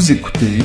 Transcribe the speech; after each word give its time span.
Vous 0.00 0.12
écoutez 0.12 0.60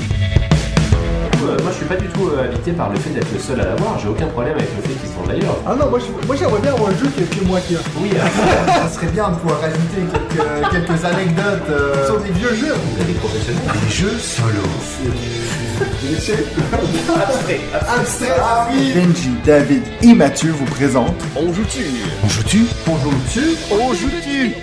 Euh, 1.43 1.58
moi, 1.61 1.69
je 1.69 1.75
suis 1.75 1.85
pas 1.85 1.97
du 1.97 2.08
tout 2.08 2.29
euh, 2.29 2.45
habité 2.45 2.72
par 2.72 2.90
le 2.90 2.97
fait 2.97 3.09
d'être 3.09 3.27
le 3.33 3.38
seul 3.38 3.59
à 3.59 3.65
l'avoir. 3.65 4.00
J'ai 4.00 4.08
aucun 4.08 4.27
problème 4.27 4.54
avec 4.56 4.69
le 4.77 4.81
fait 4.81 4.95
qu'ils 4.97 5.09
sont 5.09 5.27
d'ailleurs. 5.27 5.58
Ah 5.67 5.75
non, 5.77 5.90
moi, 5.90 6.00
je- 6.00 6.25
moi 6.25 6.38
j'aimerais 6.40 6.61
bien 6.61 6.72
avoir 6.74 6.92
un 6.92 6.95
jeu 6.97 7.08
qui 7.13 7.24
est 7.24 7.37
que 7.40 7.43
moi 7.43 7.59
qui 7.59 7.75
a. 7.75 7.79
Oui, 8.00 8.11
euh, 8.16 8.20
Ça 8.88 8.89
serait 8.95 9.07
bien 9.11 9.27
de 9.32 9.36
pouvoir 9.36 9.59
rajouter 9.59 10.07
quelques, 10.09 10.71
quelques 10.71 11.03
anecdotes 11.03 11.70
euh, 11.70 12.05
Sur 12.05 12.21
des 12.21 12.31
vieux 12.31 12.55
jeux. 12.55 12.75
vous 12.79 13.02
êtes 13.02 13.07
des 13.07 13.13
professionnels. 13.20 13.61
des 13.85 13.93
jeux 13.93 14.17
solo. 14.17 14.63
abstraits. 17.13 18.31
Ah 18.39 18.70
oui 18.71 18.93
Benji, 18.95 19.31
David 19.45 19.83
et 20.02 20.13
Mathieu 20.13 20.52
vous 20.57 20.63
présentent 20.65 21.21
On 21.36 21.52
joue-tu 21.52 21.83
On 22.23 22.29
joue-tu 22.29 22.65
On 22.88 22.97
joue-tu 22.97 23.41
On 23.70 23.93
joue-tu 23.93 24.55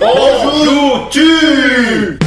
On 0.00 0.64
joue-tu 0.64 2.18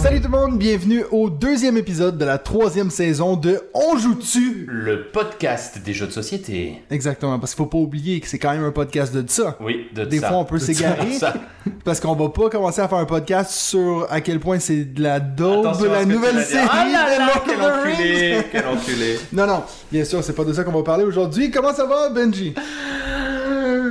Salut 0.00 0.20
tout 0.20 0.30
le 0.30 0.38
monde, 0.38 0.58
bienvenue 0.58 1.02
au 1.10 1.28
deuxième 1.28 1.76
épisode 1.76 2.18
de 2.18 2.24
la 2.24 2.38
troisième 2.38 2.88
saison 2.90 3.36
de 3.36 3.60
On 3.74 3.96
joue-tu? 3.98 4.64
Le 4.68 5.06
podcast 5.10 5.78
des 5.84 5.92
jeux 5.92 6.06
de 6.06 6.12
société. 6.12 6.80
Exactement, 6.90 7.38
parce 7.38 7.52
qu'il 7.54 7.58
faut 7.64 7.68
pas 7.68 7.78
oublier 7.78 8.20
que 8.20 8.28
c'est 8.28 8.38
quand 8.38 8.52
même 8.52 8.64
un 8.64 8.70
podcast 8.70 9.12
de 9.14 9.28
ça. 9.28 9.56
Oui, 9.60 9.88
de 9.94 10.04
Des 10.04 10.20
ça. 10.20 10.28
fois, 10.28 10.36
on 10.38 10.44
peut 10.44 10.58
s'égarer. 10.60 11.18
Parce 11.84 11.98
qu'on 12.00 12.14
va 12.14 12.28
pas 12.28 12.48
commencer 12.48 12.80
à 12.80 12.88
faire 12.88 12.98
un 12.98 13.04
podcast 13.06 13.50
sur 13.50 14.06
à 14.10 14.20
quel 14.20 14.38
point 14.40 14.58
c'est 14.60 14.84
de 14.84 15.02
la 15.02 15.18
daube, 15.20 15.66
Attention 15.66 15.92
à 15.92 15.96
la 15.96 16.00
ce 16.00 16.04
que 16.04 16.08
tu 16.10 16.14
nouvelle 16.16 16.34
vas 16.36 16.40
dire. 16.42 16.46
série 16.48 16.68
Ah 16.70 16.84
là 16.90 17.04
de 17.14 17.18
là, 17.18 17.26
Lord 17.26 17.44
quel 17.44 17.60
of 17.60 17.60
the 17.60 17.88
enculé, 17.90 18.42
quel 18.52 18.66
enculé. 18.66 19.18
Non, 19.32 19.46
non, 19.46 19.62
bien 19.90 20.04
sûr, 20.04 20.22
c'est 20.22 20.32
pas 20.32 20.44
de 20.44 20.52
ça 20.52 20.62
qu'on 20.64 20.72
va 20.72 20.82
parler 20.82 21.04
aujourd'hui. 21.04 21.50
Comment 21.50 21.74
ça 21.74 21.86
va, 21.86 22.08
Benji? 22.10 22.54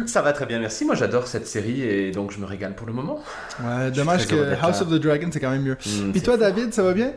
Ça 0.05 0.21
va 0.21 0.33
très 0.33 0.45
bien, 0.45 0.59
merci. 0.59 0.85
Moi, 0.85 0.95
j'adore 0.95 1.27
cette 1.27 1.47
série 1.47 1.81
et 1.81 2.11
donc 2.11 2.31
je 2.31 2.39
me 2.39 2.45
régale 2.45 2.75
pour 2.75 2.85
le 2.87 2.93
moment. 2.93 3.19
Ouais, 3.63 3.91
dommage 3.91 4.27
que 4.27 4.53
House 4.61 4.79
là. 4.79 4.81
of 4.81 4.89
the 4.89 4.95
Dragon, 5.01 5.29
c'est 5.31 5.39
quand 5.39 5.49
même 5.51 5.63
mieux. 5.63 5.73
Hmm, 5.85 6.11
Puis 6.11 6.19
c'est- 6.19 6.21
toi, 6.25 6.37
David, 6.37 6.73
ça 6.73 6.83
va 6.83 6.93
bien? 6.93 7.11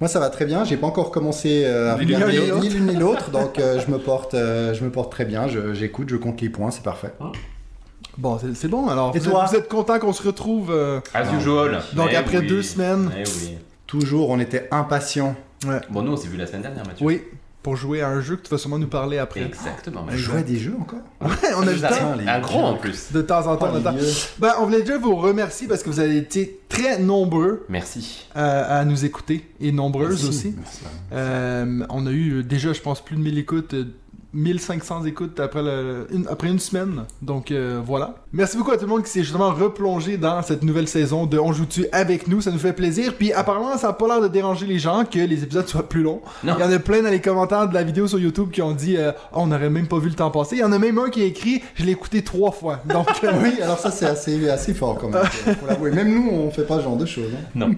Moi 0.00 0.08
ça 0.08 0.18
va 0.18 0.28
très 0.28 0.44
bien, 0.44 0.64
j'ai 0.64 0.76
pas 0.76 0.88
encore 0.88 1.12
commencé 1.12 1.62
euh, 1.64 1.92
à 1.92 1.94
regarder 1.94 2.50
ni 2.60 2.68
l'une 2.68 2.86
ni 2.86 2.96
l'autre, 2.96 3.30
donc 3.32 3.60
euh, 3.60 3.78
je, 3.80 3.90
me 3.92 3.98
porte, 3.98 4.34
euh, 4.34 4.74
je 4.74 4.82
me 4.84 4.90
porte 4.90 5.12
très 5.12 5.24
bien, 5.24 5.46
Je- 5.46 5.72
j'écoute, 5.72 6.08
je, 6.08 6.16
compte 6.16 6.40
les 6.40 6.48
points, 6.48 6.72
c'est 6.72 6.82
parfait. 6.82 7.12
Bon, 8.18 8.38
c'est- 8.54 8.66
bon 8.68 8.88
alors. 8.88 9.14
Et 9.14 9.20
vous, 9.20 9.30
toi 9.30 9.44
êtes, 9.44 9.50
vous 9.50 9.56
êtes 9.56 9.68
content 9.68 9.98
qu'on 10.00 10.12
se 10.12 10.22
retrouve 10.22 10.70
euh, 10.72 11.00
As 11.14 11.32
usual. 11.34 11.80
donc 11.94 12.08
Mais 12.10 12.16
après 12.16 12.38
oui. 12.38 12.46
deux 12.48 12.62
semaines 12.62 13.10
Eh 13.16 13.22
oui. 13.22 13.56
Toujours, 13.86 14.30
on 14.30 14.40
était 14.40 14.66
impatients. 14.72 15.36
Bon, 15.90 16.02
nous, 16.02 16.12
on 16.12 16.16
s'est 16.16 16.28
vu 16.28 16.36
la 16.36 16.46
semaine 16.46 16.62
dernière, 16.62 16.84
Mathieu. 16.86 17.06
Oui, 17.06 17.22
pour 17.64 17.74
jouer 17.76 18.02
à 18.02 18.08
un 18.10 18.20
jeu 18.20 18.36
que 18.36 18.42
tu 18.42 18.50
vas 18.50 18.58
sûrement 18.58 18.78
nous 18.78 18.86
parler 18.86 19.16
après. 19.18 19.42
Exactement. 19.42 20.06
On 20.06 20.36
à 20.36 20.42
des 20.42 20.58
jeux 20.58 20.74
encore? 20.78 21.00
Ouais, 21.22 21.48
on 21.56 21.66
a 21.66 21.76
Ça 21.78 21.88
temps. 21.88 22.14
Un 22.26 22.40
gros 22.40 22.60
en 22.62 22.74
plus. 22.76 23.10
De 23.10 23.22
temps 23.22 23.46
en 23.46 23.56
temps, 23.56 23.70
Oh, 23.72 23.76
le 23.76 23.82
temps. 23.82 23.94
Ben, 24.38 24.52
on 24.60 24.66
voulait 24.66 24.82
déjà 24.82 24.98
vous 24.98 25.16
remercier 25.16 25.66
parce 25.66 25.82
que 25.82 25.88
vous 25.88 25.98
avez 25.98 26.18
été 26.18 26.60
très 26.68 26.98
nombreux 26.98 27.64
Merci. 27.70 28.28
euh, 28.36 28.80
à 28.80 28.84
nous 28.84 29.04
écouter 29.06 29.48
et 29.60 29.72
nombreuses 29.72 30.22
Merci. 30.22 30.28
aussi. 30.28 30.54
Merci. 30.58 30.80
Euh, 31.12 31.86
on 31.88 32.06
a 32.06 32.10
eu 32.12 32.44
déjà, 32.44 32.72
je 32.74 32.80
pense, 32.82 33.02
plus 33.02 33.16
de 33.16 33.22
1000 33.22 33.38
écoutes, 33.38 33.72
euh, 33.74 33.84
1500 34.34 35.04
écoutes 35.06 35.38
après, 35.40 35.62
le- 35.62 36.06
une, 36.10 36.26
après 36.28 36.48
une 36.48 36.58
semaine. 36.58 37.04
Donc 37.22 37.50
euh, 37.50 37.80
voilà. 37.84 38.16
Merci 38.32 38.56
beaucoup 38.56 38.72
à 38.72 38.76
tout 38.76 38.82
le 38.84 38.90
monde 38.90 39.04
qui 39.04 39.10
s'est 39.10 39.22
justement 39.22 39.50
replongé 39.52 40.16
dans 40.16 40.42
cette 40.42 40.62
nouvelle 40.64 40.88
saison 40.88 41.24
de 41.26 41.38
On 41.38 41.52
joue-tu 41.52 41.86
avec 41.92 42.28
nous. 42.28 42.40
Ça 42.40 42.50
nous 42.50 42.58
fait 42.58 42.72
plaisir. 42.72 43.14
Puis 43.18 43.32
apparemment, 43.32 43.76
ça 43.78 43.86
n'a 43.88 43.92
pas 43.92 44.06
l'air 44.08 44.20
de 44.20 44.28
déranger 44.28 44.66
les 44.66 44.78
gens 44.78 45.04
que 45.04 45.18
les 45.18 45.42
épisodes 45.42 45.68
soient 45.68 45.88
plus 45.88 46.02
longs. 46.02 46.20
Non. 46.42 46.54
Il 46.58 46.60
y 46.60 46.64
en 46.64 46.72
a 46.72 46.78
plein 46.78 47.02
dans 47.02 47.10
les 47.10 47.20
commentaires 47.20 47.68
de 47.68 47.74
la 47.74 47.82
vidéo 47.84 48.06
sur 48.08 48.18
YouTube 48.18 48.50
qui 48.50 48.60
ont 48.62 48.72
dit 48.72 48.96
euh, 48.96 49.12
Oh, 49.32 49.38
on 49.42 49.46
n'aurait 49.46 49.70
même 49.70 49.86
pas 49.86 49.98
vu 49.98 50.08
le 50.08 50.14
temps 50.14 50.30
passer. 50.30 50.56
Il 50.56 50.60
y 50.60 50.64
en 50.64 50.72
a 50.72 50.78
même 50.78 50.98
un 50.98 51.10
qui 51.10 51.22
a 51.22 51.24
écrit 51.26 51.62
Je 51.76 51.84
l'ai 51.84 51.92
écouté 51.92 52.22
trois 52.22 52.50
fois. 52.50 52.80
Donc. 52.88 53.06
euh, 53.24 53.30
Oui, 53.42 53.60
alors 53.62 53.78
ça 53.78 53.90
c'est 53.90 54.06
assez, 54.06 54.48
assez 54.48 54.74
fort 54.74 54.98
quand 54.98 55.08
même, 55.08 55.22
faut 55.24 55.66
l'avouer. 55.66 55.90
Même 55.92 56.12
nous 56.12 56.30
on 56.30 56.50
fait 56.50 56.64
pas 56.66 56.78
ce 56.78 56.82
genre 56.84 56.96
de 56.96 57.06
choses. 57.06 57.30
hein. 57.34 57.48
Non. 57.54 57.70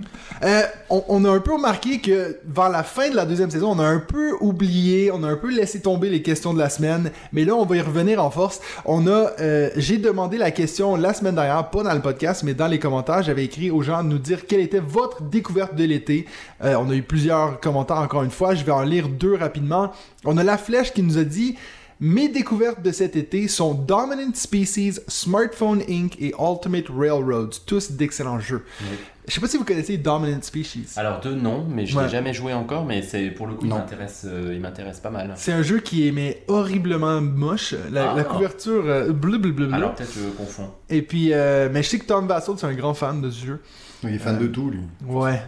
On, 0.91 1.03
on 1.09 1.25
a 1.25 1.31
un 1.31 1.41
peu 1.41 1.53
remarqué 1.55 2.01
que 2.01 2.39
vers 2.47 2.69
la 2.69 2.83
fin 2.83 3.11
de 3.11 3.17
la 3.17 3.27
deuxième 3.27 3.51
saison, 3.51 3.73
on 3.73 3.79
a 3.79 3.87
un 3.87 3.99
peu 3.99 4.33
oublié, 4.41 5.11
on 5.12 5.22
a 5.25 5.28
un 5.28 5.37
peu 5.37 5.50
laissé 5.55 5.81
tomber 5.81 6.09
les 6.11 6.22
questions 6.22 6.46
de 6.55 6.59
la 6.59 6.71
semaine, 6.71 7.11
mais 7.33 7.45
là 7.45 7.55
on 7.55 7.65
va 7.65 7.77
y 7.77 7.81
revenir 7.81 8.23
en 8.23 8.31
force. 8.31 8.61
On 8.84 9.07
a, 9.07 9.31
euh, 9.41 9.71
j'ai 9.77 9.99
demandé 9.99 10.39
la 10.39 10.51
question 10.51 10.97
la 10.97 11.15
semaine 11.15 11.34
dernière, 11.34 11.71
pas 11.71 11.83
dans 11.83 11.95
le 11.95 12.01
podcast, 12.01 12.43
mais 12.43 12.55
dans 12.55 12.67
les 12.67 12.79
commentaires, 12.79 13.23
j'avais 13.23 13.45
écrit 13.45 13.71
aux 13.71 13.83
gens 13.83 14.03
de 14.03 14.09
nous 14.09 14.19
dire 14.19 14.47
quelle 14.47 14.61
était 14.61 14.81
votre 14.81 15.23
découverte 15.23 15.75
de 15.75 15.84
l'été. 15.84 16.27
Euh, 16.65 16.77
on 16.79 16.91
a 16.91 16.95
eu 16.95 17.03
plusieurs 17.03 17.61
commentaires 17.61 17.99
encore 17.99 18.23
une 18.23 18.31
fois, 18.31 18.55
je 18.55 18.65
vais 18.65 18.73
en 18.73 18.83
lire 18.83 19.09
deux 19.09 19.34
rapidement. 19.34 19.93
On 20.25 20.37
a 20.37 20.45
la 20.45 20.59
flèche 20.59 20.93
qui 20.93 21.03
nous 21.03 21.19
a 21.19 21.25
dit 21.25 21.57
mes 21.99 22.29
découvertes 22.29 22.83
de 22.83 22.93
cet 22.93 23.17
été 23.17 23.49
sont 23.49 23.73
Dominant 23.73 24.34
Species, 24.34 25.01
Smartphone 25.09 25.83
Inc. 25.89 26.15
et 26.21 26.34
Ultimate 26.39 26.89
Railroads, 26.95 27.61
tous 27.65 27.93
d'excellents 27.93 28.39
jeux. 28.39 28.65
Oui. 28.83 28.97
Je 29.28 29.34
sais 29.34 29.41
pas 29.41 29.48
si 29.48 29.56
vous 29.56 29.64
connaissez 29.64 29.97
Dominant 29.98 30.41
Species. 30.41 30.87
Alors, 30.97 31.20
deux 31.20 31.34
non, 31.34 31.66
mais 31.69 31.84
je 31.84 31.97
Ouais. 31.97 32.04
l'ai 32.04 32.09
jamais 32.09 32.32
joué 32.32 32.53
encore, 32.53 32.84
mais 32.84 33.03
c'est 33.03 33.31
pour 33.31 33.47
le 33.48 33.54
coup, 33.54 33.64
il 33.64 33.70
Non. 33.70 33.78
m'intéresse 33.78 34.25
euh, 34.25 34.53
il 34.54 34.60
m'intéresse 34.60 35.00
pas 35.00 35.10
mal. 35.10 35.32
C'est 35.34 35.53
un 35.53 35.62
jeu 35.62 35.81
qui 35.81 36.06
est 36.06 36.12
mais 36.12 36.44
horriblement 36.47 37.20
moche. 37.20 37.75
La, 37.91 38.12
Ah. 38.12 38.15
la 38.16 38.22
couverture 38.25 38.84
euh, 38.86 39.12
bleu 39.12 39.38
bleu 39.38 39.50
bleu 39.50 39.66
bleu. 39.66 39.75
Alors, 39.75 39.94
peut-être 39.97 40.12
je 40.15 40.28
confonds. 40.36 40.70
Et 40.88 41.03
puis, 41.03 41.32
euh, 41.32 41.69
mais 41.72 41.82
je 41.82 41.88
sais 41.88 41.98
que 41.98 42.06
Tom 42.06 42.28
Vassell 42.28 42.54
c'est 42.56 42.66
un 42.66 42.75
grand 42.75 42.94
fan 42.94 43.20
de 43.20 43.31
ce 43.31 43.44
jeu. 43.47 43.60
Il 44.04 44.10
est 44.15 44.19
fan 44.19 44.38
de 44.38 44.47
tout 44.47 44.70
lui. 44.70 44.81
Ouais. 45.06 45.42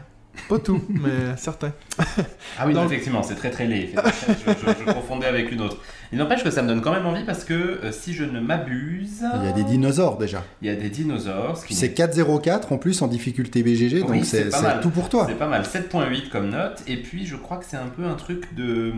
Pas 0.48 0.58
tout, 0.58 0.82
mais 0.88 1.36
certains. 1.36 1.72
Ah 2.58 2.64
oui, 2.66 2.74
non, 2.74 2.84
effectivement, 2.86 3.22
c'est 3.22 3.34
très 3.34 3.50
très 3.50 3.66
laid. 3.66 3.90
je, 3.94 4.52
je- 4.52 4.86
je 4.86 4.92
confondais 4.92 5.26
avec 5.26 5.50
une 5.52 5.60
autre. 5.60 5.78
Il 6.12 6.18
n'empêche 6.18 6.42
que 6.42 6.50
ça 6.50 6.62
me 6.62 6.68
donne 6.68 6.80
quand 6.80 6.92
même 6.92 7.04
envie 7.06 7.24
parce 7.24 7.44
que 7.44 7.52
euh, 7.54 7.92
si 7.92 8.14
je 8.14 8.24
ne 8.24 8.40
m'abuse, 8.40 9.24
Il 9.40 9.44
y 9.44 9.48
a 9.48 9.52
des 9.52 9.64
dinosaures 9.64 10.16
déjà. 10.16 10.42
il 10.62 10.68
y 10.68 10.70
a 10.70 10.74
des 10.76 10.88
dinosaures. 10.88 11.56
ce 11.56 11.62
qui 11.62 11.66
Puis 11.66 11.74
c'est 11.74 11.92
404 11.92 12.72
en 12.72 12.78
plus 12.78 13.02
en 13.02 13.08
difficulté 13.08 13.62
BGG, 13.62 14.00
donc 14.00 14.10
Oui, 14.10 14.24
c'est 14.24 14.48
tout 14.80 14.90
pour 14.90 15.08
toi. 15.08 15.26
C'est 15.28 15.34
pas 15.38 15.48
mal, 15.48 15.62
7.8 15.64 16.28
comme 16.30 16.48
note. 16.50 16.82
Et 16.86 16.96
puis 16.96 17.26
je 17.26 17.36
crois 17.36 17.58
que 17.58 17.64
c'est 17.68 17.76
un 17.76 17.88
peu 17.88 18.04
un 18.06 18.14
truc 18.14 18.54
de 18.54 18.92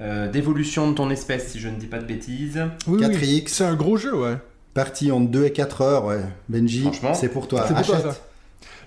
euh, 0.00 0.28
d'évolution 0.28 0.88
de 0.90 0.94
ton 0.94 1.10
espèce, 1.10 1.48
si 1.48 1.60
je 1.60 1.68
ne 1.68 1.76
dis 1.76 1.86
pas 1.86 1.98
de 1.98 2.04
bêtises. 2.06 2.62
Oui, 2.86 2.98
oui. 3.04 3.06
4X, 3.14 3.48
C'est 3.48 3.64
un 3.64 3.74
gros 3.74 3.96
jeu, 3.96 4.14
ouais. 4.16 4.36
partie 4.74 5.10
en 5.12 5.20
2 5.20 5.44
et 5.46 5.52
4 5.52 5.80
heures, 5.82 6.04
ouais. 6.06 6.20
Benji, 6.48 6.82
Franchement, 6.82 7.14
c'est 7.14 7.28
pour 7.28 7.46
toi. 7.48 7.64
C'est 7.68 7.74
pour 7.74 7.84
toi, 7.86 7.96
Achète. 7.96 8.10
ça. 8.12 8.16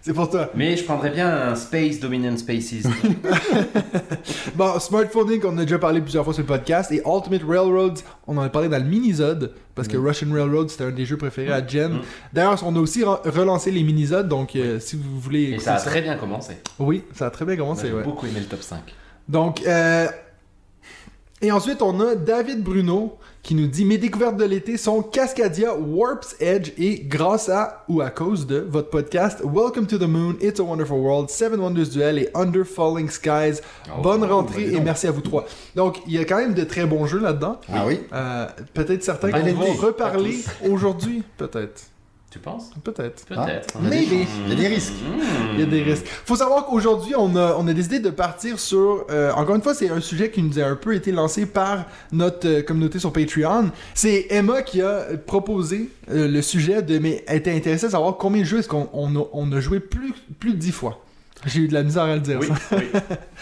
C'est 0.06 0.14
pour 0.14 0.30
toi. 0.30 0.52
Mais 0.54 0.78
je 0.78 0.84
prendrais 0.84 1.10
bien 1.10 1.28
un 1.28 1.56
Space 1.56 2.00
Dominant 2.00 2.38
Species. 2.38 2.84
Bon, 4.56 4.80
Smartphone 4.80 5.32
Inc., 5.32 5.44
on 5.46 5.50
en 5.50 5.58
a 5.58 5.64
déjà 5.64 5.80
parlé 5.80 6.00
plusieurs 6.00 6.24
fois 6.24 6.32
sur 6.32 6.44
le 6.44 6.48
podcast. 6.48 6.92
Et 6.92 7.02
Ultimate 7.08 7.42
Railroads, 7.42 8.04
on 8.28 8.38
en 8.38 8.44
a 8.44 8.50
parlé 8.50 8.70
dans 8.70 8.78
le 8.78 8.88
mini-zode. 8.88 9.54
Parce 9.74 9.88
que 9.88 9.98
Russian 9.98 10.32
Railroad, 10.32 10.70
c'était 10.70 10.84
un 10.84 10.92
des 10.92 11.08
jeux 11.08 11.18
préférés 11.18 11.52
à 11.52 11.66
Jen. 11.66 11.94
Mm. 11.94 12.02
D'ailleurs, 12.34 12.62
on 12.64 12.76
a 12.76 12.80
aussi 12.80 13.02
re- 13.02 13.28
relancé 13.28 13.72
les 13.72 13.82
mini-zodes. 13.82 14.30
Donc, 14.30 14.56
euh, 14.56 14.80
si 14.80 14.96
vous 14.96 15.20
voulez 15.20 15.54
Et 15.54 15.60
ça 15.60 15.74
a 15.74 15.80
très 15.80 16.04
bien 16.04 16.16
commencé. 16.18 16.58
Oui, 16.78 17.04
ça 17.12 17.26
a 17.26 17.30
très 17.32 17.46
bien 17.46 17.56
commencé, 17.56 17.88
J'ai 17.88 17.94
ouais. 17.94 18.04
beaucoup 18.04 18.28
aimé 18.28 18.42
le 18.42 18.46
top 18.46 18.62
5. 18.62 18.78
Donc, 19.28 19.64
euh... 19.66 20.08
et 21.42 21.52
ensuite, 21.52 21.82
on 21.82 22.00
a 22.00 22.14
David 22.14 22.62
Bruno 22.62 23.18
qui 23.46 23.54
nous 23.54 23.68
dit 23.68 23.86
Mes 23.86 24.00
découvertes 24.00 24.38
de 24.38 24.44
l'été 24.44 24.76
sont 24.76 25.04
Cascadia, 25.04 25.76
Warp's 25.76 26.36
Edge 26.40 26.72
et 26.80 27.04
grâce 27.06 27.48
à 27.48 27.86
ou 27.88 28.02
à 28.02 28.10
cause 28.10 28.48
de 28.48 28.58
votre 28.58 28.90
podcast 28.90 29.40
Welcome 29.44 29.86
to 29.86 30.00
the 30.00 30.08
Moon, 30.08 30.34
It's 30.42 30.60
a 30.60 30.64
Wonderful 30.64 30.98
World, 30.98 31.30
Seven 31.30 31.60
Wonders 31.60 31.90
Duel 31.90 32.18
et 32.18 32.30
Under 32.34 32.66
Falling 32.66 33.08
Skies. 33.08 33.62
Oh, 33.88 34.02
Bonne 34.02 34.24
oh, 34.24 34.34
rentrée 34.34 34.74
et 34.74 34.80
merci 34.80 35.06
à 35.06 35.12
vous 35.12 35.22
trois. 35.22 35.46
Donc, 35.76 36.00
il 36.08 36.14
y 36.14 36.18
a 36.18 36.26
quand 36.26 36.38
même 36.38 36.56
de 36.56 36.64
très 36.64 36.88
bons 36.88 37.06
jeux 37.06 37.20
là-dedans. 37.20 37.62
Ah 37.72 37.86
oui? 37.86 38.00
Euh, 38.14 38.48
peut-être 38.74 39.04
certains 39.04 39.30
qu'on 39.30 39.38
va 39.38 39.74
reparler 39.80 40.40
aujourd'hui. 40.68 41.22
Peut-être. 41.38 41.84
Tu 42.36 42.40
penses? 42.40 42.72
Peut-être. 42.84 43.26
Peut-être. 43.28 43.76
il 43.80 43.86
y 43.86 43.88
a 43.88 43.90
des- 43.90 43.96
Maybe. 43.96 44.28
il 44.46 44.50
y 44.50 44.52
a 44.52 44.56
des 44.60 44.68
risques. 44.68 44.92
Mmh. 44.92 45.22
Il 45.54 45.60
y 45.62 45.64
a 45.64 45.66
des 45.66 45.84
risques. 45.84 46.06
Faut 46.26 46.36
savoir 46.36 46.66
qu'aujourd'hui, 46.66 47.14
on 47.18 47.34
a, 47.38 47.56
on 47.58 47.66
a 47.66 47.72
décidé 47.74 48.00
de 48.00 48.10
partir 48.10 48.60
sur. 48.60 49.06
euh, 49.10 49.32
encore 49.32 49.56
une 49.56 49.62
fois, 49.62 49.74
c'est 49.74 49.90
un 49.90 50.02
sujet 50.02 50.30
qui 50.32 50.44
nous 50.44 50.60
a 50.60 50.64
un 50.66 50.76
peu 50.76 50.94
été 50.96 51.14
lancé 51.14 51.46
par 51.46 51.86
notre 52.12 52.46
euh, 52.46 52.62
communauté 52.62 53.00
sur 53.00 53.14
Patreon. 53.14 53.72
C'est 53.94 54.28
Emma 54.32 54.64
qui 54.64 54.82
a 54.82 55.06
proposé 55.26 55.90
euh, 56.12 56.28
le 56.28 56.42
sujet 56.42 56.82
de. 56.82 57.00
Mais 57.00 57.24
elle 57.26 57.38
était 57.38 57.56
intéressée 57.56 57.86
à 57.86 57.92
savoir 57.92 58.18
combien 58.18 58.42
de 58.42 58.46
jeux 58.46 58.60
est-ce 58.60 58.68
qu'on 58.68 58.90
on 58.92 59.16
a, 59.16 59.24
on 59.32 59.50
a 59.54 59.62
joué 59.62 59.80
plus, 59.80 60.14
plus 60.38 60.52
de 60.52 60.58
10 60.58 60.74
fois. 60.74 61.05
J'ai 61.46 61.60
eu 61.62 61.68
de 61.68 61.74
la 61.74 61.84
misère 61.84 62.04
à 62.04 62.16
le 62.16 62.22
dire. 62.22 62.40
Oui, 62.42 62.48
ça. 62.48 62.76
oui. 62.78 62.86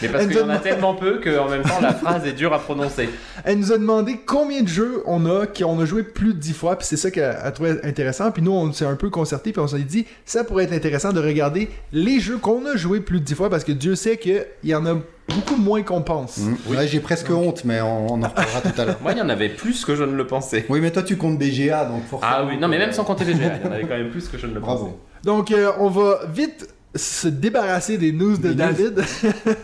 Mais 0.02 0.08
parce 0.10 0.28
qu'il 0.28 0.38
y 0.38 0.42
en 0.42 0.50
a 0.50 0.58
tellement 0.58 0.94
peu 0.96 1.20
qu'en 1.24 1.50
même 1.50 1.64
temps 1.64 1.80
la 1.82 1.94
phrase 1.94 2.26
est 2.26 2.34
dure 2.34 2.54
à 2.54 2.60
prononcer. 2.60 3.10
Elle 3.46 3.60
nous 3.60 3.72
a 3.72 3.78
demandé 3.78 4.20
combien 4.26 4.62
de 4.62 4.68
jeux 4.68 5.02
on 5.06 5.26
a, 5.26 5.48
qu'on 5.48 5.80
a 5.80 5.86
joué 5.86 6.04
plus 6.04 6.34
de 6.34 6.40
10 6.40 6.54
fois, 6.54 6.78
puis 6.78 6.88
c'est 6.88 6.98
ça 6.98 7.12
qu'elle 7.12 7.24
a 7.42 7.52
trouvé 7.52 7.76
intéressant. 7.84 8.32
Puis 8.32 8.42
nous, 8.42 8.52
on 8.52 8.72
s'est 8.74 8.86
un 8.86 8.96
peu 8.96 9.10
concerté, 9.10 9.52
puis 9.52 9.62
on 9.62 9.68
s'est 9.68 9.80
dit, 9.80 10.06
ça 10.26 10.44
pourrait 10.44 10.66
être 10.66 10.74
intéressant 10.74 11.14
de 11.14 11.20
regarder 11.22 11.70
les 11.92 12.20
jeux 12.20 12.38
qu'on 12.38 12.66
a 12.66 12.76
joué 12.76 13.00
plus 13.00 13.20
de 13.20 13.26
10 13.26 13.36
fois, 13.36 13.50
parce 13.50 13.64
que 13.64 13.72
Dieu 13.72 13.96
sait 13.96 14.18
qu'il 14.18 14.46
y 14.64 14.76
en 14.76 14.86
a 14.86 14.96
beaucoup 15.30 15.56
moins 15.56 15.82
qu'on 15.84 16.02
pense. 16.02 16.40
Mm. 16.40 16.56
Ouais, 16.70 16.88
j'ai 16.88 17.00
presque 17.00 17.30
honte, 17.30 17.64
mais 17.64 17.80
on, 17.80 18.14
on 18.14 18.22
en 18.24 18.28
reparlera 18.28 18.62
tout 18.62 18.82
à 18.82 18.86
l'heure. 18.86 18.98
Moi, 19.02 19.14
il 19.14 19.18
y 19.20 19.22
en 19.22 19.30
avait 19.30 19.50
plus 19.50 19.86
que 19.86 19.96
je 19.96 20.04
ne 20.04 20.14
le 20.16 20.28
pensais. 20.28 20.66
Oui, 20.68 20.82
mais 20.82 20.92
toi 20.92 21.04
tu 21.04 21.16
comptes 21.16 21.40
BGA, 21.40 21.86
donc 21.86 22.06
forcément. 22.10 22.32
Ah 22.36 22.46
oui, 22.46 22.58
non, 22.58 22.68
mais 22.68 22.78
même 22.78 22.92
sans 22.92 23.06
compter 23.06 23.24
VGA, 23.24 23.56
il 23.62 23.66
y 23.66 23.70
en 23.70 23.72
avait 23.72 23.84
quand 23.84 23.96
même 23.98 24.10
plus 24.10 24.28
que 24.28 24.38
je 24.38 24.48
ne 24.48 24.54
le 24.54 24.60
Bravo. 24.62 24.86
pensais. 24.86 24.98
Donc, 25.24 25.52
euh, 25.52 25.72
on 25.80 25.88
va 25.90 26.20
vite 26.34 26.68
se 26.96 27.28
débarrasser 27.28 27.98
des 27.98 28.12
news 28.12 28.38
de 28.38 28.50
Des 28.50 28.50
news. 28.50 28.56
David. 28.92 29.04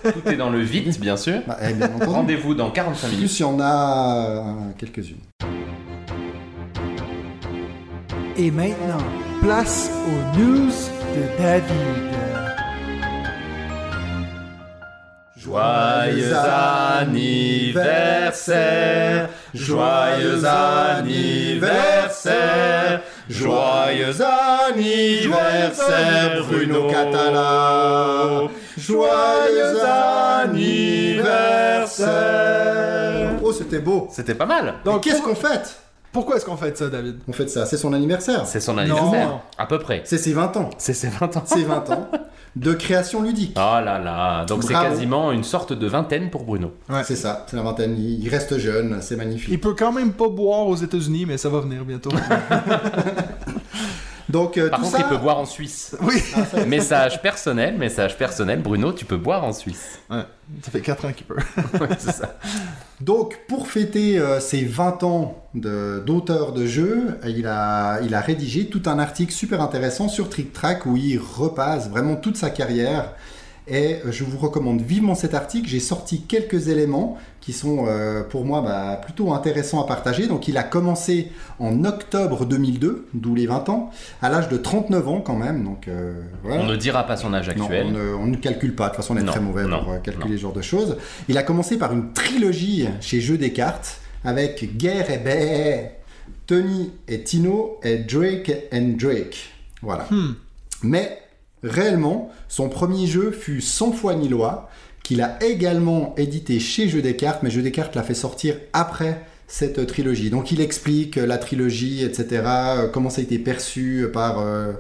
Tout 0.04 0.30
est 0.30 0.36
dans 0.38 0.50
le 0.50 0.60
vite, 0.62 1.00
bien 1.00 1.16
sûr. 1.18 1.42
Bah, 1.48 1.58
eh, 1.62 1.74
bien. 1.74 1.90
Rendez-vous 2.06 2.56
dans 2.56 2.72
45 2.72 3.08
En 3.08 3.12
minutes. 3.12 3.26
plus, 3.28 3.40
il 3.40 3.42
y 3.42 3.46
en 3.46 3.60
a 3.60 4.26
euh, 4.28 4.42
quelques-unes. 4.78 5.18
Et 8.38 8.52
maintenant, 8.52 9.04
place 9.42 9.90
aux 10.08 10.38
news 10.40 10.68
de 10.70 11.42
David. 11.42 11.66
Joyeux 15.36 16.34
anniversaire, 16.36 19.30
joyeux 19.54 20.44
anniversaire, 20.46 23.02
joyeux 23.30 24.16
anniversaire 24.70 26.44
Bruno 26.50 26.88
Catala, 26.90 28.42
joyeux 28.78 29.80
anniversaire. 32.00 33.32
Oh, 33.44 33.52
c'était 33.54 33.80
beau. 33.80 34.08
C'était 34.12 34.36
pas 34.36 34.46
mal. 34.46 34.76
Donc, 34.86 35.04
qu'est-ce 35.04 35.22
qu'on 35.22 35.36
fête? 35.36 35.78
Pourquoi 36.12 36.38
est-ce 36.38 36.46
qu'on 36.46 36.58
fait 36.58 36.76
ça, 36.76 36.88
David? 36.88 37.20
On 37.28 37.34
fête 37.34 37.50
ça, 37.52 37.66
c'est 37.68 37.78
son 37.78 37.94
anniversaire. 37.94 38.46
C'est 38.48 38.60
son 38.60 38.78
anniversaire, 38.80 39.28
Non. 39.30 39.42
à 39.60 39.68
peu 39.68 39.78
près. 39.78 40.02
C'est 40.06 40.18
ses 40.18 40.34
20 40.34 40.58
ans. 40.58 40.72
C'est 40.80 40.94
ses 40.94 41.08
20 41.08 41.38
ans. 41.38 41.44
C'est 41.46 41.62
20 41.64 41.90
ans 41.92 42.10
de 42.56 42.74
création 42.74 43.22
ludique. 43.22 43.54
Oh 43.56 43.80
là 43.84 44.00
là, 44.00 44.46
donc 44.46 44.64
c'est 44.64 44.74
quasiment 44.74 45.32
une 45.32 45.44
sorte 45.44 45.74
de 45.74 45.88
vingtaine 45.88 46.30
pour 46.30 46.44
Bruno. 46.44 46.74
Ouais. 46.90 47.04
C'est 47.04 47.16
ça, 47.16 47.46
c'est 47.48 47.56
la 47.58 47.64
vingtaine. 47.64 47.96
Il 47.98 48.20
il 48.20 48.30
reste 48.30 48.58
jeune, 48.58 48.98
c'est 49.02 49.16
magnifique. 49.16 49.50
Il 49.52 49.60
peut 49.60 49.74
quand 49.74 49.92
même 49.92 50.14
pas 50.14 50.30
boire 50.30 50.68
aux 50.68 50.76
États-Unis, 50.76 51.26
mais 51.26 51.38
ça 51.38 51.50
va 51.50 51.62
venir 51.62 51.84
bientôt. 51.86 52.12
Donc, 54.30 54.58
euh, 54.58 54.70
Par 54.70 54.80
tout 54.80 54.86
contre, 54.86 54.98
ça. 54.98 55.04
il 55.04 55.10
peut 55.10 55.18
boire 55.22 55.40
en 55.40 55.46
Suisse. 55.46 55.96
oui. 56.02 56.22
message 56.68 57.22
personnel, 57.22 57.76
message 57.78 58.18
personnel, 58.18 58.62
Bruno, 58.62 58.94
tu 58.94 59.04
peux 59.06 59.18
boire 59.18 59.44
en 59.44 59.52
Suisse. 59.54 60.00
Ouais. 60.10 60.22
Ça 60.64 60.72
fait 60.72 60.82
4 60.82 61.06
ans 61.06 61.12
qu'il 61.12 61.26
peut. 61.26 61.36
Ouais, 61.80 61.88
c'est 61.98 62.12
ça. 62.12 62.38
Donc, 63.02 63.40
pour 63.48 63.68
fêter 63.68 64.20
euh, 64.20 64.40
ses 64.40 64.64
20 64.64 65.04
ans 65.04 65.44
de- 65.56 66.04
d'auteur 66.06 66.54
de, 66.54 66.66
jeu, 66.68 67.18
il 67.26 67.48
a, 67.48 68.00
il 68.02 68.14
a 68.14 68.22
rédigé 68.22 68.68
tout 68.68 68.84
un 68.86 69.00
article 69.00 69.32
super 69.34 69.62
intéressant 69.62 70.08
sur 70.10 70.30
Trick 70.30 70.54
Track 70.54 70.86
où 70.86 70.96
il 70.98 71.18
repasse 71.18 71.90
vraiment 71.90 72.16
toute 72.16 72.38
sa 72.38 72.50
carrière. 72.50 73.14
Et 73.68 73.96
euh, 74.06 74.12
je 74.12 74.24
vous 74.24 74.38
recommande 74.38 74.82
vivement 74.82 75.16
cet 75.16 75.34
article. 75.34 75.68
J'ai 75.70 75.80
sorti 75.80 76.22
quelques 76.22 76.68
éléments 76.70 77.18
qui 77.42 77.54
sont 77.54 77.86
euh, 77.88 78.24
pour 78.24 78.46
moi 78.46 78.62
bah, 78.62 79.00
plutôt 79.04 79.34
intéressants 79.34 79.82
à 79.82 79.88
partager. 79.88 80.28
Donc, 80.28 80.48
il 80.48 80.58
a 80.58 80.64
commencé 80.64 81.32
en 81.60 81.86
octobre 81.86 82.46
2002, 82.46 83.08
d'où 83.14 83.36
les 83.36 83.48
20 83.48 83.70
ans, 83.70 83.92
à 84.22 84.30
l'âge 84.30 84.50
de 84.50 84.58
39 84.58 85.08
ans 85.08 85.22
quand 85.22 85.36
même. 85.36 85.64
Donc, 85.64 85.88
euh, 85.88 86.22
voilà. 86.44 86.62
On 86.62 86.66
ne 86.66 86.76
dira 86.76 87.06
pas 87.06 87.18
son 87.18 87.34
âge 87.34 87.50
Non, 87.56 87.66
actuel. 87.66 87.88
on, 87.88 87.92
ne, 87.92 88.14
on 88.14 88.26
ne 88.28 88.36
calcule 88.36 88.76
pas, 88.76 88.86
de 88.86 88.90
toute 88.90 88.98
façon 88.98 89.14
on 89.14 89.18
est 89.18 89.24
Non, 89.24 89.32
très 89.32 89.42
mauvais 89.42 89.64
non, 89.64 89.84
pour 89.84 89.94
euh, 89.94 89.98
calculer 90.00 90.32
non. 90.32 90.38
ce 90.38 90.42
genre 90.42 90.54
de 90.54 90.62
choses. 90.62 90.98
Il 91.28 91.38
a 91.38 91.44
commencé 91.44 91.78
par 91.78 91.94
une 91.94 92.12
trilogie 92.14 92.88
chez 93.02 93.22
Jeux 93.22 93.38
des 93.38 93.54
cartes 93.54 94.02
avec 94.24 94.76
Guerre 94.78 95.10
et 95.10 95.18
Bé, 95.18 95.90
Tony 96.46 96.92
et 97.08 97.24
Tino 97.24 97.80
et 97.84 97.98
Drake 98.00 98.52
and 98.74 98.96
Drake. 99.00 99.50
Voilà. 99.82 100.08
Hmm. 100.12 100.34
Mais 100.84 101.20
réellement, 101.64 102.32
son 102.48 102.70
premier 102.70 103.06
jeu 103.08 103.32
fut 103.32 103.62
100 103.62 103.92
fois 103.94 104.16
ni 104.16 104.28
loi, 104.30 104.70
qu'il 105.10 105.24
a 105.24 105.44
également 105.44 106.14
édité 106.18 106.60
chez 106.60 106.88
Jeux 106.88 107.02
des 107.02 107.16
cartes, 107.16 107.42
mais 107.42 107.50
Jeux 107.50 107.64
des 107.64 107.72
cartes 107.72 107.96
l'a 107.96 108.04
fait 108.04 108.14
sortir 108.14 108.54
après 108.74 109.20
cette 109.48 109.88
trilogie. 109.88 110.30
Donc 110.30 110.52
il 110.52 110.62
explique 110.62 111.16
la 111.16 111.40
trilogie, 111.40 112.04
etc., 112.04 112.44
euh, 112.46 112.88
comment 112.90 113.10
ça 113.10 113.22
a 113.22 113.24
été 113.24 113.40
perçu 113.40 114.06
par, 114.14 114.38
euh, 114.38 114.74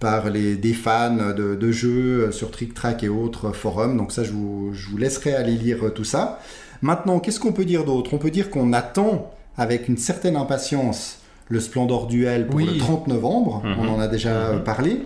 par 0.00 0.30
les, 0.30 0.56
des 0.56 0.72
fans 0.74 1.14
de, 1.36 1.54
de 1.54 1.70
jeux 1.70 2.24
euh, 2.26 2.32
sur 2.32 2.50
Trick 2.50 2.74
Track 2.74 3.04
et 3.04 3.08
autres 3.08 3.52
forums. 3.52 3.96
Donc 3.96 4.10
ça, 4.10 4.24
je 4.24 4.32
vous, 4.32 4.70
je 4.72 4.88
vous 4.88 4.96
laisserai 4.96 5.32
aller 5.36 5.52
lire 5.54 5.92
tout 5.94 6.02
ça. 6.02 6.40
Maintenant, 6.82 7.20
qu'est-ce 7.20 7.38
qu'on 7.38 7.52
peut 7.52 7.64
dire 7.64 7.84
d'autre? 7.84 8.14
On 8.14 8.18
peut 8.18 8.32
dire 8.32 8.50
qu'on 8.50 8.72
attend 8.72 9.30
avec 9.56 9.86
une 9.86 9.96
certaine 9.96 10.34
impatience 10.34 11.20
le 11.48 11.60
Splendor 11.60 12.08
Duel 12.08 12.48
pour 12.48 12.56
Oui. 12.56 12.66
le 12.66 12.78
30 12.78 13.06
novembre. 13.06 13.62
Mhm. 13.64 13.76
On 13.78 13.88
en 13.94 14.00
a 14.00 14.08
déjà 14.08 14.54
Mhm. 14.54 14.64
parlé. 14.64 15.02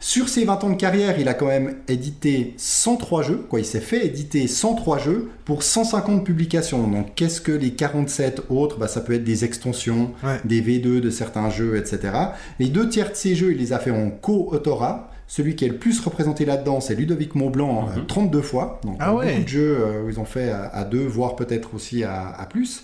Sur 0.00 0.28
ses 0.28 0.44
20 0.44 0.64
ans 0.64 0.70
de 0.70 0.74
carrière, 0.76 1.18
il 1.18 1.28
a 1.28 1.34
quand 1.34 1.46
même 1.46 1.76
édité 1.88 2.54
103 2.58 3.22
jeux. 3.22 3.44
Quoi, 3.48 3.60
il 3.60 3.64
s'est 3.64 3.80
fait 3.80 4.04
éditer 4.06 4.46
103 4.46 4.98
jeux 4.98 5.30
pour 5.46 5.62
150 5.62 6.24
publications. 6.24 6.86
Donc, 6.86 7.14
qu'est-ce 7.14 7.40
que 7.40 7.52
les 7.52 7.70
47 7.72 8.42
autres 8.50 8.78
bah, 8.78 8.88
Ça 8.88 9.00
peut 9.00 9.14
être 9.14 9.24
des 9.24 9.44
extensions, 9.44 10.10
Ouais. 10.22 10.38
des 10.44 10.60
V2 10.60 11.00
de 11.00 11.10
certains 11.10 11.48
jeux, 11.48 11.76
etc. 11.76 12.12
Les 12.58 12.68
deux 12.68 12.88
tiers 12.88 13.10
de 13.10 13.16
ces 13.16 13.34
jeux, 13.34 13.52
il 13.52 13.58
les 13.58 13.72
a 13.72 13.78
fait 13.78 13.90
en 13.90 14.10
co-autorat. 14.10 15.10
Celui 15.26 15.56
qui 15.56 15.64
est 15.64 15.68
le 15.68 15.78
plus 15.78 15.98
représenté 16.00 16.44
là-dedans, 16.44 16.82
c'est 16.82 16.94
Ludovic 16.94 17.34
Montblanc, 17.34 17.88
euh, 17.96 18.00
Mhm. 18.00 18.06
32 18.06 18.42
fois. 18.42 18.78
Donc, 18.84 18.96
Ah 19.00 19.14
ouais. 19.14 19.30
beaucoup 19.32 19.44
de 19.44 19.48
jeux 19.48 19.78
euh, 19.80 20.02
où 20.04 20.10
ils 20.10 20.20
ont 20.20 20.26
fait 20.26 20.50
à, 20.50 20.64
à 20.66 20.84
deux, 20.84 21.06
voire 21.06 21.34
peut-être 21.34 21.74
aussi 21.74 22.04
à, 22.04 22.28
à 22.28 22.44
plus. 22.44 22.82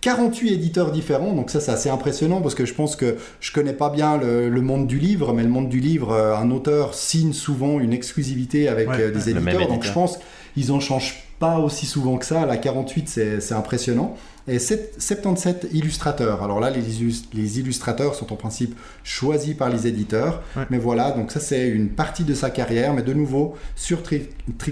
48 0.00 0.52
éditeurs 0.52 0.92
différents, 0.92 1.32
donc 1.32 1.50
ça 1.50 1.60
c'est 1.60 1.72
assez 1.72 1.88
impressionnant 1.90 2.40
parce 2.40 2.54
que 2.54 2.64
je 2.64 2.74
pense 2.74 2.94
que 2.96 3.16
je 3.40 3.52
connais 3.52 3.72
pas 3.72 3.90
bien 3.90 4.16
le, 4.16 4.48
le 4.48 4.60
monde 4.60 4.86
du 4.86 4.98
livre, 4.98 5.32
mais 5.32 5.42
le 5.42 5.48
monde 5.48 5.68
du 5.68 5.80
livre, 5.80 6.12
euh, 6.12 6.36
un 6.36 6.50
auteur 6.50 6.94
signe 6.94 7.32
souvent 7.32 7.80
une 7.80 7.92
exclusivité 7.92 8.68
avec 8.68 8.88
Ouais, 8.88 9.00
euh, 9.00 9.10
des 9.10 9.30
éditeurs, 9.30 9.68
donc 9.68 9.82
je 9.84 9.92
pense 9.92 10.18
qu'ils 10.54 10.70
en 10.72 10.80
changent 10.80 11.24
pas 11.40 11.58
aussi 11.58 11.86
souvent 11.86 12.16
que 12.16 12.26
ça. 12.26 12.46
La 12.46 12.56
48 12.56 13.08
c'est 13.40 13.52
impressionnant. 13.54 14.16
Et 14.48 14.58
sept- 14.58 14.94
77 14.98 15.68
illustrateurs. 15.72 16.42
Alors 16.42 16.58
là, 16.58 16.70
les, 16.70 17.00
illus- 17.02 17.28
les 17.34 17.60
illustrateurs 17.60 18.14
sont 18.14 18.32
en 18.32 18.36
principe 18.36 18.74
choisis 19.04 19.54
par 19.54 19.68
les 19.68 19.86
éditeurs. 19.86 20.42
Ouais. 20.56 20.64
Mais 20.70 20.78
voilà, 20.78 21.10
donc 21.12 21.30
ça 21.30 21.38
c'est 21.38 21.68
une 21.68 21.90
partie 21.90 22.24
de 22.24 22.32
sa 22.34 22.48
carrière. 22.50 22.92
Mais 22.94 23.02
de 23.02 23.12
nouveau, 23.12 23.54
sur 23.76 24.02
Trick 24.02 24.30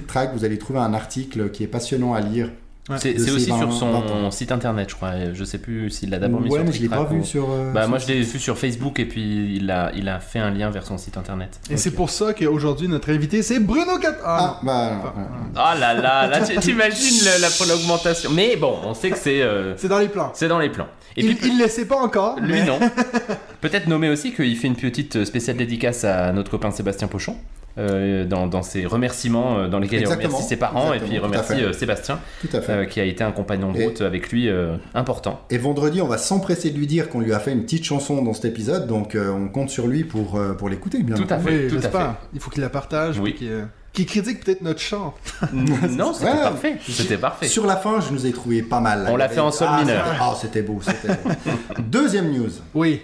Track, 0.09 0.31
vous 0.35 0.45
allez 0.45 0.59
trouver 0.59 0.79
un 0.81 0.95
article 0.95 1.51
qui 1.51 1.63
est 1.63 1.69
passionnant 1.69 2.15
à 2.15 2.21
lire. 2.21 2.51
Ouais. 2.89 2.97
C'est 3.01 3.31
aussi 3.33 3.51
20 3.51 3.71
sur 3.73 3.87
20 3.89 4.07
son 4.07 4.31
site 4.31 4.53
internet, 4.53 4.89
je 4.91 4.95
crois. 4.95 5.13
Je 5.35 5.43
sais 5.45 5.59
plus 5.59 5.91
s'il 5.91 6.11
l'a 6.11 6.19
d'abord 6.19 6.41
mis 6.41 6.49
ouais, 6.51 6.59
sur 6.59 6.65
mais 6.67 6.73
je 6.73 6.83
l'ai 6.83 6.89
pas 6.89 7.03
vu 7.05 7.19
ou- 7.19 7.25
sur. 7.25 7.51
euh, 7.51 7.73
Bah 7.73 7.81
sur 7.83 7.91
moi 7.91 7.99
je 7.99 8.07
l'ai 8.07 8.21
vu 8.23 8.39
sur 8.39 8.57
Facebook 8.57 9.01
et 9.01 9.07
puis 9.07 9.57
il 9.57 9.69
a, 9.73 9.91
il 9.97 10.09
a 10.09 10.21
fait 10.21 10.39
un 10.39 10.51
lien 10.51 10.71
vers 10.71 10.87
son 10.87 10.97
site 10.97 11.17
internet. 11.17 11.59
Et 11.69 11.77
c'est 11.77 11.91
pour 11.91 12.11
ça 12.11 12.33
qu'aujourd'hui, 12.33 12.87
notre 12.87 13.11
invité, 13.11 13.43
c'est 13.43 13.59
Bruno 13.59 13.99
Cat. 13.99 14.17
Ah, 14.25 14.39
Ah, 14.39 14.61
bah, 14.63 14.91
non, 14.93 14.99
Enfin, 15.01 15.13
ouais. 15.21 15.27
Oh 15.55 15.81
là 15.81 15.95
là, 15.95 16.27
là 16.29 16.41
tu- 16.47 16.57
t'imagines 16.61 17.25
l'augmentation. 17.69 18.31
Mais 18.33 18.55
bon, 18.57 18.77
on 18.85 18.95
sait 18.95 19.11
que 19.11 19.19
c'est 19.19 19.43
euh, 19.43 19.77
c'est 19.77 19.89
dans 19.89 19.99
les 19.99 20.09
plans. 20.09 20.31
c'est 20.35 20.49
dans 20.49 20.59
les 20.61 20.69
plans. 20.71 20.87
Et 21.17 21.25
il, 21.25 21.37
puis 21.37 21.51
il 21.53 21.59
le 21.59 21.69
sait 21.69 21.87
pas 21.87 21.97
encore. 21.97 22.39
lui 22.41 22.53
mais- 22.53 22.65
non. 22.67 22.79
Peut-être 23.61 23.87
nommer 23.87 24.09
aussi 24.11 24.33
qu'il 24.33 24.57
fait 24.57 24.67
une 24.69 24.77
petite 24.77 25.25
spéciale 25.25 25.57
dédicace 25.57 26.05
à 26.05 26.33
notre 26.33 26.51
copain 26.51 26.71
Sébastien 26.71 27.09
Pochon. 27.09 27.37
euh, 27.79 28.25
dans, 28.25 28.47
dans 28.47 28.63
ses 28.63 28.87
remerciements 28.87 29.59
euh, 29.59 29.69
dans 29.69 29.79
lesquels 29.79 30.01
Exactement. 30.01 30.23
il 30.31 30.33
remercie 30.33 30.49
ses 30.49 30.57
parents 30.57 30.95
et 30.95 30.99
puis 30.99 31.09
il 31.11 31.17
Exactement, 31.17 31.29
tout 31.29 31.39
à 31.39 31.43
remercie 31.43 31.63
fait. 31.63 31.69
euh, 31.69 31.73
Sébastien 31.75 32.19
Tout 32.41 32.57
à 32.57 32.61
fait. 32.63 32.73
euh, 32.73 32.85
qui 32.87 33.01
a 33.01 33.05
été 33.05 33.23
un 33.23 33.33
compagnon 33.33 33.71
de 33.73 33.79
Et- 33.79 33.85
route 33.87 34.01
avec 34.01 34.31
lui 34.31 34.49
euh, 34.49 34.77
important. 34.95 35.41
Et 35.51 35.59
vendredi, 35.59 36.01
on 36.01 36.07
va 36.07 36.17
s'empresser 36.17 36.71
de 36.71 36.79
lui 36.79 36.87
dire 36.87 37.11
qu'on 37.11 37.21
lui 37.21 37.35
a 37.35 37.39
fait 37.39 37.53
une 37.53 37.65
petite 37.65 37.85
chanson 37.85 38.23
dans 38.23 38.33
cet 38.33 38.47
épisode, 38.47 38.87
donc 38.87 39.15
euh, 39.15 39.31
on 39.31 39.49
compte 39.49 39.69
sur 39.69 39.89
lui 39.89 40.05
pour, 40.05 40.37
euh, 40.37 40.55
pour 40.55 40.69
l'écouter, 40.71 41.03
bien 41.03 41.17
Tout 41.17 41.27
à 41.29 41.39
fait. 41.39 41.65
Oui, 41.65 41.69
tout 41.69 41.77
à 41.77 41.81
j'espère. 41.81 42.15
Il 42.33 42.41
faut 42.41 42.51
qu'il 42.51 42.63
la 42.63 42.71
partage. 42.71 43.19
Oui. 43.19 43.35
puis 43.37 43.49
qu'il 43.97 44.07
critique 44.07 44.45
peut-être 44.45 44.61
notre 44.63 44.81
chant. 44.81 45.15
non, 45.53 46.13
c'était 46.15 46.31
Ouais. 46.31 46.41
parfait. 46.43 46.77
C'était 46.89 47.17
parfait. 47.17 47.49
Sur 47.49 47.67
la 47.67 47.77
fin, 47.77 48.01
je 48.01 48.13
nous 48.13 48.27
ai 48.27 48.33
trouvé 48.33 48.63
pas 48.63 48.79
mal. 48.81 49.07
On 49.11 49.17
l'a 49.17 49.29
fait 49.29 49.41
en 49.41 49.51
sol 49.51 49.69
Ah, 49.71 49.81
mineur. 49.81 50.05
c'était- 50.07 50.19
Ah, 50.21 50.35
c'était 50.41 50.63
beau, 50.63 50.81
c'était 50.83 51.15
beau. 51.15 51.31
Deuxième 51.83 52.31
news. 52.31 52.51
Oui. 52.75 53.01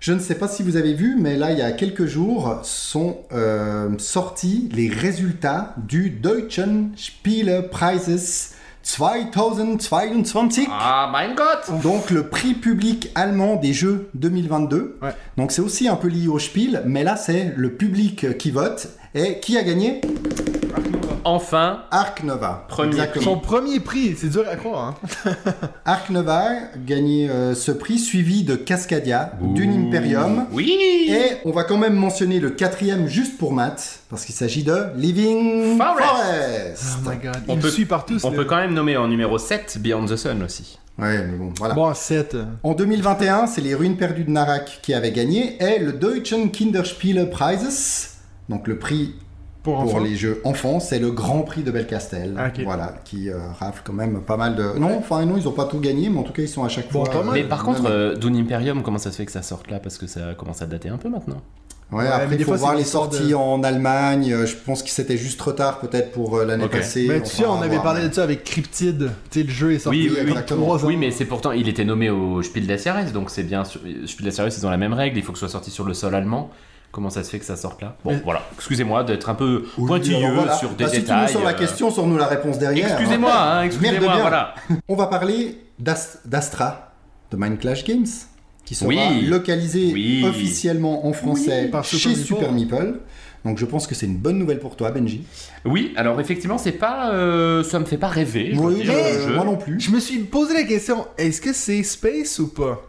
Je 0.00 0.12
ne 0.12 0.20
sais 0.20 0.36
pas 0.36 0.46
si 0.46 0.62
vous 0.62 0.76
avez 0.76 0.94
vu, 0.94 1.16
mais 1.18 1.36
là, 1.36 1.50
il 1.50 1.58
y 1.58 1.62
a 1.62 1.72
quelques 1.72 2.06
jours, 2.06 2.60
sont 2.62 3.18
euh, 3.32 3.88
sortis 3.98 4.68
les 4.72 4.88
résultats 4.88 5.74
du 5.76 6.10
Deutschen 6.10 6.92
Spielepreises 6.96 8.54
2022. 8.98 10.66
Ah, 10.70 11.08
mein 11.12 11.34
Gott 11.34 11.82
Donc 11.82 12.10
le 12.10 12.28
prix 12.28 12.54
public 12.54 13.10
allemand 13.14 13.56
des 13.56 13.72
jeux 13.72 14.08
2022. 14.14 14.98
Ouais. 15.02 15.10
Donc 15.36 15.52
c'est 15.52 15.60
aussi 15.62 15.88
un 15.88 15.96
peu 15.96 16.08
lié 16.08 16.28
au 16.28 16.38
Spiel, 16.38 16.82
mais 16.86 17.02
là 17.04 17.16
c'est 17.16 17.52
le 17.56 17.72
public 17.72 18.38
qui 18.38 18.50
vote. 18.50 18.88
Et 19.14 19.40
qui 19.40 19.56
a 19.56 19.62
gagné 19.62 20.00
Enfin, 21.24 21.82
Ark 21.90 22.22
Nova. 22.22 22.64
Premier 22.68 22.90
Exactement. 22.92 23.24
Son 23.24 23.38
premier 23.38 23.80
prix, 23.80 24.14
c'est 24.16 24.28
dur 24.30 24.44
à 24.50 24.56
croire. 24.56 24.94
Hein. 25.26 25.34
Ark 25.84 26.08
Nova 26.10 26.38
a 26.44 26.78
gagné 26.86 27.28
euh, 27.28 27.54
ce 27.54 27.70
prix, 27.72 27.98
suivi 27.98 28.44
de 28.44 28.54
Cascadia, 28.54 29.32
Dune 29.54 29.88
Imperium. 29.88 30.46
Oui 30.52 30.78
Et 31.08 31.36
on 31.44 31.50
va 31.50 31.64
quand 31.64 31.76
même 31.76 31.94
mentionner 31.94 32.40
le 32.40 32.50
quatrième 32.50 33.08
juste 33.08 33.36
pour 33.36 33.52
Matt, 33.52 34.00
parce 34.08 34.24
qu'il 34.24 34.34
s'agit 34.34 34.62
de 34.62 34.76
Living 34.96 35.76
Forest. 35.76 36.06
Forest. 36.08 36.84
Oh 37.04 37.10
my 37.10 37.16
god. 37.16 37.36
On 37.48 37.54
il 37.54 37.60
peut- 37.60 37.70
suit 37.70 37.84
partout. 37.86 38.16
On 38.22 38.30
ce- 38.30 38.36
peut 38.36 38.44
quand 38.44 38.56
même 38.56 38.72
nommer 38.72 38.96
en 38.96 39.08
numéro 39.08 39.36
7 39.38 39.78
Beyond 39.80 40.06
the 40.06 40.16
Sun 40.16 40.42
aussi. 40.42 40.78
Ouais, 40.98 41.18
mais 41.26 41.36
bon, 41.36 41.52
voilà. 41.58 41.74
Bon, 41.74 41.92
7. 41.92 42.36
En 42.62 42.72
2021, 42.74 43.46
c'est 43.48 43.60
les 43.60 43.74
ruines 43.74 43.96
perdues 43.96 44.24
de 44.24 44.30
Narak 44.30 44.78
qui 44.82 44.94
avaient 44.94 45.12
gagné, 45.12 45.56
et 45.62 45.78
le 45.78 45.92
Deutschen 45.92 46.50
Kinderspielepreises, 46.50 48.14
donc 48.48 48.66
le 48.68 48.78
prix 48.78 49.14
Pour 49.62 50.00
les 50.00 50.16
jeux 50.16 50.40
enfants, 50.44 50.80
c'est 50.80 50.98
le 50.98 51.10
Grand 51.10 51.40
Prix 51.42 51.62
de 51.62 51.70
Belcastel, 51.70 52.34
Ah, 52.38 52.48
voilà, 52.64 52.94
qui 53.04 53.28
euh, 53.28 53.36
rafle 53.58 53.82
quand 53.84 53.92
même 53.92 54.20
pas 54.22 54.36
mal 54.36 54.54
de. 54.56 54.78
Non, 54.78 54.96
enfin 54.98 55.24
non, 55.26 55.36
ils 55.36 55.46
ont 55.48 55.52
pas 55.52 55.66
tout 55.66 55.78
gagné, 55.80 56.08
mais 56.08 56.18
en 56.18 56.22
tout 56.22 56.32
cas 56.32 56.42
ils 56.42 56.48
sont 56.48 56.64
à 56.64 56.68
chaque 56.68 56.90
Bon, 56.92 57.04
fois. 57.04 57.22
même. 57.24 57.32
Mais 57.34 57.44
par 57.44 57.64
contre, 57.64 57.82
euh, 57.86 58.14
Dune 58.16 58.36
Imperium, 58.36 58.82
comment 58.82 58.98
ça 58.98 59.10
se 59.10 59.16
fait 59.16 59.26
que 59.26 59.32
ça 59.32 59.42
sorte 59.42 59.70
là? 59.70 59.78
Parce 59.80 59.98
que 59.98 60.06
ça 60.06 60.34
commence 60.38 60.62
à 60.62 60.66
dater 60.66 60.88
un 60.88 60.96
peu 60.96 61.08
maintenant. 61.10 61.42
ouais, 61.92 61.98
Ouais, 61.98 62.06
après 62.06 62.36
il 62.36 62.38
faut 62.44 62.52
fois, 62.52 62.56
voir 62.56 62.74
les 62.76 62.84
sorties 62.84 63.30
de- 63.30 63.34
en 63.34 63.62
Allemagne. 63.62 64.32
euh, 64.32 64.46
Je 64.46 64.56
pense 64.56 64.82
que 64.82 64.88
c'était 64.90 65.16
juste 65.18 65.38
trop 65.38 65.52
tard 65.52 65.80
peut-être 65.80 66.12
pour 66.12 66.36
euh, 66.38 66.44
l'année 66.46 66.68
passée. 66.68 67.04
Mais 67.08 67.20
tu 67.22 67.30
sais, 67.36 67.44
on 67.44 67.60
avait 67.60 67.78
parlé 67.80 68.08
de 68.08 68.14
ça 68.14 68.22
avec 68.22 68.44
Cryptid. 68.44 69.10
Tu 69.30 69.40
sais, 69.40 69.44
le 69.44 69.50
jeu 69.52 69.72
est 69.72 69.78
sorti 69.80 69.98
Oui, 70.08 70.10
oui, 70.14 70.20
exactement. 70.28 70.70
ans. 70.70 70.78
Oui, 70.84 70.96
mais 70.96 71.10
c'est 71.10 71.24
pourtant, 71.26 71.52
il 71.52 71.68
était 71.68 71.84
nommé 71.84 72.08
au 72.08 72.40
Spiel 72.42 72.66
des 72.66 72.78
Jahres, 72.78 73.12
donc 73.12 73.28
c'est 73.28 73.42
bien. 73.42 73.64
Spiel 73.64 74.06
des 74.22 74.30
Jahres, 74.30 74.48
ils 74.56 74.66
ont 74.66 74.70
la 74.70 74.76
même 74.78 74.94
règle, 74.94 75.18
il 75.18 75.22
faut 75.24 75.32
que 75.32 75.38
ce 75.38 75.46
soit 75.46 75.52
sorti 75.52 75.70
sur 75.70 75.84
le 75.84 75.92
sol 75.94 76.14
allemand. 76.14 76.50
Comment 76.92 77.10
ça 77.10 77.22
se 77.22 77.30
fait 77.30 77.38
que 77.38 77.44
ça 77.44 77.56
sorte 77.56 77.82
là. 77.82 77.96
Bon, 78.04 78.12
Mais- 78.12 78.20
voilà. 78.24 78.42
Excusez-moi 78.54 79.04
d'être 79.04 79.28
un 79.28 79.34
peu 79.34 79.64
Oui, 79.78 79.86
pointilleux 79.86 80.32
voilà. 80.34 80.54
sur 80.54 80.70
des 80.70 80.84
Bah, 80.84 80.90
si 80.90 81.00
détails. 81.00 81.26
tu 81.26 81.32
nous 81.34 81.38
sors 81.40 81.44
la 81.48 81.54
euh, 81.54 81.58
question, 81.58 81.90
sors-nous 81.90 82.16
la 82.16 82.26
réponse 82.26 82.58
derrière. 82.58 82.92
Excusez-moi, 82.92 83.32
hein, 83.32 83.54
Merde 83.60 83.66
excusez-moi, 83.66 84.16
voilà. 84.20 84.54
On 84.88 84.96
va 84.96 85.06
parler 85.06 85.58
d'As- 85.78 86.18
d'Astra, 86.24 86.92
de 87.30 87.36
Mind 87.36 87.58
Clash 87.58 87.84
Games, 87.84 88.06
qui 88.64 88.74
sera 88.74 88.88
Oui. 88.88 89.26
localisé 89.26 89.90
Oui. 89.92 90.24
officiellement 90.26 91.06
en 91.06 91.12
français 91.12 91.62
Oui, 91.64 91.70
par 91.70 91.84
chez 91.84 91.96
Super 91.98 92.16
Super 92.24 92.52
Meeple. 92.52 93.00
Donc 93.44 93.56
je 93.56 93.64
pense 93.64 93.86
que 93.86 93.94
c'est 93.94 94.06
une 94.06 94.16
bonne 94.18 94.36
nouvelle 94.36 94.58
pour 94.58 94.74
toi, 94.76 94.90
Benji. 94.90 95.24
Oui, 95.64 95.92
alors 95.96 96.20
effectivement, 96.20 96.58
c'est 96.58 96.72
pas, 96.72 97.12
euh, 97.12 97.62
ça 97.62 97.78
me 97.78 97.84
fait 97.84 97.96
pas 97.96 98.08
rêver. 98.08 98.50
je 98.52 98.58
Oui, 98.58 98.78
le 98.82 98.84
jeu. 98.84 99.34
moi 99.36 99.44
non 99.44 99.56
plus. 99.56 99.78
Je 99.80 99.90
me 99.92 100.00
suis 100.00 100.18
posé 100.24 100.54
la 100.54 100.64
question, 100.64 101.06
est-ce 101.16 101.40
que 101.40 101.52
c'est 101.52 101.82
space 101.84 102.40
ou 102.40 102.48
pas? 102.48 102.82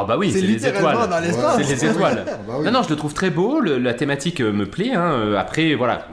Ah 0.00 0.04
bah 0.06 0.16
oui, 0.18 0.30
C'est 0.32 0.40
les 0.40 0.66
étoiles. 0.66 1.08
dans 1.08 1.18
l'espace. 1.20 1.56
C'est 1.62 1.74
les 1.74 1.84
étoiles. 1.90 2.24
Ah 2.26 2.30
bah 2.46 2.54
oui. 2.58 2.64
Non, 2.66 2.72
non, 2.72 2.82
je 2.82 2.90
le 2.90 2.96
trouve 2.96 3.14
très 3.14 3.30
beau, 3.30 3.60
le- 3.60 3.78
la 3.78 3.94
thématique 3.94 4.40
euh, 4.40 4.52
me 4.52 4.66
plaît. 4.66 4.92
hein. 4.94 5.12
Euh, 5.12 5.36
Après, 5.38 5.74
voilà, 5.74 6.06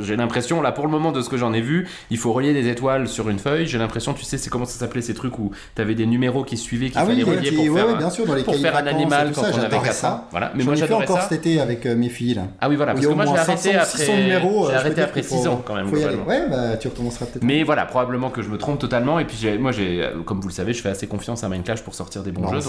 j'ai 0.00 0.16
l'impression, 0.16 0.60
là, 0.62 0.72
pour 0.72 0.84
le 0.84 0.90
moment, 0.90 1.12
de 1.12 1.20
ce 1.22 1.28
que 1.28 1.36
j'en 1.36 1.52
ai 1.52 1.60
vu, 1.60 1.88
il 2.10 2.18
faut 2.18 2.32
relier 2.32 2.52
des 2.52 2.68
étoiles 2.68 3.08
sur 3.08 3.28
une 3.28 3.38
feuille. 3.38 3.66
J'ai 3.66 3.78
l'impression, 3.78 4.12
tu 4.14 4.24
sais, 4.24 4.38
c'est 4.38 4.50
comment 4.50 4.64
ça 4.64 4.78
s'appelait 4.78 5.02
ces 5.02 5.14
trucs 5.14 5.38
où 5.38 5.50
t'avais 5.74 5.94
des 5.94 6.06
numéros 6.06 6.44
qui 6.44 6.56
suivaient, 6.56 6.88
qu'il 6.90 6.98
Ah 6.98 7.04
fallait 7.06 7.22
relier 7.22 7.36
petits- 7.50 7.54
pour 7.56 7.64
ouais, 7.64 7.80
faire, 7.80 7.86
ouais, 7.88 7.96
bien 7.98 8.10
sûr, 8.10 8.26
dans 8.26 8.34
les 8.34 8.42
pour 8.42 8.56
faire 8.56 8.76
un 8.76 8.86
animal 8.86 9.32
quand 9.34 9.42
ça, 9.42 9.48
on 9.48 9.52
avait 9.54 9.62
j'adorais 9.62 9.84
4 9.86 9.94
ça. 9.94 10.10
ans. 10.12 10.24
Voilà, 10.30 10.52
mais 10.54 10.64
moi 10.64 10.74
j'adorais 10.74 11.04
encore 11.04 11.20
ça. 11.22 11.28
cet 11.28 11.38
été 11.46 11.60
avec 11.60 11.86
euh, 11.86 11.94
mes 11.96 12.08
filles. 12.08 12.34
Là. 12.34 12.42
Ah 12.60 12.68
oui, 12.68 12.76
voilà, 12.76 12.92
Il 12.92 12.94
parce 12.96 13.04
y 13.04 13.06
a 13.06 13.08
que 13.08 13.12
au 13.12 13.16
moi 13.16 13.24
j'ai 13.24 13.30
moins 13.32 13.40
arrêté 13.40 13.56
500, 13.72 13.78
après, 13.78 13.98
600 13.98 14.16
numéros. 14.16 14.50
j'ai 14.52 14.66
je 14.66 14.72
peux 14.72 14.76
arrêté 14.78 15.00
après 15.02 15.20
qu'il 15.20 15.30
faut- 15.30 15.36
6 15.42 15.48
ans 15.48 15.62
quand 15.64 15.74
même. 15.74 15.90
Ouais, 15.92 16.46
bah 16.50 16.76
tu 16.78 16.88
recommenceras 16.88 17.26
peut-être. 17.26 17.44
Mais 17.44 17.62
voilà, 17.62 17.86
probablement 17.86 18.30
que 18.30 18.42
je 18.42 18.48
me 18.48 18.58
trompe 18.58 18.78
totalement. 18.78 19.18
Et 19.18 19.24
puis 19.24 19.36
moi, 19.58 19.72
j'ai, 19.72 20.06
comme 20.26 20.40
vous 20.40 20.48
le 20.48 20.54
savez, 20.54 20.72
je 20.72 20.82
fais 20.82 20.88
assez 20.90 21.06
confiance 21.06 21.44
à 21.44 21.48
Minecraft 21.48 21.84
pour 21.84 21.94
sortir 21.94 22.22
des 22.22 22.32
bons 22.32 22.48
jeux. 22.52 22.60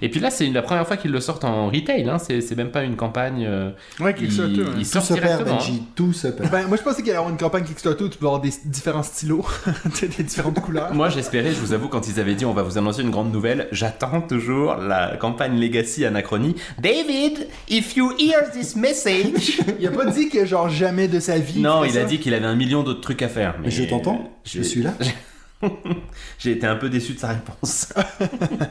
Et 0.00 0.08
puis 0.08 0.20
là, 0.20 0.30
c'est 0.30 0.46
la 0.48 0.62
première 0.62 0.86
fois 0.86 0.96
qu'ils 0.96 1.10
le 1.12 1.20
sortent 1.20 1.44
en 1.44 1.66
retail. 1.66 2.08
Hein. 2.08 2.18
C'est, 2.18 2.56
même 2.56 2.70
pas 2.70 2.82
une 2.84 2.96
campagne. 2.96 3.44
euh, 3.46 3.70
Ouais, 4.00 4.14
ils, 4.18 4.26
Kickstarter. 4.28 4.62
ouais. 4.62 4.68
ils 4.78 4.84
Tout 4.84 4.90
sortent 4.92 5.06
se 5.06 5.14
perd, 5.14 5.24
directement. 5.24 5.54
hein. 5.54 5.58
Benji, 5.58 5.82
tout 5.94 6.12
se 6.12 6.28
perd. 6.28 6.50
Ben, 6.50 6.66
moi 6.66 6.76
je 6.76 6.82
pensais 6.82 6.96
qu'il 6.98 7.06
y 7.06 7.10
allait 7.10 7.18
avoir 7.18 7.30
une 7.32 7.38
campagne 7.38 7.64
Kickstarter 7.64 8.04
où 8.04 8.08
tu 8.08 8.18
peux 8.18 8.26
avoir 8.26 8.40
des 8.40 8.50
différents 8.64 9.02
stylos, 9.02 9.44
des 10.00 10.22
différentes 10.22 10.60
couleurs. 10.60 10.94
Moi, 10.94 11.08
j'espérais, 11.10 11.50
je 11.50 11.58
vous 11.60 11.72
avoue, 11.72 11.88
quand 11.88 12.08
ils 12.08 12.18
avaient 12.20 12.34
dit 12.34 12.44
on 12.44 12.52
va 12.52 12.62
vous 12.62 12.78
annoncer 12.78 13.02
une 13.02 13.10
grande 13.10 13.32
nouvelle, 13.32 13.68
j'attends 13.72 14.20
toujours 14.22 14.76
la 14.76 15.16
campagne 15.16 15.58
Legacy 15.60 16.04
Anachronie. 16.04 16.54
David, 16.80 17.48
if 17.68 17.96
you 17.96 18.12
hear 18.18 18.50
this 18.52 18.76
message. 18.76 19.58
Il 19.80 19.86
a 19.86 19.90
pas 19.90 20.06
dit 20.06 20.28
que 20.28 20.44
genre 20.46 20.68
jamais 20.68 21.08
de 21.08 21.18
sa 21.20 21.38
vie. 21.38 21.60
non, 21.60 21.84
il 21.84 21.98
a 21.98 22.04
dit 22.04 22.18
qu'il 22.18 22.34
avait 22.34 22.46
un 22.46 22.54
million 22.54 22.82
d'autres 22.82 23.00
trucs 23.00 23.22
à 23.22 23.28
faire. 23.28 23.54
Mais 23.58 23.64
Mais 23.66 23.70
je 23.70 23.84
t'entends, 23.84 24.30
je 24.44 24.62
suis 24.62 24.82
là? 24.82 24.92
J'ai 26.38 26.52
été 26.52 26.66
un 26.66 26.76
peu 26.76 26.88
déçu 26.88 27.14
de 27.14 27.18
sa 27.18 27.28
réponse. 27.28 27.88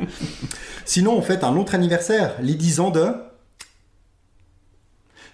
Sinon, 0.85 1.15
on 1.17 1.21
fête 1.21 1.43
un 1.43 1.55
autre 1.55 1.75
anniversaire, 1.75 2.35
les 2.41 2.55
10 2.55 2.79
ans 2.79 2.89
de 2.91 3.05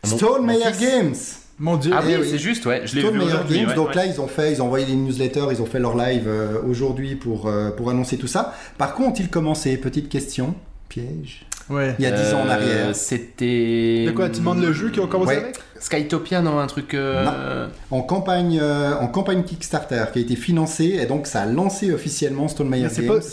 Mon- 0.05 0.17
Stone 0.17 0.45
Meyer. 0.45 0.71
Games. 0.79 1.15
Mon 1.59 1.75
dieu. 1.77 1.91
Ah 1.95 2.01
oui, 2.05 2.11
Eh 2.15 2.21
oui. 2.21 2.27
c'est 2.29 2.37
juste, 2.37 2.65
ouais. 2.67 2.83
Je 2.85 2.95
l'ai 2.95 3.01
Stone 3.01 3.13
vu 3.13 3.19
Meyer. 3.19 3.31
Games. 3.49 3.69
ouais, 3.69 3.75
donc 3.75 3.89
ouais. 3.89 3.95
là, 3.95 4.05
ils 4.05 4.21
ont 4.21 4.27
fait, 4.27 4.51
ils 4.53 4.61
ont 4.61 4.65
envoyé 4.65 4.85
des 4.85 4.93
newsletters, 4.95 5.47
ils 5.51 5.61
ont 5.61 5.65
fait 5.65 5.79
leur 5.79 5.97
live 5.97 6.25
euh, 6.27 6.61
aujourd'hui 6.61 7.15
pour, 7.15 7.47
euh, 7.47 7.71
pour 7.71 7.89
annoncer 7.89 8.17
tout 8.17 8.27
ça. 8.27 8.53
Par 8.77 8.93
contre, 8.93 9.09
ont-ils 9.09 9.29
commencé 9.29 9.75
Petite 9.77 10.07
question, 10.09 10.53
piège. 10.87 11.45
Ouais. 11.69 11.95
Il 11.97 12.03
y 12.03 12.05
a 12.05 12.11
10 12.11 12.33
ans 12.35 12.41
en 12.41 12.47
Euh, 12.47 12.51
arrière. 12.51 12.95
C'était. 12.95 14.05
De 14.05 14.11
quoi, 14.11 14.29
tu 14.29 14.39
demandes 14.39 14.61
le 14.61 14.71
jeu 14.71 14.89
qu'ils 14.91 15.01
ont 15.01 15.07
commencé 15.07 15.31
Ouais. 15.35 15.41
avec? 15.43 15.59
Skytopia, 15.79 16.41
non, 16.41 16.59
un 16.59 16.67
truc. 16.67 16.93
euh, 16.93 17.67
En 17.91 18.01
campagne, 18.01 18.59
euh, 18.61 18.95
en 18.99 19.07
campagne 19.07 19.43
Kickstarter 19.43 20.05
qui 20.13 20.19
a 20.19 20.21
été 20.21 20.35
financée 20.35 20.97
et 21.01 21.05
donc 21.05 21.27
ça 21.27 21.41
a 21.41 21.45
lancé 21.45 21.91
officiellement 21.93 22.47
Stone 22.47 22.69
Meyer 22.69 22.83
Mais 22.83 22.89
c'est 22.89 23.05
Games. 23.05 23.19
pas- 23.19 23.25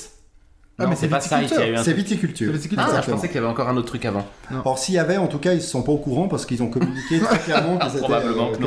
Ah, 0.77 0.85
non, 0.85 0.91
mais 0.91 0.97
c'est 0.97 1.07
pas 1.07 1.21
ça, 1.21 1.39
C'est 1.85 1.93
viticulture. 1.93 2.53
Viticulture. 2.53 2.85
Ah, 2.93 3.01
je 3.01 3.09
pensais 3.11 3.29
qu'il 3.29 3.37
y 3.37 3.39
avait 3.39 3.47
encore 3.47 3.69
un 3.69 3.77
autre 3.77 3.87
truc 3.87 4.05
avant. 4.07 4.27
Or, 4.65 4.77
s'il 4.77 4.97
y 4.97 4.99
avait, 4.99 5.17
en 5.19 5.29
tout 5.29 5.39
cas, 5.39 5.53
ils 5.53 5.59
ne 5.59 5.63
sont 5.63 5.83
pas 5.85 5.93
au 5.93 5.99
courant 5.99 6.27
parce 6.27 6.47
qu'ils 6.47 6.65
ont 6.65 6.69
communiqué 6.69 7.21
très 7.21 7.39
clairement 7.39 7.79
que 7.79 7.89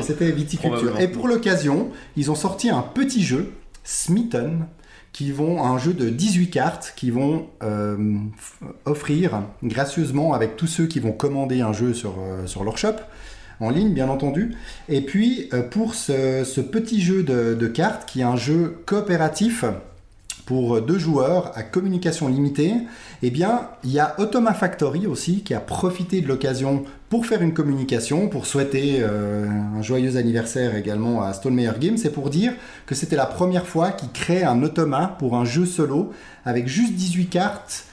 c'était, 0.02 0.26
euh, 0.26 0.32
viticulture. 0.32 0.98
Et 1.02 1.10
pour 1.10 1.28
l'occasion, 1.28 1.90
ils 2.16 2.32
ont 2.32 2.36
sorti 2.36 2.70
un 2.70 2.82
petit 2.82 3.24
jeu, 3.24 3.52
Smitten, 3.84 4.68
qui 5.12 5.32
vont, 5.34 5.62
un 5.66 5.78
jeu 5.78 5.94
de 5.94 6.10
18 6.10 6.50
cartes, 6.50 6.94
qui 6.96 7.12
vont 7.12 7.48
euh, 7.62 7.98
offrir 8.86 9.42
gracieusement 9.64 10.34
avec 10.34 10.56
tous 10.56 10.68
ceux 10.68 10.86
qui 10.86 11.00
vont 11.02 11.12
commander 11.12 11.60
un 11.62 11.74
jeu 11.74 11.94
sur, 11.94 12.16
euh, 12.20 12.46
sur 12.48 12.64
leur 12.64 12.78
shop, 12.78 12.94
en 13.60 13.70
ligne 13.70 13.94
bien 13.94 14.10
entendu. 14.10 14.56
Et 14.90 15.02
puis, 15.02 15.50
euh, 15.54 15.64
pour 15.64 15.96
ce, 15.96 16.62
petit 16.62 17.02
jeu 17.02 17.24
de, 17.24 17.68
cartes, 17.68 18.08
qui 18.08 18.22
est 18.22 18.24
un 18.24 18.36
jeu 18.38 18.78
coopératif, 18.86 19.66
pour 20.46 20.82
deux 20.82 20.98
joueurs 20.98 21.52
à 21.56 21.64
communication 21.64 22.30
limitée, 22.30 22.74
eh 23.22 23.30
bien, 23.32 23.68
il 23.84 23.92
y 23.92 24.00
a 24.00 24.16
Automa 24.18 24.54
Factory 24.54 25.06
aussi 25.06 25.42
qui 25.44 25.54
a 25.54 25.60
profité 25.60 26.22
de 26.22 26.28
l'occasion 26.28 26.86
pour 27.10 27.26
faire 27.26 27.42
une 27.42 27.54
communication, 27.54 28.30
pour 28.30 28.46
souhaiter 28.46 29.00
euh, 29.02 29.46
un 29.46 29.82
joyeux 29.82 30.16
anniversaire 30.16 30.74
également 30.76 31.22
à 31.22 31.34
Stone 31.34 31.54
Meyer 31.54 31.74
Games, 31.80 31.98
et 32.02 32.10
pour 32.10 32.30
dire 32.30 32.54
que 32.86 32.96
c'était 32.96 33.18
la 33.18 33.26
première 33.26 33.68
fois 33.68 33.92
qu'ils 33.92 34.12
créent 34.12 34.46
un 34.46 34.64
automa 34.64 35.18
pour 35.20 35.36
un 35.36 35.44
jeu 35.44 35.66
solo 35.66 36.14
avec 36.46 36.68
juste 36.68 36.94
18 36.94 37.26
cartes, 37.26 37.87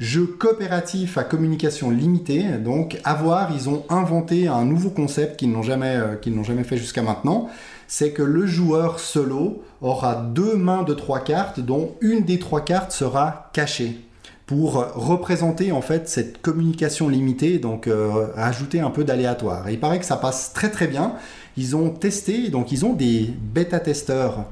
jeu 0.00 0.26
coopératif 0.26 1.16
à 1.16 1.22
communication 1.22 1.90
limitée. 1.90 2.42
Donc, 2.58 2.98
à 3.04 3.14
voir, 3.14 3.52
ils 3.54 3.68
ont 3.68 3.84
inventé 3.88 4.48
un 4.48 4.64
nouveau 4.64 4.90
concept 4.90 5.38
qu'ils 5.38 5.52
n'ont 5.52 5.62
jamais, 5.62 5.94
euh, 5.94 6.16
qu'ils 6.16 6.34
n'ont 6.34 6.42
jamais 6.42 6.64
fait 6.64 6.76
jusqu'à 6.76 7.02
maintenant 7.02 7.48
c'est 7.90 8.12
que 8.12 8.22
le 8.22 8.46
joueur 8.46 9.00
solo 9.00 9.64
aura 9.82 10.14
deux 10.14 10.54
mains 10.54 10.84
de 10.84 10.94
trois 10.94 11.18
cartes, 11.18 11.58
dont 11.58 11.96
une 12.00 12.20
des 12.20 12.38
trois 12.38 12.64
cartes 12.64 12.92
sera 12.92 13.50
cachée 13.52 13.98
pour 14.46 14.74
représenter 14.94 15.72
en 15.72 15.82
fait 15.82 16.08
cette 16.08 16.40
communication 16.40 17.08
limitée, 17.08 17.58
donc 17.58 17.88
euh, 17.88 18.28
ajouter 18.36 18.78
un 18.78 18.90
peu 18.90 19.02
d'aléatoire. 19.02 19.68
Et 19.68 19.72
il 19.72 19.80
paraît 19.80 19.98
que 19.98 20.04
ça 20.04 20.16
passe 20.16 20.52
très 20.52 20.70
très 20.70 20.86
bien. 20.86 21.14
Ils 21.56 21.74
ont 21.74 21.90
testé, 21.90 22.48
donc 22.48 22.70
ils 22.70 22.86
ont 22.86 22.92
des 22.92 23.28
bêta-testeurs 23.54 24.46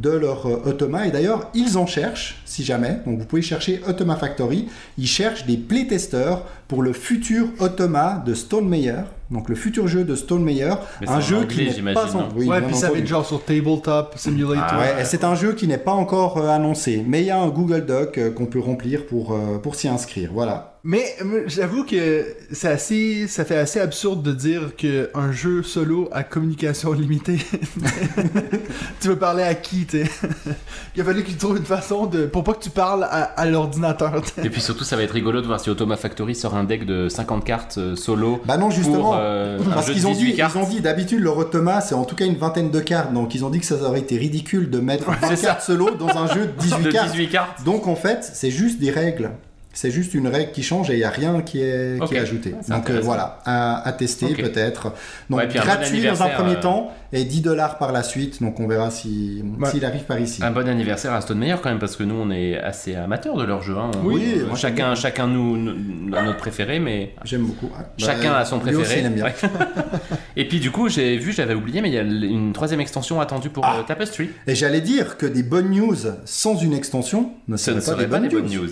de 0.00 0.10
leur 0.10 0.46
euh, 0.46 0.62
Automa, 0.66 1.06
et 1.06 1.10
d'ailleurs 1.10 1.50
ils 1.54 1.76
en 1.78 1.86
cherchent, 1.86 2.42
si 2.44 2.64
jamais, 2.64 3.00
donc 3.06 3.18
vous 3.18 3.24
pouvez 3.24 3.42
chercher 3.42 3.80
Automa 3.86 4.16
Factory, 4.16 4.68
ils 4.98 5.06
cherchent 5.06 5.46
des 5.46 5.56
playtesters 5.56 6.42
pour 6.68 6.82
le 6.82 6.92
futur 6.92 7.46
Automa 7.60 8.22
de 8.24 8.34
Stone 8.34 8.68
Meyer, 8.68 9.02
donc 9.30 9.48
le 9.48 9.54
futur 9.54 9.88
jeu 9.88 10.04
de 10.04 10.14
Stone 10.14 10.42
Meyer, 10.42 10.74
Mais 11.00 11.06
c'est 11.06 11.12
un 11.12 11.16
en 11.16 11.20
jeu 11.20 11.36
anglais, 11.38 11.66
qui 11.66 11.82
n'est 11.82 11.94
pas 11.94 12.06
Oui, 12.36 12.46
ouais, 12.46 12.62
puis 12.62 12.74
ça 12.74 12.90
va 12.90 12.98
être 12.98 13.06
genre 13.06 13.26
sur 13.26 13.42
Tabletop 13.42 14.14
Simulator. 14.16 14.64
Ah, 14.68 14.78
Ouais, 14.78 15.04
c'est 15.04 15.24
un 15.24 15.34
jeu 15.34 15.54
qui 15.54 15.66
n'est 15.66 15.78
pas 15.78 15.92
encore 15.92 16.38
euh, 16.38 16.48
annoncé, 16.48 17.04
mais 17.06 17.20
il 17.22 17.26
y 17.26 17.30
a 17.30 17.38
un 17.38 17.48
Google 17.48 17.84
Doc 17.86 18.18
euh, 18.18 18.30
qu'on 18.30 18.46
peut 18.46 18.60
remplir 18.60 19.06
pour, 19.06 19.32
euh, 19.32 19.58
pour 19.58 19.74
s'y 19.74 19.88
inscrire. 19.88 20.30
Voilà. 20.32 20.70
Mais 20.86 21.16
j'avoue 21.46 21.84
que 21.84 22.26
c'est 22.52 22.68
assez, 22.68 23.26
ça 23.26 23.46
fait 23.46 23.56
assez 23.56 23.80
absurde 23.80 24.22
de 24.22 24.32
dire 24.32 24.76
que 24.76 25.08
un 25.14 25.32
jeu 25.32 25.62
solo 25.62 26.10
à 26.12 26.22
communication 26.24 26.92
limitée, 26.92 27.38
tu 29.00 29.08
veux 29.08 29.16
parler 29.16 29.42
à 29.44 29.54
qui, 29.54 29.86
tu 29.86 30.04
Il 30.94 31.00
a 31.00 31.04
fallu 31.04 31.24
qu'il 31.24 31.38
trouve 31.38 31.56
une 31.56 31.64
façon 31.64 32.04
de, 32.04 32.26
pour 32.26 32.44
pas 32.44 32.52
que 32.52 32.62
tu 32.62 32.68
parles 32.68 33.04
à, 33.04 33.22
à 33.22 33.46
l'ordinateur. 33.46 34.22
Et 34.42 34.50
puis 34.50 34.60
surtout, 34.60 34.84
ça 34.84 34.96
va 34.96 35.02
être 35.02 35.12
rigolo 35.12 35.40
de 35.40 35.46
voir 35.46 35.58
si 35.58 35.70
Automa 35.70 35.96
Factory 35.96 36.34
sort 36.34 36.53
un 36.56 36.64
deck 36.64 36.86
de 36.86 37.08
50 37.08 37.44
cartes 37.44 37.78
euh, 37.78 37.96
solo. 37.96 38.40
Bah 38.44 38.56
non, 38.56 38.70
justement. 38.70 38.94
Pour, 39.00 39.16
euh, 39.18 39.58
Parce 39.74 39.90
qu'ils 39.90 40.06
ont 40.06 40.12
18 40.12 40.32
dit, 40.32 40.38
ils 40.40 40.58
ont 40.58 40.68
dit 40.68 40.80
d'habitude 40.80 41.20
leur 41.20 41.36
Automa 41.36 41.80
c'est 41.80 41.94
en 41.94 42.04
tout 42.04 42.16
cas 42.16 42.24
une 42.26 42.36
vingtaine 42.36 42.70
de 42.70 42.80
cartes, 42.80 43.12
donc 43.12 43.34
ils 43.34 43.44
ont 43.44 43.50
dit 43.50 43.60
que 43.60 43.66
ça 43.66 43.76
aurait 43.82 44.00
été 44.00 44.16
ridicule 44.16 44.70
de 44.70 44.78
mettre 44.80 45.10
20 45.20 45.28
c'est 45.28 45.36
ça. 45.36 45.46
cartes 45.48 45.62
solo 45.62 45.90
dans 45.92 46.08
un 46.16 46.26
jeu 46.28 46.46
de 46.46 46.52
18 46.60 46.82
de 46.84 46.90
cartes. 46.90 47.10
18 47.12 47.28
cartes. 47.28 47.64
Donc 47.64 47.86
en 47.86 47.96
fait, 47.96 48.28
c'est 48.32 48.50
juste 48.50 48.80
des 48.80 48.90
règles. 48.90 49.30
C'est 49.74 49.90
juste 49.90 50.14
une 50.14 50.28
règle 50.28 50.52
qui 50.52 50.62
change 50.62 50.88
et 50.90 50.94
il 50.94 50.98
n'y 50.98 51.04
a 51.04 51.10
rien 51.10 51.42
qui 51.42 51.60
est, 51.60 51.98
qui 51.98 52.02
Ok. 52.04 52.12
est 52.12 52.18
ajouté. 52.20 52.54
C'est 52.62 52.70
Donc 52.72 52.88
euh, 52.90 53.00
voilà, 53.02 53.40
à, 53.44 53.86
à 53.86 53.92
tester 53.92 54.28
peut-être. 54.34 54.92
Donc 55.28 55.40
Ouais, 55.40 55.48
puis 55.48 55.58
un 55.58 55.62
bon 55.62 55.66
gratuit 55.66 56.00
dans 56.02 56.22
un 56.22 56.28
premier 56.28 56.56
euh, 56.56 56.60
temps 56.60 56.92
et 57.12 57.24
10 57.24 57.40
dollars 57.42 57.76
par 57.78 57.90
la 57.92 58.02
suite. 58.04 58.40
Donc 58.40 58.60
on 58.60 58.66
verra 58.68 58.90
si- 58.90 59.42
Ouais. 59.58 59.68
s'il 59.70 59.84
arrive 59.84 60.04
par 60.04 60.18
ici. 60.20 60.42
Un 60.44 60.52
bon 60.52 60.68
anniversaire 60.68 61.12
à 61.12 61.20
Stone 61.20 61.38
Meyer 61.38 61.56
quand 61.62 61.68
même 61.70 61.78
parce 61.80 61.96
que 61.96 62.04
nous 62.04 62.14
on 62.14 62.30
est 62.30 62.56
assez 62.56 62.94
amateurs 62.94 63.36
de 63.36 63.44
leur 63.44 63.62
jeu. 63.62 63.74
hein. 63.76 63.90
On- 64.02 64.06
Oui, 64.06 64.36
on- 64.44 64.48
moi, 64.48 64.56
chacun, 64.56 64.94
chacun 64.94 65.26
nous, 65.26 65.56
nous- 65.56 66.14
a 66.16 66.22
notre 66.22 66.38
préféré, 66.38 66.78
mais 66.78 67.12
J'aime 67.24 67.42
beaucoup. 67.42 67.68
Chacun 67.98 68.30
Bah, 68.30 68.38
a 68.38 68.44
son 68.44 68.58
lui 68.62 68.68
aussi, 68.76 68.84
préféré. 68.84 69.00
il 69.00 69.06
aime 69.06 69.14
bien. 69.14 69.24
Ouais. 69.24 69.34
Et 70.36 70.46
puis 70.48 70.60
du 70.60 70.70
coup 70.70 70.88
j'ai 70.88 71.16
vu, 71.18 71.32
j'avais 71.32 71.54
oublié, 71.54 71.80
mais 71.80 71.88
il 71.88 71.94
y 71.94 71.98
a 71.98 72.02
une 72.02 72.52
troisième 72.52 72.80
extension 72.80 73.20
attendue 73.20 73.50
pour 73.50 73.64
Ah. 73.64 73.78
euh, 73.80 73.82
Tapestry. 73.82 74.30
Et 74.46 74.54
j'allais 74.54 74.80
dire 74.80 75.16
que 75.16 75.26
des 75.26 75.42
bonnes 75.42 75.70
news 75.70 75.96
sans 76.24 76.56
une 76.56 76.74
extension 76.74 77.32
ne 77.48 77.56
Ce 77.56 77.64
seraient 77.72 77.76
ne 77.76 77.80
pas, 77.80 77.94
des, 77.94 78.06
pas 78.06 78.18
bonnes 78.20 78.28
des 78.28 78.36
bonnes 78.36 78.50
news. 78.52 78.70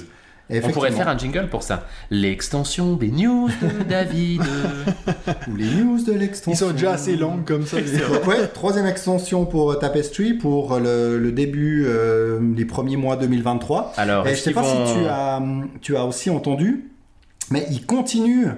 On 0.64 0.68
pourrait 0.70 0.90
faire 0.92 1.08
un 1.08 1.16
jingle 1.18 1.48
pour 1.48 1.62
ça. 1.62 1.86
L'extension 2.10 2.94
des 2.96 3.10
news 3.10 3.48
de 3.48 3.84
David. 3.88 4.42
Ou 5.50 5.56
les 5.56 5.64
news 5.82 6.02
de 6.04 6.12
l'extension. 6.12 6.52
Ils 6.52 6.70
sont 6.70 6.74
déjà 6.74 6.92
assez 6.92 7.16
longs 7.16 7.40
comme 7.44 7.66
ça. 7.66 7.78
les- 7.80 8.26
ouais, 8.28 8.46
troisième 8.48 8.86
extension 8.86 9.44
pour 9.46 9.78
Tapestry 9.78 10.34
pour 10.34 10.78
le, 10.78 11.18
le 11.18 11.32
début 11.32 11.84
euh, 11.86 12.38
des 12.40 12.64
premiers 12.64 12.96
mois 12.96 13.16
2023. 13.16 13.94
Alors, 13.96 14.26
Et 14.26 14.34
je 14.34 14.40
sais 14.40 14.52
pas 14.52 14.62
vont... 14.62 14.86
si 14.86 14.94
tu 14.94 15.06
as, 15.06 15.42
tu 15.80 15.96
as 15.96 16.04
aussi 16.04 16.30
entendu, 16.30 16.90
mais 17.50 17.66
ils 17.70 17.84
continuent 17.86 18.48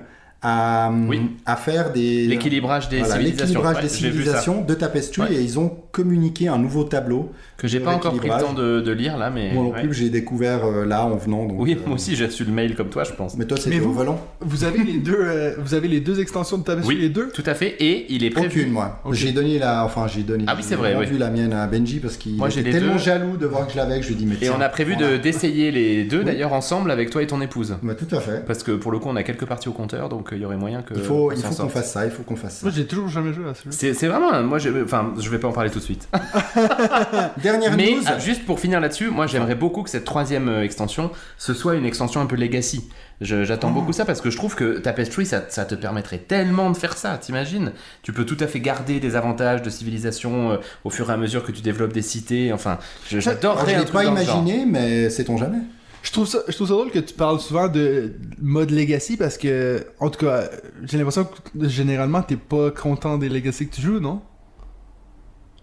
à, 0.43 0.93
Oui. 1.09 1.23
à 1.47 1.57
faire 1.57 1.91
des 1.93 2.27
L'équilibrage 2.27 2.89
des 2.91 2.99
voilà, 2.99 3.15
civilisations. 3.15 3.47
l'équilibrage 3.47 3.77
Ouais, 3.77 3.83
des 3.83 3.89
civilisations 3.89 4.61
de 4.63 4.75
Tapestry 4.75 5.23
Ouais. 5.23 5.33
et 5.35 5.41
ils 5.43 5.59
ont 5.59 5.73
communiqué 5.91 6.49
un 6.49 6.59
nouveau 6.59 6.85
tableau. 6.85 7.33
Que 7.57 7.69
j'ai 7.69 7.79
pas 7.81 7.93
encore 7.95 8.15
pris 8.15 8.29
le 8.29 8.39
temps 8.41 8.53
de, 8.53 8.81
de 8.81 8.93
lire 8.93 9.17
là, 9.17 9.31
mais. 9.31 9.53
Moi 9.53 9.63
non 9.65 9.71
ouais. 9.73 9.83
plus, 9.83 9.95
j'ai 9.95 10.11
découvert 10.11 10.65
euh, 10.65 10.85
là 10.85 11.05
en 11.07 11.15
venant. 11.17 11.47
Donc, 11.47 11.61
Oui, 11.61 11.75
euh, 11.75 11.87
moi 11.87 11.95
aussi 11.95 12.17
j'ai 12.17 12.27
reçu 12.27 12.45
le 12.45 12.51
mail 12.53 12.75
comme 12.75 12.89
toi, 12.89 13.05
je 13.05 13.13
pense. 13.13 13.37
Mais 13.37 13.45
toi, 13.45 13.57
c'est 13.57 13.71
Mais 13.71 13.79
au 13.81 13.85
vous- 13.85 13.93
volant 13.95 14.21
Vous 14.41 14.65
avez 14.65 14.83
les 14.83 14.99
deux, 14.99 15.17
euh, 15.19 15.55
vous 15.59 15.75
avez 15.75 15.87
les 15.89 16.01
deux 16.01 16.21
extensions 16.21 16.59
de 16.59 16.65
Tapestry, 16.65 16.95
Oui. 16.97 17.01
les 17.01 17.09
deux? 17.11 17.29
Tout 17.31 17.45
à 17.47 17.55
fait, 17.55 17.77
et 17.81 18.07
il 18.13 18.25
est 18.25 18.31
prévu. 18.31 18.61
Aucune, 18.63 18.73
moi. 18.73 19.01
J'ai 19.13 19.33
donné 19.33 19.59
la. 19.59 19.85
Enfin, 19.85 20.07
j'ai 20.09 20.23
donné. 20.23 20.45
Ah 20.49 20.55
oui, 20.57 20.63
c'est 20.63 20.71
j'ai 20.71 20.77
vrai, 20.77 20.95
vendu 20.95 21.09
oui. 21.13 21.19
la 21.19 21.31
mienne 21.31 21.53
à 21.53 21.67
Benji 21.69 22.01
parce 22.01 22.17
qu'il 22.17 22.37
Moi, 22.37 22.49
j'ai 22.49 22.61
était 22.61 22.73
tellement 22.73 22.95
deux. 22.95 22.99
jaloux 22.99 23.37
de 23.37 23.47
voir 23.47 23.67
que 23.67 23.73
je 23.73 23.77
l'avais 23.77 23.97
que 23.99 24.03
je 24.03 24.09
lui 24.09 24.15
ai 24.15 24.19
dit, 24.19 24.27
mais 24.27 24.35
Et 24.35 24.39
tiens, 24.39 24.55
on 24.59 24.61
a 24.61 24.69
prévu 24.69 24.95
voilà. 24.95 25.13
de 25.13 25.17
d'essayer 25.19 25.71
les 25.71 26.05
deux 26.05 26.19
Oui. 26.19 26.25
d'ailleurs 26.25 26.53
ensemble 26.53 26.91
avec 26.91 27.11
toi 27.11 27.23
et 27.23 27.27
ton 27.29 27.41
épouse. 27.41 27.77
Bah, 27.83 27.95
tout 27.95 28.15
à 28.15 28.21
fait. 28.21 28.45
Parce 28.47 28.63
que 28.65 28.73
pour 28.73 28.91
le 28.91 28.99
coup, 28.99 29.09
on 29.09 29.17
a 29.17 29.23
quelques 29.23 29.47
parties 29.47 29.69
au 29.69 29.73
compteur, 29.73 30.09
donc 30.09 30.31
il 30.33 30.39
y 30.39 30.45
aurait 30.45 30.57
moyen 30.57 30.83
que. 30.83 30.95
Il 30.95 31.03
faut, 31.03 31.31
il 31.33 31.41
qu'on 31.41 31.69
fasse 31.69 31.93
ça, 31.93 32.05
il 32.05 32.11
faut 32.11 32.25
qu'on 32.25 32.37
fasse 32.37 32.57
ça. 32.59 32.67
Moi, 32.67 32.73
j'ai 32.75 32.85
toujours 32.87 33.09
jamais 33.09 33.33
joué 33.33 33.45
à 33.49 33.55
celui-là. 33.55 33.77
C'est 33.79 33.95
c'est 33.95 34.09
vraiment. 34.09 34.33
un- 34.33 34.43
Moi, 34.43 34.59
j'ai- 34.59 34.73
enfin, 34.83 35.15
je 35.21 35.31
vais 35.31 35.39
pas 35.39 35.49
en 35.49 35.53
parler 35.53 35.71
tout 35.71 35.79
de 35.79 35.85
suite. 35.85 36.09
Dernière 37.45 37.77
Mais 37.77 37.93
news. 37.93 38.03
ah, 38.07 38.19
juste 38.19 38.45
pour 38.47 38.59
finir 38.59 38.81
là-dessus, 38.81 39.11
moi 39.11 39.27
j'aimerais 39.27 39.55
beaucoup 39.55 39.83
que 39.83 39.91
cette 39.91 40.05
troisième 40.05 40.49
euh, 40.49 40.65
extension, 40.65 41.11
ce 41.39 41.55
soit 41.55 41.75
une 41.77 41.85
extension 41.85 42.21
un 42.21 42.27
peu 42.27 42.37
legacy. 42.37 42.89
J'attends 43.21 43.69
Oh. 43.71 43.75
beaucoup 43.75 43.93
ça 43.93 44.05
parce 44.05 44.21
que 44.21 44.31
je 44.31 44.37
trouve 44.37 44.55
que 44.57 44.79
Tapestry, 44.79 45.27
ça, 45.27 45.45
ça 45.49 45.65
te 45.65 45.75
permettrait 45.75 46.19
tellement 46.19 46.71
de 46.71 46.77
faire 46.77 46.97
ça, 46.97 47.17
t'imagines? 47.19 47.73
Tu 48.03 48.13
peux 48.13 48.25
tout 48.25 48.37
à 48.41 48.47
fait 48.47 48.61
garder 48.61 48.99
des 48.99 49.15
avantages 49.15 49.63
de 49.63 49.71
civilisation 49.71 50.53
euh, 50.53 50.57
au 50.85 50.91
fur 50.91 51.09
et 51.11 51.13
à 51.13 51.17
mesure 51.17 51.45
que 51.45 51.53
tu 51.53 51.61
développes 51.63 51.93
des 51.93 52.03
cités. 52.03 52.53
Enfin, 52.53 52.79
j'adorerais 53.09 53.75
je 53.75 53.77
un 53.77 53.85
l'ai 53.85 53.91
pas 53.91 54.05
imaginé, 54.05 54.65
mais 54.67 55.11
sait-on 55.11 55.37
jamais? 55.37 55.59
Je 56.03 56.13
trouve 56.13 56.27
ça, 56.27 56.39
je 56.49 56.55
trouve 56.55 56.69
ça 56.69 56.75
drôle 56.75 56.91
que 56.91 56.99
tu 56.99 57.15
parles 57.15 57.41
souvent 57.41 57.69
de 57.69 58.15
mode 58.41 58.71
legacy 58.71 59.17
parce 59.17 59.39
que, 59.39 59.87
en 60.01 60.11
tout 60.11 60.25
cas, 60.27 60.51
j'ai 60.83 60.99
l'impression 60.99 61.25
que 61.25 61.69
généralement 61.69 62.21
t'es 62.23 62.37
pas 62.37 62.71
content 62.71 63.17
des 63.17 63.29
legacy 63.29 63.69
que 63.69 63.75
tu 63.75 63.81
joues, 63.81 64.01
non? 64.01 64.21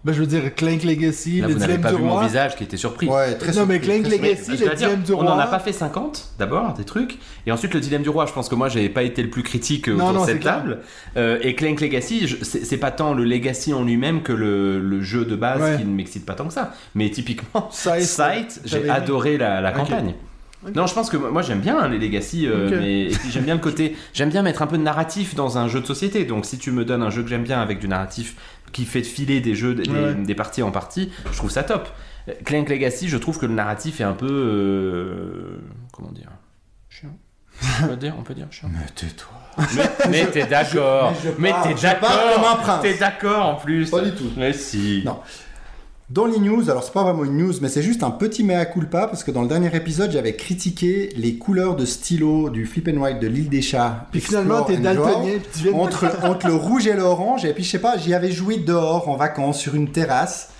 Ben, 0.04 0.12
je 0.12 0.18
veux 0.18 0.26
dire, 0.26 0.52
Clank 0.56 0.82
Legacy, 0.82 1.40
Là, 1.40 1.46
le 1.46 1.52
vous 1.52 1.60
n'avez 1.60 1.74
dilemme 1.74 1.80
pas 1.82 1.90
du 1.92 1.96
vu 1.98 2.02
mon 2.02 2.14
roi. 2.14 2.26
visage 2.26 2.56
qui 2.56 2.64
était 2.64 2.76
surpris. 2.76 3.06
Ouais, 3.08 3.34
très 3.38 3.52
Non, 3.52 3.66
mais 3.66 3.78
Clank 3.78 4.02
très 4.02 4.16
Legacy, 4.18 4.42
Mais, 4.48 4.52
le 4.54 4.58
je 4.58 4.64
dois 4.64 4.74
dire, 4.74 4.88
dilemme 4.88 5.02
du 5.04 5.12
on 5.12 5.16
roi. 5.18 5.24
n'en 5.26 5.38
a 5.38 5.46
pas 5.46 5.60
fait 5.60 5.72
50 5.72 6.30
d'abord, 6.40 6.74
des 6.74 6.82
trucs, 6.82 7.18
et 7.46 7.52
ensuite 7.52 7.72
le 7.72 7.78
dilemme 7.78 8.02
du 8.02 8.08
roi. 8.08 8.26
Je 8.26 8.32
pense 8.32 8.48
que 8.48 8.56
moi 8.56 8.68
j'avais 8.68 8.88
pas 8.88 9.04
été 9.04 9.22
le 9.22 9.30
plus 9.30 9.44
critique 9.44 9.86
Non, 9.86 9.94
autour 9.96 10.12
non, 10.12 10.20
de 10.22 10.26
c'est 10.26 10.32
cette 10.32 10.42
table. 10.42 10.78
Euh, 11.16 11.38
et 11.42 11.54
Clank 11.54 11.80
Legacy, 11.80 12.26
je- 12.26 12.36
c'est 12.42 12.64
c'est 12.64 12.78
pas 12.78 12.90
tant 12.90 13.14
le 13.14 13.22
legacy 13.22 13.72
en 13.72 13.84
lui-même 13.84 14.22
que 14.22 14.32
le, 14.32 14.80
le 14.80 15.02
jeu 15.02 15.24
de 15.24 15.36
base 15.36 15.60
Ouais. 15.62 15.76
qui 15.78 15.84
ne 15.84 15.94
m'excite 15.94 16.26
pas 16.26 16.34
tant 16.34 16.46
que 16.48 16.52
ça. 16.54 16.74
Mais 16.96 17.08
typiquement, 17.10 17.68
Sight, 17.70 18.02
Sight, 18.02 18.60
j'ai 18.64 18.88
adoré 18.90 19.38
la, 19.38 19.70
campagne. 19.70 20.14
Non, 20.76 20.86
je 20.86 20.94
pense 20.94 21.10
que 21.10 21.16
moi 21.16 21.42
j'aime 21.42 21.58
bien 21.60 21.76
hein, 21.78 21.88
les 21.88 21.98
legacy, 21.98 22.46
euh, 22.46 22.70
mais 22.80 23.02
et 23.06 23.08
puis 23.08 23.30
j'aime 23.32 23.42
bien 23.44 23.54
le 23.54 23.60
côté, 23.60 23.96
j'aime 24.14 24.30
bien 24.30 24.42
mettre 24.42 24.62
un 24.62 24.68
peu 24.68 24.78
de 24.78 24.82
narratif 24.84 25.34
dans 25.34 25.58
un 25.58 25.66
jeu 25.66 25.80
de 25.80 25.86
société. 25.86 26.24
Donc 26.24 26.44
si 26.46 26.56
tu 26.58 26.70
me 26.70 26.84
donnes 26.84 27.02
un 27.02 27.10
jeu 27.10 27.22
que 27.22 27.28
j'aime 27.28 27.42
bien 27.42 27.60
avec 27.60 27.80
du 27.80 27.88
narratif 27.88 28.36
qui 28.72 28.84
fait 28.84 29.02
filer 29.02 29.40
des 29.40 29.54
jeux, 29.54 29.74
des, 29.74 29.88
Ouais. 29.90 30.14
des 30.14 30.34
parties 30.34 30.62
en 30.62 30.70
partie, 30.70 31.10
je 31.30 31.36
trouve 31.36 31.50
ça 31.50 31.62
top. 31.62 31.88
Clank 32.44 32.68
Legacy, 32.68 33.08
je 33.08 33.16
trouve 33.16 33.38
que 33.38 33.46
le 33.46 33.54
narratif 33.54 34.00
est 34.00 34.04
un 34.04 34.12
peu, 34.12 34.28
euh, 34.30 35.58
comment 35.92 36.12
dire, 36.12 36.30
chiant. 36.88 37.16
On 37.82 37.88
peut 37.88 37.96
dire, 37.96 38.14
on 38.18 38.22
peut 38.22 38.34
dire 38.34 38.46
chiant. 38.50 38.68
Mais 38.72 38.86
tais-toi. 38.94 39.32
Mais, 40.08 40.26
t'es 40.30 40.46
d'accord, 40.50 41.12
mais 41.38 41.52
t'es 41.62 41.74
d'accord, 41.74 42.80
t'es 42.80 42.94
d'accord 42.96 43.46
en 43.46 43.54
plus. 43.56 43.90
Pas 43.90 44.00
du 44.00 44.12
tout. 44.12 44.30
Mais 44.36 44.52
si. 44.52 45.02
Non. 45.04 45.20
Dans 46.12 46.26
les 46.26 46.38
news, 46.38 46.68
alors 46.68 46.84
c'est 46.84 46.92
pas 46.92 47.04
vraiment 47.04 47.24
une 47.24 47.38
news, 47.38 47.54
mais 47.62 47.70
c'est 47.70 47.80
juste 47.80 48.02
un 48.02 48.10
petit 48.10 48.44
mea 48.44 48.66
culpa 48.66 49.06
parce 49.06 49.24
que 49.24 49.30
dans 49.30 49.40
le 49.40 49.48
dernier 49.48 49.74
épisode, 49.74 50.10
j'avais 50.10 50.36
critiqué 50.36 51.08
les 51.16 51.36
couleurs 51.36 51.74
de 51.74 51.86
stylo 51.86 52.50
du 52.50 52.66
Flip 52.66 52.86
and 52.92 53.00
White 53.00 53.18
de 53.18 53.28
l'île 53.28 53.48
des 53.48 53.62
chats. 53.62 54.08
Puis 54.10 54.20
finalement, 54.20 54.60
t'es 54.60 54.76
daltonien, 54.76 55.38
entre, 55.72 56.04
entre 56.22 56.48
le 56.48 56.54
rouge 56.54 56.86
et 56.86 56.92
l'orange, 56.92 57.46
et 57.46 57.54
puis 57.54 57.64
je 57.64 57.70
sais 57.70 57.78
pas, 57.78 57.96
j'y 57.96 58.12
avais 58.12 58.30
joué 58.30 58.58
dehors 58.58 59.08
en 59.08 59.16
vacances 59.16 59.58
sur 59.58 59.74
une 59.74 59.90
terrasse. 59.90 60.50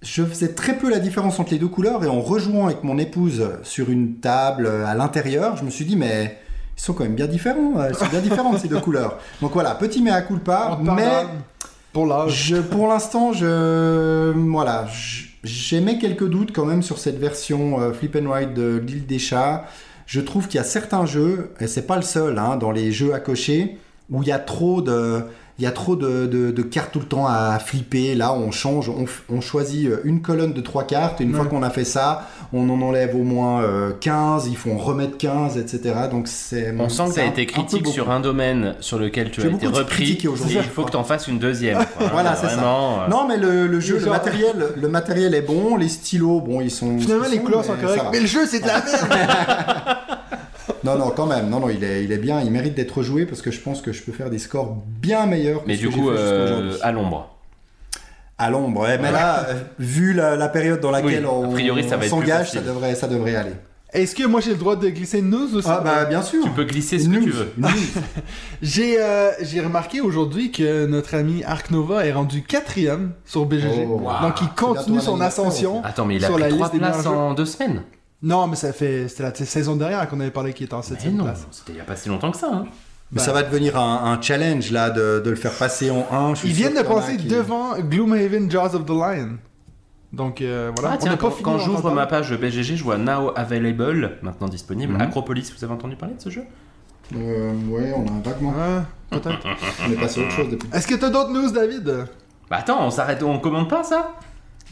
Je 0.00 0.24
faisais 0.24 0.54
très 0.54 0.78
peu 0.78 0.88
la 0.88 0.98
différence 0.98 1.38
entre 1.38 1.52
les 1.52 1.58
deux 1.58 1.68
couleurs 1.68 2.02
et 2.02 2.08
en 2.08 2.22
rejouant 2.22 2.64
avec 2.64 2.82
mon 2.82 2.96
épouse 2.96 3.50
sur 3.64 3.90
une 3.90 4.14
table 4.14 4.64
euh, 4.64 4.86
à 4.86 4.94
l'intérieur, 4.94 5.58
je 5.58 5.64
me 5.64 5.68
suis 5.68 5.84
dit 5.84 5.96
mais 5.96 6.38
ils 6.78 6.80
sont 6.80 6.94
quand 6.94 7.04
même 7.04 7.16
bien 7.16 7.26
différents, 7.26 7.78
euh, 7.78 7.88
elles 7.88 7.96
sont 7.96 8.06
bien 8.06 8.20
différentes 8.20 8.58
ces 8.60 8.68
deux 8.68 8.80
couleurs. 8.80 9.18
Donc 9.42 9.52
voilà, 9.52 9.74
petit 9.74 10.00
mea 10.00 10.22
culpa, 10.22 10.78
mais. 10.82 11.26
Pour 11.92 12.06
l'instant, 12.06 13.32
je, 13.32 14.32
voilà, 14.32 14.86
j'émets 15.42 15.98
quelques 15.98 16.28
doutes 16.28 16.52
quand 16.52 16.64
même 16.64 16.82
sur 16.82 16.98
cette 16.98 17.18
version 17.18 17.80
euh, 17.80 17.92
Flip 17.92 18.16
and 18.16 18.26
White 18.26 18.54
de 18.54 18.76
l'île 18.76 19.06
des 19.06 19.18
chats. 19.18 19.64
Je 20.06 20.20
trouve 20.20 20.46
qu'il 20.46 20.56
y 20.56 20.60
a 20.60 20.64
certains 20.64 21.04
jeux, 21.06 21.50
et 21.60 21.66
c'est 21.66 21.86
pas 21.86 21.96
le 21.96 22.02
seul, 22.02 22.38
hein, 22.38 22.56
dans 22.56 22.70
les 22.70 22.92
jeux 22.92 23.12
à 23.12 23.20
cocher, 23.20 23.78
où 24.08 24.22
il 24.22 24.28
y 24.28 24.32
a 24.32 24.38
trop 24.38 24.82
de, 24.82 25.22
il 25.60 25.64
y 25.64 25.66
a 25.66 25.72
trop 25.72 25.94
de, 25.94 26.24
de- 26.26 26.50
de 26.50 26.62
cartes 26.62 26.90
tout 26.92 27.00
le 27.00 27.04
temps 27.04 27.26
à 27.26 27.58
flipper. 27.58 28.14
Là, 28.14 28.32
on 28.32 28.50
change, 28.50 28.90
on, 29.28 29.40
choisit 29.42 29.88
euh, 29.90 30.00
une 30.04 30.22
colonne 30.22 30.54
de 30.54 30.60
trois 30.62 30.84
cartes. 30.86 31.20
Et 31.20 31.24
une 31.24 31.34
fois 31.34 31.44
qu'on 31.44 31.62
a 31.62 31.68
fait 31.68 31.84
ça, 31.84 32.26
on 32.54 32.68
en 32.70 32.80
enlève 32.80 33.14
au 33.14 33.22
moins 33.24 33.62
euh, 33.62 33.92
15. 34.00 34.46
Il 34.48 34.56
faut 34.56 34.70
en 34.72 34.78
remettre 34.78 35.18
15, 35.18 35.58
etc. 35.58 35.94
Donc 36.10 36.28
c'est. 36.28 36.74
On 36.78 36.88
sent 36.88 37.02
que 37.10 37.14
tu 37.14 37.20
as 37.20 37.26
été 37.26 37.44
critique 37.44 37.86
sur 37.88 38.10
un 38.10 38.20
domaine 38.20 38.74
sur 38.80 38.98
lequel 38.98 39.30
tu 39.30 39.42
as 39.42 39.46
été 39.48 39.66
repris. 39.66 40.18
aujourd'hui. 40.26 40.56
il 40.56 40.62
faut 40.64 40.84
que 40.84 40.92
tu 40.92 40.96
en 40.96 41.04
fasses 41.04 41.28
une 41.28 41.38
deuxième. 41.38 41.76
quoi. 41.98 42.08
Voilà, 42.12 42.34
c'est 42.34 42.48
ça. 42.48 42.54
Euh, 42.62 43.08
Non, 43.10 43.26
mais 43.28 43.36
le, 43.36 43.66
le 43.66 43.80
jeu, 43.80 43.98
le 43.98 44.06
matériel, 44.10 44.68
le 44.76 44.88
matériel 44.88 45.34
est 45.34 45.42
bon, 45.42 45.76
les 45.76 45.88
stylos, 45.90 46.40
bon, 46.40 46.60
ils 46.62 46.70
sont. 46.70 46.98
Finalement, 46.98 47.24
ils 47.26 47.32
les 47.32 47.38
couleurs 47.40 47.60
mais 47.60 47.66
sont 47.66 47.74
ça 47.76 47.82
correctes. 47.82 48.04
va. 48.04 48.10
Mais 48.12 48.20
le 48.20 48.26
jeu, 48.26 48.46
c'est 48.46 48.60
de 48.60 48.66
la 48.66 48.80
merde! 49.10 50.19
Non, 50.84 50.96
non, 50.96 51.10
quand 51.10 51.26
même, 51.26 51.48
non, 51.50 51.60
non, 51.60 51.68
il 51.68 51.84
est, 51.84 52.04
il 52.04 52.12
est 52.12 52.18
bien, 52.18 52.40
il 52.40 52.50
mérite 52.50 52.74
d'être 52.74 53.02
joué 53.02 53.26
parce 53.26 53.42
que 53.42 53.50
je 53.50 53.60
pense 53.60 53.82
que 53.82 53.92
je 53.92 54.02
peux 54.02 54.12
faire 54.12 54.30
des 54.30 54.38
scores 54.38 54.76
bien 54.86 55.26
meilleurs. 55.26 55.62
que 55.62 55.68
Mais 55.68 55.76
ce 55.76 55.80
du 55.80 55.88
que 55.90 55.94
coup, 55.94 56.10
euh, 56.10 56.76
à 56.82 56.90
l'ombre. 56.92 57.28
à 58.38 58.50
l'ombre, 58.50 58.80
ouais, 58.82 58.98
mais 58.98 59.12
là, 59.12 59.46
euh, 59.48 59.54
vu 59.78 60.12
la, 60.14 60.36
la 60.36 60.48
période 60.48 60.80
dans 60.80 60.90
laquelle 60.90 61.26
Oui, 61.26 61.30
a 61.30 61.32
on, 61.32 61.50
priori, 61.52 61.82
ça 61.82 61.90
va 61.90 61.96
on 61.96 61.98
être 61.98 62.00
plus 62.00 62.08
s'engage, 62.08 62.50
ça 62.52 62.60
devrait, 62.60 62.94
ça 62.94 63.08
devrait 63.08 63.36
aller. 63.36 63.52
Est-ce 63.92 64.14
que 64.14 64.24
moi 64.24 64.40
j'ai 64.40 64.52
le 64.52 64.56
droit 64.56 64.76
de 64.76 64.88
glisser 64.88 65.18
une 65.18 65.30
news 65.30 65.56
aussi? 65.56 65.66
Ah 65.68 65.80
bah 65.84 66.04
bien 66.04 66.22
sûr. 66.22 66.44
Tu 66.44 66.50
peux 66.50 66.62
glisser 66.62 67.00
ce 67.00 67.06
Une 67.06 67.12
que 67.14 67.18
news, 67.18 67.24
tu 67.24 67.30
veux. 67.32 67.52
news. 67.58 67.68
J'ai 68.62 69.02
euh, 69.02 69.32
j'ai 69.42 69.60
remarqué 69.60 70.00
aujourd'hui 70.00 70.52
que 70.52 70.86
notre 70.86 71.16
ami 71.16 71.42
Ark 71.42 71.72
Nova 71.72 72.06
est 72.06 72.12
rendu 72.12 72.42
quatrième 72.42 73.14
sur 73.24 73.46
BGG. 73.46 73.88
Oh, 73.90 73.98
wow. 73.98 74.28
Donc 74.28 74.40
il 74.42 74.48
continue 74.50 75.00
son 75.00 75.20
ascension. 75.20 75.82
Attends, 75.82 76.04
mais 76.06 76.16
il 76.16 76.24
a 76.24 76.28
Sur 76.28 76.38
la 76.38 76.46
pris 76.46 76.54
trois 76.54 76.66
liste 76.68 76.74
des 76.74 76.78
places 76.78 77.06
en 77.06 77.34
deux 77.34 77.44
semaines. 77.46 77.82
Non, 78.22 78.46
mais 78.46 78.56
ça 78.56 78.72
fait 78.72 79.08
c'était 79.08 79.22
la 79.22 79.34
saison 79.34 79.76
dernière 79.76 80.08
qu'on 80.08 80.20
avait 80.20 80.30
parlé 80.30 80.52
qu'il 80.52 80.66
était 80.66 80.74
en 80.74 80.78
Mais 80.78 80.82
septième 80.84 81.16
non, 81.16 81.24
place. 81.24 81.46
c'était 81.50 81.72
il 81.72 81.78
y 81.78 81.80
a 81.80 81.84
pas 81.84 81.96
si 81.96 82.08
longtemps 82.08 82.30
que 82.30 82.36
ça. 82.36 82.50
hein. 82.52 82.64
Mais 83.12 83.18
Bah. 83.18 83.22
ça 83.24 83.32
va 83.32 83.42
devenir 83.42 83.76
un, 83.78 84.12
un 84.12 84.20
challenge 84.20 84.70
là 84.70 84.90
de, 84.90 85.20
de 85.24 85.30
le 85.30 85.36
faire 85.36 85.52
passer 85.52 85.90
en 85.90 86.06
1. 86.12 86.34
Ils 86.44 86.52
viennent 86.52 86.74
de 86.76 86.82
passer 86.82 87.16
devant 87.16 87.76
Gloomhaven 87.78 88.50
Jaws 88.50 88.74
of 88.76 88.84
the 88.84 88.90
Lion. 88.90 89.38
Donc 90.12 90.42
euh, 90.42 90.70
voilà. 90.76 90.90
Ah 90.92 90.96
On 90.96 91.02
tiens, 91.02 91.16
quand, 91.16 91.58
j'ouvre 91.58 91.90
ma 91.92 92.06
page 92.06 92.32
BGG, 92.36 92.76
je 92.76 92.84
vois 92.84 92.98
Now 92.98 93.32
Available, 93.36 94.18
maintenant 94.22 94.48
disponible. 94.48 94.92
Mhm. 94.94 95.00
Acropolis, 95.00 95.52
vous 95.56 95.64
avez 95.64 95.72
entendu 95.72 95.96
parler 95.96 96.14
de 96.16 96.20
ce 96.20 96.30
jeu? 96.30 96.42
Euh, 97.16 97.52
ouais, 97.68 97.92
on 97.96 98.06
a 98.06 98.12
un 98.12 98.20
vaguement. 98.20 98.50
Ouais, 98.50 98.82
peut-être. 99.18 99.46
On 99.88 99.90
est 99.92 99.96
passé 99.96 100.20
à 100.20 100.24
autre 100.26 100.32
chose 100.36 100.48
depuis. 100.50 100.68
Est-ce 100.72 100.86
que 100.86 100.94
t'as 100.94 101.10
d'autres 101.10 101.30
news, 101.32 101.50
David? 101.50 102.06
Bah 102.48 102.56
attends, 102.58 102.84
on 102.86 102.90
s'arrête, 102.90 103.22
on 103.22 103.38
commande 103.38 103.68
pas 103.68 103.82
ça? 103.82 104.12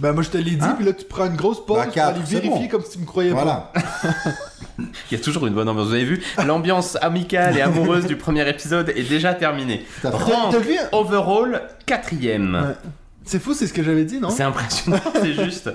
Ben 0.01 0.13
moi 0.13 0.23
je 0.23 0.31
te 0.31 0.37
l'ai 0.39 0.53
dit, 0.53 0.59
Hein? 0.63 0.75
puis 0.77 0.87
là 0.87 0.93
tu 0.93 1.05
prends 1.05 1.27
une 1.27 1.35
grosse 1.37 1.65
pause 1.65 1.79
Bah, 1.79 1.87
pour 1.93 2.03
aller 2.03 2.21
vérifier 2.25 2.51
bon. 2.51 2.69
comme 2.69 2.83
si 2.85 2.91
tu 2.93 2.99
me 3.01 3.05
croyais 3.07 3.31
pas. 3.33 3.43
Voilà. 3.43 3.73
Il 4.79 5.19
y 5.19 5.21
a 5.21 5.25
toujours 5.25 5.47
une 5.47 5.55
bonne 5.55 5.69
ambiance. 5.69 5.89
Vous 5.89 5.95
avez 5.95 6.05
vu, 6.05 6.23
l'ambiance 6.47 6.97
amicale 7.03 7.57
et 7.59 7.63
amoureuse 7.63 8.07
du 8.07 8.17
premier 8.17 8.49
épisode 8.49 8.91
est 8.91 9.09
déjà 9.09 9.35
terminée. 9.35 9.85
Rank 10.05 10.55
vu 10.57 10.77
overall 10.93 11.63
quatrième. 11.85 12.55
Ouais. 12.55 12.91
C'est 13.25 13.41
fou, 13.43 13.55
c'est 13.55 13.67
ce 13.67 13.73
que 13.75 13.83
j'avais 13.83 14.05
dit, 14.05 14.21
non? 14.21 14.31
C'est 14.31 14.45
impressionnant, 14.45 15.01
c'est 15.21 15.35
juste. 15.35 15.69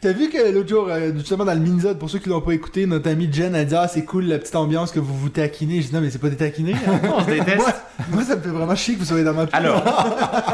T'as 0.00 0.12
vu 0.12 0.28
que 0.28 0.52
l'autre 0.52 0.68
jour, 0.68 0.88
euh, 0.90 1.10
justement 1.16 1.44
dans 1.44 1.54
le 1.54 1.60
mini-zode, 1.60 1.98
pour 1.98 2.10
ceux 2.10 2.18
qui 2.18 2.28
l'ont 2.28 2.40
pas 2.40 2.52
écouté, 2.52 2.86
notre 2.86 3.08
ami 3.10 3.28
Jen 3.32 3.54
a 3.54 3.64
dit 3.64 3.74
Ah, 3.74 3.88
c'est 3.88 4.04
cool 4.04 4.24
la 4.26 4.38
petite 4.38 4.54
ambiance 4.54 4.92
que 4.92 5.00
vous 5.00 5.16
vous 5.16 5.30
taquinez. 5.30 5.80
Je 5.82 5.88
dis 5.88 5.94
Non, 5.94 6.00
mais 6.00 6.10
c'est 6.10 6.18
pas 6.20 6.28
des 6.28 6.36
taquinés. 6.36 6.74
hein. 6.86 7.00
On 7.16 7.20
se 7.22 7.26
déteste. 7.30 7.58
moi, 7.58 7.72
moi, 8.10 8.22
ça 8.22 8.36
me 8.36 8.42
fait 8.42 8.48
vraiment 8.50 8.74
chier 8.76 8.94
que 8.94 9.00
vous 9.00 9.04
soyez 9.06 9.24
dans 9.24 9.32
ma. 9.32 9.46
Alors, 9.52 9.82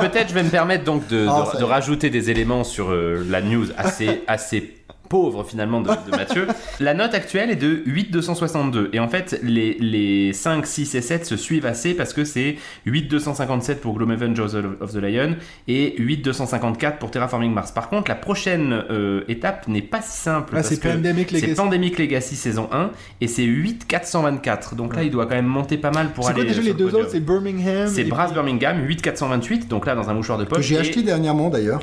peut-être 0.00 0.28
je 0.28 0.34
vais 0.34 0.42
me 0.44 0.48
permettre 0.50 0.84
donc 0.84 1.06
de, 1.08 1.26
Ah, 1.28 1.52
de- 1.58 1.64
rajouter 1.64 2.08
des 2.08 2.30
éléments 2.30 2.64
sur 2.64 2.90
euh, 2.92 3.24
la 3.28 3.40
news 3.42 3.66
assez, 3.76 4.22
assez 4.26 4.74
pauvre 5.12 5.44
finalement 5.44 5.82
de, 5.82 5.88
de 5.90 6.10
Mathieu. 6.16 6.46
La 6.80 6.94
note 6.94 7.12
actuelle 7.12 7.50
est 7.50 7.56
de 7.56 7.82
8,262 7.84 8.88
et 8.94 8.98
en 8.98 9.08
fait 9.08 9.38
les, 9.42 9.74
les 9.78 10.32
5, 10.32 10.66
6 10.66 10.94
et 10.94 11.02
7 11.02 11.26
se 11.26 11.36
suivent 11.36 11.66
assez 11.66 11.92
parce 11.92 12.14
que 12.14 12.24
c'est 12.24 12.56
8,257 12.86 13.82
pour 13.82 13.92
Gloomhaven 13.94 14.34
Jaws 14.34 14.54
of 14.80 14.92
the 14.92 14.96
Lion 14.96 15.36
et 15.68 15.94
8,254 16.00 16.98
pour 16.98 17.10
Terraforming 17.10 17.52
Mars. 17.52 17.72
Par 17.72 17.90
contre, 17.90 18.08
la 18.10 18.14
prochaine 18.14 18.72
euh, 18.90 19.22
étape 19.28 19.68
n'est 19.68 19.82
pas 19.82 20.00
si 20.00 20.18
simple. 20.18 20.54
Ah, 20.56 20.62
c'est 20.62 20.80
Pandemic 20.80 21.28
c'est 21.30 21.36
Legacy. 21.42 21.54
Pandemic 21.54 21.98
Legacy 21.98 22.36
saison 22.36 22.68
1 22.72 22.90
et 23.20 23.28
c'est 23.28 23.44
8,424. 23.44 24.74
Donc 24.76 24.96
là, 24.96 25.02
il 25.02 25.10
doit 25.10 25.26
quand 25.26 25.34
même 25.34 25.44
monter 25.46 25.76
pas 25.76 25.90
mal 25.90 26.12
pour 26.12 26.24
C'est 26.24 26.30
aller 26.30 26.40
quoi 26.40 26.48
déjà 26.48 26.62
les 26.62 26.68
le 26.68 26.74
deux 26.74 26.84
podium. 26.86 27.02
autres? 27.02 27.10
C'est 27.12 27.20
Birmingham. 27.20 27.86
C'est 27.88 28.04
Brass 28.04 28.30
puis- 28.30 28.34
Birmingham 28.34 28.78
8428 28.86 29.68
donc 29.68 29.84
là 29.86 29.94
dans 29.94 30.08
un 30.08 30.14
mouchoir 30.14 30.38
de 30.38 30.44
poche 30.44 30.56
Que 30.58 30.62
j'ai 30.62 30.76
et 30.76 30.78
acheté 30.78 31.02
dernièrement 31.02 31.50
d'ailleurs. 31.50 31.80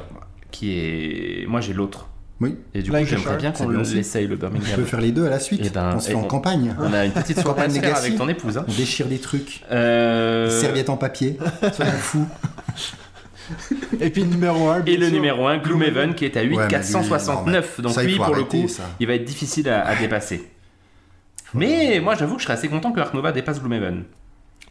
qui 0.52 0.72
est 0.80 1.46
moi 1.48 1.62
j'ai 1.62 1.74
l'autre 1.74 2.08
Oui, 2.42 2.56
Et 2.74 2.82
du 2.82 2.90
coup, 2.90 2.98
j'aimerais 3.04 3.36
bien 3.38 3.52
qu'on 3.52 3.68
l'essaye, 3.68 4.26
le 4.28 4.36
on 4.36 4.38
peut 4.38 4.48
Birmingham. 4.50 4.86
faire 4.86 5.02
les 5.02 5.12
deux 5.12 5.26
à 5.26 5.30
la 5.30 5.40
suite. 5.40 5.60
Eh 5.64 5.70
ben, 5.70 5.94
on 5.96 6.00
se 6.00 6.08
fait 6.08 6.14
et 6.14 6.16
en 6.16 6.22
on- 6.22 6.28
campagne. 6.28 6.74
On 6.80 6.94
a 6.94 7.06
une 7.06 7.12
petite 7.12 7.40
soirée 7.42 7.64
à 7.64 7.70
faire 7.70 7.98
avec 7.98 8.18
ton 8.18 8.30
épouse. 8.30 8.58
Hein. 8.58 8.66
On 8.68 8.74
déchire 8.74 9.08
des 9.08 9.20
trucs. 9.20 9.62
Euh, 9.72 10.50
Serviettes 10.50 10.90
en 10.90 10.96
papier. 10.96 11.38
Soyons 11.74 11.92
fous. 11.92 12.28
Et 14.00 14.10
puis 14.10 14.24
numéro 14.24 14.70
1. 14.70 14.86
Et 14.86 14.96
le 14.96 15.10
numéro 15.10 15.48
1, 15.48 15.58
Gloomhaven, 15.58 16.14
qui 16.16 16.24
est 16.26 16.38
à 16.38 16.42
Ouais, 16.42 16.46
mais 16.48 16.56
lui, 16.56 16.58
8,469. 16.64 17.78
non, 17.80 17.84
Donc 17.84 17.94
ça, 17.94 18.04
lui, 18.04 18.16
pour 18.16 18.34
le 18.36 18.44
coup, 18.46 18.68
ça. 18.70 18.84
il 19.02 19.08
va 19.08 19.16
être 19.16 19.26
difficile 19.26 19.68
à, 19.70 19.86
à 19.86 19.96
dépasser. 19.96 20.48
Mais 21.54 22.00
moi, 22.00 22.16
j'avoue 22.16 22.36
que 22.36 22.42
je 22.42 22.46
serais 22.46 22.54
assez 22.54 22.68
content 22.70 22.92
que 22.92 23.00
Ark 23.00 23.14
Nova 23.14 23.32
dépasse 23.32 23.60
Gloomhaven. 23.60 24.04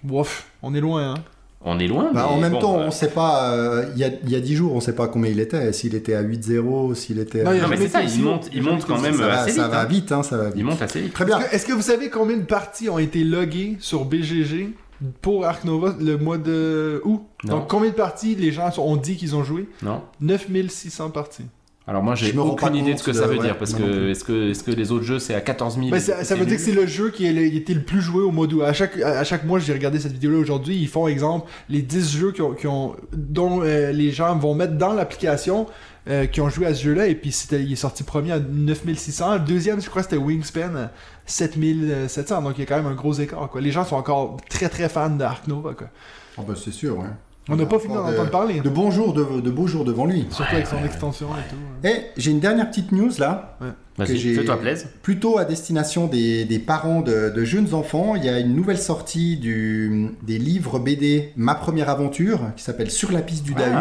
Ouf, 0.09 0.47
on 0.63 0.75
est 0.75 0.81
loin, 0.81 1.11
hein. 1.11 1.15
On 1.65 1.79
est 1.81 1.89
loin, 1.89 2.13
Bah, 2.15 2.27
mais 2.29 2.35
en 2.35 2.39
même 2.39 2.53
bon, 2.53 2.59
temps, 2.61 2.79
euh, 2.79 2.87
on 2.87 2.91
sait 2.93 3.11
pas. 3.11 3.53
euh, 3.53 3.87
Il 3.95 4.01
y, 4.01 4.05
a, 4.05 4.11
il 4.23 4.31
y 4.31 4.37
a 4.37 4.41
10 4.41 4.55
jours, 4.55 4.75
on 4.75 4.81
sait 4.81 4.95
pas 4.95 5.09
combien 5.09 5.31
il 5.31 5.41
était. 5.41 5.73
S'il 5.73 5.95
était 5.97 6.15
à 6.15 6.23
8-0, 6.23 6.95
s'il 6.95 7.19
était. 7.19 7.43
Non, 7.43 7.51
à- 7.51 7.55
il 7.55 7.57
y 7.57 7.61
a 7.61 7.63
Non, 7.65 7.69
mais 7.69 7.77
c'est 7.77 7.89
ça, 7.89 8.03
il 8.03 8.23
monte, 8.23 8.49
Il 8.53 8.59
y 8.59 8.61
monte 8.61 8.85
quand 8.87 9.01
même 9.01 9.15
ça 9.15 9.27
va, 9.27 9.41
assez 9.43 9.53
ça 9.53 9.65
vite. 9.65 9.73
va 9.73 9.81
hein. 9.81 9.85
vite, 9.87 10.13
hein, 10.13 10.23
ça 10.23 10.37
va 10.37 10.45
vite. 10.47 10.55
Il 10.57 10.65
monte 10.65 10.81
assez 10.83 11.01
vite. 11.01 11.13
Très 11.13 11.25
bien. 11.25 11.41
Est-ce 11.51 11.67
que, 11.67 11.73
vous 11.73 11.83
savez 11.83 12.11
combien 12.11 12.37
de 12.37 12.43
parties 12.45 12.89
ont 12.89 12.99
été 12.99 13.25
loguées 13.25 13.77
sur 13.81 14.05
BGG 14.05 14.73
pour 15.21 15.45
Ark 15.47 15.65
Nova 15.65 15.95
le 16.01 16.17
mois 16.17 16.39
de 16.39 17.03
août? 17.05 17.23
Non. 17.45 17.59
Donc 17.59 17.69
combien 17.69 17.91
de 17.91 17.95
parties 17.97 18.37
les 18.37 18.53
gens 18.53 18.71
ont 18.79 18.97
dit 18.97 19.17
qu'ils 19.17 19.35
ont 19.35 19.43
joué? 19.45 19.69
Non 19.83 20.03
9600 20.21 21.11
parties. 21.11 21.45
Alors 21.89 22.03
moi, 22.03 22.15
j'ai 22.15 22.37
aucune 22.37 22.75
idée 22.75 22.93
de 22.93 22.99
ce 22.99 23.03
que 23.03 23.13
de- 23.13 23.17
ça 23.17 23.27
veut 23.27 23.39
ouais, 23.39 23.45
dire, 23.47 23.57
parce 23.57 23.73
que 23.73 24.11
est-ce 24.11 24.23
que, 24.23 24.51
est-ce 24.51 24.63
que 24.63 24.71
les 24.73 24.93
autres 24.93 25.05
jeux, 25.07 25.19
c'est 25.19 25.35
à 25.35 25.41
14 25.41 25.77
000 25.79 25.89
Ben, 25.89 25.99
ça, 25.99 26.23
ça 26.23 26.35
veut 26.35 26.45
dire 26.45 26.57
que 26.57 26.63
c'est 26.63 26.73
le 26.73 26.87
jeu 26.87 27.11
qui 27.11 27.27
était 27.27 27.73
le 27.73 27.81
plus 27.83 28.03
joué 28.03 28.23
au 28.23 28.31
mois 28.31 28.47
d'août. 28.47 28.61
À 28.63 28.75
chaque, 28.75 28.99
à 28.99 29.25
chaque 29.25 29.45
mois, 29.45 29.59
j'ai 29.59 29.73
regardé 29.73 29.99
cette 29.99 30.13
vidéo-là 30.13 30.37
aujourd'hui. 30.39 30.77
Ils 30.77 30.87
font 30.89 31.09
exemple 31.09 31.51
les 31.71 31.81
10 31.81 32.15
jeux 32.19 32.33
qui 32.33 32.43
ont, 32.43 32.53
qui 32.53 32.67
ont- 32.67 32.95
dont 33.15 33.63
euh, 33.63 33.91
les 33.93 34.11
gens 34.11 34.37
vont 34.37 34.55
mettre 34.55 34.75
dans 34.75 34.93
l'application 34.93 35.67
euh, 36.11 36.27
qui 36.27 36.43
ont 36.43 36.51
joué 36.51 36.67
à 36.67 36.75
ce 36.75 36.85
jeu-là. 36.85 37.07
Et 37.07 37.15
puis 37.15 37.33
c'était, 37.33 37.63
il 37.63 37.73
est 37.73 37.77
sorti 37.77 38.03
premier 38.03 38.33
à 38.33 38.39
9600. 38.39 39.35
Le 39.35 39.41
deuxième, 39.41 39.81
je 39.81 39.89
crois, 39.89 40.03
c'était 40.03 40.19
Wingspan 40.19 40.75
à 40.77 40.91
7700. 41.25 42.43
Donc 42.43 42.53
il 42.59 42.61
y 42.61 42.63
a 42.65 42.67
quand 42.67 42.77
même 42.77 42.87
un 42.93 42.95
gros 42.95 43.15
écart. 43.15 43.49
Quoi. 43.49 43.61
Les 43.63 43.73
gens 43.73 43.85
sont 43.87 43.97
encore 43.97 44.37
très 44.51 44.69
très 44.69 44.91
fans 44.91 45.09
d'Ark 45.11 45.47
Nova. 45.49 45.73
Quoi. 45.73 45.89
Oh, 46.37 46.43
bah, 46.47 46.55
c'est 46.63 46.71
sûr, 46.73 46.99
ouais. 46.99 47.07
On 47.49 47.57
n'a 47.57 47.67
pas 47.67 47.79
fini 47.79 47.95
d'en 47.95 48.07
entendre 48.07 48.31
parler. 48.31 48.61
De 48.61 48.69
bons 48.69 48.91
jours, 48.91 49.15
de, 49.15 49.41
de 49.41 49.51
beaux 49.51 49.67
jours 49.67 49.85
devant 49.85 50.05
lui. 50.07 50.27
Surtout 50.31 50.55
avec 50.55 50.67
son 50.67 50.85
extension 50.85 51.29
et 51.29 51.49
tout. 51.51 51.89
Et 51.89 52.07
j'ai 52.17 52.31
une 52.31 52.41
dernière 52.41 52.69
petite 52.69 52.93
news 52.93 53.11
là, 53.19 53.57
que 53.61 54.03
Vas-y, 54.05 54.17
j'ai- 54.19 54.35
fais-toi 54.35 54.59
plaisir. 54.61 54.87
plutôt 55.03 55.39
à 55.39 55.45
destination 55.45 56.07
des, 56.07 56.45
des 56.45 56.59
parents 56.59 57.01
de, 57.01 57.31
de 57.35 57.45
jeunes 57.45 57.75
enfants. 57.75 58.15
Il 58.17 58.25
y 58.25 58.29
a 58.29 58.39
une 58.39 58.55
nouvelle 58.55 58.79
sortie 58.79 59.37
du, 59.39 60.11
des 60.23 60.39
livres 60.39 60.79
BD 60.79 61.33
Ma 61.37 61.55
première 61.55 61.89
aventure 61.89 62.41
qui 62.57 62.63
s'appelle 62.63 62.91
Sur 62.91 63.11
la 63.13 63.23
piste 63.23 63.45
du 63.45 63.55
Dahu. 63.55 63.73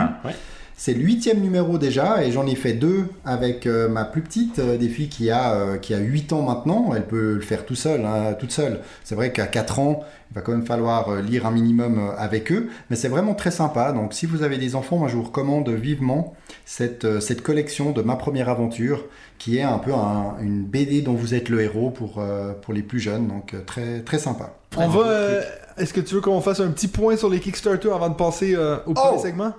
C'est 0.80 0.94
le 0.94 1.02
huitième 1.02 1.40
numéro 1.40 1.80
déjà 1.80 2.24
et 2.24 2.32
j'en 2.32 2.46
ai 2.46 2.54
fait 2.54 2.74
deux 2.74 3.06
avec 3.26 3.66
euh, 3.66 3.90
ma 3.90 4.06
plus 4.06 4.22
petite 4.22 4.60
euh, 4.60 4.78
des 4.78 4.90
filles 4.90 5.10
qui 5.10 5.32
a, 5.32 5.54
euh, 5.56 5.78
qui 5.78 5.96
a 5.96 5.98
8 5.98 6.34
ans 6.34 6.44
maintenant. 6.44 6.92
Elle 6.96 7.08
peut 7.08 7.34
le 7.34 7.42
faire 7.42 7.66
tout 7.66 7.74
seul, 7.74 8.06
hein, 8.06 8.34
toute 8.40 8.52
seule. 8.52 8.82
C'est 9.04 9.16
vrai 9.16 9.32
qu'à 9.32 9.48
4 9.48 9.80
ans, 9.80 10.04
il 10.30 10.36
va 10.36 10.42
quand 10.42 10.52
même 10.52 10.68
falloir 10.68 11.16
lire 11.24 11.48
un 11.48 11.52
minimum 11.52 12.12
avec 12.20 12.52
eux. 12.52 12.70
Mais 12.92 12.96
c'est 12.96 13.08
vraiment 13.08 13.34
très 13.34 13.50
sympa. 13.50 13.92
Donc 13.92 14.14
si 14.14 14.28
vous 14.28 14.44
avez 14.44 14.60
des 14.60 14.76
enfants, 14.76 14.98
moi 14.98 15.08
je 15.08 15.16
vous 15.16 15.24
recommande 15.24 15.68
vivement 15.70 16.36
cette, 16.66 17.20
cette 17.22 17.42
collection 17.42 17.90
de 17.90 18.04
Ma 18.04 18.16
première 18.16 18.48
aventure 18.48 19.06
qui 19.40 19.58
est 19.58 19.64
un 19.64 19.80
peu 19.80 19.94
un- 19.96 20.36
une 20.42 20.64
BD 20.64 21.02
dont 21.02 21.14
vous 21.16 21.34
êtes 21.34 21.50
le 21.50 21.62
héros 21.62 21.90
pour, 21.90 22.22
pour 22.62 22.74
les 22.76 22.84
plus 22.84 23.00
jeunes. 23.00 23.28
Donc 23.28 23.56
très, 23.66 24.02
très 24.02 24.20
sympa. 24.20 24.54
On 24.78 24.88
va. 24.90 25.40
Est-ce 25.78 25.92
que 25.94 26.02
tu 26.02 26.14
veux 26.16 26.22
qu'on 26.22 26.40
fasse 26.42 26.60
un 26.60 26.70
petit 26.70 26.88
point 26.88 27.18
sur 27.18 27.30
les 27.32 27.40
Kickstarter 27.40 27.90
avant 27.92 28.10
de 28.10 28.16
passer 28.16 28.56
au 28.56 28.94
premier 28.94 29.18
Oh! 29.18 29.20
segment? 29.24 29.54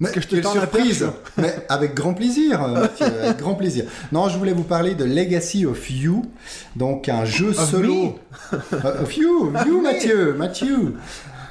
Mais 0.00 0.10
que 0.10 0.20
je 0.20 0.26
te 0.26 0.34
quelle 0.34 0.44
tends 0.44 0.54
la 0.54 0.62
surprise 0.62 1.00
perche, 1.00 1.12
Mais 1.36 1.54
avec 1.68 1.94
grand 1.94 2.14
plaisir, 2.14 2.62
euh, 2.62 2.74
Mathieu, 2.80 3.06
avec 3.06 3.36
grand 3.36 3.54
plaisir. 3.54 3.84
Non, 4.12 4.28
je 4.28 4.38
voulais 4.38 4.54
vous 4.54 4.64
parler 4.64 4.94
de 4.94 5.04
Legacy 5.04 5.66
of 5.66 5.90
You, 5.90 6.22
donc 6.74 7.08
un 7.10 7.26
jeu 7.26 7.50
Of 7.50 7.70
solo. 7.70 8.18
Euh, 8.72 9.02
of 9.02 9.16
You, 9.16 9.52
you 9.66 9.80
Mathieu, 9.82 10.34
Mathieu. 10.34 10.94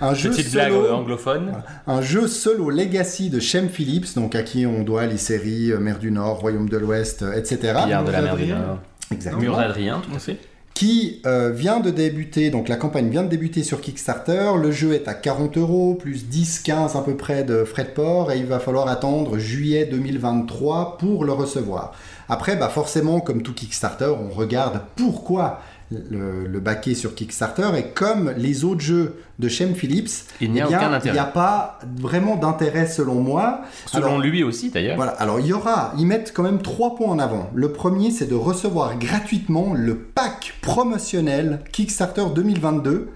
Un 0.02 0.14
jeu 0.14 0.30
Petite 0.32 0.52
blague 0.52 0.72
solo, 0.72 0.86
euh, 0.86 0.94
anglophone. 0.94 1.52
un 1.86 2.02
jeu 2.02 2.28
solo 2.28 2.70
Legacy 2.70 3.30
de 3.30 3.40
Shem 3.40 3.70
Phillips, 3.70 4.16
donc 4.16 4.34
à 4.34 4.44
qui 4.44 4.66
on 4.66 4.84
doit 4.84 5.06
les 5.06 5.18
séries 5.18 5.72
euh, 5.72 5.78
Mer 5.80 6.00
du 6.00 6.10
Nord, 6.10 6.40
Royaume 6.40 6.70
de 6.70 6.78
l'Ouest, 6.78 7.24
etc. 7.36 7.58
Pillard 7.84 8.04
de 8.04 8.12
la 8.12 8.22
mer 8.22 8.36
du. 8.36 8.48
Nord. 8.48 8.80
Exactement. 9.12 9.42
Mur 9.42 9.58
d'Adrien, 9.58 10.02
tout 10.02 10.16
à 10.16 10.20
fait. 10.20 10.38
Qui 10.80 11.20
euh, 11.26 11.52
vient 11.52 11.82
de 11.82 11.90
débuter, 11.90 12.52
donc 12.52 12.70
la 12.70 12.78
campagne 12.78 13.10
vient 13.10 13.24
de 13.24 13.28
débuter 13.28 13.64
sur 13.64 13.82
Kickstarter. 13.82 14.52
Le 14.58 14.72
jeu 14.72 14.94
est 14.94 15.10
à 15.10 15.14
40 15.14 15.58
euros, 15.58 15.96
plus 15.96 16.24
10-15 16.24 16.98
à 16.98 17.02
peu 17.02 17.18
près 17.18 17.44
de 17.44 17.66
frais 17.66 17.84
de 17.84 17.90
port, 17.90 18.32
et 18.32 18.38
il 18.38 18.46
va 18.46 18.60
falloir 18.60 18.88
attendre 18.88 19.40
juillet 19.40 19.86
2023 19.88 20.98
pour 20.98 21.26
le 21.26 21.34
recevoir. 21.34 21.92
Après, 22.30 22.56
bah 22.56 22.70
forcément, 22.70 23.20
comme 23.20 23.42
tout 23.42 23.54
Kickstarter, 23.54 24.06
on 24.06 24.34
regarde 24.34 24.80
pourquoi 24.96 25.60
le, 25.92 26.48
le 26.48 26.60
baquer 26.62 26.96
sur 26.96 27.14
Kickstarter, 27.14 27.72
et 27.78 27.88
comme 27.88 28.32
les 28.38 28.64
autres 28.64 28.80
jeux 28.80 29.18
de 29.40 29.48
Shem 29.48 29.74
Phillips, 29.74 30.10
Il 30.42 30.52
n'y 30.52 30.60
a 30.62 30.66
eh 30.66 30.68
bien, 30.68 30.78
aucun 30.78 30.90
il 30.90 30.94
intérêt. 30.96 31.14
n'y 31.14 31.20
a 31.20 31.26
pas 31.26 31.80
vraiment 31.98 32.36
d'intérêt 32.36 32.86
selon 32.88 33.16
moi. 33.16 33.62
Selon 33.86 34.08
Alors, 34.08 34.20
lui 34.20 34.44
aussi, 34.44 34.70
d'ailleurs. 34.70 34.98
voilà, 34.98 35.14
alors 35.14 35.40
il 35.40 35.48
y 35.48 35.54
aura, 35.54 35.94
ils 35.98 36.06
mettent 36.06 36.34
quand 36.34 36.44
même 36.44 36.62
trois 36.62 36.96
points 36.96 37.08
en 37.10 37.20
avant. 37.20 37.50
Le 37.54 37.72
premier, 37.72 38.12
c'est 38.12 38.28
de 38.28 38.36
recevoir 38.36 39.00
gratuitement 39.00 39.74
le 39.74 39.96
pack 39.98 40.56
promotionnel 40.62 41.62
Kickstarter 41.72 42.26
2022 42.36 43.10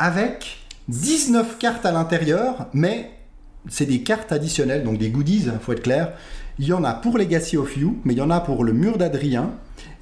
avec 0.00 0.58
19 0.88 1.58
cartes 1.58 1.86
à 1.86 1.92
l'intérieur, 1.92 2.66
mais 2.72 3.10
c'est 3.68 3.86
des 3.86 4.02
cartes 4.02 4.32
additionnelles, 4.32 4.82
donc 4.82 4.98
des 4.98 5.10
goodies, 5.10 5.46
faut 5.60 5.72
être 5.72 5.82
clair. 5.84 6.12
Il 6.58 6.66
y 6.66 6.72
en 6.72 6.82
a 6.82 6.92
pour 6.92 7.16
Legacy 7.18 7.56
of 7.56 7.76
You, 7.76 8.00
mais 8.04 8.14
il 8.14 8.18
y 8.18 8.20
en 8.22 8.30
a 8.30 8.40
pour 8.40 8.64
le 8.64 8.72
mur 8.72 8.98
d'Adrien, 8.98 9.50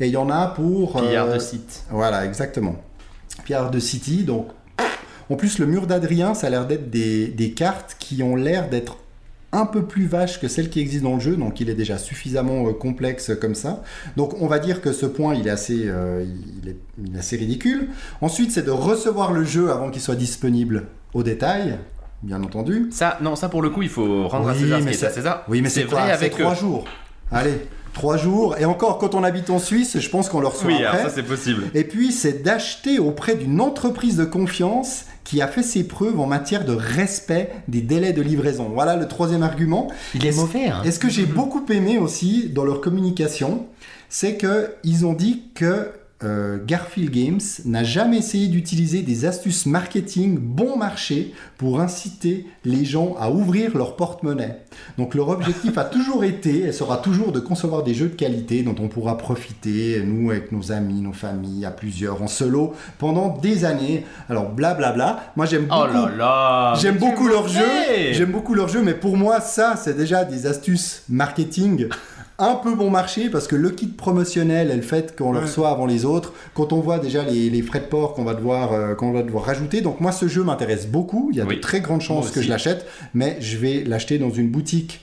et 0.01 0.07
il 0.07 0.13
y 0.13 0.17
en 0.17 0.31
a 0.31 0.47
pour... 0.49 0.95
Pillard 1.01 1.27
euh, 1.27 1.35
de 1.35 1.39
site. 1.39 1.85
voilà, 1.91 2.25
exactement. 2.25 2.77
Pierre 3.45 3.71
de 3.71 3.79
City, 3.79 4.25
donc. 4.25 4.49
En 5.31 5.37
plus, 5.37 5.59
le 5.59 5.67
mur 5.67 5.87
d'Adrien, 5.87 6.35
ça 6.35 6.49
a 6.49 6.51
l'air 6.51 6.67
d'être 6.67 6.91
des, 6.91 7.29
des 7.29 7.53
cartes 7.53 7.97
qui 7.99 8.23
ont 8.23 8.37
l'air 8.37 8.69
d'être 8.69 8.99
un 9.53 9.67
peu 9.67 9.83
plus 9.85 10.07
vaches 10.07 10.41
que 10.41 10.47
celles 10.47 10.71
qui 10.71 10.79
existent 10.81 11.09
dans 11.09 11.15
le 11.17 11.21
jeu, 11.21 11.37
donc 11.37 11.61
il 11.61 11.69
est 11.71 11.75
déjà 11.75 11.99
suffisamment 11.99 12.69
euh, 12.69 12.73
complexe 12.73 13.33
comme 13.41 13.55
ça. 13.57 13.83
Donc 14.17 14.41
on 14.41 14.47
va 14.47 14.59
dire 14.61 14.81
que 14.81 14.93
ce 14.93 15.07
point, 15.07 15.35
il 15.35 15.47
est 15.49 15.51
assez, 15.51 15.85
euh, 15.87 16.25
il 16.63 16.69
est, 16.69 16.77
il 17.05 17.17
est 17.17 17.19
assez 17.19 17.37
ridicule. 17.37 17.89
Ensuite, 18.21 18.53
c'est 18.53 18.63
de 18.65 18.71
recevoir 18.71 19.33
le 19.33 19.43
jeu 19.45 19.71
avant 19.73 19.91
qu'il 19.91 20.01
soit 20.03 20.15
disponible 20.15 20.85
au 21.15 21.25
détail, 21.25 21.79
bien 22.23 22.41
entendu. 22.45 22.89
Ça, 22.93 23.19
non, 23.23 23.35
ça 23.35 23.49
pour 23.49 23.63
le 23.63 23.71
coup, 23.71 23.83
il 23.83 23.89
faut 23.89 24.29
rendre 24.29 24.49
à 24.51 24.53
Oui, 24.53 24.61
César 24.61 24.81
ce 24.81 24.85
mais 24.85 24.91
qui 24.93 24.97
est 24.99 25.05
à 25.05 25.09
c'est- 25.09 25.15
César. 25.17 25.45
Oui, 25.49 25.63
mais 25.63 25.69
c'est 25.69 25.83
vrai 25.83 25.91
quoi 26.03 26.13
avec 26.13 26.33
trois 26.33 26.55
jours. 26.55 26.85
Allez, 27.33 27.55
trois 27.93 28.17
jours. 28.17 28.57
Et 28.59 28.65
encore, 28.65 28.99
quand 28.99 29.15
on 29.15 29.25
habite 29.25 29.51
en 29.51 29.59
Suisse, 29.59 29.99
je 29.99 30.09
pense 30.09 30.29
qu'on 30.29 30.41
le 30.41 30.47
reçoit 30.47 30.67
Oui, 30.69 30.83
après. 30.85 30.99
alors 30.99 31.11
ça 31.11 31.15
c'est 31.15 31.23
possible. 31.23 31.65
Et 31.75 31.85
puis, 31.85 32.13
c'est 32.13 32.43
d'acheter 32.43 32.99
auprès 32.99 33.35
d'une 33.35 33.61
entreprise 33.61 34.17
de 34.17 34.25
confiance 34.25 35.05
qui 35.25 35.43
a 35.43 35.47
fait 35.49 35.63
ses 35.63 35.85
preuves 35.85 36.19
en 36.19 36.27
matière 36.27 36.65
de 36.65 36.73
respect 36.73 37.51
des 37.69 37.83
délais 37.83 38.13
de 38.13 38.23
livraison. 38.23 38.69
Voilà 38.73 38.97
le 38.97 39.07
troisième 39.07 39.43
argument. 39.43 39.89
Il 40.15 40.25
est 40.25 40.31
Est-ce- 40.31 40.39
mauvais. 40.41 40.67
Hein. 40.67 40.83
Et 40.85 40.91
ce 40.91 40.99
que 40.99 41.09
j'ai 41.09 41.27
beaucoup 41.27 41.65
aimé 41.71 41.99
aussi 41.99 42.49
dans 42.49 42.65
leur 42.65 42.81
communication, 42.81 43.67
c'est 44.09 44.35
que 44.37 44.75
ils 44.83 45.07
ont 45.07 45.13
dit 45.13 45.43
que 45.55 45.89
euh, 46.23 46.59
Garfield 46.65 47.11
Games 47.11 47.41
n'a 47.65 47.83
jamais 47.83 48.19
essayé 48.19 48.49
d'utiliser 48.49 49.01
des 49.03 49.25
astuces 49.25 49.65
marketing 49.65 50.39
bon 50.39 50.77
marché 50.77 51.33
pour 51.57 51.81
inciter 51.81 52.47
les 52.65 52.85
gens 52.85 53.17
à 53.19 53.31
ouvrir 53.31 53.77
leur 53.77 53.97
porte-monnaie. 53.97 54.61
Donc 54.99 55.15
leur 55.15 55.31
objectif 55.31 55.79
a 55.79 55.85
toujours 55.91 56.25
été 56.25 56.65
et 56.65 56.73
sera 56.73 56.99
toujours 56.99 57.33
de 57.33 57.41
concevoir 57.41 57.83
des 57.83 57.95
jeux 57.95 58.09
de 58.09 58.15
qualité 58.15 58.63
dont 58.63 58.75
on 58.79 58.89
pourra 58.89 59.17
profiter, 59.17 60.03
nous 60.05 60.31
avec 60.31 60.53
nos 60.53 60.73
amis, 60.73 61.01
nos 61.01 61.15
familles, 61.15 61.65
à 61.65 61.71
plusieurs, 61.71 62.23
en 62.23 62.29
solo, 62.29 62.75
pendant 62.99 63.39
des 63.39 63.65
années. 63.65 64.05
Alors 64.29 64.51
blablabla. 64.51 65.33
Moi 65.37 65.47
j'aime 65.47 65.67
beaucoup. 65.67 65.81
Oh 65.83 65.93
là 65.93 66.13
là. 66.17 66.75
J'aime 66.81 66.99
beaucoup 66.99 67.29
es 67.29 67.33
leur 67.33 67.49
jeu. 67.49 67.61
mauvais. 67.61 68.15
J'aime 68.15 68.31
beaucoup 68.31 68.55
leur 68.55 68.69
jeu, 68.69 68.83
mais 68.83 68.95
pour 68.95 69.17
moi, 69.17 69.41
ça, 69.41 69.77
c'est 69.77 69.97
déjà 69.97 70.25
des 70.25 70.47
astuces 70.47 71.03
marketing 71.09 71.89
un 72.41 72.55
peu 72.57 72.75
bon 72.75 72.91
marché 72.91 73.29
parce 73.31 73.47
que 73.47 73.57
le 73.57 73.71
kit 73.71 73.87
promotionnel 73.87 74.71
et 74.71 74.77
le 74.77 74.83
fait 74.83 75.17
qu'on 75.17 75.33
le 75.33 75.41
reçoit 75.41 75.71
avant 75.71 75.87
les 75.87 76.05
autres, 76.05 76.33
quand 76.55 76.73
on 76.73 76.81
voit 76.81 76.99
déjà 76.99 77.23
les, 77.25 77.51
les 77.51 77.63
frais 77.63 77.81
de 77.81 77.85
port 77.85 78.15
qu'on 78.15 78.25
va 78.25 78.35
devoir 78.35 78.73
euh, 78.73 78.95
qu'on 78.95 79.13
va 79.13 79.23
devoir 79.23 79.45
rajouter. 79.45 79.81
Donc 79.81 80.01
moi, 80.01 80.13
ce 80.13 80.27
jeu 80.29 80.43
m'intéresse 80.43 80.87
beaucoup. 80.87 81.29
Il 81.33 81.39
y 81.39 81.41
a 81.41 81.45
Oui. 81.45 81.57
de 81.57 81.61
très 81.61 81.81
grandes 81.81 82.01
chances 82.01 82.31
que 82.31 82.41
je 82.43 82.49
l'achète, 82.49 82.87
mais 83.15 83.37
je 83.41 83.57
vais 83.59 83.85
l'acheter 83.87 84.19
dans 84.19 84.31
une 84.31 84.49
boutique 84.51 85.01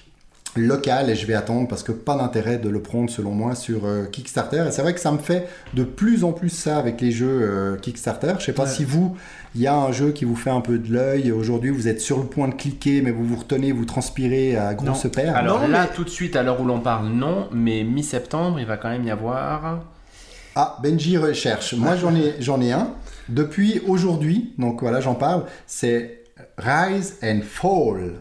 locale 0.58 1.10
et 1.10 1.16
je 1.16 1.26
vais 1.26 1.34
attendre 1.34 1.68
parce 1.68 1.84
que 1.84 1.92
pas 1.92 2.16
d'intérêt 2.18 2.58
de 2.58 2.70
le 2.70 2.82
prendre 2.82 3.10
selon 3.10 3.32
moi 3.32 3.56
sur 3.56 3.86
euh, 3.86 4.06
Kickstarter. 4.06 4.66
Et 4.68 4.72
c'est 4.72 4.82
vrai 4.82 4.94
que 4.94 5.00
ça 5.00 5.12
me 5.12 5.18
fait 5.20 5.48
de 5.74 5.84
plus 5.84 6.24
en 6.24 6.32
plus 6.34 6.50
ça 6.50 6.78
avec 6.78 7.00
les 7.02 7.12
jeux 7.12 7.28
euh, 7.42 7.78
Kickstarter. 7.78 8.34
Je 8.40 8.46
sais 8.46 8.54
pas 8.54 8.64
Ouais. 8.64 8.70
si 8.70 8.84
vous 8.86 9.16
il 9.56 9.62
y 9.62 9.68
a 9.68 9.76
un 9.76 9.92
jeu 9.92 10.12
qui 10.12 10.26
vous 10.26 10.36
fait 10.36 10.50
un 10.50 10.62
peu 10.62 10.78
de 10.78 10.92
l'œil. 10.94 11.32
Aujourd'hui 11.32 11.70
vous 11.70 11.88
êtes 11.88 12.02
sur 12.02 12.18
le 12.20 12.26
point 12.26 12.48
de 12.48 12.54
cliquer 12.56 13.02
mais 13.02 13.12
vous 13.12 13.24
vous 13.26 13.38
retenez 13.38 13.72
vous 13.72 13.86
transpirez 13.86 14.56
à 14.58 14.74
grosse 14.74 15.08
paire. 15.14 15.36
Alors 15.36 15.62
Non, 15.62 15.68
là, 15.68 15.88
mais- 15.90 15.96
tout 15.96 16.04
de 16.04 16.10
suite, 16.10 16.36
à 16.36 16.44
l'heure 16.44 16.60
où 16.62 16.66
l'on 16.66 16.80
parle, 16.80 17.08
non, 17.08 17.48
mais 17.54 17.84
mi-septembre, 17.84 18.60
il 18.60 18.66
va 18.66 18.78
quand 18.78 18.90
même 18.90 19.04
y 19.06 19.12
avoir. 19.12 19.82
ah 20.56 20.78
Benji 20.84 21.18
recherche. 21.18 21.74
Moi 21.74 21.96
j'en 21.96 22.16
ai 22.16 22.36
j'en 22.40 22.62
ai 22.62 22.72
un. 22.72 22.92
Depuis 23.30 23.82
aujourd'hui 23.88 24.54
donc 24.58 24.82
voilà 24.82 25.02
j'en 25.02 25.16
parle 25.16 25.44
c'est 25.66 26.24
Rise 26.58 27.18
and 27.24 27.40
Fall 27.44 28.14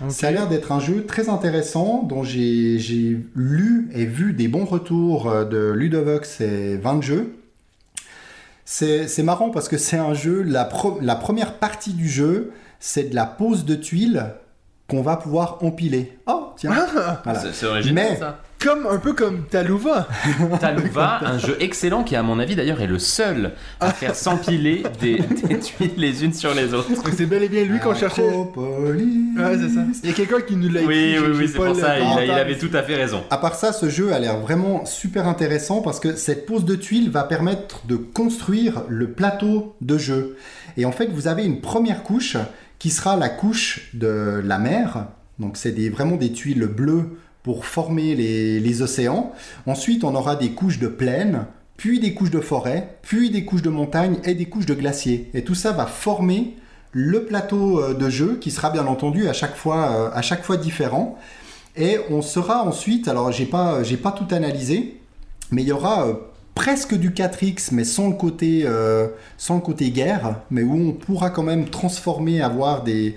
Ok. 0.00 0.10
Ça 0.12 0.28
a 0.28 0.30
l'air 0.30 0.48
d'être 0.48 0.70
un 0.72 0.80
jeu 0.80 1.04
très 1.06 1.28
intéressant 1.28 2.02
dont 2.04 2.22
j'ai 2.22 2.78
lu 3.34 3.88
et 3.94 4.04
vu 4.06 4.32
des 4.32 4.46
bons 4.48 4.64
retours 4.64 5.28
euh, 5.28 5.44
de 5.44 5.72
Ludovox 5.72 6.40
et 6.40 6.76
20 6.76 7.02
jeux. 7.02 7.34
C'est 8.64 9.22
marrant 9.22 9.50
parce 9.50 9.68
que 9.68 9.78
c'est 9.78 9.96
un 9.96 10.14
jeu, 10.14 10.42
la, 10.42 10.64
pro- 10.64 10.98
la 11.00 11.16
première 11.16 11.54
partie 11.54 11.94
du 11.94 12.08
jeu, 12.08 12.52
c'est 12.80 13.04
de 13.10 13.14
la 13.14 13.24
pose 13.24 13.64
de 13.64 13.74
tuiles 13.74 14.26
qu'on 14.88 15.00
va 15.02 15.16
pouvoir 15.16 15.58
empiler. 15.62 16.18
Oh, 16.26 16.50
tiens. 16.56 16.70
Voilà. 17.24 17.40
C'est- 17.40 17.52
C'est 17.52 17.66
original 17.66 18.06
Mais- 18.10 18.16
ça. 18.18 18.40
Comme, 18.60 18.86
un 18.90 18.98
peu 18.98 19.12
comme 19.12 19.44
Talouva. 19.44 20.08
Talouva, 20.60 21.20
un 21.24 21.38
jeu 21.38 21.56
excellent 21.60 22.02
qui, 22.02 22.16
à 22.16 22.24
mon 22.24 22.40
avis, 22.40 22.56
d'ailleurs, 22.56 22.80
est 22.80 22.88
le 22.88 22.98
seul 22.98 23.52
à 23.78 23.92
faire 23.92 24.16
s'empiler 24.16 24.82
des, 25.00 25.18
des 25.48 25.60
tuiles 25.60 25.92
les 25.96 26.24
unes 26.24 26.32
sur 26.32 26.52
les 26.54 26.74
autres. 26.74 26.90
C'est 27.16 27.26
bel 27.26 27.44
et 27.44 27.48
bien 27.48 27.62
lui 27.64 27.78
qu'on 27.78 27.94
cherchait. 27.94 28.22
Ouais, 28.28 29.56
c'est 29.60 29.68
ça. 29.68 29.80
Il 30.02 30.08
y 30.10 30.12
a 30.12 30.16
quelqu'un 30.16 30.40
qui 30.40 30.56
nous 30.56 30.68
l'a 30.70 30.80
écrit. 30.82 31.18
Oui, 31.18 31.24
oui, 31.28 31.36
oui, 31.38 31.48
c'est 31.48 31.54
pour 31.54 31.66
le 31.66 31.74
ça. 31.74 31.98
Il, 31.98 32.02
a- 32.02 32.04
il 32.04 32.04
commentaire. 32.04 32.34
avait 32.36 32.58
tout 32.58 32.70
à 32.72 32.82
fait 32.82 32.96
raison. 32.96 33.22
À 33.30 33.38
part 33.38 33.54
ça, 33.54 33.72
ce 33.72 33.88
jeu 33.88 34.12
a 34.12 34.18
l'air 34.18 34.38
vraiment 34.40 34.84
super 34.84 35.28
intéressant 35.28 35.80
parce 35.80 36.00
que 36.00 36.16
cette 36.16 36.44
pose 36.44 36.64
de 36.64 36.74
tuiles 36.74 37.10
va 37.10 37.22
permettre 37.22 37.86
de 37.86 37.94
construire 37.94 38.82
le 38.88 39.12
plateau 39.12 39.76
de 39.80 39.98
jeu. 39.98 40.36
Et 40.76 40.84
en 40.84 40.92
fait, 40.92 41.06
vous 41.12 41.28
avez 41.28 41.44
une 41.44 41.60
première 41.60 42.02
couche 42.02 42.36
qui 42.80 42.90
sera 42.90 43.16
la 43.16 43.28
couche 43.28 43.90
de 43.94 44.42
la 44.44 44.58
mer. 44.58 45.06
Donc, 45.38 45.56
c'est 45.56 45.70
des, 45.70 45.90
vraiment 45.90 46.16
des 46.16 46.32
tuiles 46.32 46.66
bleues 46.66 47.10
pour 47.48 47.64
former 47.64 48.14
les, 48.14 48.82
océans. 48.82 49.32
Ensuite, 49.64 50.04
on 50.04 50.14
aura 50.14 50.36
des 50.36 50.50
couches 50.50 50.78
de 50.78 50.86
plaine, 50.86 51.46
puis 51.78 51.98
des 51.98 52.12
couches 52.12 52.30
de 52.30 52.40
forêt, 52.40 52.98
puis 53.00 53.30
des 53.30 53.46
couches 53.46 53.62
de 53.62 53.70
montagne 53.70 54.18
et 54.24 54.34
des 54.34 54.44
couches 54.44 54.66
de 54.66 54.74
glaciers. 54.74 55.30
Et 55.32 55.44
tout 55.44 55.54
ça 55.54 55.72
va 55.72 55.86
former 55.86 56.56
le 56.92 57.24
plateau 57.24 57.80
euh, 57.80 57.94
de 57.94 58.10
jeu 58.10 58.36
qui 58.38 58.50
sera 58.50 58.68
bien 58.68 58.86
entendu 58.86 59.28
à 59.28 59.32
chaque 59.32 59.56
fois, 59.56 59.92
euh, 59.92 60.10
à 60.12 60.20
chaque 60.20 60.44
fois 60.44 60.58
différent. 60.58 61.16
Et 61.74 61.96
on 62.10 62.20
sera 62.20 62.64
ensuite, 62.64 63.08
alors 63.08 63.32
j'ai 63.32 63.46
pas, 63.46 63.82
j'ai 63.82 63.96
pas 63.96 64.12
tout 64.12 64.28
analysé, 64.34 65.00
mais 65.50 65.62
il 65.62 65.68
y 65.68 65.72
aura 65.72 66.06
euh, 66.06 66.12
presque 66.54 66.96
du 66.96 67.12
4X, 67.12 67.70
mais 67.72 67.84
sans 67.84 68.10
le 68.10 68.16
côté, 68.16 68.66
sans 69.38 69.54
le 69.54 69.62
côté 69.62 69.90
guerre, 69.90 70.40
mais 70.50 70.64
où 70.64 70.74
on 70.74 70.92
pourra 70.92 71.30
quand 71.30 71.44
même 71.44 71.70
transformer, 71.70 72.42
avoir 72.42 72.82
des, 72.82 73.14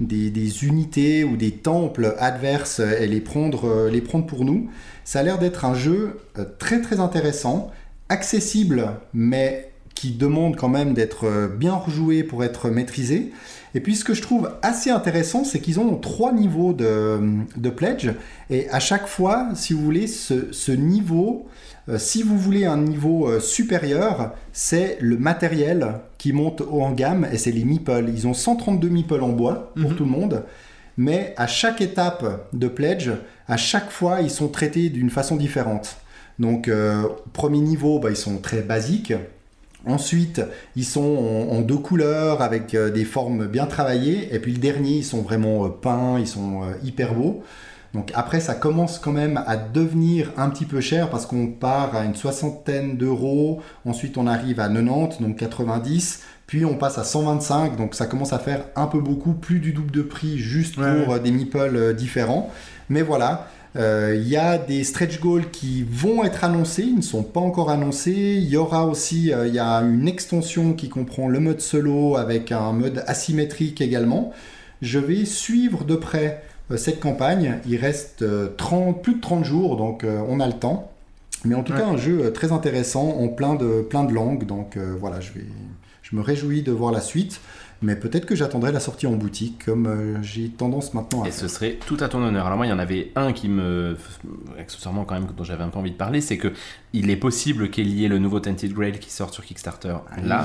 des, 0.00 0.64
unités 0.64 1.24
ou 1.24 1.36
des 1.36 1.52
temples 1.52 2.14
adverses 2.18 2.80
et 2.80 3.06
les 3.06 3.20
prendre, 3.20 3.68
euh, 3.68 3.90
les 3.90 4.00
prendre 4.00 4.26
pour 4.26 4.44
nous. 4.44 4.68
Ça 5.04 5.20
a 5.20 5.22
l'air 5.22 5.38
d'être 5.38 5.64
un 5.64 5.74
jeu 5.74 6.18
euh, 6.38 6.44
très 6.58 6.80
très 6.80 7.00
intéressant, 7.00 7.70
accessible, 8.08 8.92
mais 9.12 9.70
qui 9.94 10.12
demande 10.12 10.56
quand 10.56 10.68
même 10.68 10.94
d'être 10.94 11.26
euh, 11.26 11.48
bien 11.48 11.74
rejoué 11.74 12.22
pour 12.22 12.44
être 12.44 12.70
maîtrisé. 12.70 13.32
Et 13.74 13.80
puis 13.80 13.96
ce 13.96 14.04
que 14.04 14.14
je 14.14 14.22
trouve 14.22 14.50
assez 14.62 14.90
intéressant, 14.90 15.44
c'est 15.44 15.60
qu'ils 15.60 15.80
ont 15.80 15.96
trois 15.96 16.32
niveaux 16.32 16.72
de, 16.72 17.70
pledge. 17.70 18.10
Et 18.48 18.68
à 18.70 18.80
chaque 18.80 19.06
fois, 19.06 19.48
si 19.54 19.72
vous 19.72 19.82
voulez, 19.82 20.06
ce, 20.06 20.72
niveau, 20.72 21.46
si 21.96 22.22
vous 22.22 22.36
voulez 22.36 22.66
un 22.66 22.76
niveau 22.76 23.28
euh, 23.28 23.40
supérieur, 23.40 24.32
c'est 24.52 24.98
le 25.00 25.16
matériel 25.16 25.94
qui 26.18 26.34
monte 26.34 26.60
haut 26.60 26.82
en 26.82 26.92
gamme 26.92 27.26
et 27.32 27.38
c'est 27.38 27.52
les 27.52 27.64
meeples. 27.64 28.10
Ils 28.12 28.26
ont 28.26 28.34
132 28.34 28.88
meeples 28.90 29.22
en 29.22 29.30
bois 29.30 29.72
pour 29.80 29.90
Mhm. 29.92 29.96
tout 29.96 30.04
le 30.04 30.10
monde. 30.10 30.42
Mais 30.98 31.32
à 31.38 31.46
chaque 31.46 31.80
étape 31.80 32.48
de 32.52 32.68
pledge, 32.68 33.10
à 33.46 33.56
chaque 33.56 33.90
fois, 33.90 34.20
ils 34.20 34.30
sont 34.30 34.48
traités 34.48 34.90
d'une 34.90 35.08
façon 35.10 35.36
différente. 35.36 35.96
Donc, 36.38 36.68
euh, 36.68 37.04
premier 37.32 37.60
niveau, 37.60 38.00
bah, 38.00 38.10
ils 38.10 38.16
sont 38.16 38.38
très 38.38 38.60
basiques. 38.60 39.14
Ensuite, 39.86 40.42
ils 40.76 40.84
sont 40.84 41.00
en, 41.50 41.54
en 41.56 41.60
deux 41.62 41.76
couleurs 41.78 42.42
avec 42.42 42.74
euh, 42.74 42.90
des 42.90 43.04
formes 43.04 43.46
bien 43.46 43.66
travaillées. 43.66 44.34
Et 44.34 44.40
puis 44.40 44.52
le 44.52 44.58
dernier, 44.58 44.90
ils 44.98 45.04
sont 45.04 45.22
vraiment 45.22 45.64
euh, 45.64 45.68
peints, 45.68 46.18
ils 46.18 46.26
sont 46.26 46.62
euh, 46.64 46.72
hyper 46.84 47.14
beaux. 47.14 47.42
Donc 47.94 48.10
après, 48.14 48.40
ça 48.40 48.54
commence 48.54 48.98
quand 48.98 49.12
même 49.12 49.42
à 49.46 49.56
devenir 49.56 50.32
un 50.36 50.50
petit 50.50 50.66
peu 50.66 50.80
cher 50.80 51.08
parce 51.10 51.24
qu'on 51.26 51.46
part 51.48 51.96
à 51.96 52.04
une 52.04 52.14
soixantaine 52.14 52.96
d'euros. 52.96 53.60
Ensuite, 53.86 54.18
on 54.18 54.26
arrive 54.26 54.60
à 54.60 54.68
90, 54.68 55.20
donc 55.20 55.36
90. 55.36 56.22
Puis 56.46 56.64
on 56.64 56.76
passe 56.76 56.96
à 56.98 57.04
125, 57.04 57.76
donc 57.76 57.94
ça 57.94 58.06
commence 58.06 58.32
à 58.32 58.38
faire 58.38 58.64
un 58.76 58.86
peu 58.86 59.00
beaucoup, 59.00 59.32
plus 59.34 59.58
du 59.60 59.72
double 59.72 59.90
de 59.90 60.02
prix 60.02 60.38
juste 60.38 60.76
pour 60.76 60.84
Ouais, 60.84 61.06
ouais. 61.06 61.14
euh, 61.14 61.18
des 61.18 61.30
meeples 61.30 61.76
euh, 61.76 61.92
différents. 61.92 62.50
Mais 62.88 63.02
voilà, 63.02 63.48
euh, 63.76 64.14
il 64.18 64.26
y 64.28 64.36
a 64.36 64.56
des 64.56 64.82
stretch 64.82 65.20
goals 65.20 65.50
qui 65.50 65.82
vont 65.90 66.24
être 66.24 66.44
annoncés, 66.44 66.84
ils 66.84 66.96
ne 66.96 67.02
sont 67.02 67.22
pas 67.22 67.40
encore 67.40 67.70
annoncés. 67.70 68.36
Il 68.38 68.48
y 68.48 68.56
aura 68.56 68.86
aussi 68.86 69.32
euh, 69.32 69.46
il 69.46 69.54
y 69.54 69.58
a 69.58 69.76
une 69.82 70.08
extension 70.08 70.72
qui 70.72 70.88
comprend 70.88 71.28
le 71.28 71.38
mode 71.40 71.60
solo 71.60 72.16
avec 72.16 72.50
un 72.52 72.72
mode 72.72 73.04
asymétrique 73.06 73.80
également. 73.82 74.32
Je 74.80 74.98
vais 74.98 75.24
suivre 75.26 75.84
de 75.84 75.96
près 75.96 76.42
cette 76.76 77.00
campagne. 77.00 77.58
Il 77.66 77.76
reste 77.76 78.22
euh, 78.22 78.48
30, 78.56 79.02
plus 79.02 79.14
de 79.14 79.20
30 79.20 79.44
jours, 79.44 79.76
donc 79.76 80.04
euh, 80.04 80.20
on 80.28 80.40
a 80.40 80.46
le 80.46 80.52
temps. 80.54 80.92
Mais 81.44 81.54
en 81.54 81.62
tout 81.62 81.72
Ouais. 81.72 81.78
cas, 81.78 81.86
un 81.86 81.96
jeu 81.96 82.20
euh, 82.24 82.30
très 82.30 82.52
intéressant 82.52 83.08
en 83.18 83.28
plein 83.28 83.54
de, 83.54 83.80
plein 83.82 84.04
de 84.04 84.12
langues. 84.12 84.44
Donc 84.44 84.76
euh, 84.76 84.94
voilà, 84.98 85.20
je, 85.20 85.32
vais, 85.32 85.46
je 86.02 86.16
me 86.16 86.20
réjouis 86.20 86.62
de 86.62 86.72
voir 86.72 86.92
la 86.92 87.00
suite. 87.00 87.40
Mais 87.80 87.94
peut-être 87.94 88.26
que 88.26 88.34
j'attendrai 88.34 88.72
la 88.72 88.80
sortie 88.80 89.06
en 89.06 89.12
boutique, 89.12 89.64
comme 89.66 89.86
euh, 89.86 90.20
j'ai 90.20 90.48
tendance 90.48 90.94
maintenant 90.94 91.22
à 91.22 91.28
Et 91.28 91.30
faire. 91.30 91.40
ce 91.42 91.46
serait 91.46 91.78
tout 91.86 91.96
à 92.00 92.08
ton 92.08 92.20
honneur. 92.24 92.44
Alors 92.46 92.56
moi, 92.56 92.66
il 92.66 92.70
y 92.70 92.72
en 92.72 92.78
avait 92.80 93.12
un 93.14 93.32
qui 93.32 93.48
me, 93.48 93.96
accessoirement 94.58 95.04
quand 95.04 95.14
même, 95.14 95.28
dont 95.36 95.44
j'avais 95.44 95.62
un 95.62 95.68
peu 95.68 95.78
envie 95.78 95.92
de 95.92 95.96
parler, 95.96 96.20
c'est 96.20 96.38
que 96.38 96.52
il 96.92 97.08
est 97.08 97.14
possible 97.16 97.70
qu'il 97.70 97.86
y 97.90 98.04
ait 98.04 98.08
le 98.08 98.18
nouveau 98.18 98.40
Tented 98.40 98.72
Grail 98.74 98.98
qui 98.98 99.12
sort 99.12 99.32
sur 99.32 99.44
Kickstarter 99.44 99.94
là, 100.24 100.44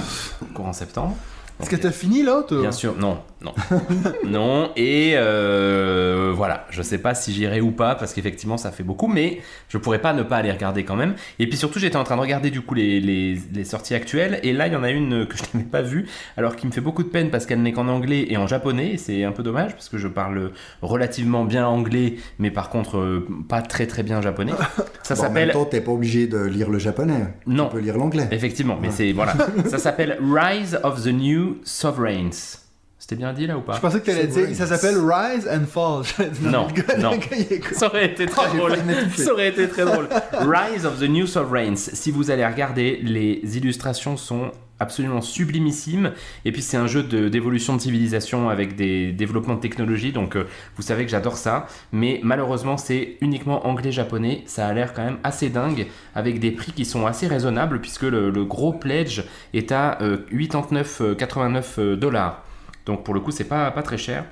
courant 0.53 0.73
septembre. 0.73 1.17
Est-ce 1.61 1.69
que 1.69 1.75
t'as 1.75 1.91
fini 1.91 2.23
l'autre 2.23 2.59
Bien 2.59 2.71
sûr, 2.71 2.95
non, 2.97 3.19
non, 3.41 3.53
non. 4.25 4.71
Et 4.75 5.13
euh, 5.15 6.31
voilà, 6.35 6.65
je 6.69 6.81
sais 6.81 6.97
pas 6.97 7.13
si 7.15 7.33
j'irai 7.33 7.61
ou 7.61 7.71
pas 7.71 7.95
parce 7.95 8.13
qu'effectivement 8.13 8.57
ça 8.57 8.71
fait 8.71 8.83
beaucoup, 8.83 9.07
mais 9.07 9.39
je 9.69 9.77
pourrais 9.77 9.99
pas 9.99 10.13
ne 10.13 10.23
pas 10.23 10.37
aller 10.37 10.51
regarder 10.51 10.83
quand 10.83 10.95
même. 10.95 11.15
Et 11.39 11.47
puis 11.47 11.57
surtout, 11.57 11.79
j'étais 11.79 11.95
en 11.95 12.03
train 12.03 12.15
de 12.15 12.21
regarder 12.21 12.51
du 12.51 12.61
coup 12.61 12.73
les, 12.73 12.99
les, 12.99 13.37
les 13.53 13.63
sorties 13.63 13.95
actuelles, 13.95 14.39
et 14.43 14.51
là 14.53 14.67
il 14.67 14.73
y 14.73 14.75
en 14.75 14.83
a 14.83 14.89
une 14.89 15.25
que 15.27 15.37
je 15.37 15.43
n'avais 15.53 15.69
pas 15.69 15.81
vue, 15.81 16.07
alors 16.37 16.55
qui 16.55 16.67
me 16.67 16.71
fait 16.71 16.81
beaucoup 16.81 17.03
de 17.03 17.09
peine 17.09 17.29
parce 17.29 17.45
qu'elle 17.45 17.61
n'est 17.61 17.71
qu'en 17.73 17.87
anglais 17.87 18.25
et 18.29 18.37
en 18.37 18.47
japonais. 18.47 18.93
et 18.93 18.97
C'est 18.97 19.23
un 19.23 19.31
peu 19.31 19.43
dommage 19.43 19.73
parce 19.73 19.89
que 19.89 19.97
je 19.97 20.07
parle 20.07 20.51
relativement 20.81 21.45
bien 21.45 21.67
anglais, 21.67 22.15
mais 22.39 22.51
par 22.51 22.69
contre 22.69 22.97
euh, 22.97 23.27
pas 23.47 23.61
très 23.61 23.87
très 23.87 24.03
bien 24.03 24.21
japonais. 24.21 24.53
Ça 25.03 25.15
Bon, 25.15 25.21
en 25.21 25.23
même 25.25 25.33
s'appelle 25.33 25.51
temps, 25.51 25.65
t'es 25.65 25.81
pas 25.81 25.91
obligé 25.91 26.27
de 26.27 26.39
lire 26.39 26.69
le 26.69 26.79
japonais. 26.79 27.33
Non. 27.45 27.67
Tu 27.67 27.75
peux 27.75 27.81
lire 27.81 27.97
l'anglais. 27.97 28.27
Effectivement, 28.31 28.77
mais 28.81 28.89
c'est 28.89 29.11
voilà. 29.11 29.33
Ça 29.69 29.77
s'appelle 29.77 30.17
Rise 30.21 30.79
of 30.83 31.03
the 31.03 31.07
New 31.13 31.42
Sovereigns. 31.63 32.62
C'était 33.03 33.17
bien 33.17 33.33
dit 33.33 33.47
là 33.47 33.57
ou 33.57 33.61
pas 33.61 33.73
Je 33.75 33.81
pensais 33.81 33.99
que 33.99 34.05
t'allais 34.05 34.27
dire, 34.27 34.47
ça 34.55 34.65
s'appelle 34.65 34.95
Rise 34.97 35.45
and 35.51 35.65
Fall. 35.67 36.03
Non, 36.41 36.67
gars- 36.73 36.97
non. 36.97 37.11
gars. 37.11 37.57
Ça 37.73 37.87
aurait 37.87 38.05
été 38.05 38.25
très 38.27 38.45
Oh, 38.53 38.55
drôle. 38.55 38.77
Ça 39.17 39.33
aurait 39.33 39.49
été 39.49 39.67
très 39.67 39.83
drôle. 39.83 40.07
Rise 40.39 40.85
of 40.85 40.99
the 41.01 41.09
New 41.09 41.27
Sovereigns. 41.27 41.75
Si 41.75 42.11
vous 42.11 42.31
allez 42.31 42.45
regarder, 42.45 43.01
les 43.03 43.41
illustrations 43.57 44.15
sont 44.15 44.51
absolument 44.79 45.19
sublimissimes. 45.19 46.13
Et 46.45 46.53
puis 46.53 46.61
c'est 46.61 46.77
un 46.77 46.87
jeu 46.87 47.03
de- 47.03 47.27
d'évolution 47.27 47.75
de, 47.75 47.81
civilisation 47.81 48.47
avec 48.47 48.77
des 48.77 49.11
développements 49.11 49.55
de 49.55 49.59
technologie. 49.59 50.13
Donc 50.13 50.37
euh, 50.37 50.45
vous 50.77 50.81
savez 50.81 51.03
que 51.03 51.11
j'adore 51.11 51.35
ça. 51.35 51.67
Mais 51.91 52.21
malheureusement 52.23 52.77
c'est 52.77 53.17
uniquement 53.19 53.67
anglais-japonais. 53.67 54.43
Ça 54.45 54.65
a 54.65 54.73
l'air 54.73 54.93
quand 54.93 55.03
même 55.03 55.17
assez 55.25 55.49
dingue 55.49 55.87
avec 56.15 56.39
des 56.39 56.51
prix 56.51 56.71
qui 56.71 56.85
sont 56.85 57.05
assez 57.05 57.27
raisonnables 57.27 57.81
puisque 57.81 58.03
le, 58.03 58.29
le 58.29 58.45
gros 58.45 58.71
pledge 58.71 59.23
est 59.53 59.73
à 59.73 60.01
euh, 60.01 60.19
89,89 60.31 61.95
dollars. 61.95 62.43
Donc 62.85 63.03
pour 63.03 63.13
le 63.13 63.19
coup 63.19 63.31
c'est 63.31 63.43
pas, 63.45 63.69
pas 63.71 63.83
très 63.83 63.97
cher. 63.97 64.25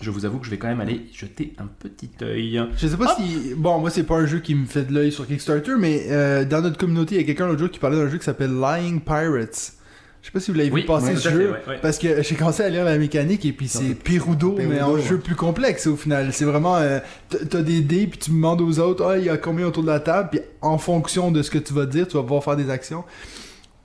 Je 0.00 0.10
vous 0.10 0.24
avoue 0.24 0.38
que 0.38 0.46
je 0.46 0.50
vais 0.50 0.58
quand 0.58 0.68
même 0.68 0.80
aller 0.80 1.06
jeter 1.12 1.54
un 1.58 1.66
petit 1.66 2.10
œil. 2.22 2.62
Je 2.76 2.86
sais 2.86 2.96
pas 2.96 3.16
si. 3.16 3.52
Bon, 3.56 3.78
moi, 3.80 3.90
c'est 3.90 4.04
pas 4.04 4.14
un 4.14 4.26
jeu 4.26 4.38
qui 4.38 4.54
me 4.54 4.64
fait 4.64 4.84
de 4.84 4.94
l'œil 4.94 5.10
sur 5.10 5.26
Kickstarter, 5.26 5.72
mais 5.76 6.04
euh, 6.08 6.44
dans 6.44 6.60
notre 6.62 6.78
communauté, 6.78 7.16
il 7.16 7.20
y 7.20 7.24
a 7.24 7.26
quelqu'un 7.26 7.48
l'autre 7.48 7.58
jour 7.58 7.68
qui 7.68 7.80
parlait 7.80 7.96
d'un 7.96 8.08
jeu 8.08 8.16
qui 8.16 8.24
s'appelle 8.24 8.52
Lying 8.60 9.00
Pirates. 9.00 9.72
Je 10.22 10.26
sais 10.26 10.32
pas 10.32 10.38
si 10.38 10.52
vous 10.52 10.56
l'avez 10.58 10.70
Oui, 10.70 10.82
vu 10.82 10.86
passer 10.86 11.14
oui, 11.14 11.16
ce 11.16 11.28
jeu. 11.28 11.38
fait, 11.38 11.46
ouais, 11.50 11.58
ouais. 11.74 11.78
Parce 11.82 11.98
que 11.98 12.22
j'ai 12.22 12.36
commencé 12.36 12.62
à 12.62 12.68
lire 12.68 12.84
la 12.84 12.96
mécanique 12.96 13.44
et 13.44 13.50
puis 13.52 13.66
c'est 13.66 13.96
Perudo, 13.96 14.54
mais 14.56 14.78
Perudo, 14.78 14.98
jeu 15.02 15.18
plus 15.18 15.34
complexe 15.34 15.88
au 15.88 15.96
final. 15.96 16.32
C'est 16.32 16.44
vraiment. 16.44 16.76
euh, 16.76 17.00
T'as 17.50 17.62
des 17.62 17.80
dés 17.80 18.06
puis 18.06 18.20
tu 18.20 18.30
demandes 18.30 18.60
aux 18.60 18.78
autres, 18.78 19.04
ah, 19.04 19.18
il 19.18 19.24
y 19.24 19.28
a 19.30 19.36
combien 19.36 19.66
autour 19.66 19.82
de 19.82 19.88
la 19.88 19.98
table, 19.98 20.28
puis 20.30 20.40
en 20.60 20.78
fonction 20.78 21.32
de 21.32 21.42
ce 21.42 21.50
que 21.50 21.58
tu 21.58 21.72
vas 21.72 21.86
dire, 21.86 22.06
tu 22.06 22.16
vas 22.16 22.22
pouvoir 22.22 22.44
faire 22.44 22.56
des 22.56 22.70
actions. 22.70 23.02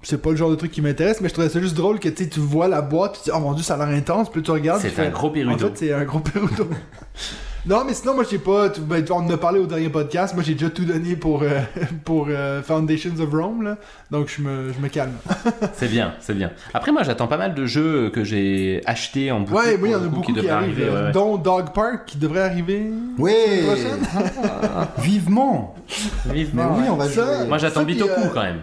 C'est 0.04 0.22
pas 0.22 0.30
le 0.32 0.36
genre 0.36 0.50
de 0.50 0.56
truc 0.56 0.72
qui 0.72 0.82
m'intéresse, 0.82 1.22
mais 1.22 1.30
je 1.30 1.34
trouvais 1.34 1.50
ça 1.50 1.62
juste 1.62 1.76
drôle 1.76 2.00
que 2.00 2.10
tu 2.10 2.39
vois 2.39 2.68
la 2.68 2.82
boîte, 2.82 3.20
tu 3.24 3.30
dis, 3.30 3.32
oh 3.36 3.39
mon 3.39 3.54
dieu, 3.54 3.63
ça 3.63 3.76
a 3.76 3.78
l'air 3.78 3.98
intense, 3.98 4.30
puis 4.30 4.42
tu 4.44 4.52
regardes. 4.52 4.82
C'est 4.82 4.89
fais, 4.89 5.08
un 5.08 5.10
gros 5.10 5.28
En 5.28 5.32
Perudo. 5.32 5.58
fait, 5.70 5.72
c'est 5.78 5.94
un 5.94 6.04
gros 6.04 6.20
Perudo. 6.20 6.68
non, 7.65 7.84
mais 7.86 7.93
sinon, 7.93 8.13
moi, 8.15 8.23
j'ai 8.30 8.39
pas. 8.39 8.69
tu- 8.69 8.82
ben, 8.82 9.04
on 9.10 9.13
en 9.15 9.30
a 9.30 9.38
parlé 9.38 9.60
au 9.60 9.65
dernier 9.65 9.89
podcast. 9.89 10.34
Moi, 10.34 10.43
j'ai 10.43 10.54
déjà 10.54 10.69
tout 10.69 10.84
donné 10.86 11.15
pour, 11.15 11.43
euh, 11.43 11.62
pour 12.06 12.28
euh, 12.30 12.62
Foundations 12.62 13.17
of 13.19 13.32
Rome, 13.32 13.63
là. 13.63 13.78
Donc, 14.12 14.28
je 14.36 14.41
me, 14.41 14.73
je 14.73 14.80
me 14.80 14.88
calme. 14.89 15.13
C'est 15.73 15.88
bien, 15.88 16.13
c'est 16.19 16.34
bien. 16.36 16.52
Après, 16.73 16.91
moi, 16.91 17.04
j'attends 17.04 17.28
pas 17.28 17.38
mal 17.38 17.56
de 17.56 17.65
jeux 17.65 18.10
que 18.10 18.23
j'ai 18.23 18.82
achetés 18.86 19.32
en 19.32 19.39
boutique. 19.41 19.56
Ouais, 19.56 19.78
moi, 19.78 19.88
il 19.88 19.91
y 19.91 19.95
en 19.95 20.04
a 20.04 20.08
beaucoup 20.08 20.21
qui, 20.23 20.34
devraient 20.34 20.49
arrivent. 20.52 20.78
arriver. 20.78 20.89
euh, 20.91 21.06
ouais. 21.08 21.12
Dont 21.13 21.38
Dog 21.38 21.73
Park 21.73 22.04
qui 22.06 22.17
devrait 22.17 22.41
arriver. 22.41 22.91
Oui 23.17 23.34
prochaine. 23.65 23.99
Vivement 24.99 25.76
Mais 26.28 26.34
Vivement. 26.34 26.76
oui, 26.78 26.84
on 26.89 26.95
va 26.95 27.08
Ça, 27.10 27.39
jouer. 27.39 27.47
Moi 27.47 27.58
j'attends 27.58 27.84
Bitoku 27.84 28.12
euh, 28.12 28.30
quand 28.34 28.43
même. 28.43 28.60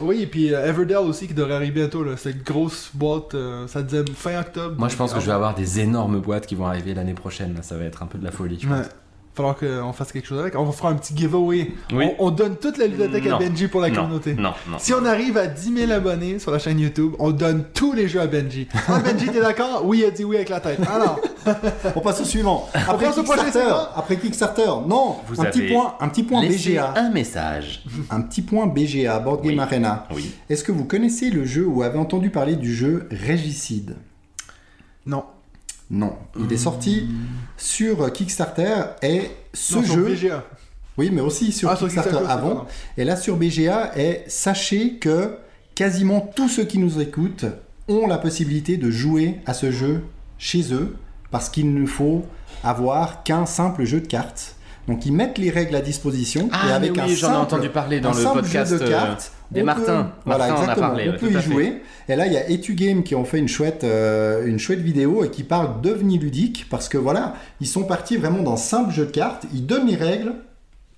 Oui, 0.00 0.22
et 0.22 0.26
puis 0.26 0.52
euh, 0.54 0.66
Everdell 0.68 0.98
aussi 0.98 1.26
qui 1.28 1.34
devrait 1.34 1.54
arriver 1.54 1.80
bientôt, 1.80 2.02
là. 2.04 2.16
Cette 2.16 2.42
grosse 2.44 2.90
boîte, 2.94 3.34
euh, 3.34 3.66
ça 3.66 3.82
disait 3.82 4.04
fin 4.14 4.40
octobre. 4.40 4.74
Moi 4.78 4.88
je 4.88 4.96
pense 4.96 5.12
que 5.12 5.20
je 5.20 5.26
vais 5.26 5.32
avoir 5.32 5.54
des 5.54 5.80
énormes 5.80 6.20
boîtes 6.20 6.46
qui 6.46 6.54
vont 6.54 6.66
arriver 6.66 6.94
l'année 6.94 7.14
prochaine. 7.14 7.54
là. 7.54 7.62
Ça 7.62 7.76
va 7.76 7.84
être 7.84 8.02
un 8.02 8.06
peu 8.06 8.18
de 8.18 8.24
la 8.24 8.30
folie. 8.38 8.58
je 8.60 8.68
Ouais. 8.68 8.78
pense. 8.80 8.86
Falloir 9.34 9.56
qu'on 9.56 9.92
fasse 9.92 10.10
quelque 10.10 10.26
chose 10.26 10.40
avec. 10.40 10.56
On 10.58 10.64
va 10.64 10.72
faire 10.72 10.86
un 10.86 10.96
petit 10.96 11.16
giveaway. 11.16 11.70
Oui. 11.92 12.06
On, 12.18 12.26
on 12.26 12.30
donne 12.32 12.56
toute 12.56 12.76
la 12.76 12.88
ludothèque 12.88 13.24
à 13.26 13.30
Non. 13.30 13.38
Benji 13.38 13.68
pour 13.68 13.80
la 13.80 13.88
Non, 13.88 13.94
communauté. 14.02 14.34
non, 14.34 14.52
non. 14.68 14.78
Si 14.80 14.92
on 14.92 15.04
arrive 15.04 15.36
à 15.36 15.46
10 15.46 15.76
000 15.76 15.92
abonnés 15.92 16.40
sur 16.40 16.50
la 16.50 16.58
chaîne 16.58 16.80
YouTube, 16.80 17.12
on 17.20 17.30
donne 17.30 17.62
tous 17.72 17.92
les 17.92 18.08
jeux 18.08 18.20
à 18.20 18.26
Benji. 18.26 18.66
Ah, 18.88 18.98
Benji, 18.98 19.26
t'es 19.26 19.40
d'accord? 19.40 19.82
Oui, 19.84 20.00
il 20.02 20.06
a 20.06 20.10
dit 20.10 20.24
oui 20.24 20.34
avec 20.34 20.48
la 20.48 20.58
tête. 20.58 20.80
Alors, 20.92 21.20
On 21.94 22.00
passe 22.00 22.20
au 22.20 22.24
suivant. 22.24 22.68
Après 22.74 23.06
passe 23.06 23.18
au 23.18 23.22
prochain 23.22 23.44
Kickstarter. 23.44 23.74
Après 23.94 24.16
Kickstarter. 24.16 24.70
Non. 24.88 25.18
Vous 25.28 25.40
un 25.40 25.44
petit 25.44 25.68
point. 25.68 25.94
Un 26.00 26.08
petit 26.08 26.24
point 26.24 26.42
BGA. 26.44 26.94
un 26.96 27.10
message. 27.10 27.84
Un 28.10 28.22
petit 28.22 28.42
point 28.42 28.66
BGA. 28.66 29.20
Board 29.20 29.42
Game 29.44 29.52
Oui. 29.54 29.60
Arena. 29.60 30.08
Oui. 30.16 30.32
Est-ce 30.50 30.64
que 30.64 30.72
vous 30.72 30.84
connaissez 30.84 31.30
le 31.30 31.44
jeu 31.44 31.64
ou 31.64 31.84
avez 31.84 31.98
entendu 32.00 32.30
parler 32.30 32.56
du 32.56 32.74
jeu 32.74 33.06
Régicide? 33.12 33.94
Non. 35.06 35.24
Non. 35.90 36.12
Il 36.38 36.52
est 36.52 36.56
sorti 36.58 37.08
sur 37.56 38.12
Kickstarter 38.12 38.74
et 39.02 39.30
ce 39.54 39.76
Non, 39.76 39.82
sur 39.84 39.94
jeu. 39.94 40.14
BGA. 40.14 40.44
Oui, 40.98 41.10
mais 41.12 41.20
aussi 41.20 41.52
sur 41.52 41.70
Ah, 41.70 41.76
sur 41.76 41.86
Kickstarter 41.86 42.10
Kickstarter, 42.10 42.32
avant. 42.38 42.54
pardon. 42.56 42.70
Et 42.96 43.04
là 43.04 43.16
sur 43.16 43.36
BGA, 43.36 43.92
et 43.96 44.22
sachez 44.26 44.94
que 44.98 45.36
quasiment 45.74 46.20
tous 46.34 46.48
ceux 46.48 46.64
qui 46.64 46.78
nous 46.78 47.00
écoutent 47.00 47.46
ont 47.88 48.06
la 48.06 48.18
possibilité 48.18 48.76
de 48.76 48.90
jouer 48.90 49.38
à 49.46 49.54
ce 49.54 49.70
jeu 49.70 50.02
chez 50.38 50.74
eux 50.74 50.96
parce 51.30 51.48
qu'il 51.48 51.72
ne 51.72 51.86
faut 51.86 52.24
avoir 52.64 53.22
qu'un 53.22 53.46
simple 53.46 53.84
jeu 53.84 54.00
de 54.00 54.06
cartes. 54.06 54.56
Donc 54.88 55.04
ils 55.06 55.12
mettent 55.12 55.38
les 55.38 55.50
règles 55.50 55.76
à 55.76 55.80
disposition 55.80 56.48
Ah, 56.52 56.68
et 56.68 56.72
avec 56.72 56.92
oui, 56.92 57.00
un 57.00 57.06
j'en 57.06 57.12
ai 57.12 57.16
simple, 57.16 57.36
entendu 57.36 57.68
parler 57.70 58.00
dans 58.00 58.16
un 58.18 58.34
le 58.34 58.40
podcast 58.40 58.70
jeu 58.72 58.78
de 58.78 58.84
euh, 58.84 58.90
cartes, 58.90 59.32
des 59.50 59.62
on 59.62 59.64
Martin. 59.64 60.02
peut- 60.04 60.10
voilà, 60.26 60.48
Martin 60.48 60.52
en 60.54 60.56
a 60.56 60.60
exactement. 60.62 60.88
parlé. 60.88 61.10
on 61.10 61.18
peut 61.18 61.30
y 61.30 61.32
fait. 61.34 61.40
jouer. 61.40 61.82
Et 62.08 62.16
là, 62.16 62.26
il 62.26 62.32
y 62.32 62.36
a 62.36 62.48
Etugame 62.50 63.02
qui 63.02 63.14
ont 63.14 63.24
fait 63.24 63.38
une 63.38 63.48
chouette, 63.48 63.84
euh, 63.84 64.46
une 64.46 64.58
chouette 64.58 64.80
vidéo 64.80 65.24
et 65.24 65.30
qui 65.30 65.42
parle 65.42 65.80
d'OVNI 65.80 66.18
ludique 66.18 66.66
parce 66.70 66.88
que 66.88 66.98
voilà, 66.98 67.34
ils 67.60 67.66
sont 67.66 67.84
partis 67.84 68.16
vraiment 68.16 68.42
dans 68.42 68.56
simple 68.56 68.92
jeu 68.92 69.06
de 69.06 69.10
cartes. 69.10 69.44
Ils 69.54 69.64
donnent 69.66 69.86
les 69.86 69.96
règles. 69.96 70.32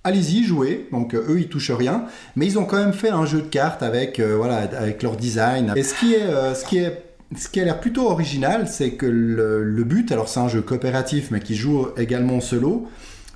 Allez-y, 0.03 0.43
jouez. 0.43 0.87
Donc 0.91 1.13
euh, 1.13 1.23
eux, 1.29 1.39
ils 1.39 1.47
touchent 1.47 1.71
rien, 1.71 2.05
mais 2.35 2.45
ils 2.47 2.57
ont 2.57 2.65
quand 2.65 2.77
même 2.77 2.93
fait 2.93 3.09
un 3.09 3.25
jeu 3.25 3.41
de 3.41 3.47
cartes 3.47 3.83
avec 3.83 4.19
euh, 4.19 4.35
voilà, 4.35 4.57
avec 4.77 5.03
leur 5.03 5.15
design. 5.15 5.73
Et 5.75 5.83
ce 5.83 5.93
qui 5.93 6.13
est, 6.13 6.55
ce 6.55 6.65
qui 6.65 6.77
est 6.79 7.03
ce 7.37 7.47
qui 7.47 7.61
a 7.61 7.63
l'air 7.63 7.79
plutôt 7.79 8.09
original, 8.09 8.67
c'est 8.67 8.91
que 8.91 9.05
le, 9.05 9.63
le 9.63 9.83
but, 9.85 10.11
alors 10.11 10.27
c'est 10.27 10.41
un 10.41 10.49
jeu 10.49 10.61
coopératif, 10.61 11.31
mais 11.31 11.39
qui 11.39 11.55
joue 11.55 11.87
également 11.95 12.35
en 12.37 12.41
solo, 12.41 12.87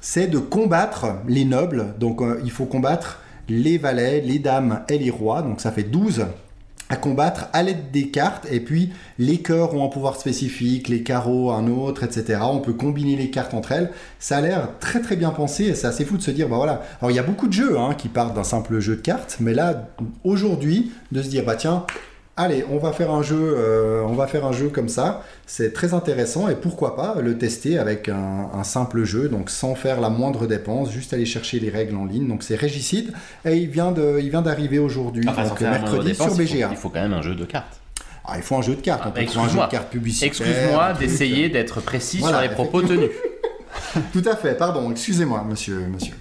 c'est 0.01 0.28
de 0.28 0.38
combattre 0.38 1.06
les 1.30 1.45
nobles. 1.45 1.93
Donc 1.99 2.21
euh, 2.21 2.41
il 2.43 2.51
faut 2.51 2.65
combattre 2.65 3.21
les 3.50 3.78
valets, 3.78 4.22
les 4.22 4.40
dames 4.40 4.84
et 4.90 4.98
les 4.98 5.10
rois. 5.10 5.42
Donc 5.42 5.62
ça 5.62 5.72
fait 5.72 5.84
12 5.84 6.26
à 6.90 6.98
combattre 6.98 7.48
à 7.54 7.64
l'aide 7.64 7.92
des 7.92 8.10
cartes. 8.10 8.48
Et 8.52 8.60
puis 8.60 8.92
les 9.18 9.38
cœurs 9.38 9.74
ont 9.74 9.86
un 9.86 9.90
pouvoir 9.90 10.16
spécifique, 10.16 10.88
les 10.88 11.04
carreaux 11.04 11.52
un 11.52 11.68
autre, 11.68 12.04
etc. 12.04 12.40
On 12.44 12.60
peut 12.60 12.74
combiner 12.74 13.16
les 13.16 13.30
cartes 13.30 13.54
entre 13.54 13.72
elles. 13.72 13.92
Ça 14.20 14.38
a 14.38 14.42
l'air 14.42 14.70
très 14.80 15.02
très 15.02 15.16
bien 15.16 15.32
pensé 15.32 15.66
et 15.66 15.76
c'est 15.76 15.88
assez 15.88 16.06
fou 16.06 16.18
de 16.18 16.22
se 16.22 16.32
dire, 16.32 16.48
bah 16.48 16.58
voilà. 16.58 16.84
Alors 17.02 17.12
il 17.12 17.16
y 17.16 17.20
a 17.20 17.24
beaucoup 17.24 17.48
de 17.48 17.54
jeux 17.54 17.78
hein, 17.80 17.96
qui 17.96 18.08
partent 18.08 18.36
d'un 18.36 18.44
simple 18.44 18.80
jeu 18.80 18.96
de 18.96 19.02
cartes, 19.02 19.38
mais 19.40 19.54
là 19.54 19.90
aujourd'hui 20.24 20.92
de 21.12 21.22
se 21.22 21.30
dire, 21.30 21.44
bah 21.46 21.56
tiens. 21.56 21.86
Allez, 22.38 22.65
on 22.69 22.78
va 22.80 22.91
faire 22.91 23.12
un 23.12 23.21
jeu, 23.21 23.56
euh, 23.58 24.02
on 24.06 24.12
va 24.13 24.28
faire 24.28 24.45
un 24.45 24.52
jeu 24.52 24.67
comme 24.67 24.89
ça. 24.89 25.24
C'est 25.45 25.71
très 25.71 25.93
intéressant 25.93 26.50
et 26.50 26.56
pourquoi 26.56 26.98
pas 26.98 27.15
le 27.21 27.38
tester 27.38 27.78
avec 27.78 28.10
un, 28.10 28.50
un 28.54 28.63
simple 28.65 29.06
jeu, 29.06 29.30
donc 29.30 29.50
sans 29.50 29.74
faire 29.74 30.02
la 30.02 30.10
moindre 30.10 30.45
dépense, 30.45 30.91
juste 30.91 31.13
aller 31.13 31.26
chercher 31.26 31.60
les 31.62 31.69
règles 31.69 31.95
en 31.95 32.04
ligne. 32.04 32.28
Donc 32.28 32.43
c'est 32.43 32.56
Régicide 32.56 33.13
et 33.45 33.56
il 33.56 33.69
vient 33.69 33.93
de, 33.93 34.19
il 34.21 34.30
vient 34.32 34.41
d'arriver 34.41 34.80
aujourd'hui, 34.80 35.24
Enfin, 35.30 35.48
donc 35.48 35.62
mercredi 35.62 36.08
dépense, 36.12 36.34
sur 36.34 36.41
il 36.41 36.48
faut- 36.48 36.54
BGA. 36.56 36.67
Il 36.71 36.78
faut 36.78 36.89
quand 36.89 37.02
même 37.02 37.13
un 37.13 37.21
jeu 37.21 37.36
de 37.36 37.45
cartes. 37.45 37.80
Ah, 38.26 38.34
il 38.36 38.43
faut 38.43 38.56
un 38.58 38.62
jeu 38.62 38.76
de 38.76 38.82
cartes. 38.82 39.04
Ah, 39.06 39.10
on 39.10 39.12
peut 39.17 39.26
trouver 39.26 39.45
un 39.45 39.50
jeu 39.50 39.60
de 39.62 39.71
cartes 39.71 39.89
publicitaire. 39.89 40.28
Excuse-moi 40.28 40.93
d'essayer 41.00 41.48
d'être 41.50 41.80
précis 41.80 42.17
Voilà, 42.19 42.39
sur 42.41 42.50
les 42.50 42.54
propos 42.54 42.82
tenus. 42.82 43.12
Tout 44.12 44.24
à 44.30 44.36
fait. 44.36 44.56
Pardon. 44.58 44.91
Excusez-moi, 44.91 45.45
monsieur, 45.48 45.88
monsieur. 45.88 46.15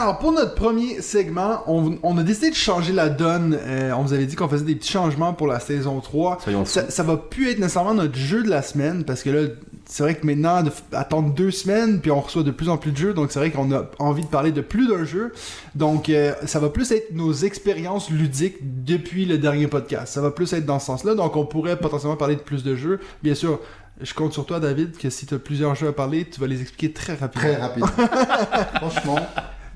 Alors, 0.00 0.18
pour 0.18 0.32
notre 0.32 0.54
premier 0.54 1.02
segment, 1.02 1.62
on, 1.66 1.98
on 2.02 2.16
a 2.16 2.22
décidé 2.22 2.48
de 2.48 2.54
changer 2.54 2.94
la 2.94 3.10
donne. 3.10 3.54
Euh, 3.60 3.92
on 3.92 4.02
vous 4.02 4.14
avait 4.14 4.24
dit 4.24 4.34
qu'on 4.34 4.48
faisait 4.48 4.64
des 4.64 4.74
petits 4.74 4.92
changements 4.92 5.34
pour 5.34 5.46
la 5.46 5.60
saison 5.60 6.00
3. 6.00 6.38
Soyons 6.42 6.64
fous. 6.64 6.70
Ça, 6.70 6.88
ça 6.88 7.02
va 7.02 7.18
plus 7.18 7.50
être 7.50 7.58
nécessairement 7.58 7.92
notre 7.92 8.16
jeu 8.16 8.42
de 8.42 8.48
la 8.48 8.62
semaine 8.62 9.04
parce 9.04 9.22
que 9.22 9.28
là, 9.28 9.48
c'est 9.84 10.02
vrai 10.02 10.14
que 10.14 10.24
maintenant, 10.24 10.62
de 10.62 10.70
attendre 10.92 11.34
deux 11.34 11.50
semaines, 11.50 12.00
puis 12.00 12.10
on 12.10 12.22
reçoit 12.22 12.44
de 12.44 12.50
plus 12.50 12.70
en 12.70 12.78
plus 12.78 12.92
de 12.92 12.96
jeux, 12.96 13.12
donc 13.12 13.30
c'est 13.30 13.40
vrai 13.40 13.50
qu'on 13.50 13.70
a 13.72 13.90
envie 13.98 14.22
de 14.22 14.28
parler 14.28 14.52
de 14.52 14.62
plus 14.62 14.88
d'un 14.88 15.04
jeu. 15.04 15.34
Donc, 15.74 16.08
euh, 16.08 16.32
ça 16.46 16.60
va 16.60 16.70
plus 16.70 16.92
être 16.92 17.12
nos 17.12 17.34
expériences 17.34 18.08
ludiques 18.08 18.56
depuis 18.62 19.26
le 19.26 19.36
dernier 19.36 19.66
podcast. 19.66 20.14
Ça 20.14 20.22
va 20.22 20.30
plus 20.30 20.50
être 20.54 20.64
dans 20.64 20.78
ce 20.78 20.86
sens-là, 20.86 21.14
donc 21.14 21.36
on 21.36 21.44
pourrait 21.44 21.78
potentiellement 21.78 22.16
parler 22.16 22.36
de 22.36 22.40
plus 22.40 22.64
de 22.64 22.74
jeux. 22.74 23.00
Bien 23.22 23.34
sûr, 23.34 23.60
je 24.00 24.14
compte 24.14 24.32
sur 24.32 24.46
toi, 24.46 24.60
David, 24.60 24.96
que 24.96 25.10
si 25.10 25.26
tu 25.26 25.34
as 25.34 25.38
plusieurs 25.38 25.74
jeux 25.74 25.88
à 25.88 25.92
parler, 25.92 26.24
tu 26.24 26.40
vas 26.40 26.46
les 26.46 26.62
expliquer 26.62 26.90
très 26.90 27.12
rapidement. 27.12 27.50
Très 27.50 27.56
rapide. 27.56 27.84
Franchement. 28.76 29.18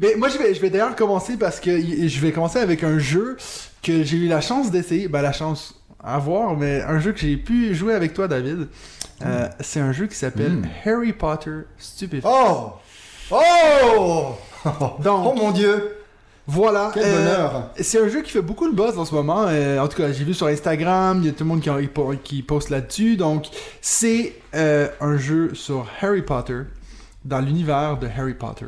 Mais 0.01 0.15
moi, 0.17 0.29
je 0.29 0.39
vais, 0.39 0.55
je 0.55 0.61
vais 0.61 0.71
d'ailleurs 0.71 0.97
commencer 0.97 1.37
parce 1.37 1.61
que 1.61 1.71
je 1.81 2.21
vais 2.21 2.33
commencer 2.33 2.59
avec 2.59 2.83
un 2.85 2.99
jeu 2.99 3.37
que 3.83 4.03
j'ai 4.03 4.17
eu 4.17 4.29
la 4.29 4.41
chance 4.41 4.71
d'essayer. 4.71 5.09
Ben, 5.09 5.23
la 5.23 5.33
chance 5.33 5.81
à 6.03 6.19
voir, 6.19 6.57
mais 6.57 6.83
un 6.83 6.99
jeu 6.99 7.13
que 7.13 7.19
j'ai 7.21 7.37
pu 7.37 7.75
jouer 7.75 7.95
avec 7.95 8.13
toi, 8.15 8.29
David. 8.29 8.69
Euh, 9.25 9.49
c'est 9.61 9.81
un 9.81 9.93
jeu 9.93 10.07
qui 10.07 10.17
s'appelle 10.17 10.53
Mm. 10.53 10.67
Harry 10.85 11.13
Potter 11.13 11.61
Stupid. 11.79 12.23
Oh. 12.25 12.73
Oh. 13.31 14.35
Donc, 15.03 15.27
Oh 15.27 15.35
mon 15.37 15.51
Dieu. 15.53 15.97
voilà. 16.47 16.91
Quel 16.93 17.05
euh, 17.05 17.19
bonheur. 17.19 17.71
C'est 17.81 18.01
un 18.03 18.09
jeu 18.09 18.23
qui 18.23 18.31
fait 18.33 18.43
beaucoup 18.43 18.67
le 18.67 18.73
buzz 18.73 18.99
en 18.99 19.05
ce 19.05 19.15
moment. 19.15 19.47
Euh, 19.49 19.79
en 19.79 19.89
tout 19.89 19.97
cas, 19.97 20.13
j'ai 20.13 20.25
vu 20.25 20.35
sur 20.35 20.47
Instagram, 20.49 21.21
il 21.23 21.27
y 21.27 21.29
a 21.29 21.33
tout 21.33 21.45
le 21.45 21.49
monde 21.49 21.61
qui, 21.61 21.71
qui 22.23 22.43
poste 22.43 22.71
là-dessus. 22.71 23.17
Donc, 23.17 23.47
c'est 23.81 24.35
euh, 24.55 24.89
un 25.01 25.17
jeu 25.17 25.55
sur 25.55 25.87
Harry 26.03 26.23
Potter, 26.23 26.63
dans 27.25 27.41
l'univers 27.41 27.97
de 27.99 28.09
Harry 28.09 28.35
Potter. 28.35 28.67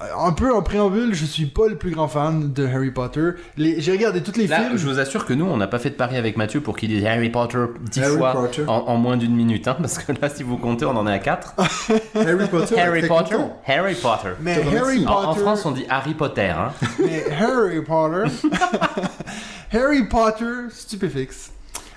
Euh, 0.00 0.04
Un 0.26 0.32
peu 0.32 0.54
en 0.54 0.62
préambule, 0.62 1.14
je 1.14 1.24
suis 1.24 1.46
pas 1.46 1.68
le 1.68 1.76
plus 1.76 1.90
grand 1.90 2.08
fan 2.08 2.52
de 2.52 2.66
Harry 2.66 2.90
Potter. 2.90 3.30
Les- 3.56 3.80
J'ai 3.80 3.92
regardé 3.92 4.22
tous 4.22 4.36
les 4.38 4.46
Là, 4.46 4.60
films. 4.60 4.76
je 4.78 4.86
vous 4.86 4.98
assure 4.98 5.26
que 5.26 5.32
nous, 5.34 5.44
on 5.44 5.56
n'a 5.56 5.66
pas 5.66 5.78
fait 5.78 5.90
de 5.90 5.94
pari 5.96 6.16
avec 6.16 6.36
Mathieu 6.36 6.60
pour 6.60 6.76
qu'il 6.76 6.88
dise 6.88 7.04
Harry 7.04 7.28
Potter 7.30 7.64
dix 7.90 8.00
Harry 8.02 8.16
fois 8.16 8.32
Potter. 8.32 8.64
en, 8.66 8.72
en 8.88 8.96
moins 8.96 9.16
d'une 9.16 9.34
minute, 9.34 9.68
hein, 9.68 9.76
parce 9.80 9.98
que 9.98 10.12
là, 10.12 10.28
si 10.28 10.42
vous 10.42 10.56
comptez, 10.56 10.84
on 10.86 10.96
en 10.96 11.06
est 11.06 11.12
à 11.12 11.18
4. 11.18 11.54
Harry 12.14 12.48
Potter. 12.48 12.78
Harry 12.78 13.06
Potter. 13.06 13.36
Harry 13.66 13.94
Potter. 13.94 14.30
Mais 14.40 14.62
Harry. 14.76 15.06
En, 15.06 15.34
France, 15.34 15.66
on 15.66 15.72
dit 15.72 15.84
Harry 15.88 16.14
Potter. 16.14 16.48
Hein. 16.50 16.72
mais 16.98 17.24
Harry 17.38 17.82
Potter. 17.82 18.24
Harry 19.72 20.04
Potter 20.04 20.68
Stupéfix. 20.70 21.50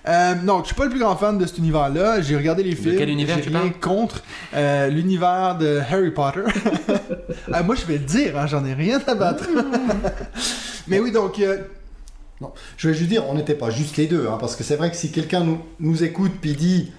Euh, 0.07 0.35
non, 0.43 0.59
je 0.61 0.67
suis 0.67 0.75
pas 0.75 0.85
le 0.85 0.91
plus 0.91 0.99
grand 0.99 1.15
fan 1.15 1.37
de 1.37 1.45
cet 1.45 1.57
univers-là. 1.57 2.21
J'ai 2.21 2.35
regardé 2.35 2.63
les 2.63 2.75
films. 2.75 2.95
quel 2.97 3.09
univers 3.09 3.37
J'ai 3.41 3.49
rien 3.49 3.69
contre 3.69 4.23
euh, 4.53 4.87
l'univers 4.87 5.57
de 5.57 5.79
Harry 5.89 6.11
Potter. 6.11 6.41
Ah, 7.51 7.63
moi, 7.63 7.75
je 7.75 7.85
vais 7.85 7.97
le 7.97 8.03
dire, 8.03 8.37
hein, 8.37 8.47
j'en 8.47 8.65
ai 8.65 8.73
rien 8.73 8.99
à 9.07 9.15
battre. 9.15 9.47
Mais 10.87 10.99
oui, 10.99 11.11
donc, 11.11 11.39
euh, 11.39 11.59
Non, 12.41 12.51
je 12.77 12.89
vais 12.89 12.93
juste 12.93 13.09
dire, 13.09 13.23
on 13.29 13.35
n'était 13.35 13.55
pas 13.55 13.69
juste 13.69 13.97
les 13.97 14.07
deux, 14.07 14.27
hein, 14.29 14.37
parce 14.39 14.55
que 14.55 14.63
c'est 14.63 14.75
vrai 14.75 14.89
que 14.89 14.97
si 14.97 15.11
quelqu'un 15.11 15.41
nous, 15.41 15.61
nous 15.79 16.03
écoute 16.03 16.31
puis 16.41 16.53
dit 16.53 16.91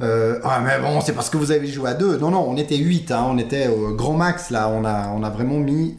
euh, 0.00 0.40
ah 0.42 0.60
mais 0.60 0.80
bon 0.80 1.00
c'est 1.00 1.12
parce 1.12 1.30
que 1.30 1.36
vous 1.36 1.52
avez 1.52 1.68
joué 1.68 1.90
à 1.90 1.94
deux, 1.94 2.18
non 2.18 2.32
non 2.32 2.44
on 2.48 2.56
était 2.56 2.76
huit, 2.76 3.12
hein, 3.12 3.26
on 3.28 3.38
était 3.38 3.68
au 3.68 3.94
grand 3.94 4.14
max 4.14 4.50
là, 4.50 4.68
on 4.68 4.84
a 4.84 5.08
on 5.10 5.22
a 5.22 5.30
vraiment 5.30 5.58
mis 5.58 5.96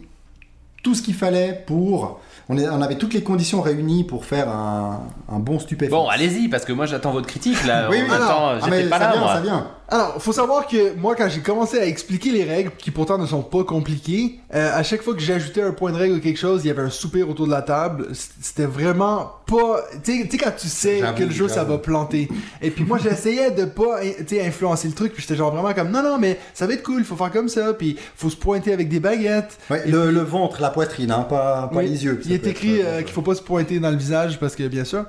tout 0.84 0.94
ce 0.96 1.02
qu'il 1.02 1.14
fallait 1.14 1.64
pour, 1.66 2.20
on, 2.50 2.58
est- 2.58 2.70
on 2.70 2.82
avait 2.82 2.98
toutes 2.98 3.14
les 3.14 3.24
conditions 3.24 3.62
réunies 3.62 4.04
pour 4.04 4.26
faire 4.26 4.50
un, 4.50 5.02
un 5.32 5.40
bon 5.40 5.60
stupéfiant. 5.60 6.04
Bon, 6.04 6.10
allez-y, 6.10 6.48
parce 6.48 6.66
que 6.66 6.74
moi, 6.74 6.86
j'attends 6.86 7.12
votre 7.12 7.28
critique. 7.28 7.66
Là, 7.66 7.88
Oui, 7.90 7.98
oui, 8.02 8.08
Ah, 8.12 8.58
j'étais 8.64 8.84
pas 8.90 9.00
ça 9.00 9.06
là, 9.06 9.12
vient, 9.14 9.22
moi. 9.22 9.34
ça 9.34 9.42
vient. 9.42 9.68
Alors, 9.88 10.20
faut 10.20 10.34
savoir 10.34 10.66
que 10.68 10.96
moi, 10.96 11.16
quand 11.16 11.30
j'ai 11.30 11.42
commencé 11.42 11.78
à 11.78 11.86
expliquer 11.86 12.32
les 12.32 12.44
règles, 12.44 12.72
qui 12.76 12.90
pourtant 12.90 13.20
ne 13.20 13.26
sont 13.28 13.44
pas 13.44 13.64
compliquées, 13.64 14.40
euh, 14.54 14.72
à 14.74 14.82
chaque 14.82 15.04
fois 15.04 15.14
que 15.14 15.20
j'ajoutais 15.22 15.62
un 15.62 15.74
point 15.74 15.92
de 15.92 15.98
règle 15.98 16.16
ou 16.16 16.20
quelque 16.20 16.40
chose, 16.40 16.62
il 16.64 16.70
y 16.70 16.72
avait 16.72 16.82
un 16.82 16.90
soupir 16.90 17.30
autour 17.30 17.46
de 17.46 17.52
la 17.52 17.62
table. 17.62 18.08
C'était 18.42 18.66
vraiment 18.66 19.32
pas. 19.46 19.82
Tu 20.04 20.22
sais- 20.22 20.28
tu 20.28 20.32
sais, 20.32 20.38
quand 20.44 20.54
tu 20.58 20.68
sais 20.70 21.02
que 21.16 21.24
le 21.24 21.30
jeu 21.30 21.48
ça 21.48 21.64
va 21.64 21.78
planter. 21.78 22.28
Et 22.64 22.72
puis 22.72 22.84
moi, 22.84 22.98
j'essayais 22.98 23.52
de 23.52 23.66
pas 23.66 24.00
tu 24.02 24.26
sais, 24.36 24.46
influencer 24.46 24.88
le 24.88 24.96
truc, 24.96 25.14
puis 25.14 25.22
j'étais 25.22 25.36
genre 25.36 25.54
vraiment 25.54 25.74
comme 25.76 25.92
non, 25.92 26.02
non, 26.02 26.18
mais 26.18 26.40
ça 26.56 26.66
va 26.66 26.74
être 26.74 26.84
cool, 26.84 27.04
faut 27.04 27.16
faire 27.16 27.32
comme 27.32 27.50
ça, 27.50 27.74
puis 27.74 27.96
faut 28.16 28.32
se 28.32 28.38
pointer 28.38 28.74
avec 28.74 28.90
des 28.90 29.00
baguettes. 29.00 29.58
Ouais, 29.70 29.84
le, 29.86 30.06
puis- 30.08 30.16
le 30.16 30.22
ventre, 30.22 30.62
la 30.62 30.72
poitrine, 30.72 31.12
hein, 31.12 31.28
pas, 31.30 31.70
pas 31.72 31.78
Oui, 31.80 31.88
les 31.90 32.04
yeux. 32.06 32.20
Il 32.26 32.32
est 32.32 32.48
écrit 32.48 32.82
euh, 32.82 33.04
qu'il 33.04 33.14
faut 33.14 33.22
pas 33.22 33.36
se 33.36 33.42
pointer 33.44 33.80
dans 33.80 33.92
le 33.92 33.98
visage 33.98 34.40
parce 34.40 34.56
que 34.56 34.64
bien 34.68 34.84
sûr. 34.84 35.06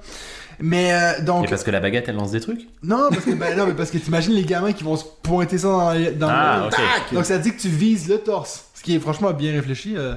Mais 0.60 0.92
euh, 0.92 1.20
donc 1.22 1.44
Et 1.44 1.48
parce 1.48 1.62
que 1.64 1.70
la 1.70 1.80
baguette, 1.80 2.06
elle 2.08 2.16
lance 2.16 2.30
des 2.32 2.40
trucs 2.40 2.66
non 2.82 3.08
parce 3.10 3.24
que 3.24 3.32
ben 3.32 3.56
non 3.56 3.66
mais 3.66 3.74
parce 3.74 3.90
que 3.90 3.98
t'imagines 3.98 4.32
les 4.34 4.44
gamins 4.44 4.72
qui 4.72 4.84
vont 4.84 4.96
se 4.96 5.04
pointer 5.22 5.58
ça 5.58 5.68
dans, 5.68 5.92
les- 5.92 6.12
dans 6.12 6.28
Ah, 6.30 6.60
le 6.62 6.66
ok. 6.68 7.14
donc 7.14 7.24
ça 7.26 7.36
dit 7.38 7.52
que 7.54 7.60
tu 7.60 7.68
vises 7.68 8.08
le 8.08 8.18
torse, 8.18 8.64
ce 8.74 8.82
qui 8.82 8.94
est 8.94 9.00
franchement 9.00 9.32
bien 9.32 9.52
réfléchi. 9.52 9.94
euh. 9.96 10.14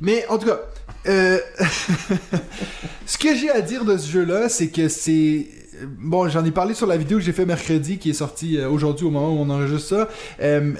Mais 0.00 0.24
en 0.28 0.38
tout 0.38 0.46
cas, 0.46 0.60
Euh, 1.06 1.38
ce 3.06 3.18
que 3.18 3.34
j'ai 3.34 3.50
à 3.50 3.60
dire 3.60 3.84
de 3.84 3.96
ce 3.96 4.10
jeu-là, 4.10 4.48
c'est 4.48 4.68
que 4.68 4.88
c'est. 4.88 5.46
Bon, 5.98 6.28
j'en 6.28 6.44
ai 6.44 6.50
parlé 6.50 6.72
sur 6.74 6.86
la 6.86 6.96
vidéo 6.96 7.18
que 7.18 7.24
j'ai 7.24 7.32
fait 7.32 7.44
mercredi, 7.46 7.98
qui 7.98 8.10
est 8.10 8.14
sortie 8.14 8.58
euh, 8.58 8.68
aujourd'hui 8.68 9.06
au 9.06 9.10
moment 9.10 9.30
où 9.34 9.38
on 9.40 9.50
enregistre 9.50 9.88
ça. 9.88 10.08
Euh, 10.40 10.72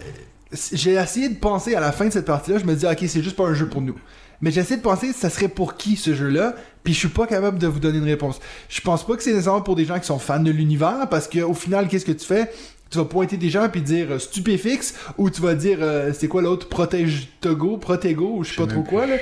j'ai 0.72 0.92
essayé 0.94 1.28
de 1.28 1.34
penser 1.36 1.74
à 1.74 1.80
la 1.80 1.90
fin 1.92 2.06
de 2.06 2.12
cette 2.12 2.26
partie-là, 2.26 2.58
je 2.58 2.64
me 2.64 2.74
dis, 2.74 2.86
ok, 2.86 2.98
c'est 3.08 3.22
juste 3.22 3.34
pas 3.36 3.44
un 3.44 3.54
jeu 3.54 3.66
pour 3.68 3.82
nous. 3.82 3.96
Mais 4.40 4.50
j'essaie 4.50 4.76
de 4.76 4.82
penser, 4.82 5.12
ça 5.12 5.30
serait 5.30 5.48
pour 5.48 5.76
qui 5.76 5.96
ce 5.96 6.14
jeu-là, 6.14 6.54
puis 6.82 6.92
je 6.92 6.98
suis 6.98 7.08
pas 7.08 7.26
capable 7.26 7.58
de 7.58 7.66
vous 7.66 7.80
donner 7.80 7.98
une 7.98 8.04
réponse. 8.04 8.40
Je 8.68 8.80
pense 8.80 9.06
pas 9.06 9.16
que 9.16 9.22
c'est 9.22 9.32
nécessairement 9.32 9.62
pour 9.62 9.76
des 9.76 9.84
gens 9.84 9.98
qui 9.98 10.06
sont 10.06 10.18
fans 10.18 10.40
de 10.40 10.50
l'univers, 10.50 11.08
parce 11.10 11.28
qu'au 11.28 11.54
final, 11.54 11.88
qu'est-ce 11.88 12.04
que 12.04 12.12
tu 12.12 12.26
fais? 12.26 12.50
Tu 12.90 12.98
vas 12.98 13.04
pointer 13.04 13.36
des 13.36 13.50
gens 13.50 13.68
puis 13.68 13.82
dire 13.82 14.06
euh, 14.10 14.18
stupéfixe 14.18 14.94
ou 15.18 15.30
tu 15.30 15.40
vas 15.40 15.54
dire 15.54 15.78
euh, 15.80 16.12
c'est 16.12 16.28
quoi 16.28 16.42
l'autre? 16.42 16.68
Protège 16.68 17.28
Togo 17.40 17.76
protego 17.76 18.36
ou 18.36 18.44
je 18.44 18.50
sais 18.50 18.56
pas 18.56 18.68
trop 18.68 18.82
quoi 18.82 19.06
là 19.06 19.16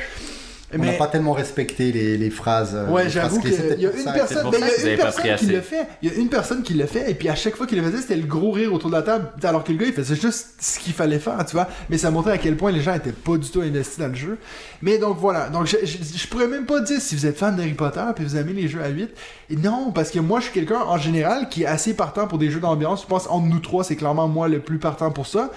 on 0.74 0.78
n'a 0.84 0.92
pas 0.92 1.06
tellement 1.06 1.32
respecté 1.32 1.92
les, 1.92 2.16
les 2.16 2.30
phrases. 2.30 2.72
euh, 2.74 2.88
Ouais, 2.88 3.08
j'avoue 3.08 3.40
qu'il 3.40 3.52
c'était 3.54 3.78
y 3.80 3.86
a 3.86 3.90
pour 3.90 3.98
une 3.98 4.04
ça. 4.04 4.12
personne, 4.12 4.50
ben, 4.50 4.58
il 4.78 4.84
y 4.84 4.88
a 4.88 4.92
une 4.92 4.98
personne 4.98 5.36
qui 5.36 5.46
le 5.46 5.60
fait. 5.60 5.86
Il 6.02 6.08
y 6.08 6.12
a 6.12 6.14
une 6.18 6.28
personne 6.28 6.62
qui 6.62 6.74
le 6.74 6.86
fait, 6.86 7.10
et 7.10 7.14
puis 7.14 7.28
à 7.28 7.34
chaque 7.34 7.56
fois 7.56 7.66
qu'il 7.66 7.78
le 7.80 7.84
faisait, 7.90 8.02
c'était 8.02 8.16
le 8.16 8.26
gros 8.26 8.50
rire 8.52 8.72
autour 8.72 8.90
de 8.90 8.94
la 8.96 9.02
table, 9.02 9.28
alors 9.42 9.64
que 9.64 9.72
le 9.72 9.78
gars, 9.78 9.86
il 9.86 9.92
faisait 9.92 10.14
juste 10.16 10.48
ce 10.60 10.78
qu'il 10.78 10.92
fallait 10.92 11.18
faire, 11.18 11.44
tu 11.46 11.52
vois. 11.52 11.68
Mais 11.90 11.98
ça 11.98 12.10
montrait 12.10 12.32
à 12.32 12.38
quel 12.38 12.56
point 12.56 12.70
les 12.72 12.80
gens 12.80 12.94
étaient 12.94 13.12
pas 13.12 13.36
du 13.36 13.48
tout 13.48 13.60
investis 13.60 13.98
dans 13.98 14.08
le 14.08 14.14
jeu. 14.14 14.38
Mais 14.82 14.98
donc 14.98 15.18
voilà. 15.18 15.48
Donc 15.48 15.66
je, 15.66 15.76
je, 15.84 15.96
je 16.16 16.26
pourrais 16.28 16.48
même 16.48 16.66
pas 16.66 16.80
dire 16.80 17.00
si 17.00 17.14
vous 17.16 17.26
êtes 17.26 17.38
fan 17.38 17.54
d'Harry 17.56 17.74
Potter, 17.74 18.04
puis 18.14 18.24
vous 18.24 18.36
aimez 18.36 18.52
les 18.52 18.68
jeux 18.68 18.82
à 18.82 18.88
8. 18.88 19.10
Et 19.50 19.56
non, 19.56 19.92
parce 19.92 20.10
que 20.10 20.18
moi, 20.18 20.40
je 20.40 20.44
suis 20.44 20.52
quelqu'un 20.54 20.80
en 20.86 20.96
général 20.98 21.48
qui 21.48 21.62
est 21.64 21.66
assez 21.66 21.94
partant 21.94 22.26
pour 22.26 22.38
des 22.38 22.50
jeux 22.50 22.60
d'ambiance. 22.60 23.02
Je 23.02 23.06
pense 23.06 23.26
entre 23.28 23.46
nous 23.46 23.58
trois, 23.60 23.84
c'est 23.84 23.96
clairement 23.96 24.28
moi 24.28 24.48
le 24.48 24.60
plus 24.60 24.78
partant 24.78 25.10
pour 25.10 25.26
ça. 25.26 25.50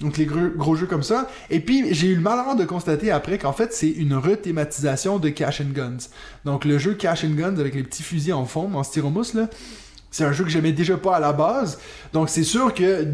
Donc 0.00 0.16
les 0.16 0.26
gros, 0.26 0.76
jeux 0.76 0.86
comme 0.86 1.02
ça. 1.02 1.28
Et 1.50 1.60
puis 1.60 1.92
j'ai 1.92 2.08
eu 2.08 2.14
le 2.14 2.20
malheur 2.20 2.54
de 2.54 2.64
constater 2.64 3.10
après 3.10 3.38
qu'en 3.38 3.52
fait 3.52 3.72
c'est 3.72 3.90
une 3.90 4.14
rethématisation 4.14 5.18
de 5.18 5.28
Cash 5.28 5.60
and 5.60 5.72
Guns. 5.74 6.08
Donc 6.44 6.64
le 6.64 6.78
jeu 6.78 6.94
Cash 6.94 7.24
and 7.24 7.30
Guns 7.30 7.58
avec 7.58 7.74
les 7.74 7.82
petits 7.82 8.02
fusils 8.02 8.32
en 8.32 8.44
forme, 8.44 8.76
en 8.76 8.82
styromousse 8.82 9.34
là. 9.34 9.48
C'est 10.10 10.24
un 10.24 10.32
jeu 10.32 10.44
que 10.44 10.50
j'aimais 10.50 10.72
déjà 10.72 10.96
pas 10.96 11.16
à 11.16 11.20
la 11.20 11.34
base. 11.34 11.78
Donc 12.14 12.30
c'est 12.30 12.42
sûr 12.42 12.72
que 12.72 13.06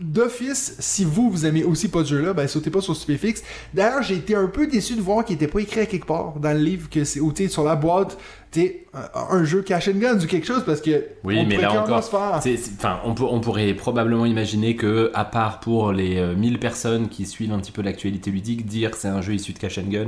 d'office, 0.00 0.74
si 0.80 1.04
vous, 1.04 1.30
vous 1.30 1.46
aimez 1.46 1.62
aussi 1.62 1.86
pas 1.86 2.00
ce 2.04 2.10
jeu-là, 2.10 2.32
ben 2.32 2.48
sautez 2.48 2.70
pas 2.70 2.80
sur 2.80 2.96
Stupéfix. 2.96 3.44
D'ailleurs, 3.72 4.02
j'ai 4.02 4.16
été 4.16 4.34
un 4.34 4.48
peu 4.48 4.66
déçu 4.66 4.96
de 4.96 5.00
voir 5.00 5.24
qu'il 5.24 5.36
était 5.36 5.46
pas 5.46 5.60
écrit 5.60 5.80
à 5.80 5.86
quelque 5.86 6.06
part 6.06 6.34
dans 6.40 6.52
le 6.52 6.62
livre, 6.62 6.90
que 6.90 7.04
c'est, 7.04 7.20
sais, 7.36 7.48
sur 7.48 7.62
la 7.62 7.76
boîte, 7.76 8.18
sais, 8.60 8.86
un, 8.94 9.36
un 9.36 9.44
jeu 9.44 9.62
Cash 9.62 9.88
and 9.88 9.98
Guns 9.98 10.18
ou 10.22 10.26
quelque 10.26 10.46
chose, 10.46 10.62
parce 10.66 10.80
que 10.80 11.04
Oui, 11.24 11.38
on 11.40 11.46
mais 11.46 11.56
là 11.56 11.72
encore, 11.72 11.98
Enfin, 11.98 13.00
on, 13.04 13.14
peut- 13.14 13.24
on 13.28 13.40
pourrait 13.40 13.72
probablement 13.74 14.26
imaginer 14.26 14.76
que, 14.76 15.10
à 15.14 15.24
part 15.24 15.60
pour 15.60 15.92
les 15.92 16.18
euh, 16.18 16.34
1000 16.34 16.58
personnes 16.58 17.08
qui 17.08 17.24
suivent 17.26 17.52
un 17.52 17.58
petit 17.58 17.72
peu 17.72 17.82
l'actualité 17.82 18.30
ludique, 18.30 18.66
dire 18.66 18.90
c'est 18.94 19.08
un 19.08 19.22
jeu 19.22 19.34
issu 19.34 19.52
de 19.52 19.58
Cash 19.58 19.78
and 19.78 19.88
Gun, 19.90 20.06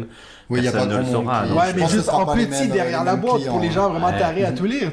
Oui, 0.51 0.59
il 0.61 0.65
y 0.65 0.69
a 0.69 0.73
pas 0.73 0.79
personne 0.87 0.93
de 0.93 1.03
ne 1.03 1.07
le 1.07 1.13
saura. 1.13 1.47
Ouais, 1.47 1.73
mais 1.77 1.89
juste 1.89 2.09
en 2.09 2.27
petit 2.27 2.69
derrière 2.69 3.05
la 3.05 3.17
boîte 3.17 3.37
clients. 3.37 3.53
pour 3.53 3.61
les 3.63 3.71
gens 3.71 3.91
vraiment 3.91 4.07
Ouais. 4.09 4.19
tarés 4.19 4.45
à 4.45 4.53
tout 4.53 4.65
lire. 4.67 4.93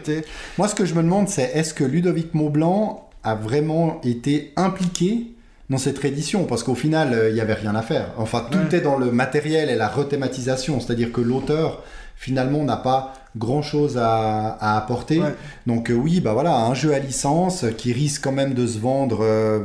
Moi, 0.57 0.67
ce 0.67 0.75
que 0.75 0.85
je 0.85 0.93
me 0.93 1.03
demande, 1.03 1.27
c'est 1.29 1.51
est-ce 1.53 1.73
que 1.73 1.83
Ludovic 1.83 2.33
Maublanc 2.33 3.09
a 3.23 3.35
vraiment 3.35 3.99
été 4.03 4.53
impliqué 4.55 5.27
dans 5.69 5.77
cette 5.77 5.97
réédition 5.99 6.45
Parce 6.45 6.63
qu'au 6.63 6.75
final, 6.75 7.13
euh, 7.13 7.29
il 7.29 7.35
n'y 7.35 7.41
avait 7.41 7.53
rien 7.53 7.75
à 7.75 7.81
faire. 7.81 8.07
Enfin, 8.17 8.45
tout 8.49 8.57
Ouais. 8.57 8.75
est 8.77 8.81
dans 8.81 8.97
le 8.97 9.11
matériel 9.11 9.69
et 9.69 9.75
la 9.75 9.87
rethématisation. 9.87 10.79
C'est-à-dire 10.79 11.11
que 11.11 11.21
l'auteur, 11.21 11.83
finalement, 12.21 12.63
n'a 12.63 12.77
pas 12.77 12.99
grand-chose 13.35 13.97
à, 13.97 14.57
à 14.59 14.77
apporter. 14.77 15.19
Ouais. 15.19 15.35
Donc 15.65 15.89
euh, 15.89 15.95
oui, 15.95 16.21
bah 16.21 16.33
voilà, 16.33 16.53
un 16.55 16.75
jeu 16.75 16.93
à 16.93 16.99
licence 16.99 17.65
qui 17.79 17.93
risque 17.93 18.23
quand 18.23 18.31
même 18.41 18.53
de 18.53 18.67
se 18.67 18.77
vendre... 18.79 19.19
euh, 19.21 19.59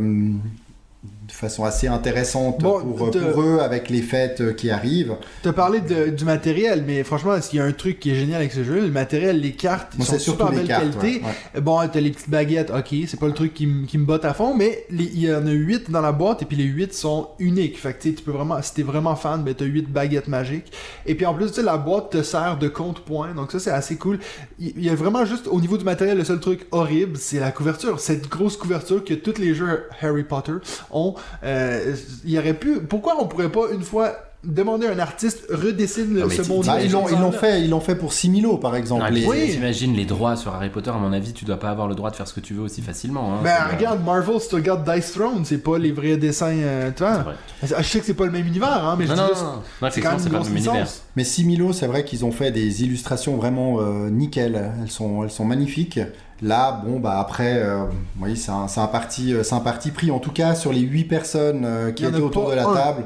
façon 1.36 1.64
assez 1.64 1.86
intéressante 1.86 2.60
Bon, 2.60 2.80
pour, 2.80 3.42
eux 3.42 3.58
avec 3.60 3.90
les 3.90 4.02
fêtes 4.02 4.40
euh, 4.40 4.52
qui 4.52 4.70
arrivent. 4.70 5.16
T'as 5.42 5.52
parlé 5.52 5.80
de- 5.80 6.10
du 6.10 6.24
matériel, 6.24 6.84
mais 6.86 7.04
franchement, 7.04 7.40
s'il 7.40 7.58
y 7.58 7.62
a 7.62 7.64
un 7.64 7.72
truc 7.72 8.00
qui 8.00 8.10
est 8.10 8.14
génial 8.14 8.40
avec 8.40 8.52
ce 8.52 8.64
jeu, 8.64 8.80
le 8.80 8.90
matériel, 8.90 9.40
les 9.40 9.52
cartes, 9.52 9.92
ils 9.98 10.04
sont 10.04 10.12
c'est 10.12 10.18
surtout 10.18 10.44
super 10.46 10.56
belle 10.56 10.66
cartes. 10.66 10.98
qualité. 10.98 11.22
ouais, 11.24 11.30
ouais. 11.54 11.60
Bon, 11.60 11.80
t'as 11.92 12.00
les 12.00 12.10
petites 12.10 12.30
baguettes, 12.30 12.70
ok, 12.70 12.94
c'est 13.06 13.18
pas 13.20 13.26
le 13.26 13.34
truc 13.34 13.52
qui, 13.54 13.66
me 13.66 14.04
botte 14.04 14.24
à 14.24 14.34
fond, 14.34 14.54
mais 14.54 14.86
il 14.90 15.18
y 15.18 15.32
en 15.32 15.46
a 15.46 15.50
8 15.50 15.90
dans 15.90 16.00
la 16.00 16.12
boîte, 16.12 16.42
et 16.42 16.44
puis 16.44 16.56
les 16.56 16.64
8 16.64 16.94
sont 16.94 17.28
uniques. 17.38 17.78
Fait 17.78 17.92
que 17.92 18.02
tu 18.02 18.14
tu 18.14 18.22
peux 18.22 18.30
vraiment, 18.30 18.60
si 18.62 18.74
t'es 18.74 18.82
vraiment 18.82 19.16
fan, 19.16 19.42
ben 19.42 19.54
t'as 19.54 19.64
8 19.64 19.90
baguettes 19.90 20.28
magiques. 20.28 20.72
Et 21.06 21.14
puis 21.14 21.26
en 21.26 21.34
plus, 21.34 21.52
tu 21.52 21.62
la 21.62 21.76
boîte 21.76 22.10
te 22.10 22.22
sert 22.22 22.58
de 22.58 22.68
compte-point, 22.68 23.34
donc 23.34 23.52
ça 23.52 23.58
c'est 23.58 23.70
assez 23.70 23.96
cool. 23.96 24.18
Il 24.58 24.72
il 24.76 24.84
y, 24.84 24.90
a 24.90 24.94
vraiment 24.94 25.24
juste, 25.24 25.48
au 25.48 25.60
niveau 25.60 25.76
du 25.78 25.84
matériel, 25.84 26.18
le 26.18 26.24
seul 26.24 26.38
truc 26.38 26.66
horrible, 26.70 27.16
c'est 27.16 27.40
la 27.40 27.50
couverture. 27.50 27.98
Cette 27.98 28.28
grosse 28.28 28.56
couverture 28.56 29.04
que 29.04 29.14
tous 29.14 29.38
les 29.38 29.54
jeux 29.54 29.84
Harry 30.00 30.22
Potter 30.22 30.52
ont. 30.90 31.14
Euh, 31.44 31.94
il 32.24 32.30
y 32.30 32.38
aurait 32.38 32.54
pu, 32.54 32.80
pourquoi 32.80 33.16
on 33.20 33.26
pourrait 33.26 33.50
pas 33.52 33.70
une 33.72 33.82
fois 33.82 34.12
demander 34.44 34.86
à 34.86 34.92
un 34.92 34.98
artiste 35.00 35.46
redessine 35.50 36.14
le- 36.14 36.20
Non, 36.20 36.30
ce 36.30 36.42
monde 36.42 36.66
Bah, 36.66 36.80
ils 36.80 36.92
l'ont 36.92 37.08
ils 37.08 37.18
l'ont 37.18 37.32
fait, 37.32 37.62
ils 37.62 37.70
l'ont 37.70 37.80
fait 37.80 37.96
pour 37.96 38.12
6000 38.12 38.44
euros 38.44 38.58
par 38.58 38.76
exemple. 38.76 39.02
Ah, 39.04 39.10
Les- 39.10 39.26
Oui. 39.26 39.50
T'imagines 39.50 39.94
les 39.96 40.04
droits 40.04 40.36
sur 40.36 40.54
Harry 40.54 40.70
Potter, 40.70 40.90
à 40.90 40.98
mon 40.98 41.12
avis, 41.12 41.32
tu 41.32 41.44
dois 41.44 41.58
pas 41.58 41.70
avoir 41.70 41.88
le 41.88 41.96
droit 41.96 42.10
de 42.12 42.16
faire 42.16 42.28
ce 42.28 42.34
que 42.34 42.38
tu 42.38 42.54
veux 42.54 42.62
aussi 42.62 42.80
facilement. 42.80 43.34
Hein, 43.34 43.38
Ben 43.42 43.50
euh, 43.50 43.74
regarde 43.76 44.04
Marvel, 44.04 44.40
si 44.40 44.48
tu 44.48 44.54
regardes 44.54 44.88
Dice 44.88 45.12
Throne, 45.12 45.44
c'est 45.44 45.58
pas 45.58 45.78
les 45.78 45.90
vrais 45.90 46.16
dessins, 46.16 46.52
euh, 46.54 46.90
tu 46.94 47.02
vois. 47.02 47.18
vrai. 47.18 47.34
Je 47.62 47.82
sais 47.82 47.98
que 47.98 48.06
c'est 48.06 48.14
pas 48.14 48.26
le 48.26 48.30
même 48.30 48.46
univers, 48.46 48.84
hein, 48.84 48.94
mais 48.96 49.06
je 49.06 49.10
Non, 49.10 49.16
dis 49.16 49.20
non, 49.22 49.28
juste, 49.30 49.42
non, 49.42 49.52
non, 49.82 49.88
c'est 49.90 50.00
quand 50.00 50.10
même 50.16 50.28
pas 50.30 50.38
le 50.38 50.44
même 50.44 50.56
univers. 50.56 50.86
Mais 51.16 51.24
Similo, 51.24 51.72
c'est 51.72 51.86
vrai 51.88 52.04
qu'ils 52.04 52.24
ont 52.24 52.32
fait 52.32 52.52
des 52.52 52.84
illustrations 52.84 53.36
vraiment 53.36 53.80
euh, 53.80 54.10
nickel. 54.10 54.70
Elles 54.82 54.90
sont, 54.92 55.24
elles 55.24 55.30
sont 55.30 55.44
magnifiques. 55.44 55.98
Là, 56.42 56.82
bon, 56.84 57.00
bah 57.00 57.18
après, 57.18 57.62
euh, 57.62 57.84
vous 57.84 58.18
voyez, 58.18 58.36
c'est 58.36 58.50
un, 58.50 58.66
un 58.76 58.86
parti, 58.86 59.32
euh, 59.32 59.42
c'est 59.42 59.54
un 59.54 59.60
parti 59.60 59.90
pris. 59.90 60.10
En 60.10 60.18
tout 60.18 60.32
cas, 60.32 60.54
sur 60.54 60.72
les 60.72 60.80
8 60.80 61.04
personnes 61.04 61.64
euh, 61.64 61.92
qui 61.92 62.04
étaient 62.04 62.20
autour 62.20 62.50
de 62.50 62.54
la 62.54 62.68
un. 62.68 62.74
table, 62.74 63.04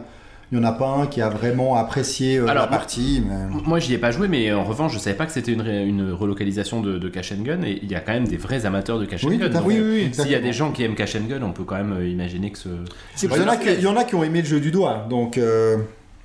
il 0.50 0.58
n'y 0.58 0.64
en 0.64 0.68
a 0.68 0.72
pas 0.72 0.88
un 0.88 1.06
qui 1.06 1.22
a 1.22 1.28
vraiment 1.28 1.76
apprécié 1.76 2.38
euh, 2.38 2.48
Alors, 2.48 2.64
la 2.64 2.70
moi- 2.70 2.78
partie. 2.78 3.22
Mais... 3.24 3.60
Moi, 3.64 3.78
j'y 3.78 3.94
ai 3.94 3.98
pas 3.98 4.10
joué, 4.10 4.26
mais 4.26 4.52
en 4.52 4.64
revanche, 4.64 4.94
je 4.94 4.98
savais 4.98 5.16
pas 5.16 5.26
que 5.26 5.32
c'était 5.32 5.52
une, 5.52 6.12
relocalisation 6.12 6.80
de, 6.80 6.98
de 6.98 7.08
Cash 7.08 7.30
and 7.30 7.42
Gun, 7.44 7.62
et 7.62 7.78
il 7.82 7.90
y 7.90 7.94
a 7.94 8.00
quand 8.00 8.12
même 8.12 8.26
des 8.26 8.36
vrais 8.36 8.66
amateurs 8.66 8.98
de 8.98 9.04
Cash 9.04 9.24
and 9.24 9.28
Oui, 9.28 9.38
Gun. 9.38 9.48
Oui, 9.64 9.80
oui, 9.80 9.90
oui. 10.06 10.10
S'il 10.12 10.30
y 10.30 10.34
a 10.34 10.40
des 10.40 10.52
gens 10.52 10.72
qui 10.72 10.82
aiment 10.82 10.96
Cash 10.96 11.14
and 11.14 11.28
Gun, 11.28 11.42
on 11.42 11.52
peut 11.52 11.64
quand 11.64 11.76
même 11.76 12.04
imaginer 12.04 12.50
que 12.50 12.58
ce. 12.58 12.68
Il 13.22 13.30
y, 13.30 13.86
en 13.86 13.96
a 13.96 14.04
qui, 14.04 14.16
ont 14.16 14.24
aimé 14.24 14.40
le 14.42 14.48
jeu 14.48 14.58
du 14.58 14.72
doigt. 14.72 15.06
Donc, 15.08 15.38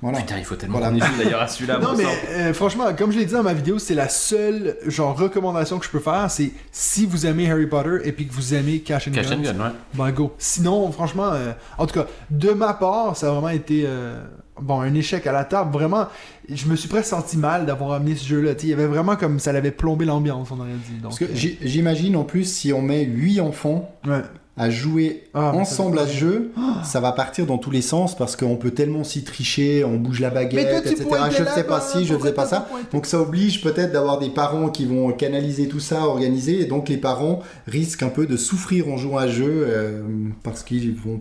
voilà. 0.02 0.18
Putain, 0.18 0.38
il 0.38 0.44
faut 0.44 0.54
tellement 0.56 0.78
Voilà. 0.78 0.92
qu'on 0.92 1.16
d'ailleurs 1.22 1.40
à 1.42 1.48
celui-là. 1.48 1.78
Non 1.82 1.92
bon 1.92 1.96
mais 1.98 2.04
euh, 2.30 2.52
franchement, 2.54 2.84
comme 2.96 3.12
je 3.12 3.18
l'ai 3.18 3.24
dit 3.24 3.32
dans 3.32 3.42
ma 3.42 3.54
vidéo, 3.54 3.78
c'est 3.78 3.94
la 3.94 4.08
seule 4.08 4.76
genre 4.86 5.16
recommandation 5.18 5.78
que 5.78 5.86
je 5.86 5.90
peux 5.90 6.00
faire, 6.00 6.30
c'est 6.30 6.50
si 6.70 7.06
vous 7.06 7.26
aimez 7.26 7.50
Harry 7.50 7.66
Potter 7.66 7.98
et 8.04 8.12
puis 8.12 8.26
que 8.26 8.32
vous 8.32 8.54
aimez 8.54 8.80
Cash 8.80 9.08
and 9.08 9.12
Cash 9.12 9.30
Guns, 9.30 9.38
and 9.38 9.42
Gun, 9.42 9.64
ouais. 9.64 9.70
ben 9.94 10.10
go. 10.12 10.34
Sinon, 10.38 10.92
franchement, 10.92 11.30
euh, 11.32 11.52
en 11.78 11.86
tout 11.86 11.94
cas, 11.94 12.06
de 12.30 12.50
ma 12.50 12.74
part, 12.74 13.16
ça 13.16 13.28
a 13.28 13.30
vraiment 13.32 13.48
été 13.48 13.84
euh, 13.86 14.22
bon 14.60 14.80
un 14.80 14.94
échec 14.94 15.26
à 15.26 15.32
la 15.32 15.44
table. 15.44 15.72
Vraiment, 15.72 16.08
je 16.52 16.66
me 16.66 16.76
suis 16.76 16.88
presque 16.88 17.08
senti 17.08 17.38
mal 17.38 17.64
d'avoir 17.66 17.92
amené 17.92 18.14
ce 18.16 18.26
jeu-là. 18.26 18.52
Il 18.62 18.68
y 18.68 18.72
avait 18.74 18.86
vraiment 18.86 19.16
comme 19.16 19.38
ça 19.40 19.52
l'avait 19.52 19.70
plombé 19.70 20.04
l'ambiance, 20.04 20.50
on 20.50 20.60
aurait 20.60 20.68
dit. 20.72 20.92
Donc, 21.00 21.02
Parce 21.04 21.18
que 21.18 21.24
euh, 21.24 21.28
j'ai- 21.34 21.58
j'imagine 21.62 22.16
en 22.16 22.24
plus, 22.24 22.44
si 22.44 22.72
on 22.72 22.82
met 22.82 23.02
8 23.04 23.40
enfants 23.40 23.90
ouais. 24.06 24.22
À 24.58 24.70
jouer 24.70 25.24
Ah, 25.34 25.52
ensemble 25.54 25.98
à 25.98 26.06
ce 26.06 26.14
jeu, 26.16 26.52
ça 26.82 27.00
va 27.00 27.12
partir 27.12 27.44
dans 27.46 27.58
tous 27.58 27.70
les 27.70 27.82
sens 27.82 28.16
parce 28.16 28.36
qu'on 28.36 28.56
peut 28.56 28.70
tellement 28.70 29.04
s'y 29.04 29.22
tricher, 29.22 29.84
on 29.84 29.96
bouge 29.96 30.20
la 30.20 30.30
baguette, 30.30 30.70
toi, 30.70 30.78
etc. 30.92 31.04
Je 31.36 31.42
ne 31.42 31.48
sais 31.48 31.64
pas 31.64 31.80
si, 31.80 32.06
je 32.06 32.14
ne 32.14 32.20
sais 32.20 32.32
pas 32.32 32.46
ça. 32.46 32.66
Donc 32.92 33.04
ça 33.06 33.20
oblige 33.20 33.62
peut-être 33.62 33.92
d'avoir 33.92 34.18
des 34.18 34.30
parents 34.30 34.68
qui 34.70 34.86
vont 34.86 35.12
canaliser 35.12 35.68
tout 35.68 35.80
ça, 35.80 36.06
organiser, 36.06 36.60
et 36.62 36.64
donc 36.64 36.88
les 36.88 36.96
parents 36.96 37.40
risquent 37.66 38.02
un 38.04 38.08
peu 38.08 38.26
de 38.26 38.36
souffrir 38.36 38.88
en 38.88 38.96
jouant 38.96 39.18
à 39.18 39.26
ce 39.26 39.32
jeu 39.32 39.66
euh, 39.68 40.02
parce 40.42 40.62
qu'ils 40.62 40.94
vont, 40.94 41.20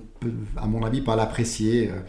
à 0.55 0.65
mon 0.67 0.83
avis, 0.83 1.01
pas 1.01 1.15
l'apprécier. 1.15 1.89
euh. 1.89 1.99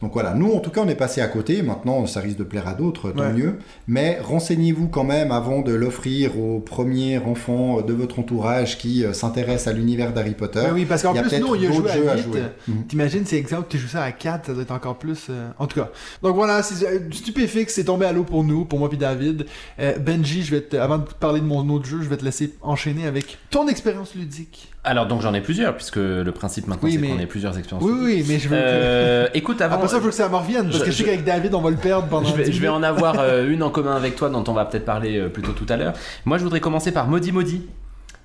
Donc 0.00 0.12
voilà, 0.12 0.34
nous 0.34 0.52
en 0.52 0.60
tout 0.60 0.70
cas 0.70 0.80
on 0.84 0.88
est 0.88 0.94
passé 0.94 1.20
à 1.20 1.26
côté, 1.28 1.62
maintenant 1.62 2.06
ça 2.06 2.20
risque 2.20 2.38
de 2.38 2.44
plaire 2.44 2.68
à 2.68 2.74
d'autres, 2.74 3.10
tant 3.10 3.22
Ouais. 3.22 3.32
mieux. 3.32 3.58
Mais 3.88 4.18
renseignez-vous 4.22 4.88
quand 4.88 5.02
même 5.04 5.32
avant 5.32 5.60
de 5.60 5.72
l'offrir 5.72 6.38
au 6.38 6.60
premier 6.60 7.18
enfant 7.18 7.80
de 7.80 7.92
votre 7.92 8.18
entourage 8.20 8.78
qui 8.78 9.04
euh, 9.04 9.12
s'intéresse 9.12 9.66
à 9.66 9.72
l'univers 9.72 10.12
d'Harry 10.12 10.34
Potter. 10.34 10.66
Oui, 10.72 10.84
parce 10.84 11.02
qu'en 11.02 11.14
plus, 11.14 11.38
nous, 11.40 11.46
on 11.48 11.54
y 11.56 11.66
a 11.66 11.72
joué 11.72 11.88
jeux 11.92 12.08
à 12.08 12.12
à 12.12 12.16
8. 12.16 12.22
jouer. 12.22 12.42
Mhm. 12.68 12.86
T'imagines, 12.86 13.26
c'est 13.26 13.36
exemple, 13.36 13.66
tu 13.68 13.78
joues 13.78 13.88
ça 13.88 14.02
à 14.04 14.12
4, 14.12 14.46
ça 14.46 14.52
doit 14.54 14.62
être 14.62 14.70
encore 14.72 14.98
plus. 14.98 15.26
euh, 15.30 15.48
En 15.58 15.66
tout 15.66 15.80
cas. 15.80 15.90
Donc 16.22 16.36
voilà, 16.36 16.62
c'est- 16.62 16.86
euh, 16.86 17.00
Stupéfix, 17.10 17.74
c'est 17.74 17.84
tombé 17.84 18.06
à 18.06 18.12
l'eau 18.12 18.24
pour 18.24 18.44
nous, 18.44 18.64
pour 18.64 18.78
moi 18.78 18.88
puis 18.88 18.98
David. 18.98 19.46
Euh, 19.80 19.98
Benji, 19.98 20.42
je 20.42 20.54
vais 20.54 20.60
te, 20.60 20.76
avant 20.76 20.98
de 20.98 21.04
parler 21.18 21.40
de 21.40 21.46
mon 21.46 21.68
autre 21.70 21.86
jeu, 21.86 21.98
je 22.02 22.08
vais 22.08 22.16
te 22.16 22.24
laisser 22.24 22.54
enchaîner 22.62 23.06
avec 23.06 23.38
ton 23.50 23.66
expérience 23.68 24.14
ludique. 24.14 24.70
Alors, 24.84 25.06
donc 25.06 25.20
j'en 25.20 25.34
ai 25.34 25.40
plusieurs, 25.40 25.74
puisque 25.74 25.96
le 25.96 26.30
principe 26.30 26.66
maintenant, 26.66 26.86
Oui, 26.88 26.94
c'est 26.94 26.98
mais- 27.00 27.08
qu'on 27.08 27.18
ait 27.18 27.26
plusieurs 27.26 27.58
expériences. 27.58 27.84
Oui, 27.86 27.98
oui, 28.00 28.24
mais 28.28 28.38
je 28.38 28.48
veux. 28.48 28.56
Euh, 28.58 29.28
écoute, 29.34 29.60
avant. 29.60 29.74
Après 29.76 29.88
ça, 29.88 29.96
il 29.96 30.02
faut 30.02 30.08
que 30.08 30.14
ça 30.14 30.28
me 30.28 30.36
revienne, 30.36 30.66
parce 30.66 30.78
je- 30.78 30.84
que 30.84 30.90
je 30.90 30.96
sais 30.96 31.02
je- 31.02 31.04
qu'avec 31.04 31.24
David, 31.24 31.54
on 31.54 31.60
va 31.60 31.70
le 31.70 31.76
perdre 31.76 32.06
pendant. 32.08 32.28
Je 32.28 32.34
vais, 32.36 32.44
10 32.44 32.52
je 32.52 32.60
vais 32.60 32.68
en 32.68 32.82
avoir 32.82 33.16
euh, 33.18 33.46
une 33.50 33.62
en 33.62 33.70
commun 33.70 33.96
avec 33.96 34.16
toi 34.16 34.30
dont 34.30 34.44
on 34.46 34.52
va 34.52 34.64
peut-être 34.64 34.84
parler 34.86 35.18
euh, 35.18 35.28
plutôt 35.28 35.52
tout 35.52 35.66
à 35.68 35.76
l'heure. 35.76 35.92
Moi, 36.24 36.38
je 36.38 36.44
voudrais 36.44 36.60
commencer 36.60 36.92
par 36.92 37.06
Maudit 37.08 37.32
Maudit. 37.32 37.62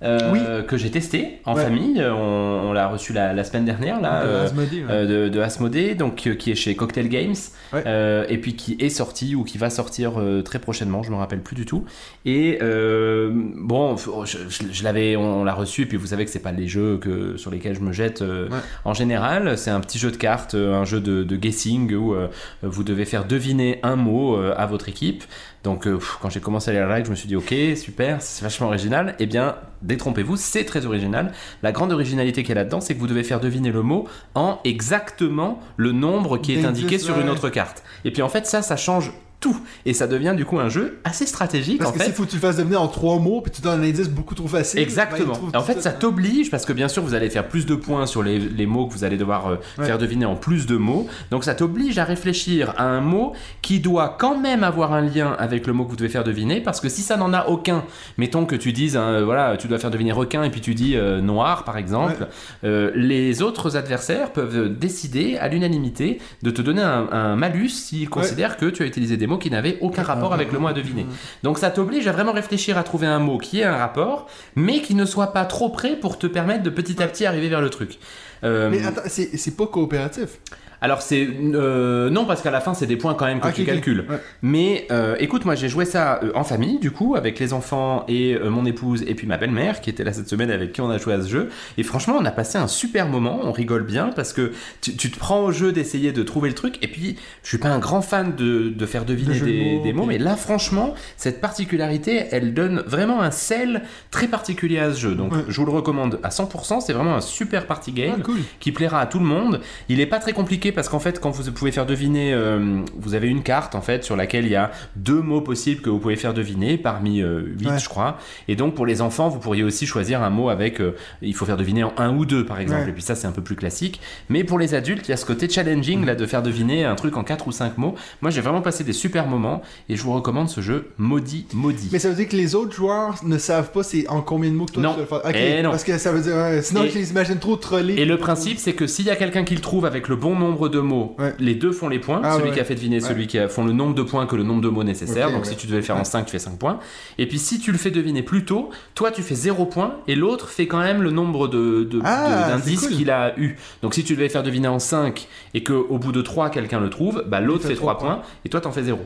Euh, 0.04 0.62
que 0.64 0.78
j'ai 0.78 0.91
testé 0.91 1.39
en 1.45 1.56
Ouais. 1.56 1.64
famille. 1.64 2.01
On, 2.04 2.70
on 2.70 2.74
l'a 2.74 2.88
reçu 2.88 3.14
la, 3.14 3.34
la 3.34 3.43
semaine 3.43 3.66
dernière 3.66 4.01
là. 4.01 4.24
euh, 4.24 4.45
Asmodee, 4.45 4.84
ouais. 4.84 4.91
euh, 4.91 5.26
de, 5.26 5.30
de 5.30 5.39
Asmodee, 5.39 5.95
donc 5.95 6.28
euh, 6.28 6.36
qui 6.36 6.51
est 6.51 6.56
chez 6.56 6.76
Cocktail 6.76 7.10
Games, 7.10 7.36
Ouais. 7.74 7.84
euh, 7.88 8.26
et 8.30 8.38
puis 8.38 8.56
qui 8.56 8.76
est 8.80 8.89
sorti 8.89 9.36
ou 9.36 9.43
qui 9.43 9.58
va 9.58 9.70
sortir 9.70 10.20
euh, 10.20 10.41
très 10.41 10.60
prochainement, 10.60 11.04
je 11.04 11.12
me 11.12 11.16
rappelle 11.16 11.41
plus 11.41 11.56
du 11.56 11.66
tout. 11.66 11.86
Et 12.26 12.60
euh, 12.62 13.32
bon, 13.34 13.95
f- 13.95 14.26
je, 14.26 14.38
je- 14.49 14.72
je 14.72 14.84
l'avais, 14.84 15.16
on, 15.16 15.41
on 15.41 15.43
l'a 15.43 15.54
reçu, 15.54 15.84
et 15.84 15.86
puis 15.86 15.97
vous 15.97 16.08
savez 16.08 16.26
que 16.26 16.32
c'est 16.32 16.39
pas 16.39 16.51
les 16.51 16.68
jeux 16.68 16.97
que 16.97 17.38
sur 17.38 17.49
lesquels 17.51 17.76
je 17.76 17.82
me 17.82 17.91
jette 17.91 18.22
euh, 18.22 18.49
Ouais. 18.49 18.58
en 18.86 18.93
général. 18.93 19.58
C'est 19.58 19.72
un 19.72 19.80
petit 19.80 19.97
jeu 19.99 20.12
de 20.12 20.18
cartes, 20.18 20.56
euh, 20.56 20.74
un 20.76 20.86
jeu 20.86 20.99
de, 20.99 21.24
de 21.24 21.36
guessing 21.36 21.93
où 21.95 22.14
euh, 22.14 22.28
vous 22.62 22.84
devez 22.84 23.06
faire 23.06 23.26
deviner 23.26 23.80
un 23.84 23.95
mot 23.95 24.36
euh, 24.38 24.54
à 24.58 24.66
votre 24.66 24.89
équipe. 24.89 25.24
Donc 25.64 25.88
euh, 25.88 25.97
pff, 25.97 26.18
quand 26.22 26.30
j'ai 26.30 26.41
commencé 26.41 26.72
à 26.72 26.74
lire 26.74 26.88
la 26.88 26.93
règle, 26.93 27.05
je 27.05 27.11
me 27.11 27.16
suis 27.16 27.28
dit 27.28 27.36
ok 27.36 27.53
super, 27.78 28.22
c'est 28.22 28.43
vachement 28.43 28.68
original. 28.68 29.16
Eh 29.20 29.26
bien 29.26 29.55
détrompez-vous, 29.82 30.36
c'est 30.36 30.66
très 30.66 30.86
original. 30.86 31.32
La 31.61 31.72
grande 31.72 31.91
originalité 31.91 32.43
qu'il 32.43 32.49
y 32.49 32.51
a 32.53 32.55
là-dedans, 32.55 32.82
c'est 32.82 32.95
que 32.95 32.99
vous 32.99 33.07
devez 33.07 33.24
faire 33.24 33.39
deviner 33.39 33.72
le 33.72 33.82
mot 33.82 34.07
en 34.36 34.59
exactement 34.66 35.59
le 35.78 35.91
nombre 35.91 36.38
qui 36.38 36.53
est 36.53 36.66
indiqué 36.66 36.97
sur 36.97 37.20
une 37.20 37.30
autre 37.30 37.49
carte. 37.49 37.84
Et 38.05 38.11
puis 38.11 38.22
en 38.22 38.30
fait 38.30 38.45
ça, 38.45 38.61
ça 38.61 38.76
change 38.76 39.11
tout 39.44 39.58
et 39.86 39.94
ça 39.94 40.08
devient 40.08 40.34
du 40.38 40.46
coup 40.46 40.58
un 40.60 40.70
jeu 40.70 41.00
assez 41.04 41.26
stratégique 41.26 41.80
Parce 41.80 41.91
en 41.91 41.94
que 41.94 42.04
s'il 42.04 42.14
faut 42.14 42.24
que 42.24 42.30
tu 42.30 42.38
le 42.38 42.41
fasses 42.41 42.56
devenir 42.58 42.82
en 42.82 42.88
trois 42.88 43.20
mots, 43.20 43.41
puis 43.41 43.52
tu 43.52 43.62
donnes 43.62 43.82
un 43.82 43.84
indice 43.84 44.10
beaucoup 44.10 44.36
trop 44.36 44.48
facile. 44.48 44.80
Exactement. 44.80 45.34
trouve 45.34 45.52
en 45.54 45.62
fait, 45.62 45.82
ça 45.82 45.91
t'oblige, 45.91 46.50
parce 46.50 46.66
que 46.66 46.72
bien 46.74 46.88
sûr, 46.88 47.04
vous 47.04 47.14
allez 47.14 47.30
faire 47.30 47.48
plus 47.48 47.66
de 47.66 47.76
points 47.76 48.06
sur 48.06 48.24
les, 48.24 48.39
les 48.39 48.66
mots 48.66 48.88
que 48.88 48.94
vous 48.94 49.04
allez 49.04 49.18
devoir 49.18 49.48
euh, 49.48 49.56
Ouais. 49.78 49.86
faire 49.86 49.98
deviner 49.98 50.26
en 50.26 50.36
plus 50.36 50.66
de 50.66 50.78
mots. 50.78 51.08
Donc, 51.32 51.44
ça 51.44 51.56
t'oblige 51.56 51.98
à 52.00 52.04
réfléchir 52.06 52.74
à 52.78 52.84
un 52.86 53.02
mot 53.02 53.34
qui 53.62 53.80
doit 53.80 54.16
quand 54.20 54.38
même 54.39 54.64
avoir 54.64 54.94
un 54.94 55.02
lien 55.02 55.36
avec 55.38 55.68
le 55.68 55.74
mot 55.74 55.84
que 55.86 55.89
vous 55.89 55.96
devez 55.98 56.10
faire 56.10 56.24
deviner, 56.24 56.62
parce 56.62 56.80
que 56.80 56.88
si 56.89 57.02
ça 57.02 57.18
n'en 57.18 57.34
a 57.34 57.48
aucun, 57.48 57.84
mettons 58.18 58.46
que 58.46 58.56
tu 58.56 58.72
dises, 58.72 58.96
hein, 58.96 59.08
euh, 59.10 59.26
voilà, 59.26 59.58
tu 59.58 59.68
dois 59.68 59.80
faire 59.80 59.91
deviner 59.91 60.12
requin 60.14 60.44
et 60.44 60.50
puis 60.50 60.62
tu 60.62 60.74
dis 60.76 60.96
euh, 60.96 61.22
noir, 61.22 61.64
par 61.66 61.78
exemple, 61.78 62.28
euh, 62.64 62.91
les 62.96 63.41
autres 63.41 63.76
adversaires 63.78 64.32
peuvent 64.32 64.70
décider 64.78 65.38
à 65.38 65.48
l'unanimité 65.50 66.20
de 66.44 66.52
te 66.52 66.62
donner 66.62 66.82
un, 66.82 67.08
un 67.12 67.36
malus 67.36 67.70
s'ils 67.70 68.10
considèrent 68.10 68.58
que 68.58 68.68
tu 68.68 68.84
as 68.84 68.86
utilisé 68.86 69.18
des 69.18 69.28
mots 69.28 69.33
qui 69.38 69.50
n'avaient 69.50 69.78
aucun 69.82 70.04
rapport 70.04 70.34
avec 70.34 70.52
le 70.52 70.60
mot 70.60 70.68
à 70.68 70.74
deviner. 70.74 71.06
Donc 71.44 71.58
ça 71.58 71.70
t'oblige 71.70 72.08
à 72.08 72.12
vraiment 72.12 72.32
réfléchir 72.34 72.78
à 72.78 72.84
trouver 72.84 73.08
un 73.08 73.20
mot 73.20 73.38
qui 73.38 73.60
ait 73.60 73.66
un 73.66 73.78
rapport, 73.78 74.28
mais 74.56 74.82
qui 74.82 74.96
ne 74.96 75.06
soit 75.06 75.34
pas 75.34 75.46
trop 75.46 75.70
près 75.70 75.96
pour 75.96 76.18
te 76.18 76.28
permettre 76.28 76.64
de 76.64 76.70
petit 76.70 77.02
à 77.02 77.08
petit 77.08 77.26
arriver 77.26 77.50
vers 77.50 77.62
le 77.62 77.70
truc. 77.70 78.00
Euh, 78.44 78.70
Mais 78.70 78.86
attends, 78.86 79.02
c'est 79.08 79.38
c'est 79.38 79.56
pas 79.56 79.68
coopératif. 79.68 80.40
Alors 80.84 81.02
c'est 81.02 81.28
euh, 81.56 82.10
non 82.12 82.26
parce 82.26 82.42
qu'à 82.44 82.52
la 82.52 82.60
fin 82.62 82.74
c'est 82.76 82.86
des 82.86 82.98
points 82.98 83.16
quand 83.16 83.26
même 83.26 83.40
que 83.40 83.48
Ok, 83.48 83.54
tu 83.56 83.64
calcules. 83.66 84.06
Ouais. 84.10 84.18
Mais 84.44 84.86
euh, 84.92 85.16
écoute, 85.20 85.46
moi 85.46 85.56
j'ai 85.56 85.70
joué 85.70 85.86
ça 85.86 86.20
euh, 86.24 86.32
en 86.36 86.44
famille, 86.44 86.78
du 86.80 86.92
coup, 86.92 87.16
avec 87.16 87.40
les 87.40 87.54
enfants 87.54 88.04
et 88.08 88.38
mon 88.38 88.66
épouse 88.66 89.04
et 89.08 89.16
puis 89.16 89.26
ma 89.26 89.38
belle-mère 89.38 89.82
qui 89.82 89.90
était 89.90 90.04
là 90.04 90.14
cette 90.14 90.28
semaine 90.30 90.52
avec 90.52 90.74
qui 90.74 90.82
on 90.82 90.90
a 90.92 90.98
joué 90.98 91.14
à 91.14 91.22
ce 91.22 91.28
jeu. 91.30 91.50
Et 91.78 91.84
franchement, 91.84 92.16
on 92.20 92.26
a 92.26 92.32
passé 92.32 92.58
un 92.58 92.68
super 92.68 93.08
moment, 93.08 93.40
on 93.44 93.52
rigole 93.52 93.84
bien 93.84 94.10
parce 94.16 94.34
que 94.34 94.52
tu, 94.82 94.96
tu 94.96 95.10
te 95.10 95.18
prends 95.18 95.40
au 95.46 95.52
jeu 95.52 95.72
d'essayer 95.72 96.12
de 96.12 96.22
trouver 96.24 96.50
le 96.50 96.56
truc. 96.56 96.76
Et 96.84 96.88
puis, 96.88 97.16
je 97.44 97.48
suis 97.48 97.58
pas 97.58 97.70
un 97.70 97.80
grand 97.80 98.02
fan 98.02 98.36
de, 98.36 98.70
de 98.70 98.86
faire 98.86 99.06
deviner 99.06 99.40
De 99.40 99.46
des, 99.46 99.64
mots, 99.78 99.84
des 99.84 99.94
mots, 99.94 100.04
puis- 100.08 100.18
mais 100.18 100.24
là, 100.24 100.36
franchement, 100.36 100.94
cette 101.16 101.40
particularité, 101.42 102.26
elle 102.32 102.54
donne 102.54 102.84
vraiment 102.86 103.22
un 103.22 103.32
sel 103.32 103.84
très 104.12 104.28
particulier 104.28 104.80
à 104.80 104.92
ce 104.94 105.00
jeu. 105.00 105.16
Donc, 105.16 105.32
Ouais. 105.34 105.40
je 105.48 105.58
vous 105.62 105.66
le 105.66 105.72
recommande 105.72 106.20
à 106.24 106.30
100%. 106.30 106.82
C'est 106.82 106.92
vraiment 106.94 107.16
un 107.16 107.22
super 107.22 107.66
party 107.68 107.94
game 107.94 108.16
Ah, 108.20 108.22
cool. 108.24 108.40
qui 108.60 108.72
plaira 108.74 109.00
à 109.00 109.06
tout 109.06 109.20
le 109.20 109.26
monde. 109.26 109.62
Il 109.88 110.02
est 110.02 110.06
pas 110.06 110.20
très 110.20 110.34
compliqué 110.34 110.73
parce 110.74 110.90
qu'en 110.90 111.00
fait, 111.00 111.20
quand 111.20 111.32
vous 111.32 111.52
pouvez 111.52 111.72
faire 111.72 111.86
deviner, 111.86 112.34
euh, 112.34 112.82
vous 112.98 113.14
avez 113.14 113.28
une 113.28 113.44
carte 113.44 113.76
en 113.76 113.82
fait 113.82 114.04
sur 114.04 114.16
laquelle 114.16 114.46
il 114.46 114.52
y 114.52 114.56
a 114.56 114.72
deux 114.96 115.22
mots 115.22 115.42
possibles 115.42 115.82
que 115.82 115.90
vous 115.90 116.00
pouvez 116.00 116.16
faire 116.16 116.34
deviner 116.34 116.78
parmi 116.78 117.22
euh, 117.22 117.42
huit, 117.60 117.68
Ouais. 117.70 117.80
je 117.80 117.88
crois. 117.90 118.18
Et 118.48 118.56
donc 118.56 118.76
pour 118.76 118.86
les 118.86 119.02
enfants, 119.02 119.30
vous 119.30 119.40
pourriez 119.40 119.64
aussi 119.64 119.86
choisir 119.86 120.22
un 120.24 120.30
mot 120.30 120.50
avec, 120.50 120.82
euh, 120.82 120.96
il 121.22 121.34
faut 121.36 121.46
faire 121.46 121.58
deviner 121.58 121.84
en 121.84 121.94
un 121.98 122.16
ou 122.16 122.26
deux 122.26 122.46
par 122.46 122.60
exemple. 122.60 122.84
Ouais. 122.84 122.90
Et 122.90 122.94
puis 122.94 123.02
ça, 123.04 123.16
c'est 123.16 123.28
un 123.28 123.32
peu 123.32 123.42
plus 123.42 123.56
classique. 123.56 124.02
Mais 124.30 124.44
pour 124.44 124.60
les 124.60 124.74
adultes, 124.74 125.08
il 125.08 125.12
y 125.12 125.14
a 125.14 125.18
ce 125.18 125.26
côté 125.26 125.48
challenging 125.50 126.06
là 126.06 126.16
de 126.16 126.26
faire 126.26 126.42
deviner 126.44 126.86
un 126.86 126.96
truc 126.96 127.16
en 127.18 127.24
quatre 127.24 127.48
ou 127.48 127.52
cinq 127.52 127.78
mots. 127.78 127.96
Moi, 128.22 128.32
j'ai 128.32 128.42
vraiment 128.42 128.62
passé 128.62 128.84
des 128.84 128.94
super 128.94 129.28
moments 129.28 129.62
et 129.90 129.96
je 129.96 130.04
vous 130.04 130.14
recommande 130.14 130.50
ce 130.50 130.62
jeu 130.62 130.90
maudit, 130.98 131.46
maudit. 131.54 131.90
Mais 131.92 132.00
ça 132.00 132.10
veut 132.10 132.16
dire 132.16 132.28
que 132.28 132.36
les 132.36 132.56
autres 132.56 132.74
joueurs 132.74 133.16
ne 133.24 133.38
savent 133.38 133.72
pas 133.72 133.84
c'est 133.84 134.08
en 134.10 134.22
combien 134.22 134.50
de 134.50 134.56
mots 134.56 134.66
que 134.66 134.74
toi 134.74 134.84
Non. 134.84 134.94
tu 134.96 135.06
dois 135.08 135.22
le 135.26 135.34
faire. 135.34 135.42
Eh 135.60 135.62
non. 135.64 135.72
Parce 135.72 135.84
que 135.84 135.98
ça 135.98 136.12
veut 136.12 136.22
dire. 136.22 136.34
ouais, 136.36 136.62
sinon, 136.62 136.84
Et- 136.84 136.90
je 136.90 136.96
les 136.98 137.12
imagine 137.12 137.38
trop 137.38 137.56
troller. 137.56 137.96
Et 137.96 138.06
le 138.06 138.18
principe, 138.18 138.58
c'est 138.60 138.74
que 138.74 138.88
s'il 138.88 139.06
y 139.06 139.10
a 139.10 139.16
quelqu'un 139.16 139.44
qui 139.44 139.56
le 139.56 139.62
trouve 139.62 139.86
avec 139.86 140.08
le 140.08 140.16
bon 140.16 140.36
nombre 140.36 140.62
de 140.70 140.80
mots, 140.80 141.16
Ouais. 141.20 141.34
les 141.39 141.55
deux 141.55 141.72
font 141.72 141.89
les 141.89 141.99
points. 141.99 142.22
Ah 142.24 142.34
celui 142.34 142.49
ouais. 142.49 142.53
qui 142.55 142.59
a 142.59 142.64
fait 142.64 142.76
deviner, 142.76 142.99
celui 142.99 143.28
qui 143.28 143.38
a 143.39 143.47
font 143.47 143.64
le 143.66 143.72
nombre 143.74 143.93
de 143.95 144.01
points 144.03 144.26
que 144.26 144.36
le 144.36 144.43
nombre 144.43 144.61
de 144.61 144.70
mots 144.70 144.84
nécessaires. 144.84 145.28
Ok, 145.30 145.34
Donc 145.36 145.45
si 145.45 145.55
tu 145.55 145.68
devais 145.68 145.78
le 145.80 145.84
faire 145.84 145.97
en 145.97 146.03
5, 146.03 146.26
tu 146.26 146.32
fais 146.32 146.39
5 146.39 146.57
points. 146.57 146.80
Et 147.18 147.28
puis 147.28 147.39
si 147.39 147.59
tu 147.59 147.72
le 147.72 147.78
fais 147.78 147.91
deviner 147.91 148.24
plus 148.24 148.45
tôt, 148.45 148.70
toi 148.95 149.11
tu 149.11 149.22
fais 149.22 149.36
0 149.36 149.66
points 149.66 149.95
et 150.07 150.16
l'autre 150.16 150.49
fait 150.49 150.68
quand 150.68 150.80
même 150.80 151.01
le 151.01 151.11
nombre 151.11 151.47
de, 151.47 151.84
de- 151.84 152.01
Ah, 152.03 152.49
d'indices 152.49 152.88
cool. 152.88 152.97
qu'il 152.97 153.11
a 153.11 153.38
eu. 153.39 153.55
Donc 153.82 153.93
si 153.93 154.03
tu 154.03 154.14
devais 154.16 154.30
faire 154.30 154.43
deviner 154.43 154.68
en 154.68 154.80
5 154.80 155.28
et 155.53 155.64
qu'au 155.64 155.97
bout 155.97 156.11
de 156.11 156.22
3 156.22 156.49
quelqu'un 156.49 156.80
le 156.80 156.89
trouve, 156.89 157.24
bah, 157.28 157.39
l'autre 157.39 157.64
fait 157.64 157.70
fait 157.70 157.76
3 157.76 157.95
trois 157.95 158.07
points 158.07 158.22
et 158.45 158.49
toi 158.49 158.61
t'en 158.61 158.72
fais 158.72 158.84
0. 158.84 158.99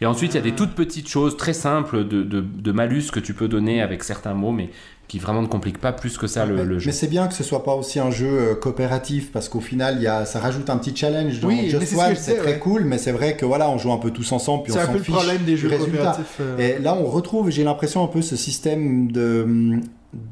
Et 0.00 0.06
ensuite, 0.06 0.32
il 0.32 0.36
y 0.36 0.40
a 0.40 0.42
des 0.42 0.52
toutes 0.52 0.72
petites 0.72 1.08
choses 1.08 1.36
très 1.36 1.52
simples 1.52 2.06
de, 2.06 2.24
de- 2.24 2.40
de 2.40 2.72
malus 2.72 3.04
que 3.12 3.20
tu 3.20 3.32
peux 3.32 3.46
donner 3.46 3.80
avec 3.80 4.02
certains 4.02 4.34
mots, 4.34 4.50
mais 4.50 4.70
qui 5.06 5.18
vraiment 5.18 5.42
ne 5.42 5.46
compliquent 5.46 5.80
pas 5.80 5.92
plus 5.92 6.16
que 6.16 6.26
ça 6.26 6.46
le, 6.46 6.54
mais 6.56 6.64
le 6.64 6.78
jeu. 6.78 6.86
mais 6.86 6.92
c'est 6.92 7.06
bien 7.08 7.26
que 7.28 7.34
ce 7.34 7.44
soit 7.44 7.62
pas 7.62 7.74
aussi 7.74 8.00
un 8.00 8.10
jeu 8.10 8.26
euh, 8.26 8.54
coopératif 8.54 9.30
parce 9.32 9.48
qu'au 9.50 9.60
final, 9.60 9.96
il 9.98 10.02
y 10.02 10.06
a, 10.06 10.24
ça 10.24 10.40
rajoute 10.40 10.70
un 10.70 10.78
petit 10.78 10.96
challenge. 10.96 11.40
Dans 11.40 11.48
Oui, 11.48 11.60
mais 11.62 11.68
Just 11.68 11.94
One, 11.96 12.14
c'est 12.16 12.36
très 12.36 12.52
ouais. 12.54 12.58
cool, 12.58 12.84
mais 12.84 12.96
c'est 12.98 13.12
vrai 13.12 13.36
que 13.36 13.44
voilà, 13.44 13.68
on 13.68 13.76
joue 13.78 13.92
un 13.92 13.98
peu 13.98 14.10
tous 14.10 14.32
ensemble 14.32 14.62
puis 14.64 14.72
on 14.72 14.76
C'est 14.76 14.80
un 14.82 14.86
peu 14.86 14.98
le 14.98 15.04
problème 15.04 15.42
des 15.44 15.56
jeux 15.56 15.68
coopératifs. 15.68 16.38
euh. 16.40 16.58
Et 16.58 16.78
là, 16.78 16.94
on 16.94 17.04
retrouve, 17.04 17.50
j'ai 17.50 17.64
l'impression, 17.64 18.02
un 18.02 18.06
peu 18.08 18.22
ce 18.22 18.34
système 18.34 19.12
de, 19.12 19.46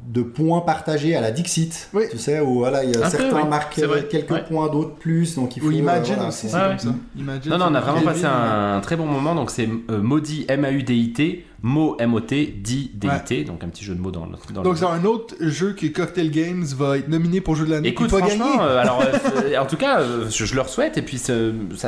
de 0.09 0.21
points 0.21 0.61
partagés 0.61 1.15
à 1.15 1.21
la 1.21 1.29
Dixit. 1.31 1.89
Oui. 1.93 2.03
Tu 2.09 2.17
sais, 2.17 2.39
où 2.39 2.59
voilà, 2.59 2.83
il 2.83 2.91
y 2.91 2.95
a 2.95 2.99
Un 3.05 3.09
peu, 3.11 3.17
certains 3.17 3.41
oui, 3.43 3.47
marquent 3.49 3.81
quelques 4.09 4.31
Ouais. 4.31 4.43
points, 4.43 4.69
d'autres 4.69 4.95
plus. 4.95 5.35
Donc 5.35 5.55
il 5.55 5.61
faut. 5.61 5.67
Ou 5.67 5.71
Imagine 5.71 6.13
euh, 6.13 6.15
voilà, 6.15 6.29
aussi, 6.29 6.47
faut- 6.47 6.53
c'est 6.53 6.55
Ouais, 6.57 6.61
comme 6.63 6.71
ouais. 6.71 6.79
ça. 6.79 7.19
Imagine, 7.19 7.51
Non, 7.51 7.57
non, 7.59 7.65
on 7.69 7.75
a 7.75 7.79
vraiment 7.81 8.01
passé 8.01 8.25
un 8.25 8.79
très 8.81 8.95
bon 8.95 9.05
moment. 9.05 9.35
Donc, 9.35 9.51
c'est 9.51 9.69
euh, 9.91 10.01
maudit, 10.01 10.45
M-A-U-D-I-T, 10.49 11.45
mot 11.65 11.95
M-O-T, 11.97 12.55
dit 12.61 12.91
D-I-T. 12.93 13.45
Donc, 13.45 13.63
un 13.63 13.69
petit 13.69 13.85
jeu 13.85 13.95
de 13.95 13.99
mots 14.01 14.11
dans 14.11 14.25
le. 14.25 14.33
Dans 14.53 14.61
Donc 14.63 14.73
le... 14.73 14.79
c'est 14.79 14.85
un 14.85 15.03
autre 15.05 15.33
jeu 15.39 15.71
que 15.73 15.87
Cocktail 15.87 16.29
Games 16.29 16.65
va 16.77 16.97
être 16.97 17.07
nominé 17.07 17.39
pour 17.39 17.55
jeu 17.55 17.65
de 17.65 17.71
l'année. 17.71 17.87
Écoute, 17.89 18.09
franchement, 18.09 18.57
gagner? 18.57 18.61
euh, 18.63 18.81
alors, 18.81 19.01
euh, 19.01 19.57
en 19.59 19.65
tout 19.65 19.77
cas, 19.77 20.01
euh, 20.01 20.29
je, 20.29 20.43
je 20.45 20.55
leur 20.55 20.67
souhaite. 20.67 20.97
Et 20.97 21.01
puis, 21.01 21.17
ça, 21.17 21.33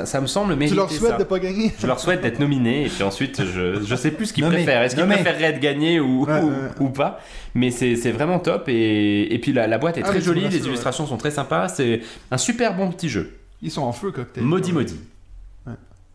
ça 0.05 0.21
me 0.21 0.27
semble 0.27 0.53
Tu 0.53 0.59
mériter 0.59 0.75
leur 0.77 0.89
souhaites 0.89 1.11
ça. 1.11 1.17
de 1.17 1.23
pas 1.25 1.39
gagner? 1.39 1.73
Je 1.77 1.87
leur 1.87 1.99
souhaite 1.99 2.21
d'être 2.21 2.39
nominés. 2.39 2.85
Et 2.85 2.89
puis 2.89 3.03
ensuite, 3.03 3.43
je, 3.43 3.83
je 3.83 3.95
sais 3.95 4.11
plus 4.11 4.27
ce 4.27 4.33
qu'ils 4.33 4.45
préfèrent. 4.45 4.81
Est-ce 4.81 4.95
qu'ils 4.95 5.05
préféreraient 5.05 5.43
être 5.53 5.59
gagnés 5.59 5.99
ou, 5.99 6.23
Ouais, 6.25 6.39
ou, 6.41 6.47
ouais. 6.47 6.53
ou 6.79 6.89
pas? 6.89 7.19
Mais 7.53 7.69
c'est 7.69 7.95
c'est 7.97 8.11
vraiment 8.11 8.39
top. 8.39 8.69
Et, 8.69 9.33
et 9.33 9.39
puis, 9.39 9.51
la, 9.51 9.67
la 9.67 9.77
boîte 9.77 9.97
est 9.97 10.03
Ah, 10.03 10.07
très 10.09 10.19
tu 10.19 10.25
jolie. 10.25 10.47
Les 10.47 10.61
ouais. 10.61 10.67
illustrations 10.67 11.05
sont 11.05 11.17
très 11.17 11.31
sympas. 11.31 11.67
C'est 11.67 12.01
un 12.31 12.37
super 12.37 12.75
bon 12.77 12.89
petit 12.91 13.09
jeu. 13.09 13.33
Ils 13.61 13.71
sont 13.71 13.81
en 13.81 13.91
feu, 13.91 14.11
Cocktail. 14.11 14.43
Maudit, 14.45 14.71
maudit. 14.71 14.99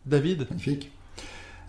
David? 0.07 0.47
Magnifique. 0.49 0.91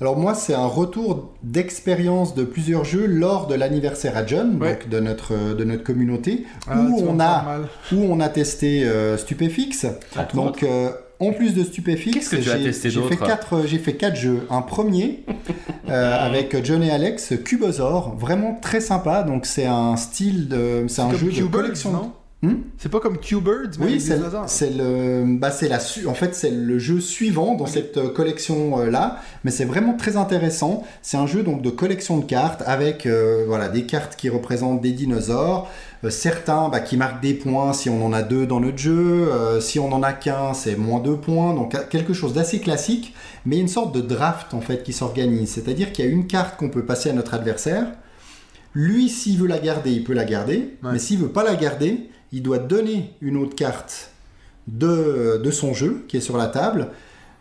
Alors 0.02 0.18
moi, 0.18 0.34
c'est 0.34 0.56
un 0.56 0.66
retour 0.66 1.32
d'expérience 1.44 2.34
de 2.34 2.44
plusieurs 2.44 2.84
jeux 2.84 3.06
lors 3.06 3.46
de 3.46 3.54
l'anniversaire 3.54 4.18
à 4.18 4.26
John, 4.26 4.58
Ouais. 4.60 4.74
donc 4.74 4.90
de 4.90 5.00
notre, 5.00 5.54
de 5.56 5.64
notre 5.64 5.84
communauté, 5.84 6.46
Ah, 6.68 6.80
où, 6.80 7.04
on 7.08 7.20
a, 7.20 7.44
mal. 7.44 7.62
où 7.94 7.98
on 8.10 8.20
a 8.20 8.28
testé 8.28 8.84
euh, 8.84 9.16
Stupéfix. 9.16 9.86
Donc, 10.34 10.64
euh, 10.64 10.90
en 11.20 11.34
plus 11.34 11.54
de 11.54 11.64
Stupéfix, 11.64 12.32
j'ai- 12.36 12.72
fait 12.72 13.16
quatre, 13.18 13.62
j'ai 13.68 13.78
fait 13.78 13.94
quatre 13.94 14.16
jeux. 14.16 14.48
Un 14.50 14.64
premier 14.64 15.24
euh, 15.90 16.18
avec 16.20 16.58
John 16.66 16.82
et 16.82 16.90
Alex, 16.90 17.34
Cubosaur, 17.46 18.16
vraiment 18.18 18.58
très 18.60 18.82
sympa. 18.82 19.22
Donc 19.22 19.46
c'est 19.46 19.68
un 19.68 19.96
style 19.98 20.48
de, 20.48 20.86
c'est 20.88 21.04
un 21.04 21.14
jeu 21.14 21.32
de 21.32 21.44
collection. 21.46 21.92
non? 21.92 22.12
Hmm? 22.44 22.56
C'est 22.80 22.90
pas 22.90 23.00
comme 23.00 23.20
Q-Birds, 23.20 23.78
mais 23.80 23.86
oui, 23.86 24.02
c'est 24.02 24.16
dinosaures. 24.16 24.50
c'est 24.50 24.72
le, 24.76 25.38
bah 25.38 25.52
c'est 25.52 25.70
la, 25.70 25.80
su- 25.80 26.08
en 26.08 26.16
fait 26.16 26.34
c'est 26.34 26.50
le 26.50 26.80
jeu 26.80 27.00
suivant 27.00 27.54
dans 27.54 27.68
cette 27.68 27.98
euh, 27.98 28.10
collection 28.10 28.80
euh, 28.80 28.90
là, 28.90 29.20
mais 29.44 29.52
c'est 29.52 29.66
vraiment 29.66 29.94
très 29.96 30.18
intéressant. 30.18 30.82
C'est 31.04 31.18
un 31.18 31.28
jeu 31.28 31.44
donc 31.44 31.62
de 31.62 31.70
collection 31.70 32.18
de 32.18 32.26
cartes 32.26 32.64
avec 32.66 33.06
euh, 33.06 33.44
voilà 33.46 33.70
des 33.70 33.86
cartes 33.86 34.16
qui 34.16 34.28
représentent 34.30 34.82
des 34.82 34.92
dinosaures, 34.92 35.70
euh, 36.04 36.10
certains 36.10 36.68
bah, 36.70 36.80
qui 36.80 36.98
marquent 36.98 37.22
des 37.22 37.36
points 37.36 37.74
si 37.74 37.92
on 37.92 38.04
en 38.04 38.12
a 38.12 38.24
deux 38.24 38.48
dans 38.48 38.60
notre 38.60 38.80
jeu, 38.80 39.30
si 39.60 39.78
on 39.78 39.92
en 39.92 40.02
a 40.02 40.12
qu'un 40.12 40.56
c'est 40.56 40.76
moins 40.76 41.00
deux 41.00 41.18
points, 41.18 41.54
donc 41.54 41.76
quelque 41.90 42.14
chose 42.14 42.34
d'assez 42.34 42.60
classique, 42.60 43.14
mais 43.46 43.60
une 43.60 43.68
sorte 43.68 43.94
de 43.94 44.02
draft 44.02 44.56
en 44.56 44.62
fait 44.62 44.82
qui 44.82 44.94
s'organise, 44.94 45.52
c'est-à-dire 45.52 45.92
qu'il 45.92 46.06
y 46.06 46.08
a 46.08 46.12
une 46.12 46.26
carte 46.26 46.58
qu'on 46.58 46.70
peut 46.70 46.86
passer 46.86 47.12
à 47.12 47.14
notre 47.14 47.36
adversaire. 47.36 47.86
Lui, 48.74 49.10
s'il 49.10 49.38
veut 49.38 49.48
la 49.48 49.60
garder, 49.60 49.92
il 49.92 50.04
peut 50.04 50.14
la 50.14 50.24
garder, 50.26 50.78
Ouais. 50.82 50.94
mais 50.94 51.00
s'il 51.00 51.20
veut 51.20 51.28
pas 51.30 51.44
la 51.44 51.56
garder, 51.56 52.10
il 52.32 52.44
doit 52.44 52.60
donner 52.60 53.14
une 53.22 53.38
autre 53.38 53.56
carte 53.56 54.12
de, 54.68 55.42
son 55.52 55.74
jeu 55.74 56.06
qui 56.08 56.18
est 56.18 56.22
sur 56.22 56.38
la 56.38 56.48
table, 56.48 56.90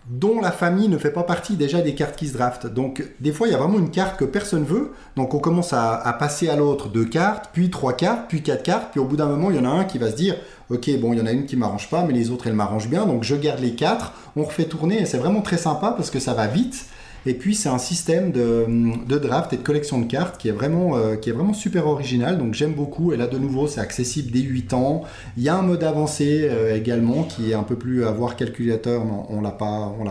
dont 0.09 0.41
la 0.41 0.51
famille 0.51 0.88
ne 0.88 0.99
fait 0.99 1.12
pas 1.12 1.22
partie 1.22 1.57
déjà 1.57 1.80
des 1.80 1.95
cartes 1.95 2.16
qui 2.16 2.26
se 2.26 2.32
draftent. 2.32 2.66
Donc 2.66 3.05
des 3.20 3.32
fois 3.32 3.47
il 3.47 3.53
y 3.53 3.55
a 3.55 3.59
vraiment 3.59 3.78
une 3.78 3.91
carte 3.91 4.18
que 4.18 4.24
personne 4.24 4.64
veut, 4.64 4.93
donc 5.16 5.34
on 5.34 5.38
commence 5.38 5.72
à, 5.72 5.95
à 5.95 6.12
passer 6.12 6.49
à 6.49 6.57
l'autre 6.57 6.88
deux 6.88 7.05
cartes, 7.05 7.51
puis 7.53 7.70
trois 7.70 7.93
cartes, 7.93 8.24
puis 8.28 8.43
quatre 8.43 8.62
cartes, 8.62 8.88
puis 8.91 9.01
au 9.01 9.05
bout 9.05 9.16
d'un 9.16 9.26
moment 9.26 9.51
il 9.51 9.57
y 9.57 9.61
en 9.61 9.64
a 9.64 9.68
un 9.68 9.84
qui 9.84 9.99
va 9.99 10.11
se 10.11 10.16
dire 10.16 10.36
ok 10.70 10.99
bon 10.99 11.12
il 11.12 11.18
y 11.18 11.22
en 11.22 11.26
a 11.26 11.32
une 11.32 11.47
qui 11.47 11.57
m'arrange 11.57 11.88
pas, 11.88 12.03
mais 12.05 12.12
les 12.12 12.30
autres 12.30 12.49
elles 12.49 12.55
m'arrangent 12.55 12.88
bien, 12.88 13.07
donc 13.07 13.22
je 13.22 13.36
garde 13.36 13.61
les 13.61 13.74
quatre, 13.74 14.12
on 14.34 14.43
refait 14.43 14.64
tourner 14.64 15.03
et 15.03 15.07
c'est 15.07 15.18
vraiment 15.18 15.43
très 15.43 15.59
sympa 15.59 15.93
parce 15.97 16.11
que 16.11 16.18
ça 16.18 16.34
va 16.34 16.47
vite. 16.47 16.86
Et 17.26 17.34
puis 17.34 17.54
c'est 17.54 17.68
un 17.68 17.78
système 17.78 18.32
de, 18.32 18.66
de 19.06 19.18
draft 19.18 19.52
et 19.52 19.56
de 19.56 19.62
collection 19.62 19.98
de 20.00 20.06
cartes 20.06 20.38
qui 20.38 20.48
est 20.48 20.52
vraiment, 20.52 20.96
euh, 20.96 21.16
qui 21.16 21.28
est 21.28 21.32
vraiment 21.32 21.52
super 21.52 21.86
original. 21.86 22.38
Donc 22.38 22.54
j'aime 22.54 22.72
beaucoup. 22.72 23.12
Et 23.12 23.16
là 23.16 23.26
de 23.26 23.36
nouveau 23.38 23.66
c'est 23.66 23.80
accessible 23.80 24.30
dès 24.30 24.40
8 24.40 24.72
ans. 24.74 25.02
Il 25.36 25.42
y 25.42 25.48
a 25.48 25.54
un 25.56 25.62
mode 25.62 25.84
avancé 25.84 26.48
euh, 26.50 26.74
également 26.74 27.24
qui 27.24 27.50
est 27.50 27.54
un 27.54 27.62
peu 27.62 27.76
plus 27.76 28.04
à 28.06 28.10
voir 28.10 28.36
calculateur, 28.36 29.04
mais 29.04 29.12
on 29.28 29.38
on 29.38 29.42
l'a 29.42 29.50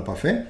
pas 0.02 0.16
fait. 0.16 0.44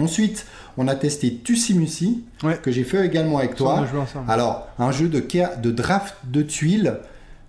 Ensuite, 0.00 0.46
on 0.76 0.86
a 0.86 0.94
testé 0.94 1.34
Tussimusi, 1.42 2.22
Ouais. 2.44 2.56
que 2.62 2.70
j'ai 2.70 2.84
fait 2.84 3.04
également 3.04 3.38
avec 3.38 3.56
toi. 3.56 3.84
Alors, 4.28 4.68
un 4.78 4.92
jeu 4.92 5.08
de, 5.08 5.20
de 5.60 5.70
draft 5.72 6.14
de 6.24 6.42
tuiles, 6.42 6.98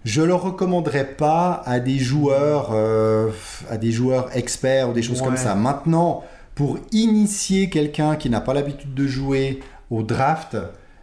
je 0.04 0.22
le 0.24 0.34
recommanderais 0.34 1.06
pas 1.06 1.62
à 1.68 1.80
des 1.80 2.00
joueurs, 2.00 2.72
euh, 2.74 3.30
à 3.70 3.78
des 3.78 3.92
joueurs 3.92 4.36
experts 4.36 4.90
ou 4.90 4.94
des 4.94 5.04
choses 5.04 5.20
Ouais. 5.22 5.28
comme 5.28 5.38
ça. 5.38 5.54
Maintenant, 5.54 6.24
pour 6.60 6.78
initier 6.92 7.70
quelqu'un 7.70 8.18
qui 8.18 8.30
n'a 8.30 8.42
pas 8.42 8.54
l'habitude 8.54 8.94
de 8.94 9.08
jouer 9.08 9.62
au 9.90 10.04
draft, 10.04 10.58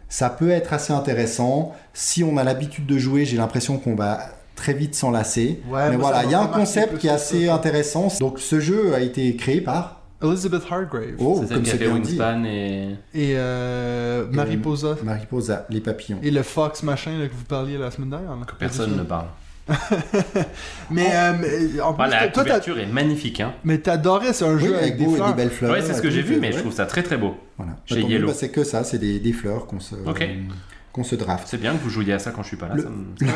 ça 0.07 0.29
peut 0.29 0.51
être 0.51 0.71
assez 0.71 0.93
intéressant. 0.93 1.75
Si 1.95 2.23
on 2.23 2.37
a 2.37 2.43
l'habitude 2.43 2.85
de 2.85 2.99
jouer, 2.99 3.25
j'ai 3.25 3.37
l'impression 3.37 3.79
qu'on 3.79 3.95
va 3.95 4.19
très 4.55 4.75
vite 4.75 4.93
s'en 4.93 5.09
lasser. 5.09 5.59
Ouais, 5.67 5.89
Mais 5.89 5.95
voilà, 5.95 6.25
il 6.25 6.29
y 6.29 6.35
a 6.35 6.41
un 6.41 6.45
concept 6.45 6.99
qui 6.99 7.07
est 7.07 7.09
assez 7.09 7.47
ça. 7.47 7.55
intéressant. 7.55 8.09
Donc, 8.19 8.37
ce 8.37 8.59
jeu 8.59 8.93
a 8.93 8.99
été 8.99 9.35
créé 9.35 9.59
par 9.59 10.03
Elizabeth 10.21 10.61
Hargrave 10.69 11.15
Oh, 11.17 11.43
comme 11.49 11.65
c'est 11.65 11.71
fait 11.71 11.77
bien 11.87 11.97
dit. 11.97 12.11
Wingspan 12.11 12.43
et. 12.43 12.89
et 13.15 13.33
euh, 13.35 14.27
Mariposa 14.31 14.95
Mariposa, 15.03 15.65
les 15.71 15.81
papillons. 15.81 16.19
et 16.21 16.29
le 16.29 16.43
Fox 16.43 16.83
machin 16.83 17.17
là, 17.17 17.27
que 17.27 17.33
vous 17.33 17.45
parliez 17.45 17.79
la 17.79 17.89
semaine 17.89 18.11
dernière. 18.11 18.35
là. 18.35 18.45
que 18.45 18.53
personne 18.53 18.95
ne 18.95 19.01
parle. 19.01 19.25
Mais 20.89 21.07
euh, 21.13 21.33
mais, 21.39 21.81
en 21.81 21.93
plus, 21.93 22.03
Ah, 22.05 22.07
la 22.07 22.17
toi, 22.27 22.43
t'as- 22.43 22.59
couverture 22.59 22.79
est 22.79 22.85
magnifique. 22.85 23.41
Hein. 23.41 23.53
mais 23.63 23.77
t'adorais 23.79 24.33
c'est 24.33 24.45
un 24.45 24.55
Oui, 24.55 24.61
jeu 24.61 24.75
avec, 24.77 24.93
avec 24.93 24.97
des 24.97 25.03
et 25.17 25.33
belles 25.35 25.49
fleurs. 25.49 25.71
Ouais, 25.71 25.81
c'est 25.81 25.93
ce 25.93 26.01
que 26.01 26.09
j'ai 26.09 26.21
vu, 26.21 26.37
mais 26.39 26.47
ouais. 26.47 26.53
je 26.53 26.59
trouve 26.59 26.73
ça 26.73 26.85
très 26.85 27.03
très 27.03 27.17
beau. 27.17 27.35
Voilà. 27.57 27.73
Chez 27.85 28.01
Bah, 28.01 28.07
Yellow. 28.09 28.27
bah, 28.27 28.33
c'est 28.35 28.49
que 28.49 28.63
ça, 28.63 28.83
c'est 28.83 28.97
des, 28.97 29.19
des 29.19 29.33
fleurs 29.33 29.65
qu'on 29.67 29.79
se, 29.79 29.95
Ok. 29.95 30.25
qu'on 30.93 31.03
se 31.03 31.15
draft. 31.15 31.47
C'est 31.49 31.59
bien 31.59 31.73
que 31.73 31.83
vous 31.83 31.89
jouiez 31.89 32.13
à 32.13 32.19
ça 32.19 32.31
quand 32.31 32.43
je 32.43 32.47
suis 32.47 32.57
pas 32.57 32.69
là. 32.69 32.75
Le- 32.75 32.83
ça 32.83 32.89
me- 32.89 33.27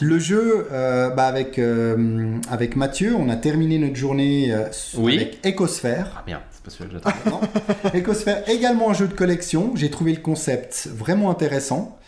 Le 0.08 0.18
jeu, 0.18 0.66
euh, 0.72 1.10
bah, 1.10 1.26
avec, 1.26 1.58
euh, 1.58 2.36
avec 2.50 2.74
Mathieu, 2.76 3.14
on 3.18 3.28
a 3.28 3.36
terminé 3.36 3.78
notre 3.78 3.96
journée 3.96 4.52
euh, 4.52 4.64
Oui. 4.96 5.16
avec 5.16 5.46
Ecosphère. 5.46 6.12
Ah 6.16 6.22
merde, 6.26 6.42
c'est 6.50 6.62
pas 6.62 6.70
celui-là 6.70 7.00
que 7.00 7.10
j'attendais. 7.24 7.98
Ecosphère, 8.00 8.48
également 8.48 8.90
un 8.90 8.94
jeu 8.94 9.06
de 9.08 9.14
collection. 9.14 9.72
J'ai 9.74 9.90
trouvé 9.90 10.12
le 10.14 10.20
concept 10.20 10.88
vraiment 10.94 11.30
intéressant, 11.30 11.98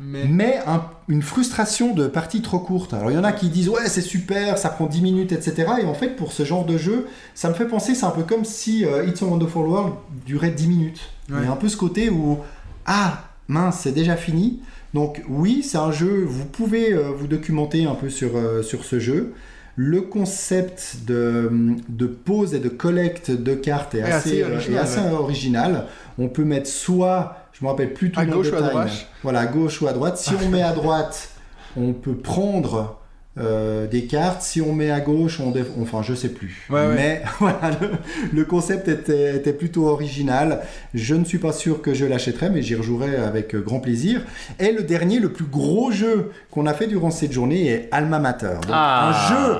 Mais 0.00 0.24
mais 0.28 0.58
un- 0.66 0.84
une 1.08 1.22
frustration 1.22 1.94
de 1.94 2.06
partie 2.08 2.42
trop 2.42 2.58
courte. 2.58 2.94
Alors 2.94 3.10
il 3.10 3.14
y 3.14 3.18
en 3.18 3.24
a 3.24 3.32
qui 3.32 3.48
disent 3.48 3.68
ouais 3.68 3.86
c'est 3.88 4.00
super, 4.00 4.58
ça 4.58 4.68
prend 4.70 4.86
10 4.86 5.02
minutes, 5.02 5.32
etc. 5.32 5.66
Et 5.82 5.84
en 5.86 5.94
fait 5.94 6.16
pour 6.16 6.32
ce 6.32 6.44
genre 6.44 6.64
de 6.64 6.76
jeu, 6.76 7.06
ça 7.34 7.48
me 7.48 7.54
fait 7.54 7.66
penser, 7.66 7.94
c'est 7.94 8.06
un 8.06 8.10
peu 8.10 8.22
comme 8.24 8.44
si 8.44 8.84
euh, 8.84 9.06
It's 9.06 9.22
a 9.22 9.26
Wonderful 9.26 9.66
World 9.66 9.94
durait 10.26 10.50
10 10.50 10.66
minutes. 10.68 11.00
Ouais. 11.30 11.36
Il 11.40 11.44
y 11.44 11.48
a 11.48 11.52
un 11.52 11.56
peu 11.56 11.68
ce 11.68 11.76
côté 11.76 12.10
où 12.10 12.38
ah 12.86 13.24
mince 13.48 13.80
c'est 13.82 13.92
déjà 13.92 14.16
fini. 14.16 14.60
Donc 14.94 15.22
oui 15.28 15.62
c'est 15.62 15.78
un 15.78 15.92
jeu, 15.92 16.24
vous 16.26 16.44
pouvez 16.46 16.92
euh, 16.92 17.10
vous 17.16 17.26
documenter 17.28 17.84
un 17.86 17.94
peu 17.94 18.08
sur, 18.10 18.36
euh, 18.36 18.62
sur 18.62 18.84
ce 18.84 18.98
jeu. 18.98 19.32
Le 19.76 20.02
concept 20.02 20.98
de, 21.06 21.50
de 21.88 22.06
pose 22.06 22.54
et 22.54 22.60
de 22.60 22.68
collecte 22.68 23.30
de 23.32 23.54
cartes 23.54 23.96
est 23.96 24.02
assez, 24.02 24.42
assez 24.42 24.44
original, 24.44 24.74
est 24.74 24.78
assez 24.78 25.00
ouais. 25.00 25.10
original. 25.12 25.86
On 26.16 26.28
peut 26.28 26.44
mettre 26.44 26.68
soit, 26.70 27.43
je 27.58 27.64
me 27.64 27.70
rappelle 27.70 27.92
plus 27.94 28.10
tout 28.10 28.20
À 28.20 28.24
le 28.24 28.32
gauche 28.32 28.50
ou 28.52 28.56
à 28.56 28.60
droite 28.62 29.06
Voilà, 29.22 29.40
à 29.40 29.46
gauche 29.46 29.80
ou 29.80 29.86
à 29.88 29.92
droite. 29.92 30.18
Si 30.18 30.32
on 30.44 30.48
met 30.50 30.62
à 30.62 30.72
droite, 30.72 31.30
on 31.76 31.92
peut 31.92 32.14
prendre 32.16 32.98
euh, 33.38 33.86
des 33.88 34.06
cartes. 34.06 34.42
Si 34.42 34.60
on 34.60 34.72
met 34.72 34.90
à 34.90 35.00
gauche, 35.00 35.40
on 35.40 35.50
dé- 35.50 35.64
enfin 35.80 36.02
je 36.02 36.14
sais 36.14 36.28
plus. 36.28 36.66
Ouais, 36.70 36.86
ouais. 36.86 36.94
Mais 36.94 37.22
voilà, 37.40 37.70
le, 37.80 37.90
le 38.32 38.44
concept 38.44 38.86
était, 38.88 39.36
était 39.36 39.52
plutôt 39.52 39.86
original. 39.88 40.60
Je 40.94 41.14
ne 41.14 41.24
suis 41.24 41.38
pas 41.38 41.52
sûr 41.52 41.80
que 41.82 41.94
je 41.94 42.04
l'achèterai, 42.04 42.50
mais 42.50 42.62
j'y 42.62 42.74
rejouerai 42.76 43.16
avec 43.16 43.54
euh, 43.54 43.60
grand 43.60 43.80
plaisir. 43.80 44.20
Et 44.60 44.70
le 44.72 44.82
dernier, 44.82 45.18
le 45.18 45.32
plus 45.32 45.46
gros 45.46 45.90
jeu 45.90 46.30
qu'on 46.50 46.66
a 46.66 46.74
fait 46.74 46.86
durant 46.86 47.10
cette 47.10 47.32
journée 47.32 47.66
est 47.68 47.88
Alma 47.92 48.18
Mater. 48.20 48.54
Donc, 48.62 48.70
Ah. 48.72 49.08
un 49.08 49.28
jeu. 49.34 49.56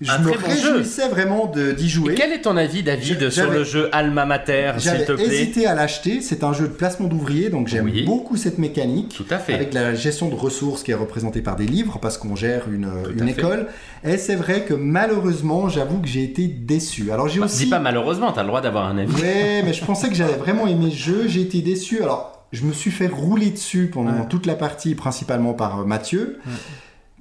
Je 0.00 0.10
Un 0.10 0.18
me 0.18 0.32
très 0.32 0.38
bon 0.38 0.54
jeu. 0.60 0.72
réjouissais 0.72 1.08
vraiment 1.08 1.46
de- 1.46 1.70
d'y 1.70 1.86
Et 1.86 1.88
jouer. 1.88 2.14
quel 2.16 2.32
est 2.32 2.40
ton 2.42 2.56
avis, 2.56 2.82
David, 2.82 3.16
Je- 3.20 3.30
sur 3.30 3.44
j'avais- 3.44 3.58
le 3.58 3.64
jeu 3.64 3.88
Alma 3.92 4.26
Mater, 4.26 4.72
s'il 4.78 4.90
J'avais 4.90 5.04
te 5.04 5.12
plaît 5.12 5.24
hésité 5.24 5.66
à 5.68 5.74
l'acheter. 5.76 6.20
C'est 6.20 6.42
un 6.42 6.52
jeu 6.52 6.64
de 6.66 6.72
placement 6.72 7.06
d'ouvriers, 7.06 7.48
donc 7.48 7.68
j'aime 7.68 7.84
Oui. 7.84 8.02
beaucoup 8.04 8.36
cette 8.36 8.58
mécanique. 8.58 9.14
Tout 9.16 9.24
à 9.30 9.38
fait. 9.38 9.54
Avec 9.54 9.72
la 9.72 9.94
gestion 9.94 10.28
de 10.28 10.34
ressources 10.34 10.82
qui 10.82 10.90
est 10.90 10.94
représentée 10.94 11.42
par 11.42 11.54
des 11.54 11.66
livres, 11.66 11.98
parce 12.02 12.18
qu'on 12.18 12.34
gère 12.34 12.64
une, 12.70 12.88
école. 13.28 13.68
Et 14.02 14.16
c'est 14.18 14.34
vrai 14.34 14.64
que 14.64 14.74
malheureusement, 14.74 15.68
j'avoue 15.68 16.00
que 16.00 16.08
j'ai 16.08 16.24
été 16.24 16.48
déçu. 16.48 17.12
Alors 17.12 17.28
j'ai 17.28 17.38
Bah, 17.38 17.46
aussi. 17.46 17.64
Dis 17.64 17.70
pas 17.70 17.78
malheureusement, 17.78 18.32
t'as 18.32 18.42
le 18.42 18.48
droit 18.48 18.60
d'avoir 18.60 18.86
un 18.88 18.98
avis. 18.98 19.14
Ouais, 19.22 19.62
mais 19.64 19.72
je 19.72 19.84
pensais 19.84 20.08
que 20.08 20.14
j'avais 20.16 20.34
vraiment 20.36 20.66
aimé 20.66 20.90
ce 20.90 20.96
jeu. 20.96 21.24
J'ai 21.28 21.40
été 21.42 21.62
déçu. 21.62 22.02
Alors, 22.02 22.46
je 22.52 22.64
me 22.64 22.72
suis 22.72 22.90
fait 22.90 23.06
rouler 23.06 23.50
dessus 23.50 23.90
pendant 23.92 24.10
Ouais. 24.10 24.28
toute 24.28 24.46
la 24.46 24.56
partie, 24.56 24.96
principalement 24.96 25.54
par 25.54 25.80
euh, 25.82 25.84
Mathieu. 25.84 26.38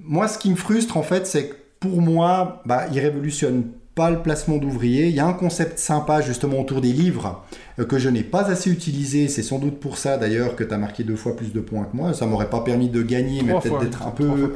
Moi, 0.03 0.27
ce 0.27 0.39
qui 0.39 0.49
me 0.49 0.55
frustre, 0.55 0.97
en 0.97 1.03
fait, 1.03 1.27
c'est 1.27 1.49
que 1.49 1.55
pour 1.83 2.01
moi, 2.01 2.61
bah, 2.65 2.85
il 2.93 2.99
révolutionne 3.01 3.65
pas 3.93 4.09
le 4.09 4.19
placement 4.19 4.55
d'ouvriers. 4.55 5.07
Il 5.07 5.15
y 5.15 5.19
a 5.19 5.25
un 5.25 5.33
concept 5.33 5.77
sympa, 5.77 6.21
justement, 6.21 6.61
autour 6.61 6.79
des 6.79 6.93
livres 6.93 7.43
euh, 7.77 7.83
que 7.83 7.99
je 7.99 8.07
n'ai 8.07 8.23
pas 8.23 8.49
assez 8.49 8.71
utilisé. 8.71 9.27
C'est 9.27 9.43
sans 9.43 9.59
doute 9.59 9.81
pour 9.81 9.97
ça, 9.97 10.15
d'ailleurs, 10.15 10.55
que 10.55 10.63
tu 10.63 10.73
as 10.73 10.77
marqué 10.77 11.03
deux 11.03 11.17
fois 11.17 11.35
plus 11.35 11.51
de 11.51 11.59
points 11.59 11.83
que 11.83 11.97
moi. 11.97 12.13
Ça 12.13 12.25
m'aurait 12.25 12.49
pas 12.49 12.61
permis 12.61 12.87
de 12.87 13.01
gagner, 13.01 13.41
mais 13.43 13.51
peut-être 13.59 13.81
d'être 13.81 14.07
un 14.07 14.11
peu 14.11 14.53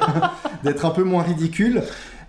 d'être 0.64 0.84
un 0.84 0.90
peu 0.90 1.04
moins 1.04 1.22
ridicule. 1.22 1.82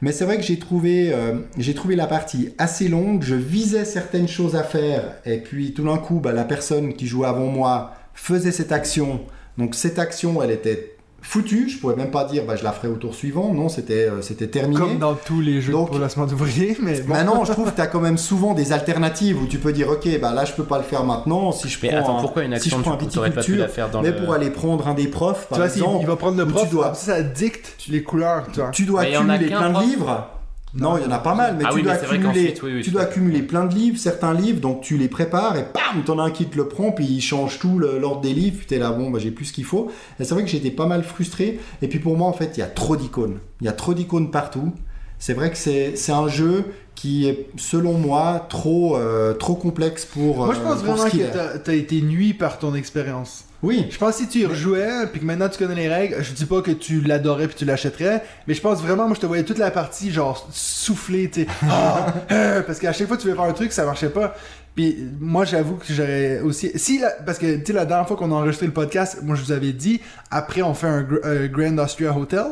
Mais 0.03 0.11
c'est 0.11 0.25
vrai 0.25 0.37
que 0.37 0.43
j'ai 0.43 0.59
trouvé, 0.59 1.11
euh, 1.11 1.39
j'ai 1.57 1.73
trouvé 1.73 1.95
la 1.95 2.05
partie 2.05 2.53
assez 2.59 2.89
longue. 2.89 3.23
Je 3.23 3.33
visais 3.33 3.85
certaines 3.85 4.27
choses 4.27 4.55
à 4.55 4.61
faire. 4.61 5.15
Et 5.25 5.39
puis 5.39 5.73
tout 5.73 5.85
d'un 5.85 5.97
coup, 5.97 6.19
bah, 6.19 6.31
la 6.31 6.43
personne 6.43 6.93
qui 6.93 7.07
jouait 7.07 7.25
avant 7.25 7.47
moi 7.47 7.93
faisait 8.13 8.51
cette 8.51 8.71
action. 8.71 9.21
Donc 9.57 9.73
cette 9.73 9.97
action, 9.97 10.43
elle 10.43 10.51
était 10.51 10.96
foutue. 11.27 11.69
Je 11.69 11.77
pouvais 11.79 11.95
même 11.95 12.11
pas 12.11 12.23
dire 12.25 12.43
bah, 12.47 12.55
je 12.55 12.63
la 12.63 12.71
ferai 12.71 12.87
au 12.87 12.95
tour 12.95 13.13
suivant. 13.13 13.53
Non, 13.53 13.69
c'était 13.69 14.07
euh, 14.09 14.21
c'était 14.21 14.47
terminé. 14.47 14.79
Comme 14.79 14.97
dans 14.97 15.13
tous 15.13 15.41
les 15.41 15.61
jeux 15.61 15.73
Donc- 15.73 15.91
de 15.91 15.97
placement 15.97 16.25
d'ouvriers, 16.25 16.77
mais 16.81 16.99
bon. 17.01 17.13
Maintenant, 17.13 17.43
je 17.45 17.51
trouve 17.51 17.69
que 17.69 17.75
tu 17.75 17.81
as 17.81 17.87
quand 17.87 17.99
même 17.99 18.17
souvent 18.17 18.53
des 18.53 18.71
alternatives 18.73 19.41
où 19.41 19.45
tu 19.45 19.57
peux 19.59 19.73
dire 19.73 19.89
ok, 19.89 20.07
bah 20.21 20.33
là 20.33 20.45
je 20.45 20.53
peux 20.53 20.63
pas 20.63 20.77
le 20.77 20.83
faire 20.83 21.03
maintenant. 21.03 21.51
Si 21.51 21.67
je 21.69 21.77
Mais 21.83 21.89
prends 21.89 21.97
attends, 21.99 22.17
un- 22.17 22.21
pourquoi 22.21 22.43
une 22.43 22.57
si 22.59 22.69
je 22.69 22.75
action 22.75 22.81
prends 22.81 22.93
un 22.93 22.97
tu 22.97 23.07
t'aurais 23.07 23.29
pas 23.31 23.41
pu 23.41 23.51
viticulture, 23.53 23.63
la 23.63 23.67
faire 23.69 23.89
dans 23.89 24.01
mais 24.01 24.11
le... 24.11 24.15
pour 24.23 24.33
aller 24.33 24.49
prendre 24.49 24.87
un 24.87 24.93
des 24.93 25.07
profs, 25.07 25.47
tu 25.51 25.55
vois, 25.57 25.65
exemple, 25.65 25.97
il 26.01 26.07
va 26.07 26.15
prendre 26.15 26.37
le 26.37 26.45
prof, 26.47 26.63
tu 26.69 26.75
dois- 26.75 26.93
ça 26.93 27.21
dicte 27.21 27.75
les 27.89 28.03
couleurs, 28.03 28.45
tu 28.53 28.59
vois. 28.59 28.69
tu 28.71 28.85
dois 28.85 29.01
Mais 29.01 29.09
il 29.09 29.13
y 29.13 29.17
en 29.17 29.27
a 29.29 29.33
accumuler 29.33 29.49
qu'un 29.51 29.59
plein 29.59 29.69
de 29.69 29.73
prof. 29.73 29.85
livres. 29.85 30.27
Non, 30.73 30.97
il 30.97 31.03
y 31.03 31.07
en 31.07 31.11
a 31.11 31.19
pas 31.19 31.33
mal, 31.33 31.55
mais 31.57 31.63
Ah 31.65 31.69
tu 31.69 31.77
oui, 31.77 31.83
dois 31.83 31.93
mais 31.93 31.99
oui, 32.17 32.53
oui, 32.63 32.81
tu 32.83 32.91
dois 32.91 33.01
suis 33.01 33.09
accumuler 33.09 33.41
plein 33.41 33.65
de 33.65 33.73
livres, 33.73 33.97
certains 33.97 34.33
livres, 34.33 34.59
donc 34.59 34.81
tu 34.81 34.97
les 34.97 35.07
prépares 35.07 35.57
et 35.57 35.65
bam, 35.73 36.03
t'en 36.03 36.19
as 36.19 36.23
un 36.23 36.31
qui 36.31 36.45
te 36.45 36.57
le 36.57 36.67
prend, 36.67 36.91
puis 36.91 37.05
il 37.05 37.21
change 37.21 37.57
tout 37.57 37.79
le- 37.79 37.97
l'ordre 37.97 38.21
des 38.21 38.33
livres, 38.33 38.57
puis 38.57 38.67
t'es 38.67 38.77
là, 38.77 38.91
bon, 38.91 39.09
bah, 39.09 39.19
j'ai 39.19 39.31
plus 39.31 39.45
ce 39.45 39.53
qu'il 39.53 39.63
faut. 39.63 39.89
Et 40.19 40.23
c'est 40.25 40.33
vrai 40.33 40.43
que 40.43 40.49
j'étais 40.49 40.69
pas 40.71 40.85
mal 40.85 41.03
frustré. 41.03 41.59
Et 41.81 41.87
puis 41.87 41.99
pour 41.99 42.17
moi, 42.17 42.27
en 42.27 42.33
fait, 42.33 42.57
il 42.57 42.59
y 42.59 42.63
a 42.63 42.67
trop 42.67 42.95
d'icônes. 42.95 43.39
Il 43.61 43.65
y 43.65 43.69
a 43.69 43.73
trop 43.73 43.93
d'icônes 43.93 44.29
partout. 44.29 44.71
C'est 45.19 45.33
vrai 45.33 45.49
que 45.49 45.57
c'est 45.57 45.95
c'est 45.95 46.11
un 46.11 46.27
jeu 46.27 46.65
qui 46.93 47.27
est, 47.27 47.49
selon 47.57 47.93
moi, 47.93 48.45
trop, 48.49 48.97
euh, 48.97 49.33
trop 49.33 49.55
complexe 49.55 50.05
pour. 50.05 50.45
Moi, 50.45 50.53
je 50.53 50.59
euh, 50.59 50.63
pense 50.63 50.83
pour 50.83 50.93
vraiment 50.95 51.09
que 51.09 51.57
t'as 51.57 51.73
été 51.73 52.01
nuit 52.01 52.33
par 52.35 52.59
ton 52.59 52.75
expérience. 52.75 53.45
Oui, 53.63 53.87
Je 53.89 53.97
pense 53.97 54.17
que 54.17 54.23
si 54.23 54.27
tu 54.27 54.39
y 54.39 54.45
rejouais, 54.45 55.07
puis 55.11 55.19
que 55.19 55.25
maintenant 55.25 55.49
tu 55.49 55.57
connais 55.57 55.73
les 55.73 55.89
règles, 55.89 56.23
je 56.23 56.31
dis 56.31 56.45
pas 56.45 56.61
que 56.61 56.69
tu 56.71 57.01
l'adorais 57.01 57.47
puis 57.47 57.55
tu 57.55 57.65
l'achèterais, 57.65 58.23
mais 58.47 58.53
je 58.53 58.61
pense 58.61 58.81
vraiment, 58.81 59.05
moi 59.07 59.15
je 59.15 59.19
te 59.21 59.25
voyais 59.25 59.43
toute 59.43 59.57
la 59.57 59.71
partie 59.71 60.11
genre 60.11 60.47
souffler, 60.51 61.29
tu 61.29 61.41
sais, 61.41 61.47
Ah, 61.67 62.13
euh, 62.31 62.61
parce 62.61 62.77
qu'à 62.79 62.93
chaque 62.93 63.07
fois 63.07 63.17
que 63.17 63.21
tu 63.23 63.27
voulais 63.27 63.39
faire 63.39 63.49
un 63.49 63.53
truc, 63.53 63.71
ça 63.71 63.83
marchait 63.83 64.09
pas. 64.09 64.35
Puis 64.77 64.95
moi 65.19 65.43
j'avoue 65.43 65.75
que 65.75 65.85
j'aurais 65.91 66.39
aussi, 66.41 66.71
si 66.75 66.99
la- 66.99 67.09
parce 67.25 67.39
que 67.39 67.55
tu 67.57 67.65
sais 67.65 67.73
la 67.73 67.85
dernière 67.85 68.07
fois 68.07 68.15
qu'on 68.15 68.31
a 68.31 68.35
enregistré 68.35 68.67
le 68.67 68.71
podcast, 68.73 69.17
moi 69.23 69.35
je 69.35 69.41
vous 69.43 69.51
avais 69.51 69.73
dit, 69.73 69.99
après 70.29 70.61
on 70.61 70.75
fait 70.75 70.85
un, 70.87 71.01
gr- 71.01 71.25
un 71.25 71.47
Grand 71.47 71.77
Austria 71.83 72.15
Hotel 72.15 72.45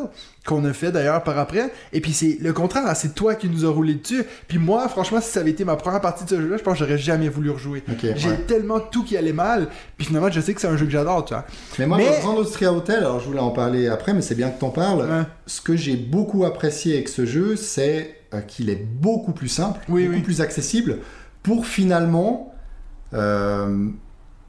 qu'on 0.43 0.65
a 0.65 0.73
fait 0.73 0.91
d'ailleurs 0.91 1.23
par 1.23 1.37
après, 1.37 1.71
et 1.93 2.01
puis 2.01 2.13
c'est 2.13 2.37
le 2.41 2.51
contraire, 2.51 2.83
c'est 2.95 3.13
toi 3.13 3.35
qui 3.35 3.47
nous 3.47 3.63
a 3.65 3.69
roulé 3.69 3.93
dessus. 3.93 4.23
Puis 4.47 4.57
moi 4.57 4.89
franchement 4.89 5.21
si 5.21 5.29
ça 5.29 5.41
avait 5.41 5.51
été 5.51 5.65
ma 5.65 5.75
première 5.75 6.01
partie 6.01 6.23
de 6.23 6.29
ce 6.31 6.41
jeu-là, 6.41 6.57
je 6.57 6.63
pense 6.63 6.79
que 6.79 6.83
j'aurais 6.85 6.97
jamais 6.97 7.29
voulu 7.29 7.51
rejouer. 7.51 7.83
J'ai 8.01 8.29
ouais. 8.29 8.37
tellement 8.47 8.79
tout 8.79 9.03
qui 9.03 9.15
allait 9.17 9.31
mal, 9.31 9.67
puis 9.95 10.07
finalement 10.07 10.31
je 10.31 10.41
sais 10.41 10.55
que 10.55 10.61
c'est 10.61 10.67
un 10.67 10.77
jeu 10.77 10.85
que 10.87 10.91
j'adore, 10.91 11.25
tu 11.25 11.35
vois. 11.35 11.45
Mais 11.77 11.85
moi, 11.85 11.97
Mais- 11.97 12.19
Grand 12.21 12.35
Austria 12.37 12.73
Hotel, 12.73 12.97
alors 12.97 13.19
je 13.19 13.27
voulais 13.27 13.39
en 13.39 13.51
parler 13.51 13.87
après, 13.87 14.15
mais 14.15 14.21
c'est 14.23 14.33
bien 14.35 14.49
que 14.49 14.59
t'en 14.59 14.71
parles. 14.71 15.01
Ouais. 15.01 15.23
Ce 15.45 15.61
que 15.61 15.75
j'ai 15.75 15.95
beaucoup 15.95 16.43
apprécié 16.43 16.95
avec 16.95 17.07
ce 17.09 17.25
jeu, 17.27 17.55
c'est 17.55 18.15
euh, 18.33 18.41
qu'il 18.41 18.71
est 18.71 18.83
beaucoup 18.83 19.31
plus 19.33 19.47
simple, 19.47 19.79
Oui, 19.89 20.05
beaucoup 20.05 20.15
oui. 20.17 20.21
plus 20.23 20.41
accessible, 20.41 20.97
pour 21.45 21.67
finalement. 21.67 22.51
euh, 23.13 23.87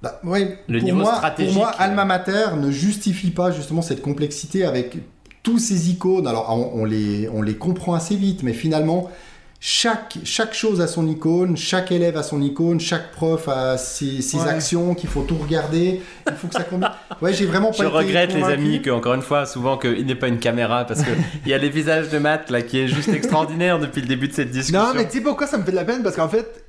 bah, 0.02 0.18
ouais, 0.24 0.58
Le 0.68 0.78
pour 0.78 0.84
niveau 0.86 0.98
moi, 1.00 1.14
stratégique, 1.16 1.52
Pour 1.54 1.62
moi, 1.64 1.72
euh. 1.72 1.82
Alma 1.82 2.04
Mater 2.04 2.56
ne 2.58 2.70
justifie 2.70 3.30
pas 3.30 3.50
justement 3.50 3.82
cette 3.82 4.02
complexité 4.02 4.64
avec 4.64 4.96
tous 5.42 5.58
ces 5.58 5.90
icônes. 5.90 6.26
Alors, 6.26 6.46
on, 6.50 6.80
on 6.82 6.84
les, 6.84 7.28
on 7.32 7.42
les 7.42 7.54
comprend 7.56 7.94
assez 7.94 8.16
vite, 8.16 8.42
mais 8.42 8.52
finalement. 8.52 9.10
Chaque, 9.58 10.18
chaque 10.24 10.52
chose 10.52 10.82
a 10.82 10.86
son 10.86 11.08
icône, 11.08 11.56
chaque 11.56 11.90
élève 11.90 12.18
a 12.18 12.22
son 12.22 12.42
icône, 12.42 12.78
chaque 12.78 13.10
prof 13.12 13.48
a 13.48 13.78
ses, 13.78 14.20
ses 14.20 14.36
Ouais. 14.36 14.48
actions 14.48 14.94
qu'il 14.94 15.08
faut 15.08 15.22
tout 15.22 15.38
regarder, 15.38 16.02
il 16.28 16.34
faut 16.34 16.46
que 16.48 16.52
ça 16.54 16.62
combine. 16.62 16.90
Ouais, 17.22 17.32
j'ai 17.32 17.46
vraiment 17.46 17.70
pas 17.70 17.78
Je 17.78 17.84
été 17.84 17.96
regrette 17.96 18.34
les 18.34 18.44
amis 18.44 18.82
que 18.82 18.90
encore 18.90 19.14
une 19.14 19.22
fois 19.22 19.46
souvent 19.46 19.78
qu'il 19.78 20.04
n'est 20.04 20.14
pas 20.14 20.28
une 20.28 20.38
caméra 20.40 20.84
parce 20.84 21.00
que 21.02 21.10
il 21.46 21.50
y 21.50 21.54
a 21.54 21.58
les 21.58 21.70
visages 21.70 22.10
de 22.10 22.18
Matt 22.18 22.50
là 22.50 22.60
qui 22.60 22.78
est 22.80 22.86
juste 22.86 23.08
extraordinaire 23.08 23.78
depuis 23.78 24.02
le 24.02 24.06
début 24.08 24.28
de 24.28 24.34
cette 24.34 24.50
discussion. 24.50 24.78
Non, 24.78 24.92
mais 24.94 25.06
tu 25.08 25.18
sais 25.18 25.20
pourquoi 25.24 25.46
ça 25.46 25.56
me 25.56 25.64
fait 25.64 25.70
de 25.72 25.76
la 25.76 25.86
peine? 25.86 26.02
Parce 26.02 26.16
qu'en 26.16 26.28
fait, 26.28 26.62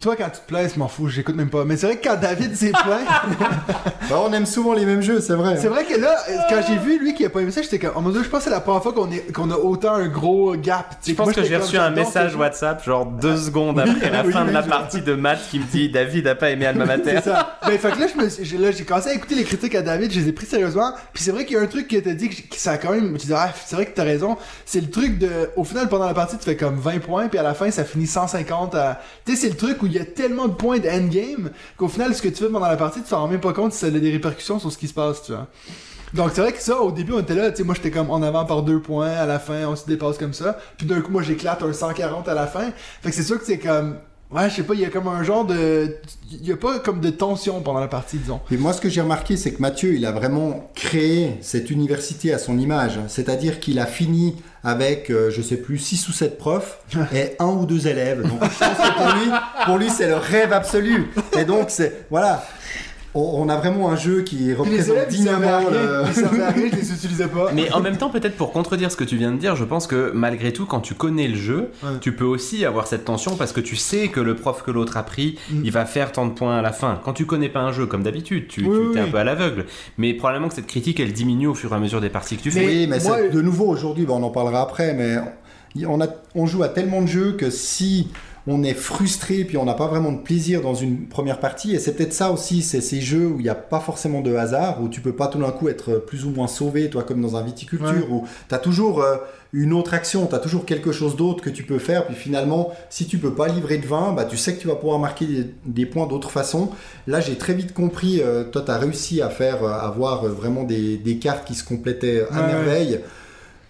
toi, 0.00 0.16
quand 0.16 0.24
tu 0.30 0.40
te 0.40 0.46
plains, 0.46 0.66
je 0.72 0.78
m'en 0.78 0.88
fous, 0.88 1.08
j'écoute 1.08 1.34
même 1.36 1.50
pas. 1.50 1.64
Mais 1.64 1.76
c'est 1.76 1.86
vrai 1.86 1.96
que 1.96 2.08
quand 2.08 2.20
David 2.20 2.54
s'est 2.56 2.70
plaint, 2.84 3.06
Bah, 4.10 4.20
on 4.26 4.32
aime 4.32 4.46
souvent 4.46 4.74
les 4.74 4.84
mêmes 4.84 5.00
jeux, 5.00 5.20
c'est 5.20 5.34
vrai. 5.34 5.56
c'est 5.56 5.68
vrai 5.68 5.84
que 5.84 5.98
là, 5.98 6.14
quand 6.50 6.60
j'ai 6.68 6.76
vu 6.76 6.98
lui 6.98 7.14
qui 7.14 7.24
a 7.24 7.30
pas 7.30 7.40
aimé 7.40 7.50
ça, 7.50 7.62
j'étais 7.62 7.78
comme, 7.78 7.92
oh 7.96 8.00
mon 8.00 8.10
dieu, 8.10 8.22
je 8.22 8.28
pense 8.28 8.40
que 8.40 8.44
c'est 8.44 8.50
la 8.50 8.60
première 8.60 8.82
fois 8.82 8.92
qu'on 8.92 9.10
est- 9.10 9.32
qu'on 9.32 9.50
a 9.50 9.56
autant 9.56 9.94
un 9.94 10.08
gros 10.08 10.54
gap. 10.56 10.96
Je 11.06 11.12
pense 11.14 11.26
Moi, 11.26 11.34
que 11.34 11.42
j'ai 11.44 11.56
reçu 11.56 11.78
un 11.78 11.90
message. 11.90 12.34
WhatsApp, 12.36 12.84
genre 12.84 13.06
deux 13.06 13.36
secondes 13.36 13.78
après 13.80 14.10
la 14.10 14.24
oui, 14.24 14.32
fin 14.32 14.44
de 14.44 14.50
la 14.50 14.62
partie 14.62 15.00
de 15.00 15.14
Matt 15.14 15.38
qui 15.50 15.58
me 15.58 15.64
dit 15.64 15.88
David 15.88 16.26
a 16.26 16.34
pas 16.34 16.50
aimé 16.50 16.66
Alma 16.66 16.84
Mater. 16.84 17.12
C'est 17.16 17.30
ça. 17.30 17.58
Ben, 17.66 17.78
fait 17.78 17.92
que 17.92 18.00
là, 18.00 18.06
j'ai, 18.42 18.58
là, 18.58 18.70
j'ai 18.72 18.84
commencé 18.84 19.08
à 19.10 19.14
écouter 19.14 19.34
les 19.34 19.44
critiques 19.44 19.74
à 19.74 19.82
David, 19.82 20.12
je 20.12 20.20
les 20.20 20.28
ai 20.28 20.32
pris 20.32 20.46
sérieusement. 20.46 20.92
Puis 21.12 21.22
c'est 21.22 21.30
vrai 21.30 21.44
qu'il 21.44 21.56
y 21.56 21.58
a 21.58 21.62
un 21.62 21.66
truc 21.66 21.88
qui 21.88 22.00
t'a 22.02 22.12
dit 22.12 22.28
que, 22.28 22.34
que 22.54 22.56
ça 22.60 22.72
a 22.72 22.78
quand 22.78 22.90
même. 22.92 23.16
Tu 23.18 23.26
dis, 23.26 23.32
ah, 23.34 23.50
c'est 23.64 23.76
vrai 23.76 23.86
que 23.86 23.94
t'as 23.94 24.04
raison. 24.04 24.36
C'est 24.66 24.80
le 24.80 24.90
truc 24.90 25.18
de. 25.18 25.28
Au 25.56 25.64
final, 25.64 25.88
pendant 25.88 26.06
la 26.06 26.14
partie, 26.14 26.36
tu 26.36 26.44
fais 26.44 26.56
comme 26.56 26.76
20 26.76 26.98
points, 27.00 27.28
puis 27.28 27.38
à 27.38 27.42
la 27.42 27.54
fin, 27.54 27.70
ça 27.70 27.84
finit 27.84 28.06
150 28.06 28.74
à. 28.74 29.00
Tu 29.24 29.32
sais, 29.34 29.42
c'est 29.42 29.48
le 29.48 29.56
truc 29.56 29.73
où 29.82 29.86
il 29.86 29.92
y 29.92 29.98
a 29.98 30.04
tellement 30.04 30.48
de 30.48 30.54
points 30.54 30.78
de 30.78 30.88
endgame 30.88 31.50
qu'au 31.76 31.88
final, 31.88 32.14
ce 32.14 32.22
que 32.22 32.28
tu 32.28 32.36
fais 32.36 32.48
pendant 32.48 32.66
la 32.66 32.76
partie, 32.76 33.02
tu 33.02 33.08
t'en 33.08 33.20
rends 33.20 33.28
même 33.28 33.40
pas 33.40 33.52
compte 33.52 33.72
si 33.72 33.78
ça 33.78 33.86
a 33.86 33.90
des 33.90 34.10
répercussions 34.10 34.58
sur 34.58 34.70
ce 34.70 34.78
qui 34.78 34.88
se 34.88 34.94
passe, 34.94 35.22
tu 35.22 35.32
vois. 35.32 35.46
Donc 36.14 36.30
c'est 36.32 36.40
vrai 36.40 36.52
que 36.52 36.62
ça, 36.62 36.80
au 36.80 36.92
début, 36.92 37.12
on 37.12 37.20
était 37.20 37.34
là, 37.34 37.50
tu 37.50 37.58
sais, 37.58 37.64
moi 37.64 37.74
j'étais 37.74 37.90
comme 37.90 38.10
en 38.10 38.22
avant 38.22 38.44
par 38.44 38.62
deux 38.62 38.80
points, 38.80 39.10
à 39.10 39.26
la 39.26 39.40
fin, 39.40 39.66
on 39.66 39.74
se 39.74 39.84
dépasse 39.86 40.16
comme 40.16 40.32
ça. 40.32 40.58
Puis 40.78 40.86
d'un 40.86 41.00
coup, 41.00 41.10
moi 41.10 41.22
j'éclate 41.22 41.62
un 41.62 41.72
140 41.72 42.28
à 42.28 42.34
la 42.34 42.46
fin. 42.46 42.70
Fait 43.02 43.10
que 43.10 43.16
c'est 43.16 43.24
sûr 43.24 43.38
que 43.38 43.44
c'est 43.44 43.58
comme. 43.58 43.96
Ouais, 44.34 44.50
je 44.50 44.56
sais 44.56 44.62
pas, 44.64 44.74
il 44.74 44.80
y 44.80 44.84
a 44.84 44.90
comme 44.90 45.06
un 45.06 45.22
genre 45.22 45.44
de. 45.44 45.96
Il 46.32 46.44
y 46.44 46.50
a 46.50 46.56
pas 46.56 46.80
comme 46.80 47.00
de 47.00 47.10
tension 47.10 47.60
pendant 47.60 47.78
la 47.78 47.86
partie, 47.86 48.16
disons. 48.16 48.40
Et 48.50 48.56
moi, 48.56 48.72
ce 48.72 48.80
que 48.80 48.88
j'ai 48.88 49.00
remarqué, 49.00 49.36
c'est 49.36 49.52
que 49.52 49.62
Mathieu, 49.62 49.94
il 49.94 50.04
a 50.04 50.10
vraiment 50.10 50.70
créé 50.74 51.38
cette 51.40 51.70
université 51.70 52.34
à 52.34 52.38
son 52.38 52.58
image. 52.58 52.98
C'est-à-dire 53.06 53.60
qu'il 53.60 53.78
a 53.78 53.86
fini 53.86 54.34
avec, 54.64 55.10
euh, 55.10 55.30
je 55.30 55.40
sais 55.40 55.56
plus, 55.56 55.78
6 55.78 56.08
ou 56.08 56.12
7 56.12 56.36
profs 56.36 56.80
et 57.14 57.36
un 57.38 57.46
ou 57.46 57.64
deux 57.64 57.86
élèves. 57.86 58.22
Donc, 58.22 58.42
je 58.42 58.58
pense 58.58 58.76
que 58.76 58.94
pour 58.96 59.14
lui, 59.14 59.30
pour 59.66 59.78
lui, 59.78 59.88
c'est 59.88 60.08
le 60.08 60.16
rêve 60.16 60.52
absolu. 60.52 61.12
Et 61.38 61.44
donc, 61.44 61.66
c'est, 61.68 62.06
voilà. 62.10 62.44
On, 63.16 63.48
a 63.48 63.56
vraiment 63.56 63.90
un 63.90 63.96
jeu 63.96 64.22
qui 64.22 64.34
Puis 64.36 64.44
les 64.46 64.54
représente 64.54 64.96
élèves, 64.96 65.08
dignement 65.08 65.60
le... 65.70 66.02
ils 66.66 66.72
je 66.72 66.76
les 66.76 66.92
utilisais 66.92 67.28
pas. 67.28 67.52
Mais 67.54 67.70
en 67.72 67.80
même 67.80 67.96
temps, 67.96 68.10
peut-être 68.10 68.34
pour 68.36 68.50
contredire 68.52 68.90
ce 68.90 68.96
que 68.96 69.04
tu 69.04 69.16
viens 69.16 69.30
de 69.30 69.36
dire, 69.36 69.54
je 69.54 69.64
pense 69.64 69.86
que 69.86 70.10
malgré 70.12 70.52
tout, 70.52 70.66
quand 70.66 70.80
tu 70.80 70.94
connais 70.94 71.28
le 71.28 71.36
jeu, 71.36 71.70
Ouais. 71.84 71.90
tu 72.00 72.16
peux 72.16 72.24
aussi 72.24 72.64
avoir 72.64 72.86
cette 72.88 73.04
tension 73.04 73.36
parce 73.36 73.52
que 73.52 73.60
tu 73.60 73.76
sais 73.76 74.08
que 74.08 74.18
le 74.20 74.34
prof 74.34 74.62
que 74.64 74.70
l'autre 74.72 74.96
a 74.96 75.04
pris, 75.04 75.38
Mm. 75.50 75.60
il 75.64 75.70
va 75.70 75.86
faire 75.86 76.10
tant 76.10 76.26
de 76.26 76.32
points 76.32 76.56
à 76.58 76.62
la 76.62 76.72
fin. 76.72 77.00
Quand 77.04 77.12
tu 77.12 77.24
connais 77.24 77.48
pas 77.48 77.60
un 77.60 77.70
jeu, 77.72 77.86
comme 77.86 78.02
d'habitude, 78.02 78.48
tu, 78.48 78.62
Oui, 78.62 78.66
tu 78.66 78.86
oui, 78.88 78.96
es 78.96 79.00
un 79.00 79.06
peu 79.08 79.18
à 79.18 79.24
l'aveugle. 79.24 79.66
Mais 79.96 80.12
probablement 80.14 80.48
que 80.48 80.54
cette 80.54 80.66
critique, 80.66 80.98
elle 80.98 81.12
diminue 81.12 81.46
au 81.46 81.54
fur 81.54 81.72
et 81.72 81.76
à 81.76 81.78
mesure 81.78 82.00
des 82.00 82.08
parties 82.10 82.36
que 82.36 82.42
tu 82.42 82.50
fais. 82.50 82.66
Oui, 82.66 82.86
mais 82.90 82.98
moi, 82.98 83.16
c'est- 83.18 83.28
de 83.30 83.40
nouveau 83.40 83.66
aujourd'hui, 83.66 84.06
bah, 84.06 84.14
on 84.16 84.22
en 84.24 84.30
parlera 84.30 84.62
après, 84.62 84.92
mais 84.92 85.18
on, 85.86 86.00
a, 86.00 86.06
on 86.34 86.46
joue 86.46 86.62
à 86.64 86.68
tellement 86.68 87.00
de 87.02 87.06
jeux 87.06 87.32
que 87.32 87.50
si 87.50 88.08
on 88.46 88.62
est 88.62 88.74
frustré 88.74 89.44
puis 89.44 89.56
on 89.56 89.64
n'a 89.64 89.72
pas 89.74 89.86
vraiment 89.86 90.12
de 90.12 90.18
plaisir 90.18 90.60
dans 90.60 90.74
une 90.74 91.06
première 91.06 91.40
partie, 91.40 91.74
et 91.74 91.78
c'est 91.78 91.94
peut-être 91.94 92.12
ça 92.12 92.30
aussi, 92.30 92.62
c'est 92.62 92.80
ces 92.82 93.00
jeux 93.00 93.26
où 93.28 93.38
il 93.40 93.42
n'y 93.44 93.48
a 93.48 93.54
pas 93.54 93.80
forcément 93.80 94.20
de 94.20 94.34
hasard, 94.34 94.82
où 94.82 94.88
tu 94.88 95.00
peux 95.00 95.12
pas 95.14 95.28
tout 95.28 95.38
d'un 95.38 95.50
coup 95.50 95.68
être 95.68 95.94
plus 95.96 96.24
ou 96.26 96.30
moins 96.30 96.46
sauvé, 96.46 96.90
toi 96.90 97.02
comme 97.04 97.20
dans 97.22 97.36
un 97.36 97.42
viticulture, 97.42 97.88
Ouais. 97.88 98.06
où 98.10 98.24
tu 98.48 98.54
as 98.54 98.58
toujours 98.58 99.00
euh, 99.02 99.16
une 99.54 99.72
autre 99.72 99.94
action, 99.94 100.26
tu 100.26 100.34
as 100.34 100.40
toujours 100.40 100.66
quelque 100.66 100.92
chose 100.92 101.16
d'autre 101.16 101.42
que 101.42 101.48
tu 101.48 101.62
peux 101.62 101.78
faire, 101.78 102.06
puis 102.06 102.14
finalement, 102.16 102.72
si 102.90 103.06
tu 103.06 103.18
peux 103.18 103.32
pas 103.34 103.48
livrer 103.48 103.78
de 103.78 103.86
vin, 103.86 104.12
bah, 104.12 104.24
tu 104.24 104.36
sais 104.36 104.54
que 104.54 104.60
tu 104.60 104.66
vas 104.68 104.74
pouvoir 104.74 104.98
marquer 104.98 105.26
des, 105.26 105.46
des 105.64 105.86
points 105.86 106.06
d'autre 106.06 106.30
façon. 106.30 106.70
Là, 107.06 107.20
j'ai 107.20 107.36
très 107.36 107.54
vite 107.54 107.72
compris, 107.72 108.20
euh, 108.20 108.44
toi, 108.44 108.62
tu 108.66 108.70
as 108.70 108.76
réussi 108.78 109.22
à 109.22 109.30
faire, 109.30 109.62
euh, 109.64 109.70
avoir 109.72 110.24
euh, 110.24 110.28
vraiment 110.30 110.64
des, 110.64 110.96
des 110.98 111.16
cartes 111.18 111.46
qui 111.46 111.54
se 111.54 111.64
complétaient 111.64 112.26
à 112.30 112.40
Ouais, 112.40 112.46
merveille. 112.52 113.00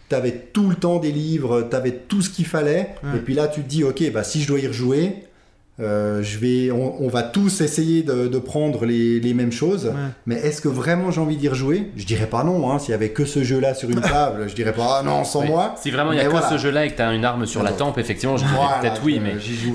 T'avais 0.09 0.33
tout 0.53 0.69
le 0.69 0.77
temps 0.77 0.99
des 0.99 1.11
livres, 1.13 1.63
t'avais 1.63 1.93
tout 1.93 2.21
ce 2.23 2.31
qu'il 2.31 2.45
fallait, 2.47 2.91
Ouais. 3.03 3.17
et 3.17 3.21
puis 3.21 3.35
là 3.35 3.49
tu 3.49 3.63
te 3.63 3.69
dis 3.69 3.85
ok 3.85 4.13
bah 4.13 4.23
si 4.23 4.43
je 4.43 4.49
dois 4.49 4.61
y 4.61 4.67
rejouer, 4.67 5.25
euh, 5.81 6.23
je 6.23 6.39
vais, 6.39 6.71
on, 6.71 7.03
on 7.03 7.09
va 7.09 7.23
tous 7.25 7.61
essayer 7.61 8.03
de, 8.03 8.29
de 8.29 8.39
prendre 8.39 8.87
les, 8.87 9.19
les 9.19 9.35
mêmes 9.35 9.51
choses, 9.53 9.87
Ouais. 9.87 9.93
mais 10.27 10.37
est-ce 10.37 10.61
que 10.61 10.69
vraiment 10.69 11.11
j'ai 11.11 11.21
envie 11.21 11.37
d'y 11.37 11.49
rejouer? 11.49 11.91
Je 11.97 12.07
dirais 12.07 12.27
pas 12.29 12.45
non, 12.45 12.71
hein. 12.71 12.79
s'il 12.79 12.93
y 12.93 12.95
avait 12.95 13.09
que 13.11 13.25
ce 13.25 13.43
jeu-là 13.43 13.75
sur 13.75 13.91
une 13.91 14.01
table, 14.01 14.49
je 14.49 14.55
dirais 14.55 14.73
pas 14.73 14.99
ah 15.01 15.03
non 15.03 15.25
sans 15.25 15.41
Oui. 15.43 15.49
moi. 15.49 15.75
Si 15.77 15.91
vraiment 15.91 16.13
il 16.13 16.17
y 16.17 16.21
a 16.21 16.23
Mais 16.25 16.29
que 16.29 16.33
voilà. 16.33 16.49
ce 16.51 16.59
jeu-là 16.59 16.85
et 16.87 16.91
que 16.91 16.97
tu 16.97 17.03
as 17.03 17.13
une 17.13 17.25
arme 17.25 17.45
sur 17.47 17.63
la 17.65 17.73
tempe, 17.73 17.99
effectivement, 17.99 18.37
je 18.37 18.45
dirais 18.45 18.57
Voilà, 18.57 18.79
peut-être 18.81 19.03
oui, 19.05 19.21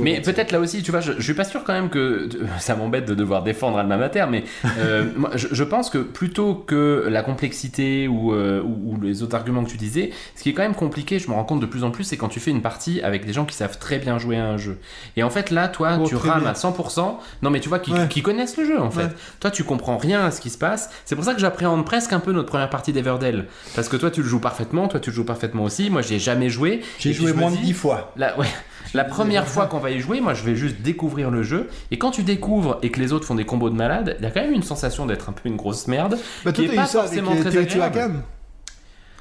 mais. 0.01 0.21
peut-être 0.21 0.51
là 0.53 0.59
aussi, 0.61 0.81
tu 0.83 0.91
vois, 0.91 1.01
je, 1.01 1.11
je 1.17 1.21
suis 1.21 1.33
pas 1.33 1.43
sûr 1.43 1.63
quand 1.65 1.73
même 1.73 1.89
que 1.89 2.29
ça 2.59 2.75
m'embête 2.75 3.05
de 3.05 3.13
devoir 3.15 3.43
défendre 3.43 3.77
Alma 3.77 3.97
Mater, 3.97 4.25
mais 4.31 4.43
euh, 4.79 5.05
moi, 5.17 5.31
je, 5.35 5.47
je 5.51 5.63
pense 5.65 5.89
que 5.89 5.97
plutôt 5.97 6.55
que 6.55 7.07
la 7.09 7.23
complexité 7.23 8.07
ou, 8.07 8.33
euh, 8.33 8.61
ou, 8.63 8.93
ou 8.95 9.01
les 9.01 9.21
autres 9.23 9.35
arguments 9.35 9.63
que 9.65 9.69
tu 9.69 9.77
disais, 9.77 10.11
ce 10.35 10.43
qui 10.43 10.49
est 10.49 10.53
quand 10.53 10.61
même 10.63 10.75
compliqué, 10.75 11.19
je 11.19 11.27
me 11.29 11.33
rends 11.33 11.43
compte 11.43 11.59
de 11.59 11.65
plus 11.65 11.83
en 11.83 11.91
plus, 11.91 12.03
c'est 12.05 12.17
quand 12.17 12.29
tu 12.29 12.39
fais 12.39 12.51
une 12.51 12.61
partie 12.61 13.01
avec 13.01 13.25
des 13.25 13.33
gens 13.33 13.45
qui 13.45 13.55
savent 13.55 13.77
très 13.79 13.99
bien 13.99 14.17
jouer 14.17 14.37
à 14.37 14.45
un 14.45 14.57
jeu. 14.57 14.77
Et 15.17 15.23
en 15.23 15.29
fait, 15.29 15.51
là, 15.51 15.67
toi, 15.67 15.88
Tu 15.97 16.15
rames 16.15 16.45
à 16.47 16.53
100%. 16.53 17.17
Non, 17.41 17.49
mais 17.49 17.59
tu 17.59 17.69
vois, 17.69 17.79
qui, 17.79 17.91
Ouais. 17.91 18.07
qui 18.07 18.21
connaissent 18.21 18.57
le 18.57 18.65
jeu 18.65 18.79
en 18.79 18.91
fait. 18.91 19.03
Ouais. 19.03 19.09
Toi, 19.39 19.51
tu 19.51 19.63
comprends 19.63 19.97
rien 19.97 20.23
à 20.25 20.31
ce 20.31 20.41
qui 20.41 20.49
se 20.49 20.57
passe. 20.57 20.89
C'est 21.05 21.15
pour 21.15 21.25
ça 21.25 21.33
que 21.33 21.39
j'appréhende 21.39 21.85
presque 21.85 22.13
un 22.13 22.19
peu 22.19 22.31
notre 22.31 22.49
première 22.49 22.69
partie 22.69 22.93
d'Everdell. 22.93 23.47
Parce 23.75 23.89
que 23.89 23.97
toi, 23.97 24.11
tu 24.11 24.21
le 24.21 24.27
joues 24.27 24.39
parfaitement, 24.39 24.87
toi, 24.87 24.99
tu 24.99 25.09
le 25.09 25.15
joues 25.15 25.25
parfaitement 25.25 25.63
aussi. 25.63 25.89
Moi, 25.89 26.01
j'y 26.01 26.15
ai 26.15 26.19
jamais 26.19 26.49
joué. 26.49 26.81
J'ai 26.99 27.13
joué 27.13 27.33
moins 27.33 27.51
de 27.51 27.55
dis, 27.57 27.63
10 27.63 27.73
fois. 27.73 28.11
la, 28.15 28.37
ouais, 28.39 28.47
la 28.93 29.03
première 29.03 29.47
fois 29.47 29.65
qu'on 29.67 29.79
va 29.79 29.91
y 29.91 29.99
jouer, 29.99 30.19
moi 30.21 30.33
je 30.33 30.43
vais 30.43 30.55
juste 30.55 30.81
découvrir 30.81 31.29
le 31.31 31.43
jeu. 31.43 31.69
Et 31.91 31.97
quand 31.97 32.11
tu 32.11 32.23
découvres 32.23 32.79
et 32.81 32.89
que 32.91 32.99
les 32.99 33.13
autres 33.13 33.25
font 33.25 33.35
des 33.35 33.45
combos 33.45 33.69
de 33.69 33.75
malades, 33.75 34.15
il 34.19 34.23
y 34.23 34.27
a 34.27 34.31
quand 34.31 34.41
même 34.41 34.53
une 34.53 34.63
sensation 34.63 35.05
d'être 35.05 35.29
un 35.29 35.33
peu 35.33 35.47
une 35.47 35.55
grosse 35.57 35.87
merde. 35.87 36.17
Bah, 36.45 36.51
qui 36.51 36.65
toi, 36.65 36.73
est 36.73 36.75
pas 36.77 36.83
eu 36.83 36.87
ça 36.87 36.99
avec 37.03 37.23
forcément 37.23 37.31
euh, 37.39 37.49
très 37.49 37.81
agréable. 37.81 38.23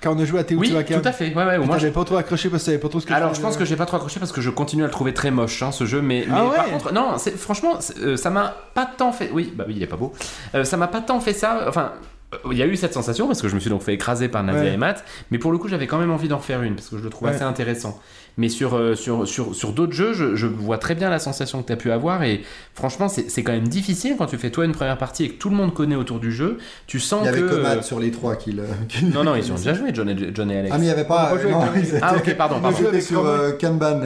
Quand 0.02 0.14
on 0.14 0.18
a 0.20 0.24
joué 0.24 0.38
à 0.40 0.42
Oui, 0.42 0.68
Teotihuacan. 0.70 1.00
tout 1.00 1.08
à 1.08 1.12
fait. 1.12 1.34
Ouais, 1.34 1.44
ouais. 1.44 1.58
je- 1.60 1.78
j'avais 1.78 1.90
pas 1.92 2.04
trop 2.04 2.16
accroché 2.16 2.48
parce 2.48 2.64
que 2.64 2.76
pas 2.76 2.88
trop 2.88 3.00
ce 3.00 3.06
que 3.06 3.12
Alors, 3.12 3.34
je 3.34 3.40
pense 3.40 3.56
que 3.56 3.64
j'ai 3.64 3.76
pas 3.76 3.86
trop 3.86 3.96
accroché 3.96 4.20
parce 4.20 4.32
que 4.32 4.40
je 4.40 4.50
continue 4.50 4.82
à 4.84 4.86
le 4.86 4.92
trouver 4.92 5.12
très 5.12 5.30
moche, 5.30 5.62
hein, 5.62 5.72
ce 5.72 5.86
jeu. 5.86 6.00
Mais, 6.02 6.26
Ah 6.30 6.44
par 6.54 6.66
contre, 6.66 6.92
non, 6.92 7.18
c'est- 7.18 7.36
franchement, 7.36 7.78
euh, 8.02 8.16
ça 8.16 8.30
m'a 8.30 8.54
pas 8.74 8.86
tant 8.86 9.12
fait. 9.12 9.30
Oui, 9.32 9.52
bah 9.56 9.64
oui, 9.66 9.74
il 9.76 9.82
est 9.82 9.86
pas 9.86 9.96
beau. 9.96 10.12
Euh, 10.54 10.64
ça 10.64 10.76
m'a 10.76 10.86
pas 10.88 11.00
tant 11.00 11.18
fait 11.20 11.32
ça. 11.32 11.64
Enfin. 11.68 11.92
Euh, 12.34 12.38
Il 12.52 12.58
y 12.58 12.62
a 12.62 12.66
eu 12.66 12.76
cette 12.76 12.92
sensation 12.94 13.26
parce 13.26 13.40
que 13.42 13.48
je 13.48 13.54
me 13.54 13.60
suis 13.60 13.70
donc 13.70 13.82
fait 13.82 13.94
écraser 13.94 14.28
par 14.28 14.42
Nadia 14.44 14.62
Ouais. 14.62 14.74
et 14.74 14.76
Matt, 14.76 15.04
mais 15.30 15.38
pour 15.38 15.52
le 15.52 15.58
coup 15.58 15.68
j'avais 15.68 15.86
quand 15.86 15.98
même 15.98 16.10
envie 16.10 16.28
d'en 16.28 16.38
refaire 16.38 16.62
une 16.62 16.74
parce 16.74 16.88
que 16.88 16.98
je 16.98 17.02
le 17.04 17.10
trouve 17.10 17.28
Ouais. 17.28 17.34
assez 17.34 17.44
intéressant. 17.44 17.98
Mais 18.40 18.48
sur, 18.48 18.76
euh, 18.76 18.94
sur, 18.94 19.26
sur, 19.26 19.52
sur 19.52 19.72
d'autres 19.72 19.94
jeux, 19.94 20.12
je, 20.12 20.36
je 20.36 20.46
vois 20.46 20.78
très 20.78 20.94
bien 20.94 21.10
la 21.10 21.18
sensation 21.18 21.60
que 21.60 21.66
tu 21.66 21.72
as 21.72 21.76
pu 21.76 21.90
avoir 21.90 22.22
et 22.22 22.42
franchement 22.72 23.08
c'est 23.08 23.28
c'est 23.30 23.42
quand 23.42 23.50
même 23.50 23.66
difficile 23.66 24.14
quand 24.16 24.26
tu 24.26 24.38
fais 24.38 24.50
toi 24.50 24.64
une 24.64 24.70
première 24.70 24.96
partie 24.96 25.24
et 25.24 25.28
que 25.30 25.38
tout 25.38 25.50
le 25.50 25.56
monde 25.56 25.74
connaît 25.74 25.96
autour 25.96 26.20
du 26.20 26.30
jeu, 26.30 26.58
tu 26.86 27.00
sens 27.00 27.22
Il 27.22 27.26
y 27.26 27.28
avait 27.30 27.40
que... 27.40 27.46
que 27.56 27.60
Matt 27.60 27.82
sur 27.82 27.98
les 27.98 28.12
trois 28.12 28.36
qui 28.36 28.52
le. 28.52 28.62
Non, 29.02 29.24
non, 29.24 29.34
ils 29.34 29.50
ont 29.50 29.56
déjà 29.56 29.74
joué 29.74 29.90
John 29.92 30.08
et, 30.08 30.16
John 30.32 30.50
et 30.52 30.58
Alex. 30.58 30.72
Ah 30.72 30.78
mais 30.78 30.84
il 30.84 30.88
y 30.88 30.92
avait 30.92 31.04
pas. 31.04 31.32
Non, 31.34 31.60
ils 31.74 31.98
Ah, 32.00 32.14
ok, 32.16 32.36
pardon, 32.36 32.60
pardon. 32.60 32.86
avec 32.86 33.02
sur 33.02 33.26
euh, 33.26 33.50
Kanban. 33.60 34.02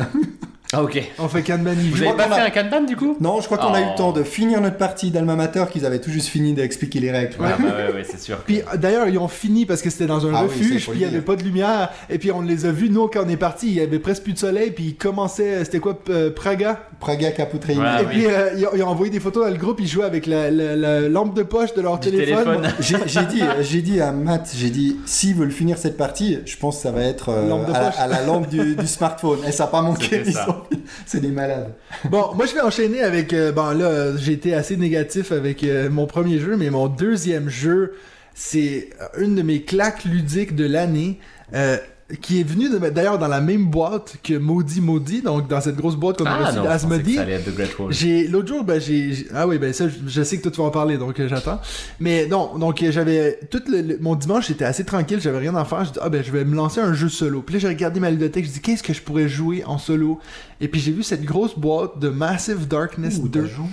Ah 0.73 0.83
ok. 0.83 1.03
On 1.18 1.29
fait 1.29 1.43
Kanban 1.43 1.73
Vous 1.75 1.81
Evil. 1.97 2.07
avez 2.09 2.16
pas 2.16 2.25
qu'on 2.25 2.33
a- 2.33 2.35
fait 2.51 2.59
un 2.59 2.62
Kanban 2.62 2.87
du 2.87 2.97
coup? 2.97 3.16
Non, 3.20 3.41
je 3.41 3.47
crois 3.47 3.59
qu'on 3.59 3.75
a 3.75 3.81
eu 3.81 3.85
Oh. 3.87 3.91
le 3.93 3.97
temps 3.99 4.12
de 4.12 4.23
finir 4.23 4.61
notre 4.61 4.77
partie 4.79 5.11
d'Alma 5.11 5.37
Mater, 5.37 5.64
qu'ils 5.70 5.85
avaient 5.85 6.01
tout 6.01 6.11
juste 6.11 6.29
fini 6.29 6.55
d'expliquer 6.55 7.01
les 7.01 7.11
règles. 7.11 7.35
Ah 7.41 7.57
bah 7.59 7.64
ouais, 7.89 7.93
ouais, 7.95 8.05
c'est 8.09 8.20
sûr. 8.20 8.39
que- 8.39 8.45
Puis 8.47 8.61
euh, 8.61 8.77
d'ailleurs, 8.77 9.07
ils 9.09 9.18
ont 9.18 9.29
fini 9.29 9.66
parce 9.66 9.83
que 9.83 9.91
c'était 9.91 10.07
dans 10.07 10.27
un 10.27 10.35
Ah 10.35 10.43
refuge, 10.43 10.89
puis 10.89 10.99
il 10.99 11.01
y 11.03 11.05
avait 11.05 11.16
dire. 11.16 11.25
pas 11.25 11.37
de 11.37 11.43
lumière, 11.43 11.91
et 12.09 12.18
puis 12.18 12.33
on 12.33 12.41
les 12.41 12.64
a 12.66 12.73
vus, 12.73 12.89
nous, 12.91 13.07
quand 13.09 13.20
on 13.25 13.29
est 13.29 13.37
parti, 13.37 13.66
il 13.68 13.75
y 13.75 13.81
avait 13.81 13.99
presque 13.99 14.23
plus 14.23 14.33
de 14.33 14.39
soleil, 14.39 14.70
puis 14.70 14.85
ils 14.85 14.95
commençaient, 14.97 15.64
c'était 15.64 15.79
quoi, 15.79 15.99
euh, 16.09 16.31
Praga? 16.31 16.81
Praga 17.01 17.31
Caputreini. 17.33 17.81
Ouais, 17.81 17.87
Et 18.03 18.07
oui. 18.07 18.11
puis 18.11 18.27
euh, 18.27 18.51
ils, 18.57 18.66
ont, 18.66 18.70
ils 18.77 18.83
ont 18.83 18.89
envoyé 18.89 19.11
des 19.12 19.20
photos 19.20 19.45
dans 19.45 19.51
le 19.53 19.59
groupe, 19.59 19.79
ils 19.81 19.89
jouaient 19.89 20.05
avec 20.05 20.27
la, 20.27 20.51
la- 20.51 20.77
la 20.77 21.01
lampe 21.09 21.35
de 21.37 21.43
poche 21.43 21.75
de 21.75 21.83
leur 21.83 21.99
Du 21.99 22.11
téléphone. 22.11 22.45
téléphone. 22.62 22.73
J'ai 22.81 22.97
j'ai 23.07 23.25
dit, 23.27 23.43
j'ai 23.61 23.83
dit 23.83 24.01
à 24.01 24.12
Matt, 24.12 24.51
j'ai 24.57 24.70
dit, 24.70 24.97
s'ils 25.05 25.35
veulent 25.35 25.51
finir 25.51 25.77
cette 25.79 25.97
partie, 25.97 26.39
je 26.47 26.57
pense 26.57 26.77
que 26.77 26.83
ça 26.83 26.93
va 26.93 27.03
être 27.03 27.29
euh, 27.31 27.45
à, 27.53 27.73
la, 27.73 27.81
poche. 27.91 27.95
à 27.99 28.07
la 28.07 28.23
lampe 28.25 28.49
du, 28.49 28.75
du 28.77 28.87
smartphone. 28.87 29.41
Et 29.47 29.53
ça 29.53 29.64
n'a 29.64 29.70
pas 29.70 29.83
manqué. 29.83 30.23
Ils 30.25 30.33
sont- 30.33 30.62
C'est 31.07 31.21
des 31.21 31.29
malades. 31.31 31.73
Bon, 32.11 32.35
moi 32.35 32.47
je 32.47 32.55
vais 32.55 32.61
enchaîner 32.61 33.03
avec. 33.03 33.33
euh, 33.33 33.53
bon, 33.53 33.71
là, 33.71 34.17
j'ai 34.17 34.33
été 34.33 34.55
assez 34.55 34.77
négatif 34.77 35.33
avec 35.33 35.65
euh, 35.65 35.91
mon 35.91 36.07
premier 36.07 36.39
jeu, 36.39 36.57
mais 36.57 36.71
mon 36.71 36.89
deuxième 36.89 37.49
jeu, 37.49 37.95
c'est 38.35 38.91
euh, 39.01 39.23
une 39.23 39.35
de 39.35 39.43
mes 39.43 39.63
claques 39.63 40.05
ludiques 40.05 40.57
de 40.57 40.67
l'année. 40.67 41.19
Qui 42.21 42.41
est 42.41 42.43
venu 42.43 42.69
d'ailleurs 42.91 43.19
dans 43.19 43.29
la 43.29 43.41
même 43.41 43.67
boîte 43.67 44.17
que 44.23 44.35
Maudit 44.37 44.81
Maudit, 44.83 45.23
donc 45.23 45.49
dans 45.49 45.61
cette 45.61 45.77
grosse 45.77 45.97
boîte 45.97 46.19
qu'on 46.19 46.27
a 46.27 46.37
reçue 46.47 46.61
d'Asmodee. 46.63 47.15
ça 47.15 47.23
allait 47.23 47.33
être 47.35 47.51
The 47.51 47.55
Great 47.55 47.79
Wall. 47.79 47.93
J'ai 47.93 48.29
l'autre 48.29 48.49
jour, 48.49 48.65
ben 48.65 48.81
j'ai 48.81 49.13
j'ai- 49.15 49.27
ah 49.35 49.47
oui 49.49 49.59
ben 49.59 49.73
ça 49.73 49.89
je, 49.89 49.95
je 50.07 50.23
sais 50.23 50.37
que 50.37 50.43
toi 50.43 50.51
tu 50.53 50.59
vas 50.61 50.65
en 50.67 50.71
parler 50.71 50.99
donc 50.99 51.19
euh, 51.21 51.29
j'attends. 51.29 51.61
Mais 52.01 52.27
non 52.27 52.59
donc 52.59 52.83
euh, 52.83 52.93
j'avais 52.93 53.39
tout 53.51 53.63
le, 53.69 53.81
le- 53.81 53.99
mon 54.01 54.15
dimanche 54.15 54.49
j'étais 54.49 54.65
assez 54.67 54.85
tranquille, 54.85 55.21
j'avais 55.21 55.39
rien 55.39 55.55
à 55.55 55.65
faire. 55.65 55.85
Je 55.87 55.93
dis 55.93 55.99
ah 56.03 56.09
ben 56.11 56.23
je 56.23 56.31
vais 56.33 56.45
me 56.45 56.55
lancer 56.55 56.81
un 56.81 56.93
jeu 56.93 57.09
solo. 57.09 57.41
Puis 57.41 57.55
là 57.55 57.59
j'ai 57.61 57.69
regardé 57.69 57.99
ma 57.99 58.11
ludothèque, 58.11 58.45
je 58.45 58.51
dis 58.51 58.61
qu'est-ce 58.61 58.83
que 58.83 58.93
je 58.93 59.01
pourrais 59.01 59.29
jouer 59.29 59.65
en 59.65 59.79
solo? 59.79 60.19
Et 60.61 60.69
puis 60.69 60.81
j'ai 60.81 60.93
vu 60.93 61.03
cette 61.03 61.25
grosse 61.25 61.59
boîte 61.59 61.99
de 61.99 62.09
Massive 62.09 62.69
Darkness 62.69 63.19
Ouh, 63.23 63.29
2 63.29 63.41
t'as 63.43 63.49
joué. 63.49 63.65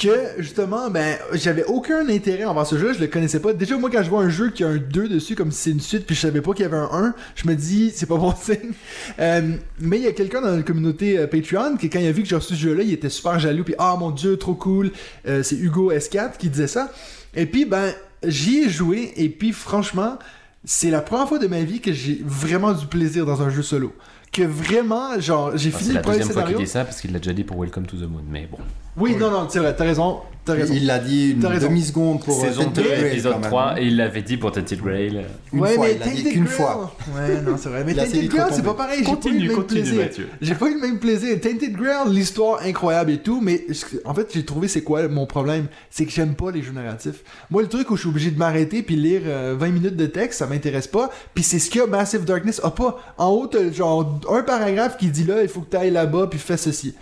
Que 0.00 0.30
justement 0.38 0.88
ben 0.90 1.18
j'avais 1.34 1.64
aucun 1.64 2.08
intérêt 2.08 2.44
envers 2.44 2.66
ce 2.66 2.78
jeu, 2.78 2.92
je 2.94 3.00
le 3.00 3.06
connaissais 3.06 3.40
pas. 3.40 3.52
Déjà 3.52 3.76
moi 3.76 3.90
quand 3.90 4.02
je 4.02 4.08
vois 4.08 4.22
un 4.22 4.28
jeu 4.30 4.50
qui 4.50 4.64
a 4.64 4.68
un 4.68 4.76
2 4.78 5.08
dessus 5.08 5.34
comme 5.34 5.50
si 5.52 5.58
c'est 5.64 5.70
une 5.70 5.80
suite 5.80 6.06
puis 6.06 6.14
je 6.16 6.20
savais 6.22 6.40
pas 6.40 6.52
qu'il 6.52 6.62
y 6.62 6.66
avait 6.66 6.76
un 6.78 6.88
1, 6.92 7.14
je 7.36 7.46
me 7.48 7.54
dis 7.54 7.92
c'est 7.94 8.06
pas 8.06 8.16
bon 8.16 8.34
signe. 8.40 8.72
Euh, 9.18 9.52
mais 9.78 9.98
il 9.98 10.04
y 10.04 10.06
a 10.06 10.12
quelqu'un 10.12 10.40
dans 10.40 10.56
la 10.56 10.62
communauté 10.62 11.18
euh, 11.18 11.26
Patreon 11.26 11.76
qui 11.76 11.90
quand 11.90 11.98
il 12.00 12.06
a 12.06 12.12
vu 12.12 12.22
que 12.22 12.28
j'ai 12.28 12.36
reçu 12.36 12.54
ce 12.54 12.60
jeu-là, 12.60 12.82
il 12.82 12.92
était 12.92 13.10
super 13.10 13.38
jaloux 13.38 13.64
puis 13.64 13.74
ah 13.78 13.94
mon 13.98 14.10
dieu 14.10 14.36
trop 14.38 14.54
cool. 14.54 14.90
Euh, 15.28 15.42
c'est 15.42 15.56
Hugo 15.56 15.92
S4 15.92 16.38
qui 16.38 16.48
disait 16.48 16.66
ça. 16.66 16.90
Et 17.34 17.46
puis 17.46 17.64
ben 17.66 17.92
j'y 18.24 18.60
ai 18.64 18.68
joué 18.70 19.12
et 19.16 19.28
puis 19.28 19.52
franchement 19.52 20.18
c'est 20.64 20.90
la 20.90 21.00
première 21.02 21.28
fois 21.28 21.38
de 21.38 21.46
ma 21.46 21.60
vie 21.62 21.80
que 21.80 21.92
j'ai 21.92 22.20
vraiment 22.24 22.72
du 22.72 22.86
plaisir 22.86 23.26
dans 23.26 23.40
un 23.42 23.50
jeu 23.50 23.62
solo. 23.62 23.94
que 24.32 24.42
vraiment, 24.42 25.18
genre, 25.18 25.56
j'ai 25.56 25.70
Enfin, 25.70 25.78
fini 25.78 25.88
c'est 25.88 25.88
le 25.88 25.94
la 25.94 26.00
premier 26.02 26.18
deuxième 26.18 26.32
fois 26.34 26.42
qu'il 26.42 26.48
scénario. 26.50 26.66
dit 26.66 26.70
ça 26.70 26.84
parce 26.84 27.00
qu'il 27.00 27.12
l'a 27.12 27.18
déjà 27.18 27.32
dit 27.32 27.44
pour 27.44 27.58
Welcome 27.60 27.86
to 27.86 27.96
the 27.96 28.02
Moon. 28.08 28.22
Mais 28.30 28.46
bon. 28.50 28.58
Oui, 28.96 29.16
non, 29.16 29.30
non, 29.30 29.46
c'est 29.48 29.58
vrai, 29.60 29.74
t'as 29.76 29.84
raison. 29.84 30.20
T'as 30.42 30.54
raison. 30.54 30.72
Il 30.74 30.86
l'a 30.86 30.98
dit 30.98 31.32
une 31.32 31.40
demi-seconde 31.40 32.24
pour 32.24 32.38
euh, 32.42 32.46
Saison 32.46 32.64
Tented 32.64 32.82
2, 32.84 32.88
Grail, 32.88 33.00
quand 33.02 33.06
épisode 33.08 33.32
même. 33.32 33.42
3, 33.42 33.74
et 33.80 33.84
il 33.88 33.96
l'avait 33.98 34.22
dit 34.22 34.38
pour 34.38 34.50
Tented 34.52 34.80
Grail. 34.80 35.26
Une 35.52 35.60
ouais, 35.60 35.74
fois, 35.74 35.84
mais 35.86 35.92
il 35.92 35.98
l'a 35.98 36.06
dit 36.06 36.14
Tainted 36.14 36.32
qu'une 36.32 36.44
Grail- 36.44 36.56
fois. 36.56 36.94
Ouais, 37.14 37.40
non, 37.42 37.56
c'est 37.58 37.68
vrai. 37.68 37.84
Mais 37.84 37.94
Tainted 37.94 38.28
Grail, 38.30 38.50
c'est 38.54 38.62
pas 38.64 38.72
pareil. 38.72 38.98
J'ai 39.00 39.04
pas 39.04 39.10
eu 39.10 39.14
Continue, 39.16 39.38
le 39.40 39.48
même 39.48 39.56
continue, 39.56 39.80
plaisir. 39.82 40.00
Mathieu. 40.02 40.28
J'ai 40.40 40.54
pas 40.54 40.66
eu 40.70 40.74
le 40.74 40.80
même 40.80 40.98
plaisir. 40.98 41.40
Tainted 41.42 41.76
Grail, 41.76 42.08
l'histoire 42.14 42.62
incroyable 42.64 43.10
et 43.12 43.18
tout, 43.18 43.40
mais 43.42 43.66
en 44.06 44.14
fait, 44.14 44.28
j'ai 44.32 44.42
trouvé 44.44 44.66
c'est 44.66 44.80
quoi 44.82 45.06
mon 45.08 45.26
problème 45.26 45.66
C'est 45.90 46.06
que 46.06 46.10
j'aime 46.10 46.34
pas 46.34 46.50
les 46.50 46.62
jeux 46.62 46.72
narratifs. 46.72 47.22
Moi, 47.50 47.60
le 47.60 47.68
truc 47.68 47.90
où 47.90 47.96
je 47.96 48.00
suis 48.00 48.08
obligé 48.08 48.30
de 48.30 48.38
m'arrêter 48.38 48.82
puis 48.82 48.96
lire 48.96 49.20
euh, 49.26 49.56
20 49.60 49.68
minutes 49.68 49.96
de 49.96 50.06
texte, 50.06 50.38
ça 50.38 50.46
m'intéresse 50.46 50.86
pas. 50.88 51.10
Puis 51.34 51.44
c'est 51.44 51.58
ce 51.58 51.68
que 51.70 51.86
Massive 51.86 52.24
Darkness 52.24 52.62
a 52.64 52.70
pas. 52.70 52.98
En 53.18 53.28
haut, 53.28 53.46
t'as 53.46 53.70
genre 53.70 54.18
un 54.32 54.40
paragraphe 54.42 54.96
qui 54.96 55.08
dit 55.10 55.24
là, 55.24 55.42
il 55.42 55.48
faut 55.48 55.60
que 55.60 55.68
t'ailles 55.70 55.90
là-bas 55.90 56.28
puis 56.30 56.38
fais 56.38 56.56
ceci. 56.56 56.94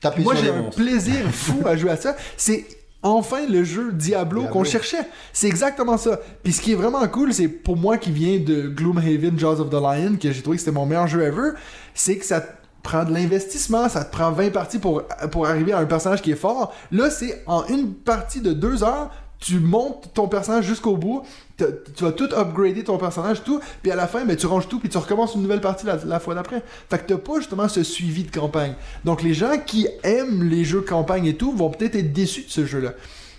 Taper 0.00 0.22
Moi, 0.22 0.34
j'ai 0.34 0.50
un 0.50 0.64
plaisir 0.64 1.16
fou 1.32 1.66
à 1.66 1.76
jouer 1.76 1.90
à 1.90 1.96
ça. 1.96 2.16
C'est 2.36 2.66
enfin 3.02 3.46
le 3.48 3.64
jeu 3.64 3.92
Diablo, 3.92 4.40
Diablo. 4.40 4.52
qu'on 4.52 4.64
cherchait. 4.64 5.08
C'est 5.32 5.46
exactement 5.46 5.96
ça. 5.96 6.20
Puis 6.42 6.52
ce 6.52 6.60
qui 6.60 6.72
est 6.72 6.76
vraiment 6.76 7.06
cool, 7.08 7.32
c'est 7.32 7.48
pour 7.48 7.76
moi 7.76 7.98
qui 7.98 8.10
vient 8.10 8.38
de 8.38 8.68
Gloomhaven, 8.68 9.38
Jaws 9.38 9.60
of 9.60 9.70
the 9.70 9.74
Lion, 9.74 10.16
que 10.20 10.32
j'ai 10.32 10.42
trouvé 10.42 10.56
que 10.56 10.62
c'était 10.62 10.72
mon 10.72 10.86
meilleur 10.86 11.06
jeu 11.06 11.22
ever, 11.22 11.50
c'est 11.94 12.16
que 12.16 12.24
ça 12.24 12.40
te 12.40 12.52
prend 12.82 13.04
de 13.04 13.12
l'investissement, 13.12 13.88
ça 13.88 14.04
te 14.04 14.12
prend 14.12 14.30
20 14.30 14.50
parties 14.50 14.78
pour, 14.78 15.02
pour 15.30 15.46
arriver 15.46 15.72
à 15.72 15.78
un 15.78 15.86
personnage 15.86 16.22
qui 16.22 16.30
est 16.30 16.36
fort. 16.36 16.72
Là, 16.92 17.10
c'est 17.10 17.42
en 17.46 17.64
une 17.66 17.94
partie 17.94 18.40
de 18.40 18.52
deux 18.52 18.84
heures, 18.84 19.10
tu 19.38 19.58
montes 19.58 20.10
ton 20.14 20.28
personnage 20.28 20.64
jusqu'au 20.64 20.96
bout, 20.96 21.22
tu 21.56 22.04
vas 22.04 22.12
tout 22.12 22.28
upgrader 22.34 22.84
ton 22.84 22.98
personnage, 22.98 23.42
tout, 23.42 23.60
puis 23.82 23.90
à 23.90 23.96
la 23.96 24.06
fin, 24.06 24.24
ben, 24.24 24.36
tu 24.36 24.46
ranges 24.46 24.68
tout, 24.68 24.78
puis 24.78 24.88
tu 24.88 24.98
recommences 24.98 25.34
une 25.34 25.42
nouvelle 25.42 25.60
partie 25.60 25.86
la, 25.86 26.20
fois 26.20 26.34
d'après. 26.34 26.62
Fait 26.90 26.98
que 26.98 27.04
t'as 27.06 27.18
pas 27.18 27.38
justement 27.38 27.68
ce 27.68 27.82
suivi 27.82 28.24
de 28.24 28.30
campagne. 28.30 28.74
Donc 29.04 29.22
les 29.22 29.34
gens 29.34 29.56
qui 29.64 29.88
aiment 30.02 30.48
les 30.48 30.64
jeux 30.64 30.82
campagne 30.82 31.26
et 31.26 31.34
tout 31.34 31.52
vont 31.52 31.70
peut-être 31.70 31.96
être 31.96 32.12
déçus 32.12 32.42
de 32.42 32.50
ce 32.50 32.66
jeu-là. 32.66 32.92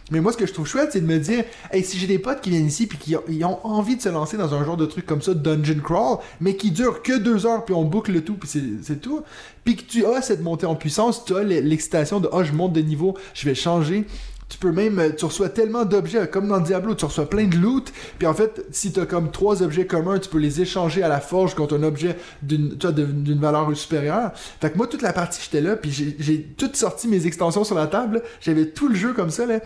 Mais 0.10 0.22
moi, 0.22 0.32
ce 0.32 0.38
que 0.38 0.46
je 0.46 0.54
trouve 0.54 0.66
chouette, 0.66 0.92
c'est 0.94 1.02
de 1.02 1.06
me 1.06 1.20
dire, 1.20 1.44
hey, 1.72 1.84
si 1.84 1.98
j'ai 1.98 2.08
des 2.08 2.18
potes 2.18 2.40
qui 2.40 2.50
viennent 2.50 2.68
ici 2.68 2.88
puis 2.88 2.98
qui 2.98 3.16
ont, 3.44 3.66
envie 3.66 3.98
de 3.98 4.02
se 4.02 4.08
lancer 4.08 4.38
dans 4.38 4.54
un 4.54 4.64
genre 4.64 4.78
de 4.78 4.86
truc 4.86 5.06
comme 5.06 5.22
ça, 5.22 5.34
Dungeon 5.34 5.82
Crawl, 5.84 6.20
mais 6.40 6.56
qui 6.56 6.72
dure 6.72 7.02
que 7.02 7.18
deux 7.18 7.46
heures 7.46 7.66
puis 7.66 7.76
on 7.76 7.84
boucle 7.84 8.14
le 8.14 8.24
tout 8.24 8.36
puis 8.36 8.50
c'est, 8.82 9.02
tout, 9.02 9.24
puis 9.66 9.76
que 9.76 9.84
tu 9.84 10.06
as 10.06 10.22
cette 10.22 10.42
montée 10.42 10.66
en 10.66 10.76
puissance, 10.76 11.26
tu 11.26 11.36
as 11.36 11.44
l'excitation 11.44 12.22
de, 12.22 12.30
ah, 12.32 12.44
je 12.44 12.54
monte 12.54 12.72
de 12.72 12.82
niveau, 12.82 13.18
je 13.34 13.50
vais 13.50 13.56
changer. 13.56 14.06
Tu 14.50 14.58
peux 14.58 14.72
même, 14.72 14.98
euh, 15.00 15.10
tu 15.12 15.26
reçois 15.26 15.50
tellement 15.50 15.84
d'objets, 15.84 16.28
comme 16.28 16.48
dans 16.48 16.60
Diablo, 16.60 16.96
tu 16.96 17.06
reçois 17.06 17.30
plein 17.30 17.48
de 17.48 17.58
loot, 17.58 17.92
puis 18.18 18.28
en 18.28 18.34
fait, 18.34 18.66
si 18.72 18.94
tu 18.94 19.00
as 19.00 19.06
comme 19.06 19.30
trois 19.32 19.62
objets 19.62 19.86
communs, 19.86 20.20
tu 20.20 20.30
peux 20.30 20.38
les 20.38 20.62
échanger 20.62 21.04
à 21.04 21.10
la 21.10 21.20
forge 21.20 21.54
contre 21.54 21.78
un 21.78 21.84
objet 21.84 22.18
d'une, 22.42 22.78
valeur 23.40 23.76
supérieure. 23.76 24.32
Fait 24.62 24.72
que 24.72 24.78
moi, 24.78 24.88
toute 24.88 25.02
la 25.02 25.12
partie, 25.12 25.42
j'étais 25.44 25.62
là, 25.62 25.76
puis 25.76 25.92
j'ai, 25.92 26.16
j'ai 26.20 26.42
tout 26.42 26.70
sorti 26.74 27.08
mes 27.08 27.28
extensions 27.28 27.66
sur 27.66 27.76
la 27.76 27.88
table, 27.88 28.24
j'avais 28.40 28.68
tout 28.68 28.88
le 28.88 28.96
jeu 28.96 29.14
comme 29.14 29.32
ça, 29.32 29.46
là. 29.46 29.60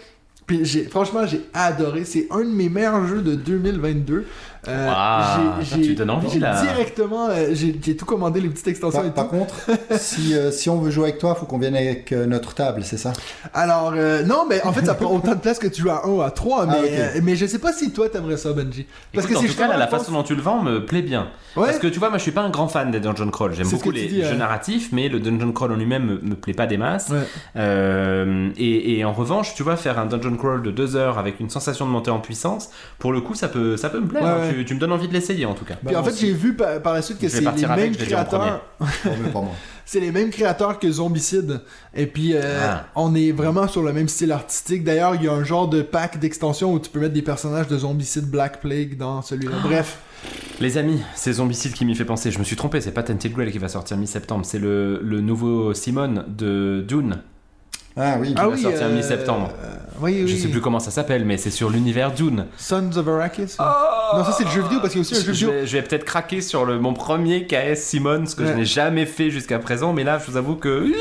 Puis 0.48 0.66
j'ai, 0.66 0.84
franchement, 0.84 1.26
j'ai 1.26 1.42
adoré. 1.54 2.04
C'est 2.04 2.28
un 2.30 2.40
de 2.40 2.50
mes 2.50 2.68
meilleurs 2.68 3.08
jeux 3.08 3.22
de 3.22 3.36
2022. 3.36 4.26
Euh, 4.68 4.88
Wow, 4.88 5.62
j'ai, 5.64 5.82
tu 5.82 5.96
donnes 5.96 6.12
envie, 6.12 6.30
j'ai 6.30 6.40
là. 6.40 6.62
directement, 6.62 7.30
euh, 7.30 7.50
j'ai, 7.54 7.74
tout 7.96 8.06
commandé 8.06 8.40
les 8.40 8.48
petites 8.50 8.68
extensions 8.68 9.00
Par, 9.00 9.08
et 9.08 9.12
par 9.12 9.30
tout. 9.30 9.36
contre, 9.38 9.56
si, 9.98 10.36
euh, 10.36 10.52
si 10.52 10.70
on 10.70 10.80
veut 10.80 10.92
jouer 10.92 11.06
avec 11.06 11.18
toi, 11.18 11.34
faut 11.34 11.48
qu'on 11.48 11.58
vienne 11.58 11.76
avec 11.76 12.12
euh, 12.12 12.28
notre 12.28 12.54
table, 12.54 12.84
c'est 12.84 12.98
ça? 12.98 13.12
Alors, 13.56 13.94
euh, 13.96 14.22
non, 14.24 14.46
mais 14.48 14.62
en 14.64 14.72
fait, 14.72 14.86
ça 14.86 14.94
prend 14.94 15.12
autant 15.16 15.34
de 15.34 15.40
place 15.40 15.58
que 15.58 15.66
tu 15.68 15.82
joues 15.82 15.90
à 15.90 16.06
1 16.06 16.10
ou 16.10 16.22
à 16.22 16.30
3, 16.30 16.68
mais, 16.68 16.74
Ah, 16.76 16.80
ok. 16.84 16.90
euh, 16.92 17.20
mais 17.24 17.36
je 17.36 17.48
sais 17.48 17.58
pas 17.58 17.74
si 17.74 17.92
toi 17.92 18.08
t'aimerais 18.08 18.38
ça, 18.38 18.54
Benji. 18.54 18.86
Parce 19.14 19.26
Écoute, 19.26 19.38
en 19.38 19.42
c'est 19.42 19.48
tout 19.48 19.56
cas, 19.58 19.68
là, 19.68 19.78
la 19.78 19.88
pense- 19.88 20.02
façon 20.02 20.12
dont 20.12 20.24
tu 20.24 20.36
le 20.36 20.42
vends 20.44 20.62
me 20.62 20.86
plaît 20.86 21.02
bien. 21.02 21.30
Ouais. 21.56 21.66
Parce 21.66 21.80
que 21.80 21.88
tu 21.88 21.98
vois, 22.00 22.10
moi 22.10 22.18
je 22.18 22.24
suis 22.24 22.32
pas 22.32 22.42
un 22.42 22.50
grand 22.50 22.68
fan 22.70 22.92
des 22.92 23.00
dungeon 23.02 23.30
crawl. 23.30 23.54
J'aime 23.54 23.68
beaucoup 23.68 23.90
que 23.90 23.96
les 23.96 24.06
dis, 24.08 24.22
jeux 24.22 24.30
euh. 24.34 24.38
narratifs, 24.38 24.90
mais 24.94 25.10
le 25.10 25.20
dungeon 25.20 25.52
crawl 25.52 25.72
en 25.74 25.76
lui-même 25.76 26.06
me, 26.06 26.30
me 26.30 26.36
plaît 26.36 26.54
pas 26.54 26.66
des 26.68 26.78
masses. 26.78 27.10
Ouais. 27.10 27.18
Euh, 27.58 28.50
et, 28.58 28.98
et 29.00 29.06
en 29.06 29.12
revanche, 29.14 29.54
tu 29.56 29.64
vois, 29.64 29.76
faire 29.76 30.00
un 30.00 30.06
dungeon 30.06 30.36
crawl 30.38 30.62
de 30.62 30.72
deux 30.72 30.96
heures 30.96 31.18
avec 31.18 31.40
une 31.40 31.50
sensation 31.50 31.86
de 31.86 31.92
montée 31.92 32.12
en 32.12 32.20
puissance, 32.20 32.70
pour 33.00 33.12
le 33.12 33.22
coup, 33.22 33.36
ça 33.36 33.48
peut, 33.50 33.76
ça 33.76 33.90
peut 33.90 34.00
me 34.00 34.08
plaire. 34.08 34.24
Ouais, 34.24 34.30
hein. 34.30 34.51
Ouais. 34.52 34.58
Tu, 34.58 34.66
tu 34.66 34.76
me 34.76 34.80
donnes 34.80 34.92
envie 34.92 35.08
de 35.08 35.14
l'essayer 35.14 35.46
en 35.46 35.54
tout 35.54 35.66
cas. 35.66 35.76
Puis 35.86 35.96
en 35.96 36.04
fait, 36.04 36.16
j'ai 36.20 36.32
vu 36.34 36.56
par, 36.56 36.82
par 36.82 36.94
la 36.94 37.02
suite 37.02 37.20
que 37.20 37.28
c'est 37.30 37.42
les 37.42 37.68
mêmes 37.68 37.96
créateurs. 37.96 38.62
C'est 39.86 40.00
les 40.00 40.12
mêmes 40.12 40.30
créateurs 40.30 40.80
que 40.80 40.90
Zombicide. 40.90 41.62
Et 41.94 42.06
puis, 42.06 42.32
euh, 42.34 42.60
Ah. 42.64 42.86
on 42.96 43.14
est 43.14 43.32
vraiment 43.34 43.68
sur 43.68 43.84
le 43.84 43.92
même 43.92 44.08
style 44.08 44.32
artistique. 44.32 44.84
D'ailleurs, 44.86 45.16
il 45.16 45.24
y 45.24 45.28
a 45.28 45.34
un 45.34 45.44
genre 45.44 45.68
de 45.68 45.82
pack 45.82 46.18
d'extension 46.20 46.72
où 46.72 46.80
tu 46.80 46.90
peux 46.90 47.00
mettre 47.00 47.14
des 47.14 47.22
personnages 47.22 47.68
de 47.68 47.78
Zombicide 47.78 48.26
Black 48.30 48.62
Plague 48.62 48.96
dans 48.98 49.22
celui-là. 49.22 49.56
Ah. 49.60 49.68
Bref. 49.68 49.98
Les 50.62 50.78
amis, 50.78 51.02
c'est 51.16 51.34
Zombicide 51.34 51.74
qui 51.74 51.84
m'y 51.84 51.96
fait 51.96 52.06
penser. 52.06 52.32
Je 52.32 52.40
me 52.40 52.44
suis 52.46 52.56
trompé, 52.56 52.80
c'est 52.80 52.92
pas 52.92 53.04
Tented 53.04 53.34
Grail 53.34 53.52
qui 53.52 53.58
va 53.58 53.68
sortir 53.68 53.98
mi-septembre, 53.98 54.46
c'est 54.46 54.60
le, 54.60 55.02
le 55.04 55.20
nouveau 55.20 55.74
Simon 55.74 56.24
de 56.28 56.86
Dune. 56.88 57.18
Ah 57.98 58.18
oui. 58.20 58.34
va 58.36 58.58
sortir 58.58 58.90
mi-septembre. 58.90 59.52
euh, 59.64 59.68
oui, 60.02 60.22
oui. 60.24 60.28
Je 60.28 60.36
sais 60.36 60.48
plus 60.48 60.62
comment 60.62 60.80
ça 60.80 60.90
s'appelle, 60.92 61.26
mais 61.26 61.38
c'est 61.38 61.52
sur 61.52 61.70
l'univers 61.70 62.12
Dune. 62.12 62.46
Sons 62.58 62.90
of 62.98 63.08
Arrakis. 63.08 63.56
Non, 63.60 64.24
ça 64.26 64.34
c'est 64.38 64.46
le 64.46 64.50
jeu 64.50 64.62
vidéo 64.64 64.80
parce 64.80 64.94
qu'il 64.94 65.02
y 65.02 65.06
a 65.06 65.08
aussi 65.08 65.16
un 65.16 65.18
jeu 65.26 65.34
Je 65.34 65.46
vidéo. 65.46 65.52
vais, 65.52 65.68
je 65.68 65.78
vais 65.78 65.84
peut-être 65.84 66.06
craquer 66.06 66.42
sur 66.42 66.66
le, 66.66 66.80
mon 66.80 66.94
premier 66.94 67.46
KS 67.46 67.76
Simon, 67.76 68.26
ce 68.26 68.36
que 68.36 68.46
je 68.46 68.54
n'ai 68.54 68.66
jamais 68.66 69.06
fait 69.06 69.30
jusqu'à 69.30 69.60
présent, 69.60 69.94
mais 69.94 70.04
là, 70.04 70.20
je 70.26 70.32
vous 70.32 70.38
avoue 70.38 70.56
que. 70.56 70.92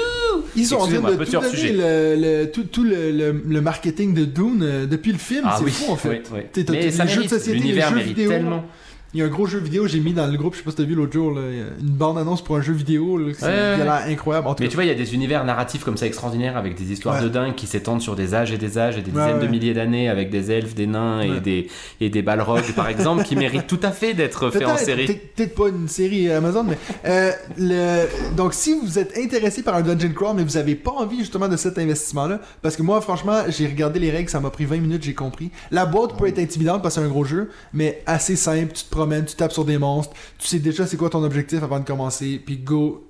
Ils 0.56 0.66
sont 0.66 0.76
en 0.76 0.86
train 0.88 0.98
de 1.00 1.24
tout 1.24 1.42
sujet. 1.50 1.72
le, 1.72 2.16
le- 2.16 2.50
tout, 2.50 2.64
tout 2.64 2.82
le, 2.82 3.12
le- 3.12 3.44
le 3.48 3.60
marketing 3.60 4.14
de 4.14 4.24
Dune 4.24 4.60
euh, 4.62 4.86
depuis 4.86 5.12
le 5.12 5.18
film. 5.18 5.42
Ah 5.44 5.54
c'est 5.58 5.64
oui, 5.64 5.70
fou 5.70 5.92
en 5.92 5.96
fait. 5.96 6.22
oui, 6.32 6.40
oui. 6.56 6.64
Mais 6.70 6.90
ça 6.90 7.06
jeux 7.06 7.10
de 7.12 7.16
mérite, 7.18 7.30
société, 7.30 7.52
les 7.52 7.58
l'univers 7.60 7.88
jeux 7.90 7.94
mérite 7.96 8.16
vidéo. 8.16 8.30
tellement. 8.30 8.64
Il 9.12 9.18
y 9.18 9.22
a 9.22 9.26
un 9.26 9.28
gros 9.28 9.46
jeu 9.46 9.58
vidéo, 9.58 9.88
j'ai 9.88 9.98
mis 9.98 10.12
dans 10.12 10.26
le 10.28 10.36
groupe, 10.38 10.52
je 10.54 10.58
sais 10.58 10.64
pas 10.64 10.70
si 10.70 10.76
t'as 10.76 10.84
vu 10.84 10.94
l'autre 10.94 11.12
jour, 11.12 11.32
là, 11.32 11.40
une 11.80 11.88
bande-annonce 11.88 12.44
pour 12.44 12.56
un 12.56 12.60
jeu 12.62 12.72
vidéo, 12.72 13.18
là, 13.18 13.32
c'est- 13.36 13.44
Ouais, 13.46 13.82
ouais, 13.82 14.12
incroyable. 14.12 14.46
En 14.46 14.54
tout 14.54 14.62
Mais 14.62 14.66
cas, 14.66 14.70
tu 14.70 14.76
vois, 14.76 14.84
il 14.84 14.88
y 14.88 14.92
a 14.92 14.94
des 14.94 15.14
univers 15.14 15.44
narratifs 15.44 15.82
comme 15.82 15.96
ça 15.96 16.06
extraordinaires 16.06 16.56
avec 16.56 16.76
des 16.76 16.92
histoires 16.92 17.20
de 17.20 17.28
dingue 17.28 17.54
qui 17.56 17.66
s'étendent 17.66 18.00
sur 18.02 18.14
des 18.14 18.34
âges 18.34 18.52
et 18.52 18.56
des 18.58 18.78
âges 18.78 18.96
et 18.98 19.02
des 19.02 19.10
dizaines 19.10 19.40
de 19.40 19.46
milliers 19.48 19.74
d'années 19.74 20.08
avec 20.08 20.30
des 20.30 20.52
elfes, 20.52 20.74
des 20.76 20.86
nains 20.86 21.22
et 21.22 21.40
des, 21.40 21.66
et 22.00 22.08
des 22.08 22.22
balrogs 22.22 22.72
par 22.76 22.88
exemple 22.88 23.24
qui 23.24 23.34
méritent 23.34 23.66
tout 23.66 23.80
à 23.82 23.90
fait 23.90 24.14
d'être 24.14 24.50
faits 24.50 24.64
en 24.66 24.76
série. 24.76 25.06
peut-être- 25.06 25.54
pas 25.56 25.68
une 25.68 25.88
série 25.88 26.30
Amazon, 26.30 26.62
mais 26.64 26.78
euh, 27.06 27.32
le... 27.58 28.06
donc 28.36 28.54
si 28.54 28.78
vous 28.80 28.98
êtes 29.00 29.18
intéressé 29.18 29.62
par 29.64 29.74
un 29.74 29.82
dungeon 29.82 30.12
crawl, 30.14 30.36
mais 30.36 30.44
vous 30.44 30.56
avez 30.56 30.76
pas 30.76 30.92
envie 30.92 31.18
justement 31.18 31.48
de 31.48 31.56
cet 31.56 31.78
investissement-là, 31.78 32.40
parce 32.62 32.76
que 32.76 32.82
moi 32.82 33.00
franchement 33.00 33.42
j'ai 33.48 33.66
regardé 33.66 33.98
les 33.98 34.10
règles, 34.12 34.30
ça 34.30 34.38
m'a 34.38 34.50
pris 34.50 34.64
20 34.66 34.76
minutes, 34.78 35.02
j'ai 35.02 35.14
compris. 35.14 35.50
La 35.72 35.86
boîte 35.86 36.16
peut 36.16 36.28
être 36.28 36.38
intimidante 36.38 36.82
parce 36.82 36.94
que 36.94 37.00
c'est 37.00 37.06
un 37.06 37.10
gros 37.10 37.24
jeu, 37.24 37.50
mais 37.74 38.02
assez 38.06 38.36
simple, 38.36 38.72
tu 38.72 38.84
te 38.84 38.90
promènes, 39.00 39.24
tu 39.24 39.34
tapes 39.34 39.52
sur 39.52 39.64
des 39.64 39.78
monstres, 39.78 40.14
tu 40.38 40.46
sais 40.46 40.58
déjà 40.58 40.86
c'est 40.86 40.98
quoi 40.98 41.08
ton 41.08 41.24
objectif 41.24 41.62
avant 41.62 41.78
de 41.78 41.84
commencer, 41.84 42.40
puis 42.44 42.58
go, 42.58 43.06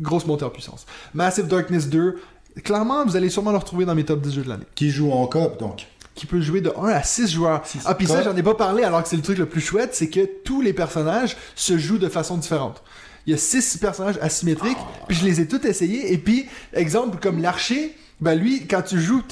grosse 0.00 0.24
montée 0.24 0.44
en 0.44 0.50
puissance. 0.50 0.86
Massive 1.14 1.48
Darkness 1.48 1.88
2, 1.88 2.16
clairement 2.62 3.04
vous 3.04 3.16
allez 3.16 3.28
sûrement 3.28 3.50
le 3.50 3.58
retrouver 3.58 3.84
dans 3.84 3.94
mes 3.94 4.04
top 4.04 4.20
10 4.20 4.34
jeux 4.34 4.42
de 4.44 4.48
l'année. 4.48 4.66
Qui 4.76 4.90
joue 4.90 5.10
en 5.10 5.26
coop 5.26 5.58
donc 5.58 5.86
Qui 6.14 6.26
peut 6.26 6.40
jouer 6.40 6.60
de 6.60 6.72
1 6.76 6.84
à 6.84 7.02
6 7.02 7.28
joueurs. 7.28 7.66
Six. 7.66 7.80
Ah, 7.86 7.94
puis 7.94 8.06
ça, 8.06 8.22
j'en 8.22 8.36
ai 8.36 8.42
pas 8.42 8.54
parlé 8.54 8.84
alors 8.84 9.02
que 9.02 9.08
c'est 9.08 9.16
le 9.16 9.22
truc 9.22 9.38
le 9.38 9.46
plus 9.46 9.60
chouette, 9.60 9.94
c'est 9.94 10.08
que 10.08 10.28
tous 10.44 10.60
les 10.60 10.72
personnages 10.72 11.36
se 11.56 11.76
jouent 11.76 11.98
de 11.98 12.08
façon 12.08 12.36
différente. 12.36 12.82
Il 13.26 13.32
y 13.32 13.34
a 13.34 13.38
6 13.38 13.78
personnages 13.78 14.18
asymétriques, 14.22 14.78
puis 15.08 15.16
je 15.16 15.24
les 15.24 15.40
ai 15.40 15.48
tous 15.48 15.64
essayés, 15.66 16.12
et 16.12 16.18
puis, 16.18 16.46
exemple, 16.72 17.18
comme 17.20 17.42
l'archer, 17.42 17.96
ben 18.22 18.36
lui, 18.36 18.66
quand 18.68 18.82
tu 18.82 19.00
joues 19.00 19.22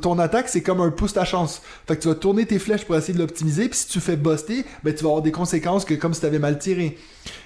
ton 0.00 0.18
attaque, 0.20 0.48
c'est 0.48 0.62
comme 0.62 0.80
un 0.80 0.90
pouce 0.90 1.12
ta 1.12 1.24
chance. 1.24 1.60
Fait 1.88 1.96
que 1.96 2.02
tu 2.02 2.08
vas 2.08 2.14
tourner 2.14 2.46
tes 2.46 2.60
flèches 2.60 2.84
pour 2.84 2.96
essayer 2.96 3.12
de 3.12 3.18
l'optimiser, 3.18 3.68
puis 3.68 3.76
si 3.76 3.88
tu 3.88 3.98
fais 3.98 4.16
buster, 4.16 4.64
ben 4.84 4.94
tu 4.94 5.02
vas 5.02 5.10
avoir 5.10 5.22
des 5.22 5.32
conséquences 5.32 5.84
que 5.84 5.94
comme 5.94 6.14
si 6.14 6.20
t'avais 6.20 6.38
mal 6.38 6.58
tiré. 6.58 6.96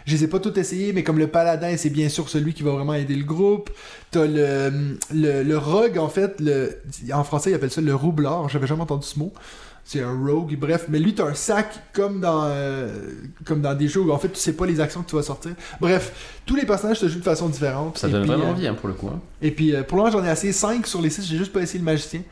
Je 0.04 0.14
les 0.14 0.24
ai 0.24 0.26
pas 0.28 0.38
tous 0.38 0.56
essayés, 0.58 0.92
mais 0.92 1.02
comme 1.02 1.18
le 1.18 1.28
paladin, 1.28 1.76
c'est 1.78 1.90
bien 1.90 2.10
sûr 2.10 2.28
celui 2.28 2.52
qui 2.52 2.62
va 2.62 2.72
vraiment 2.72 2.92
aider 2.92 3.16
le 3.16 3.24
groupe. 3.24 3.70
T'as 4.10 4.26
le, 4.26 4.98
le, 5.14 5.42
le 5.42 5.58
rogue, 5.58 5.96
en 5.96 6.08
fait, 6.08 6.38
le, 6.40 6.78
en 7.12 7.24
français, 7.24 7.50
il 7.50 7.54
appelle 7.54 7.70
ça 7.70 7.80
le 7.80 7.94
roublard. 7.94 8.50
J'avais 8.50 8.66
jamais 8.66 8.82
entendu 8.82 9.06
ce 9.06 9.18
mot. 9.18 9.32
C'est 9.84 10.00
un 10.00 10.16
rogue, 10.16 10.56
bref. 10.58 10.86
Mais 10.88 10.98
lui, 11.00 11.14
t'as 11.14 11.26
un 11.26 11.34
sac 11.34 11.74
comme 11.92 12.20
dans, 12.20 12.44
euh, 12.46 12.88
comme 13.44 13.60
dans 13.60 13.74
des 13.74 13.88
jeux 13.88 14.00
où, 14.00 14.12
en 14.12 14.18
fait, 14.18 14.28
tu 14.28 14.38
sais 14.38 14.52
pas 14.52 14.64
les 14.64 14.80
actions 14.80 15.02
que 15.02 15.10
tu 15.10 15.16
vas 15.16 15.22
sortir. 15.22 15.52
Bref, 15.80 16.40
tous 16.46 16.54
les 16.54 16.64
personnages 16.64 16.98
se 17.00 17.08
jouent 17.08 17.18
de 17.18 17.24
façon 17.24 17.48
différente. 17.48 17.98
Ça 17.98 18.08
Et 18.08 18.12
donne 18.12 18.22
puis, 18.22 18.30
vraiment 18.30 18.46
euh, 18.46 18.50
envie 18.52 18.66
hein, 18.68 18.74
pour 18.74 18.88
le 18.88 18.94
coup. 18.94 19.08
hein. 19.08 19.20
et 19.42 19.50
puis, 19.50 19.74
euh, 19.74 19.82
pour 19.82 19.98
l'instant, 19.98 20.20
j'en 20.20 20.24
ai 20.24 20.30
assez 20.30 20.52
5 20.52 20.86
sur 20.86 21.02
les 21.02 21.10
6. 21.10 21.26
J'ai 21.26 21.36
juste 21.36 21.52
pas 21.52 21.60
essayé 21.60 21.80
le 21.80 21.84
magicien. 21.84 22.22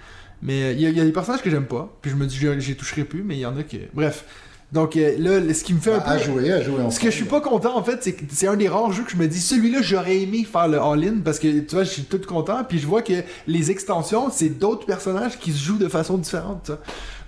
Mais 0.43 0.63
euh, 0.63 0.73
il 0.73 0.81
y, 0.81 0.87
a- 0.87 0.91
il 0.91 0.97
y 0.97 1.01
a 1.01 1.05
des 1.05 1.13
personnages 1.13 1.43
que 1.43 1.51
j'aime 1.51 1.67
pas. 1.67 1.93
Puis 2.01 2.11
je 2.13 2.17
me 2.17 2.25
dis, 2.27 2.37
j'y 2.37 2.49
j'y 2.61 2.77
toucherai 2.77 3.05
plus. 3.05 3.23
Mais 3.25 3.37
il 3.37 3.41
y 3.41 3.47
en 3.47 3.57
a 3.59 3.63
que. 3.65 3.77
Bref. 3.93 4.25
Donc 4.73 4.97
euh, 4.97 5.17
là, 5.19 5.41
le- 5.41 5.53
ce 5.53 5.65
qui 5.65 5.75
me 5.75 5.81
fait 5.81 5.93
un 5.93 5.99
Bah, 5.99 6.05
peu. 6.05 6.11
À 6.13 6.19
jouer, 6.19 6.53
à 6.53 6.63
jouer 6.63 6.75
ensemble. 6.77 6.93
Ce 6.93 7.01
que 7.01 7.11
je 7.11 7.17
suis 7.17 7.25
pas 7.25 7.41
content 7.41 7.77
en 7.77 7.83
fait, 7.83 7.99
c'est 8.05 8.13
que 8.13 8.23
c'est 8.31 8.47
un 8.47 8.55
des 8.57 8.69
rares 8.69 8.93
jeux 8.93 9.03
que 9.03 9.11
je 9.11 9.17
me 9.17 9.27
dis 9.27 9.41
celui-là 9.41 9.83
j'aurais 9.83 10.19
aimé 10.21 10.45
faire 10.45 10.69
le 10.69 10.81
all-in 10.81 11.17
parce 11.25 11.41
que 11.41 11.49
tu 11.59 11.75
vois, 11.75 11.83
je 11.83 11.91
suis 11.91 12.05
tout 12.05 12.21
content 12.25 12.63
puis 12.63 12.79
je 12.79 12.87
vois 12.87 13.03
que 13.03 13.15
les 13.49 13.73
extensions, 13.73 14.31
c'est 14.31 14.49
d'autres 14.49 14.87
personnages 14.87 15.41
qui 15.41 15.51
se 15.51 15.59
jouent 15.65 15.77
de 15.79 15.89
façon 15.89 16.19
différente. 16.19 16.67
tu 16.67 16.73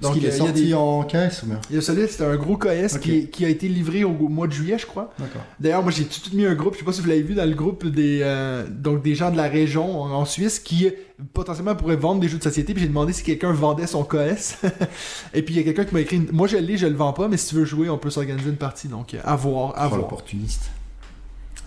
est 0.09 0.17
il 0.17 0.23
y 0.25 0.27
a 0.27 0.33
sorti 0.33 0.65
des- 0.67 0.75
en 0.75 1.03
caisse 1.05 1.43
ou 1.43 1.47
bien? 1.47 1.61
Il 1.71 1.77
y 1.77 1.79
a 1.79 1.83
c'était 1.83 2.25
un 2.25 2.37
gros 2.37 2.57
KS 2.57 2.99
qui, 3.01 3.29
qui 3.29 3.45
a 3.45 3.49
été 3.49 3.69
livré 3.69 4.05
au 4.05 4.13
mois 4.29 4.47
de 4.47 4.53
juillet, 4.53 4.77
je 4.79 4.87
crois. 4.87 5.13
D'accord. 5.19 5.43
D'ailleurs, 5.61 5.83
moi 5.83 5.93
j'ai 5.93 6.05
tout 6.05 6.21
mis 6.35 6.45
un 6.47 6.55
groupe, 6.55 6.75
je 6.75 6.79
sais 6.81 6.85
pas 6.85 6.93
si 6.93 7.01
vous 7.01 7.09
l'avez 7.09 7.23
vu 7.23 7.35
dans 7.35 7.49
le 7.49 7.55
groupe 7.55 7.87
des 7.87 8.21
euh, 8.23 8.65
donc 8.69 9.03
des 9.03 9.15
gens 9.15 9.31
de 9.31 9.37
la 9.37 9.49
région 9.49 10.01
en, 10.03 10.11
en 10.11 10.25
Suisse 10.25 10.59
qui 10.59 10.89
potentiellement 11.35 11.77
pourraient 11.77 11.97
vendre 11.97 12.21
des 12.21 12.29
jeux 12.29 12.39
de 12.39 12.43
société. 12.43 12.73
Puis 12.75 12.83
j'ai 12.83 12.89
demandé 12.89 13.13
si 13.13 13.23
quelqu'un 13.23 13.53
vendait 13.53 13.87
son 13.87 14.03
KS. 14.05 14.57
Et 15.35 15.43
puis 15.43 15.55
il 15.55 15.57
y 15.59 15.61
a 15.61 15.65
quelqu'un 15.65 15.85
qui 15.85 15.95
m'a 15.95 16.01
écrit 16.01 16.21
Moi 16.33 16.49
je 16.49 16.57
l'ai, 16.57 16.77
je 16.77 16.87
le 16.87 16.95
vends 16.97 17.13
pas, 17.13 17.29
mais 17.29 17.37
si 17.37 17.49
tu 17.51 17.55
veux 17.57 17.65
jouer, 17.65 17.89
on 17.89 17.99
peut 17.99 18.11
s'organiser 18.11 18.49
une 18.51 18.57
partie. 18.57 18.89
Donc 18.89 19.15
à 19.23 19.37
voir, 19.37 19.73
à 19.77 19.87
Oh, 19.87 19.89
voir. 19.91 20.01
l'opportuniste. 20.01 20.71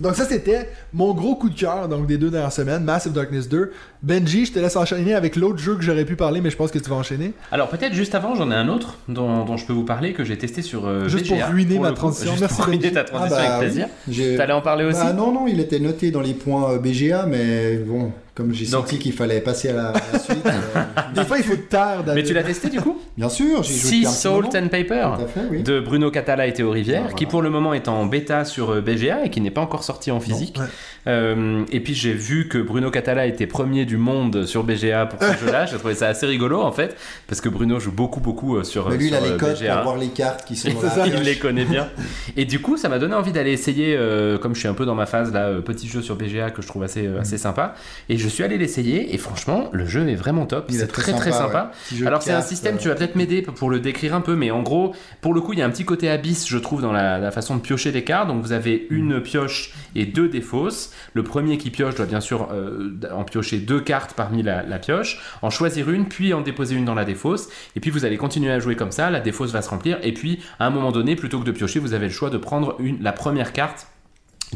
Donc 0.02 0.16
ça 0.16 0.26
c'était 0.26 0.70
mon 0.94 1.14
gros 1.14 1.36
coup 1.36 1.50
de 1.50 1.58
cœur 1.58 1.88
donc 1.88 2.06
des 2.08 2.18
deux 2.18 2.30
dernières 2.30 2.52
semaines, 2.52 2.84
Massive 2.84 3.14
Darkness 3.14 3.48
2. 3.48 3.72
Benji, 4.04 4.46
je 4.46 4.52
te 4.54 4.60
laisse 4.60 4.76
enchaîner 4.76 5.14
avec 5.14 5.36
l'autre 5.36 5.58
jeu 5.60 5.76
que 5.76 5.82
j'aurais 5.82 6.04
pu 6.06 6.16
parler, 6.16 6.42
mais 6.42 6.50
je 6.50 6.58
pense 6.58 6.70
que 6.72 6.80
tu 6.80 6.90
vas 6.90 6.98
enchaîner. 6.98 7.32
Alors 7.52 7.70
peut-être 7.70 7.94
juste 7.94 8.14
avant, 8.14 8.36
j'en 8.36 8.52
ai 8.52 8.56
un 8.56 8.68
autre 8.68 8.98
dont, 9.08 9.46
dont 9.46 9.56
je 9.58 9.66
peux 9.66 9.74
vous 9.74 9.86
parler 9.86 10.14
que 10.14 10.24
j'ai 10.24 10.38
testé 10.38 10.62
sur 10.62 10.86
euh, 10.86 11.08
Juste 11.08 11.28
pour 11.30 11.38
ruiner 11.48 11.80
ma 11.80 11.92
transition. 11.94 12.32
Juste 12.32 12.42
Merci, 12.42 12.56
pour 12.58 12.66
ruiner 12.66 12.92
ta 12.92 13.04
transition 13.06 13.38
Ah 13.40 13.42
bah 13.42 13.56
avec 13.56 13.62
oui. 13.62 13.66
plaisir. 13.68 13.88
J'ai- 14.10 14.36
T'allais 14.36 14.54
en 14.54 14.62
parler 14.62 14.84
aussi? 14.86 15.00
Bah, 15.00 15.14
non, 15.14 15.32
non, 15.32 15.48
il 15.48 15.60
était 15.60 15.80
noté 15.80 16.12
dans 16.12 16.22
les 16.22 16.34
points 16.34 16.74
euh, 16.74 16.78
BGA, 16.80 17.26
mais 17.26 17.78
bon, 17.78 18.12
comme 18.36 18.54
j'ai 18.54 18.66
senti 18.66 19.00
qu'il 19.00 19.14
fallait 19.14 19.40
passer 19.40 19.70
à 19.70 19.74
la, 19.74 19.88
à 19.90 20.02
la 20.14 20.20
suite. 20.20 20.46
euh, 20.46 20.84
Des 21.16 21.24
fois 21.24 21.38
il 21.38 21.44
faut 21.46 21.56
taire 21.56 22.04
Mais 22.14 22.22
tu 22.24 22.34
l'as 22.34 22.44
testé 22.44 22.70
du 22.70 22.82
coup 22.82 23.00
bien 23.18 23.30
sûr, 23.30 23.64
j'ai 23.64 23.74
joué 23.74 23.90
Sea 23.90 24.06
Salt 24.06 24.56
and 24.56 24.68
Paper 24.68 25.12
fait, 25.34 25.40
oui. 25.50 25.64
de 25.64 25.80
Bruno 25.80 26.12
Catala 26.12 26.46
et 26.46 26.54
Théo 26.54 26.70
Rivière, 26.70 26.98
Ah, 26.98 27.02
voilà. 27.04 27.16
qui 27.16 27.26
pour 27.26 27.42
le 27.42 27.50
moment 27.50 27.74
est 27.74 27.88
en 27.88 28.06
bêta 28.06 28.44
sur 28.44 28.72
euh, 28.72 28.82
BGA 28.82 29.26
et 29.26 29.30
qui 29.30 29.40
n'est 29.40 29.52
pas 29.52 29.62
encore 29.62 29.84
sorti 29.86 30.12
en 30.12 30.20
physique. 30.20 30.58
Ouais. 30.60 30.66
Euh, 31.08 31.64
et 31.72 31.80
puis 31.82 31.94
j'ai 31.94 32.14
vu 32.14 32.48
que 32.48 32.58
Bruno 32.58 32.90
Catala 32.90 33.26
était 33.26 33.48
premier 33.48 33.86
du 33.86 33.98
monde 33.98 34.46
sur 34.46 34.64
BGA 34.64 35.06
pour 35.06 35.22
ce 35.22 35.38
jeu-là. 35.46 35.66
J'ai 35.66 35.78
trouvé 35.78 35.96
ça 35.96 36.08
assez 36.08 36.26
rigolo 36.26 36.62
en 36.62 36.72
fait, 36.72 36.96
parce 37.28 37.42
que 37.42 37.50
Bruno 37.50 37.80
joue 37.80 37.92
beaucoup 37.92 38.20
beaucoup 38.20 38.58
euh, 38.58 38.64
sur, 38.64 38.90
Mais 38.90 38.98
lui, 38.98 39.08
il 39.08 39.16
a 39.16 39.20
les 39.20 39.32
euh, 39.32 39.38
codes 39.38 39.58
BGA. 39.58 39.76
pour 39.76 39.84
voir 39.84 39.98
les 39.98 40.10
cartes 40.10 40.46
qui 40.46 40.56
sont 40.56 40.70
dans 40.82 40.90
ça, 40.90 41.08
il 41.08 41.14
les 41.14 41.38
connaît 41.38 41.66
bien. 41.66 41.90
Et 42.38 42.46
du 42.46 42.60
coup, 42.60 42.78
ça 42.78 42.90
m'a 42.90 43.00
donné 43.00 43.16
envie 43.16 43.32
d'aller 43.32 43.52
essayer, 43.52 43.96
euh, 43.98 44.38
comme 44.38 44.56
je 44.56 44.60
suis 44.60 44.68
un 44.68 44.74
peu 44.74 44.86
dans 44.86 44.96
ma 44.96 45.06
phase 45.06 45.32
là, 45.32 45.54
petit 45.62 45.88
jeu 45.88 46.02
sur 46.02 46.16
BGA 46.16 46.52
que 46.52 46.62
je 46.62 46.68
trouve 46.68 46.84
assez, 46.84 47.08
euh, 47.08 47.22
assez 47.22 47.38
sympa. 47.38 47.76
Et 48.10 48.18
je 48.18 48.28
suis 48.28 48.44
allé 48.44 48.58
l'essayer, 48.58 49.14
et 49.14 49.18
franchement, 49.18 49.70
le 49.72 49.86
jeu 49.86 50.08
est 50.10 50.16
vraiment 50.16 50.46
top. 50.46 50.68
C'est 50.70 50.88
très 50.88 51.14
très 51.14 51.32
sympa. 51.32 51.72
Alors 52.06 52.22
c'est 52.22 52.34
un 52.34 52.42
système, 52.42 52.78
tu 52.78 52.88
vas 52.88 52.96
peut-être 52.96 53.16
m'aider 53.16 53.42
pour 53.42 53.70
le 53.70 53.80
décrire 53.80 54.16
un 54.16 54.22
peu, 54.22 54.36
mais 54.36 54.52
en 54.52 54.62
gros, 54.62 54.94
pour 55.22 55.34
le 55.34 55.42
coup, 55.42 55.54
il 55.54 55.60
y 55.60 55.62
a 55.62 55.66
un 55.66 55.70
petit 55.70 55.86
côté 55.86 56.10
abysse, 56.10 56.48
je 56.48 56.58
trouve, 56.58 56.82
dans 56.82 56.92
la, 56.92 57.20
la 57.20 57.32
façon 57.32 57.56
de 57.56 57.62
piocher 57.62 57.92
des 57.92 58.04
cartes. 58.04 58.28
Donc 58.28 58.42
vous 58.42 58.52
avez 58.52 58.88
une 58.90 59.22
pioche 59.22 59.74
et 59.96 60.06
deux 60.06 60.28
défausses. 60.28 60.92
Le 61.14 61.24
premier 61.24 61.58
qui 61.58 61.70
pioche 61.70 61.96
doit 61.96 62.06
bien 62.06 62.22
sûr 62.22 62.50
euh, 62.52 62.98
en 63.12 63.24
piocher 63.24 63.58
deux 63.58 63.82
cartes 63.82 64.14
parmi 64.14 64.44
la, 64.44 64.64
pioche, 64.80 65.22
en 65.42 65.50
choisir 65.50 65.90
une, 65.90 66.08
puis 66.08 66.34
en 66.34 66.42
déposer 66.42 66.76
une 66.76 66.86
dans 66.86 66.96
la 66.96 67.06
défausse. 67.06 67.48
Et 67.76 67.80
puis 67.80 67.92
vous 67.92 68.06
allez 68.06 68.18
continuer 68.18 68.52
à 68.52 68.60
jouer 68.60 68.76
comme 68.76 68.92
ça, 68.92 69.10
la 69.10 69.20
défausse 69.20 69.52
va 69.52 69.62
se 69.62 69.70
remplir, 69.70 69.98
et 70.04 70.14
puis 70.14 70.40
à 70.60 70.68
un 70.68 70.70
moment 70.70 70.92
donné, 70.92 71.16
plutôt 71.16 71.40
que 71.40 71.46
de 71.46 71.52
piocher, 71.52 71.80
vous 71.80 71.94
avez 71.94 72.08
le 72.08 72.14
choix 72.14 72.30
de 72.30 72.38
prendre 72.38 72.78
la 73.02 73.12
première 73.12 73.54
carte 73.54 73.88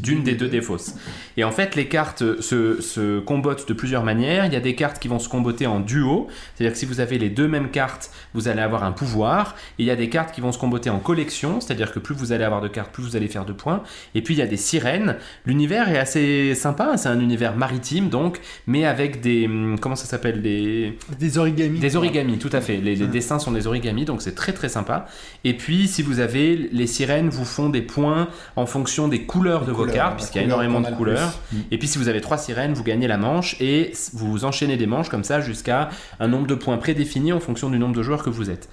d'une 0.01 0.23
des 0.23 0.35
deux 0.35 0.47
défausses. 0.47 0.95
Et 1.37 1.43
en 1.43 1.51
fait, 1.51 1.75
les 1.75 1.87
cartes 1.87 2.41
se, 2.41 2.81
se 2.81 3.19
combotent 3.19 3.67
de 3.67 3.73
plusieurs 3.73 4.03
manières. 4.03 4.45
Il 4.45 4.53
y 4.53 4.55
a 4.55 4.59
des 4.59 4.75
cartes 4.75 4.99
qui 4.99 5.07
vont 5.07 5.19
se 5.19 5.29
comboter 5.29 5.67
en 5.67 5.79
duo, 5.79 6.27
c'est-à-dire 6.55 6.73
que 6.73 6.79
si 6.79 6.85
vous 6.85 6.99
avez 6.99 7.17
les 7.17 7.29
deux 7.29 7.47
mêmes 7.47 7.69
cartes, 7.69 8.11
vous 8.33 8.47
allez 8.47 8.61
avoir 8.61 8.83
un 8.83 8.91
pouvoir. 8.91 9.55
Et 9.77 9.83
il 9.83 9.85
y 9.85 9.91
a 9.91 9.95
des 9.95 10.09
cartes 10.09 10.33
qui 10.33 10.41
vont 10.41 10.51
se 10.51 10.57
comboter 10.57 10.89
en 10.89 10.99
collection, 10.99 11.59
c'est-à-dire 11.61 11.91
que 11.91 11.99
plus 11.99 12.15
vous 12.15 12.31
allez 12.31 12.43
avoir 12.43 12.61
de 12.61 12.67
cartes, 12.67 12.91
plus 12.91 13.03
vous 13.03 13.15
allez 13.15 13.27
faire 13.27 13.45
de 13.45 13.53
points. 13.53 13.83
Et 14.15 14.21
puis 14.21 14.33
il 14.33 14.37
y 14.37 14.43
a 14.43 14.47
des 14.47 14.57
sirènes. 14.57 15.17
L'univers 15.45 15.89
est 15.89 15.97
assez 15.97 16.55
sympa, 16.55 16.97
c'est 16.97 17.09
un 17.09 17.19
univers 17.19 17.55
maritime 17.55 18.09
donc, 18.09 18.39
mais 18.67 18.85
avec 18.85 19.21
des 19.21 19.45
hum, 19.45 19.77
comment 19.79 19.95
ça 19.95 20.05
s'appelle 20.05 20.41
des 20.41 20.97
Des 21.19 21.37
origamis. 21.37 21.79
des 21.79 21.95
origamis, 21.95 22.37
tout 22.37 22.49
à 22.51 22.61
fait. 22.61 22.77
Les, 22.77 22.95
les 22.95 23.07
dessins 23.07 23.39
sont 23.39 23.51
des 23.51 23.67
origamis, 23.67 24.05
donc 24.05 24.21
c'est 24.21 24.35
très 24.35 24.53
très 24.53 24.69
sympa. 24.69 25.07
Et 25.43 25.55
puis, 25.55 25.87
si 25.87 26.01
vous 26.01 26.19
avez 26.19 26.55
les 26.55 26.87
sirènes, 26.87 27.29
vous 27.29 27.45
font 27.45 27.69
des 27.69 27.81
points 27.81 28.27
en 28.55 28.65
fonction 28.65 29.07
des 29.07 29.23
couleurs 29.23 29.65
de 29.65 29.71
vos 29.71 29.85
puisqu'il 30.15 30.39
y 30.39 30.41
a 30.41 30.45
énormément 30.45 30.81
de 30.81 30.89
le 30.89 30.95
couleurs. 30.95 31.33
Et 31.71 31.77
puis, 31.77 31.87
si 31.87 31.97
vous 31.97 32.07
avez 32.07 32.21
trois 32.21 32.37
sirènes, 32.37 32.73
vous 32.73 32.83
gagnez 32.83 33.07
la 33.07 33.17
manche 33.17 33.55
et 33.59 33.93
vous 34.13 34.45
enchaînez 34.45 34.77
des 34.77 34.87
manches 34.87 35.09
comme 35.09 35.23
ça 35.23 35.41
jusqu'à 35.41 35.89
un 36.19 36.27
nombre 36.27 36.47
de 36.47 36.55
points 36.55 36.77
prédéfini 36.77 37.33
en 37.33 37.39
fonction 37.39 37.69
du 37.69 37.79
nombre 37.79 37.95
de 37.95 38.03
joueurs 38.03 38.23
que 38.23 38.29
vous 38.29 38.49
êtes. 38.49 38.69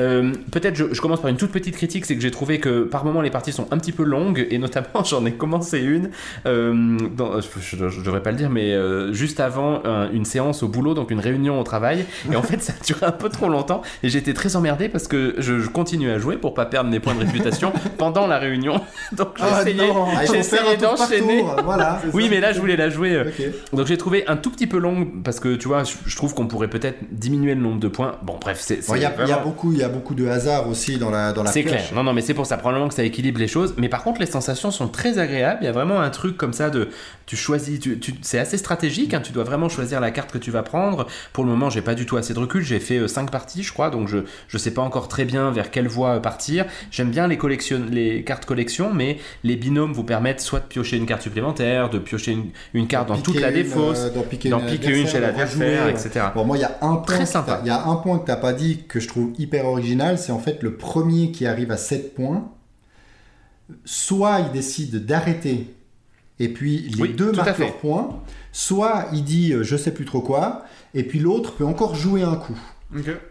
Euh, 0.00 0.32
Peut-être 0.52 0.76
je, 0.76 0.84
je 0.92 1.00
commence 1.00 1.20
par 1.20 1.30
une 1.30 1.36
toute 1.36 1.50
petite 1.50 1.74
critique, 1.76 2.04
c'est 2.06 2.14
que 2.14 2.20
j'ai 2.22 2.30
trouvé 2.30 2.60
que 2.60 2.84
par 2.84 3.04
moment 3.04 3.20
les 3.20 3.30
parties 3.30 3.52
sont 3.52 3.66
un 3.72 3.78
petit 3.78 3.92
peu 3.92 4.04
longues 4.04 4.46
et 4.50 4.58
notamment 4.58 4.86
j'en 5.04 5.24
ai 5.26 5.32
commencé 5.32 5.80
une, 5.80 6.10
euh, 6.46 6.96
dans- 7.16 7.40
je, 7.40 7.88
je 7.88 8.00
devrais 8.02 8.22
pas 8.22 8.30
le 8.30 8.36
dire, 8.36 8.50
mais 8.50 8.72
euh, 8.72 9.12
juste 9.12 9.40
avant 9.40 9.82
un- 9.84 10.10
une 10.12 10.24
séance 10.24 10.62
au 10.62 10.68
boulot, 10.68 10.94
donc 10.94 11.10
une 11.10 11.20
réunion 11.20 11.60
au 11.60 11.64
travail, 11.64 12.04
et 12.30 12.36
en 12.36 12.42
fait 12.42 12.62
ça 12.62 12.72
a 12.80 12.84
duré 12.84 13.06
un 13.06 13.12
peu 13.12 13.28
trop 13.28 13.48
longtemps 13.48 13.82
et 14.02 14.08
j'étais 14.08 14.34
très 14.34 14.56
emmerdé 14.56 14.88
parce 14.88 15.08
que 15.08 15.34
je, 15.38 15.58
je 15.60 15.68
continue 15.68 16.10
à 16.10 16.18
jouer 16.18 16.36
pour 16.36 16.54
pas 16.54 16.66
perdre 16.66 16.90
mes 16.90 17.00
points 17.00 17.14
de 17.14 17.20
réputation 17.24 17.72
pendant 17.98 18.26
la 18.26 18.38
réunion, 18.38 18.80
donc 19.12 19.30
j'ai 19.36 19.44
Ah 19.50 19.60
essayé, 19.62 19.76
non. 19.88 20.06
Ah, 20.16 20.76
d'enchaîner. 20.76 21.44
Voilà. 21.64 22.00
Oui, 22.12 22.24
ça. 22.24 22.30
mais 22.30 22.40
là 22.40 22.52
je 22.52 22.60
voulais 22.60 22.76
la 22.76 22.88
jouer. 22.88 23.22
donc 23.72 23.86
j'ai 23.86 23.96
trouvé 23.98 24.24
un 24.28 24.36
tout 24.36 24.50
petit 24.50 24.66
peu 24.66 24.78
long 24.78 25.06
parce 25.24 25.40
que 25.40 25.56
tu 25.56 25.68
vois, 25.68 25.84
je, 25.84 25.94
je 26.06 26.16
trouve 26.16 26.34
qu'on 26.34 26.46
pourrait 26.46 26.68
peut-être 26.68 26.98
diminuer 27.10 27.54
le 27.54 27.60
nombre 27.60 27.80
de 27.80 27.88
points. 27.88 28.16
Bon, 28.22 28.36
bref, 28.40 28.58
c'est 28.60 28.86
Bon, 28.86 28.94
Il 28.94 29.02
y, 29.02 29.04
a- 29.04 29.12
c'est 29.16 29.22
il 29.24 29.28
y 29.28 29.32
a 29.32 29.38
beaucoup, 29.38 29.72
il 29.72 29.78
y 29.78 29.82
a 29.82 29.87
beaucoup 29.88 30.14
de 30.14 30.26
hasard 30.26 30.68
aussi 30.68 30.98
dans 30.98 31.10
la 31.10 31.32
dans 31.32 31.42
la 31.42 31.50
c'est 31.50 31.64
clair. 31.64 31.82
Non, 31.94 32.02
non, 32.02 32.12
mais 32.12 32.20
c'est 32.20 32.34
pour 32.34 32.46
ça 32.46 32.56
probablement 32.56 32.88
que 32.88 32.94
ça 32.94 33.02
équilibre 33.02 33.40
les 33.40 33.48
choses. 33.48 33.74
Mais 33.78 33.88
par 33.88 34.02
contre, 34.02 34.20
les 34.20 34.26
sensations 34.26 34.70
sont 34.70 34.88
très 34.88 35.18
agréables. 35.18 35.58
Il 35.62 35.64
y 35.64 35.68
a 35.68 35.72
vraiment 35.72 36.00
un 36.00 36.10
truc 36.10 36.36
comme 36.36 36.52
ça 36.52 36.70
de, 36.70 36.88
tu 37.28 37.36
choisis, 37.36 37.78
tu, 37.78 37.98
tu- 38.00 38.14
c'est 38.22 38.38
assez 38.38 38.56
stratégique. 38.56 39.12
hein. 39.12 39.20
Tu 39.22 39.32
dois 39.32 39.44
vraiment 39.44 39.68
choisir 39.68 40.00
la 40.00 40.10
carte 40.10 40.32
que 40.32 40.38
tu 40.38 40.50
vas 40.50 40.62
prendre. 40.62 41.06
Pour 41.34 41.44
le 41.44 41.50
moment, 41.50 41.68
j'ai 41.68 41.82
pas 41.82 41.94
du 41.94 42.06
tout 42.06 42.16
assez 42.16 42.32
de 42.32 42.38
recul. 42.38 42.62
J'ai 42.64 42.80
fait 42.80 43.06
5 43.06 43.30
parties, 43.30 43.62
je 43.62 43.70
crois, 43.72 43.90
donc 43.90 44.08
je 44.08 44.18
je 44.48 44.56
sais 44.56 44.70
pas 44.72 44.80
encore 44.80 45.08
très 45.08 45.26
bien 45.26 45.50
vers 45.50 45.70
quelle 45.70 45.88
voie 45.88 46.16
euh, 46.16 46.20
partir. 46.20 46.64
J'aime 46.90 47.10
bien 47.10 47.28
les 47.28 47.36
collection, 47.36 47.82
les 47.90 48.24
cartes 48.24 48.46
collection, 48.46 48.94
mais 48.94 49.18
les 49.44 49.56
binômes 49.56 49.92
vous 49.92 50.04
permettent 50.04 50.40
soit 50.40 50.60
de 50.60 50.64
piocher 50.64 50.96
une 50.96 51.04
carte 51.04 51.20
supplémentaire, 51.20 51.90
de 51.90 51.98
piocher 51.98 52.32
une, 52.32 52.46
une 52.72 52.86
carte 52.88 53.08
dans 53.08 53.18
toute 53.18 53.38
la 53.38 53.48
une, 53.50 53.54
défausse, 53.56 53.98
euh, 53.98 54.10
d'en 54.10 54.22
piquer 54.22 54.48
une, 54.48 54.66
piquer 54.66 54.98
une 54.98 55.06
chez 55.06 55.18
de 55.18 55.22
l'adversaire, 55.22 55.86
etc. 55.90 56.26
Bon, 56.34 56.46
moi, 56.46 56.56
il 56.56 56.60
y 56.60 56.64
a 56.64 56.78
un 56.80 56.94
point, 56.96 57.02
Très 57.04 57.18
que 57.20 57.24
sympa. 57.26 57.60
il 57.62 57.68
y 57.68 57.70
a 57.70 57.84
un 57.84 57.96
point 57.96 58.18
que 58.18 58.24
t'as 58.26 58.36
pas 58.36 58.54
dit 58.54 58.84
que 58.88 59.00
je 59.00 59.06
trouve 59.08 59.32
hyper 59.38 59.66
original, 59.66 60.18
c'est 60.18 60.32
en 60.32 60.38
fait 60.38 60.62
le 60.62 60.76
premier 60.78 61.30
qui 61.30 61.46
arrive 61.46 61.70
à 61.70 61.76
7 61.76 62.14
points. 62.14 62.48
Soit 63.84 64.40
il 64.40 64.52
décide 64.52 65.04
d'arrêter 65.04 65.74
et 66.40 66.48
puis 66.48 66.88
les 66.96 67.02
Oui, 67.02 67.08
deux 67.14 67.32
marquent 67.32 67.58
leur 67.58 67.76
point. 67.78 68.08
Soit 68.52 69.06
il 69.12 69.24
dit 69.24 69.52
euh, 69.52 69.62
je 69.62 69.76
sais 69.76 69.92
plus 69.92 70.04
trop 70.04 70.20
quoi 70.20 70.62
et 70.94 71.02
puis 71.04 71.18
l'autre 71.18 71.52
peut 71.52 71.64
encore 71.66 71.94
jouer 71.94 72.22
un 72.22 72.36
coup. 72.36 72.58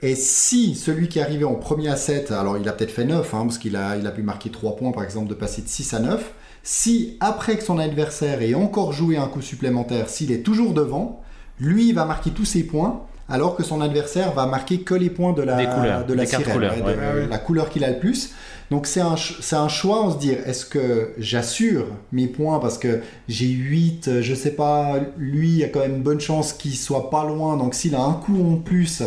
Et 0.03 0.13
si 0.15 0.75
celui 0.75 1.07
qui 1.07 1.17
est 1.17 1.23
arrivé 1.23 1.43
en 1.43 1.55
premier 1.55 1.89
à 1.89 1.95
7, 1.95 2.31
alors 2.31 2.57
il 2.59 2.69
a 2.69 2.73
peut-être 2.73 2.91
fait 2.91 3.05
9, 3.05 3.33
hein, 3.33 3.41
parce 3.45 3.57
qu'il 3.57 3.75
a, 3.75 3.97
il 3.97 4.05
a 4.05 4.11
pu 4.11 4.21
marquer 4.21 4.51
3 4.51 4.75
points 4.75 4.91
par 4.91 5.03
exemple, 5.03 5.27
de 5.27 5.33
passer 5.33 5.63
de 5.63 5.67
6 5.67 5.93
à 5.95 5.99
9, 5.99 6.31
si 6.61 7.17
après 7.19 7.57
que 7.57 7.63
son 7.63 7.79
adversaire 7.79 8.41
ait 8.43 8.53
encore 8.53 8.91
joué 8.93 9.17
un 9.17 9.27
coup 9.27 9.41
supplémentaire, 9.41 10.09
s'il 10.09 10.31
est 10.31 10.43
toujours 10.43 10.73
devant, 10.75 11.23
lui 11.59 11.89
il 11.89 11.95
va 11.95 12.05
marquer 12.05 12.29
tous 12.29 12.45
ses 12.45 12.63
points, 12.63 13.01
alors 13.29 13.55
que 13.55 13.63
son 13.63 13.81
adversaire 13.81 14.31
va 14.33 14.45
marquer 14.45 14.81
que 14.81 14.93
les 14.93 15.09
points 15.09 15.33
de 15.33 15.41
la, 15.41 15.65
couleurs, 15.65 16.05
de 16.05 16.13
la 16.13 16.23
des 16.23 16.29
cartes 16.29 16.43
sirène, 16.43 16.53
couleurs, 16.55 16.73
ouais, 16.75 16.81
de- 16.81 16.85
ouais. 16.99 17.05
Ah 17.11 17.15
ouais. 17.15 17.27
la 17.27 17.37
couleur 17.39 17.69
qu'il 17.71 17.83
a 17.83 17.89
le 17.89 17.97
plus. 17.99 18.33
Donc 18.69 18.85
c'est 18.85 18.99
un, 19.01 19.15
un 19.53 19.67
choix, 19.69 20.05
on 20.05 20.11
se 20.11 20.17
dit, 20.17 20.31
est-ce 20.31 20.65
que 20.65 21.13
j'assure 21.17 21.85
mes 22.11 22.27
points 22.27 22.59
parce 22.59 22.77
que 22.77 22.99
j'ai 23.29 23.47
8, 23.47 24.07
euh, 24.09 24.21
je 24.21 24.35
sais 24.35 24.51
pas, 24.51 24.99
lui 25.17 25.49
il 25.49 25.57
y 25.57 25.63
a 25.63 25.69
quand 25.69 25.79
même 25.79 25.95
une 25.95 26.03
bonne 26.03 26.19
chance 26.19 26.51
qu'il 26.53 26.75
soit 26.75 27.09
pas 27.09 27.25
loin, 27.25 27.55
donc 27.55 27.73
s'il 27.75 27.95
a 27.95 28.01
un 28.01 28.13
coup 28.13 28.37
en 28.45 28.57
plus, 28.57 29.03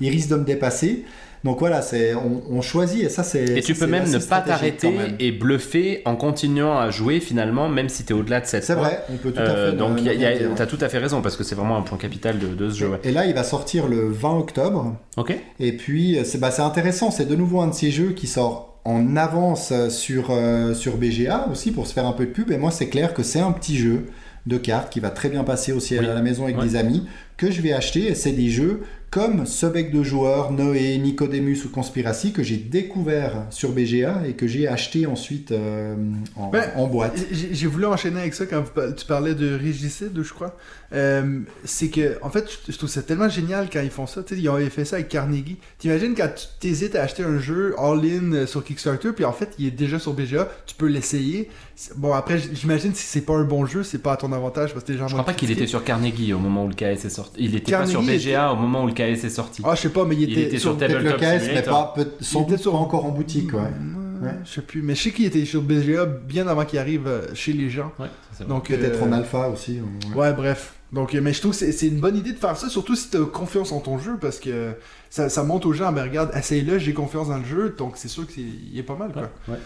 il 0.00 0.08
risque 0.10 0.30
de 0.30 0.36
me 0.36 0.44
dépasser. 0.44 1.04
Donc 1.44 1.58
voilà, 1.58 1.82
c'est 1.82 2.14
on, 2.14 2.40
on 2.50 2.62
choisit 2.62 3.02
et 3.02 3.08
ça 3.08 3.24
c'est. 3.24 3.44
Et 3.58 3.60
tu 3.62 3.74
ça, 3.74 3.84
peux 3.84 3.90
même 3.90 4.08
ne 4.08 4.18
pas 4.18 4.40
t'arrêter 4.42 4.94
et 5.18 5.32
bluffer 5.32 6.00
en 6.04 6.14
continuant 6.14 6.78
à 6.78 6.90
jouer 6.90 7.18
finalement, 7.18 7.68
même 7.68 7.88
si 7.88 8.04
tu 8.04 8.12
es 8.12 8.16
au-delà 8.16 8.40
de 8.40 8.46
7 8.46 8.62
C'est 8.62 8.74
vrai, 8.76 9.02
on 9.12 9.16
peut 9.16 9.32
tout 9.32 9.40
à 9.40 9.42
Euh, 9.42 9.70
fait. 9.72 9.76
donc 9.76 9.94
ne- 9.94 9.98
il 9.98 10.04
y 10.04 10.08
a- 10.08 10.12
ne 10.12 10.16
il 10.18 10.22
y 10.22 10.24
a- 10.24 10.28
rien 10.28 10.38
dire. 10.38 10.50
t'as 10.54 10.66
tout 10.66 10.78
à 10.80 10.88
fait 10.88 10.98
raison 10.98 11.20
parce 11.20 11.36
que 11.36 11.42
c'est 11.42 11.56
vraiment 11.56 11.76
un 11.76 11.82
point 11.82 11.98
capital 11.98 12.38
de, 12.38 12.46
de 12.46 12.70
ce 12.70 12.78
jeu. 12.78 12.88
ouais. 12.90 13.00
Et 13.02 13.10
là, 13.10 13.26
il 13.26 13.34
va 13.34 13.42
sortir 13.42 13.88
le 13.88 14.08
20 14.08 14.38
octobre. 14.38 14.94
Ok. 15.16 15.36
Et 15.58 15.72
puis, 15.72 16.16
c'est 16.24 16.38
bah, 16.38 16.52
c'est 16.52 16.62
intéressant, 16.62 17.10
c'est 17.10 17.26
de 17.26 17.34
nouveau 17.34 17.60
un 17.60 17.66
de 17.66 17.74
ces 17.74 17.90
jeux 17.90 18.12
qui 18.12 18.28
sort 18.28 18.71
en 18.84 19.16
avance 19.16 19.72
sur, 19.90 20.30
euh, 20.30 20.74
sur 20.74 20.96
BGA 20.96 21.48
aussi 21.50 21.70
pour 21.70 21.86
se 21.86 21.92
faire 21.92 22.06
un 22.06 22.12
peu 22.12 22.26
de 22.26 22.30
pub. 22.32 22.50
Et 22.50 22.56
moi, 22.56 22.70
c'est 22.70 22.88
clair 22.88 23.14
que 23.14 23.22
c'est 23.22 23.40
un 23.40 23.52
petit 23.52 23.76
jeu 23.78 24.06
de 24.46 24.56
cartes 24.58 24.92
qui 24.92 24.98
va 24.98 25.10
très 25.10 25.28
bien 25.28 25.44
passer 25.44 25.72
aussi 25.72 25.96
Oui. 25.98 26.04
à 26.06 26.14
la 26.14 26.20
maison 26.22 26.44
avec 26.44 26.58
des 26.58 26.74
amis 26.74 27.06
que 27.36 27.50
je 27.50 27.60
vais 27.62 27.72
acheter. 27.72 28.08
Et 28.08 28.14
c'est 28.16 28.32
des 28.32 28.48
jeux 28.50 28.82
comme 29.12 29.44
ce 29.44 29.66
bec 29.66 29.92
de 29.92 30.02
joueurs, 30.02 30.52
Noé, 30.52 30.96
Nicodemus 30.96 31.66
ou 31.66 31.68
Conspiracy 31.68 32.32
que 32.32 32.42
j'ai 32.42 32.56
découvert 32.56 33.44
sur 33.50 33.72
BGA 33.72 34.22
et 34.26 34.32
que 34.32 34.46
j'ai 34.46 34.66
acheté 34.66 35.04
ensuite 35.04 35.52
euh, 35.52 35.94
en, 36.34 36.48
Ben, 36.48 36.70
en 36.76 36.86
boîte. 36.86 37.14
J'ai 37.30 37.66
voulu 37.66 37.84
enchaîner 37.84 38.20
avec 38.20 38.32
ça 38.32 38.46
quand 38.46 38.64
tu 38.96 39.04
parlais 39.04 39.34
de 39.34 39.54
Régicide, 39.54 40.18
je 40.22 40.32
crois. 40.32 40.56
Euh, 40.94 41.40
c'est 41.62 41.88
que, 41.88 42.16
en 42.22 42.30
fait, 42.30 42.46
je, 42.66 42.74
trouve 42.78 42.88
ça 42.88 43.02
tellement 43.02 43.28
génial 43.28 43.68
quand 43.70 43.82
ils 43.82 43.90
font 43.90 44.06
ça. 44.06 44.22
Ils 44.30 44.48
ont 44.48 44.58
fait 44.70 44.86
ça 44.86 44.96
avec 44.96 45.08
Carnegie. 45.08 45.58
T'imagines 45.76 46.14
quand 46.14 46.30
tu 46.34 46.46
t'hésites 46.58 46.96
à 46.96 47.02
acheter 47.02 47.22
un 47.22 47.38
jeu 47.38 47.74
all-in 47.78 48.32
euh, 48.32 48.46
sur 48.46 48.64
Kickstarter, 48.64 49.12
puis 49.12 49.26
en 49.26 49.32
fait, 49.32 49.50
il 49.58 49.66
est 49.66 49.72
déjà 49.72 49.98
sur 49.98 50.14
BGA, 50.14 50.48
tu 50.64 50.74
peux 50.74 50.86
l'essayer. 50.86 51.50
Bon, 51.96 52.12
après, 52.12 52.38
j'imagine 52.38 52.94
si 52.94 53.04
c'est 53.06 53.22
pas 53.22 53.34
un 53.34 53.44
bon 53.44 53.64
jeu, 53.66 53.82
c'est 53.82 53.98
pas 54.02 54.12
à 54.12 54.16
ton 54.16 54.32
avantage 54.32 54.72
parce 54.72 54.84
que 54.84 54.92
les 54.92 54.98
gens 54.98 55.08
Je 55.08 55.14
crois 55.14 55.24
pas 55.24 55.32
qu'il 55.34 55.50
était 55.50 55.66
sur 55.66 55.82
Carnegie 55.84 56.32
au 56.32 56.38
moment 56.38 56.64
où 56.64 56.68
le 56.68 56.74
KS 56.74 57.04
est 57.04 57.08
sorti. 57.10 57.42
Il 57.44 57.54
était 57.56 57.72
pas 57.72 57.86
sur 57.86 58.02
BGA 58.02 58.52
au 58.52 58.56
moment 58.56 58.84
où 58.84 58.86
le 58.86 58.92
KS 58.92 59.24
est 59.24 59.30
sorti. 59.30 59.62
Ah, 59.64 59.74
je 59.74 59.80
sais 59.80 59.88
pas, 59.88 60.04
mais 60.04 60.14
il 60.14 60.22
Il 60.22 60.32
était, 60.32 60.42
était 60.48 60.58
sur 60.58 60.76
Peut-être 60.76 60.92
le 60.92 60.96
Tabletop 60.98 61.20
caisse, 61.20 61.42
mais 61.52 61.62
pas, 61.62 61.92
peut- 61.94 62.12
sans 62.20 62.40
Il 62.40 62.42
était 62.42 62.50
doute 62.52 62.60
sur- 62.60 62.72
pas 62.72 62.78
encore 62.78 63.04
en 63.06 63.10
boutique. 63.10 63.52
Ouais. 63.52 63.60
Ouais, 63.60 64.28
Ouais. 64.28 64.34
Je 64.44 64.52
sais 64.52 64.60
plus, 64.62 64.82
mais 64.82 64.94
je 64.94 65.02
sais 65.02 65.10
qu'il 65.10 65.24
était 65.24 65.44
sur 65.44 65.62
BGA 65.62 66.06
bien 66.06 66.46
avant 66.46 66.64
qu'il 66.64 66.78
arrive 66.78 67.08
euh, 67.08 67.22
chez 67.34 67.52
les 67.52 67.68
gens. 67.68 67.90
Ouais, 67.98 68.06
ça, 68.06 68.12
c'est 68.38 68.44
vrai. 68.44 68.48
Donc, 68.54 68.68
Peut-être 68.68 69.02
euh, 69.02 69.06
en 69.08 69.12
alpha 69.12 69.48
aussi. 69.48 69.80
ouais. 69.80 70.14
Ouais, 70.14 70.32
bref. 70.32 70.74
Donc, 70.92 71.14
euh, 71.16 71.20
mais 71.20 71.32
je 71.32 71.40
trouve 71.40 71.58
que 71.58 71.72
c'est- 71.72 71.86
une 71.88 71.98
bonne 71.98 72.16
idée 72.16 72.30
de 72.32 72.38
faire 72.38 72.56
ça, 72.56 72.68
surtout 72.68 72.94
si 72.94 73.10
tu 73.10 73.16
as 73.16 73.24
confiance 73.24 73.72
en 73.72 73.80
ton 73.80 73.98
jeu, 73.98 74.18
parce 74.20 74.38
que 74.38 74.74
ça, 75.10 75.28
ça 75.28 75.42
montre 75.42 75.66
aux 75.66 75.72
gens, 75.72 75.90
ben 75.90 76.04
regarde, 76.04 76.30
essaye-le, 76.36 76.78
j'ai 76.78 76.92
confiance 76.92 77.30
dans 77.30 77.38
le 77.38 77.44
jeu, 77.44 77.74
donc 77.76 77.94
c'est 77.96 78.06
sûr 78.06 78.24
qu'il 78.28 78.78
est 78.78 78.82
pas 78.84 78.94
mal, 78.94 79.10
quoi. 79.12 79.22
Ouais. 79.48 79.58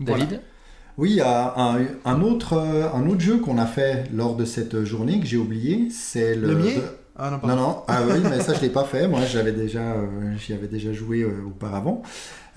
Voilà. 0.00 0.24
David? 0.24 0.40
Oui, 0.98 1.10
il 1.10 1.16
y 1.16 1.20
a 1.20 1.54
un, 1.56 1.76
un 2.04 2.20
autre, 2.22 2.54
euh, 2.54 2.88
un 2.94 3.06
autre 3.08 3.20
jeu 3.20 3.38
qu'on 3.38 3.58
a 3.58 3.66
fait 3.66 4.04
lors 4.14 4.34
de 4.34 4.44
cette 4.44 4.84
journée 4.84 5.20
que 5.20 5.26
j'ai 5.26 5.36
oublié, 5.36 5.88
c'est 5.90 6.34
le... 6.34 6.48
Le 6.48 6.54
mien? 6.54 6.64
de- 6.64 6.82
Ah 7.18 7.30
non, 7.30 7.48
Non, 7.48 7.56
non, 7.56 7.76
ah 7.88 8.00
oui, 8.08 8.20
mais 8.28 8.40
ça 8.40 8.52
je 8.54 8.60
l'ai 8.60 8.68
pas 8.70 8.84
fait, 8.84 9.08
moi 9.08 9.20
j'avais 9.30 9.52
déjà, 9.52 9.80
euh, 9.80 10.06
j'y 10.38 10.52
avais 10.52 10.66
déjà 10.68 10.92
joué 10.92 11.20
euh, 11.22 11.32
auparavant. 11.46 12.02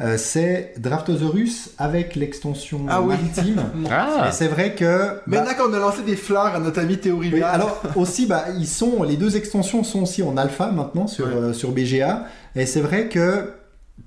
Euh, 0.01 0.15
c'est 0.17 0.73
Draftosaurus 0.77 1.71
avec 1.77 2.15
l'extension 2.15 2.85
Ah 2.89 3.01
oui. 3.01 3.07
maritime. 3.09 3.61
Ah 3.91 4.27
Et 4.29 4.31
c'est 4.31 4.47
vrai 4.47 4.73
que... 4.75 4.85
bah, 5.27 5.43
Maintenant 5.43 5.65
qu'on 5.65 5.73
a 5.73 5.79
lancé 5.79 6.01
des 6.03 6.15
fleurs 6.15 6.55
à 6.55 6.59
notre 6.59 6.79
ami 6.79 6.97
Théo 6.97 7.17
oui, 7.17 7.29
Rivière. 7.29 7.47
alors 7.47 7.81
aussi, 7.97 8.25
bah, 8.25 8.45
ils 8.57 8.67
sont, 8.67 9.03
les 9.03 9.17
deux 9.17 9.35
extensions 9.35 9.83
sont 9.83 10.03
aussi 10.03 10.23
en 10.23 10.37
alpha 10.37 10.71
maintenant 10.71 11.07
sur, 11.07 11.25
Ouais. 11.27 11.33
euh, 11.33 11.53
sur 11.53 11.71
BGA. 11.71 12.25
Et 12.55 12.65
c'est 12.65 12.81
vrai 12.81 13.09
que 13.09 13.51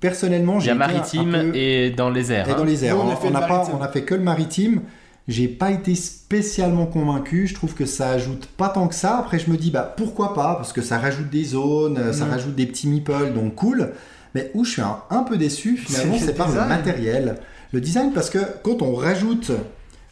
personnellement, 0.00 0.54
Il 0.58 0.62
y 0.62 0.64
j'ai 0.66 0.70
a 0.70 0.74
maritime 0.74 1.34
un 1.34 1.50
peu- 1.50 1.56
et 1.56 1.90
dans 1.90 2.10
les 2.10 2.32
airs. 2.32 2.48
et 2.48 2.52
hein. 2.52 2.56
dans 2.56 2.64
les 2.64 2.84
airs. 2.84 2.96
On 2.98 3.08
a 3.08 3.12
On 3.12 3.16
fait 3.16 3.26
on 3.26 3.28
le 3.28 3.32
n'a 3.34 3.40
pas, 3.42 3.48
maritime. 3.56 3.74
on 3.78 3.82
a 3.82 3.88
fait 3.88 4.02
que 4.02 4.14
le 4.14 4.22
maritime. 4.22 4.80
J'ai 5.28 5.46
pas 5.46 5.70
été 5.70 5.94
spécialement 5.94 6.86
convaincu. 6.86 7.46
Je 7.46 7.54
trouve 7.54 7.74
que 7.74 7.86
ça 7.86 8.10
ajoute 8.10 8.46
pas 8.46 8.68
tant 8.68 8.88
que 8.88 8.94
ça. 8.94 9.18
Après, 9.18 9.38
je 9.38 9.50
me 9.50 9.56
dis, 9.56 9.70
bah 9.70 9.94
pourquoi 9.96 10.34
pas? 10.34 10.56
Parce 10.56 10.72
que 10.72 10.82
ça 10.82 10.98
rajoute 10.98 11.30
des 11.30 11.44
zones, 11.44 11.96
euh, 11.98 12.12
ça 12.12 12.24
Mm. 12.26 12.30
rajoute 12.30 12.54
des 12.56 12.66
petits 12.66 12.88
meeples, 12.88 13.32
donc 13.32 13.54
cool. 13.54 13.92
Mais 14.34 14.50
où 14.54 14.64
je 14.64 14.70
suis 14.72 14.82
un, 14.82 14.96
un 15.10 15.22
peu 15.22 15.36
déçu, 15.36 15.76
finalement, 15.76 16.16
C'est 16.18 16.34
par 16.34 16.48
le 16.48 16.54
design. 16.54 16.68
matériel. 16.68 17.34
Le 17.72 17.80
design, 17.80 18.10
parce 18.12 18.30
que 18.30 18.38
quand 18.64 18.82
on 18.82 18.94
rajoute 18.94 19.52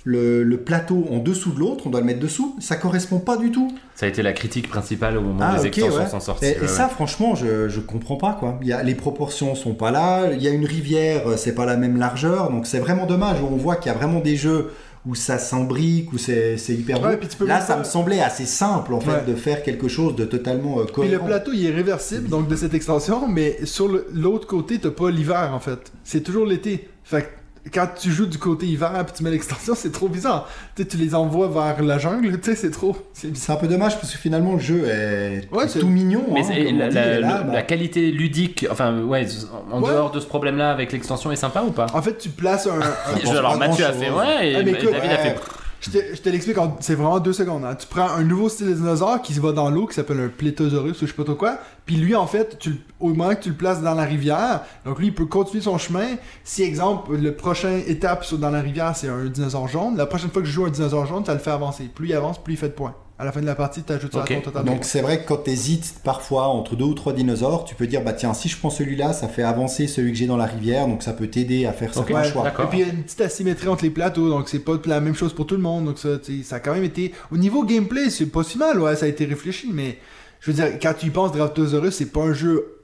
le, 0.04 0.42
le 0.44 0.56
plateau 0.56 1.06
en 1.10 1.18
dessous 1.18 1.52
de 1.52 1.58
l'autre, 1.60 1.86
on 1.86 1.90
doit 1.90 2.00
le 2.00 2.06
mettre 2.06 2.20
dessous, 2.20 2.56
ça 2.58 2.76
correspond 2.76 3.18
pas 3.18 3.36
du 3.36 3.50
tout. 3.50 3.70
Ça 3.94 4.06
a 4.06 4.08
été 4.08 4.22
la 4.22 4.32
critique 4.32 4.68
principale 4.68 5.18
au 5.18 5.20
moment 5.20 5.40
Ah, 5.42 5.56
où 5.58 5.62
les 5.62 5.66
extensions 5.68 6.00
ouais. 6.04 6.08
sont 6.08 6.20
sorties. 6.20 6.46
Et, 6.46 6.56
et 6.56 6.60
ouais, 6.62 6.66
ça, 6.68 6.88
franchement, 6.88 7.34
je, 7.34 7.68
je 7.68 7.80
comprends 7.80 8.16
pas 8.16 8.32
quoi. 8.38 8.58
Il 8.62 8.68
y 8.68 8.72
a, 8.72 8.82
les 8.82 8.94
proportions 8.94 9.54
sont 9.54 9.74
pas 9.74 9.90
là. 9.90 10.32
Il 10.32 10.42
y 10.42 10.48
a 10.48 10.50
une 10.50 10.64
rivière, 10.64 11.28
euh, 11.28 11.36
c'est 11.36 11.54
pas 11.54 11.66
la 11.66 11.76
même 11.76 11.98
largeur, 11.98 12.50
donc 12.50 12.66
c'est 12.66 12.78
vraiment 12.78 13.04
dommage. 13.06 13.38
On 13.42 13.56
voit 13.56 13.76
qu'il 13.76 13.92
y 13.92 13.94
a 13.94 13.98
vraiment 13.98 14.20
des 14.20 14.36
jeux 14.36 14.70
où 15.06 15.14
ça 15.14 15.38
s'imbrique, 15.38 16.12
où 16.12 16.18
c'est 16.18 16.56
c'est 16.58 16.74
hyper 16.74 17.00
beau. 17.00 17.06
Ouais, 17.08 17.16
puis 17.16 17.28
tu 17.28 17.36
peux 17.36 17.46
Là, 17.46 17.60
ça 17.60 17.76
me 17.76 17.84
semblait 17.84 18.20
assez 18.20 18.44
simple 18.46 18.92
en 18.94 19.00
fait 19.00 19.26
de 19.26 19.34
faire 19.34 19.62
quelque 19.62 19.88
chose 19.88 20.14
de 20.16 20.24
totalement 20.24 20.78
euh, 20.78 20.84
Puis 20.84 20.88
le 20.88 20.92
cohérent. 21.18 21.26
plateau, 21.26 21.50
il 21.54 21.66
est 21.66 21.70
réversible, 21.74 22.28
donc 22.28 22.48
de 22.48 22.56
cette 22.56 22.72
extension, 22.74 23.26
mais 23.28 23.58
sur 23.64 23.88
le- 23.88 24.06
l'autre 24.14 24.46
côté, 24.46 24.78
t'as 24.78 24.90
pas 24.90 25.10
l'hiver, 25.10 25.50
en 25.54 25.60
fait. 25.60 25.92
C'est 26.04 26.22
toujours 26.22 26.44
l'été. 26.46 26.88
Fait 27.04 27.22
que 27.22 27.26
quand 27.74 27.86
tu 27.98 28.10
joues 28.10 28.26
du 28.26 28.38
côté 28.38 28.66
hiver, 28.66 28.90
puis 29.06 29.14
tu 29.16 29.22
mets 29.22 29.30
l'extension, 29.30 29.74
c'est 29.74 29.92
trop 29.92 30.08
bizarre. 30.08 30.48
Tu 30.76 30.96
les 30.96 31.14
envoies 31.14 31.48
vers 31.48 31.82
la 31.82 31.98
jungle, 31.98 32.40
tu 32.40 32.50
sais, 32.50 32.56
c'est 32.56 32.70
trop... 32.70 32.96
C'est 33.12 33.52
un 33.52 33.56
peu 33.56 33.68
dommage 33.68 33.96
parce 34.00 34.12
que 34.12 34.18
finalement 34.18 34.54
le 34.54 34.58
jeu 34.60 34.84
est, 34.88 35.48
Ouais, 35.52 35.64
est 35.64 35.68
c'est- 35.68 35.80
tout 35.80 35.88
mignon. 35.88 36.24
Mais 36.32 36.40
hein, 36.40 36.44
c'est- 36.48 36.64
comme 36.64 36.74
on 36.74 36.78
la, 36.78 36.88
dit, 36.88 36.94
la- 36.94 37.06
et 37.16 37.20
là, 37.20 37.38
le- 37.38 37.44
bah, 37.48 37.52
la 37.52 37.62
qualité 37.62 38.10
ludique, 38.10 38.66
enfin 38.70 38.98
ouais, 39.02 39.26
en 39.70 39.82
Ouais. 39.82 39.90
dehors 39.90 40.10
de 40.10 40.20
ce 40.20 40.26
problème-là 40.26 40.70
avec 40.70 40.90
l'extension 40.92 41.30
est 41.30 41.36
sympa 41.36 41.62
ou 41.66 41.70
pas? 41.70 41.86
En 41.92 42.00
fait, 42.02 42.16
tu 42.18 42.30
places 42.30 42.66
un... 42.66 42.78
un- 42.80 42.82
Je- 43.18 43.24
pense 43.26 43.36
Alors 43.36 43.56
Mathieu 43.58 43.84
a 43.84 43.92
fait 43.92 44.10
ouais 44.10 44.50
et 44.52 44.56
Ah, 44.56 44.62
mais 44.64 44.70
écoute, 44.72 44.90
David 44.92 45.10
a 45.10 45.16
fait. 45.18 45.36
Je 45.80 45.90
te, 45.90 46.28
l'explique, 46.28 46.58
en- 46.58 46.76
c'est 46.80 46.94
vraiment 46.94 47.18
deux 47.20 47.32
secondes. 47.32 47.64
hein. 47.64 47.74
Tu 47.74 47.86
prends 47.86 48.10
un 48.10 48.22
nouveau 48.22 48.48
style 48.50 48.68
de 48.68 48.74
dinosaure 48.74 49.22
qui 49.22 49.32
se 49.32 49.40
va 49.40 49.52
dans 49.52 49.70
l'eau, 49.70 49.86
qui 49.86 49.94
s'appelle 49.94 50.20
un 50.20 50.28
plétosaurus 50.28 51.00
ou 51.00 51.06
je 51.06 51.10
sais 51.10 51.16
pas 51.16 51.24
trop 51.24 51.34
quoi. 51.36 51.56
Puis 51.86 51.96
lui, 51.96 52.14
en 52.14 52.26
fait, 52.26 52.58
tu, 52.58 52.74
au 53.00 53.08
moment 53.14 53.30
que 53.34 53.42
tu 53.44 53.48
le 53.48 53.54
places 53.54 53.80
dans 53.80 53.94
la 53.94 54.04
rivière, 54.04 54.60
donc 54.84 54.98
lui, 54.98 55.06
il 55.06 55.14
peut 55.14 55.24
continuer 55.24 55.62
son 55.62 55.78
chemin. 55.78 56.16
Si, 56.44 56.62
exemple, 56.62 57.16
le 57.16 57.34
prochain 57.34 57.80
étape 57.86 58.24
dans 58.34 58.50
la 58.50 58.60
rivière, 58.60 58.94
c'est 58.94 59.08
un 59.08 59.24
dinosaure 59.24 59.68
jaune, 59.68 59.96
la 59.96 60.04
prochaine 60.06 60.30
fois 60.30 60.42
que 60.42 60.48
je 60.48 60.52
joue 60.52 60.66
un 60.66 60.70
dinosaure 60.70 61.06
jaune, 61.06 61.24
ça 61.24 61.32
le 61.32 61.40
fait 61.40 61.50
avancer. 61.50 61.84
Plus 61.94 62.08
il 62.08 62.14
avance, 62.14 62.42
plus 62.42 62.54
il 62.54 62.56
fait 62.58 62.68
de 62.68 62.74
points. 62.74 62.94
À 63.20 63.24
la 63.26 63.32
fin 63.32 63.42
de 63.42 63.46
la 63.46 63.54
partie, 63.54 63.82
tu 63.82 63.92
ajoutes 63.92 64.14
ça 64.14 64.22
à 64.22 64.24
ton. 64.24 64.62
Donc 64.62 64.84
c'est 64.84 65.02
vrai 65.02 65.22
que 65.22 65.28
quand 65.28 65.44
tu 65.44 65.50
hésites 65.50 65.96
parfois 66.02 66.44
entre 66.46 66.74
deux 66.74 66.86
ou 66.86 66.94
trois 66.94 67.12
dinosaures, 67.12 67.66
tu 67.66 67.74
peux 67.74 67.86
dire 67.86 68.02
bah 68.02 68.14
tiens 68.14 68.32
si 68.32 68.48
je 68.48 68.56
prends 68.56 68.70
celui-là, 68.70 69.12
ça 69.12 69.28
fait 69.28 69.42
avancer 69.42 69.86
celui 69.88 70.12
que 70.12 70.16
j'ai 70.16 70.26
dans 70.26 70.38
la 70.38 70.46
rivière, 70.46 70.86
donc 70.86 71.02
ça 71.02 71.12
peut 71.12 71.26
t'aider 71.26 71.66
à 71.66 71.74
faire 71.74 71.92
certains 71.92 72.14
Ouais, 72.14 72.24
choix. 72.24 72.48
Et 72.48 72.66
puis 72.70 72.78
il 72.78 72.86
y 72.86 72.90
a 72.90 72.92
une 72.94 73.02
petite 73.02 73.20
asymétrie 73.20 73.68
entre 73.68 73.84
les 73.84 73.90
plateaux, 73.90 74.30
donc 74.30 74.48
c'est 74.48 74.60
pas 74.60 74.72
la 74.86 75.02
même 75.02 75.14
chose 75.14 75.34
pour 75.34 75.46
tout 75.46 75.54
le 75.54 75.60
monde. 75.60 75.84
Donc 75.84 75.98
ça, 75.98 76.08
ça 76.42 76.56
a 76.56 76.60
quand 76.60 76.72
même 76.72 76.82
été. 76.82 77.12
Au 77.30 77.36
niveau 77.36 77.62
gameplay, 77.62 78.08
c'est 78.08 78.24
pas 78.24 78.42
si 78.42 78.56
mal, 78.56 78.80
ouais, 78.80 78.96
ça 78.96 79.04
a 79.04 79.08
été 79.10 79.26
réfléchi, 79.26 79.68
mais 79.70 79.98
je 80.40 80.50
veux 80.50 80.54
dire, 80.54 80.78
quand 80.80 80.94
tu 80.98 81.06
y 81.06 81.10
penses, 81.10 81.32
Draftosaurus, 81.32 81.92
c'est 81.92 82.10
pas 82.10 82.22
un 82.22 82.32
jeu 82.32 82.79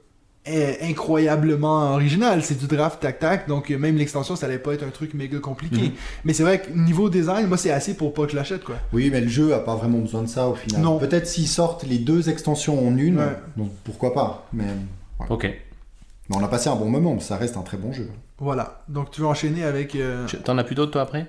incroyablement 0.81 1.93
original. 1.93 2.43
C'est 2.43 2.57
du 2.57 2.67
draft 2.67 2.99
tac-tac, 3.01 3.47
donc 3.47 3.69
même 3.69 3.97
l'extension, 3.97 4.35
ça 4.35 4.45
allait 4.45 4.57
pas 4.59 4.73
être 4.73 4.83
un 4.83 4.89
truc 4.89 5.13
méga 5.13 5.39
compliqué. 5.39 5.81
Mhm. 5.81 5.91
Mais 6.25 6.33
c'est 6.33 6.43
vrai 6.43 6.61
que 6.61 6.71
niveau 6.71 7.09
design, 7.09 7.47
moi, 7.47 7.57
c'est 7.57 7.71
assez 7.71 7.95
pour 7.95 8.13
pas 8.13 8.25
que 8.25 8.31
je 8.31 8.35
l'achète, 8.35 8.63
quoi. 8.63 8.75
Oui, 8.93 9.09
mais 9.11 9.21
le 9.21 9.27
jeu 9.27 9.53
a 9.53 9.59
pas 9.59 9.75
vraiment 9.75 9.99
besoin 9.99 10.23
de 10.23 10.27
ça 10.27 10.47
au 10.47 10.55
final. 10.55 10.81
Non. 10.81 10.97
Peut-être 10.99 11.27
s'ils 11.27 11.47
sortent 11.47 11.83
les 11.83 11.97
deux 11.99 12.29
extensions 12.29 12.87
en 12.87 12.97
une, 12.97 13.17
Ouais. 13.19 13.37
donc 13.55 13.71
pourquoi 13.83 14.13
pas. 14.13 14.47
Mais, 14.53 14.65
Ok. 15.29 15.43
mais 16.29 16.35
on 16.35 16.43
a 16.43 16.47
passé 16.47 16.69
un 16.69 16.75
bon 16.75 16.89
moment, 16.89 17.19
ça 17.19 17.37
reste 17.37 17.57
un 17.57 17.61
très 17.61 17.77
bon 17.77 17.91
jeu. 17.93 18.09
Voilà. 18.39 18.81
Donc 18.87 19.09
tu 19.11 19.21
veux 19.21 19.27
enchaîner 19.27 19.63
avec. 19.63 19.95
euh, 19.95 20.27
T'en 20.43 20.57
as 20.59 20.63
plus 20.63 20.75
d'autres 20.75 20.91
toi 20.91 21.01
après? 21.01 21.25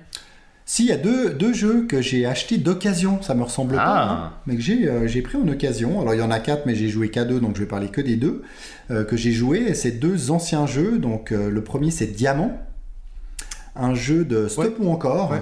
Si, 0.71 0.83
il 0.83 0.89
y 0.89 0.91
a 0.91 0.97
deux, 0.97 1.31
deux 1.31 1.51
jeux 1.51 1.87
que 1.87 1.99
j'ai 1.99 2.27
achetés 2.27 2.57
d'occasion, 2.59 3.23
ça 3.23 3.33
me 3.33 3.41
ressemble 3.41 3.73
pas, 3.73 3.83
Ah. 3.83 4.11
hein, 4.11 4.33
mais 4.45 4.55
que 4.55 4.61
j'ai 4.61 4.87
euh, 4.87 5.07
j'ai 5.07 5.23
pris 5.23 5.35
en 5.35 5.47
occasion. 5.47 5.99
Alors 5.99 6.13
il 6.13 6.19
y 6.19 6.21
en 6.21 6.29
a 6.29 6.39
quatre, 6.39 6.67
mais 6.67 6.75
j'ai 6.75 6.89
joué 6.89 7.09
qu'à 7.09 7.25
deux, 7.25 7.39
donc 7.39 7.55
je 7.55 7.61
vais 7.61 7.67
parler 7.67 7.87
que 7.87 8.01
des 8.01 8.17
deux 8.17 8.43
euh, 8.91 9.03
que 9.03 9.17
j'ai 9.17 9.31
joués. 9.31 9.61
Et 9.69 9.73
c'est 9.73 9.93
deux 9.93 10.29
anciens 10.29 10.67
jeux. 10.67 10.99
Donc 10.99 11.31
euh, 11.31 11.49
le 11.49 11.63
premier 11.63 11.89
c'est 11.89 12.05
Diamant, 12.05 12.55
un 13.75 13.95
jeu 13.95 14.23
de 14.25 14.47
stop 14.47 14.75
ou 14.79 14.91
encore. 14.91 15.31
Ouais. 15.31 15.41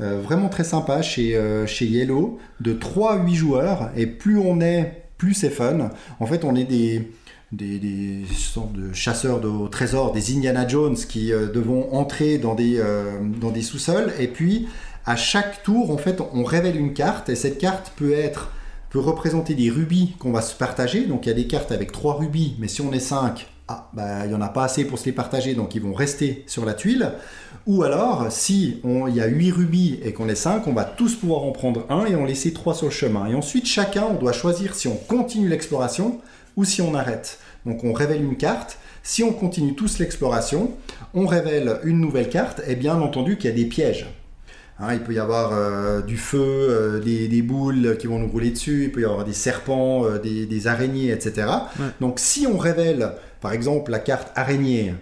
vraiment 0.00 0.50
très 0.50 0.64
sympa 0.64 1.00
chez, 1.00 1.40
chez 1.66 1.86
Yellow, 1.86 2.38
de 2.60 2.74
3 2.74 3.14
à 3.14 3.24
8 3.24 3.34
joueurs, 3.34 3.90
et 3.96 4.06
plus 4.06 4.38
on 4.38 4.60
est, 4.60 5.04
plus 5.16 5.32
c'est 5.32 5.48
fun. 5.48 5.90
En 6.20 6.26
fait, 6.26 6.44
on 6.44 6.54
est 6.54 6.64
des, 6.64 7.10
des, 7.52 8.24
sortes 8.34 8.72
de 8.72 8.92
chasseurs 8.92 9.40
de 9.40 9.48
au 9.48 9.68
trésor, 9.68 10.12
des 10.12 10.36
Indiana 10.36 10.66
Jones 10.66 10.96
qui 10.96 11.32
euh, 11.32 11.46
devront 11.46 11.92
entrer 11.92 12.38
dans 12.38 12.54
des, 12.54 12.78
euh, 12.78 13.18
dans 13.40 13.50
des 13.50 13.62
sous-sols. 13.62 14.12
Et 14.18 14.28
puis 14.28 14.68
à 15.06 15.16
chaque 15.16 15.62
tour 15.62 15.90
en 15.90 15.96
fait 15.96 16.20
on 16.32 16.44
révèle 16.44 16.76
une 16.76 16.92
carte. 16.92 17.28
Et 17.28 17.34
cette 17.34 17.58
carte 17.58 17.92
peut 17.96 18.12
être 18.12 18.50
peut 18.90 19.00
représenter 19.00 19.54
des 19.54 19.68
rubis 19.68 20.14
qu'on 20.18 20.32
va 20.32 20.42
se 20.42 20.54
partager. 20.54 21.04
Donc 21.04 21.26
il 21.26 21.28
y 21.28 21.32
a 21.32 21.34
des 21.34 21.46
cartes 21.46 21.72
avec 21.72 21.92
3 21.92 22.14
rubis. 22.14 22.56
Mais 22.58 22.68
si 22.68 22.80
on 22.80 22.92
est 22.92 23.00
5 23.00 23.46
ah, 23.70 23.90
bah, 23.92 24.24
il 24.24 24.30
n'y 24.30 24.34
en 24.34 24.40
a 24.40 24.48
pas 24.48 24.64
assez 24.64 24.86
pour 24.86 24.98
se 24.98 25.04
les 25.04 25.12
partager. 25.12 25.54
Donc 25.54 25.74
ils 25.74 25.82
vont 25.82 25.92
rester 25.92 26.42
sur 26.46 26.64
la 26.64 26.72
tuile. 26.72 27.12
Ou 27.66 27.82
alors 27.82 28.26
si 28.30 28.80
on- 28.82 29.06
il 29.06 29.14
y 29.14 29.20
a 29.20 29.26
8 29.26 29.50
rubis 29.50 30.00
et 30.02 30.12
qu'on 30.12 30.28
est 30.28 30.34
5 30.34 30.66
on 30.66 30.72
va 30.72 30.84
tous 30.84 31.14
pouvoir 31.14 31.42
en 31.42 31.52
prendre 31.52 31.84
un 31.90 32.06
et 32.06 32.14
en 32.14 32.24
laisser 32.24 32.52
3 32.52 32.74
sur 32.74 32.86
le 32.86 32.92
chemin. 32.92 33.26
Et 33.26 33.34
ensuite 33.34 33.66
chacun 33.66 34.04
on 34.10 34.14
doit 34.14 34.32
choisir 34.32 34.74
si 34.74 34.88
on 34.88 34.96
continue 34.96 35.48
l'exploration 35.48 36.18
ou 36.58 36.64
si 36.64 36.82
on 36.82 36.94
arrête. 36.94 37.38
Donc 37.64 37.84
on 37.84 37.92
révèle 37.92 38.22
une 38.22 38.36
carte. 38.36 38.78
Si 39.04 39.22
on 39.22 39.32
continue 39.32 39.74
tous 39.76 40.00
l'exploration, 40.00 40.72
on 41.14 41.24
révèle 41.24 41.78
une 41.84 42.00
nouvelle 42.00 42.28
carte 42.28 42.60
et 42.66 42.74
bien 42.74 43.00
entendu 43.00 43.38
qu'il 43.38 43.48
y 43.48 43.52
a 43.52 43.56
des 43.56 43.64
pièges. 43.64 44.08
Hein, 44.80 44.92
il 44.92 45.00
peut 45.00 45.14
y 45.14 45.20
avoir 45.20 45.52
euh, 45.52 46.02
du 46.02 46.16
feu, 46.16 46.40
euh, 46.40 47.00
des, 47.00 47.28
des 47.28 47.42
boules 47.42 47.96
qui 47.98 48.08
vont 48.08 48.18
nous 48.18 48.28
rouler 48.28 48.50
dessus, 48.50 48.84
il 48.84 48.92
peut 48.92 49.00
y 49.00 49.04
avoir 49.04 49.24
des 49.24 49.32
serpents, 49.32 50.04
euh, 50.04 50.18
des, 50.18 50.46
des 50.46 50.66
araignées, 50.66 51.10
etc. 51.10 51.46
Ouais. 51.78 51.86
Donc 52.00 52.18
si 52.18 52.46
on 52.46 52.58
révèle 52.58 53.12
par 53.40 53.52
exemple 53.52 53.92
la 53.92 54.00
carte 54.00 54.28
araignée, 54.34 54.94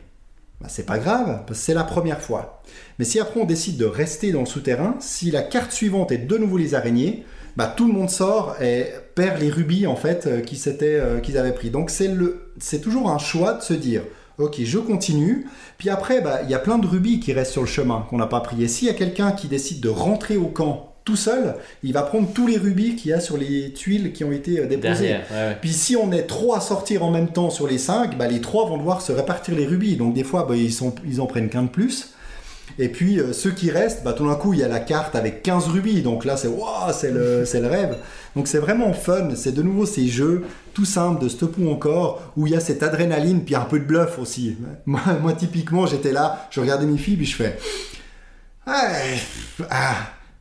bah, 0.60 0.68
c'est 0.70 0.86
pas 0.86 0.98
grave, 0.98 1.44
parce 1.46 1.58
que 1.58 1.64
c'est 1.64 1.74
la 1.74 1.84
première 1.84 2.20
fois. 2.20 2.62
Mais 2.98 3.06
si 3.06 3.18
après 3.18 3.40
on 3.40 3.44
décide 3.44 3.78
de 3.78 3.86
rester 3.86 4.30
dans 4.30 4.40
le 4.40 4.46
souterrain, 4.46 4.96
si 5.00 5.30
la 5.30 5.42
carte 5.42 5.72
suivante 5.72 6.12
est 6.12 6.18
de 6.18 6.36
nouveau 6.36 6.58
les 6.58 6.74
araignées, 6.74 7.24
bah, 7.56 7.72
tout 7.74 7.86
le 7.86 7.94
monde 7.94 8.10
sort 8.10 8.56
et 8.62 8.88
perd 9.16 9.40
les 9.40 9.50
rubis 9.50 9.88
en 9.88 9.96
fait 9.96 10.26
euh, 10.28 10.40
qu'ils 10.40 10.60
euh, 10.82 11.18
qu'ils 11.18 11.36
avaient 11.36 11.54
pris. 11.54 11.70
Donc 11.70 11.90
c'est 11.90 12.06
le, 12.06 12.52
c'est 12.58 12.80
toujours 12.80 13.10
un 13.10 13.18
choix 13.18 13.54
de 13.54 13.62
se 13.62 13.74
dire, 13.74 14.02
ok, 14.38 14.60
je 14.62 14.78
continue. 14.78 15.48
Puis 15.78 15.90
après, 15.90 16.20
bah, 16.20 16.40
il 16.44 16.50
y 16.50 16.54
a 16.54 16.60
plein 16.60 16.78
de 16.78 16.86
rubis 16.86 17.18
qui 17.18 17.32
restent 17.32 17.52
sur 17.52 17.62
le 17.62 17.66
chemin 17.66 18.06
qu'on 18.08 18.18
n'a 18.18 18.26
pas 18.26 18.40
pris. 18.40 18.62
Et 18.62 18.68
s'il 18.68 18.86
y 18.86 18.90
a 18.90 18.94
quelqu'un 18.94 19.32
qui 19.32 19.48
décide 19.48 19.80
de 19.80 19.88
rentrer 19.88 20.36
au 20.36 20.46
camp 20.46 20.92
tout 21.04 21.16
seul, 21.16 21.54
il 21.84 21.92
va 21.92 22.02
prendre 22.02 22.28
tous 22.32 22.48
les 22.48 22.58
rubis 22.58 22.96
qu'il 22.96 23.12
y 23.12 23.14
a 23.14 23.20
sur 23.20 23.36
les 23.36 23.72
tuiles 23.72 24.12
qui 24.12 24.24
ont 24.24 24.32
été 24.32 24.60
euh, 24.60 24.66
déposées. 24.66 25.08
Derrière. 25.08 25.26
Ouais, 25.30 25.36
ouais. 25.36 25.56
Puis 25.60 25.72
si 25.72 25.96
on 25.96 26.12
est 26.12 26.24
trois 26.24 26.58
à 26.58 26.60
sortir 26.60 27.04
en 27.04 27.10
même 27.10 27.28
temps 27.28 27.48
sur 27.48 27.66
les 27.66 27.78
cinq, 27.78 28.18
bah, 28.18 28.26
les 28.26 28.40
trois 28.40 28.68
vont 28.68 28.76
devoir 28.76 29.00
se 29.00 29.12
répartir 29.12 29.54
les 29.54 29.66
rubis. 29.66 29.96
Donc 29.96 30.14
des 30.14 30.24
fois, 30.24 30.44
bah, 30.48 30.56
ils, 30.56 30.72
sont, 30.72 30.94
ils 31.08 31.20
en 31.20 31.26
prennent 31.26 31.48
qu'un 31.48 31.62
de 31.62 31.68
plus. 31.68 32.12
Et 32.78 32.88
puis 32.88 33.20
euh, 33.20 33.32
ceux 33.32 33.52
qui 33.52 33.70
restent, 33.70 34.02
bah, 34.04 34.12
tout 34.12 34.26
d'un 34.26 34.34
coup, 34.34 34.52
il 34.52 34.58
y 34.58 34.64
a 34.64 34.68
la 34.68 34.80
carte 34.80 35.14
avec 35.14 35.42
15 35.42 35.68
rubis. 35.68 36.02
Donc 36.02 36.24
là, 36.24 36.36
c'est 36.36 36.48
waouh, 36.48 36.92
c'est 36.92 37.12
le, 37.12 37.44
c'est 37.44 37.60
le 37.60 37.68
rêve. 37.68 37.96
Donc 38.36 38.46
c'est 38.48 38.58
vraiment 38.58 38.92
fun. 38.92 39.30
C'est 39.34 39.52
de 39.52 39.62
nouveau 39.62 39.86
ces 39.86 40.06
jeux 40.06 40.44
tout 40.74 40.84
simples 40.84 41.24
de 41.24 41.28
stop 41.28 41.56
ou 41.58 41.70
encore 41.70 42.32
où 42.36 42.46
il 42.46 42.52
y 42.52 42.56
a 42.56 42.60
cette 42.60 42.82
adrénaline 42.82 43.42
puis 43.44 43.54
un 43.54 43.62
peu 43.62 43.80
de 43.80 43.84
bluff 43.84 44.18
aussi. 44.18 44.56
Moi, 44.86 45.32
typiquement, 45.36 45.86
j'étais 45.86 46.12
là, 46.12 46.46
je 46.50 46.60
regardais 46.60 46.86
mes 46.86 46.98
filles 46.98 47.16
puis 47.16 47.26
je 47.26 47.34
fais 47.34 47.58
ah, 49.70 49.94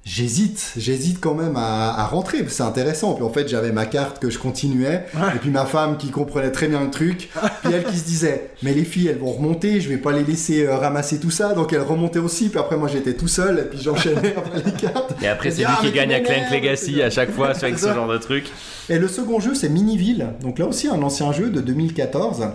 j'hésite, 0.06 0.74
j'hésite 0.78 1.20
quand 1.20 1.34
même 1.34 1.56
à, 1.58 2.00
à 2.00 2.06
rentrer, 2.06 2.38
parce 2.38 2.52
que 2.52 2.58
c'est 2.58 2.64
intéressant. 2.64 3.14
Puis 3.16 3.24
en 3.24 3.30
fait, 3.30 3.48
j'avais 3.48 3.72
ma 3.72 3.86
carte 3.86 4.20
que 4.20 4.30
je 4.30 4.38
continuais, 4.38 5.06
et 5.36 5.40
puis 5.40 5.50
ma 5.50 5.66
femme 5.66 5.98
qui 5.98 6.10
comprenait 6.12 6.52
très 6.52 6.68
bien 6.68 6.82
le 6.84 6.92
truc, 6.92 7.30
puis 7.64 7.74
elle 7.74 7.84
qui 7.84 7.98
se 7.98 8.06
disait, 8.06 8.52
mais 8.64 8.74
les 8.74 8.86
filles, 8.86 9.08
elles 9.08 9.18
vont 9.18 9.32
remonter, 9.34 9.82
je 9.82 9.90
vais 9.90 9.98
pas 9.98 10.12
les 10.12 10.24
laisser 10.24 10.66
euh, 10.66 10.78
ramasser 10.78 11.20
tout 11.20 11.32
ça, 11.32 11.54
donc 11.54 11.74
elle 11.74 11.82
remontait 11.82 12.20
aussi. 12.20 12.50
Puis 12.50 12.60
après, 12.60 12.78
moi, 12.78 12.88
j'étais 12.88 13.16
tout 13.16 13.28
seul, 13.28 13.60
et 13.60 13.64
puis 13.64 13.80
j'enchaînais 13.82 14.36
après 14.38 14.62
les 14.64 14.72
cartes. 14.72 15.16
Et 15.22 15.28
après, 15.28 15.52
c'est 15.52 15.62
lui 15.62 15.68
Ah, 15.70 15.80
qui 15.82 15.92
gagne 15.92 16.14
à 16.14 16.20
Clank 16.20 16.52
Legacy 16.52 17.02
à 17.02 17.10
chaque 17.10 17.32
fois 17.32 17.50
avec 17.56 17.80
ce 17.80 17.94
genre 17.94 18.08
de 18.08 18.18
truc. 18.18 18.46
Et 18.90 19.00
le 19.00 19.08
second 19.08 19.40
jeu, 19.40 19.56
c'est 19.56 19.70
Miniville. 19.70 20.28
Donc 20.42 20.60
là 20.60 20.68
aussi, 20.68 20.88
un 20.88 21.02
ancien 21.02 21.32
jeu 21.32 21.50
de 21.50 21.62
2014. 21.62 22.46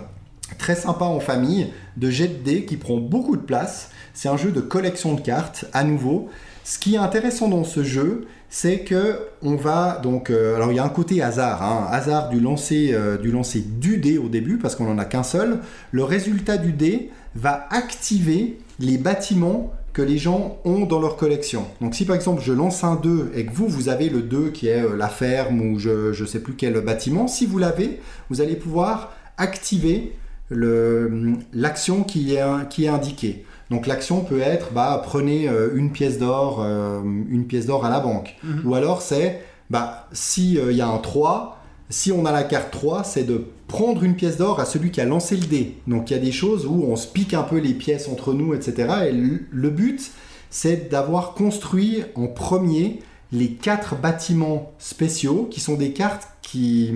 très 0.57 0.75
sympa 0.75 1.05
en 1.05 1.19
famille, 1.19 1.67
de 1.97 2.09
jet 2.09 2.27
de 2.27 2.43
dés 2.43 2.65
qui 2.65 2.77
prend 2.77 2.97
beaucoup 2.97 3.35
de 3.35 3.41
place. 3.41 3.89
C'est 4.13 4.29
un 4.29 4.37
jeu 4.37 4.51
de 4.51 4.61
collection 4.61 5.13
de 5.13 5.21
cartes, 5.21 5.65
à 5.73 5.83
nouveau. 5.83 6.29
Ce 6.63 6.77
qui 6.79 6.95
est 6.95 6.99
intéressant 6.99 7.47
dans 7.47 7.63
ce 7.63 7.83
jeu, 7.83 8.25
c'est 8.49 8.79
que 8.81 9.19
on 9.41 9.55
va 9.55 9.99
donc 10.03 10.29
euh, 10.29 10.55
alors 10.55 10.71
il 10.71 10.75
y 10.75 10.79
a 10.79 10.83
un 10.83 10.89
côté 10.89 11.21
hasard, 11.21 11.63
hein, 11.63 11.87
hasard 11.89 12.29
du 12.29 12.39
lancer 12.39 12.91
euh, 12.93 13.17
du 13.17 13.31
lancer 13.31 13.61
du 13.61 13.97
dé 13.97 14.17
au 14.17 14.27
début 14.29 14.57
parce 14.57 14.75
qu'on 14.75 14.89
en 14.91 14.97
a 14.97 15.05
qu'un 15.05 15.23
seul. 15.23 15.59
Le 15.91 16.03
résultat 16.03 16.57
du 16.57 16.71
dé 16.73 17.09
va 17.35 17.65
activer 17.71 18.59
les 18.79 18.97
bâtiments 18.97 19.71
que 19.93 20.01
les 20.01 20.17
gens 20.17 20.57
ont 20.63 20.85
dans 20.85 20.99
leur 21.01 21.17
collection. 21.17 21.65
Donc 21.81 21.95
si 21.95 22.05
par 22.05 22.15
exemple 22.15 22.41
je 22.43 22.53
lance 22.53 22.83
un 22.83 22.95
2 22.95 23.31
et 23.35 23.45
que 23.45 23.51
vous, 23.51 23.67
vous 23.67 23.89
avez 23.89 24.09
le 24.09 24.21
2 24.21 24.49
qui 24.51 24.67
est 24.67 24.83
euh, 24.83 24.95
la 24.95 25.09
ferme 25.09 25.61
ou 25.61 25.79
je 25.79 26.19
ne 26.19 26.27
sais 26.27 26.39
plus 26.39 26.53
quel 26.53 26.79
bâtiment, 26.81 27.27
si 27.27 27.45
vous 27.45 27.57
l'avez, 27.57 27.99
vous 28.29 28.39
allez 28.41 28.55
pouvoir 28.55 29.13
activer 29.37 30.13
le- 30.49 31.33
l'action 31.53 32.03
qui 32.03 32.35
est 32.35 32.87
indiquée. 32.87 33.45
Donc 33.71 33.87
l'action 33.87 34.21
peut 34.21 34.41
être 34.41 34.71
bah, 34.73 35.01
prenez 35.03 35.47
euh, 35.49 35.71
une 35.75 35.91
pièce 35.91 36.19
d'or 36.19 36.59
euh, 36.63 37.01
une 37.01 37.45
pièce 37.47 37.65
d'or 37.65 37.83
à 37.85 37.89
la 37.89 37.99
banque. 37.99 38.35
Mhm. 38.43 38.61
Ou 38.65 38.75
alors 38.75 39.01
c'est 39.01 39.41
bah, 39.71 40.07
si 40.11 40.59
euh, 40.59 40.71
il 40.71 40.77
y 40.77 40.81
a 40.81 40.87
un 40.87 40.97
3, 40.99 41.57
si 41.89 42.11
on 42.11 42.25
a 42.25 42.31
la 42.31 42.43
carte 42.43 42.69
3, 42.71 43.03
c'est 43.03 43.23
de 43.23 43.45
prendre 43.67 44.03
une 44.03 44.15
pièce 44.15 44.37
d'or 44.37 44.59
à 44.59 44.65
celui 44.65 44.91
qui 44.91 45.01
a 45.01 45.05
lancé 45.05 45.35
le 45.37 45.45
dé. 45.47 45.77
Donc 45.87 46.11
il 46.11 46.13
y 46.13 46.17
a 46.17 46.19
des 46.21 46.31
choses 46.33 46.65
où 46.65 46.83
on 46.87 46.95
se 46.97 47.07
pique 47.07 47.33
un 47.33 47.43
peu 47.43 47.57
les 47.57 47.73
pièces 47.73 48.07
entre 48.09 48.33
nous, 48.33 48.53
etc. 48.53 48.93
Et 49.09 49.11
le- 49.13 49.39
le 49.49 49.69
but, 49.69 50.11
c'est 50.49 50.89
d'avoir 50.91 51.33
construit 51.33 52.03
en 52.15 52.27
premier 52.27 52.99
les 53.31 53.51
quatre 53.51 53.95
bâtiments 53.95 54.73
spéciaux, 54.77 55.47
qui 55.49 55.61
sont 55.61 55.75
des 55.75 55.93
cartes 55.93 56.27
qui, 56.41 56.91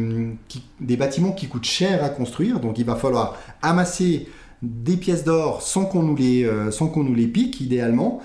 qui- 0.49 0.63
des 0.81 0.97
bâtiments 0.97 1.31
qui 1.31 1.47
coûtent 1.47 1.63
cher 1.63 2.03
à 2.03 2.09
construire. 2.09 2.59
Donc 2.59 2.77
il 2.77 2.83
va 2.85 2.95
falloir 2.97 3.37
amasser 3.61 4.27
des 4.65 4.97
pièces 4.97 5.23
d'or 5.23 5.61
sans 5.61 5.85
qu'on 5.85 6.03
nous 6.03 6.15
les, 6.15 6.43
euh, 6.43 6.71
sans 6.71 6.87
qu'on 6.87 7.03
nous 7.03 7.15
les 7.15 7.27
pique, 7.27 7.61
idéalement. 7.61 8.21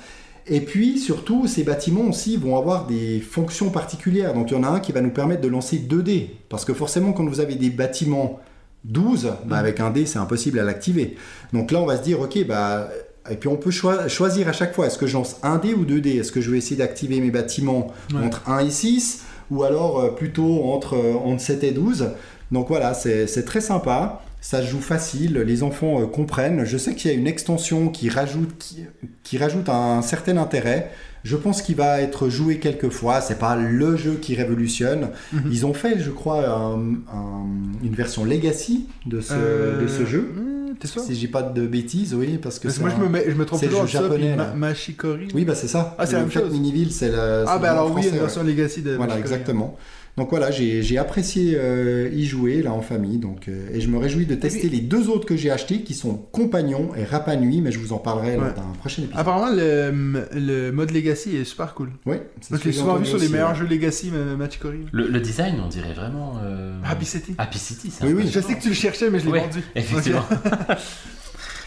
Et 0.47 0.61
puis 0.61 0.99
surtout, 0.99 1.47
ces 1.47 1.63
bâtiments 1.63 2.09
aussi 2.09 2.37
vont 2.37 2.57
avoir 2.57 2.87
des 2.87 3.21
fonctions 3.21 3.71
particulières. 3.71 4.35
Donc 4.35 4.51
il 4.51 4.55
y 4.55 4.57
en 4.57 4.65
a 4.65 4.69
un 4.69 4.81
qui 4.81 4.91
va 4.93 5.01
nous 5.01 5.11
permettre 5.11 5.43
de 5.43 5.49
lancer 5.49 5.79
2 5.79 6.03
dés. 6.03 6.37
Parce 6.49 6.65
que 6.65 6.75
forcément, 6.75 7.13
quand 7.13 7.25
vous 7.27 7.41
avez 7.41 7.55
des 7.55 7.71
bâtiments 7.71 8.41
12, 8.85 9.33
bah, 9.47 9.59
avec 9.59 9.79
un 9.81 9.91
dé, 9.91 10.07
c'est 10.07 10.19
impossible 10.19 10.59
à 10.59 10.65
l'activer. 10.65 11.17
Donc 11.53 11.71
là, 11.71 11.81
on 11.81 11.87
va 11.87 11.97
se 11.99 12.03
dire, 12.03 12.21
ok, 12.21 12.47
bah, 12.47 12.89
et 13.31 13.37
puis 13.37 13.49
on 13.49 13.57
peut 13.57 13.71
choi- 13.71 14.09
choisir 14.09 14.49
à 14.49 14.53
chaque 14.53 14.75
fois, 14.75 14.87
est-ce 14.87 14.97
que 14.99 15.07
je 15.07 15.13
lance 15.15 15.37
un 15.43 15.59
dé 15.59 15.75
ou 15.75 15.85
deux 15.85 16.01
dés? 16.01 16.17
Est-ce 16.17 16.33
que 16.33 16.41
je 16.41 16.51
vais 16.51 16.59
essayer 16.59 16.77
d'activer 16.77 17.21
mes 17.21 17.31
bâtiments 17.31 17.89
Ouais. 18.15 18.25
entre 18.25 18.49
1 18.49 18.61
et 18.61 18.71
6 18.71 19.25
Ou 19.51 19.63
alors 19.63 20.01
euh, 20.01 20.09
plutôt 20.11 20.65
entre, 20.73 20.95
euh, 20.97 21.13
entre 21.15 21.43
7 21.43 21.63
et 21.65 21.73
12 21.73 22.09
Donc 22.51 22.69
voilà, 22.69 22.95
c'est 22.95 23.27
c'est 23.27 23.45
très 23.45 23.61
sympa. 23.61 24.23
Ça 24.43 24.63
se 24.63 24.67
joue 24.69 24.81
facile, 24.81 25.39
les 25.39 25.63
enfants 25.63 26.01
euh, 26.01 26.07
comprennent. 26.07 26.65
Je 26.65 26.79
sais 26.79 26.95
qu'il 26.95 27.11
y 27.11 27.15
a 27.15 27.17
une 27.17 27.27
extension 27.27 27.89
qui 27.89 28.09
rajoute, 28.09 28.57
qui, 28.59 28.85
qui 29.23 29.37
rajoute 29.39 29.69
un 29.69 30.01
certain 30.03 30.37
intérêt. 30.39 30.91
Je 31.25 31.37
pense 31.37 31.61
qu'il 31.61 31.77
va 31.77 32.01
être 32.01 32.31
joué 32.31 32.59
quelques 32.59 32.89
fois. 32.89 33.21
C'est 33.21 33.39
pas 33.39 33.55
le 33.55 33.97
jeu 33.97 34.15
qui 34.23 34.35
révolutionne. 34.35 35.11
Mhm. 35.35 35.43
Ils 35.53 35.67
ont 35.67 35.75
fait, 35.75 35.99
je 36.01 36.11
crois, 36.11 36.49
un- 36.49 36.95
un- 37.13 37.47
une 37.85 37.93
version 37.95 38.25
Legacy 38.25 38.87
de 39.05 39.21
ce, 39.21 39.35
Euh, 39.35 39.83
de 39.83 39.87
ce 39.89 40.07
jeu. 40.07 40.33
T'es 40.79 40.87
sûr 40.89 41.03
Si 41.03 41.15
j'ai 41.15 41.29
pas 41.29 41.43
de 41.43 41.67
bêtises, 41.67 42.15
oui, 42.15 42.39
parce 42.43 42.59
que 42.59 42.69
Parce 42.69 42.79
moi, 42.81 42.89
je 42.97 43.03
me, 43.03 43.09
mets- 43.11 43.25
je 43.29 43.35
me 43.35 43.45
trompe 43.45 43.61
c'est 43.61 43.67
le 43.67 43.73
toujours 43.73 43.87
jeu 43.87 43.99
japonais. 44.01 44.35
Ma- 44.37 44.55
Machikori. 44.55 45.29
Oui, 45.35 45.45
bah 45.45 45.55
c'est 45.55 45.69
ça. 45.69 45.95
Ah, 45.99 46.07
c'est 46.07 46.13
la 46.15 46.21
le 46.21 46.25
même 46.25 46.33
chose. 46.33 46.51
Miniville, 46.53 46.91
c'est 46.93 47.11
la. 47.11 47.45
Ah, 47.47 47.59
le 47.61 47.67
alors 47.67 47.95
oui, 47.95 48.09
une 48.09 48.19
version 48.19 48.43
Legacy 48.43 48.81
de 48.81 48.95
Voilà, 48.95 49.19
exactement. 49.19 49.77
Donc 50.21 50.29
voilà, 50.29 50.51
j'ai 50.51 50.99
apprécié 50.99 51.55
euh, 51.57 52.11
y 52.13 52.27
jouer 52.27 52.61
là 52.61 52.75
en 52.75 52.83
famille, 52.83 53.17
donc 53.17 53.49
euh, 53.49 53.71
et 53.73 53.81
je 53.81 53.89
me 53.89 53.97
réjouis 53.97 54.27
de 54.27 54.35
tester 54.35 54.69
les 54.69 54.81
deux 54.83 55.09
autres 55.09 55.25
que 55.25 55.35
j'ai 55.35 55.51
achetés, 55.51 55.81
qui 55.81 55.95
sont 55.95 56.15
Compagnon 56.31 56.91
et 56.95 57.05
Rapa 57.05 57.37
Nui, 57.37 57.63
mais 57.63 57.73
je 57.73 57.79
vous 57.79 57.95
en 57.95 57.99
parlerai 57.99 58.37
Ouais. 58.37 58.53
d'un 58.55 58.71
prochain 58.79 59.01
épisode. 59.03 59.19
Apparemment, 59.19 59.57
le, 59.57 60.27
le 60.35 60.73
mode 60.73 60.91
Legacy 60.91 61.37
est 61.37 61.45
super 61.45 61.73
cool. 61.73 61.89
oui, 62.05 62.17
c'est 62.43 62.51
ce 62.55 62.61
je 62.61 62.65
l'ai 62.65 62.65
que 62.65 62.71
j'ai 62.73 62.79
souvent 62.81 62.97
vu 62.97 63.07
sur 63.07 63.17
les 63.17 63.25
aussi, 63.25 63.33
meilleurs 63.33 63.53
ouais. 63.53 63.57
jeux 63.57 63.67
Legacy, 63.67 64.11
ma- 64.11 64.37
Machikori. 64.37 64.85
Le, 64.93 65.09
le 65.09 65.21
design, 65.21 65.55
on 65.65 65.69
dirait 65.69 65.95
vraiment. 65.95 66.35
Euh... 66.45 66.79
Happy 66.85 67.07
City. 67.07 67.35
Happy 67.39 67.59
City, 67.59 67.91
c'est 67.91 68.05
Oui, 68.05 68.13
oui. 68.13 68.29
Je 68.31 68.41
sais 68.41 68.55
que 68.57 68.61
tu 68.63 68.69
le 68.69 68.75
cherchais, 68.75 69.09
mais 69.09 69.21
je 69.21 69.25
l'ai 69.25 69.33
Ouais, 69.33 69.41
vendu. 69.41 69.63
Effectivement. 69.75 70.25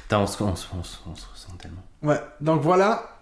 Putain, 0.04 0.20
on 0.20 0.28
se, 0.28 0.44
on, 0.44 0.56
se, 0.56 0.68
on 0.78 0.84
se- 0.84 0.98
on 1.12 1.16
se 1.16 1.26
ressent 1.34 1.58
tellement. 1.60 1.84
Ouais, 2.04 2.20
donc 2.40 2.62
voilà, 2.62 3.13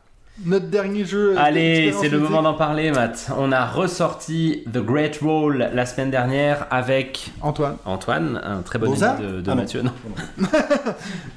notre 0.45 0.67
dernier 0.67 1.05
jeu. 1.05 1.33
euh, 1.35 1.39
Allez, 1.39 1.93
c'est 1.99 2.09
le 2.09 2.17
moment 2.19 2.41
d'en 2.41 2.53
parler, 2.55 2.91
Matt. 2.91 3.27
On 3.37 3.51
a 3.51 3.65
ressorti 3.65 4.63
The 4.71 4.79
Great 4.79 5.21
Wall 5.21 5.69
la 5.73 5.85
semaine 5.85 6.09
dernière 6.11 6.65
avec 6.71 7.31
Antoine. 7.41 7.77
Antoine, 7.85 8.41
un 8.43 8.61
très 8.61 8.79
bon 8.79 8.91
ami 9.03 9.23
de, 9.23 9.41
de 9.41 9.51
Ah. 9.51 9.55
Mathieu. 9.55 9.83
Non, 9.83 9.91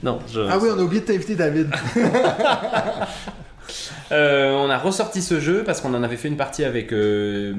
non 0.02 0.18
je... 0.32 0.40
Ah 0.40 0.58
oui, 0.60 0.68
on 0.74 0.78
a 0.78 0.82
oublié 0.82 1.02
de 1.02 1.06
t'inviter, 1.06 1.34
David. 1.34 1.70
Euh, 4.12 4.52
on 4.52 4.68
a 4.70 4.78
ressorti 4.78 5.22
ce 5.22 5.40
jeu 5.40 5.62
parce 5.64 5.80
qu'on 5.80 5.94
en 5.94 6.02
avait 6.02 6.16
fait 6.16 6.28
une 6.28 6.36
partie 6.36 6.64
avec, 6.64 6.92
euh, 6.92 7.52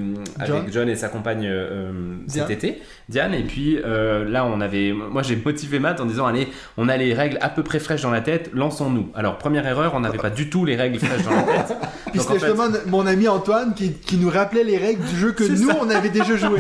John. 0.46 0.58
avec 0.58 0.74
John 0.74 0.90
et 0.90 0.96
sa 0.96 1.10
compagne 1.10 1.46
euh, 1.48 1.92
cet 2.28 2.48
Diane. 2.48 2.52
été, 2.52 2.82
Diane. 3.10 3.34
Et 3.34 3.44
puis 3.44 3.80
euh, 3.84 4.24
là, 4.30 4.46
on 4.46 4.62
avait, 4.62 4.92
moi 4.94 5.22
j'ai 5.24 5.36
motivé 5.36 5.80
Matt 5.80 6.00
en 6.00 6.06
disant 6.06 6.26
allez, 6.28 6.48
on 6.78 6.88
a 6.90 6.98
les 6.98 7.14
règles 7.14 7.38
à 7.42 7.50
peu 7.50 7.64
près 7.64 7.80
fraîches 7.80 8.02
dans 8.04 8.12
la 8.12 8.22
tête, 8.22 8.52
lançons-nous. 8.54 9.10
Alors 9.16 9.38
première 9.38 9.66
erreur, 9.68 9.94
on 9.96 10.00
n'avait 10.02 10.18
pas 10.18 10.30
du 10.30 10.50
tout 10.50 10.66
les 10.66 10.76
règles 10.76 11.00
fraîches 11.00 11.24
dans 11.24 11.32
la 11.36 11.44
tête. 11.44 11.76
Puis 12.12 12.20
c'était 12.22 12.40
fait- 12.40 12.48
justement 12.48 12.68
mon 12.88 13.06
ami 13.08 13.28
Antoine 13.28 13.74
qui, 13.74 13.94
qui 13.94 14.18
nous 14.18 14.30
rappelait 14.30 14.64
les 14.64 14.78
règles 14.78 15.04
du 15.04 15.16
jeu 15.18 15.32
que 15.32 15.44
nous, 15.44 15.70
ça. 15.70 15.78
on 15.82 15.90
avait 15.90 16.10
déjà 16.10 16.36
joué. 16.38 16.60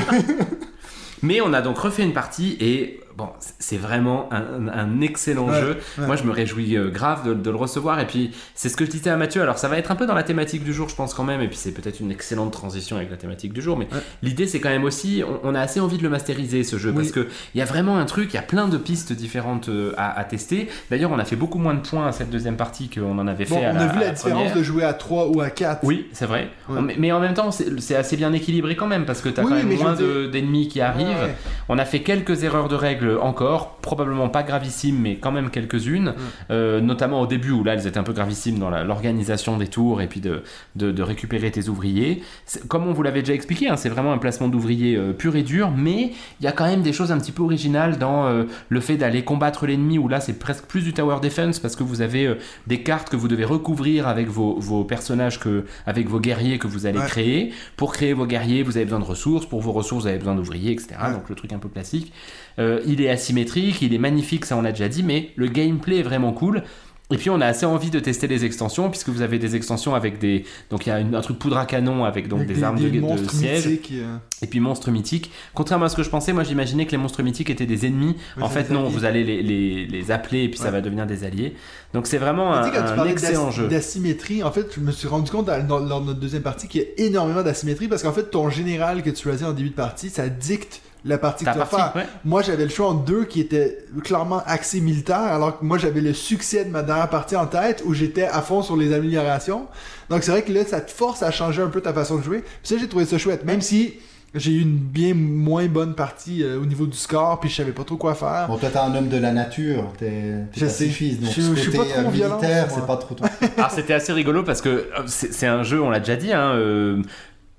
Mais 1.21 1.41
on 1.41 1.53
a 1.53 1.61
donc 1.61 1.77
refait 1.79 2.03
une 2.03 2.13
partie 2.13 2.57
et 2.59 2.99
bon, 3.17 3.29
c'est 3.59 3.77
vraiment 3.77 4.29
un, 4.31 4.67
un 4.67 5.01
excellent 5.01 5.47
Ouais, 5.49 5.59
jeu. 5.61 5.77
ouais. 5.99 6.05
Moi, 6.07 6.15
je 6.15 6.23
me 6.23 6.31
réjouis 6.31 6.75
euh, 6.77 6.89
grave 6.89 7.27
de, 7.27 7.33
de 7.33 7.49
le 7.49 7.55
recevoir. 7.55 7.99
Et 7.99 8.07
puis, 8.07 8.31
c'est 8.55 8.69
ce 8.69 8.75
que 8.77 8.85
je 8.85 8.91
disais 8.91 9.09
à 9.09 9.17
Mathieu. 9.17 9.41
Alors, 9.41 9.57
ça 9.57 9.67
va 9.67 9.77
être 9.77 9.91
un 9.91 9.95
peu 9.95 10.05
dans 10.05 10.13
la 10.15 10.23
thématique 10.23 10.63
du 10.63 10.73
jour, 10.73 10.89
je 10.89 10.95
pense 10.95 11.13
quand 11.13 11.23
même. 11.23 11.41
Et 11.41 11.47
puis, 11.47 11.57
c'est 11.57 11.71
peut-être 11.71 11.99
une 11.99 12.11
excellente 12.11 12.51
transition 12.51 12.97
avec 12.97 13.09
la 13.09 13.17
thématique 13.17 13.53
du 13.53 13.61
jour. 13.61 13.77
Mais 13.77 13.85
Ouais. 13.91 13.99
l'idée, 14.23 14.47
c'est 14.47 14.59
quand 14.59 14.69
même 14.69 14.83
aussi, 14.83 15.23
on, 15.27 15.39
on 15.51 15.55
a 15.55 15.59
assez 15.61 15.79
envie 15.79 15.97
de 15.97 16.03
le 16.03 16.09
masteriser 16.09 16.63
ce 16.63 16.77
jeu 16.77 16.89
Oui. 16.89 16.95
parce 16.97 17.11
que 17.11 17.27
il 17.53 17.59
y 17.59 17.61
a 17.61 17.65
vraiment 17.65 17.97
un 17.97 18.05
truc. 18.05 18.33
Il 18.33 18.35
y 18.35 18.39
a 18.39 18.43
plein 18.43 18.67
de 18.67 18.77
pistes 18.77 19.13
différentes 19.13 19.69
euh, 19.69 19.93
à, 19.97 20.17
à 20.19 20.23
tester. 20.23 20.69
D'ailleurs, 20.89 21.11
on 21.11 21.19
a 21.19 21.25
fait 21.25 21.35
beaucoup 21.35 21.57
moins 21.59 21.73
de 21.73 21.79
points 21.87 22.07
à 22.07 22.11
cette 22.11 22.29
deuxième 22.29 22.57
partie 22.57 22.89
qu'on 22.89 23.17
en 23.17 23.27
avait 23.27 23.45
Bon, 23.45 23.57
fait. 23.59 23.65
à 23.65 23.71
on 23.71 23.73
la- 23.75 23.81
a 23.83 23.87
vu 23.87 23.97
à 23.97 23.99
la 24.01 24.05
la 24.07 24.11
différence 24.11 24.37
première. 24.39 24.55
de 24.57 24.63
jouer 24.63 24.83
à 24.83 24.93
3 24.93 25.27
ou 25.29 25.41
à 25.41 25.49
4. 25.49 25.79
Oui, 25.83 26.07
c'est 26.13 26.25
vrai. 26.25 26.49
Mais, 26.69 26.95
mais 26.97 27.11
en 27.11 27.19
même 27.19 27.33
temps, 27.33 27.49
c'est 27.51 27.95
assez 27.95 28.17
bien 28.17 28.33
équilibré 28.33 28.75
quand 28.75 28.87
même 28.87 29.05
parce 29.05 29.21
que 29.21 29.29
tu 29.29 29.39
as 29.39 29.43
Oui, 29.43 29.49
quand 29.49 29.55
même 29.67 29.77
moins 29.77 29.93
de- 29.95 30.27
d'ennemis 30.27 30.67
qui 30.67 30.81
arrivent. 30.81 31.29
On 31.69 31.77
a 31.77 31.85
fait 31.85 32.01
quelques 32.01 32.43
erreurs 32.43 32.67
de 32.67 32.75
règles 32.75 33.04
encore, 33.21 33.75
probablement 33.77 34.29
pas 34.29 34.43
gravissimes, 34.43 34.99
mais 34.99 35.15
quand 35.17 35.31
même 35.31 35.49
quelques-unes, 35.49 36.13
Euh, 36.51 36.79
notamment 36.81 37.21
au 37.21 37.27
début 37.27 37.51
où 37.51 37.63
là 37.63 37.73
elles 37.73 37.87
étaient 37.87 37.97
un 37.97 38.03
peu 38.03 38.13
gravissimes 38.13 38.59
dans 38.59 38.69
l'organisation 38.69 39.57
des 39.57 39.67
tours 39.67 40.01
et 40.01 40.07
puis 40.07 40.19
de, 40.21 40.43
de, 40.75 40.91
de 40.91 41.03
récupérer 41.03 41.51
tes 41.51 41.69
ouvriers. 41.69 42.21
Comme 42.67 42.87
on 42.87 42.93
vous 42.93 43.03
l'avait 43.03 43.21
déjà 43.21 43.33
expliqué, 43.33 43.67
hein, 43.69 43.77
c'est 43.77 43.89
vraiment 43.89 44.13
un 44.13 44.17
placement 44.17 44.47
d'ouvriers 44.47 44.95
euh, 44.95 45.13
pur 45.13 45.35
et 45.35 45.43
dur, 45.43 45.71
mais 45.75 46.11
il 46.39 46.43
y 46.43 46.47
a 46.47 46.51
quand 46.51 46.65
même 46.65 46.81
des 46.81 46.93
choses 46.93 47.11
un 47.11 47.17
petit 47.19 47.31
peu 47.31 47.43
originales 47.43 47.97
dans 47.97 48.25
euh, 48.27 48.43
le 48.69 48.79
fait 48.79 48.97
d'aller 48.97 49.23
combattre 49.23 49.65
l'ennemi 49.67 49.97
où 49.97 50.07
là 50.07 50.19
c'est 50.19 50.37
presque 50.39 50.65
plus 50.65 50.81
du 50.83 50.93
tower 50.93 51.17
defense 51.21 51.59
parce 51.59 51.75
que 51.75 51.83
vous 51.83 52.01
avez 52.01 52.35
des 52.67 52.81
cartes 52.83 53.09
que 53.09 53.15
vous 53.15 53.27
devez 53.27 53.45
recouvrir 53.45 54.07
avec 54.07 54.27
vos, 54.27 54.59
vos 54.59 54.83
personnages, 54.83 55.39
que, 55.39 55.65
avec 55.85 56.07
vos 56.07 56.19
guerriers 56.19 56.57
que 56.59 56.67
vous 56.67 56.85
allez 56.85 56.99
Ouais. 56.99 57.05
créer. 57.07 57.53
Pour 57.77 57.91
créer 57.93 58.13
vos 58.13 58.25
guerriers, 58.25 58.63
vous 58.63 58.77
avez 58.77 58.85
besoin 58.85 58.99
de 58.99 59.05
ressources. 59.05 59.45
Pour 59.45 59.61
vos 59.61 59.71
ressources, 59.73 60.03
vous 60.03 60.07
avez 60.09 60.17
besoin 60.17 60.35
d'ouvriers, 60.35 60.71
etc. 60.71 60.95
Ouais. 61.03 61.13
Donc 61.13 61.27
le 61.29 61.35
truc 61.35 61.51
un 61.53 61.57
peu 61.59 61.67
classique. 61.69 62.11
Euh, 62.57 62.79
il 62.95 63.01
est 63.01 63.09
asymétrique, 63.09 63.81
il 63.81 63.93
est 63.93 63.97
magnifique, 63.99 64.45
ça 64.45 64.57
on 64.57 64.61
l'a 64.61 64.71
déjà 64.71 64.87
dit, 64.89 65.03
mais 65.03 65.29
le 65.35 65.47
gameplay 65.47 65.99
est 65.99 66.03
vraiment 66.03 66.33
cool. 66.33 66.63
Et 67.11 67.17
puis 67.17 67.29
on 67.29 67.39
a 67.39 67.45
assez 67.45 67.67
envie 67.67 67.91
de 67.91 67.99
tester 67.99 68.25
les 68.25 68.45
extensions 68.45 68.89
puisque 68.89 69.09
vous 69.09 69.21
avez 69.21 69.37
des 69.37 69.55
extensions 69.55 69.93
avec 69.93 70.17
des 70.17 70.43
donc 70.71 70.87
il 70.87 70.89
y 70.89 70.91
a 70.91 70.99
une- 70.99 71.13
un 71.13 71.21
truc 71.21 71.37
poudre 71.37 71.57
à 71.59 71.67
canon 71.67 72.03
avec 72.03 72.27
donc 72.27 72.39
Avec 72.39 72.55
des, 72.55 72.63
armes 72.63 72.79
de, 72.79 72.89
de 72.89 73.29
siège 73.29 73.67
mythiques, 73.67 73.91
euh, 73.93 74.17
et 74.41 74.47
puis 74.47 74.59
monstres 74.59 74.89
mythiques. 74.89 75.29
Contrairement 75.53 75.85
à 75.85 75.89
ce 75.89 75.95
que 75.95 76.01
je 76.01 76.09
pensais, 76.09 76.33
moi 76.33 76.43
j'imaginais 76.43 76.87
que 76.87 76.91
les 76.93 76.97
monstres 76.97 77.21
mythiques 77.21 77.51
étaient 77.51 77.67
des 77.67 77.85
ennemis. 77.85 78.15
En 78.41 78.49
fait 78.49 78.71
non, 78.71 78.89
vous 78.89 79.05
allez 79.05 79.23
les, 79.23 79.43
les, 79.43 79.85
les 79.85 80.09
appeler 80.09 80.45
et 80.45 80.49
puis 80.49 80.57
ça 80.57 80.71
va 80.71 80.81
devenir 80.81 81.05
des 81.05 81.23
alliés. 81.23 81.53
Donc 81.93 82.07
c'est 82.07 82.17
vraiment 82.17 82.55
un, 82.55 82.71
quand 82.71 82.81
tu 82.95 82.99
un 82.99 83.05
excellent 83.05 83.51
jeu. 83.51 83.67
d'asymétrie, 83.67 84.41
en 84.41 84.51
fait, 84.51 84.65
je 84.75 84.79
me 84.79 84.91
suis 84.91 85.07
rendu 85.07 85.29
compte 85.29 85.45
dans, 85.45 85.81
notre 85.81 86.19
deuxième 86.19 86.41
partie 86.41 86.67
qu'il 86.67 86.81
y 86.81 86.85
a 86.85 87.05
énormément 87.05 87.43
d'asymétrie 87.43 87.87
parce 87.87 88.01
qu'en 88.01 88.13
fait, 88.13 88.31
ton 88.31 88.49
général 88.49 89.03
que 89.03 89.11
tu 89.11 89.21
choisis 89.21 89.45
en 89.45 89.53
début 89.53 89.69
de 89.69 89.75
partie, 89.75 90.09
ça 90.09 90.27
dicte 90.27 90.81
la 91.05 91.17
partie 91.17 91.45
que 91.45 91.51
tu 91.51 91.57
vas 91.57 91.65
faire. 91.65 91.93
ouais. 91.95 92.05
Moi, 92.25 92.41
j'avais 92.41 92.63
le 92.63 92.69
choix 92.69 92.89
en 92.89 92.93
deux 92.95 93.23
qui 93.25 93.39
étaient 93.39 93.77
clairement 94.03 94.41
axés 94.45 94.81
militaires, 94.81 95.19
alors 95.21 95.59
que 95.59 95.63
moi, 95.63 95.77
j'avais 95.77 96.01
le 96.01 96.13
succès 96.13 96.65
de 96.65 96.71
ma 96.71 96.81
dernière 96.83 97.09
partie 97.09 97.35
en 97.35 97.45
tête 97.45 97.83
où 97.85 97.93
j'étais 97.93 98.23
à 98.25 98.41
fond 98.41 98.61
sur 98.63 98.75
les 98.75 98.91
améliorations. 98.93 99.67
Donc, 100.09 100.23
c'est 100.23 100.31
vrai 100.31 100.41
que 100.41 100.51
là, 100.51 100.65
ça 100.65 100.81
te 100.81 100.91
force 100.91 101.21
à 101.23 101.31
changer 101.31 101.61
un 101.61 101.67
peu 101.69 101.79
ta 101.81 101.93
façon 101.93 102.17
de 102.17 102.23
jouer. 102.23 102.39
Puis 102.41 102.49
ça, 102.63 102.75
j'ai 102.77 102.87
trouvé 102.87 103.05
ça 103.05 103.17
chouette. 103.17 103.45
Même 103.45 103.61
si 103.61 103.93
j'ai 104.33 104.51
eu 104.51 104.61
une 104.63 104.75
bien 104.77 105.13
moins 105.13 105.65
bonne 105.67 105.95
partie 105.95 106.43
euh, 106.43 106.59
au 106.59 106.65
niveau 106.65 106.85
du 106.87 106.97
score, 106.97 107.39
puis 107.39 107.49
je 107.49 107.55
savais 107.55 107.71
pas 107.71 107.83
trop 107.85 107.95
quoi 107.95 108.15
faire. 108.15 108.47
Bon, 108.49 108.57
toi, 108.57 108.69
t'es 108.69 108.77
un 108.79 108.93
homme 108.93 109.07
de 109.07 109.17
la 109.17 109.31
nature, 109.31 109.93
t'es 109.97 110.33
sais. 110.55 110.65
pacifiste, 110.65 111.21
donc 111.21 111.31
Je- 111.31 111.41
ce 111.41 111.55
je 111.55 111.61
suis 111.61 111.71
côté 111.71 111.77
pas 111.77 111.95
trop 111.99 112.07
euh, 112.07 112.11
violent, 112.11 112.35
militaire, 112.39 112.67
c'est 112.73 112.85
pas 112.85 112.97
trop 112.97 113.15
ton. 113.15 113.23
Alors 113.57 113.71
c'était 113.71 113.93
assez 113.93 114.11
rigolo 114.11 114.43
parce 114.43 114.59
que 114.59 114.69
euh, 114.69 114.83
c'est 115.05 115.31
c'est 115.31 115.47
un 115.47 115.63
jeu, 115.63 115.81
on 115.81 115.89
l'a 115.89 115.99
déjà 115.99 116.17
dit, 116.17 116.33
hein, 116.33 116.51
euh, 116.55 117.01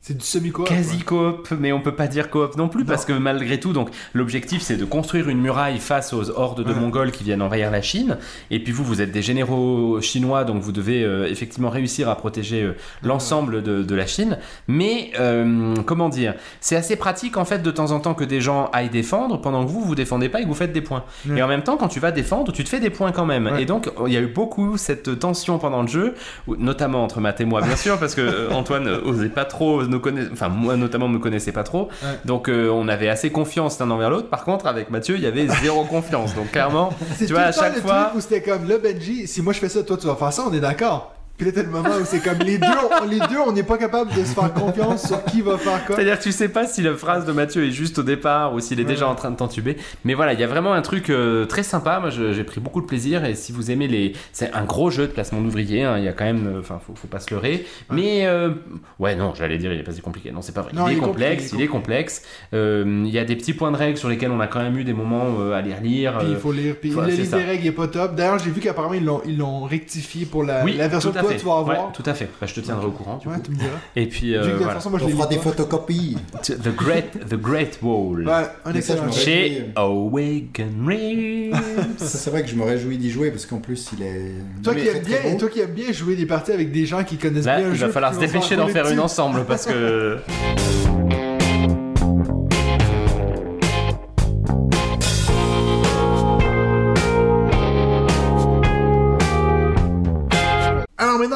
C'est 0.09 0.17
du 0.17 0.25
semi-coop. 0.25 0.69
quasi 0.69 1.01
coop, 1.01 1.49
mais 1.59 1.73
on 1.73 1.81
peut 1.81 1.97
pas 1.97 2.07
dire 2.07 2.31
coop 2.31 2.57
non 2.57 2.69
plus 2.69 2.83
Non. 2.85 2.87
parce 2.87 3.05
que 3.05 3.13
malgré 3.13 3.59
tout, 3.59 3.73
donc 3.73 3.89
l'objectif 4.15 4.63
c'est 4.63 4.77
de 4.77 4.85
construire 4.85 5.29
une 5.29 5.41
muraille 5.41 5.79
face 5.79 6.13
aux 6.13 6.31
hordes 6.31 6.63
de 6.63 6.73
Ouais. 6.73 6.79
Mongols 6.79 7.11
qui 7.11 7.25
viennent 7.25 7.43
envahir 7.43 7.73
la 7.73 7.83
Chine. 7.83 8.17
Et 8.53 8.63
puis 8.63 8.73
vous, 8.73 8.85
vous 8.85 9.03
êtes 9.03 9.11
des 9.11 9.21
généraux 9.23 10.01
chinois, 10.01 10.45
donc 10.45 10.63
vous 10.63 10.71
devez 10.71 11.03
euh, 11.03 11.27
effectivement 11.29 11.71
réussir 11.71 12.09
à 12.09 12.15
protéger 12.15 12.63
euh, 12.63 12.77
l'ensemble 13.03 13.65
de, 13.65 13.83
de 13.83 13.95
la 13.97 14.07
Chine. 14.07 14.39
Mais 14.69 15.11
euh, 15.19 15.75
comment 15.87 16.09
dire, 16.09 16.35
c'est 16.61 16.77
assez 16.77 16.95
pratique 16.95 17.37
en 17.37 17.45
fait 17.45 17.59
de 17.65 17.71
temps 17.73 17.91
en 17.91 17.99
temps 17.99 18.15
que 18.15 18.23
des 18.25 18.41
gens 18.41 18.71
aillent 18.73 18.91
défendre 18.91 19.41
pendant 19.41 19.65
que 19.65 19.71
vous 19.71 19.81
vous 19.81 19.97
défendez 19.97 20.29
pas 20.29 20.39
et 20.39 20.45
que 20.45 20.49
vous 20.49 20.55
faites 20.55 20.73
des 20.73 20.83
points. 20.83 21.03
Ouais. 21.29 21.39
Et 21.39 21.43
en 21.43 21.49
même 21.49 21.65
temps, 21.65 21.77
quand 21.77 21.89
tu 21.89 21.99
vas 21.99 22.13
défendre, 22.13 22.53
tu 22.53 22.63
te 22.63 22.69
fais 22.69 22.79
des 22.79 22.91
points 22.91 23.11
quand 23.11 23.27
même. 23.27 23.51
Et 23.59 23.65
donc 23.65 23.91
il 24.07 24.13
y 24.13 24.17
a 24.17 24.21
eu 24.21 24.29
beaucoup 24.29 24.77
cette 24.77 25.19
tension 25.19 25.59
pendant 25.59 25.83
le 25.83 25.89
jeu, 25.89 26.15
notamment 26.47 27.03
entre 27.03 27.21
Matt 27.21 27.41
et 27.41 27.45
moi 27.45 27.61
bien 27.61 27.75
sûr, 27.75 27.99
parce 27.99 28.15
que 28.15 28.21
euh, 28.21 28.51
Antoine 28.53 28.87
osait 28.87 29.31
pas 29.31 29.45
trop 29.45 29.83
enfin 30.33 30.49
moi 30.49 30.77
notamment 30.77 31.09
me 31.09 31.19
connaissait 31.19 31.53
pas 31.53 31.65
trop. 31.65 31.89
Ouais. 32.03 32.19
Donc 32.25 32.49
euh, 32.49 32.69
on 32.69 32.89
avait 32.89 33.09
assez 33.09 33.31
confiance 33.31 33.79
l'un 33.81 33.91
envers 33.91 34.11
l'autre. 34.11 34.29
Par 34.29 34.45
contre 34.45 34.67
avec 34.67 34.91
Mathieu, 34.91 35.17
il 35.17 35.23
y 35.23 35.27
avait 35.27 35.49
zéro 35.63 35.85
confiance. 35.97 36.35
Donc 36.35 36.51
clairement, 36.53 36.91
tu 37.19 37.27
vois 37.27 37.43
le 37.43 37.47
à 37.47 37.53
chaque 37.53 37.77
le 37.77 37.81
fois. 37.81 38.13
c'était 38.19 38.43
comme, 38.43 38.69
là, 38.69 38.79
Benji, 38.79 39.27
si 39.27 39.43
moi 39.43 39.53
je 39.53 39.59
fais 39.59 39.69
ça, 39.69 39.83
toi 39.83 39.97
tu 39.97 40.07
vas 40.07 40.17
faire 40.17 40.33
ça, 40.33 40.45
on 40.49 40.53
est 40.53 40.61
d'accord. 40.61 41.16
Puis 41.37 41.47
là, 41.47 41.53
t'as 41.55 41.63
le 41.63 41.69
moment 41.69 41.91
où 42.01 42.05
c'est 42.05 42.21
comme 42.21 42.39
les 42.39 42.59
deux, 42.59 42.67
on, 43.03 43.05
les 43.07 43.19
deux, 43.19 43.39
on 43.47 43.53
n'est 43.53 43.63
pas 43.63 43.77
capable 43.79 44.11
de 44.15 44.25
se 44.25 44.33
faire 44.35 44.53
confiance 44.55 45.07
sur 45.07 45.23
qui 45.25 45.43
va 45.43 45.59
faire 45.59 45.85
quoi. 45.85 45.97
C'est-à-dire 45.97 46.19
tu 46.19 46.33
sais 46.33 46.49
pas 46.49 46.67
si 46.67 46.81
la 46.83 46.95
phrase 46.95 47.27
de 47.27 47.33
Mathieu 47.33 47.65
est 47.67 47.71
juste 47.71 47.99
au 47.99 48.03
départ 48.03 48.55
ou 48.55 48.61
s'il 48.61 48.81
est 48.81 48.85
Ouais. 48.85 48.89
déjà 48.93 49.09
en 49.09 49.15
train 49.15 49.31
de 49.31 49.37
t'entuber. 49.37 49.77
Mais 50.05 50.15
voilà, 50.15 50.33
il 50.33 50.41
y 50.41 50.45
a 50.45 50.47
vraiment 50.47 50.73
un 50.73 50.81
truc 50.83 51.11
euh, 51.11 51.45
très 51.45 51.63
sympa. 51.63 51.99
Moi, 52.01 52.11
j'ai 52.11 52.45
pris 52.45 52.61
beaucoup 52.61 52.81
de 52.81 52.87
plaisir. 52.87 53.25
Et 53.25 53.35
si 53.35 53.53
vous 53.53 53.71
aimez 53.71 53.87
les. 53.89 54.13
C'est 54.33 54.53
un 54.55 54.65
gros 54.65 54.91
jeu 54.91 55.07
de 55.09 55.13
placement 55.13 55.41
d'ouvriers. 55.41 55.83
hein. 55.85 55.99
Il 55.99 56.05
y 56.05 56.09
a 56.09 56.13
quand 56.13 56.25
même. 56.25 56.47
euh, 56.47 56.61
Enfin, 56.61 56.79
faut, 56.85 56.95
faut 56.95 57.09
pas 57.09 57.21
se 57.21 57.33
leurrer. 57.35 57.67
Mais. 57.91 58.27
euh, 58.27 58.51
Ouais, 58.99 59.15
non, 59.15 59.35
j'allais 59.35 59.59
dire, 59.59 59.73
il 59.73 59.81
est 59.81 59.83
pas 59.83 59.93
si 59.93 60.01
compliqué. 60.01 60.31
Non, 60.33 60.41
c'est 60.43 60.55
pas 60.55 60.63
vrai. 60.63 60.73
Non, 60.75 60.89
il, 60.89 60.93
il 60.93 60.97
est 60.99 61.01
complexe. 61.01 61.53
il 61.53 61.61
est 61.61 61.65
il 61.65 61.69
complexe. 61.69 62.23
Euh, 62.55 63.03
Il 63.05 63.13
y 63.13 63.19
a 63.19 63.25
des 63.25 63.37
petits 63.37 63.53
points 63.53 63.71
de 63.73 63.77
règle 63.77 63.99
sur 63.99 64.09
lesquels 64.09 64.31
on 64.31 64.41
a 64.41 64.47
quand 64.47 64.61
même 64.63 64.79
eu 64.79 64.85
des 64.85 64.93
moments 64.95 65.51
à 65.53 65.61
les 65.61 65.75
relire. 65.75 66.17
Puis 66.19 66.29
il 66.31 66.37
faut 66.37 66.53
lire. 66.53 66.77
Puis 66.81 66.95
ouais, 66.95 67.05
le 67.05 67.11
c'est 67.11 67.17
livre 67.19 67.31
ça. 67.31 67.39
des 67.39 67.45
règles 67.45 67.67
est 67.67 67.73
pas 67.73 67.89
top. 67.89 68.15
D'ailleurs, 68.15 68.39
j'ai 68.39 68.51
vu 68.51 68.61
qu'apparemment 68.61 68.95
ils 68.95 69.37
l'ont, 69.37 69.65
rectifié 69.65 70.25
pour 70.27 70.45
la, 70.45 70.65
oui, 70.65 70.75
la 70.79 70.89
version 70.89 71.11
tout 71.11 71.15
que 71.19 71.21
à 71.21 71.26
toi 71.27 71.33
fait. 71.35 71.39
tu 71.41 71.47
vas 71.47 71.59
avoir. 71.59 71.69
Ouais, 71.87 71.93
tout 71.95 72.03
à 72.07 72.15
fait. 72.15 72.29
Bah, 72.41 72.47
je 72.47 72.55
te 72.55 72.61
tiendrai 72.61 72.87
au 72.87 72.91
courant. 72.91 73.19
Du 73.19 73.29
Ouais, 73.29 73.35
coup. 73.37 73.43
tu 73.45 73.51
me 73.53 73.57
diras. 73.57 73.71
Et 73.95 74.07
puis, 74.07 74.29
Vu 74.29 74.33
que 74.33 74.39
euh, 74.39 74.45
de 74.45 74.51
toute 74.51 74.59
voilà. 74.59 74.75
façon, 74.75 74.91
moi 74.91 74.99
je 74.99 75.05
On 75.05 75.09
fera 75.09 75.27
des 75.27 75.39
photocopies. 75.39 76.17
The 76.43 76.75
Great, 76.77 77.29
the 77.29 77.35
Great 77.35 77.79
Wall. 77.83 78.27
Ouais, 78.27 78.33
un 78.65 78.75
excellent 78.75 79.11
Chez 79.13 79.67
Awaken. 79.77 81.53
Ça, 81.99 82.07
c'est 82.19 82.31
vrai 82.31 82.43
que 82.43 82.49
je 82.49 82.55
me 82.57 82.65
réjouis 82.65 82.99
d'y 82.99 83.11
jouer 83.11 83.31
parce 83.31 83.47
qu'en 83.47 83.59
plus, 83.59 83.91
il 83.97 84.03
est. 84.05 84.33
Toi 84.63 84.73
il 84.77 84.83
qui, 84.83 84.89
très, 84.89 84.97
aimes 84.99 85.03
très 85.05 85.23
bien, 85.31 85.37
toi 85.37 85.49
qui 85.49 85.61
aimes 85.61 85.71
bien 85.73 85.93
jouer 85.93 86.17
des 86.17 86.27
parties 86.27 86.53
avec 86.53 86.73
des 86.73 86.87
gens 86.87 87.03
qui 87.05 87.17
connaissent 87.17 87.47
Là, 87.47 87.59
bien 87.59 87.69
il 87.71 87.75
jeu. 87.77 87.87
va 87.87 87.93
falloir 87.93 88.15
se 88.15 88.21
dépêcher 88.21 88.57
d'en 88.57 88.69
faire 88.69 88.89
une 88.91 89.01
ensemble 89.01 89.45
parce 89.47 89.67
que. 89.67 90.19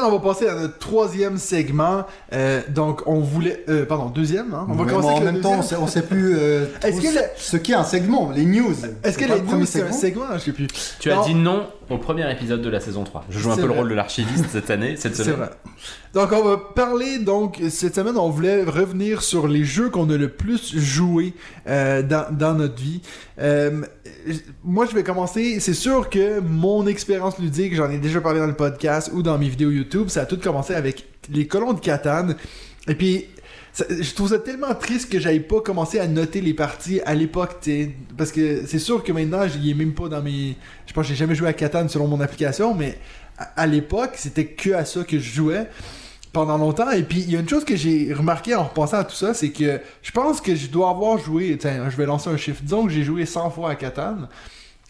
maintenant, 0.01 0.15
on 0.15 0.19
va 0.19 0.33
passer 0.33 0.47
à 0.47 0.55
notre 0.55 0.77
troisième 0.77 1.37
segment. 1.37 2.05
Euh, 2.33 2.61
donc, 2.69 3.01
on 3.07 3.19
voulait... 3.19 3.63
euh, 3.69 3.85
pardon, 3.85 4.05
deuxième. 4.09 4.53
Hein? 4.53 4.65
On 4.69 4.73
va 4.73 4.83
Ouais, 4.83 4.89
commencer 4.89 5.07
en 5.07 5.11
avec 5.17 5.23
le 5.25 5.31
même 5.33 5.41
temps, 5.41 5.59
on 5.59 5.61
sait, 5.61 5.75
on 5.75 5.87
sait 5.87 6.01
plus 6.03 6.35
euh, 6.37 6.65
Est-ce 6.83 6.97
trop 6.97 7.07
que 7.09 7.15
le- 7.15 7.21
ce 7.37 7.57
qu'est 7.57 7.73
un 7.73 7.83
segment, 7.83 8.31
les 8.31 8.45
news. 8.45 8.73
Est-ce 9.03 9.17
que 9.17 9.25
les 9.25 9.41
news, 9.41 9.65
c'est 9.65 9.83
un 9.83 9.91
segment 9.91 10.25
Je 10.33 10.39
sais 10.39 10.51
plus. 10.53 10.67
Tu 10.99 11.11
as 11.11 11.21
dit 11.23 11.35
non 11.35 11.67
au 11.89 11.97
premier 11.97 12.29
épisode 12.31 12.61
de 12.61 12.69
la 12.69 12.79
saison 12.79 13.03
3. 13.03 13.25
Je 13.29 13.37
joue 13.39 13.51
un 13.51 13.57
peu 13.57 13.65
le 13.67 13.73
rôle 13.73 13.89
de 13.89 13.93
l'archiviste 13.95 14.45
cette 14.51 14.69
année, 14.69 14.95
cette 14.95 15.13
C'est 15.15 15.23
semaine. 15.23 15.39
vrai. 15.39 15.49
Donc, 16.13 16.31
on 16.31 16.43
va 16.43 16.57
parler, 16.57 17.19
donc, 17.19 17.59
cette 17.69 17.95
semaine, 17.95 18.17
on 18.17 18.29
voulait 18.29 18.63
revenir 18.63 19.21
sur 19.21 19.47
les 19.47 19.63
jeux 19.65 19.89
qu'on 19.89 20.09
a 20.09 20.15
le 20.17 20.29
plus 20.29 20.77
joué 20.77 21.33
euh, 21.67 22.01
dans, 22.01 22.25
dans 22.31 22.53
notre 22.53 22.81
vie. 22.81 23.01
Euh, 23.41 23.81
moi, 24.63 24.85
je 24.89 24.95
vais 24.95 25.03
commencer. 25.03 25.59
C'est 25.59 25.73
sûr 25.73 26.09
que 26.09 26.39
mon 26.39 26.87
expérience 26.87 27.37
ludique, 27.39 27.75
j'en 27.75 27.89
ai 27.89 27.97
déjà 27.97 28.21
parlé 28.21 28.39
dans 28.39 28.47
le 28.47 28.53
podcast 28.55 29.11
ou 29.13 29.21
dans 29.21 29.37
mes 29.37 29.49
vidéos 29.49 29.71
YouTube, 29.71 29.90
ça 30.07 30.21
a 30.21 30.25
tout 30.25 30.37
commencé 30.37 30.73
avec 30.73 31.05
les 31.31 31.47
colons 31.47 31.73
de 31.73 31.79
Catane. 31.79 32.35
Et 32.87 32.95
puis, 32.95 33.25
je 33.77 34.13
trouve 34.13 34.29
ça 34.29 34.39
tellement 34.39 34.73
triste 34.75 35.11
que 35.11 35.19
j'aille 35.19 35.39
pas 35.39 35.61
commencé 35.61 35.99
à 35.99 36.07
noter 36.07 36.41
les 36.41 36.53
parties 36.53 37.01
à 37.05 37.13
l'époque. 37.13 37.55
Parce 38.17 38.31
que 38.31 38.65
c'est 38.65 38.79
sûr 38.79 39.03
que 39.03 39.11
maintenant, 39.11 39.47
j'y 39.47 39.71
ai 39.71 39.73
même 39.73 39.93
pas 39.93 40.09
dans 40.09 40.21
mes. 40.21 40.57
Je 40.85 40.93
pense 40.93 41.03
que 41.03 41.09
j'ai 41.09 41.15
jamais 41.15 41.35
joué 41.35 41.47
à 41.47 41.53
Catane 41.53 41.89
selon 41.89 42.07
mon 42.07 42.19
application, 42.19 42.73
mais 42.73 42.97
à, 43.37 43.67
l'époque, 43.67 44.11
c'était 44.15 44.45
que 44.45 44.71
à 44.71 44.85
ça 44.85 45.03
que 45.03 45.17
je 45.17 45.33
jouais 45.33 45.67
pendant 46.33 46.57
longtemps. 46.57 46.91
Et 46.91 47.03
puis, 47.03 47.19
il 47.19 47.31
y 47.31 47.37
a 47.37 47.39
une 47.39 47.49
chose 47.49 47.65
que 47.65 47.75
j'ai 47.75 48.13
remarqué 48.13 48.55
en 48.55 48.65
repensant 48.65 48.97
à 48.97 49.03
tout 49.03 49.15
ça, 49.15 49.33
c'est 49.33 49.51
que 49.51 49.79
je 50.01 50.11
pense 50.11 50.41
que 50.41 50.55
je 50.55 50.67
dois 50.67 50.89
avoir 50.89 51.17
joué. 51.17 51.57
Tiens, 51.57 51.89
je 51.89 51.97
vais 51.97 52.05
lancer 52.05 52.29
un 52.29 52.37
chiffre. 52.37 52.61
Disons 52.61 52.89
j'ai 52.89 53.03
joué 53.03 53.25
100 53.25 53.51
fois 53.51 53.71
à 53.71 53.75
Catane. 53.75 54.27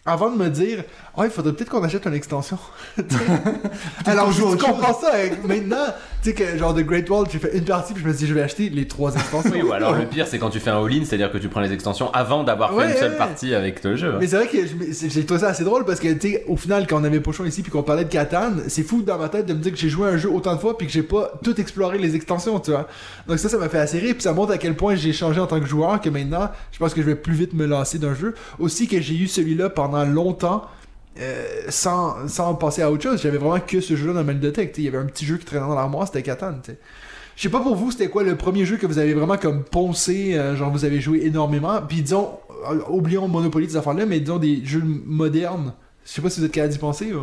Avant 0.04 0.32
de 0.32 0.38
me 0.38 0.50
dire, 0.50 0.84
oh, 1.16 1.22
il 1.24 1.30
faudrait 1.30 1.54
peut-être 1.54 1.70
qu'on 1.70 1.84
achète 1.84 2.06
une 2.08 2.16
extension. 2.16 2.58
Alors, 4.06 4.32
je 4.32 4.42
à 4.42 4.58
comprends 4.58 5.00
ça 5.00 5.14
avec 5.14 5.44
maintenant, 5.46 5.86
tu 6.24 6.30
sais 6.30 6.36
que 6.36 6.58
genre 6.58 6.74
de 6.74 6.82
Great 6.82 7.08
Wall, 7.10 7.26
j'ai 7.32 7.38
fait 7.38 7.56
une 7.56 7.66
partie, 7.66 7.94
puis 7.94 8.02
je 8.02 8.08
me 8.08 8.14
suis 8.14 8.24
dit, 8.26 8.28
je 8.30 8.34
vais 8.34 8.42
acheter 8.42 8.70
les 8.70 8.88
trois 8.88 9.14
extensions. 9.14 9.52
Oui, 9.54 9.62
ou 9.62 9.74
alors 9.74 9.94
le 9.96 10.06
pire, 10.10 10.26
c'est 10.28 10.40
quand 10.40 10.50
tu 10.50 10.60
fais 10.60 10.72
un 10.72 10.84
all-in, 10.84 11.06
c'est-à-dire 11.06 11.32
que 11.32 11.38
tu 11.38 11.50
prends 11.50 11.62
les 11.62 11.72
extensions 11.72 12.12
avant 12.14 12.44
d'avoir 12.44 12.74
Ouais, 12.74 12.88
fait 12.88 12.94
une 12.94 13.00
seule 13.00 13.12
ouais. 13.12 13.18
partie 13.18 13.54
avec 13.54 13.84
le 13.84 13.96
jeu. 13.96 14.16
Mais 14.20 14.26
c'est 14.28 14.38
vrai 14.38 14.48
que 14.48 14.58
c'est- 14.92 15.10
j'ai 15.12 15.24
trouvé 15.26 15.42
ça 15.42 15.50
assez 15.50 15.64
drôle 15.64 15.86
parce 15.86 16.00
que, 16.00 16.12
tu 16.14 16.32
sais, 16.32 16.46
au 16.48 16.58
final, 16.58 16.88
quand 16.88 17.00
on 17.00 17.04
avait 17.04 17.20
Pochon 17.20 17.46
ici 17.46 17.62
puis 17.62 17.72
qu'on 17.72 17.84
parlait 17.84 18.06
de 18.06 18.10
Catane, 18.10 18.64
c'est 18.70 18.84
fou 18.84 19.04
dans 19.04 19.20
ma 19.20 19.30
tête 19.30 19.46
de 19.46 19.54
me 19.54 19.60
dire 19.60 19.72
que 19.72 19.78
j'ai 19.78 19.90
joué 19.90 20.08
à 20.10 20.12
un 20.14 20.18
jeu 20.18 20.32
autant 20.32 20.56
de 20.56 20.60
fois 20.60 20.76
puis 20.78 20.88
que 20.88 20.94
j'ai 20.94 21.04
pas 21.04 21.32
tout 21.44 21.60
exploré 21.62 22.00
les 22.00 22.16
extensions, 22.16 22.60
tu 22.60 22.72
vois. 22.72 22.88
Donc 23.28 23.38
ça, 23.38 23.50
ça 23.50 23.58
m'a 23.60 23.70
fait 23.70 23.78
assez 23.80 24.00
rire 24.00 24.14
puis 24.16 24.24
ça 24.24 24.34
montre 24.34 24.52
à 24.54 24.58
quel 24.58 24.76
point 24.76 24.96
j'ai 24.96 25.14
changé 25.14 25.40
en 25.40 25.46
tant 25.48 25.60
que 25.60 25.68
joueur 25.68 26.02
que 26.02 26.10
maintenant, 26.10 26.50
je 26.72 26.80
pense 26.80 26.96
que 26.96 27.02
je 27.02 27.06
vais 27.06 27.16
plus 27.16 27.34
vite 27.34 27.54
me 27.54 27.68
lancer 27.68 28.00
d'un 28.00 28.16
jeu. 28.16 28.34
Aussi 28.58 28.88
que 28.88 29.00
j'ai 29.00 29.16
eu 29.16 29.28
celui-là 29.28 29.70
pendant 29.70 29.91
longtemps. 30.06 30.64
euh, 31.20 31.64
sans, 31.70 32.28
sans 32.28 32.56
passer 32.56 32.82
à 32.82 32.92
autre 32.92 33.04
chose, 33.04 33.22
j'avais 33.22 33.38
vraiment 33.38 33.60
que 33.60 33.82
ce 33.82 33.96
jeu-là 33.96 34.14
dans 34.14 34.24
ma 34.24 34.34
sais. 34.34 34.78
Il 34.78 34.86
y 34.86 34.88
avait 34.88 34.98
un 34.98 35.06
petit 35.06 35.26
jeu 35.26 35.38
qui 35.38 35.46
traînait 35.46 35.66
dans 35.66 35.76
l'armoire, 35.76 36.08
c'était 36.08 36.24
sais. 36.72 36.78
Je 37.36 37.42
sais 37.44 37.50
pas 37.50 37.60
pour 37.60 37.76
vous, 37.76 37.92
c'était 37.92 38.08
quoi 38.08 38.24
le 38.24 38.36
premier 38.36 38.66
jeu 38.66 38.78
que 38.78 38.86
vous 38.86 38.98
avez 38.98 39.14
vraiment 39.14 39.38
comme 39.38 39.64
poncé, 39.64 40.36
euh, 40.36 40.56
genre 40.56 40.72
vous 40.72 40.86
avez 40.86 41.02
joué 41.02 41.26
énormément. 41.26 41.82
Puis 41.88 42.02
disons, 42.02 42.30
euh, 42.70 42.80
oublions 42.90 43.28
Monopoly 43.28 43.68
des 43.68 43.76
affaires-là, 43.78 44.06
mais 44.06 44.20
disons 44.20 44.38
des 44.38 44.64
jeux 44.66 44.84
modernes. 44.84 45.74
Je 46.06 46.12
sais 46.12 46.22
pas 46.22 46.30
si 46.30 46.40
vous 46.40 46.46
êtes 46.46 46.52
capable 46.52 46.74
d'y 46.74 46.80
penser. 46.80 47.14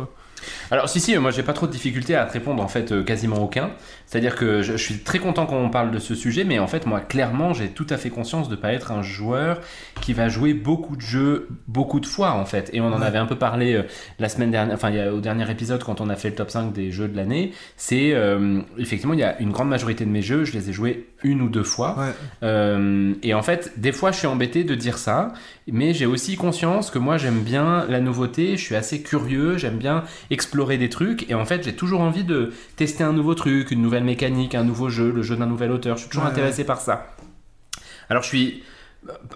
Alors 0.71 0.89
si 0.89 0.99
si, 0.99 1.17
moi 1.17 1.31
j'ai 1.31 1.43
pas 1.43 1.53
trop 1.53 1.67
de 1.67 1.71
difficulté 1.71 2.15
à 2.15 2.25
te 2.25 2.33
répondre 2.33 2.61
en 2.63 2.67
fait 2.67 2.91
euh, 2.91 3.03
quasiment 3.03 3.37
aucun. 3.43 3.71
C'est-à-dire 4.05 4.35
que 4.35 4.61
je, 4.61 4.73
je 4.73 4.83
suis 4.83 4.99
très 4.99 5.19
content 5.19 5.45
qu'on 5.45 5.69
parle 5.69 5.91
de 5.91 5.99
ce 5.99 6.15
sujet, 6.15 6.43
mais 6.43 6.59
en 6.59 6.67
fait 6.67 6.85
moi 6.85 6.99
clairement 7.01 7.53
j'ai 7.53 7.67
tout 7.69 7.87
à 7.89 7.97
fait 7.97 8.09
conscience 8.09 8.49
de 8.49 8.55
pas 8.55 8.71
être 8.73 8.91
un 8.91 9.01
joueur 9.01 9.59
qui 10.01 10.13
va 10.13 10.29
jouer 10.29 10.53
beaucoup 10.53 10.95
de 10.95 11.01
jeux 11.01 11.49
beaucoup 11.67 11.99
de 11.99 12.05
fois 12.05 12.31
en 12.31 12.45
fait. 12.45 12.69
Et 12.73 12.81
on 12.81 12.87
en 12.93 12.99
Ouais. 13.01 13.05
avait 13.05 13.17
un 13.19 13.25
peu 13.25 13.35
parlé 13.37 13.73
euh, 13.75 13.83
la 14.19 14.29
semaine 14.29 14.51
dernière, 14.51 14.75
enfin 14.75 14.91
au 15.11 15.19
dernier 15.19 15.49
épisode 15.51 15.83
quand 15.83 16.01
on 16.01 16.09
a 16.09 16.15
fait 16.15 16.29
le 16.29 16.35
top 16.35 16.49
5 16.49 16.71
des 16.73 16.91
jeux 16.91 17.07
de 17.07 17.15
l'année. 17.17 17.51
C'est 17.77 18.13
euh, 18.13 18.61
effectivement 18.77 19.13
il 19.13 19.19
y 19.19 19.23
a 19.23 19.39
une 19.39 19.51
grande 19.51 19.69
majorité 19.69 20.05
de 20.05 20.09
mes 20.09 20.21
jeux, 20.21 20.45
je 20.45 20.53
les 20.53 20.69
ai 20.69 20.73
joués 20.73 21.08
une 21.23 21.41
ou 21.41 21.49
deux 21.49 21.63
fois. 21.63 21.97
Ouais. 21.99 22.13
Euh, 22.43 23.13
et 23.23 23.33
en 23.33 23.41
fait, 23.41 23.73
des 23.77 23.91
fois, 23.91 24.11
je 24.11 24.17
suis 24.17 24.27
embêté 24.27 24.63
de 24.63 24.75
dire 24.75 24.97
ça, 24.97 25.33
mais 25.67 25.93
j'ai 25.93 26.05
aussi 26.05 26.35
conscience 26.35 26.91
que 26.91 26.99
moi, 26.99 27.17
j'aime 27.17 27.41
bien 27.41 27.85
la 27.89 27.99
nouveauté, 27.99 28.57
je 28.57 28.63
suis 28.63 28.75
assez 28.75 29.01
curieux, 29.01 29.57
j'aime 29.57 29.77
bien 29.77 30.03
explorer 30.29 30.77
des 30.77 30.89
trucs, 30.89 31.29
et 31.29 31.33
en 31.33 31.45
fait, 31.45 31.63
j'ai 31.63 31.73
toujours 31.73 32.01
envie 32.01 32.23
de 32.23 32.53
tester 32.75 33.03
un 33.03 33.13
nouveau 33.13 33.35
truc, 33.35 33.71
une 33.71 33.81
nouvelle 33.81 34.03
mécanique, 34.03 34.55
un 34.55 34.63
nouveau 34.63 34.89
jeu, 34.89 35.11
le 35.11 35.21
jeu 35.21 35.35
d'un 35.35 35.47
nouvel 35.47 35.71
auteur. 35.71 35.97
Je 35.97 36.01
suis 36.01 36.09
toujours 36.09 36.25
Ouais, 36.25 36.31
intéressé 36.31 36.63
par 36.63 36.79
ça. 36.79 37.07
Alors, 38.09 38.23
je 38.23 38.27
suis 38.27 38.63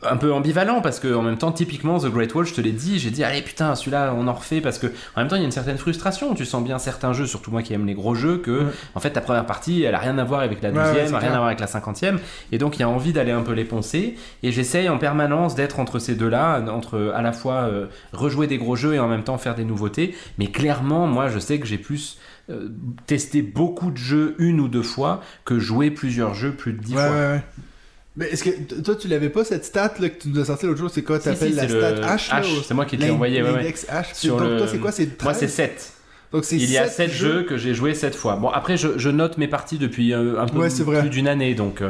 un 0.03 0.17
peu 0.17 0.33
ambivalent 0.33 0.81
parce 0.81 0.99
que 0.99 1.13
en 1.15 1.21
même 1.21 1.37
temps 1.37 1.53
typiquement 1.53 1.97
The 1.97 2.07
Great 2.07 2.35
Wall 2.35 2.45
je 2.45 2.53
te 2.53 2.59
l'ai 2.59 2.73
dit 2.73 2.99
j'ai 2.99 3.09
dit 3.11 3.23
allez 3.23 3.41
putain 3.41 3.73
celui-là 3.75 4.13
on 4.15 4.27
en 4.27 4.33
refait 4.33 4.59
parce 4.59 4.77
que 4.77 4.87
en 5.15 5.21
même 5.21 5.29
temps 5.29 5.37
il 5.37 5.39
y 5.39 5.43
a 5.43 5.45
une 5.45 5.51
certaine 5.51 5.77
frustration 5.77 6.35
tu 6.35 6.45
sens 6.45 6.61
bien 6.63 6.77
certains 6.79 7.13
jeux 7.13 7.25
surtout 7.25 7.49
moi 7.49 7.61
qui 7.63 7.73
aime 7.73 7.85
les 7.85 7.93
gros 7.93 8.13
jeux 8.13 8.37
que 8.37 8.51
Ouais. 8.63 8.71
en 8.93 8.99
fait 8.99 9.11
ta 9.11 9.21
première 9.21 9.45
partie 9.45 9.83
elle 9.83 9.95
a 9.95 9.99
rien 9.99 10.17
à 10.17 10.23
voir 10.25 10.41
avec 10.41 10.61
la 10.61 10.69
Ouais, 10.69 10.77
ouais, 10.77 10.83
deuxième 10.83 11.07
rien 11.11 11.19
clair. 11.19 11.31
à 11.31 11.35
voir 11.37 11.45
avec 11.47 11.61
la 11.61 11.67
cinquantième 11.67 12.19
et 12.51 12.57
donc 12.57 12.75
il 12.77 12.81
y 12.81 12.83
a 12.83 12.89
envie 12.89 13.13
d'aller 13.13 13.31
un 13.31 13.41
peu 13.41 13.53
les 13.53 13.63
poncer 13.63 14.15
et 14.43 14.51
j'essaye 14.51 14.89
en 14.89 14.97
permanence 14.97 15.55
d'être 15.55 15.79
entre 15.79 15.97
ces 15.97 16.15
deux 16.15 16.29
là 16.29 16.61
entre 16.69 17.13
à 17.15 17.21
la 17.21 17.31
fois 17.31 17.63
euh, 17.63 17.87
rejouer 18.11 18.47
des 18.47 18.57
gros 18.57 18.75
jeux 18.75 18.95
et 18.95 18.99
en 18.99 19.07
même 19.07 19.23
temps 19.23 19.37
faire 19.37 19.55
des 19.55 19.65
nouveautés 19.65 20.13
mais 20.37 20.47
clairement 20.47 21.07
moi 21.07 21.29
je 21.29 21.39
sais 21.39 21.57
que 21.59 21.65
j'ai 21.65 21.77
plus 21.77 22.17
euh, 22.49 22.67
testé 23.07 23.41
beaucoup 23.41 23.91
de 23.91 23.97
jeux 23.97 24.35
une 24.39 24.59
ou 24.59 24.67
deux 24.67 24.83
fois 24.83 25.21
que 25.45 25.57
jouer 25.57 25.89
plusieurs 25.89 26.33
jeux 26.33 26.51
plus 26.51 26.73
de 26.73 26.79
dix 26.81 26.93
fois 26.93 27.03
ouais, 27.03 27.09
ouais. 27.11 27.43
Mais 28.15 28.27
est-ce 28.29 28.43
que 28.43 28.81
toi 28.81 28.95
tu 28.95 29.07
l'avais 29.07 29.29
pas 29.29 29.43
cette 29.43 29.65
stat 29.65 29.93
là 29.99 30.09
que 30.09 30.21
tu 30.21 30.29
nous 30.29 30.39
as 30.39 30.45
sorti 30.45 30.65
l'autre 30.67 30.79
jour? 30.79 30.89
C'est 30.89 31.01
quoi 31.01 31.17
Si, 31.19 31.25
T'appelles 31.25 31.49
si, 31.51 31.55
la 31.55 31.67
c'est 31.67 31.77
stat 31.79 31.93
H 32.15 32.41
ou- 32.59 32.61
c'est 32.63 32.73
moi 32.75 32.85
qui 32.85 32.97
te 32.97 33.03
l'ai 33.03 33.09
envoyé 33.09 33.41
ouais, 33.41 33.49
ouais. 33.51 33.71
H? 33.71 34.13
Sur 34.13 34.37
Donc 34.37 34.47
le- 34.49 34.57
toi 34.57 34.67
c'est 34.67 34.77
quoi 34.77 34.91
C'est 34.91 35.23
Moi, 35.23 35.33
c'est 35.33 35.47
13? 35.47 35.51
7. 35.53 35.93
Donc 36.31 36.45
c'est 36.45 36.55
Il 36.57 36.69
y 36.71 36.77
a 36.77 36.85
sept 36.87 37.09
7 37.09 37.11
jeux 37.11 37.43
que 37.43 37.57
j'ai 37.57 37.73
joué 37.73 37.93
7 37.95 38.15
fois. 38.15 38.35
Bon, 38.35 38.49
après, 38.49 38.75
je, 38.77 38.97
je 38.97 39.09
note 39.09 39.37
mes 39.37 39.47
parties 39.47 39.77
depuis 39.77 40.13
euh, 40.13 40.39
un 40.39 40.47
peu 40.47 40.57
Ouais, 40.59 40.69
plus 41.01 41.09
d'une 41.09 41.27
année, 41.27 41.53
donc. 41.55 41.81
euh, 41.81 41.89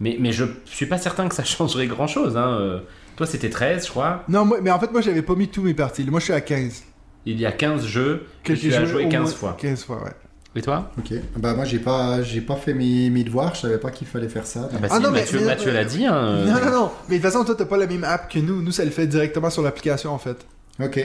mais, 0.00 0.16
mais 0.20 0.32
je 0.32 0.44
suis 0.66 0.86
pas 0.86 0.98
certain 0.98 1.28
que 1.28 1.34
ça 1.34 1.44
changerait 1.44 1.86
grand 1.86 2.06
chose. 2.06 2.36
Hein. 2.36 2.58
euh. 2.60 2.78
Toi, 3.16 3.26
c'était 3.26 3.50
13, 3.50 3.84
je 3.86 3.90
crois. 3.90 4.24
Non, 4.28 4.44
moi, 4.46 4.58
mais 4.62 4.70
en 4.70 4.78
fait 4.80 4.90
moi 4.92 5.00
j'avais 5.02 5.20
pas 5.22 5.34
mis 5.34 5.48
tous 5.48 5.62
mes 5.62 5.74
parties. 5.74 6.04
Moi 6.04 6.20
je 6.20 6.24
suis 6.24 6.32
à 6.34 6.40
15. 6.40 6.82
Il 7.26 7.38
y 7.40 7.44
a 7.46 7.52
15 7.52 7.86
jeux 7.86 8.24
que, 8.42 8.52
Que 8.54 8.58
tu 8.58 8.70
j'ai 8.70 8.76
as 8.76 8.80
joué 8.84 9.02
joué 9.02 9.04
au 9.04 9.08
15 9.10 9.20
moins 9.22 9.30
fois. 9.30 9.56
15 9.60 9.84
fois, 9.84 10.02
ouais. 10.04 10.10
Et 10.54 10.60
toi 10.62 10.90
Ok. 10.98 11.14
Bah 11.38 11.54
moi 11.54 11.64
j'ai 11.64 11.78
pas 11.78 12.22
j'ai 12.22 12.40
pas 12.42 12.56
fait 12.56 12.74
mes, 12.74 13.08
mes 13.10 13.24
devoirs, 13.24 13.54
je 13.54 13.60
savais 13.62 13.78
pas 13.78 13.90
qu'il 13.90 14.06
fallait 14.06 14.28
faire 14.28 14.46
ça. 14.46 14.68
Ah 14.72 14.76
bah 14.80 14.88
Ah 14.90 14.96
si, 14.96 15.02
non, 15.02 15.10
mais- 15.10 15.20
Mathieu, 15.20 15.38
mais- 15.40 15.46
Mathieu 15.46 15.72
l'a 15.72 15.84
dit. 15.84 16.04
Hein, 16.06 16.14
euh, 16.14 16.44
Non, 16.46 16.52
non, 16.64 16.70
non. 16.70 16.90
Mais 17.08 17.18
de 17.18 17.22
toute 17.22 17.32
façon, 17.32 17.44
toi, 17.44 17.54
t'as 17.56 17.64
pas 17.64 17.78
la 17.78 17.86
même 17.86 18.04
app 18.04 18.30
que 18.30 18.38
nous. 18.38 18.60
Nous, 18.62 18.70
ça 18.72 18.84
le 18.84 18.90
fait 18.90 19.06
directement 19.06 19.48
sur 19.50 19.62
l'application, 19.62 20.10
en 20.12 20.18
fait. 20.18 20.44
Ok. 20.82 21.00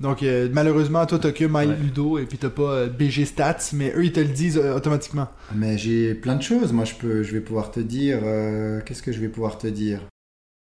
Donc, 0.00 0.22
euh, 0.22 0.48
malheureusement, 0.52 1.04
toi, 1.06 1.18
t'as 1.20 1.32
que 1.32 1.44
My 1.44 1.66
Ouais. 1.66 1.76
Ludo 1.80 2.18
et 2.18 2.26
puis 2.26 2.38
t'as 2.38 2.48
pas 2.50 2.62
euh, 2.62 2.88
BG 2.88 3.24
Stats, 3.24 3.58
mais 3.74 3.92
eux, 3.96 4.04
ils 4.04 4.12
te 4.12 4.20
le 4.20 4.26
disent 4.28 4.58
euh, 4.58 4.74
automatiquement. 4.76 5.28
Mais 5.54 5.76
j'ai 5.78 6.14
plein 6.14 6.34
de 6.36 6.42
choses. 6.42 6.72
Moi 6.72 6.84
je 6.84 6.94
peux 6.94 7.22
je 7.22 7.32
vais 7.32 7.40
pouvoir 7.40 7.70
te 7.70 7.78
dire 7.80 8.18
euh, 8.24 8.80
qu'est-ce 8.86 9.02
que 9.02 9.12
je 9.12 9.20
vais 9.20 9.28
pouvoir 9.28 9.58
te 9.58 9.66
dire? 9.66 10.00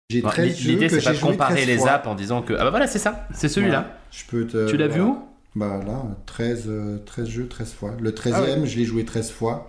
J'ai 0.08 0.22
bon, 0.22 0.28
13 0.30 0.56
jeux 0.56 0.70
L'idée, 0.72 0.88
c'est 0.88 1.02
pas 1.04 1.12
de 1.12 1.18
comparer 1.20 1.54
13 1.54 1.66
les 1.66 1.86
apps 1.86 2.06
en 2.08 2.14
disant 2.16 2.42
que. 2.42 2.54
Ah 2.54 2.64
bah 2.64 2.70
voilà, 2.70 2.86
c'est 2.88 2.98
ça, 2.98 3.28
c'est 3.32 3.48
celui-là. 3.48 3.98
Je 4.10 4.24
peux 4.28 4.46
te 4.46 4.68
Tu 4.68 4.76
l'as 4.76 4.88
vu 4.88 5.00
où? 5.02 5.18
Bah 5.56 5.80
là, 5.84 6.02
13, 6.26 6.64
euh, 6.68 6.98
13 7.06 7.28
jeux, 7.28 7.46
13 7.48 7.72
fois. 7.72 7.94
Le 8.00 8.12
13e, 8.12 8.32
Ah 8.36 8.42
ouais. 8.60 8.66
je 8.66 8.78
l'ai 8.78 8.84
joué 8.84 9.04
13 9.04 9.30
fois. 9.30 9.66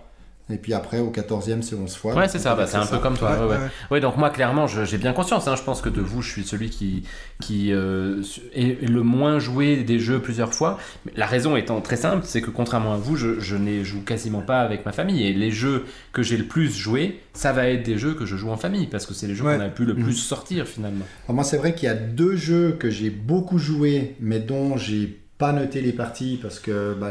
Et 0.50 0.56
puis 0.56 0.74
après, 0.74 0.98
au 0.98 1.10
14e, 1.10 1.62
c'est 1.62 1.76
11 1.76 1.94
fois. 1.96 2.14
Ouais, 2.14 2.22
Donc, 2.22 2.30
c'est 2.30 2.38
ça, 2.38 2.54
bah, 2.54 2.66
c'est 2.66 2.76
un 2.76 2.84
peu 2.84 2.98
comme 2.98 3.16
toi. 3.16 3.30
Ouais, 3.32 3.38
ouais, 3.38 3.44
ouais. 3.46 3.56
ouais. 3.56 3.68
Ouais, 3.92 4.00
donc 4.00 4.16
moi, 4.18 4.28
clairement, 4.28 4.66
je- 4.66 4.84
j'ai 4.84 4.98
bien 4.98 5.12
conscience. 5.12 5.48
hein, 5.48 5.54
je 5.56 5.62
pense 5.62 5.80
que 5.80 5.88
de 5.88 6.00
vous, 6.02 6.20
je 6.20 6.30
suis 6.30 6.44
celui 6.44 6.68
qui, 6.68 7.04
qui 7.40 7.72
euh, 7.72 8.22
est 8.52 8.86
le 8.86 9.02
moins 9.02 9.38
joué 9.38 9.82
des 9.82 9.98
jeux 9.98 10.18
plusieurs 10.20 10.52
fois. 10.52 10.78
La 11.16 11.26
raison 11.26 11.56
étant 11.56 11.80
très 11.80 11.96
simple, 11.96 12.22
c'est 12.26 12.42
que 12.42 12.50
contrairement 12.50 12.92
à 12.92 12.96
vous, 12.98 13.16
je, 13.16 13.40
je 13.40 13.56
n'ai 13.56 13.82
joue 13.84 14.02
quasiment 14.02 14.42
pas 14.42 14.60
avec 14.60 14.84
ma 14.84 14.92
famille. 14.92 15.26
Et 15.26 15.32
les 15.32 15.52
jeux 15.52 15.84
que 16.12 16.22
j'ai 16.22 16.36
le 16.36 16.44
plus 16.44 16.76
joué, 16.76 17.20
ça 17.32 17.52
va 17.52 17.68
être 17.68 17.84
des 17.84 17.96
jeux 17.96 18.12
que 18.14 18.26
je 18.26 18.36
joue 18.36 18.50
en 18.50 18.56
famille, 18.58 18.88
parce 18.88 19.06
que 19.06 19.14
c'est 19.14 19.28
les 19.28 19.34
jeux 19.34 19.44
Ouais. 19.44 19.56
qu'on 19.56 19.62
a 19.64 19.68
pu 19.68 19.84
le 19.86 19.94
Mhm. 19.94 20.02
plus 20.04 20.14
sortir 20.14 20.66
finalement. 20.66 21.06
Alors 21.24 21.36
moi, 21.36 21.44
c'est 21.44 21.56
vrai 21.56 21.74
qu'il 21.74 21.86
y 21.86 21.90
a 21.92 21.94
deux 21.94 22.36
jeux 22.36 22.72
que 22.78 22.90
j'ai 22.90 23.10
beaucoup 23.10 23.58
joué, 23.58 24.16
mais 24.20 24.38
dont 24.40 24.76
j'ai 24.76 25.18
pas 25.42 25.52
noté 25.52 25.80
les 25.80 25.90
parties 25.92 26.38
parce 26.40 26.60
que 26.60 26.94
bah, 26.94 27.10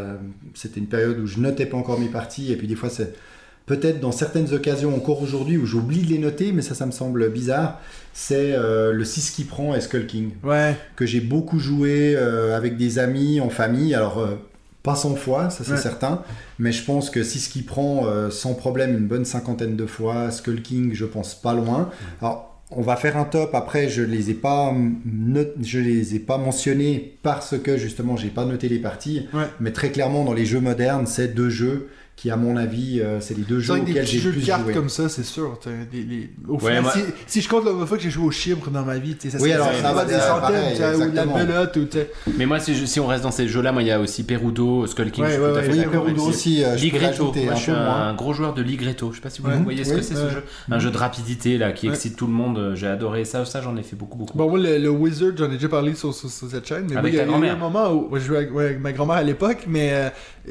c'était 0.54 0.80
une 0.80 0.88
période 0.88 1.20
où 1.20 1.28
je 1.28 1.38
notais 1.42 1.66
pas 1.66 1.76
encore 1.76 2.00
mes 2.00 2.08
parties. 2.08 2.50
Et 2.54 2.56
puis 2.56 2.66
des 2.66 2.78
fois, 2.78 2.90
c'est 2.90 3.14
peut-être 3.66 4.00
dans 4.00 4.14
certaines 4.14 4.54
occasions, 4.54 4.96
encore 4.96 5.22
aujourd'hui, 5.22 5.58
où 5.58 5.66
j'oublie 5.66 6.00
de 6.04 6.08
les 6.08 6.18
noter, 6.18 6.54
mais 6.54 6.62
ça, 6.62 6.74
ça 6.74 6.86
me 6.86 6.92
semble 6.92 7.30
bizarre. 7.30 7.82
C'est 8.14 8.54
euh, 8.54 8.94
le 8.94 9.04
6 9.04 9.32
qui 9.32 9.44
prend 9.44 9.76
et 9.76 9.82
Skull 9.82 10.08
King. 10.08 10.30
Ouais. 10.46 10.78
que 10.96 11.06
j'ai 11.06 11.20
beaucoup 11.20 11.60
joué 11.60 12.16
euh, 12.16 12.56
avec 12.56 12.78
des 12.78 13.00
amis, 13.00 13.42
en 13.42 13.50
famille. 13.50 13.94
Alors, 13.94 14.20
euh, 14.20 14.36
pas 14.82 14.96
100 14.96 15.16
fois, 15.16 15.50
ça 15.50 15.66
c'est 15.66 15.72
Ouais. 15.74 15.78
certain. 15.78 16.24
Mais 16.58 16.72
je 16.72 16.86
pense 16.86 17.10
que 17.10 17.24
si 17.24 17.38
ce 17.38 17.50
qui 17.50 17.64
prend 17.64 18.06
sans 18.30 18.54
problème 18.54 18.92
une 18.98 19.08
bonne 19.08 19.26
cinquantaine 19.26 19.76
de 19.76 19.86
fois, 19.86 20.32
Skull 20.32 20.62
King, 20.62 20.92
je 20.94 21.04
pense 21.06 21.36
pas 21.36 21.54
loin. 21.54 21.90
Alors, 22.22 22.51
on 22.72 22.82
va 22.82 22.96
faire 22.96 23.18
un 23.18 23.26
top. 23.26 23.54
Après, 23.54 23.90
je 23.90 24.02
les 24.02 24.30
ai 24.30 24.34
pas, 24.34 24.74
not- 25.06 25.42
je 25.62 25.80
les 25.80 26.16
ai 26.16 26.20
pas 26.20 26.38
mentionnés 26.38 27.18
parce 27.22 27.58
que 27.58 27.78
justement, 27.78 28.16
j'ai 28.18 28.30
pas 28.30 28.46
noté 28.46 28.70
les 28.70 28.80
parties. 28.80 29.28
Ouais. 29.34 29.44
Mais 29.60 29.72
très 29.72 29.92
clairement, 29.92 30.24
dans 30.24 30.34
les 30.34 30.46
jeux 30.46 30.62
modernes, 30.62 31.06
c'est 31.08 31.34
deux 31.36 31.50
jeux 31.50 31.90
qui, 32.22 32.30
à 32.30 32.36
mon 32.36 32.56
avis, 32.56 33.02
euh, 33.02 33.20
c'est 33.20 33.36
les 33.36 33.42
deux 33.42 33.60
jeux 33.60 33.74
auxquels 33.74 34.06
j'ai 34.06 34.20
jeux 34.20 34.30
le 34.30 34.36
de 34.36 34.40
plus 34.42 34.46
cartes 34.46 34.64
joué. 34.66 34.74
comme 34.74 34.90
ça, 34.90 35.10
c'est 35.10 35.24
sûr. 35.24 35.58
les- 35.92 36.30
Au 36.48 36.54
Ouais, 36.54 36.60
final, 36.60 36.82
moi- 36.84 36.94
si, 36.94 37.00
si 37.26 37.42
je 37.42 37.50
compte 37.50 37.66
la 37.66 37.86
fois 37.88 37.98
que 37.98 38.04
j'ai 38.04 38.12
joué 38.12 38.26
au 38.26 38.30
chibre 38.32 38.70
dans 38.70 38.84
ma 38.86 39.00
vie, 39.00 39.16
tu 39.16 39.32
sais, 39.32 39.38
ça 39.40 39.44
Oui, 39.44 39.52
alors, 39.52 39.72
ça 39.72 39.82
ça 39.82 39.94
va 39.94 40.06
des 40.06 40.14
c'est 40.14 40.20
centaines, 40.20 40.78
pareil, 40.78 41.02
ou 41.02 41.10
de 41.10 41.16
la 41.16 41.26
belote, 41.26 41.76
ou 41.78 41.86
tu 41.86 41.98
sais. 41.98 42.12
Mais 42.38 42.46
moi, 42.46 42.60
si, 42.60 42.76
je- 42.76 42.86
si 42.86 43.00
on 43.00 43.08
reste 43.08 43.24
dans 43.24 43.32
ces 43.32 43.48
jeux-là, 43.48 43.72
moi, 43.72 43.82
il 43.82 43.88
y 43.88 43.92
a 43.92 44.00
aussi 44.00 44.24
Perudo, 44.24 44.86
Skull 44.86 45.10
King. 45.10 45.24
Ouais, 45.24 45.30
je 45.32 45.34
suis 45.36 45.42
ouais, 45.44 45.52
tout 45.52 45.58
à 45.58 45.62
fait 45.64 45.72
Oui, 45.72 45.86
Perudo 45.92 46.22
aussi, 46.24 46.64
euh, 46.64 46.78
je 46.78 46.84
Ligretto, 46.84 47.34
moi 47.44 47.56
suis 47.56 47.72
un 47.72 48.14
gros 48.14 48.34
joueur 48.34 48.54
de 48.54 48.62
Ligretto. 48.62 49.10
Je 49.12 49.16
sais 49.16 49.22
pas 49.24 49.32
si 49.32 49.42
vous 49.42 49.50
voyez 49.64 49.84
ce 49.84 49.94
que 49.94 50.02
c'est 50.04 50.14
ce 50.14 50.30
jeu. 50.30 50.44
Un 50.70 50.78
jeu 50.78 50.92
de 50.92 50.98
rapidité 50.98 51.58
là 51.58 51.72
qui 51.72 51.88
excite 51.88 52.16
tout 52.18 52.28
le 52.28 52.34
monde. 52.34 52.74
J'ai 52.76 52.86
adoré 52.88 53.26
ça. 53.26 53.46
Ça, 53.46 53.62
j'en 53.62 53.76
ai 53.78 53.82
fait 53.84 53.96
beaucoup, 53.96 54.20
beaucoup. 54.20 54.38
Bon, 54.38 54.48
moi, 54.48 54.60
le, 54.60 54.90
Wizard, 54.90 55.32
j'en 55.36 55.46
ai 55.50 55.56
déjà 55.56 55.70
parlé 55.70 55.96
sur, 55.96 56.14
cette 56.14 56.68
chaîne. 56.68 56.86
Mais 57.02 57.10
il 57.10 57.16
y 57.16 57.20
a 57.20 57.24
un 57.24 57.56
moment 57.56 57.92
où 57.92 58.10
je 58.14 58.20
jouais 58.20 58.48
avec, 58.54 58.80
ma 58.80 58.92
grand-mère 58.92 59.16
à 59.16 59.24
l'époque, 59.24 59.66
mais 59.68 59.90
euh, 59.94 60.10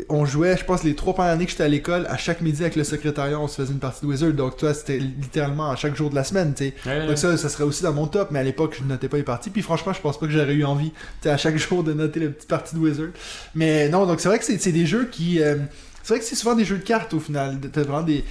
on 0.08 0.24
jouait, 0.24 0.56
je 0.56 0.64
pense, 0.64 0.82
les 0.82 0.94
trois 0.96 1.14
premières 1.14 1.32
années 1.32 1.46
que 1.46 1.59
j'étais 1.60 1.64
à 1.64 1.68
l'école, 1.68 2.06
à 2.08 2.16
chaque 2.16 2.40
midi 2.40 2.62
avec 2.62 2.76
le 2.76 2.84
secrétariat, 2.84 3.38
on 3.38 3.48
se 3.48 3.56
faisait 3.60 3.72
une 3.72 3.78
partie 3.78 4.02
de 4.02 4.06
Wizard. 4.06 4.32
Donc, 4.32 4.56
toi, 4.56 4.72
c'était 4.72 4.98
littéralement 4.98 5.70
à 5.70 5.76
chaque 5.76 5.94
jour 5.94 6.10
de 6.10 6.14
la 6.14 6.24
semaine, 6.24 6.54
tu 6.54 6.64
sais. 6.64 6.74
Ouais, 6.86 7.00
ouais. 7.00 7.06
Donc, 7.06 7.18
ça, 7.18 7.36
ça 7.36 7.48
serait 7.48 7.64
aussi 7.64 7.82
dans 7.82 7.92
mon 7.92 8.06
top, 8.06 8.30
mais 8.30 8.38
à 8.38 8.42
l'époque, 8.42 8.76
je 8.78 8.84
notais 8.84 9.08
pas 9.08 9.18
les 9.18 9.22
parties. 9.22 9.50
Puis, 9.50 9.62
franchement, 9.62 9.92
je 9.92 10.00
pense 10.00 10.18
pas 10.18 10.26
que 10.26 10.32
j'aurais 10.32 10.54
eu 10.54 10.64
envie, 10.64 10.90
tu 10.90 10.96
sais, 11.22 11.30
à 11.30 11.36
chaque 11.36 11.56
jour 11.68 11.84
de 11.84 11.92
noter 11.92 12.20
les 12.20 12.28
petites 12.28 12.48
parties 12.48 12.74
de 12.74 12.80
Wizard. 12.80 13.08
Mais 13.54 13.88
non, 13.88 14.06
donc, 14.06 14.20
c'est 14.20 14.28
vrai 14.28 14.38
que 14.38 14.44
c'est 14.44 14.58
c'est 14.58 14.72
des 14.72 14.86
jeux 14.86 15.08
qui. 15.10 15.42
euh, 15.42 15.56
c'est 16.02 16.14
vrai 16.14 16.20
que 16.20 16.24
c'est 16.24 16.34
souvent 16.36 16.54
des 16.54 16.64
jeux 16.64 16.78
de 16.78 16.82
cartes 16.82 17.12
au 17.12 17.20
final. 17.20 17.58
T'as 17.72 17.82
vraiment 17.82 18.02
des. 18.02 18.24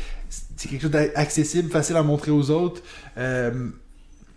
C'est 0.58 0.70
quelque 0.70 0.82
chose 0.82 0.92
d'accessible, 0.92 1.72
facile 1.72 1.96
à 1.96 2.04
montrer 2.04 2.32
aux 2.32 2.50
autres. 2.52 2.82
Euh, 3.18 3.70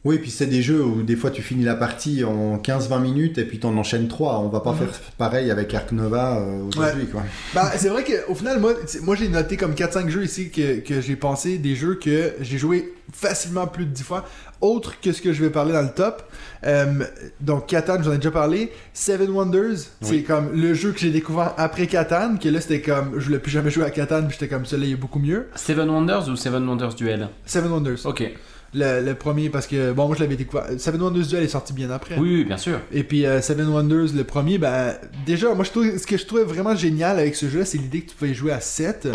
Oui, 0.04 0.18
puis 0.18 0.32
c'est 0.32 0.46
des 0.48 0.62
jeux 0.62 0.84
où 0.84 1.02
des 1.04 1.14
fois 1.14 1.30
tu 1.30 1.42
finis 1.42 1.62
la 1.64 1.76
partie 1.76 2.24
en 2.24 2.58
15-20 2.58 3.00
minutes 3.00 3.38
et 3.38 3.44
puis 3.44 3.60
t'en 3.60 3.76
enchaînes 3.76 4.08
3. 4.08 4.40
On 4.40 4.48
va 4.48 4.58
pas 4.58 4.72
Mhm. 4.72 4.78
faire 4.78 5.00
pareil 5.16 5.48
avec 5.50 5.72
Ark 5.74 5.92
Nova 5.92 6.38
euh, 6.38 6.62
aujourd'hui. 6.74 7.06
quoi. 7.06 7.22
Bah, 7.54 7.70
c'est 7.76 7.88
vrai 7.88 8.02
qu'au 8.02 8.34
final, 8.34 8.58
moi, 8.58 8.74
moi 9.02 9.14
j'ai 9.14 9.28
noté 9.28 9.56
comme 9.56 9.74
4-5 9.74 10.08
jeux 10.08 10.24
ici 10.24 10.50
que, 10.50 10.80
que 10.80 11.00
j'ai 11.00 11.14
pensé, 11.14 11.58
des 11.58 11.76
jeux 11.76 11.94
que 11.94 12.32
j'ai 12.40 12.58
joué 12.58 12.92
facilement 13.12 13.68
plus 13.68 13.84
de 13.84 13.90
10 13.90 14.02
fois, 14.02 14.24
autre 14.60 14.94
que 15.00 15.12
ce 15.12 15.22
que 15.22 15.32
je 15.32 15.40
vais 15.44 15.50
parler 15.50 15.72
dans 15.72 15.82
le 15.82 15.90
top. 15.94 16.22
Euh, 16.64 17.04
donc, 17.40 17.66
Catan, 17.68 18.02
j'en 18.02 18.12
ai 18.12 18.16
déjà 18.16 18.30
parlé. 18.32 18.72
Seven 18.94 19.30
Wonders, 19.30 19.76
c'est 20.00 20.22
comme 20.22 20.50
le 20.52 20.74
jeu 20.74 20.90
que 20.90 20.98
j'ai 20.98 21.10
découvert 21.10 21.54
après 21.58 21.86
Catan, 21.86 22.38
que 22.38 22.48
là 22.48 22.60
c'était 22.60 22.80
comme, 22.80 23.12
je 23.20 23.26
voulais 23.26 23.38
plus 23.38 23.52
jamais 23.52 23.70
jouer 23.70 23.84
à 23.84 23.90
Catan, 23.90 24.22
puis 24.22 24.32
j'étais 24.32 24.48
comme, 24.48 24.66
celui-là 24.66 24.88
il 24.88 24.92
est 24.94 24.96
beaucoup 24.96 25.18
mieux. 25.20 25.46
Seven 25.54 25.88
Wonders 25.88 26.28
ou 26.28 26.34
Seven 26.34 26.66
Wonders 26.68 26.94
Duel? 26.96 27.28
Seven 27.46 27.70
Wonders. 27.70 28.04
Ok. 28.04 28.32
Le, 28.74 29.02
le 29.04 29.14
premier, 29.14 29.50
parce 29.50 29.66
que, 29.66 29.92
bon, 29.92 30.06
moi 30.06 30.16
je 30.16 30.22
l'avais 30.22 30.36
découvert. 30.36 30.64
Seven 30.78 31.02
Wonders 31.02 31.26
Duel 31.26 31.42
est 31.42 31.48
sorti 31.48 31.74
bien 31.74 31.90
après. 31.90 32.16
Oui, 32.16 32.36
oui, 32.36 32.44
bien 32.44 32.56
sûr. 32.56 32.80
Et 32.90 33.04
puis 33.04 33.26
euh, 33.26 33.42
Seven 33.42 33.68
Wonders, 33.68 34.14
le 34.14 34.24
premier, 34.24 34.56
ben 34.56 34.94
déjà, 35.26 35.54
moi 35.54 35.64
je 35.64 35.70
trouve, 35.70 35.98
ce 35.98 36.06
que 36.06 36.16
je 36.16 36.24
trouvais 36.24 36.44
vraiment 36.44 36.74
génial 36.74 37.18
avec 37.18 37.34
ce 37.34 37.50
jeu, 37.50 37.64
c'est 37.66 37.76
l'idée 37.76 38.00
que 38.00 38.10
tu 38.10 38.16
pouvais 38.16 38.32
jouer 38.32 38.52
à 38.52 38.60
7 38.60 39.08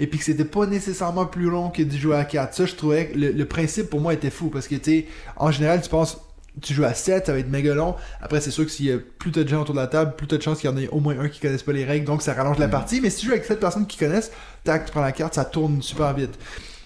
et 0.00 0.08
puis 0.08 0.18
que 0.18 0.24
c'était 0.24 0.44
pas 0.44 0.66
nécessairement 0.66 1.26
plus 1.26 1.48
long 1.48 1.70
que 1.70 1.82
de 1.84 1.96
jouer 1.96 2.16
à 2.16 2.24
4. 2.24 2.54
Ça, 2.54 2.66
je 2.66 2.74
trouvais 2.74 3.06
que 3.06 3.18
le, 3.18 3.30
le 3.30 3.44
principe 3.44 3.88
pour 3.88 4.00
moi 4.00 4.14
était 4.14 4.30
fou 4.30 4.48
parce 4.48 4.66
que 4.66 4.74
tu 4.74 4.90
sais, 4.90 5.06
en 5.36 5.50
général, 5.52 5.80
tu 5.80 5.88
penses. 5.88 6.18
Tu 6.62 6.72
joues 6.72 6.84
à 6.84 6.94
7, 6.94 7.26
ça 7.26 7.32
va 7.32 7.40
être 7.40 7.50
méga 7.50 7.74
long. 7.74 7.96
Après, 8.20 8.40
c'est 8.40 8.52
sûr 8.52 8.64
que 8.64 8.70
s'il 8.70 8.86
y 8.86 8.92
a 8.92 8.98
plus 9.18 9.32
de 9.32 9.44
gens 9.46 9.62
autour 9.62 9.74
de 9.74 9.80
la 9.80 9.88
table, 9.88 10.14
plus 10.16 10.28
t'as 10.28 10.36
de 10.36 10.42
chances 10.42 10.60
qu'il 10.60 10.70
y 10.70 10.72
en 10.72 10.76
ait 10.76 10.86
au 10.88 11.00
moins 11.00 11.18
un 11.18 11.28
qui 11.28 11.40
connaisse 11.40 11.64
pas 11.64 11.72
les 11.72 11.84
règles, 11.84 12.04
donc 12.06 12.22
ça 12.22 12.32
rallonge 12.32 12.58
la 12.58 12.68
partie. 12.68 13.00
Mais 13.00 13.10
si 13.10 13.18
tu 13.20 13.26
joues 13.26 13.32
avec 13.32 13.44
7 13.44 13.58
personnes 13.58 13.86
qui 13.88 13.98
connaissent, 13.98 14.30
tac, 14.62 14.84
tu 14.86 14.92
prends 14.92 15.00
la 15.00 15.10
carte, 15.10 15.34
ça 15.34 15.44
tourne 15.44 15.82
super 15.82 16.14
vite. 16.14 16.38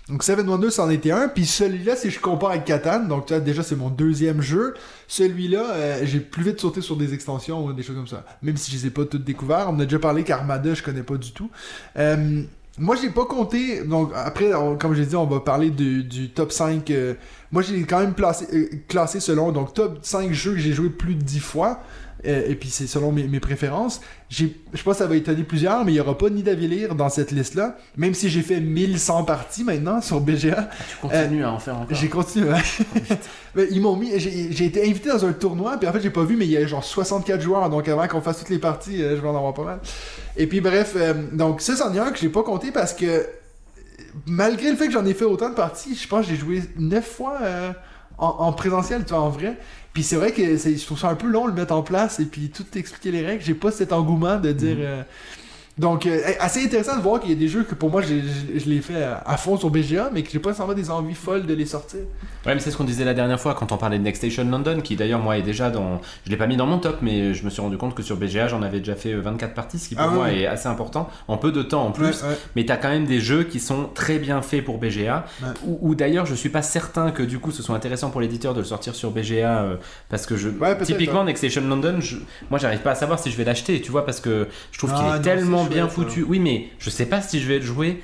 Donc 0.08 0.22
Seven 0.22 0.48
Wonders, 0.48 0.72
c'en 0.72 0.88
était 0.88 1.10
un. 1.10 1.28
Puis 1.28 1.44
celui-là, 1.44 1.94
si 1.94 2.10
je 2.10 2.18
compare 2.18 2.50
avec 2.50 2.64
Catan, 2.64 3.00
donc 3.04 3.26
tu 3.26 3.34
vois, 3.34 3.40
déjà 3.40 3.62
c'est 3.62 3.76
mon 3.76 3.90
deuxième 3.90 4.40
jeu. 4.40 4.74
Celui-là, 5.06 5.64
euh, 5.74 6.00
j'ai 6.04 6.20
plus 6.20 6.42
vite 6.42 6.60
sauté 6.60 6.80
sur 6.80 6.96
des 6.96 7.12
extensions 7.12 7.64
ou 7.64 7.72
des 7.74 7.82
choses 7.82 7.96
comme 7.96 8.06
ça. 8.06 8.24
Même 8.42 8.56
si 8.56 8.70
je 8.70 8.76
les 8.76 8.86
ai 8.86 8.90
pas 8.90 9.04
toutes 9.04 9.24
découvertes. 9.24 9.68
On 9.70 9.78
a 9.80 9.84
déjà 9.84 9.98
parlé 9.98 10.24
qu'Armada, 10.24 10.72
je 10.74 10.82
connais 10.82 11.02
pas 11.02 11.16
du 11.16 11.32
tout. 11.32 11.50
Euh, 11.98 12.42
moi, 12.78 12.96
j'ai 12.96 13.10
pas 13.10 13.26
compté. 13.26 13.82
Donc 13.84 14.12
après, 14.14 14.54
on- 14.54 14.76
comme 14.78 14.94
j'ai 14.94 15.04
dit, 15.04 15.16
on 15.16 15.26
va 15.26 15.40
parler 15.40 15.70
du, 15.70 16.30
top 16.30 16.52
5. 16.52 16.90
euh, 16.90 17.14
moi, 17.52 17.60
j'ai 17.62 17.82
quand 17.82 18.00
même 18.00 18.14
placé, 18.14 18.46
euh, 18.54 18.68
classé 18.88 19.20
selon 19.20 19.52
donc 19.52 19.74
top 19.74 19.98
5 20.02 20.32
jeux 20.32 20.52
que 20.52 20.58
j'ai 20.58 20.72
joué 20.72 20.88
plus 20.88 21.16
de 21.16 21.22
10 21.22 21.40
fois. 21.40 21.80
Euh, 22.26 22.48
et 22.48 22.54
puis 22.56 22.68
c'est 22.68 22.86
selon 22.86 23.12
mes, 23.12 23.28
mes 23.28 23.40
préférences. 23.40 24.00
Je 24.28 24.46
pense 24.84 24.94
que 24.94 24.98
ça 24.98 25.06
va 25.06 25.16
étonner 25.16 25.44
plusieurs, 25.44 25.84
mais 25.84 25.92
il 25.92 25.94
n'y 25.94 26.00
aura 26.00 26.18
pas 26.18 26.28
Nidavellir 26.30 26.94
dans 26.94 27.08
cette 27.08 27.30
liste-là. 27.30 27.76
Même 27.96 28.14
si 28.14 28.28
j'ai 28.28 28.42
fait 28.42 28.60
1100 28.60 29.24
parties 29.24 29.64
maintenant 29.64 30.00
sur 30.00 30.20
BGA. 30.20 30.68
Tu 30.90 30.96
continues 31.00 31.44
à 31.44 31.52
en 31.52 31.58
faire 31.58 31.76
encore. 31.76 31.96
J'ai 31.96 32.08
continué. 32.08 32.52
Mais 33.54 33.66
ils 33.70 33.80
m'ont 33.80 33.96
mis. 33.96 34.18
J'ai 34.18 34.64
été 34.64 34.82
invité 34.88 35.08
dans 35.08 35.24
un 35.24 35.32
tournoi, 35.32 35.76
puis 35.78 35.88
en 35.88 35.92
fait, 35.92 36.00
j'ai 36.00 36.10
pas 36.10 36.24
vu, 36.24 36.36
mais 36.36 36.44
il 36.44 36.50
y 36.50 36.56
a 36.56 36.66
genre 36.66 36.84
64 36.84 37.40
joueurs, 37.40 37.70
donc 37.70 37.88
avant 37.88 38.06
qu'on 38.06 38.20
fasse 38.20 38.38
toutes 38.38 38.50
les 38.50 38.58
parties, 38.58 39.02
euh, 39.02 39.16
je 39.16 39.22
vais 39.22 39.28
en 39.28 39.36
avoir 39.36 39.54
pas 39.54 39.64
mal. 39.64 39.80
Et 40.36 40.46
puis, 40.46 40.60
bref, 40.60 40.92
euh, 40.96 41.14
donc 41.32 41.60
ça, 41.60 41.74
c'en 41.76 41.92
est 41.94 41.98
un 41.98 42.10
que 42.10 42.18
j'ai 42.18 42.28
pas 42.28 42.42
compté 42.42 42.70
parce 42.70 42.92
que 42.92 43.26
malgré 44.26 44.70
le 44.70 44.76
fait 44.76 44.86
que 44.86 44.92
j'en 44.92 45.06
ai 45.06 45.14
fait 45.14 45.24
autant 45.24 45.48
de 45.48 45.54
parties, 45.54 45.94
je 45.94 46.06
pense 46.06 46.26
que 46.26 46.32
j'ai 46.32 46.38
joué 46.38 46.62
9 46.76 47.04
fois 47.04 47.38
euh, 47.42 47.72
en, 48.18 48.26
en 48.28 48.52
présentiel, 48.52 49.04
tu 49.04 49.14
vois, 49.14 49.22
en 49.22 49.30
vrai. 49.30 49.56
Puis 49.98 50.04
c'est 50.04 50.14
vrai 50.14 50.30
que 50.30 50.56
c'est- 50.58 50.76
je 50.76 50.86
trouve 50.86 50.96
ça 50.96 51.08
un 51.08 51.16
peu 51.16 51.26
long 51.26 51.46
de 51.46 51.48
le 51.50 51.56
mettre 51.56 51.74
en 51.74 51.82
place 51.82 52.20
et 52.20 52.24
puis 52.24 52.50
tout 52.50 52.64
expliquer 52.76 53.10
les 53.10 53.26
règles. 53.26 53.42
J'ai 53.42 53.54
pas 53.54 53.72
cet 53.72 53.92
engouement 53.92 54.36
de 54.38 54.52
dire. 54.52 54.76
euh, 54.78 55.02
donc, 55.76 56.06
euh, 56.06 56.20
assez 56.38 56.64
intéressant 56.64 56.96
de 56.96 57.02
voir 57.02 57.18
qu'il 57.20 57.30
y 57.30 57.32
a 57.32 57.36
des 57.36 57.48
jeux 57.48 57.64
que 57.64 57.74
pour 57.74 57.90
moi, 57.90 58.00
je, 58.02 58.14
les 58.70 58.80
fais 58.80 59.02
à, 59.02 59.16
à 59.26 59.36
fond 59.36 59.56
sur 59.56 59.70
BGA, 59.70 60.10
mais 60.12 60.22
que 60.22 60.30
j'ai 60.30 60.38
pas 60.38 60.50
nécessairement 60.50 60.74
des 60.74 60.88
envies 60.88 61.16
folles 61.16 61.46
de 61.46 61.54
les 61.54 61.66
sortir. 61.66 61.98
Ouais, 62.48 62.54
mais 62.54 62.60
c'est 62.60 62.70
ce 62.70 62.76
qu'on 62.76 62.84
disait 62.84 63.04
la 63.04 63.14
dernière 63.14 63.38
fois 63.38 63.54
quand 63.54 63.72
on 63.72 63.76
parlait 63.76 63.98
de 63.98 64.02
Next 64.02 64.22
Station 64.22 64.44
London, 64.50 64.80
qui 64.82 64.96
d'ailleurs, 64.96 65.20
moi, 65.20 65.36
est 65.38 65.42
déjà 65.42 65.70
dans. 65.70 66.00
Je 66.24 66.30
l'ai 66.30 66.36
pas 66.36 66.46
mis 66.46 66.56
dans 66.56 66.66
mon 66.66 66.78
top, 66.78 66.98
mais 67.02 67.34
je 67.34 67.44
me 67.44 67.50
suis 67.50 67.60
rendu 67.60 67.76
compte 67.76 67.94
que 67.94 68.02
sur 68.02 68.16
BGA, 68.16 68.48
j'en 68.48 68.62
avais 68.62 68.78
déjà 68.78 68.94
fait 68.94 69.12
euh, 69.12 69.20
24 69.20 69.54
parties, 69.54 69.78
ce 69.78 69.88
qui 69.90 69.94
pour 69.94 70.04
Ah 70.04 70.08
moi 70.10 70.32
est 70.32 70.46
assez 70.46 70.66
important, 70.66 71.08
en 71.28 71.36
peu 71.36 71.52
de 71.52 71.62
temps 71.62 71.84
en 71.86 71.92
plus. 71.92 72.22
Ouais, 72.22 72.28
ouais. 72.30 72.38
Mais 72.56 72.64
t'as 72.64 72.76
quand 72.76 72.88
même 72.88 73.04
des 73.04 73.20
jeux 73.20 73.44
qui 73.44 73.60
sont 73.60 73.88
très 73.94 74.18
bien 74.18 74.40
faits 74.42 74.64
pour 74.64 74.78
BGA, 74.78 75.26
Ouais. 75.42 75.48
ou, 75.66 75.78
ou 75.90 75.94
d'ailleurs, 75.94 76.26
je 76.26 76.34
suis 76.34 76.48
pas 76.48 76.62
certain 76.62 77.10
que 77.10 77.22
du 77.22 77.38
coup 77.38 77.50
ce 77.50 77.62
soit 77.62 77.76
intéressant 77.76 78.10
pour 78.10 78.20
l'éditeur 78.20 78.54
de 78.54 78.60
le 78.60 78.64
sortir 78.66 78.94
sur 78.94 79.10
BGA, 79.10 79.58
euh, 79.62 79.76
parce 80.08 80.24
que 80.26 80.36
je. 80.36 80.48
Typiquement. 80.84 81.24
Next 81.24 81.44
Station 81.44 81.68
London, 81.68 81.96
je- 82.00 82.16
moi, 82.50 82.58
j'arrive 82.58 82.80
pas 82.80 82.92
à 82.92 82.94
savoir 82.94 83.18
si 83.18 83.30
je 83.30 83.36
vais 83.36 83.44
l'acheter, 83.44 83.80
tu 83.82 83.90
vois, 83.90 84.06
parce 84.06 84.20
que 84.20 84.48
je 84.72 84.78
trouve 84.78 84.92
Ah, 84.94 84.96
qu'il 84.98 85.06
est 85.06 85.16
non, 85.16 85.22
tellement 85.22 85.64
bien 85.64 85.88
foutu. 85.88 86.22
Oui, 86.26 86.38
mais 86.38 86.68
je 86.78 86.88
sais 86.88 87.06
pas 87.06 87.20
si 87.20 87.40
je 87.40 87.46
vais 87.48 87.58
le 87.58 87.64
jouer 87.64 88.00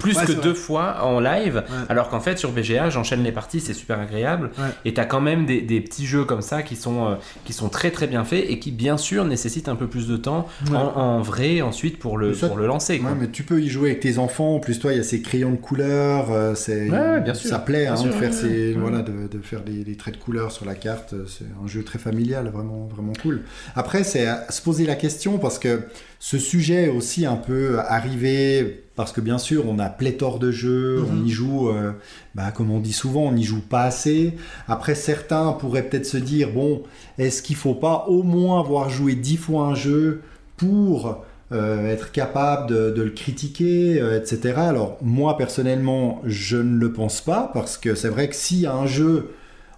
Plus 0.00 0.16
Ouais, 0.16 0.24
que 0.26 0.32
deux 0.32 0.52
fois 0.54 1.04
en 1.04 1.20
live, 1.20 1.62
Ouais. 1.68 1.76
alors 1.88 2.08
qu'en 2.08 2.18
fait 2.18 2.38
sur 2.38 2.50
BGA 2.50 2.90
j'enchaîne 2.90 3.22
les 3.22 3.30
parties, 3.30 3.60
c'est 3.60 3.72
super 3.72 4.00
agréable. 4.00 4.50
Ouais. 4.58 4.64
Et 4.84 4.94
t'as 4.94 5.04
quand 5.04 5.20
même 5.20 5.46
des, 5.46 5.60
des 5.62 5.80
petits 5.80 6.06
jeux 6.06 6.24
comme 6.24 6.42
ça 6.42 6.62
qui 6.64 6.74
sont, 6.74 7.06
euh, 7.06 7.14
qui 7.44 7.52
sont 7.52 7.68
très 7.68 7.92
très 7.92 8.08
bien 8.08 8.24
faits 8.24 8.44
et 8.48 8.58
qui 8.58 8.72
bien 8.72 8.96
sûr 8.96 9.24
nécessitent 9.24 9.68
un 9.68 9.76
peu 9.76 9.86
plus 9.86 10.08
de 10.08 10.16
temps 10.16 10.48
en, 10.72 10.74
en 10.74 11.22
vrai 11.22 11.60
ensuite 11.62 11.98
pour 12.00 12.18
le, 12.18 12.34
ça- 12.34 12.48
pour 12.48 12.56
le 12.56 12.66
lancer. 12.66 12.98
quoi. 12.98 13.12
Mais 13.18 13.28
tu 13.30 13.44
peux 13.44 13.60
y 13.62 13.68
jouer 13.68 13.90
avec 13.90 14.00
tes 14.00 14.18
enfants. 14.18 14.56
En 14.56 14.58
plus, 14.58 14.78
toi, 14.80 14.92
il 14.92 14.96
y 14.96 15.00
a 15.00 15.04
ces 15.04 15.22
crayons 15.22 15.52
de 15.52 15.56
couleur. 15.56 16.32
euh, 16.32 16.54
c'est, 16.56 16.90
Ouais, 16.90 16.98
ouais, 16.98 17.20
bien 17.20 17.34
sûr. 17.34 17.48
Ça 17.50 17.60
plaît 17.60 17.84
Bien 17.84 17.92
hein, 17.92 17.96
sûr. 17.96 18.06
de 18.06 18.12
faire 18.12 18.34
ces, 18.34 18.72
voilà, 18.72 19.02
de, 19.02 19.28
de 19.28 19.40
faire 19.40 19.62
des, 19.62 19.84
des 19.84 19.96
traits 19.96 20.14
de 20.18 20.20
couleur 20.20 20.50
sur 20.50 20.64
la 20.66 20.74
carte. 20.74 21.14
C'est 21.28 21.44
un 21.62 21.66
jeu 21.68 21.84
très 21.84 22.00
familial, 22.00 22.48
vraiment, 22.52 22.86
vraiment 22.92 23.12
cool. 23.22 23.42
Après, 23.76 24.02
c'est 24.02 24.26
à 24.26 24.50
se 24.50 24.60
poser 24.62 24.84
la 24.84 24.96
question 24.96 25.38
parce 25.38 25.58
que 25.60 25.82
ce 26.18 26.38
sujet 26.38 26.84
est 26.86 26.88
aussi 26.88 27.24
un 27.24 27.36
peu 27.36 27.78
arrivé 27.78 28.82
parce 28.96 29.12
que 29.12 29.20
bien 29.20 29.38
sûr, 29.38 29.64
on 29.68 29.78
a 29.78 29.88
pléthore 29.88 30.38
de 30.38 30.50
jeux, 30.50 31.00
Mhm. 31.02 31.06
on 31.22 31.24
y 31.24 31.30
joue, 31.30 31.68
euh, 31.68 31.92
bah, 32.34 32.50
comme 32.50 32.70
on 32.70 32.80
dit 32.80 32.92
souvent, 32.94 33.22
on 33.24 33.32
n'y 33.32 33.44
joue 33.44 33.60
pas 33.60 33.82
assez. 33.84 34.34
Après, 34.66 34.94
certains 34.94 35.52
pourraient 35.52 35.82
peut-être 35.84 36.06
se 36.06 36.16
dire, 36.16 36.50
bon, 36.52 36.82
est-ce 37.18 37.42
qu'il 37.42 37.56
faut 37.56 37.74
pas 37.74 38.06
au 38.08 38.22
moins 38.22 38.58
avoir 38.60 38.88
joué 38.90 39.14
dix 39.14 39.36
fois 39.36 39.66
un 39.66 39.74
jeu 39.74 40.22
pour 40.56 41.24
euh, 41.52 41.88
être 41.92 42.10
capable 42.10 42.68
de, 42.70 42.90
de 42.90 43.02
le 43.02 43.10
critiquer, 43.10 44.00
euh, 44.00 44.18
etc. 44.18 44.54
Alors 44.56 44.98
moi 45.00 45.36
personnellement, 45.36 46.20
je 46.24 46.56
ne 46.56 46.76
le 46.76 46.92
pense 46.92 47.20
pas 47.20 47.52
parce 47.54 47.78
que 47.78 47.94
c'est 47.94 48.08
vrai 48.08 48.28
que 48.28 48.34
s'il 48.34 48.58
y 48.60 48.66
a 48.66 48.74
un 48.74 48.86
jeu 48.88 49.30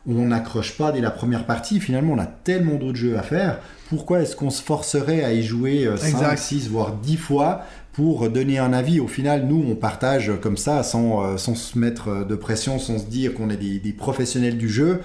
où 0.07 0.19
on 0.19 0.28
n'accroche 0.28 0.78
pas 0.78 0.93
dès 0.93 1.03
la 1.03 1.11
première 1.11 1.45
partie, 1.45 1.78
finalement 1.81 2.15
on 2.15 2.19
a 2.19 2.24
tellement 2.24 2.77
d'autres 2.77 2.97
jeux 2.97 3.19
à 3.19 3.23
faire, 3.23 3.59
pourquoi 3.90 4.20
est-ce 4.20 4.35
qu'on 4.35 4.49
se 4.49 4.62
forcerait 4.62 5.23
à 5.24 5.35
y 5.35 5.43
jouer 5.43 5.86
euh, 5.86 5.99
5, 5.99 6.09
Exact. 6.09 6.36
6, 6.39 6.69
voire 6.70 6.93
10 6.93 7.19
fois 7.19 7.61
pour 7.98 8.30
donner 8.30 8.58
un 8.60 8.72
avis 8.72 9.00
Au 9.00 9.08
final, 9.08 9.46
nous, 9.48 9.64
on 9.68 9.74
partage 9.74 10.30
comme 10.40 10.56
ça, 10.56 10.84
sans, 10.84 11.24
euh, 11.24 11.36
sans 11.36 11.56
se 11.56 11.76
mettre 11.76 12.24
de 12.24 12.36
pression, 12.36 12.78
sans 12.78 12.96
se 13.00 13.06
dire 13.06 13.34
qu'on 13.34 13.50
est 13.50 13.56
des, 13.56 13.80
des 13.80 13.92
professionnels 13.92 14.56
du 14.56 14.68
jeu. 14.68 15.00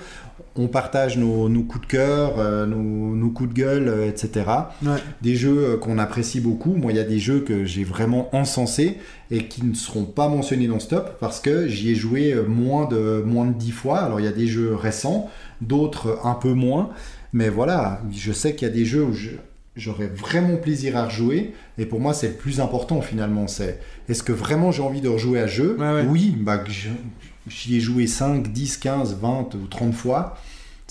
On 0.55 0.67
partage 0.67 1.17
nos, 1.17 1.49
nos 1.49 1.63
coups 1.63 1.87
de 1.87 1.91
cœur, 1.91 2.35
euh, 2.37 2.67
nos, 2.67 3.15
nos 3.15 3.29
coups 3.31 3.49
de 3.49 3.55
gueule, 3.55 3.87
euh, 3.87 4.07
etc 4.07 4.45
Ouais. 4.85 4.97
des 5.23 5.35
jeux 5.35 5.77
qu'on 5.81 5.97
apprécie 5.97 6.39
beaucoup. 6.39 6.75
Moi, 6.75 6.91
il 6.91 6.97
y 6.97 7.01
a 7.01 7.03
des 7.03 7.17
jeux 7.17 7.39
que 7.39 7.65
j'ai 7.65 7.83
vraiment 7.83 8.29
encensés 8.35 8.99
et 9.31 9.47
qui 9.47 9.65
ne 9.65 9.73
seront 9.73 10.05
pas 10.05 10.27
mentionnés 10.29 10.67
dans 10.67 10.77
Stop 10.79 11.17
parce 11.19 11.39
que 11.39 11.67
j'y 11.67 11.89
ai 11.89 11.95
joué 11.95 12.35
moins 12.47 12.85
de, 12.87 13.23
moins 13.25 13.47
de 13.47 13.53
10 13.53 13.71
fois. 13.71 14.01
Alors, 14.01 14.19
il 14.19 14.25
y 14.27 14.29
a 14.29 14.31
des 14.31 14.45
jeux 14.45 14.75
récents, 14.75 15.31
d'autres 15.61 16.19
un 16.23 16.35
peu 16.35 16.53
moins. 16.53 16.91
Mais 17.31 17.49
voilà, 17.49 18.01
je 18.11 18.31
sais 18.31 18.53
qu'il 18.53 18.67
y 18.67 18.71
a 18.71 18.73
des 18.73 18.85
jeux 18.85 19.03
où 19.03 19.13
je- 19.13 19.29
j'aurais 19.75 20.07
vraiment 20.07 20.57
plaisir 20.57 20.97
à 20.97 21.05
rejouer. 21.05 21.53
Et 21.77 21.85
pour 21.85 21.99
moi, 21.99 22.13
c'est 22.13 22.29
le 22.29 22.33
plus 22.33 22.59
important 22.59 23.01
finalement. 23.01 23.47
C'est 23.47 23.79
est-ce 24.09 24.23
que 24.23 24.31
vraiment 24.31 24.71
j'ai 24.71 24.83
envie 24.83 25.01
de 25.01 25.09
rejouer 25.09 25.39
à 25.39 25.47
jeu 25.47 25.77
Ouais, 25.79 25.93
ouais. 25.93 26.05
Oui, 26.07 26.35
bah, 26.39 26.63
j'y 27.47 27.75
ai 27.75 27.79
joué 27.79 28.07
5, 28.07 28.51
10, 28.51 28.77
15, 28.77 29.17
20 29.19 29.55
ou 29.55 29.67
30 29.67 29.93
fois. 29.93 30.37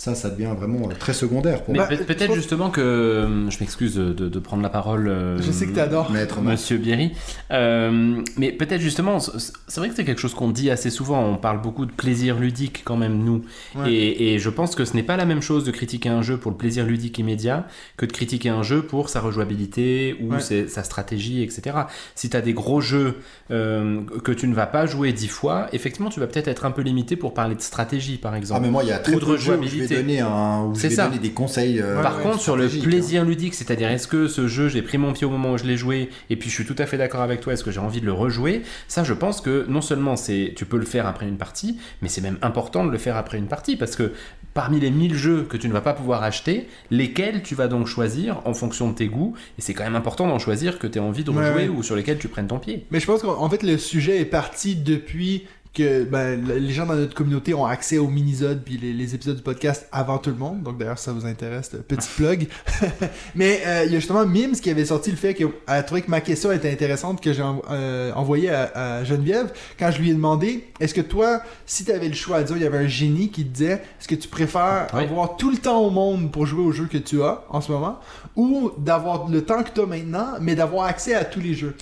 Ça, 0.03 0.17
ça 0.17 0.31
devient 0.31 0.51
vraiment 0.59 0.89
euh, 0.91 0.95
très 0.99 1.13
secondaire 1.13 1.63
pour 1.63 1.73
Mais 1.75 1.79
Bah, 1.79 1.87
peut-être 1.87 2.27
pense- 2.27 2.35
justement 2.35 2.71
que 2.71 2.81
euh, 2.81 3.49
je 3.51 3.59
m'excuse 3.61 3.95
de, 3.95 4.39
prendre 4.41 4.61
la 4.61 4.69
parole. 4.69 5.07
euh, 5.07 5.41
Je 5.41 5.53
sais 5.53 5.65
que 5.69 5.77
t'adores. 5.77 6.11
Maître. 6.11 6.41
Monsieur 6.41 6.77
Bierry. 6.77 7.13
Euh, 7.53 8.21
mais 8.37 8.51
peut-être 8.51 8.81
justement, 8.81 9.21
c'est 9.21 9.77
vrai 9.79 9.91
que 9.91 9.95
c'est 9.95 10.05
quelque 10.05 10.21
chose 10.21 10.35
qu'on 10.35 10.51
dit 10.51 10.71
assez 10.71 10.91
souvent. 10.91 11.25
On 11.25 11.37
parle 11.37 11.61
beaucoup 11.63 11.87
de 11.87 11.93
plaisir 11.93 12.37
ludique 12.37 12.83
quand 12.85 12.97
même, 12.97 13.17
nous. 13.23 13.43
Ouais. 13.77 13.93
Et, 13.93 14.35
et 14.35 14.39
je 14.41 14.51
pense 14.51 14.75
que 14.75 14.85
ce 14.85 14.95
n'est 14.97 15.05
pas 15.05 15.17
la 15.17 15.25
même 15.25 15.41
chose 15.41 15.63
de 15.63 15.71
critiquer 15.71 16.09
un 16.09 16.23
jeu 16.23 16.37
pour 16.37 16.51
le 16.51 16.57
plaisir 16.57 16.85
ludique 16.85 17.21
immédiat 17.21 17.69
que 17.97 18.05
de 18.05 18.11
critiquer 18.13 18.49
un 18.49 18.65
jeu 18.65 18.83
pour 18.83 19.09
sa 19.09 19.21
rejouabilité 19.21 20.17
ou 20.21 20.33
Ouais. 20.33 20.41
ses- 20.41 20.67
sa 20.67 20.83
stratégie, 20.83 21.45
etc. 21.45 21.77
Si 22.17 22.29
tu 22.29 22.37
as 22.37 22.41
des 22.41 22.55
gros 22.55 22.81
jeux 22.81 23.19
euh, 23.53 24.01
que 24.25 24.33
tu 24.33 24.49
ne 24.49 24.55
vas 24.57 24.67
pas 24.67 24.85
jouer 24.87 25.13
dix 25.13 25.29
fois, 25.29 25.69
effectivement, 25.73 26.11
tu 26.11 26.19
vas 26.19 26.27
peut-être 26.27 26.49
être 26.49 26.65
un 26.65 26.73
peu 26.73 26.83
limité 26.83 27.15
pour 27.15 27.35
parler 27.35 27.55
de 27.55 27.61
stratégie, 27.61 28.17
par 28.17 28.33
Ah 28.35 28.39
exemple. 28.39 28.63
mais 28.63 28.71
moi 28.71 28.83
il 28.83 28.89
y 28.89 28.93
a 28.93 28.99
très 28.99 29.15
Ou 29.15 29.21
de 29.21 29.25
peu 29.27 29.33
de 29.33 29.37
jeux 29.37 29.43
où 29.43 29.45
je 29.45 29.51
vais 29.53 29.57
rejouabilité. 29.59 29.92
Donner 29.97 30.21
un 30.21 30.65
où 30.65 30.75
je 30.75 30.81
C'est 30.81 30.89
vais 30.89 30.95
ça. 30.95 31.07
donner 31.07 31.19
des 31.19 31.31
conseils. 31.31 31.81
euh, 31.81 32.03
Par 32.03 32.21
contre, 32.21 32.41
sur 32.41 32.57
le 32.57 32.69
plaisir 32.69 33.25
ludique, 33.25 33.55
c'est-à-dire 33.55 33.91
est-ce 33.91 34.07
que 34.09 34.29
ce 34.29 34.47
jeu, 34.49 34.69
j'ai 34.69 34.83
pris 34.83 34.99
mon 34.99 35.13
pied 35.13 35.27
au 35.27 35.31
moment 35.31 35.53
où 35.53 35.59
je 35.59 35.65
l'ai 35.65 35.77
joué, 35.77 36.11
et 36.31 36.37
puis 36.37 36.51
je 36.51 36.55
suis 36.55 36.65
tout 36.65 36.77
à 36.79 36.87
fait 36.87 36.97
d'accord 36.99 37.21
avec 37.23 37.41
toi, 37.41 37.53
est-ce 37.53 37.65
que 37.65 37.71
j'ai 37.71 37.81
envie 37.81 38.01
de 38.01 38.07
le 38.07 38.13
rejouer? 38.13 38.63
Ça, 38.89 39.05
je 39.05 39.15
pense 39.15 39.41
que 39.41 39.67
non 39.69 39.81
seulement 39.81 40.17
c'est, 40.17 40.53
tu 40.57 40.65
peux 40.65 40.79
le 40.79 40.85
faire 40.87 41.07
après 41.07 41.27
une 41.29 41.37
partie, 41.37 41.79
mais 42.03 42.09
c'est 42.09 42.21
même 42.21 42.39
important 42.43 42.85
de 42.85 42.91
le 42.91 42.99
faire 42.99 43.17
après 43.17 43.39
une 43.39 43.47
partie, 43.49 43.77
parce 43.77 43.97
que 43.97 44.13
parmi 44.55 44.81
les 44.81 44.91
1000 44.91 45.15
jeux 45.15 45.43
que 45.49 45.57
tu 45.57 45.67
ne 45.69 45.73
vas 45.73 45.81
pas 45.81 45.95
pouvoir 45.95 46.23
acheter, 46.23 46.69
lesquels 46.91 47.43
tu 47.43 47.55
vas 47.55 47.69
donc 47.69 47.87
choisir 47.87 48.41
en 48.45 48.53
fonction 48.55 48.91
de 48.91 48.95
tes 48.95 49.07
goûts, 49.09 49.35
et 49.59 49.63
c'est 49.63 49.73
quand 49.75 49.85
même 49.85 49.97
important 49.97 50.27
d'en 50.27 50.39
choisir 50.39 50.79
que 50.79 50.87
tu 50.87 50.99
as 50.99 51.03
envie 51.03 51.25
de 51.25 51.31
rejouer 51.31 51.55
ouais. 51.65 51.69
ou 51.69 51.83
sur 51.83 51.97
lesquels 51.97 52.19
tu 52.19 52.29
prennes 52.29 52.49
ton 52.49 52.59
pied. 52.59 52.85
Mais 52.91 53.01
je 53.01 53.07
pense 53.07 53.23
qu'en 53.23 53.41
en 53.41 53.49
fait, 53.49 53.63
le 53.63 53.79
sujet 53.79 54.21
est 54.21 54.25
parti 54.27 54.77
depuis 54.77 55.45
que 55.75 56.05
ben, 56.05 56.47
le- 56.47 56.59
les 56.59 56.73
gens 56.73 56.85
dans 56.85 56.95
notre 56.95 57.15
communauté 57.15 57.55
ont 57.55 57.65
accès 57.65 57.97
aux 57.97 58.09
minisodes 58.09 58.63
puis 58.63 58.77
les, 58.77 58.93
les 58.93 59.15
épisodes 59.15 59.37
du 59.37 59.43
podcast 59.43 59.89
avant 59.91 60.19
tout 60.19 60.29
le 60.31 60.37
monde. 60.37 60.63
Donc 60.63 60.77
d'ailleurs, 60.79 60.99
si 60.99 61.05
ça 61.07 61.13
vous 61.13 61.25
intéresse, 61.25 61.71
petit 61.89 62.09
plug. 62.17 62.47
Mais 63.35 63.61
euh, 63.67 63.85
il 63.87 63.93
y 63.93 63.97
a 63.97 63.99
justement 63.99 64.27
Mims 64.27 64.53
qui 64.61 64.69
avait 64.71 64.85
sorti 64.85 65.11
le 65.11 65.17
fait 65.17 65.35
qu'elle 65.35 65.49
a 65.67 65.83
trouvé 65.83 66.03
que 66.03 66.11
ma 66.11 66.21
question 66.21 66.53
était 66.53 66.71
intéressante 66.71 67.21
que 67.23 67.33
j'ai 67.33 67.43
en- 67.43 67.63
euh, 67.71 68.13
envoyée 68.15 68.51
à, 68.51 68.99
à 68.99 69.05
Geneviève 69.05 69.51
quand 69.79 69.91
je 69.91 69.99
lui 70.01 70.11
ai 70.11 70.15
demandé 70.15 70.65
est-ce 70.81 70.93
que 70.95 71.01
toi, 71.01 71.41
si 71.67 71.85
tu 71.85 71.93
avais 71.93 72.09
le 72.09 72.15
choix 72.15 72.39
à 72.39 72.43
dire, 72.43 72.57
il 72.57 72.63
y 72.63 72.67
avait 72.67 72.79
un 72.79 72.87
génie 72.87 73.31
qui 73.31 73.45
te 73.45 73.51
disait 73.57 73.73
est-ce 73.99 74.09
que 74.09 74.15
tu 74.15 74.29
préfères 74.29 74.89
Oui. 74.95 75.05
avoir 75.05 75.37
tout 75.37 75.51
le 75.51 75.57
temps 75.57 75.81
au 75.81 75.91
monde 75.91 76.31
pour 76.31 76.45
jouer 76.47 76.63
aux 76.65 76.73
jeux 76.73 76.87
que 76.91 76.99
tu 76.99 77.23
as 77.23 77.45
en 77.49 77.61
ce 77.63 77.73
moment 77.73 77.99
ou 78.37 78.73
d'avoir 78.79 79.29
le 79.29 79.43
temps 79.43 79.63
que 79.63 79.71
tu 79.75 79.81
as 79.81 79.87
maintenant, 79.87 80.27
mais 80.41 80.55
d'avoir 80.55 80.85
accès 80.87 81.15
à 81.15 81.25
tous 81.25 81.41
les 81.41 81.55
jeux? 81.55 81.75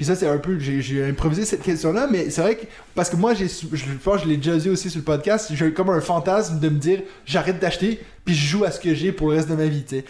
Puis 0.00 0.06
ça, 0.06 0.16
c'est 0.16 0.26
un 0.26 0.38
peu. 0.38 0.58
J'ai 0.58 1.04
improvisé 1.04 1.44
cette 1.44 1.60
question-là, 1.60 2.08
mais 2.10 2.30
c'est 2.30 2.40
vrai 2.40 2.56
que. 2.56 2.64
Parce 2.94 3.10
que 3.10 3.16
moi, 3.16 3.34
j'ai, 3.34 3.48
je 3.48 3.84
pense 4.02 4.22
je 4.22 4.28
l'ai 4.28 4.38
déjà 4.38 4.56
dit 4.56 4.70
aussi 4.70 4.88
sur 4.88 4.98
le 4.98 5.04
podcast, 5.04 5.50
j'ai 5.52 5.74
comme 5.74 5.90
un 5.90 6.00
fantasme 6.00 6.58
de 6.58 6.70
me 6.70 6.78
dire 6.78 7.02
j'arrête 7.26 7.58
d'acheter, 7.58 8.00
puis 8.24 8.34
je 8.34 8.46
joue 8.46 8.64
à 8.64 8.70
ce 8.70 8.80
que 8.80 8.94
j'ai 8.94 9.12
pour 9.12 9.28
le 9.28 9.36
reste 9.36 9.50
de 9.50 9.56
ma 9.56 9.66
vie, 9.66 9.82
tu 9.82 9.96
sais. 9.96 10.04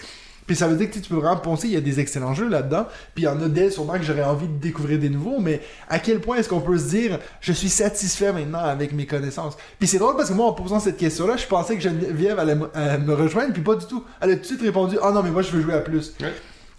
Puis 0.46 0.54
ça 0.54 0.68
veut 0.68 0.76
dire 0.76 0.88
que 0.88 0.94
tu 0.94 1.08
peux 1.08 1.16
vraiment 1.16 1.38
penser, 1.38 1.66
il 1.66 1.74
y 1.74 1.76
a 1.76 1.80
des 1.80 1.98
excellents 1.98 2.34
jeux 2.34 2.48
là-dedans, 2.48 2.86
puis 3.16 3.24
il 3.24 3.26
y 3.26 3.28
en 3.28 3.42
a 3.42 3.48
des 3.48 3.72
sûrement 3.72 3.94
que 3.94 4.04
j'aurais 4.04 4.22
envie 4.22 4.46
de 4.46 4.58
découvrir 4.60 5.00
des 5.00 5.08
nouveaux, 5.08 5.40
mais 5.40 5.60
à 5.88 5.98
quel 5.98 6.20
point 6.20 6.36
est-ce 6.36 6.48
qu'on 6.48 6.60
peut 6.60 6.78
se 6.78 6.90
dire 6.90 7.18
je 7.40 7.52
suis 7.52 7.68
satisfait 7.68 8.32
maintenant 8.32 8.60
avec 8.60 8.92
mes 8.92 9.06
connaissances? 9.06 9.56
Puis 9.80 9.88
c'est 9.88 9.98
drôle 9.98 10.14
parce 10.14 10.28
que 10.28 10.34
moi, 10.34 10.46
en 10.46 10.52
posant 10.52 10.78
cette 10.78 10.98
question-là, 10.98 11.36
je 11.36 11.46
pensais 11.46 11.74
que 11.74 11.82
Geneviève 11.82 12.38
allait 12.38 12.54
me, 12.54 12.70
euh, 12.76 13.16
rejoindre, 13.16 13.52
puis 13.52 13.62
pas 13.62 13.74
du 13.74 13.86
tout. 13.86 14.04
Elle 14.20 14.30
a 14.30 14.34
tout 14.36 14.42
de 14.42 14.46
suite 14.46 14.62
répondu 14.62 14.98
ah 15.02 15.10
non, 15.10 15.24
mais 15.24 15.32
moi 15.32 15.42
je 15.42 15.50
veux 15.50 15.62
jouer 15.62 15.74
à 15.74 15.80
plus. 15.80 16.14
Ouais. 16.20 16.32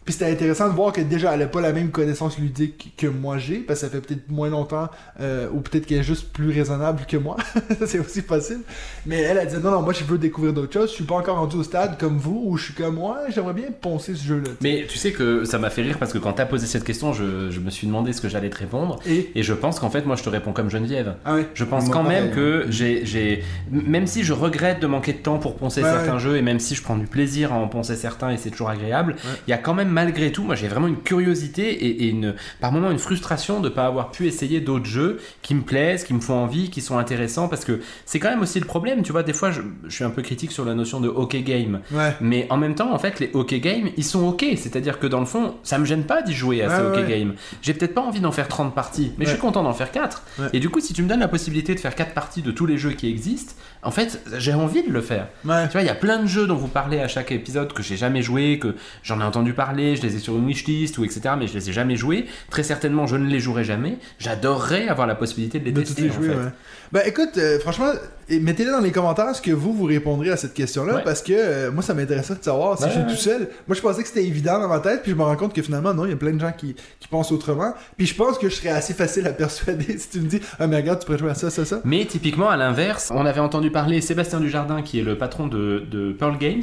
Puis 0.03 0.13
c'était 0.15 0.31
intéressant 0.31 0.67
de 0.67 0.73
voir 0.73 0.91
que 0.93 1.01
déjà 1.01 1.33
elle 1.35 1.43
a 1.43 1.47
pas 1.47 1.61
la 1.61 1.73
même 1.73 1.91
connaissance 1.91 2.39
ludique 2.39 2.93
que 2.97 3.05
moi 3.05 3.37
j'ai, 3.37 3.57
parce 3.57 3.81
que 3.81 3.85
ça 3.85 3.91
fait 3.91 4.01
peut-être 4.01 4.29
moins 4.29 4.49
longtemps, 4.49 4.89
euh, 5.19 5.47
ou 5.53 5.59
peut-être 5.61 5.85
qu'elle 5.85 5.99
est 5.99 6.03
juste 6.03 6.31
plus 6.33 6.49
raisonnable 6.51 7.01
que 7.07 7.17
moi. 7.17 7.37
Ça, 7.79 7.85
c'est 7.85 7.99
aussi 7.99 8.23
possible. 8.23 8.61
Mais 9.05 9.19
elle 9.21 9.37
a 9.37 9.45
dit 9.45 9.55
non, 9.63 9.69
non, 9.69 9.81
moi 9.83 9.93
je 9.93 10.03
veux 10.03 10.17
découvrir 10.17 10.53
d'autres 10.53 10.73
choses, 10.73 10.89
je 10.89 10.95
suis 10.95 11.03
pas 11.03 11.15
encore 11.15 11.37
rendu 11.37 11.55
au 11.57 11.63
stade 11.63 11.99
comme 11.99 12.17
vous, 12.17 12.41
où 12.47 12.57
je 12.57 12.65
suis 12.65 12.73
comme 12.73 12.95
moi, 12.95 13.19
j'aimerais 13.29 13.53
bien 13.53 13.67
poncer 13.79 14.15
ce 14.15 14.25
jeu-là. 14.25 14.49
Mais 14.61 14.85
tu 14.89 14.97
sais 14.97 15.11
que 15.11 15.45
ça 15.45 15.59
m'a 15.59 15.69
fait 15.69 15.83
rire 15.83 15.97
parce 15.99 16.11
que 16.13 16.17
quand 16.17 16.33
t'as 16.33 16.45
posé 16.47 16.65
cette 16.65 16.83
question, 16.83 17.13
je, 17.13 17.51
je 17.51 17.59
me 17.59 17.69
suis 17.69 17.85
demandé 17.85 18.11
ce 18.11 18.21
que 18.21 18.27
j'allais 18.27 18.49
te 18.49 18.57
répondre. 18.57 18.99
Et? 19.05 19.31
Et 19.35 19.43
je 19.43 19.53
pense 19.53 19.79
qu'en 19.79 19.91
fait, 19.91 20.05
moi, 20.07 20.15
je 20.15 20.23
te 20.23 20.29
réponds 20.29 20.51
comme 20.51 20.69
Geneviève. 20.71 21.15
Ah 21.25 21.35
ouais. 21.35 21.47
Je 21.53 21.63
pense 21.63 21.85
Moi, 21.85 21.93
quand 21.93 22.03
pareil, 22.03 22.23
même 22.23 22.31
que 22.33 22.65
j'ai, 22.69 23.05
j'ai, 23.05 23.43
même 23.69 24.07
si 24.07 24.23
je 24.23 24.33
regrette 24.33 24.79
de 24.79 24.87
manquer 24.87 25.13
de 25.13 25.19
temps 25.19 25.37
pour 25.37 25.55
poncer 25.57 25.83
Ouais, 25.83 25.89
certains 25.91 26.13
ouais. 26.15 26.19
jeux 26.19 26.37
et 26.37 26.41
même 26.41 26.59
si 26.59 26.73
je 26.75 26.81
prends 26.81 26.97
du 26.97 27.05
plaisir 27.05 27.53
à 27.53 27.55
en 27.57 27.67
poncer 27.67 27.95
certains 27.95 28.31
et 28.31 28.37
c'est 28.37 28.49
toujours 28.49 28.69
agréable, 28.71 29.15
il 29.19 29.29
Ouais. 29.29 29.35
y 29.49 29.53
a 29.53 29.57
quand 29.57 29.73
même 29.75 29.90
malgré 29.91 30.31
tout, 30.31 30.43
moi 30.43 30.55
j'ai 30.55 30.67
vraiment 30.67 30.87
une 30.87 30.97
curiosité 31.01 31.69
et, 31.85 32.05
et 32.05 32.09
une, 32.09 32.35
par 32.59 32.71
moments 32.71 32.91
une 32.91 32.99
frustration 32.99 33.59
de 33.59 33.69
pas 33.69 33.85
avoir 33.85 34.11
pu 34.11 34.25
essayer 34.27 34.59
d'autres 34.61 34.85
jeux 34.85 35.19
qui 35.41 35.53
me 35.55 35.61
plaisent, 35.61 36.03
qui 36.03 36.13
me 36.13 36.19
font 36.21 36.35
envie, 36.35 36.69
qui 36.69 36.81
sont 36.81 36.97
intéressants 36.97 37.47
parce 37.47 37.65
que 37.65 37.81
c'est 38.05 38.19
quand 38.19 38.29
même 38.29 38.41
aussi 38.41 38.59
le 38.59 38.65
problème. 38.65 39.03
Tu 39.03 39.11
vois, 39.11 39.23
des 39.23 39.33
fois 39.33 39.51
je, 39.51 39.61
je 39.87 39.93
suis 39.93 40.03
un 40.03 40.09
peu 40.09 40.21
critique 40.21 40.51
sur 40.51 40.65
la 40.65 40.73
notion 40.73 40.99
de 40.99 41.07
hockey 41.09 41.41
game. 41.41 41.81
Ouais. 41.91 42.13
Mais 42.21 42.47
en 42.49 42.57
même 42.57 42.75
temps, 42.75 42.93
en 42.93 42.99
fait, 42.99 43.19
les 43.19 43.29
hockey 43.33 43.59
games, 43.59 43.89
ils 43.97 44.03
sont 44.03 44.25
ok. 44.27 44.45
C'est-à-dire 44.55 44.99
que 44.99 45.07
dans 45.07 45.19
le 45.19 45.25
fond, 45.25 45.55
ça 45.63 45.77
me 45.77 45.85
gêne 45.85 46.03
pas 46.03 46.21
d'y 46.21 46.33
jouer 46.33 46.63
à 46.63 46.67
Ouais, 46.69 46.75
ces 46.75 46.81
hockey 46.81 47.03
ouais. 47.11 47.19
games. 47.19 47.33
J'ai 47.61 47.73
peut-être 47.73 47.93
pas 47.93 48.01
envie 48.01 48.19
d'en 48.21 48.31
faire 48.31 48.47
30 48.47 48.73
parties, 48.73 49.11
mais 49.17 49.25
je 49.25 49.31
suis 49.31 49.39
content 49.39 49.63
d'en 49.63 49.73
faire 49.73 49.91
4. 49.91 50.23
Ouais. 50.39 50.45
Et 50.53 50.59
du 50.59 50.69
coup, 50.69 50.79
si 50.79 50.93
tu 50.93 51.03
me 51.03 51.07
donnes 51.09 51.19
la 51.19 51.27
possibilité 51.27 51.75
de 51.75 51.79
faire 51.79 51.95
4 51.95 52.13
parties 52.13 52.41
de 52.41 52.51
tous 52.51 52.65
les 52.65 52.77
jeux 52.77 52.91
qui 52.91 53.09
existent, 53.09 53.53
en 53.83 53.91
fait, 53.91 54.21
j'ai 54.37 54.53
envie 54.53 54.83
de 54.83 54.91
le 54.91 55.01
faire. 55.01 55.27
Tu 55.43 55.47
vois, 55.47 55.81
il 55.81 55.87
y 55.87 55.89
a 55.89 55.95
plein 55.95 56.19
de 56.21 56.27
jeux 56.27 56.45
dont 56.47 56.55
vous 56.55 56.67
parlez 56.67 56.99
à 56.99 57.07
chaque 57.07 57.31
épisode 57.31 57.73
que 57.73 57.81
j'ai 57.81 57.97
jamais 57.97 58.21
joué, 58.21 58.59
que 58.59 58.75
j'en 59.03 59.19
ai 59.19 59.23
entendu 59.23 59.53
parler, 59.53 59.80
je 59.95 60.01
les 60.01 60.15
ai 60.15 60.19
sur 60.19 60.35
une 60.37 60.45
wishlist 60.47 60.97
ou 60.97 61.03
etc., 61.03 61.21
mais 61.37 61.47
je 61.47 61.53
les 61.53 61.69
ai 61.69 61.73
jamais 61.73 61.95
joués. 61.95 62.25
Très 62.49 62.63
certainement, 62.63 63.07
je 63.07 63.15
ne 63.15 63.27
les 63.27 63.39
jouerai 63.39 63.63
jamais. 63.63 63.97
J'adorerais 64.19 64.87
avoir 64.87 65.07
la 65.07 65.15
possibilité 65.15 65.59
de 65.59 65.65
les 65.65 65.71
De 65.71 65.81
tester. 65.81 66.03
les 66.03 66.09
en 66.09 66.13
jouer, 66.13 66.27
fait. 66.29 66.35
ouais. 66.35 66.49
Ben 66.93 67.01
écoute, 67.05 67.37
euh, 67.37 67.57
franchement, 67.59 67.89
et 68.27 68.39
mettez-le 68.41 68.71
dans 68.71 68.81
les 68.81 68.91
commentaires 68.91 69.33
ce 69.33 69.41
que 69.41 69.51
vous 69.51 69.71
vous 69.73 69.85
répondrez 69.85 70.29
à 70.29 70.35
cette 70.35 70.53
question-là, 70.53 70.95
Ouais. 70.95 71.01
parce 71.05 71.21
que 71.21 71.31
euh, 71.33 71.71
moi 71.71 71.81
ça 71.83 71.93
m'intéresserait 71.93 72.35
de 72.37 72.43
savoir 72.43 72.77
si 72.77 72.83
Ouais, 72.83 72.89
je 72.89 72.95
suis 72.99 73.03
tout 73.07 73.15
seul. 73.21 73.47
Moi 73.67 73.75
je 73.77 73.81
pensais 73.81 74.01
que 74.01 74.07
c'était 74.09 74.25
évident 74.25 74.59
dans 74.59 74.67
ma 74.67 74.79
tête, 74.81 75.01
puis 75.01 75.11
je 75.11 75.15
me 75.15 75.23
rends 75.23 75.37
compte 75.37 75.53
que 75.53 75.61
finalement 75.61 75.93
non, 75.93 76.05
il 76.05 76.09
y 76.09 76.13
a 76.13 76.17
plein 76.17 76.33
de 76.33 76.39
gens 76.41 76.51
qui, 76.51 76.75
qui 76.99 77.07
pensent 77.07 77.31
autrement. 77.31 77.73
Puis 77.97 78.07
je 78.07 78.15
pense 78.15 78.37
que 78.37 78.49
je 78.49 78.55
serais 78.55 78.69
assez 78.69 78.93
facile 78.93 79.25
à 79.25 79.31
persuader 79.31 79.97
si 79.97 80.09
tu 80.09 80.19
me 80.19 80.27
dis 80.27 80.41
ah 80.59 80.67
mais 80.67 80.75
regarde 80.77 80.99
tu 80.99 81.05
pourrais 81.05 81.17
jouer 81.17 81.31
à 81.31 81.35
ça, 81.35 81.49
ça, 81.49 81.63
ça. 81.63 81.79
Mais 81.85 82.03
typiquement, 82.05 82.49
à 82.49 82.57
l'inverse, 82.57 83.09
on 83.15 83.25
avait 83.25 83.39
entendu 83.39 83.71
parler 83.71 84.01
Sébastien 84.01 84.41
Dujardin, 84.41 84.81
qui 84.81 84.99
est 84.99 85.03
le 85.03 85.17
patron 85.17 85.47
de, 85.47 85.85
de 85.89 86.11
Pearl 86.11 86.37
Games, 86.37 86.61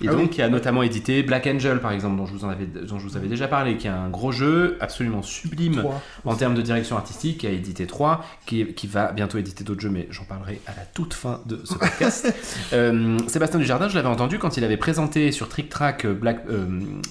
Et 0.00 0.06
Ah 0.08 0.12
donc, 0.12 0.20
oui. 0.20 0.28
qui 0.30 0.42
a 0.42 0.48
notamment 0.48 0.82
édité 0.84 1.24
Black 1.24 1.48
Angel, 1.48 1.80
par 1.80 1.90
exemple, 1.90 2.16
dont 2.16 2.24
je 2.26 2.32
vous, 2.32 2.44
en 2.44 2.48
avais, 2.50 2.66
dont 2.66 2.98
je 3.00 3.04
vous 3.08 3.16
avais 3.16 3.26
déjà 3.26 3.48
parlé, 3.48 3.76
qui 3.76 3.88
est 3.88 3.90
un 3.90 4.08
gros 4.08 4.30
jeu 4.30 4.76
absolument 4.80 5.22
sublime 5.22 5.82
en 6.24 6.34
termes 6.36 6.54
de 6.54 6.62
direction 6.62 6.96
artistique, 6.96 7.38
qui 7.38 7.46
a 7.48 7.50
édité 7.50 7.86
3, 7.86 8.24
qui, 8.46 8.64
qui 8.74 8.86
va 8.86 9.10
bientôt 9.10 9.38
éditer 9.38 9.64
d'autres 9.64 9.80
jeux, 9.80 9.90
mais 9.90 10.06
j'en 10.10 10.22
parlerai 10.24 10.60
à 10.68 10.70
la 10.76 10.82
toute 10.94 11.14
fin 11.14 11.40
de 11.46 11.60
ce 11.64 11.74
podcast. 11.74 12.32
Euh, 12.72 13.18
Sébastien 13.28 13.58
Dujardin, 13.58 13.88
je 13.88 13.94
l'avais 13.94 14.08
entendu 14.08 14.38
quand 14.38 14.56
il 14.56 14.64
avait 14.64 14.76
présenté 14.76 15.32
sur 15.32 15.48
Trick 15.48 15.68
Track 15.68 16.04
euh, 16.04 16.12
Black, 16.14 16.44
euh, 16.50 16.66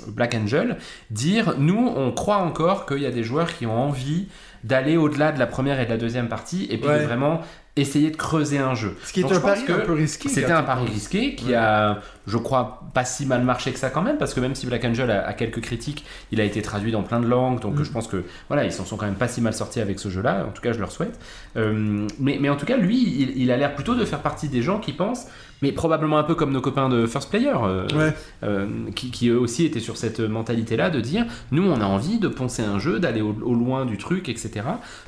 Black 0.08 0.36
Angel, 0.36 0.78
dire 1.12 1.56
Nous, 1.58 1.92
on 1.96 2.12
croit 2.12 2.38
encore 2.38 2.86
qu'il 2.86 3.00
y 3.00 3.06
a 3.06 3.12
des 3.12 3.24
joueurs 3.24 3.54
qui 3.56 3.66
ont 3.66 3.78
envie 3.78 4.28
d'aller 4.64 4.98
au-delà 4.98 5.32
de 5.32 5.40
la 5.40 5.48
première 5.48 5.80
et 5.80 5.86
de 5.86 5.90
la 5.90 5.98
deuxième 5.98 6.28
partie, 6.30 6.68
et 6.70 6.78
puis 6.78 6.88
Ouais. 6.90 7.00
de 7.00 7.06
vraiment 7.06 7.42
essayer 7.82 8.10
de 8.12 8.16
creuser 8.18 8.58
un 8.60 8.76
jeu. 8.76 8.96
Ce 9.04 9.14
qui 9.14 9.20
est 9.22 9.24
Donc, 9.24 9.34
un 9.34 9.40
pari 9.40 9.62
un 9.70 9.80
peu 9.80 9.94
risqué. 9.94 10.30
C'était 10.30 10.52
un 10.52 10.64
pari 10.64 10.86
risqué 10.86 11.36
qui 11.36 11.48
Ouais. 11.50 11.56
a, 11.56 12.00
je 12.26 12.38
crois, 12.38 12.82
pas 12.94 13.06
si 13.06 13.26
mal 13.26 13.44
marché 13.44 13.72
que 13.72 13.80
ça 13.80 13.90
quand 13.90 14.02
même, 14.02 14.18
parce 14.18 14.34
que 14.34 14.40
même 14.40 14.56
si 14.56 14.66
Black 14.66 14.84
Angel 14.86 15.10
a, 15.12 15.26
a 15.28 15.34
quelques 15.34 15.62
critiques, 15.62 16.04
il 16.32 16.42
a 16.42 16.44
été 16.44 16.62
traduit 16.62 16.92
dans 16.92 17.04
plein 17.04 17.20
de 17.20 17.28
langues, 17.28 17.60
donc 17.62 17.76
Mm. 17.80 17.84
je 17.84 17.92
pense 17.92 18.08
que 18.08 18.24
voilà, 18.50 18.64
ils 18.66 18.72
s'en 18.72 18.86
sont 18.86 18.98
quand 18.98 19.06
même 19.06 19.16
pas 19.16 19.28
si 19.28 19.42
mal 19.42 19.54
sortis 19.54 19.80
avec 19.80 20.00
ce 20.00 20.10
jeu-là. 20.10 20.46
En 20.48 20.52
tout 20.52 20.62
cas, 20.62 20.74
je 20.74 20.80
leur 20.80 20.92
souhaite. 20.92 21.20
Euh, 21.56 22.08
mais, 22.20 22.38
mais 22.42 22.50
en 22.50 22.56
tout 22.56 22.66
cas, 22.66 22.78
lui, 22.78 22.98
il, 23.02 23.38
il 23.42 23.52
a 23.52 23.58
l'air 23.58 23.76
plutôt 23.76 23.96
de 23.96 24.06
faire 24.06 24.20
partie 24.22 24.48
des 24.50 24.62
gens 24.62 24.80
qui 24.80 24.94
pensent, 24.94 25.28
mais 25.62 25.72
probablement 25.72 26.18
un 26.18 26.24
peu 26.24 26.36
comme 26.36 26.52
nos 26.52 26.62
copains 26.62 26.90
de 26.90 27.06
First 27.08 27.30
Player, 27.30 27.54
euh, 27.64 27.88
Ouais. 27.96 28.14
euh, 28.44 28.68
qui, 28.96 29.12
qui 29.12 29.30
eux 29.30 29.40
aussi 29.40 29.66
étaient 29.66 29.80
sur 29.80 29.98
cette 29.98 30.20
mentalité-là 30.20 30.90
de 30.90 31.00
dire, 31.02 31.26
nous, 31.52 31.64
on 31.64 31.82
a 31.82 31.86
envie 31.86 32.20
de 32.20 32.28
poncer 32.28 32.62
un 32.64 32.80
jeu, 32.80 33.00
d'aller 33.00 33.22
au, 33.22 33.36
au 33.44 33.54
loin 33.56 33.86
du 33.86 33.98
truc, 33.98 34.30
etc. 34.30 34.52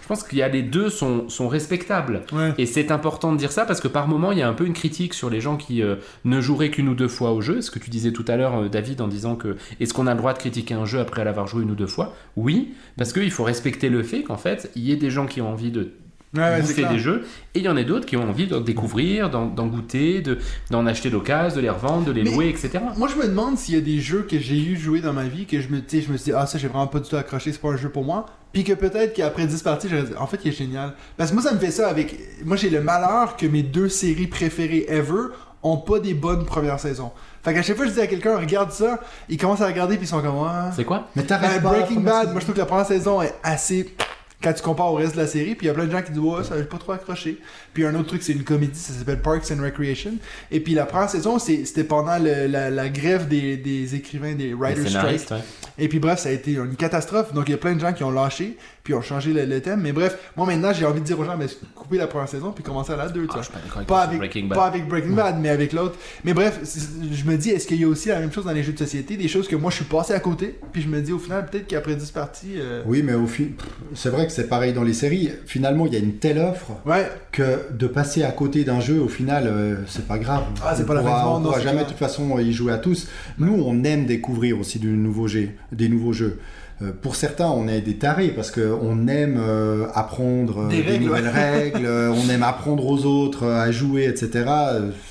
Je 0.01 0.07
pense 0.07 0.23
qu'il 0.23 0.39
y 0.39 0.41
a 0.41 0.47
les 0.47 0.63
deux 0.63 0.89
sont, 0.89 1.29
sont 1.29 1.47
respectables. 1.47 2.23
Ouais. 2.33 2.53
Et 2.57 2.65
c'est 2.65 2.91
important 2.91 3.31
de 3.31 3.37
dire 3.37 3.51
ça 3.51 3.65
parce 3.65 3.79
que 3.81 3.87
par 3.87 4.07
moment, 4.07 4.31
il 4.31 4.39
y 4.39 4.41
a 4.41 4.47
un 4.49 4.53
peu 4.53 4.65
une 4.65 4.73
critique 4.73 5.13
sur 5.13 5.29
les 5.29 5.39
gens 5.41 5.55
qui 5.57 5.81
euh, 5.83 5.95
ne 6.25 6.41
joueraient 6.41 6.71
qu'une 6.71 6.89
ou 6.89 6.95
deux 6.95 7.07
fois 7.07 7.31
au 7.31 7.41
jeu. 7.41 7.61
Ce 7.61 7.69
que 7.71 7.79
tu 7.79 7.89
disais 7.89 8.11
tout 8.11 8.25
à 8.27 8.35
l'heure, 8.35 8.69
David, 8.69 9.01
en 9.01 9.07
disant 9.07 9.35
que 9.35 9.55
est-ce 9.79 9.93
qu'on 9.93 10.07
a 10.07 10.13
le 10.13 10.17
droit 10.19 10.33
de 10.33 10.39
critiquer 10.39 10.73
un 10.73 10.85
jeu 10.85 10.99
après 10.99 11.23
l'avoir 11.23 11.45
joué 11.47 11.63
une 11.63 11.71
ou 11.71 11.75
deux 11.75 11.87
fois? 11.87 12.15
Oui, 12.35 12.73
parce 12.97 13.13
qu'il 13.13 13.31
faut 13.31 13.43
respecter 13.43 13.89
le 13.89 14.01
fait 14.03 14.23
qu'en 14.23 14.37
fait, 14.37 14.71
il 14.75 14.83
y 14.83 14.91
ait 14.91 14.95
des 14.97 15.09
gens 15.11 15.27
qui 15.27 15.41
ont 15.41 15.49
envie 15.51 15.71
de 15.71 15.91
Ouais, 16.35 16.61
bouffer 16.61 16.85
des 16.85 16.99
jeux 16.99 17.25
et 17.55 17.59
il 17.59 17.65
y 17.65 17.69
en 17.69 17.75
a 17.75 17.83
d'autres 17.83 18.05
qui 18.05 18.15
ont 18.15 18.29
envie 18.29 18.45
de 18.45 18.59
découvrir, 18.59 19.31
d'en 19.31 19.47
d'en 19.47 19.65
goûter, 19.65 20.21
de- 20.21 20.37
d'en 20.69 20.85
acheter 20.85 21.09
d'occasion, 21.09 21.55
de 21.55 21.61
les 21.61 21.69
revendre, 21.71 22.05
de 22.05 22.11
les 22.11 22.23
Mais- 22.23 22.29
louer, 22.31 22.49
etc. 22.49 22.69
Moi, 22.97 23.07
je 23.07 23.15
me 23.15 23.25
demande 23.27 23.57
s'il 23.57 23.73
y 23.73 23.77
a 23.79 23.81
des 23.81 23.99
jeux 23.99 24.27
que 24.29 24.37
j'ai 24.37 24.57
eu 24.57 24.77
jouer 24.77 25.01
dans 25.01 25.13
ma 25.13 25.23
vie 25.23 25.45
que 25.47 25.59
je 25.59 25.69
me, 25.69 25.81
je 25.91 25.97
me 26.11 26.17
suis 26.17 26.25
dit, 26.25 26.33
ah, 26.35 26.45
ça, 26.45 26.59
j'ai 26.59 26.67
vraiment 26.67 26.85
pas 26.85 26.99
du 26.99 27.09
tout 27.09 27.15
accroché, 27.15 27.51
c'est 27.51 27.59
pas 27.61 27.69
un 27.69 27.77
jeu 27.77 27.89
pour 27.89 28.03
moi. 28.03 28.27
Puis 28.53 28.63
que 28.63 28.73
peut-être 28.73 29.13
qu'après 29.13 29.47
10 29.47 29.61
parties, 29.63 29.87
j'aurais 29.89 30.03
dit, 30.03 30.13
en 30.19 30.27
fait, 30.27 30.39
il 30.45 30.49
est 30.49 30.55
génial. 30.55 30.93
Parce 31.17 31.31
que 31.31 31.35
moi, 31.35 31.43
ça 31.43 31.51
me 31.53 31.59
fait 31.59 31.71
ça 31.71 31.87
avec. 31.87 32.15
Moi, 32.45 32.57
j'ai 32.57 32.69
le 32.69 32.81
malheur 32.81 33.35
que 33.35 33.47
mes 33.47 33.63
deux 33.63 33.89
séries 33.89 34.27
préférées 34.27 34.85
ever 34.87 35.29
ont 35.63 35.77
pas 35.77 35.99
des 35.99 36.13
bonnes 36.13 36.45
premières 36.45 36.79
saisons. 36.79 37.11
Fait 37.43 37.53
qu'à 37.55 37.61
chaque 37.63 37.75
fois 37.75 37.85
que 37.85 37.91
je 37.91 37.95
dis 37.95 38.01
à 38.01 38.07
quelqu'un, 38.07 38.37
regarde 38.37 38.71
ça, 38.71 38.99
ils 39.29 39.37
commencent 39.37 39.61
à 39.61 39.67
regarder, 39.67 39.95
puis 39.97 40.05
ils 40.05 40.09
sont 40.09 40.21
comme, 40.21 40.37
ouais. 40.39 40.71
C'est 40.75 40.85
quoi? 40.85 41.07
Mais 41.15 41.23
Ben, 41.23 41.27
t'arrêtes 41.27 41.61
pas. 41.63 41.71
la 41.71 41.79
Breaking 41.79 42.01
Bad, 42.01 42.31
moi 42.31 42.39
je 42.39 42.45
trouve 42.45 42.53
que 42.55 42.59
la 42.59 42.65
première 42.65 42.85
saison 42.85 43.21
est 43.21 43.33
assez. 43.43 43.93
Quand 44.41 44.53
tu 44.53 44.61
compares 44.63 44.91
au 44.93 44.95
reste 44.95 45.15
de 45.15 45.19
la 45.21 45.27
série, 45.27 45.53
puis 45.55 45.65
il 45.65 45.67
y 45.67 45.69
a 45.69 45.73
plein 45.73 45.85
de 45.85 45.91
gens 45.91 46.01
qui 46.01 46.11
disent 46.11 46.21
Ouais, 46.21 46.43
ça 46.45 46.55
n'a 46.55 46.63
pas 46.63 46.77
trop 46.77 46.93
accroché. 46.93 47.39
Puis 47.73 47.85
un 47.85 47.93
autre 47.95 48.07
truc, 48.07 48.23
c'est 48.23 48.31
une 48.31 48.43
comédie, 48.45 48.79
ça 48.79 48.93
s'appelle 48.93 49.21
Parks 49.21 49.51
and 49.51 49.61
Recreation. 49.61 50.13
Et 50.49 50.61
puis 50.61 50.73
la 50.73 50.85
première 50.85 51.09
saison, 51.09 51.39
c'était 51.39 51.83
pendant 51.83 52.17
le- 52.17 52.47
la, 52.47 52.69
la 52.69 52.87
grève 52.89 53.27
des, 53.27 53.57
des 53.57 53.95
écrivains, 53.95 54.35
des 54.35 54.53
writers 54.53 54.83
strike. 54.89 55.31
ouais. 55.31 55.37
Et 55.77 55.87
puis 55.89 55.99
bref, 55.99 56.19
ça 56.19 56.29
a 56.29 56.31
été 56.31 56.53
une 56.53 56.75
catastrophe. 56.75 57.33
Donc 57.33 57.49
il 57.49 57.51
y 57.51 57.55
a 57.55 57.57
plein 57.57 57.73
de 57.75 57.79
gens 57.81 57.91
qui 57.93 58.03
ont 58.05 58.11
lâché, 58.11 58.57
puis 58.83 58.93
ont 58.93 59.01
changé 59.01 59.33
le, 59.33 59.43
le 59.45 59.61
thème. 59.61 59.81
Mais 59.81 59.91
bref, 59.91 60.17
moi 60.37 60.45
maintenant, 60.47 60.71
j'ai 60.73 60.85
envie 60.85 61.01
de 61.01 61.05
dire 61.05 61.19
aux 61.19 61.25
gens 61.25 61.35
Mais 61.37 61.47
coupez 61.75 61.97
la 61.97 62.07
première 62.07 62.29
saison, 62.29 62.51
puis 62.53 62.63
commencez 62.63 62.93
à 62.93 62.95
la 62.95 63.09
deux. 63.09 63.27
tu 63.27 63.35
Ah, 63.35 63.41
pas 63.79 63.83
Pas 63.83 64.01
avec, 64.03 64.17
Breaking 64.19 64.45
Bad. 64.47 64.57
pas 64.57 64.65
avec 64.67 64.87
Breaking 64.87 65.11
Bad, 65.15 65.37
mais 65.41 65.49
avec 65.49 65.73
l'autre. 65.73 65.95
Mais 66.23 66.33
bref, 66.33 66.59
je 66.63 67.23
me 67.29 67.35
dis, 67.37 67.49
est-ce 67.49 67.67
qu'il 67.67 67.79
y 67.81 67.83
a 67.83 67.87
aussi 67.89 68.07
la 68.07 68.19
même 68.21 68.31
chose 68.31 68.45
dans 68.45 68.51
les 68.53 68.63
jeux 68.63 68.71
de 68.73 68.77
société? 68.77 69.17
Des 69.17 69.27
choses 69.27 69.49
que 69.49 69.55
moi 69.57 69.69
je 69.69 69.75
suis 69.77 69.85
passé 69.85 70.13
à 70.13 70.19
côté, 70.21 70.57
puis 70.71 70.81
je 70.81 70.87
me 70.87 71.01
dis 71.01 71.11
au 71.11 71.19
final, 71.19 71.45
peut-être 71.45 71.67
qu'après 71.67 71.95
10 71.95 72.11
parties. 72.11 72.53
euh, 72.55 72.83
Oui, 72.85 73.01
mais 73.03 73.13
au 73.15 73.27
fi- 73.27 73.45
pff, 73.47 73.67
c'est 73.95 74.09
vrai 74.09 74.25
que 74.27 74.28
c'est 74.31 74.47
pareil 74.47 74.73
dans 74.73 74.83
les 74.83 74.93
séries. 74.93 75.29
Finalement, 75.45 75.85
il 75.85 75.93
y 75.93 75.95
a 75.95 75.99
une 75.99 76.15
telle 76.15 76.39
offre 76.39 76.71
Ouais, 76.85 77.09
que 77.31 77.71
de 77.71 77.87
passer 77.87 78.23
à 78.23 78.31
côté 78.31 78.63
d'un 78.63 78.79
jeu, 78.79 78.99
au 79.01 79.07
final, 79.07 79.45
euh, 79.47 79.75
c'est 79.87 80.07
pas 80.07 80.17
grave. 80.17 80.43
Ah, 80.63 80.73
c'est 80.75 80.83
On 80.83 80.85
pas 80.85 80.93
la 80.95 81.01
pourra- 81.01 81.29
On 81.29 81.39
non, 81.39 81.49
pourra 81.49 81.59
jamais 81.61 81.83
de 81.83 81.89
toute 81.89 81.97
façon 81.97 82.37
y 82.39 82.51
jouer 82.53 82.73
à 82.73 82.77
tous. 82.77 83.07
Nous, 83.37 83.53
on 83.65 83.83
aime 83.83 84.05
découvrir 84.05 84.59
aussi 84.59 84.79
du 84.79 84.87
nouveau 84.87 85.27
jeu, 85.27 85.49
des 85.71 85.89
nouveaux 85.89 86.13
jeux. 86.13 86.39
Euh, 86.81 86.91
pour 87.01 87.15
certains, 87.17 87.47
on 87.49 87.67
est 87.67 87.81
des 87.81 87.95
tarés 87.95 88.29
parce 88.29 88.51
qu'on 88.51 89.07
aime 89.09 89.37
euh, 89.37 89.87
apprendre 89.93 90.69
Des 90.69 90.97
nouvelles 90.99 91.27
règles, 91.27 91.85
on 91.87 92.29
aime 92.29 92.43
apprendre 92.43 92.85
aux 92.87 93.03
autres 93.05 93.45
à 93.47 93.69
jouer, 93.71 94.05
etc. 94.05 94.45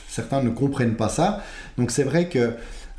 Certains 0.09 0.43
ne 0.43 0.49
comprennent 0.51 0.95
pas 0.97 1.09
ça. 1.11 1.43
Donc 1.77 1.91
c'est 1.91 2.05
vrai 2.05 2.29
que 2.29 2.53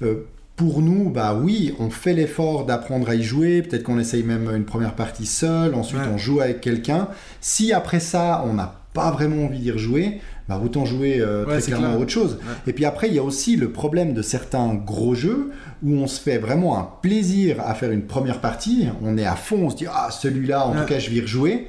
euh, 0.04 0.26
pour 0.60 0.82
nous, 0.82 1.10
bah 1.10 1.40
oui, 1.42 1.74
on 1.80 1.90
fait 1.90 2.12
l'effort 2.12 2.66
d'apprendre 2.66 3.08
à 3.10 3.16
y 3.16 3.24
jouer. 3.24 3.62
Peut-être 3.62 3.84
qu'on 3.84 3.98
essaye 3.98 4.24
même 4.24 4.54
une 4.54 4.66
première 4.66 4.94
partie 4.94 5.26
seul, 5.26 5.74
ensuite 5.74 6.02
Ouais. 6.02 6.08
on 6.14 6.18
joue 6.18 6.42
avec 6.42 6.60
quelqu'un. 6.60 7.08
Si 7.40 7.72
après 7.72 8.02
ça, 8.02 8.44
on 8.46 8.56
n'a 8.56 8.76
pas 8.94 9.10
vraiment 9.12 9.46
envie 9.46 9.60
d'y 9.60 9.72
rejouer, 9.72 10.20
bah 10.50 10.60
autant 10.62 10.84
jouer 10.84 11.20
euh, 11.22 11.46
Ouais, 11.46 11.60
très 11.60 11.68
clairement 11.68 11.86
clair. 11.88 11.98
à 11.98 12.02
autre 12.02 12.12
chose. 12.12 12.34
Ouais. 12.42 12.54
Et 12.68 12.74
puis 12.74 12.84
après, 12.84 13.08
il 13.08 13.14
y 13.14 13.20
a 13.20 13.24
aussi 13.24 13.56
le 13.56 13.72
problème 13.72 14.14
de 14.14 14.22
certains 14.22 14.74
gros 14.74 15.16
jeux 15.16 15.52
où 15.82 15.94
on 15.94 16.08
se 16.08 16.20
fait 16.20 16.40
vraiment 16.40 16.78
un 16.78 16.90
plaisir 17.02 17.62
à 17.66 17.74
faire 17.74 17.92
une 17.92 18.02
première 18.04 18.42
partie. 18.42 18.88
On 19.02 19.18
est 19.18 19.26
à 19.26 19.36
fond, 19.38 19.60
on 19.62 19.70
se 19.70 19.78
dit 19.78 19.86
ah 19.90 20.10
celui-là, 20.12 20.68
en 20.68 20.74
Ouais. 20.74 20.82
tout 20.82 20.88
cas, 20.88 21.00
je 21.00 21.10
vais 21.10 21.16
y 21.16 21.22
rejouer. 21.22 21.68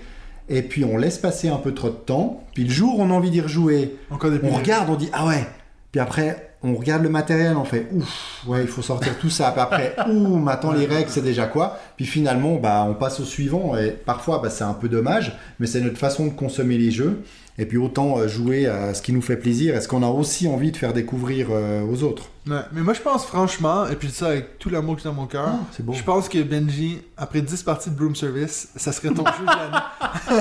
Et 0.48 0.62
puis 0.62 0.84
on 0.84 0.96
laisse 0.96 1.18
passer 1.18 1.48
un 1.48 1.58
peu 1.58 1.72
trop 1.74 1.90
de 1.90 1.94
temps. 1.94 2.42
Puis 2.54 2.64
le 2.64 2.70
jour 2.70 2.98
où 2.98 3.02
on 3.02 3.10
a 3.10 3.14
envie 3.14 3.30
d'y 3.30 3.40
rejouer, 3.40 3.94
encore 4.10 4.32
des 4.32 4.40
on 4.42 4.50
regarde, 4.50 4.90
on 4.90 4.96
dit 4.96 5.10
ah 5.12 5.28
ouais. 5.28 5.46
Puis 5.92 6.00
après, 6.00 6.49
on 6.62 6.74
regarde 6.74 7.02
le 7.02 7.08
matériel, 7.08 7.56
on 7.56 7.64
fait 7.64 7.88
ouf, 7.92 8.44
ouais, 8.46 8.62
il 8.62 8.68
faut 8.68 8.82
sortir 8.82 9.18
tout 9.18 9.30
ça. 9.30 9.50
Puis 9.50 9.60
après, 9.60 9.96
ouh, 10.08 10.36
maintenant 10.36 10.72
les 10.72 10.86
règles, 10.86 11.08
c'est 11.08 11.22
déjà 11.22 11.46
quoi? 11.46 11.78
Puis 11.96 12.04
finalement, 12.04 12.56
bah, 12.56 12.86
on 12.88 12.94
passe 12.94 13.20
au 13.20 13.24
suivant. 13.24 13.76
Et 13.76 13.90
parfois, 13.90 14.40
bah, 14.42 14.50
c'est 14.50 14.64
un 14.64 14.74
peu 14.74 14.88
dommage, 14.88 15.36
mais 15.58 15.66
c'est 15.66 15.80
notre 15.80 15.98
façon 15.98 16.26
de 16.26 16.32
consommer 16.32 16.76
les 16.76 16.90
jeux. 16.90 17.22
Et 17.58 17.66
puis 17.66 17.78
autant 17.78 18.18
euh, 18.18 18.28
jouer 18.28 18.66
à 18.66 18.94
ce 18.94 19.02
qui 19.02 19.12
nous 19.12 19.22
fait 19.22 19.36
plaisir. 19.36 19.74
Est-ce 19.74 19.88
qu'on 19.88 20.02
a 20.02 20.08
aussi 20.08 20.48
envie 20.48 20.70
de 20.70 20.76
faire 20.76 20.92
découvrir 20.92 21.48
euh, 21.50 21.82
aux 21.82 22.02
autres? 22.02 22.30
Ouais, 22.46 22.56
mais 22.72 22.80
moi 22.80 22.94
je 22.94 23.00
pense 23.02 23.26
franchement, 23.26 23.86
et 23.86 23.96
puis 23.96 24.08
je 24.08 24.12
dis 24.12 24.18
ça 24.18 24.28
avec 24.28 24.58
tout 24.58 24.70
l'amour 24.70 24.96
que 24.96 25.02
j'ai 25.02 25.08
dans 25.10 25.14
mon 25.14 25.26
cœur, 25.26 25.44
Ah, 25.48 25.58
C'est 25.72 25.84
beau. 25.84 25.92
je 25.92 26.02
pense 26.02 26.26
que 26.28 26.42
Benji, 26.42 26.98
après 27.18 27.42
10 27.42 27.62
parties 27.62 27.90
de 27.90 27.94
Broom 27.96 28.16
Service, 28.16 28.68
ça 28.76 28.92
serait 28.92 29.08
ton 29.10 29.24
jeu 29.26 29.42
de 29.42 29.46
l'année. 29.46 30.40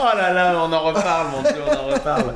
Oh 0.00 0.16
là 0.16 0.32
là, 0.32 0.54
on 0.64 0.72
en 0.72 0.80
reparle, 0.80 1.28
mon 1.32 1.42
dieu, 1.42 1.60
on 1.66 1.72
en 1.90 1.94
reparle. 1.94 2.34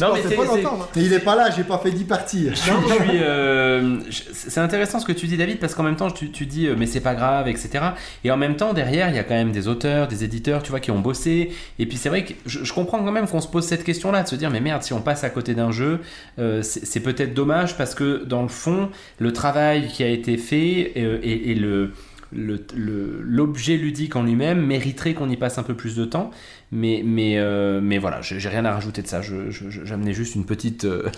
Non, 0.00 0.14
mais 0.14 0.22
c'est 0.26 0.34
pas 0.36 0.44
longtemps, 0.44 0.78
hein? 0.82 0.86
Et 0.96 1.00
il 1.02 1.12
est 1.12 1.18
pas 1.20 1.36
là, 1.36 1.50
j'ai 1.50 1.64
pas 1.64 1.78
fait 1.78 1.90
10 1.90 2.04
parties. 2.04 2.48
Je 2.50 2.54
suis- 2.54 2.70
je 2.88 2.94
suis, 2.94 3.22
euh, 3.22 4.00
je- 4.10 4.22
c'est 4.32 4.60
intéressant 4.60 4.98
ce 5.00 5.06
que 5.06 5.12
tu 5.12 5.26
dis 5.26 5.36
David 5.36 5.58
parce 5.60 5.74
qu'en 5.74 5.82
même 5.82 5.96
temps 5.96 6.10
tu, 6.10 6.30
tu 6.30 6.46
dis 6.46 6.66
euh, 6.66 6.74
mais 6.76 6.86
c'est 6.86 7.00
pas 7.00 7.14
grave 7.14 7.48
etc 7.48 7.84
et 8.24 8.30
en 8.30 8.36
même 8.36 8.56
temps 8.56 8.72
derrière 8.72 9.08
il 9.08 9.16
y 9.16 9.18
a 9.18 9.24
quand 9.24 9.34
même 9.34 9.52
des 9.52 9.68
auteurs 9.68 10.08
des 10.08 10.24
éditeurs 10.24 10.62
tu 10.62 10.70
vois 10.70 10.80
qui 10.80 10.90
ont 10.90 10.98
bossé 11.00 11.52
et 11.78 11.86
puis 11.86 11.96
c'est 11.96 12.08
vrai 12.08 12.24
que 12.24 12.32
je, 12.46 12.64
je 12.64 12.72
comprends 12.72 12.98
quand 13.02 13.12
même 13.12 13.26
qu'on 13.28 13.40
se 13.40 13.48
pose 13.48 13.66
cette 13.66 13.84
question 13.84 14.10
là 14.12 14.22
de 14.22 14.28
se 14.28 14.36
dire 14.36 14.50
mais 14.50 14.60
merde 14.60 14.82
si 14.82 14.92
on 14.92 15.00
passe 15.00 15.24
à 15.24 15.30
côté 15.30 15.54
d'un 15.54 15.70
jeu 15.70 16.00
euh, 16.38 16.62
c'est 16.62 16.84
c'est 16.86 17.00
peut-être 17.00 17.34
dommage 17.34 17.76
parce 17.76 17.94
que 17.94 18.04
dans 18.16 18.42
le 18.42 18.48
fond 18.48 18.90
le 19.18 19.32
travail 19.32 19.88
qui 19.88 20.02
a 20.02 20.08
été 20.08 20.36
fait 20.36 20.92
euh, 20.96 21.18
et, 21.22 21.54
le 21.54 21.92
l'objet 22.30 23.78
ludique 23.78 24.14
en 24.14 24.22
lui-même 24.22 24.60
mériterait 24.60 25.14
qu'on 25.14 25.30
y 25.30 25.36
passe 25.38 25.56
un 25.56 25.62
peu 25.62 25.74
plus 25.74 25.96
de 25.96 26.04
temps. 26.04 26.30
Mais 26.72 27.02
mais 27.02 27.38
euh, 27.38 27.80
mais 27.82 27.96
voilà 27.96 28.20
j'ai 28.20 28.48
rien 28.48 28.66
à 28.66 28.72
rajouter 28.72 29.00
de 29.00 29.06
ça. 29.06 29.22
J'amenais 29.22 30.12
juste 30.12 30.34
une 30.34 30.44
petite 30.46 30.84
euh, 30.84 31.08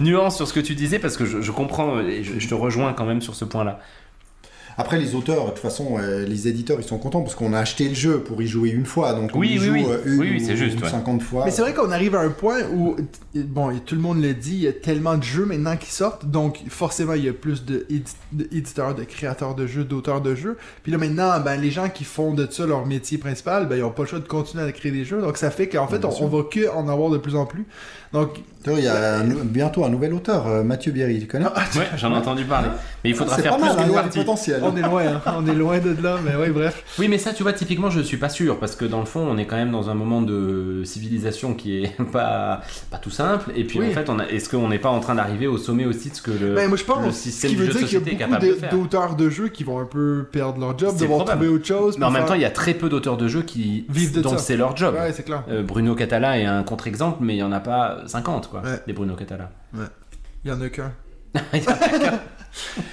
nuance 0.00 0.36
sur 0.36 0.46
ce 0.46 0.52
que 0.52 0.60
tu 0.60 0.76
disais 0.76 1.00
parce 1.00 1.16
que 1.16 1.24
je, 1.24 1.50
comprends 1.50 1.98
et 2.00 2.22
je, 2.22 2.38
je 2.38 2.48
te 2.48 2.54
rejoins 2.54 2.92
quand 2.92 3.06
même 3.06 3.20
sur 3.20 3.34
ce 3.34 3.44
point 3.44 3.64
là 3.64 3.80
Après, 4.78 4.98
les 4.98 5.14
auteurs, 5.14 5.44
de 5.46 5.50
toute 5.50 5.58
façon, 5.60 5.96
euh, 5.98 6.26
les 6.26 6.48
éditeurs, 6.48 6.76
ils 6.78 6.84
sont 6.86 6.98
contents 6.98 7.22
parce 7.22 7.34
qu'on 7.34 7.54
a 7.54 7.58
acheté 7.58 7.88
le 7.88 7.94
jeu 7.94 8.20
pour 8.20 8.42
y 8.42 8.46
jouer 8.46 8.68
une 8.68 8.84
fois. 8.84 9.14
Donc 9.14 9.30
on 9.34 9.38
Oui, 9.38 9.54
y 9.54 9.58
oui, 9.58 9.64
joue 9.66 9.72
oui. 9.72 9.84
euh, 9.88 10.02
une 10.04 10.20
Oui, 10.20 10.28
oui, 10.38 10.52
ou- 10.52 10.56
juste, 10.56 10.78
ou 10.80 10.84
ouais. 10.84 10.90
50 10.90 11.22
fois. 11.22 11.44
Mais 11.46 11.50
c'est 11.50 11.62
vrai 11.62 11.72
qu'on 11.72 11.90
arrive 11.90 12.14
à 12.14 12.20
un 12.20 12.28
point 12.28 12.58
où, 12.74 12.94
bon, 13.34 13.70
et 13.70 13.80
tout 13.80 13.94
le 13.94 14.02
monde 14.02 14.20
le 14.22 14.34
dit, 14.34 14.54
il 14.54 14.60
y 14.62 14.68
a 14.68 14.72
tellement 14.74 15.16
de 15.16 15.22
jeux 15.22 15.46
maintenant 15.46 15.76
qui 15.78 15.90
sortent, 15.90 16.26
donc 16.26 16.60
forcément 16.68 17.14
il 17.14 17.24
y 17.24 17.28
a 17.28 17.32
plus 17.32 17.64
de 17.64 17.86
édi- 17.90 18.14
d'éditeurs, 18.32 18.94
de 18.94 19.04
créateurs 19.04 19.54
de 19.54 19.66
jeux, 19.66 19.84
d'auteurs 19.84 20.20
de 20.20 20.34
jeux. 20.34 20.58
Puis 20.82 20.92
là 20.92 20.98
maintenant, 20.98 21.40
ben, 21.40 21.56
les 21.60 21.70
gens 21.70 21.88
qui 21.88 22.04
font 22.04 22.34
de 22.34 22.46
ça 22.50 22.66
leur 22.66 22.84
métier 22.84 23.16
principal, 23.16 23.66
ben, 23.68 23.76
ils 23.76 23.82
ont 23.82 23.90
pas 23.90 24.02
le 24.02 24.08
choix 24.08 24.18
de 24.18 24.28
continuer 24.28 24.64
à 24.64 24.72
créer 24.72 24.92
des 24.92 25.04
jeux. 25.06 25.22
Donc 25.22 25.38
ça 25.38 25.50
fait 25.50 25.68
qu'en 25.68 25.88
fait, 25.88 26.04
on, 26.04 26.10
on 26.22 26.26
va 26.28 26.42
que 26.50 26.68
en 26.70 26.86
avoir 26.88 27.08
de 27.10 27.16
plus 27.18 27.34
en 27.34 27.46
plus. 27.46 27.64
Donc, 28.16 28.30
Il 28.78 28.82
y 28.82 28.88
a 28.88 29.18
un- 29.20 29.24
bientôt 29.44 29.84
un 29.84 29.88
nouvel 29.90 30.12
auteur, 30.12 30.48
euh, 30.48 30.64
Mathieu 30.64 30.90
Bierry, 30.90 31.20
tu 31.20 31.28
connais 31.28 31.44
ouais 31.46 31.86
j'en 31.98 32.10
ai 32.12 32.16
entendu 32.16 32.42
parler 32.44 32.66
mais 33.04 33.10
il 33.10 33.14
faudra 33.16 33.34
Ah, 33.34 33.36
c'est 33.36 33.42
faire 33.42 33.52
pas 33.58 33.58
plus 33.58 33.66
mal, 33.68 33.78
hein, 33.78 33.82
qu'une 33.84 33.92
y 33.92 33.94
partie 33.94 34.18
potentiel. 34.18 34.60
on 34.64 34.76
est 34.76 34.82
loin, 34.82 35.02
hein. 35.06 35.20
on 35.38 35.46
est 35.46 35.54
loin 35.54 35.78
de 35.78 35.94
là, 36.02 36.16
mais 36.24 36.34
ouais, 36.34 36.50
bref. 36.50 36.82
oui 36.98 37.06
mais 37.06 37.18
ça 37.18 37.32
tu 37.32 37.44
vois 37.44 37.52
typiquement 37.52 37.90
je 37.90 38.00
suis 38.00 38.16
pas 38.16 38.28
sûr 38.28 38.58
parce 38.58 38.74
que 38.74 38.84
dans 38.84 38.98
le 38.98 39.06
fond 39.06 39.20
on 39.20 39.38
est 39.38 39.44
quand 39.46 39.54
même 39.54 39.70
dans 39.70 39.88
un 39.88 39.94
moment 39.94 40.20
de 40.20 40.82
civilisation 40.84 41.54
qui 41.54 41.84
est 41.84 42.02
pas 42.12 42.60
pas 42.90 42.98
tout 42.98 43.10
simple 43.10 43.52
et 43.54 43.62
puis 43.62 43.78
Oui. 43.78 43.90
en 43.90 43.92
fait 43.92 44.10
on 44.10 44.18
a- 44.18 44.24
est-ce 44.26 44.48
qu'on 44.48 44.68
n'est 44.68 44.80
pas 44.80 44.88
en 44.90 44.98
train 44.98 45.14
d'arriver 45.14 45.46
au 45.46 45.58
sommet 45.58 45.84
aussi 45.86 46.10
de 46.10 46.16
ce 46.16 46.22
que 46.22 46.32
le, 46.32 46.54
Ben, 46.56 46.66
moi 46.66 46.76
je 46.76 46.82
le 46.82 46.86
pense, 46.88 47.14
ce 47.14 47.22
système 47.22 47.50
qui 47.52 47.56
du 47.56 47.62
veut 47.62 47.70
jeu 47.70 47.78
dire 47.78 47.88
qu'il 47.88 47.94
y 47.94 47.96
a 47.96 48.00
société 48.00 48.10
est 48.10 48.26
beaucoup 48.26 48.32
capable 48.40 48.52
de 48.52 48.60
faire? 48.60 48.70
d'auteurs 48.72 49.14
de 49.14 49.30
jeux 49.30 49.48
qui 49.48 49.62
vont 49.62 49.78
un 49.78 49.84
peu 49.84 50.26
perdre 50.32 50.58
leur 50.58 50.76
job, 50.76 50.96
devoir 50.98 51.24
trouver 51.24 51.46
autre 51.46 51.66
chose. 51.66 51.98
mais 51.98 52.06
en 52.06 52.10
même 52.10 52.24
temps 52.24 52.34
il 52.34 52.40
y 52.40 52.44
a 52.44 52.50
très 52.50 52.74
peu 52.74 52.88
d'auteurs 52.88 53.16
de 53.16 53.28
jeux 53.28 53.42
qui 53.42 53.84
Vivent 53.88 54.10
de 54.16 54.22
dont 54.22 54.30
ça. 54.30 54.38
c'est 54.38 54.56
leur 54.56 54.76
job 54.76 54.92
Ouais, 54.98 55.12
c'est 55.12 55.22
clair. 55.22 55.44
Euh, 55.48 55.62
Bruno 55.62 55.94
Catala 55.94 56.40
est 56.40 56.46
un 56.46 56.64
contre-exemple, 56.64 57.18
mais 57.20 57.34
il 57.34 57.36
n'y 57.36 57.42
en 57.44 57.52
a 57.52 57.60
pas 57.60 57.98
50, 58.08 58.48
quoi, 58.50 58.62
Ouais. 58.62 58.80
des 58.86 58.92
Bruno 58.92 59.14
Catala. 59.14 59.50
Il 60.44 60.50
y 60.50 60.52
en 60.52 60.60
a 60.60 60.68
qu'un. 60.68 60.92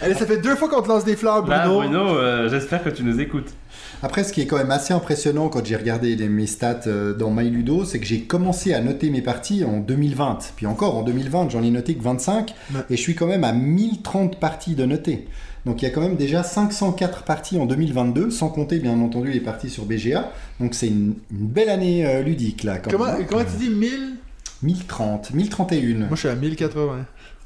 Allez, 0.02 0.14
ça 0.16 0.26
fait 0.26 0.38
deux 0.42 0.56
fois 0.56 0.68
qu'on 0.70 0.82
te 0.82 0.90
lance 0.90 1.06
des 1.06 1.16
fleurs, 1.16 1.46
Là, 1.48 1.66
Bruno. 1.68 1.82
Bruno, 1.82 2.18
euh, 2.18 2.50
j'espère 2.50 2.84
que 2.84 2.90
tu 2.90 3.04
nous 3.04 3.20
écoutes. 3.22 3.52
Après, 4.02 4.26
ce 4.26 4.34
qui 4.34 4.42
est 4.42 4.48
quand 4.48 4.58
même 4.58 4.72
assez 4.72 4.94
impressionnant 4.94 5.48
quand 5.48 5.66
j'ai 5.66 5.78
regardé 5.78 6.16
les- 6.18 6.28
mes 6.28 6.46
stats 6.48 6.82
euh, 6.88 7.14
dans 7.14 7.32
MyLudo, 7.32 7.86
c'est 7.86 8.00
que 8.00 8.06
j'ai 8.06 8.22
commencé 8.24 8.74
à 8.74 8.82
noter 8.82 9.10
mes 9.10 9.22
parties 9.22 9.64
en 9.64 9.78
2020. 9.80 10.40
Puis 10.58 10.66
encore, 10.66 10.98
en 10.98 11.04
2020, 11.04 11.50
j'en 11.50 11.64
ai 11.64 11.70
noté 11.72 11.96
que 11.96 12.04
25. 12.04 12.54
Ouais. 12.74 12.82
Et 12.90 12.98
je 12.98 13.02
suis 13.02 13.16
quand 13.16 13.28
même 13.28 13.46
à 13.46 13.54
1030 13.54 14.40
parties 14.40 14.76
de 14.76 14.84
noter. 14.86 15.28
Donc 15.66 15.82
il 15.82 15.86
y 15.86 15.88
a 15.88 15.92
quand 15.92 16.02
même 16.02 16.18
déjà 16.18 16.44
504 16.44 17.24
parties 17.24 17.58
en 17.58 17.66
2022, 17.66 18.30
sans 18.32 18.50
compter 18.50 18.80
bien 18.80 19.00
entendu 19.00 19.32
les 19.32 19.40
parties 19.40 19.70
sur 19.70 19.86
BGA. 19.86 20.30
Donc 20.60 20.74
c'est 20.74 20.88
une, 20.90 21.14
une 21.32 21.48
belle 21.48 21.70
année 21.70 22.06
euh, 22.06 22.22
ludique 22.22 22.64
là. 22.66 22.80
Quand 22.80 22.92
Comment, 22.92 23.06
même. 23.14 23.26
comment 23.26 23.46
tu 23.46 23.56
dis 23.58 23.70
1000 23.70 24.16
1030, 24.64 25.34
1031. 25.34 25.98
Moi, 26.00 26.08
je 26.12 26.16
suis 26.16 26.28
à 26.30 26.36
1080. 26.36 27.06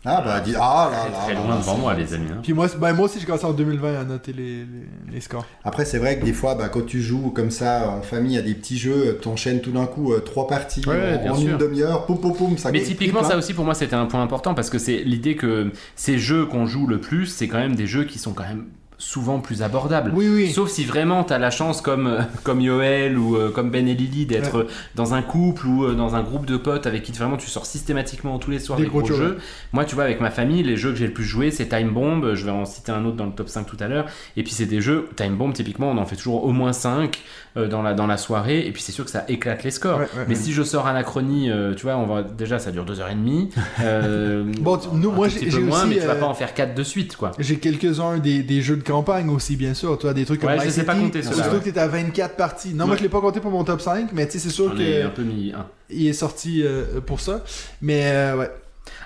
Ah 0.09 0.21
bah 0.23 0.39
dis, 0.39 0.53
ah 0.55 0.89
là 0.91 0.97
Très, 0.99 1.09
là. 1.11 1.17
très 1.25 1.33
là 1.33 1.39
loin 1.41 1.49
là, 1.55 1.57
devant 1.59 1.77
moi, 1.79 1.93
les 1.93 2.13
amis. 2.13 2.27
hein. 2.31 2.39
Puis 2.41 2.53
moi, 2.53 2.69
c'est- 2.69 2.77
ben, 2.77 2.93
moi 2.93 3.05
aussi, 3.05 3.19
j'ai 3.19 3.25
commencé 3.25 3.43
en 3.45 3.51
2020 3.51 3.99
à 3.99 4.03
noter 4.05 4.31
les, 4.31 4.59
les, 4.59 4.65
les 5.11 5.19
scores. 5.21 5.45
Après, 5.65 5.83
c'est 5.83 5.97
vrai 5.97 6.17
que 6.19 6.23
des 6.23 6.31
fois, 6.31 6.55
bah, 6.55 6.69
quand 6.69 6.85
tu 6.85 7.01
joues 7.01 7.31
comme 7.31 7.51
ça 7.51 7.89
en 7.89 8.01
famille 8.01 8.37
à 8.37 8.41
des 8.41 8.53
petits 8.53 8.77
jeux, 8.77 9.17
t'enchaînes 9.21 9.59
tout 9.59 9.71
d'un 9.71 9.85
coup 9.87 10.13
euh, 10.13 10.19
trois 10.19 10.47
parties 10.47 10.81
Ouais, 10.87 11.15
en, 11.19 11.23
bien 11.23 11.31
en 11.33 11.35
sûr. 11.35 11.49
une 11.49 11.57
demi-heure, 11.57 12.05
poum 12.05 12.21
poum 12.21 12.33
poum, 12.33 12.57
ça 12.57 12.71
Mais 12.71 12.81
typiquement, 12.83 13.23
ça 13.23 13.33
hein. 13.33 13.37
aussi 13.39 13.53
pour 13.53 13.65
moi 13.65 13.73
c'était 13.73 13.95
un 13.95 14.05
point 14.05 14.21
important 14.21 14.53
parce 14.53 14.69
que 14.69 14.77
c'est 14.77 14.97
l'idée 14.99 15.35
que 15.35 15.71
ces 15.97 16.17
jeux 16.19 16.45
qu'on 16.45 16.67
joue 16.67 16.87
le 16.87 17.01
plus, 17.01 17.25
c'est 17.25 17.47
quand 17.49 17.57
même 17.59 17.75
des 17.75 17.87
jeux 17.87 18.05
qui 18.05 18.17
sont 18.19 18.31
quand 18.33 18.47
même 18.47 18.65
souvent 18.99 19.39
plus 19.39 19.61
abordables. 19.61 20.11
Oui, 20.13 20.27
oui. 20.27 20.51
Sauf 20.51 20.69
si 20.69 20.83
vraiment 20.83 21.23
tu 21.23 21.31
as 21.33 21.37
la 21.37 21.51
chance, 21.51 21.81
comme, 21.81 22.07
euh, 22.07 22.21
comme 22.43 22.61
Yoel 22.61 23.17
ou 23.17 23.35
euh, 23.35 23.51
comme 23.51 23.69
Ben 23.69 23.87
et 23.87 23.93
Lily, 23.93 24.25
d'être 24.25 24.65
dans 24.95 25.13
un 25.13 25.21
couple 25.21 25.67
ou 25.67 25.85
euh, 25.85 25.93
dans 25.93 26.15
un 26.15 26.23
groupe 26.23 26.45
de 26.45 26.57
potes 26.57 26.87
avec 26.87 27.03
qui 27.03 27.11
vraiment 27.11 27.37
tu 27.37 27.47
sors 27.47 27.65
systématiquement 27.65 28.39
tous 28.39 28.49
les 28.51 28.59
soirs 28.59 28.77
Des 28.77 28.85
des, 28.85 28.89
gros 28.89 28.99
gros 29.01 29.07
jeux, 29.09 29.15
jeux. 29.15 29.37
Moi, 29.71 29.85
tu 29.85 29.95
vois, 29.95 30.03
avec 30.05 30.19
ma 30.19 30.31
famille, 30.31 30.63
les 30.63 30.77
jeux 30.77 30.91
que 30.91 30.97
j'ai 30.97 31.05
le 31.07 31.13
plus 31.13 31.25
joué, 31.25 31.51
c'est 31.51 31.67
Time 31.67 31.89
Bomb. 31.91 32.33
Je 32.33 32.43
vais 32.45 32.51
en 32.51 32.65
citer 32.65 32.91
un 32.91 33.05
autre 33.05 33.17
dans 33.17 33.25
le 33.27 33.33
top 33.33 33.49
5 33.49 33.65
tout 33.65 33.77
à 33.79 33.87
l'heure. 33.87 34.05
Et 34.35 34.43
puis, 34.43 34.51
c'est 34.53 34.65
des 34.65 34.81
jeux, 34.81 35.07
Time 35.15 35.35
Bomb, 35.35 35.53
typiquement, 35.53 35.91
on 35.91 35.97
en 35.97 36.05
fait 36.05 36.15
toujours 36.15 36.43
au 36.43 36.51
moins 36.51 36.73
5 36.73 37.21
euh, 37.57 37.67
dans, 37.67 37.83
la, 37.83 37.93
dans 37.93 38.07
la 38.07 38.17
soirée. 38.17 38.65
Et 38.65 38.71
puis, 38.71 38.81
c'est 38.81 38.91
sûr 38.91 39.05
que 39.05 39.11
ça 39.11 39.25
éclate 39.27 39.63
les 39.63 39.71
scores. 39.71 39.99
Ouais, 39.99 40.07
ouais, 40.17 40.25
Mais 40.27 40.35
si 40.35 40.53
je 40.53 40.63
sors 40.63 40.87
Anachronie, 40.87 41.51
tu 41.75 41.83
vois, 41.83 41.97
on 41.97 42.05
va, 42.07 42.23
déjà, 42.23 42.57
ça 42.57 42.71
dure 42.71 42.85
2h30. 42.85 43.49
Euh, 43.83 44.43
Bon, 44.59 44.79
nous, 44.93 45.11
moi, 45.11 45.27
j'ai- 45.27 45.47
aussi, 45.47 45.87
mais 45.87 45.97
tu 45.99 46.07
vas 46.07 46.15
pas 46.15 46.25
en 46.25 46.33
faire 46.33 46.53
4 46.53 46.73
de 46.73 46.83
suite, 46.83 47.15
quoi. 47.15 47.31
J'ai 47.37 47.57
quelques-uns 47.59 48.17
des, 48.17 48.41
des 48.43 48.61
jeux 48.61 48.75
de 48.75 48.81
campagne 48.87 49.29
aussi, 49.29 49.55
bien 49.55 49.73
sûr. 49.73 49.97
Tu 49.97 50.07
as 50.07 50.13
des 50.13 50.25
trucs 50.25 50.41
comme 50.41 50.49
Ouais, 50.49 50.69
je 50.69 50.79
ai 50.79 50.83
pas 50.83 50.95
comptés, 50.95 51.21
ceux-là, 51.21 51.35
Surtout 51.35 51.51
ouais. 51.55 51.59
que 51.59 51.63
t'étais 51.65 51.79
à 51.79 51.87
24 51.87 52.35
parties. 52.35 52.73
Non, 52.73 52.87
moi, 52.87 52.95
je 52.95 53.03
l'ai 53.03 53.09
pas 53.09 53.21
compté 53.21 53.39
pour 53.39 53.51
mon 53.51 53.63
top 53.63 53.81
5, 53.81 54.09
mais 54.13 54.25
tu 54.25 54.33
sais, 54.33 54.39
c'est 54.39 54.49
sûr 54.49 54.71
On 54.73 54.79
est 54.79 55.01
un 55.03 55.09
qu'il 55.09 55.13
peu 55.13 55.23
mis 55.23 55.53
un. 55.53 55.67
est 56.07 56.13
sorti 56.13 56.63
euh, 56.63 56.99
pour 57.05 57.19
ça. 57.19 57.43
Mais 57.81 58.01
euh, 58.05 58.37
ouais. 58.37 58.51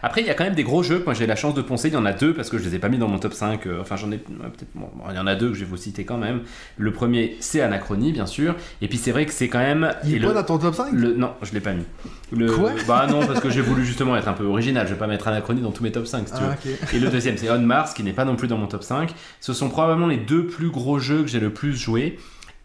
Après, 0.04 0.22
il 0.22 0.28
y 0.28 0.30
a 0.30 0.34
quand 0.34 0.44
même 0.44 0.56
des 0.56 0.64
gros 0.64 0.84
jeux 0.84 1.00
que 1.00 1.06
moi 1.06 1.14
j'ai 1.14 1.28
la 1.28 1.36
chance 1.36 1.54
de 1.54 1.62
poncer. 1.62 1.90
Il 1.90 1.94
y 1.94 1.98
en 1.98 2.06
a 2.06 2.14
deux 2.14 2.34
parce 2.34 2.50
que 2.50 2.58
je 2.58 2.64
les 2.64 2.76
ai 2.76 2.80
pas 2.80 2.90
mis 2.90 2.98
dans 2.98 3.08
mon 3.08 3.20
top 3.20 3.34
5. 3.34 3.66
euh, 3.68 3.82
Enfin, 3.82 3.98
j'en 3.98 4.12
ai 4.12 4.18
peut-être. 4.18 4.70
bon, 4.76 4.90
il 5.10 5.16
y 5.16 5.20
en 5.20 5.28
a 5.28 5.36
deux 5.36 5.50
que 5.50 5.54
je 5.54 5.60
vais 5.60 5.66
vous 5.66 5.78
citer 5.78 6.04
quand 6.06 6.18
même. 6.18 6.42
Le 6.78 6.92
premier, 6.92 7.38
c'est 7.40 7.62
Anachronie, 7.62 8.12
bien 8.12 8.26
sûr. 8.26 8.56
Et 8.82 8.88
puis 8.88 8.98
c'est 8.98 9.12
vrai 9.12 9.26
que 9.26 9.32
c'est 9.34 9.48
quand 9.48 9.60
même. 9.60 9.94
Il 10.06 10.16
est 10.16 10.20
le- 10.20 10.28
pas 10.28 10.34
dans 10.34 10.44
ton 10.44 10.58
top 10.58 10.76
5 10.76 10.92
Le, 10.94 11.14
non, 11.16 11.32
je 11.42 11.54
l'ai 11.54 11.60
pas 11.62 11.74
mis. 11.74 11.86
Le, 12.32 12.52
Quoi? 12.52 12.72
Bah 12.88 13.08
non, 13.10 13.26
parce 13.26 13.40
que 13.42 13.50
j'ai 13.50 13.62
voulu 13.62 13.86
justement 13.86 14.16
être 14.16 14.28
un 14.28 14.34
peu 14.34 14.46
original. 14.46 14.88
Je 14.88 14.94
vais 14.94 15.00
pas 15.00 15.08
mettre 15.08 15.28
Anachronie 15.28 15.62
dans 15.62 15.72
tous 15.72 15.84
mes 15.84 15.92
top 15.92 16.08
5 16.08 16.28
si 16.28 16.34
tu 16.34 16.40
veux. 16.42 16.48
Ah, 16.50 16.56
ok. 16.66 16.94
Et 16.96 17.00
le 17.00 17.10
deuxième, 17.10 17.38
c'est 17.38 17.50
On 17.52 17.60
Mars, 17.60 17.94
qui 17.94 18.04
n'est 18.04 18.14
pas 18.14 18.26
non 18.26 18.36
plus 18.36 18.48
dans 18.48 18.58
mon 18.58 18.68
top 18.68 18.84
5. 18.84 19.14
Ce 19.40 19.54
sont 19.54 19.70
probablement 19.70 20.08
les 20.08 20.18
deux 20.18 20.48
plus 20.48 20.70
gros 20.70 20.98
jeux 21.00 21.22
que 21.22 21.28
j'ai 21.28 21.40
le 21.40 21.52
plus 21.52 21.76
joué. 21.76 22.18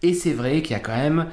Et 0.02 0.14
c'est 0.14 0.32
vrai 0.34 0.62
qu'il 0.62 0.72
y 0.72 0.74
a 0.76 0.80
quand 0.80 0.96
même 0.96 1.26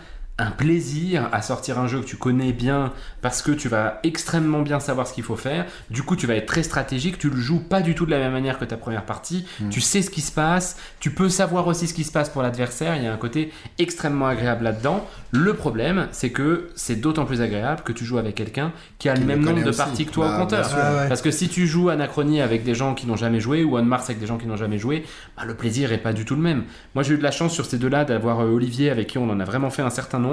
un 0.44 0.52
plaisir 0.52 1.30
à 1.32 1.42
sortir 1.42 1.80
un 1.80 1.88
jeu 1.88 2.02
que 2.02 2.06
tu 2.06 2.18
connais 2.18 2.52
bien 2.52 2.92
parce 3.22 3.42
que 3.42 3.52
tu 3.52 3.70
vas 3.70 4.00
extrêmement 4.04 4.62
bien 4.62 4.80
savoir 4.82 5.08
ce 5.08 5.14
qu'il 5.14 5.24
faut 5.24 5.38
faire. 5.38 5.66
Du 5.90 6.04
coup, 6.04 6.16
tu 6.18 6.28
vas 6.28 6.36
être 6.36 6.46
très 6.48 6.64
stratégique. 6.64 7.18
Tu 7.18 7.30
le 7.30 7.38
joues 7.38 7.62
pas 7.62 7.82
du 7.82 7.96
tout 7.96 8.06
de 8.06 8.12
la 8.12 8.20
même 8.20 8.34
manière 8.34 8.60
que 8.60 8.66
ta 8.66 8.76
première 8.76 9.06
partie. 9.06 9.46
Tu 9.70 9.80
sais 9.80 10.02
ce 10.02 10.10
qui 10.10 10.20
se 10.22 10.32
passe. 10.34 10.78
Tu 11.00 11.12
peux 11.12 11.30
savoir 11.30 11.68
aussi 11.68 11.88
ce 11.88 11.94
qui 11.94 12.04
se 12.04 12.12
passe 12.12 12.30
pour 12.30 12.42
l'adversaire. 12.42 12.96
Il 12.98 13.04
y 13.04 13.08
a 13.08 13.14
un 13.14 13.18
côté 13.18 13.52
extrêmement 13.80 14.28
agréable 14.28 14.66
là-dedans. 14.66 15.08
Le 15.32 15.54
problème, 15.54 16.08
c'est 16.12 16.32
que 16.32 16.70
c'est 16.76 16.98
d'autant 16.98 17.26
plus 17.26 17.42
agréable 17.42 17.82
que 17.84 17.94
tu 17.94 18.04
joues 18.04 18.18
avec 18.18 18.36
quelqu'un 18.36 18.72
qui 19.00 19.08
a 19.10 19.14
Qui 19.14 19.22
le 19.22 19.26
même 19.28 19.40
nombre 19.44 19.64
de 19.64 19.70
aussi. 19.70 19.78
parties 19.78 20.06
que 20.06 20.12
toi 20.12 20.28
Bah, 20.28 20.36
au 20.36 20.40
compteur. 20.42 20.60
bien 20.62 20.70
sûr. 20.70 20.78
Ah 20.82 20.96
ouais. 21.04 21.08
Parce 21.08 21.22
que 21.22 21.32
si 21.32 21.48
tu 21.48 21.66
joues 21.68 21.90
Anachronie 21.90 22.42
avec 22.42 22.64
des 22.66 22.76
gens 22.76 22.94
qui 22.96 23.08
n'ont 23.08 23.16
jamais 23.16 23.40
joué 23.40 23.64
ou 23.64 23.78
On 23.78 23.84
Mars 23.84 24.06
avec 24.10 24.20
des 24.20 24.28
gens 24.28 24.38
qui 24.38 24.46
n'ont 24.48 24.58
jamais 24.58 24.78
joué, 24.78 25.06
bah, 25.38 25.44
le 25.46 25.56
plaisir 25.56 25.94
est 25.94 25.98
pas 26.00 26.12
du 26.14 26.26
tout 26.26 26.36
le 26.36 26.42
même. 26.42 26.64
Moi 26.96 27.04
j'ai 27.04 27.14
eu 27.14 27.18
de 27.18 27.24
la 27.24 27.32
chance 27.32 27.54
sur 27.54 27.66
ces 27.66 27.78
deux-là 27.78 28.04
d'avoir 28.06 28.42
euh, 28.42 28.50
Olivier 28.50 28.90
avec 28.90 29.08
qui 29.08 29.18
on 29.18 29.30
en 29.30 29.40
a 29.40 29.46
vraiment 29.46 29.70
fait 29.70 29.82
un 29.82 29.90
certain 29.90 30.20
nombre 30.20 30.33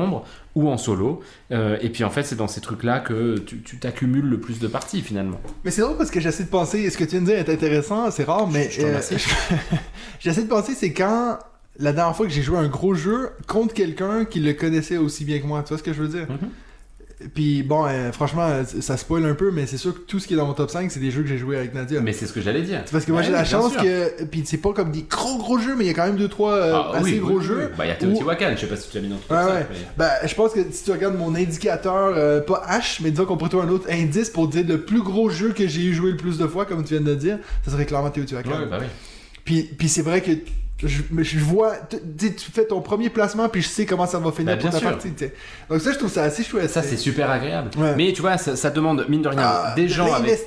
ou 0.54 0.68
en 0.68 0.76
solo. 0.76 1.20
Euh, 1.52 1.78
et 1.80 1.88
puis 1.90 2.04
en 2.04 2.10
fait 2.10 2.22
c'est 2.22 2.36
dans 2.36 2.48
ces 2.48 2.60
trucs-là 2.60 3.00
que 3.00 3.36
tu 3.38 3.78
t'accumules 3.78 4.28
le 4.28 4.40
plus 4.40 4.58
de 4.58 4.68
parties 4.68 5.02
finalement. 5.02 5.40
Mais 5.64 5.70
c'est 5.70 5.82
drôle 5.82 5.96
parce 5.96 6.10
que 6.10 6.20
j'essaie 6.20 6.44
de 6.44 6.48
penser, 6.48 6.88
ce 6.90 6.96
que 6.96 7.04
tu 7.04 7.10
viens 7.10 7.20
de 7.20 7.26
dire 7.26 7.36
est 7.36 7.48
intéressant, 7.48 8.10
c'est 8.10 8.24
rare, 8.24 8.48
mais 8.48 8.70
remercie. 8.78 9.16
j'essaie 10.20 10.42
de 10.42 10.48
penser, 10.48 10.74
c'est 10.74 10.92
quand 10.92 11.38
la 11.78 11.92
dernière 11.92 12.14
fois 12.14 12.26
que 12.26 12.32
j'ai 12.32 12.42
joué 12.42 12.58
un 12.58 12.68
gros 12.68 12.94
jeu 12.94 13.30
contre 13.46 13.74
quelqu'un 13.74 14.24
qui 14.24 14.40
le 14.40 14.52
connaissait 14.52 14.96
aussi 14.96 15.24
bien 15.24 15.38
que 15.40 15.46
moi. 15.46 15.62
Tu 15.62 15.70
vois 15.70 15.78
ce 15.78 15.82
que 15.82 15.92
je 15.92 16.02
veux 16.02 16.08
dire? 16.08 16.26
Mhm. 16.28 16.50
Puis 17.34 17.62
bon, 17.62 17.84
euh, 17.86 18.12
franchement, 18.12 18.46
euh, 18.48 18.64
ça 18.80 18.96
spoil 18.96 19.26
un 19.26 19.34
peu, 19.34 19.50
mais 19.50 19.66
c'est 19.66 19.76
sûr 19.76 19.92
que 19.94 19.98
tout 20.00 20.18
ce 20.18 20.26
qui 20.26 20.34
est 20.34 20.36
dans 20.38 20.46
mon 20.46 20.54
top 20.54 20.70
5, 20.70 20.90
c'est 20.90 21.00
des 21.00 21.10
jeux 21.10 21.22
que 21.22 21.28
j'ai 21.28 21.36
joué 21.38 21.56
avec 21.58 21.74
Nadia. 21.74 22.00
Mais 22.00 22.12
c'est 22.14 22.26
ce 22.26 22.32
que 22.32 22.40
j'allais 22.40 22.62
dire. 22.62 22.80
C'est 22.86 22.92
parce 22.92 23.04
que 23.04 23.12
moi 23.12 23.20
Ouais, 23.20 23.26
j'ai 23.26 23.32
la 23.32 23.44
chance 23.44 23.72
sûr. 23.72 23.82
que. 23.82 24.24
Puis 24.24 24.42
c'est 24.46 24.56
pas 24.58 24.72
comme 24.72 24.90
des 24.90 25.02
gros 25.02 25.36
gros 25.38 25.58
jeux, 25.58 25.74
mais 25.76 25.84
il 25.84 25.88
y 25.88 25.90
a 25.90 25.94
quand 25.94 26.06
même 26.06 26.16
deux 26.16 26.28
trois 26.28 26.54
euh, 26.54 26.72
Ah, 26.74 26.92
assez 26.96 27.04
oui, 27.12 27.18
gros 27.18 27.38
oui, 27.38 27.44
jeux. 27.44 27.58
oui. 27.70 27.74
Bah 27.76 27.84
il 27.84 27.88
y 27.88 27.92
a 27.92 27.94
où- 27.96 27.98
Teotihuacan, 28.12 28.52
je 28.56 28.60
sais 28.62 28.66
pas 28.66 28.76
si 28.76 28.88
tu 28.88 28.96
l'as 28.96 29.02
mis 29.02 29.08
dans 29.10 29.16
ton 29.16 29.22
top 29.28 29.36
Ouais, 29.38 29.44
5, 29.44 29.54
ouais. 29.58 29.66
mais- 29.70 29.76
Ben, 29.98 30.10
je 30.28 30.34
pense 30.34 30.52
que 30.52 30.60
si 30.70 30.84
tu 30.84 30.90
regardes 30.92 31.16
mon 31.18 31.34
indicateur, 31.34 32.12
euh, 32.16 32.40
pas 32.40 32.62
H, 32.70 33.00
mais 33.02 33.10
disons 33.10 33.26
qu'on 33.26 33.36
pourrait 33.36 33.50
trouver 33.50 33.66
un 33.66 33.70
autre 33.70 33.88
indice 33.90 34.30
pour 34.30 34.48
dire 34.48 34.64
le 34.66 34.80
plus 34.80 35.02
gros 35.02 35.28
jeu 35.28 35.52
que 35.52 35.66
j'ai 35.68 35.82
eu 35.82 35.92
joué 35.92 36.12
le 36.12 36.16
plus 36.16 36.38
de 36.38 36.46
fois, 36.46 36.64
comme 36.64 36.82
tu 36.84 36.94
viens 36.94 37.02
de 37.02 37.10
le 37.10 37.16
dire, 37.16 37.38
ça 37.64 37.70
serait 37.70 37.84
clairement 37.86 38.10
Teotihuacan. 38.10 38.48
Ouais, 38.50 38.66
bah 38.70 38.78
oui. 38.80 38.86
Puis, 39.44 39.62
puis 39.64 39.88
c'est 39.88 40.02
vrai 40.02 40.20
que 40.22 40.30
je, 40.82 41.02
mais 41.10 41.24
je 41.24 41.38
vois, 41.38 41.74
tu 42.18 42.50
fais 42.52 42.64
ton 42.64 42.80
premier 42.80 43.10
placement, 43.10 43.48
puis 43.48 43.62
je 43.62 43.68
sais 43.68 43.86
comment 43.86 44.06
ça 44.06 44.18
va 44.18 44.32
finir 44.32 44.54
pour 44.58 44.62
bien 44.62 44.70
ta 44.70 44.78
sûr. 44.78 44.90
partie. 44.90 45.12
Donc 45.68 45.80
ça, 45.80 45.92
je 45.92 45.98
trouve 45.98 46.10
ça 46.10 46.22
assez 46.24 46.42
chouette. 46.42 46.70
Ça 46.70 46.82
c'est 46.82 46.96
super 46.96 47.30
agréable. 47.30 47.70
Ouais. 47.76 47.94
Mais 47.96 48.12
tu 48.12 48.20
vois 48.22 48.38
ça, 48.38 48.56
ça 48.56 48.70
demande 48.70 49.04
mine 49.08 49.22
de 49.22 49.28
rien 49.28 49.40
Ah, 49.42 49.72
des 49.76 49.88
gens 49.88 50.12
avec 50.12 50.38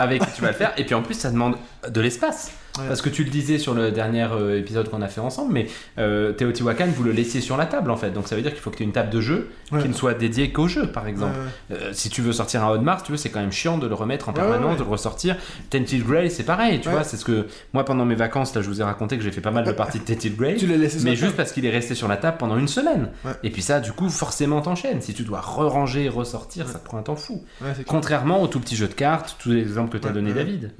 avec 0.00 0.22
qui 0.26 0.32
tu 0.36 0.42
vas 0.42 0.48
le 0.48 0.54
faire. 0.54 0.72
Et 0.76 0.84
puis 0.84 0.94
en 0.94 1.02
plus, 1.02 1.14
ça 1.14 1.30
demande 1.30 1.56
de 1.88 2.00
l'espace. 2.00 2.50
Parce 2.86 3.02
que 3.02 3.08
tu 3.08 3.24
le 3.24 3.30
disais 3.30 3.58
sur 3.58 3.74
le 3.74 3.90
dernier 3.90 4.26
euh, 4.30 4.58
épisode 4.58 4.88
qu'on 4.88 5.02
a 5.02 5.08
fait 5.08 5.20
ensemble, 5.20 5.52
mais 5.52 5.66
euh, 5.98 6.32
Teotihuacan, 6.32 6.86
vous 6.94 7.02
le 7.02 7.12
laissiez 7.12 7.40
sur 7.40 7.56
la 7.56 7.66
table 7.66 7.90
en 7.90 7.96
fait. 7.96 8.10
Donc 8.10 8.28
ça 8.28 8.36
veut 8.36 8.42
dire 8.42 8.52
qu'il 8.52 8.60
faut 8.60 8.70
que 8.70 8.76
tu 8.76 8.82
aies 8.82 8.86
une 8.86 8.92
table 8.92 9.10
de 9.10 9.20
jeu 9.20 9.48
Ouais. 9.70 9.82
qui 9.82 9.88
ne 9.88 9.92
soit 9.92 10.14
dédiée 10.14 10.50
qu'au 10.50 10.66
jeu, 10.66 10.86
par 10.90 11.06
exemple. 11.06 11.34
Ouais. 11.70 11.76
Euh, 11.76 11.90
si 11.92 12.08
tu 12.08 12.22
veux 12.22 12.32
sortir 12.32 12.64
un 12.64 12.70
Odd 12.70 12.80
Mars, 12.80 13.02
tu 13.02 13.12
veux, 13.12 13.18
c'est 13.18 13.28
quand 13.28 13.40
même 13.40 13.52
chiant 13.52 13.76
de 13.76 13.86
le 13.86 13.94
remettre 13.94 14.30
en 14.30 14.32
permanence, 14.32 14.78
de 14.78 14.82
le 14.82 14.88
ressortir. 14.88 15.36
Tented 15.68 16.02
Grey, 16.06 16.30
c'est 16.30 16.44
pareil, 16.44 16.80
tu 16.80 16.88
vois. 16.88 17.04
C'est 17.04 17.18
ce 17.18 17.24
que 17.26 17.48
moi, 17.74 17.84
pendant 17.84 18.06
mes 18.06 18.14
vacances, 18.14 18.54
là, 18.54 18.62
je 18.62 18.66
vous 18.68 18.80
ai 18.80 18.84
raconté 18.84 19.18
que 19.18 19.22
j'ai 19.22 19.30
fait 19.30 19.42
pas 19.42 19.50
mal 19.50 19.64
de 19.66 19.72
parties 19.72 19.98
de 19.98 20.04
Tented 20.04 20.36
Grey. 20.36 20.56
Tu 20.56 20.66
l'as 20.66 20.78
laissé 20.78 20.98
sur 21.00 21.04
Mais 21.10 21.16
juste 21.16 21.36
parce 21.36 21.52
qu'il 21.52 21.66
est 21.66 21.70
resté 21.70 21.94
sur 21.94 22.08
la 22.08 22.16
table 22.16 22.38
pendant 22.38 22.56
une 22.56 22.66
semaine. 22.68 23.10
Et 23.42 23.50
puis 23.50 23.60
ça, 23.60 23.78
du 23.80 23.92
coup, 23.92 24.08
forcément, 24.08 24.62
t'enchaînes. 24.62 25.02
Si 25.02 25.12
tu 25.12 25.22
dois 25.24 25.40
re-ranger 25.42 26.04
et 26.04 26.08
ressortir, 26.08 26.66
ça 26.66 26.78
te 26.78 26.84
prend 26.86 26.96
un 26.96 27.02
temps 27.02 27.16
fou. 27.16 27.44
Contrairement 27.86 28.40
au 28.42 28.46
tout 28.46 28.60
petit 28.60 28.74
jeu 28.76 28.88
de 28.88 28.94
cartes, 28.94 29.36
tous 29.38 29.50
les 29.50 29.60
exemples 29.60 29.90
que 29.90 29.98
tu 30.02 30.08
as 30.08 30.12
donné. 30.12 30.32
David. 30.32 30.72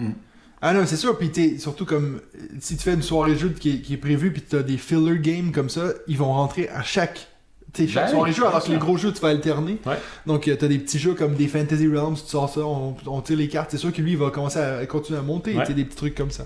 Ah 0.60 0.74
non, 0.74 0.84
c'est 0.86 0.96
sûr, 0.96 1.16
puis 1.16 1.30
t'es 1.30 1.58
surtout 1.58 1.84
comme 1.84 2.20
si 2.60 2.76
tu 2.76 2.82
fais 2.82 2.94
une 2.94 3.02
soirée 3.02 3.32
de 3.34 3.38
jeu 3.38 3.48
qui 3.50 3.70
est, 3.76 3.80
qui 3.80 3.94
est 3.94 3.98
prévue, 3.98 4.32
puis 4.32 4.42
t'as 4.42 4.62
des 4.62 4.76
filler 4.76 5.18
games 5.18 5.52
comme 5.52 5.68
ça, 5.70 5.90
ils 6.08 6.18
vont 6.18 6.32
rentrer 6.32 6.68
à 6.68 6.82
chaque. 6.82 7.28
t'sais, 7.72 7.86
chaque 7.86 8.06
Ben 8.06 8.10
soirée 8.12 8.32
jeu, 8.32 8.44
alors 8.46 8.64
que 8.64 8.70
les 8.72 8.78
gros 8.78 8.96
jeux 8.96 9.12
tu 9.12 9.20
vas 9.20 9.28
alterner. 9.28 9.78
Ouais. 9.86 9.94
Donc 10.26 10.48
euh, 10.48 10.56
t'as 10.58 10.66
des 10.68 10.78
petits 10.78 10.98
jeux 10.98 11.14
comme 11.14 11.34
des 11.34 11.46
Fantasy 11.46 11.86
Realms, 11.86 12.14
tu 12.16 12.28
sors 12.30 12.48
ça, 12.52 12.60
on, 12.60 12.96
on 13.06 13.20
tire 13.20 13.36
les 13.36 13.46
cartes, 13.48 13.70
c'est 13.70 13.76
sûr 13.78 13.92
que 13.92 14.02
lui 14.02 14.12
il 14.12 14.18
va 14.18 14.30
commencer 14.30 14.58
à, 14.58 14.78
à 14.78 14.86
continuer 14.86 15.18
à 15.20 15.22
monter, 15.22 15.54
Ouais. 15.56 15.62
t'sais, 15.64 15.74
des 15.74 15.84
petits 15.84 15.96
trucs 15.96 16.14
comme 16.16 16.32
ça. 16.32 16.44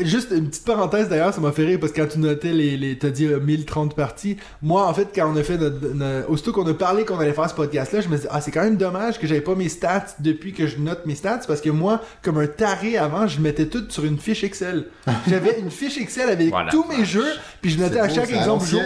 Juste 0.00 0.30
une 0.30 0.48
petite 0.48 0.64
parenthèse 0.64 1.08
d'ailleurs, 1.10 1.34
ça 1.34 1.40
m'a 1.40 1.52
fait 1.52 1.64
rire 1.64 1.78
parce 1.78 1.92
que 1.92 2.00
quand 2.00 2.08
tu 2.08 2.18
notais 2.18 2.52
les, 2.52 2.78
les 2.78 2.96
t'as 2.96 3.10
dit 3.10 3.26
euh, 3.26 3.38
1030 3.38 3.94
parties, 3.94 4.38
moi 4.62 4.86
en 4.86 4.94
fait 4.94 5.08
quand 5.14 5.30
on 5.30 5.36
a 5.36 5.42
fait 5.42 5.58
notre, 5.58 5.92
notre- 5.94 6.30
aussitôt 6.30 6.52
qu'on 6.52 6.66
a 6.66 6.72
parlé 6.72 7.04
qu'on 7.04 7.18
allait 7.18 7.34
faire 7.34 7.48
ce 7.50 7.54
podcast 7.54 7.92
là, 7.92 8.00
je 8.00 8.08
me 8.08 8.16
dis 8.16 8.26
ah 8.30 8.40
c'est 8.40 8.50
quand 8.50 8.62
même 8.62 8.78
dommage 8.78 9.18
que 9.20 9.26
j'avais 9.26 9.42
pas 9.42 9.54
mes 9.54 9.68
stats 9.68 10.06
depuis 10.20 10.54
que 10.54 10.66
je 10.66 10.78
note 10.78 11.04
mes 11.04 11.14
stats 11.14 11.42
parce 11.46 11.60
que 11.60 11.68
moi 11.68 12.00
comme 12.22 12.38
un 12.38 12.46
taré 12.46 12.96
avant, 12.96 13.26
je 13.26 13.38
mettais 13.40 13.66
tout 13.66 13.84
sur 13.90 14.04
une 14.06 14.18
fiche 14.18 14.44
Excel. 14.44 14.86
J'avais 15.28 15.60
une 15.60 15.70
fiche 15.70 15.98
Excel 15.98 16.30
avec 16.30 16.48
Voilà. 16.48 16.70
tous 16.70 16.84
mes 16.88 17.04
jeux, 17.04 17.32
puis 17.60 17.70
je 17.70 17.78
notais 17.78 18.00
à 18.00 18.08
beau, 18.08 18.14
chaque 18.14 18.32
exemple 18.32 18.64
jour. 18.64 18.80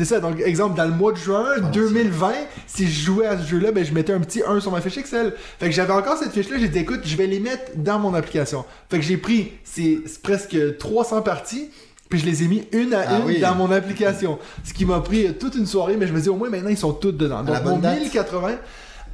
C'est 0.00 0.06
ça, 0.14 0.18
donc 0.20 0.40
exemple 0.40 0.78
dans 0.78 0.86
le 0.86 0.92
mois 0.92 1.12
de 1.12 1.18
juin 1.18 1.44
Ah, 1.58 1.60
2020, 1.60 2.32
si 2.66 2.90
je 2.90 3.04
jouais 3.04 3.26
à 3.26 3.36
ce 3.36 3.46
jeu-là, 3.46 3.70
ben 3.70 3.84
je 3.84 3.92
mettais 3.92 4.14
un 4.14 4.20
petit 4.20 4.40
1 4.42 4.58
sur 4.60 4.70
ma 4.72 4.80
fiche 4.80 4.96
Excel. 4.96 5.34
Fait 5.58 5.66
que 5.66 5.72
j'avais 5.74 5.92
encore 5.92 6.16
cette 6.16 6.32
fiche-là, 6.32 6.56
j'ai 6.58 6.68
dit 6.68 6.78
écoute, 6.78 7.00
je 7.04 7.16
vais 7.16 7.26
les 7.26 7.38
mettre 7.38 7.72
dans 7.76 7.98
mon 7.98 8.14
application. 8.14 8.64
Fait 8.88 8.96
que 8.98 9.04
j'ai 9.04 9.18
pris 9.18 9.52
c'est 9.62 9.98
presque 10.22 10.56
300 10.78 11.20
parties. 11.20 11.68
Puis 12.08 12.18
je 12.18 12.24
les 12.24 12.42
ai 12.44 12.48
mis 12.48 12.66
une 12.72 12.94
à 12.94 13.04
Ah 13.06 13.18
une 13.18 13.24
oui. 13.26 13.40
dans 13.40 13.54
mon 13.54 13.70
application. 13.70 14.38
Ce 14.64 14.72
qui 14.72 14.86
m'a 14.86 15.00
pris 15.00 15.34
toute 15.38 15.54
une 15.54 15.66
soirée, 15.66 15.96
mais 15.98 16.06
je 16.06 16.14
me 16.14 16.20
dis 16.20 16.30
au 16.30 16.34
moins 16.36 16.48
maintenant 16.48 16.70
ils 16.70 16.78
sont 16.78 16.94
toutes 16.94 17.18
dedans. 17.18 17.42
Donc 17.42 17.62
mon 17.62 17.72
bonne 17.72 17.80
date. 17.82 18.00
1080, 18.00 18.52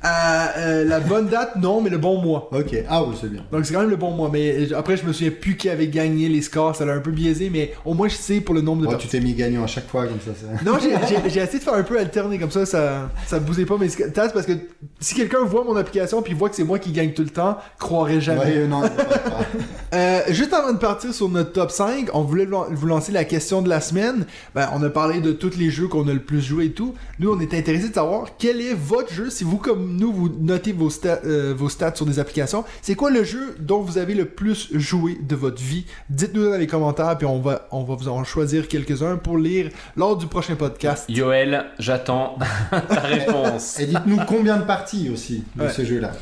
À 0.08 0.56
euh, 0.58 0.84
la 0.84 1.00
bonne 1.00 1.26
date, 1.26 1.56
non, 1.56 1.80
mais 1.80 1.90
le 1.90 1.98
bon 1.98 2.20
mois. 2.22 2.48
Ok, 2.52 2.76
ah 2.88 3.02
oui, 3.02 3.16
c'est 3.20 3.28
bien. 3.28 3.42
Donc 3.50 3.66
c'est 3.66 3.74
quand 3.74 3.80
même 3.80 3.90
le 3.90 3.96
bon 3.96 4.12
mois. 4.12 4.30
Mais 4.32 4.70
euh, 4.70 4.78
après, 4.78 4.96
je 4.96 5.04
me 5.04 5.12
souviens 5.12 5.32
plus 5.32 5.56
qui 5.56 5.68
avait 5.68 5.88
gagné 5.88 6.28
les 6.28 6.42
scores. 6.42 6.76
Ça 6.76 6.84
l'a 6.84 6.92
un 6.92 7.00
peu 7.00 7.10
biaisé, 7.10 7.50
mais 7.50 7.72
au 7.84 7.92
moins 7.92 8.06
je 8.06 8.14
sais 8.14 8.40
pour 8.40 8.54
le 8.54 8.60
nombre 8.60 8.82
de 8.82 8.86
parties. 8.86 9.08
tu 9.08 9.18
t'es 9.18 9.20
mis 9.20 9.34
gagnant 9.34 9.64
à 9.64 9.66
chaque 9.66 9.88
fois 9.88 10.06
comme 10.06 10.20
ça. 10.20 10.30
Non, 10.64 10.78
j'ai- 11.08 11.26
essayé 11.26 11.58
de 11.58 11.64
faire 11.64 11.74
un 11.74 11.82
peu 11.82 11.98
alterner 11.98 12.38
comme 12.38 12.52
ça, 12.52 12.64
ça, 12.66 13.10
ça 13.26 13.40
bousait 13.40 13.66
pas 13.66 13.78
mes 13.78 13.88
stats 13.88 14.28
parce 14.28 14.46
que 14.46 14.52
si 15.00 15.14
quelqu'un 15.16 15.44
voit 15.44 15.64
mon 15.64 15.74
application 15.74 16.22
puis 16.22 16.34
voit 16.34 16.50
que 16.50 16.54
c'est 16.56 16.62
moi 16.64 16.78
qui 16.78 16.92
gagne 16.92 17.10
tout 17.12 17.22
le 17.24 17.30
temps, 17.30 17.58
croirait 17.78 18.20
jamais. 18.20 18.58
Ouais, 18.58 18.66
non, 18.68 18.82
Euh, 19.94 20.20
juste 20.30 20.52
avant 20.52 20.72
de 20.72 20.78
partir 20.78 21.14
sur 21.14 21.28
notre 21.28 21.52
top 21.52 21.70
5, 21.70 22.08
on 22.12 22.22
voulait 22.22 22.46
vous 22.70 22.86
lancer 22.86 23.12
la 23.12 23.24
question 23.24 23.62
de 23.62 23.68
la 23.68 23.80
semaine. 23.80 24.26
Ben, 24.54 24.68
on 24.74 24.82
a 24.82 24.90
parlé 24.90 25.20
de 25.20 25.32
tous 25.32 25.56
les 25.56 25.70
jeux 25.70 25.86
qu'on 25.88 26.08
a 26.08 26.12
le 26.12 26.20
plus 26.20 26.40
joué 26.42 26.66
et 26.66 26.70
tout. 26.72 26.94
Nous, 27.18 27.30
on 27.32 27.38
est 27.40 27.54
intéressés 27.54 27.88
de 27.90 27.94
savoir 27.94 28.30
quel 28.38 28.60
est 28.60 28.74
votre 28.74 29.12
jeu. 29.12 29.30
Si 29.30 29.44
vous, 29.44 29.58
comme 29.58 29.96
nous, 29.96 30.12
vous 30.12 30.28
notez 30.40 30.72
vos, 30.72 30.90
sta- 30.90 31.20
euh, 31.24 31.54
vos 31.56 31.68
stats 31.68 31.94
sur 31.94 32.04
des 32.06 32.18
applications, 32.18 32.64
c'est 32.82 32.94
quoi 32.94 33.10
le 33.10 33.22
jeu 33.24 33.54
dont 33.60 33.80
vous 33.80 33.96
avez 33.98 34.14
le 34.14 34.24
plus 34.24 34.68
joué 34.72 35.18
de 35.22 35.36
votre 35.36 35.62
vie? 35.62 35.86
Dites-nous 36.10 36.50
dans 36.50 36.56
les 36.56 36.66
commentaires, 36.66 37.16
puis 37.16 37.26
on 37.26 37.40
va, 37.40 37.68
on 37.70 37.84
va 37.84 37.94
vous 37.94 38.08
en 38.08 38.24
choisir 38.24 38.68
quelques-uns 38.68 39.16
pour 39.16 39.38
lire 39.38 39.70
lors 39.96 40.16
du 40.16 40.26
prochain 40.26 40.56
podcast. 40.56 41.04
Yoel, 41.08 41.64
j'attends 41.78 42.38
ta 42.70 43.00
réponse. 43.00 43.78
Et 43.78 43.86
dites-nous 43.86 44.18
combien 44.26 44.56
de 44.56 44.64
parties 44.64 45.10
aussi 45.12 45.44
de 45.54 45.62
Ouais. 45.62 45.70
ce 45.70 45.84
jeu-là. 45.84 46.12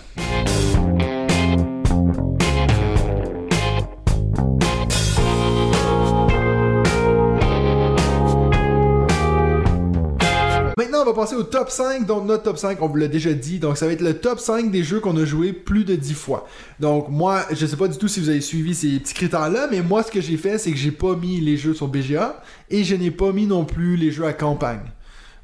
On 11.04 11.12
va 11.12 11.14
passer 11.14 11.34
au 11.34 11.42
top 11.42 11.70
5. 11.70 12.06
Donc, 12.06 12.26
notre 12.26 12.42
top 12.44 12.58
5, 12.58 12.80
on 12.80 12.88
vous 12.88 12.96
l'a 12.96 13.08
déjà 13.08 13.32
dit. 13.32 13.58
Donc, 13.58 13.76
ça 13.76 13.86
va 13.86 13.92
être 13.92 14.00
le 14.00 14.14
top 14.14 14.40
5 14.40 14.70
des 14.70 14.82
jeux 14.82 15.00
qu'on 15.00 15.16
a 15.16 15.24
joué 15.24 15.52
plus 15.52 15.84
de 15.84 15.94
10 15.94 16.14
fois. 16.14 16.46
Donc, 16.80 17.08
moi, 17.08 17.44
je 17.50 17.66
sais 17.66 17.76
pas 17.76 17.88
du 17.88 17.98
tout 17.98 18.08
si 18.08 18.20
vous 18.20 18.28
avez 18.28 18.40
suivi 18.40 18.74
ces 18.74 18.98
petits 18.98 19.14
critères-là, 19.14 19.68
mais 19.70 19.82
moi, 19.82 20.02
ce 20.02 20.10
que 20.10 20.20
j'ai 20.20 20.36
fait, 20.36 20.58
c'est 20.58 20.70
que 20.70 20.78
j'ai 20.78 20.90
pas 20.90 21.14
mis 21.16 21.40
les 21.40 21.56
jeux 21.56 21.74
sur 21.74 21.88
BGA 21.88 22.42
et 22.70 22.84
je 22.84 22.94
n'ai 22.94 23.10
pas 23.10 23.32
mis 23.32 23.46
non 23.46 23.64
plus 23.64 23.96
les 23.96 24.10
jeux 24.10 24.24
à 24.24 24.32
campagne. 24.32 24.92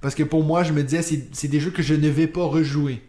Parce 0.00 0.14
que 0.14 0.22
pour 0.22 0.42
moi, 0.42 0.62
je 0.62 0.72
me 0.72 0.82
disais, 0.82 1.02
c'est 1.02 1.28
c'est 1.32 1.48
des 1.48 1.60
jeux 1.60 1.70
que 1.70 1.82
je 1.82 1.94
ne 1.94 2.08
vais 2.08 2.26
pas 2.26 2.44
rejouer. 2.44 3.02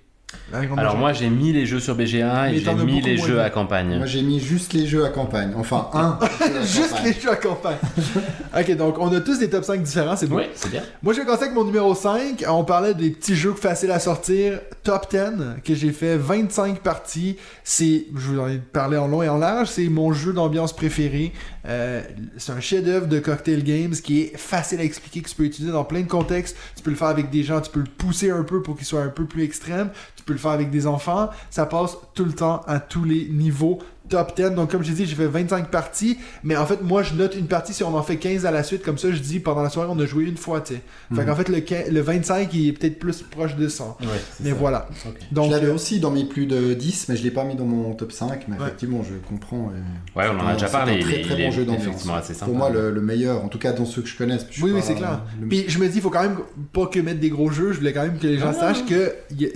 Alors 0.53 0.97
moi 0.97 1.13
j'ai 1.13 1.29
mis 1.29 1.53
les 1.53 1.65
jeux 1.65 1.79
sur 1.79 1.95
BGA 1.95 2.47
Mais 2.49 2.57
et 2.57 2.59
j'ai 2.59 2.73
mis 2.73 3.01
les 3.01 3.17
jeux 3.17 3.41
à 3.41 3.49
campagne. 3.49 3.97
Moi, 3.97 4.05
j'ai 4.05 4.21
mis 4.21 4.39
juste 4.39 4.73
les 4.73 4.85
jeux 4.85 5.05
à 5.05 5.09
campagne. 5.09 5.53
Enfin, 5.55 5.89
un. 5.93 6.19
Juste 6.63 6.95
les 7.03 7.13
jeux 7.13 7.31
à 7.31 7.35
campagne. 7.35 7.77
ok, 8.57 8.75
donc 8.75 8.95
on 8.99 9.13
a 9.13 9.21
tous 9.21 9.39
des 9.39 9.49
top 9.49 9.63
5 9.63 9.81
différents, 9.81 10.15
c'est 10.15 10.27
bon. 10.27 10.37
Oui, 10.37 10.43
c'est 10.55 10.69
bien. 10.69 10.81
Moi, 11.01 11.13
je 11.13 11.19
vais 11.19 11.25
commencer 11.25 11.43
avec 11.43 11.55
mon 11.55 11.63
numéro 11.63 11.93
5. 11.95 12.43
On 12.47 12.63
parlait 12.63 12.93
des 12.93 13.11
petits 13.11 13.35
jeux 13.35 13.53
faciles 13.53 13.91
à 13.91 13.99
sortir. 13.99 14.59
Top 14.83 15.07
10, 15.11 15.61
que 15.63 15.75
j'ai 15.75 15.91
fait 15.91 16.17
25 16.17 16.79
parties. 16.79 17.37
C'est, 17.63 18.07
je 18.15 18.27
vous 18.27 18.39
en 18.39 18.47
ai 18.47 18.57
parlé 18.57 18.97
en 18.97 19.07
long 19.07 19.23
et 19.23 19.29
en 19.29 19.37
large, 19.37 19.67
c'est 19.67 19.87
mon 19.89 20.13
jeu 20.13 20.33
d'ambiance 20.33 20.75
préféré. 20.75 21.33
Euh, 21.67 22.01
c'est 22.37 22.51
un 22.51 22.59
chef-d'œuvre 22.59 23.07
de 23.07 23.19
Cocktail 23.19 23.63
Games 23.63 23.93
qui 23.93 24.21
est 24.21 24.37
facile 24.37 24.79
à 24.79 24.83
expliquer, 24.83 25.21
que 25.21 25.29
tu 25.29 25.35
peux 25.35 25.43
utiliser 25.43 25.71
dans 25.71 25.83
plein 25.83 26.01
de 26.01 26.07
contextes. 26.07 26.57
Tu 26.75 26.83
peux 26.83 26.89
le 26.89 26.95
faire 26.95 27.07
avec 27.07 27.29
des 27.29 27.43
gens, 27.43 27.61
tu 27.61 27.69
peux 27.69 27.81
le 27.81 27.85
pousser 27.85 28.31
un 28.31 28.43
peu 28.43 28.61
pour 28.61 28.75
qu'il 28.75 28.85
soit 28.85 29.01
un 29.01 29.09
peu 29.09 29.25
plus 29.25 29.43
extrême. 29.43 29.89
Tu 30.15 30.20
le 30.31 30.37
faire 30.37 30.51
avec 30.51 30.69
des 30.69 30.87
enfants. 30.87 31.29
Ça 31.49 31.65
passe 31.65 31.97
tout 32.13 32.25
le 32.25 32.33
temps 32.33 32.61
à 32.67 32.79
tous 32.79 33.03
les 33.03 33.27
niveaux. 33.29 33.79
Top 34.11 34.35
10. 34.35 34.51
Donc, 34.51 34.69
comme 34.69 34.83
j'ai 34.83 34.93
dit, 34.93 35.05
j'ai 35.07 35.15
fait 35.15 35.25
25 35.25 35.69
parties. 35.71 36.19
Mais 36.43 36.55
en 36.55 36.65
fait, 36.67 36.83
moi, 36.83 37.01
je 37.01 37.15
note 37.15 37.35
une 37.35 37.47
partie 37.47 37.73
si 37.73 37.83
on 37.83 37.95
en 37.97 38.03
fait 38.03 38.17
15 38.17 38.45
à 38.45 38.51
la 38.51 38.61
suite. 38.61 38.83
Comme 38.83 38.97
ça, 38.99 39.11
je 39.11 39.17
dis 39.19 39.39
pendant 39.39 39.63
la 39.63 39.69
soirée, 39.69 39.89
on 39.91 39.99
a 39.99 40.05
joué 40.05 40.25
une 40.25 40.37
fois, 40.37 40.61
tu 40.61 40.75
sais. 40.75 40.81
Fait 41.15 41.25
qu'en 41.25 41.35
fait, 41.35 41.49
le, 41.49 41.61
15 41.61 41.89
le 41.91 42.01
25, 42.01 42.53
il 42.53 42.67
est 42.67 42.73
peut-être 42.73 42.99
plus 42.99 43.21
proche 43.23 43.55
de 43.55 43.67
100. 43.67 43.97
Ouais, 44.01 44.07
Mais 44.41 44.51
voilà. 44.51 44.87
Ok. 45.07 45.13
Donc, 45.31 45.47
je 45.47 45.51
l'avais 45.51 45.67
euh, 45.67 45.73
aussi 45.75 45.99
dans 45.99 46.11
mes 46.11 46.25
plus 46.25 46.45
de 46.45 46.73
10, 46.73 47.07
mais 47.09 47.15
je 47.15 47.23
l'ai 47.23 47.31
pas 47.31 47.43
mis 47.45 47.55
dans 47.55 47.65
mon 47.65 47.93
top 47.93 48.11
5. 48.11 48.47
Mais 48.47 48.57
Ouais. 48.57 48.61
effectivement, 48.65 49.01
je 49.03 49.13
comprends. 49.27 49.71
et- 49.71 50.19
Ouais, 50.19 50.25
on 50.29 50.39
en 50.39 50.47
a 50.47 50.53
déjà 50.53 50.67
c'est 50.67 50.73
parlé. 50.73 50.91
un 50.91 50.95
il 50.97 51.03
très 51.03 51.21
très 51.21 51.33
il 51.35 51.37
bon 51.43 51.47
est 51.47 51.51
jeu 51.51 51.65
d'ambiance. 51.65 52.05
Pour 52.43 52.55
moi, 52.55 52.69
le, 52.69 52.91
le 52.91 53.01
meilleur, 53.01 53.43
en 53.43 53.47
tout 53.47 53.59
cas 53.59 53.71
dans 53.71 53.85
ceux 53.85 54.01
que 54.01 54.07
je 54.09 54.17
connaisse. 54.17 54.45
Je 54.51 54.61
Oui, 54.63 54.71
oui, 54.73 54.81
c'est 54.83 54.95
clair. 54.95 55.21
le- 55.41 55.47
Puis 55.47 55.65
je 55.69 55.79
me 55.79 55.87
dis, 55.87 55.95
il 55.97 56.01
faut 56.01 56.09
quand 56.09 56.21
même 56.23 56.39
pas 56.73 56.87
que 56.87 56.99
mettre 56.99 57.19
des 57.21 57.29
gros 57.29 57.49
jeux. 57.49 57.71
Je 57.71 57.77
voulais 57.79 57.93
quand 57.93 58.03
même 58.03 58.17
que 58.17 58.27
les 58.27 58.37
gens 58.37 58.49
Ah. 58.51 58.73
sachent 58.73 58.85
que 58.85 59.13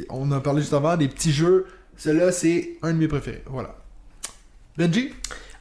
on 0.09 0.31
a 0.31 0.39
parlé 0.39 0.61
juste 0.61 0.73
avant 0.73 0.95
des 0.95 1.09
petits 1.09 1.33
jeux. 1.33 1.65
Celui-là, 1.97 2.31
c'est 2.31 2.71
un 2.81 2.93
de 2.93 2.97
mes 2.97 3.07
préférés. 3.07 3.43
Voilà. 3.47 3.75
Benji 4.77 5.13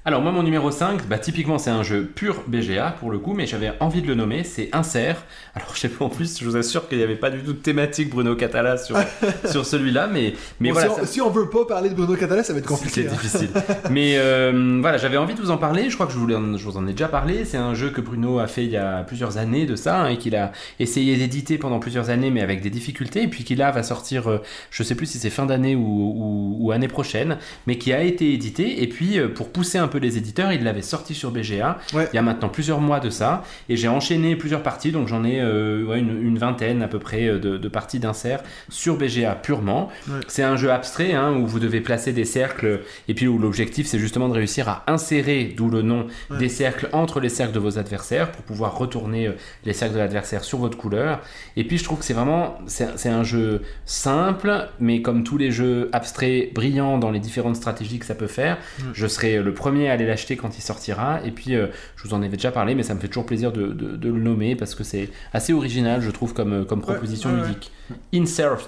Alors 0.07 0.21
moi 0.21 0.33
mon 0.33 0.43
numéro 0.43 0.71
5, 0.71 1.09
bah, 1.09 1.17
typiquement 1.17 1.57
c'est 1.57 1.71
un 1.71 1.83
jeu 1.83 2.05
pur 2.15 2.43
BGA 2.47 2.95
pour 3.01 3.11
le 3.11 3.19
coup, 3.19 3.33
mais 3.33 3.47
j'avais 3.47 3.73
envie 3.81 4.03
de 4.03 4.07
le 4.07 4.15
nommer, 4.15 4.45
c'est 4.45 4.69
Insert. 4.75 5.25
Alors 5.55 5.71
je 5.75 5.81
sais 5.81 5.89
pas 5.89 6.05
en 6.05 6.11
plus, 6.11 6.39
je 6.39 6.45
vous 6.45 6.59
assure 6.59 6.89
qu'il 6.91 6.99
n'y 6.99 7.05
avait 7.05 7.17
pas 7.17 7.31
du 7.31 7.39
tout 7.39 7.55
de 7.55 7.59
thématique 7.59 8.11
Bruno 8.11 8.37
Catala 8.37 8.77
sur, 8.77 8.99
sur 9.51 9.65
celui-là, 9.65 10.07
mais, 10.13 10.35
mais 10.61 10.69
Bon, 10.69 10.75
voilà. 10.75 10.89
si, 10.91 10.95
on, 10.95 10.97
ça- 11.01 11.07
si 11.07 11.21
on 11.23 11.31
veut 11.31 11.49
pas 11.49 11.65
parler 11.65 11.89
de 11.89 11.95
Bruno 11.95 12.17
Catala, 12.17 12.45
ça 12.45 12.53
va 12.53 12.59
être 12.59 12.67
compliqué. 12.67 13.05
C'est 13.05 13.09
hein. 13.09 13.13
difficile. 13.13 13.49
Mais 13.91 14.17
euh, 14.19 14.79
voilà, 14.83 14.99
j'avais 14.99 15.17
envie 15.17 15.35
de 15.35 15.41
vous 15.41 15.51
en 15.51 15.57
parler. 15.57 15.89
Je 15.89 15.95
crois 15.95 16.07
que 16.07 16.13
je 16.13 16.19
vous, 16.19 16.27
l'en- 16.27 16.59
je 16.59 16.65
vous 16.65 16.77
en 16.77 16.87
ai 16.87 16.91
déjà 16.93 17.09
parlé. 17.09 17.47
C'est 17.47 17.57
un 17.57 17.73
jeu 17.73 17.89
que 17.89 18.03
Bruno 18.03 18.39
a 18.41 18.47
fait 18.47 18.65
il 18.65 18.71
y 18.73 18.77
a 18.77 19.05
plusieurs 19.05 19.39
années 19.39 19.65
de 19.65 19.75
ça 19.77 20.03
hein, 20.03 20.09
et 20.11 20.19
qu'il 20.19 20.37
a 20.37 20.53
essayé 20.81 21.17
d'éditer 21.17 21.57
pendant 21.57 21.79
plusieurs 21.79 22.11
années, 22.11 22.31
mais 22.31 22.43
avec 22.43 22.61
des 22.61 22.69
difficultés. 22.71 23.23
Et 23.23 23.29
puis 23.29 23.43
qui 23.45 23.55
là 23.55 23.71
va 23.71 23.83
sortir, 23.83 24.29
euh, 24.31 24.39
je 24.71 24.83
sais 24.83 24.95
plus 24.95 25.07
si 25.07 25.19
c'est 25.19 25.31
fin 25.31 25.47
d'année 25.47 25.75
ou, 25.77 25.81
ou- 25.83 26.57
ou 26.61 26.73
année 26.73 26.89
prochaine, 26.89 27.39
mais 27.67 27.79
qui 27.79 27.93
a 27.95 28.03
été 28.03 28.35
édité. 28.35 28.83
Et 28.83 28.87
puis 28.89 29.19
euh, 29.19 29.29
pour 29.29 29.49
pousser 29.51 29.79
un 29.79 29.89
peu 29.89 29.94
les 29.99 30.19
éditeurs, 30.19 30.53
il 30.53 30.63
l'avait 30.65 30.83
sorti 30.83 31.15
sur 31.15 31.31
BGA 31.31 31.79
Ouais. 31.95 32.09
il 32.13 32.17
y 32.17 32.19
a 32.19 32.23
maintenant 32.23 32.49
plusieurs 32.49 32.81
mois 32.81 33.01
de 33.01 33.11
ça. 33.11 33.43
Et 33.69 33.77
j'ai 33.77 33.89
enchaîné 33.89 34.37
plusieurs 34.37 34.63
parties, 34.63 34.93
donc 34.93 35.09
j'en 35.09 35.25
ai 35.25 35.41
euh, 35.41 35.85
ouais, 35.85 35.99
une, 36.01 36.23
une 36.23 36.39
vingtaine 36.39 36.83
à 36.83 36.89
peu 36.89 36.99
près 36.99 37.27
euh, 37.27 37.39
de, 37.39 37.57
de 37.59 37.69
parties 37.69 37.99
d'insert 37.99 38.41
sur 38.69 38.97
BGA 38.97 39.35
purement. 39.37 39.89
Ouais. 40.09 40.15
C'est 40.29 40.43
un 40.43 40.57
jeu 40.57 40.71
abstrait 40.71 41.13
hein, 41.15 41.33
où 41.33 41.47
vous 41.47 41.61
devez 41.61 41.81
placer 41.81 42.13
des 42.13 42.25
cercles 42.25 42.81
et 43.09 43.15
puis 43.15 43.27
où 43.29 43.39
l'objectif 43.39 43.87
c'est 43.87 43.99
justement 43.99 44.29
de 44.29 44.35
réussir 44.35 44.69
à 44.69 44.85
insérer, 44.87 45.53
d'où 45.57 45.69
le 45.71 45.83
nom, 45.83 46.07
des 46.39 46.49
cercles 46.49 46.89
entre 46.93 47.21
les 47.21 47.29
cercles 47.29 47.53
de 47.55 47.59
vos 47.61 47.79
adversaires 47.79 48.31
pour 48.33 48.43
pouvoir 48.43 48.77
retourner 48.79 49.29
euh, 49.29 49.33
les 49.65 49.73
cercles 49.73 49.95
de 49.95 49.99
l'adversaire 50.01 50.45
sur 50.45 50.59
votre 50.59 50.77
couleur. 50.79 51.21
Et 51.57 51.65
puis 51.65 51.79
je 51.79 51.85
trouve 51.85 51.99
que 51.99 52.05
c'est 52.05 52.15
vraiment 52.15 52.59
c'est 52.67 53.09
un 53.09 53.23
jeu 53.25 53.63
simple, 53.85 54.69
mais 54.81 55.03
comme 55.03 55.25
tous 55.25 55.39
les 55.39 55.51
jeux 55.51 55.89
abstraits 55.93 56.53
brillants 56.55 56.99
dans 56.99 57.11
les 57.11 57.21
différentes 57.21 57.57
stratégies 57.57 57.99
que 57.99 58.07
ça 58.07 58.15
peut 58.15 58.27
faire, 58.27 58.59
je 58.93 59.07
serai 59.07 59.41
le 59.43 59.55
premier 59.55 59.84
à 59.89 59.93
aller 59.93 60.07
l'acheter 60.07 60.37
quand 60.37 60.57
il 60.57 60.63
sortira. 60.63 61.21
Et 61.25 61.31
puis 61.31 61.55
euh, 61.55 61.67
je 61.97 62.07
vous 62.09 62.15
en 62.15 62.19
avais 62.23 62.37
déjà 62.37 62.51
parlé, 62.51 62.75
mais 62.75 62.83
ça 62.83 62.95
me 62.95 63.01
fait 63.01 63.09
toujours 63.09 63.27
plaisir 63.27 63.53
de, 63.53 63.69
de- 63.69 63.97
de 63.97 64.09
le 64.09 64.21
nommer 64.21 64.57
parce 64.57 64.75
que 64.75 64.85
c'est 64.85 65.09
assez 65.33 65.53
original, 65.53 66.01
je 66.03 66.11
trouve, 66.11 66.33
comme, 66.35 66.65
comme 66.67 66.81
proposition 66.81 67.31
ouais, 67.31 67.41
ouais. 67.41 67.47
ludique. 67.49 67.71
Insert. 68.15 68.59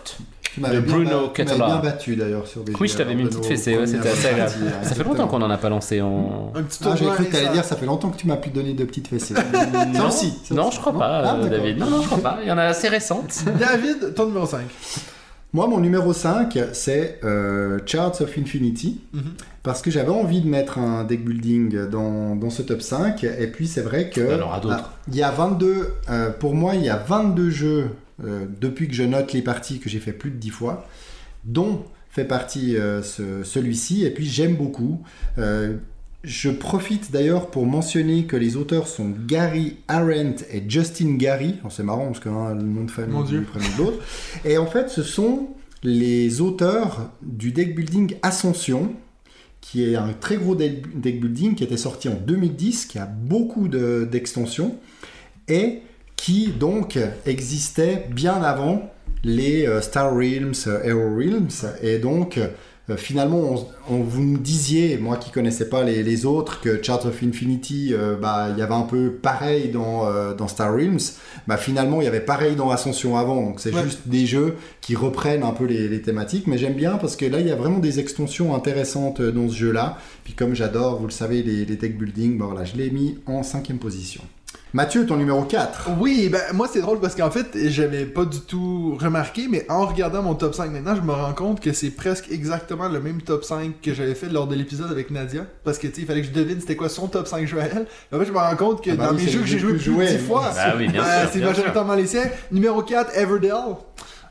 De 0.58 0.80
Bruno 0.80 1.28
Catala. 1.28 1.66
bien 1.66 1.76
battu 1.80 2.16
d'ailleurs 2.16 2.46
sur 2.46 2.62
BGA. 2.62 2.78
Oui, 2.80 2.88
je 2.88 2.96
t'avais 2.96 3.14
mis 3.14 3.22
une 3.22 3.28
de 3.28 3.34
petite 3.34 3.44
fessée, 3.46 3.76
ouais, 3.76 3.86
c'était 3.86 4.08
assez 4.08 4.28
agréable. 4.28 4.54
ouais, 4.54 4.70
Ça 4.70 4.70
fait 4.70 4.78
exactement. 4.78 5.10
longtemps 5.10 5.28
qu'on 5.28 5.38
n'en 5.40 5.50
a 5.50 5.58
pas 5.58 5.68
lancé 5.68 6.00
en. 6.00 6.50
Un 6.54 6.62
petit 6.62 6.78
Ah, 6.86 6.94
j'ai 6.96 7.04
cru 7.04 7.26
que 7.26 7.32
t'allais 7.32 7.50
dire, 7.52 7.62
ça 7.62 7.76
fait 7.76 7.84
longtemps 7.84 8.08
que 8.08 8.16
tu 8.16 8.26
m'as 8.26 8.36
plus 8.36 8.50
donné 8.50 8.72
de 8.72 8.84
petites 8.84 9.08
fessées. 9.08 9.34
Non, 9.92 10.10
ça 10.10 10.26
non 10.54 10.70
je 10.70 10.80
crois 10.80 10.96
pas, 10.96 11.22
Ah, 11.26 11.36
euh. 11.36 11.48
David. 11.50 11.76
Non, 11.78 11.90
non, 11.90 12.00
je 12.00 12.06
crois 12.06 12.22
pas. 12.22 12.38
Il 12.42 12.48
y 12.48 12.52
en 12.52 12.56
a 12.56 12.62
assez 12.62 12.88
récentes. 12.88 13.44
David, 13.58 14.14
ton 14.14 14.26
numéro 14.26 14.46
5. 14.46 14.60
Moi, 15.56 15.68
mon 15.68 15.80
numéro 15.80 16.12
5, 16.12 16.58
c'est 16.74 17.18
euh, 17.24 17.78
Charts 17.86 18.20
of 18.20 18.36
Infinity. 18.36 19.00
Mhm. 19.14 19.22
Parce 19.62 19.80
que 19.80 19.90
j'avais 19.90 20.10
envie 20.10 20.42
de 20.42 20.48
mettre 20.48 20.78
un 20.78 21.02
deck 21.04 21.24
building 21.24 21.88
dans, 21.88 22.36
dans 22.36 22.50
ce 22.50 22.60
top 22.60 22.82
5. 22.82 23.24
Et 23.24 23.46
puis, 23.46 23.66
c'est 23.66 23.80
vrai 23.80 24.10
que. 24.10 24.20
Alors, 24.20 24.52
à 24.52 24.60
d'autres. 24.60 24.76
ah, 24.78 24.92
Il 25.08 25.16
y 25.16 25.22
a 25.22 25.30
22. 25.30 25.88
euh, 26.10 26.28
pour 26.30 26.54
moi, 26.54 26.74
il 26.74 26.82
y 26.84 26.90
a 26.90 26.96
22 26.98 27.48
jeux 27.48 27.88
euh, 28.22 28.44
depuis 28.60 28.86
que 28.86 28.92
je 28.94 29.02
note 29.02 29.32
les 29.32 29.40
parties 29.40 29.78
que 29.80 29.88
j'ai 29.88 29.98
fait 29.98 30.12
plus 30.12 30.30
de 30.30 30.36
10 30.36 30.50
fois, 30.50 30.86
dont 31.44 31.84
fait 32.10 32.26
partie 32.26 32.76
euh, 32.76 33.02
ce- 33.02 33.42
celui-ci. 33.42 34.04
Et 34.04 34.10
puis, 34.10 34.26
j'aime 34.26 34.56
beaucoup. 34.56 35.00
Je 36.28 36.50
profite 36.50 37.12
d'ailleurs 37.12 37.50
pour 37.52 37.66
mentionner 37.66 38.24
que 38.24 38.34
les 38.36 38.56
auteurs 38.56 38.88
sont 38.88 39.12
Gary 39.28 39.76
Arendt 39.86 40.44
et 40.52 40.64
Justin 40.68 41.14
Gary. 41.14 41.54
C'est 41.70 41.84
marrant 41.84 42.06
parce 42.06 42.18
que 42.18 42.28
hein, 42.28 42.52
le 42.52 42.62
nom 42.62 42.82
de 42.82 42.90
famille 42.90 43.22
Dieu. 43.28 43.38
du 43.38 43.44
prénom 43.44 43.66
de 43.78 43.78
l'autre. 43.78 43.98
Et 44.44 44.58
en 44.58 44.66
fait, 44.66 44.90
ce 44.90 45.04
sont 45.04 45.50
les 45.84 46.40
auteurs 46.40 47.12
du 47.22 47.52
deck 47.52 47.76
building 47.76 48.16
Ascension, 48.22 48.94
qui 49.60 49.84
est 49.84 49.94
un 49.94 50.12
très 50.20 50.36
gros 50.36 50.56
deck 50.56 50.84
building 51.20 51.54
qui 51.54 51.62
était 51.62 51.76
sorti 51.76 52.08
en 52.08 52.14
2010, 52.16 52.86
qui 52.86 52.98
a 52.98 53.06
beaucoup 53.06 53.68
de- 53.68 54.08
d'extensions, 54.10 54.74
et 55.46 55.78
qui 56.16 56.48
donc 56.48 56.98
existait 57.24 58.08
bien 58.10 58.42
avant 58.42 58.90
les 59.22 59.66
euh, 59.68 59.80
Star 59.80 60.12
Realms, 60.12 60.54
euh, 60.66 60.82
Hero 60.82 61.14
Realms, 61.16 61.48
et 61.82 61.98
donc 61.98 62.40
euh, 62.90 62.96
finalement 62.96 63.38
on, 63.38 63.94
on- 63.94 64.00
vous 64.02 64.22
nous 64.22 64.38
disiez, 64.38 64.96
moi 64.98 65.16
qui 65.16 65.30
connaissais 65.30 65.68
pas 65.68 65.82
les, 65.82 66.02
les 66.02 66.26
autres, 66.26 66.60
que 66.60 66.82
Chart 66.82 67.04
of 67.04 67.22
Infinity, 67.22 67.90
euh, 67.92 68.16
bah 68.16 68.48
il 68.52 68.58
y 68.58 68.62
avait 68.62 68.74
un 68.74 68.82
peu 68.82 69.10
pareil 69.12 69.68
dans, 69.70 70.06
euh, 70.06 70.34
dans 70.34 70.48
Star 70.48 70.72
Realms, 70.72 70.98
bah 71.46 71.56
finalement 71.56 72.00
il 72.00 72.04
y 72.04 72.08
avait 72.08 72.20
pareil 72.20 72.56
dans 72.56 72.70
Ascension 72.70 73.16
avant, 73.16 73.36
donc 73.42 73.60
c'est 73.60 73.74
Ouais. 73.74 73.82
juste 73.82 74.02
des 74.06 74.26
jeux 74.26 74.54
qui 74.80 74.94
reprennent 74.94 75.42
un 75.42 75.52
peu 75.52 75.64
les, 75.64 75.88
les 75.88 76.00
thématiques, 76.02 76.46
mais 76.46 76.58
j'aime 76.58 76.74
bien 76.74 76.96
parce 76.96 77.16
que 77.16 77.26
là 77.26 77.40
il 77.40 77.46
y 77.46 77.50
a 77.50 77.56
vraiment 77.56 77.78
des 77.80 77.98
extensions 78.00 78.54
intéressantes 78.54 79.20
dans 79.20 79.48
ce 79.48 79.54
jeu-là, 79.54 79.98
puis 80.24 80.34
comme 80.34 80.54
j'adore, 80.54 80.98
vous 81.00 81.06
le 81.06 81.12
savez, 81.12 81.42
les, 81.42 81.64
les 81.64 81.76
deck 81.76 81.98
building, 81.98 82.38
bah 82.38 82.46
voilà, 82.46 82.64
je 82.64 82.76
l'ai 82.76 82.90
mis 82.90 83.18
en 83.26 83.42
cinquième 83.42 83.78
position. 83.78 84.22
Mathieu, 84.74 85.06
ton 85.06 85.16
numéro 85.16 85.42
4. 85.44 85.90
Oui, 85.98 86.28
ben 86.28 86.40
moi 86.52 86.68
c'est 86.70 86.80
drôle 86.82 87.00
parce 87.00 87.14
qu'en 87.14 87.30
fait, 87.30 87.46
j'avais 87.68 88.04
pas 88.04 88.24
du 88.24 88.40
tout 88.40 88.98
remarqué, 89.00 89.46
mais 89.48 89.64
en 89.70 89.86
regardant 89.86 90.22
mon 90.22 90.34
top 90.34 90.54
5 90.54 90.70
maintenant, 90.70 90.94
je 90.96 91.00
me 91.00 91.12
rends 91.12 91.32
compte 91.32 91.60
que 91.60 91.72
c'est 91.72 91.90
presque 91.90 92.30
exactement 92.30 92.88
le 92.88 93.00
même 93.00 93.22
top 93.22 93.44
5 93.44 93.80
que 93.80 93.94
j'avais 93.94 94.14
fait 94.14 94.28
lors 94.28 94.46
de 94.48 94.54
l'épisode 94.54 94.90
avec 94.90 95.10
Nadia. 95.10 95.46
Parce 95.64 95.78
que 95.78 95.86
tu 95.86 95.94
sais, 95.94 96.00
il 96.02 96.06
fallait 96.06 96.20
que 96.20 96.26
je 96.26 96.32
devine 96.32 96.60
c'était 96.60 96.76
quoi 96.76 96.88
son 96.90 97.06
top 97.06 97.26
5 97.26 97.46
jeux 97.46 97.60
à 97.60 97.64
elle. 97.66 97.86
En 98.12 98.18
fait, 98.18 98.26
je 98.26 98.32
me 98.32 98.38
rends 98.38 98.56
compte 98.56 98.84
que 98.84 98.90
Ah 98.90 98.96
bah 98.96 99.06
dans 99.06 99.14
oui, 99.16 99.24
mes 99.24 99.30
jeux 99.30 99.40
que 99.40 99.46
j'ai 99.46 99.58
joué 99.58 99.70
plus 99.74 99.78
plus 99.82 99.90
de 99.92 99.94
joués. 99.94 100.08
10 100.08 100.18
fois, 100.18 100.50
Bah 100.54 100.74
oui, 100.76 100.88
euh, 100.94 101.26
c'est 101.32 101.38
majoritairement 101.40 101.94
les 101.94 102.06
siens. 102.06 102.24
Numéro 102.50 102.82
4, 102.82 103.16
Everdell. 103.16 103.52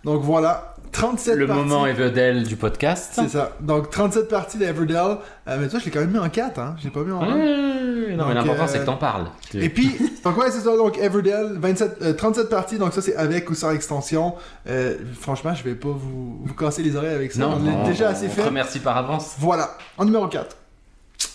Donc 0.03 0.21
voilà, 0.21 0.74
37 0.95 1.35
Le 1.35 1.47
parties. 1.47 1.61
moment 1.63 1.85
Everdell 1.85 2.43
du 2.43 2.55
podcast. 2.55 3.11
C'est 3.15 3.27
ça. 3.29 3.51
Donc 3.59 3.89
37 3.89 4.29
parties 4.29 4.57
d'Everdell. 4.57 5.17
Euh, 5.47 5.57
mais 5.59 5.67
toi, 5.67 5.79
je 5.79 5.85
l'ai 5.85 5.91
quand 5.91 5.99
même 5.99 6.11
mis 6.11 6.17
en 6.19 6.29
4, 6.29 6.57
hein. 6.59 6.75
Je 6.79 6.85
l'ai 6.85 6.89
pas 6.89 7.01
mis 7.01 7.11
en 7.11 7.21
1. 7.21 7.35
Ouais, 7.35 8.15
non, 8.15 8.27
mais 8.27 8.33
l'important 8.33 8.63
euh, 8.63 8.67
c'est 8.67 8.79
que 8.79 8.85
t'en 8.85 8.95
parles. 8.95 9.25
Et 9.53 9.67
puis, 9.69 9.91
donc 10.23 10.37
ouais, 10.37 10.49
c'est 10.51 10.59
ça, 10.61 10.75
donc 10.77 10.97
Everdell, 10.97 11.57
27, 11.59 11.97
euh, 12.01 12.13
37 12.13 12.49
parties, 12.49 12.77
donc 12.77 12.93
ça 12.93 13.01
c'est 13.01 13.15
avec 13.15 13.49
ou 13.49 13.55
sans 13.55 13.71
extension. 13.71 14.35
Euh, 14.67 14.95
franchement, 15.19 15.53
je 15.53 15.63
vais 15.63 15.75
pas 15.75 15.89
vous, 15.89 16.39
vous 16.43 16.53
casser 16.53 16.81
les 16.81 16.95
oreilles 16.95 17.13
avec 17.15 17.33
ça, 17.33 17.41
non, 17.41 17.57
on 17.59 17.65
l'a 17.65 17.71
on- 17.73 17.87
déjà 17.87 18.07
on 18.07 18.11
assez 18.11 18.27
te 18.27 18.31
fait. 18.31 18.43
remercie 18.43 18.79
par 18.79 18.95
avance. 18.95 19.35
Voilà, 19.39 19.75
en 19.97 20.05
numéro 20.05 20.27
4. 20.27 20.55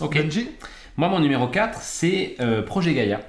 Ok. 0.01 0.15
Benji? 0.17 0.51
Moi, 0.97 1.09
mon 1.09 1.21
numéro 1.21 1.49
4, 1.49 1.79
c'est 1.83 2.35
euh, 2.41 2.63
Projet 2.63 2.95
Gaïa. 2.95 3.21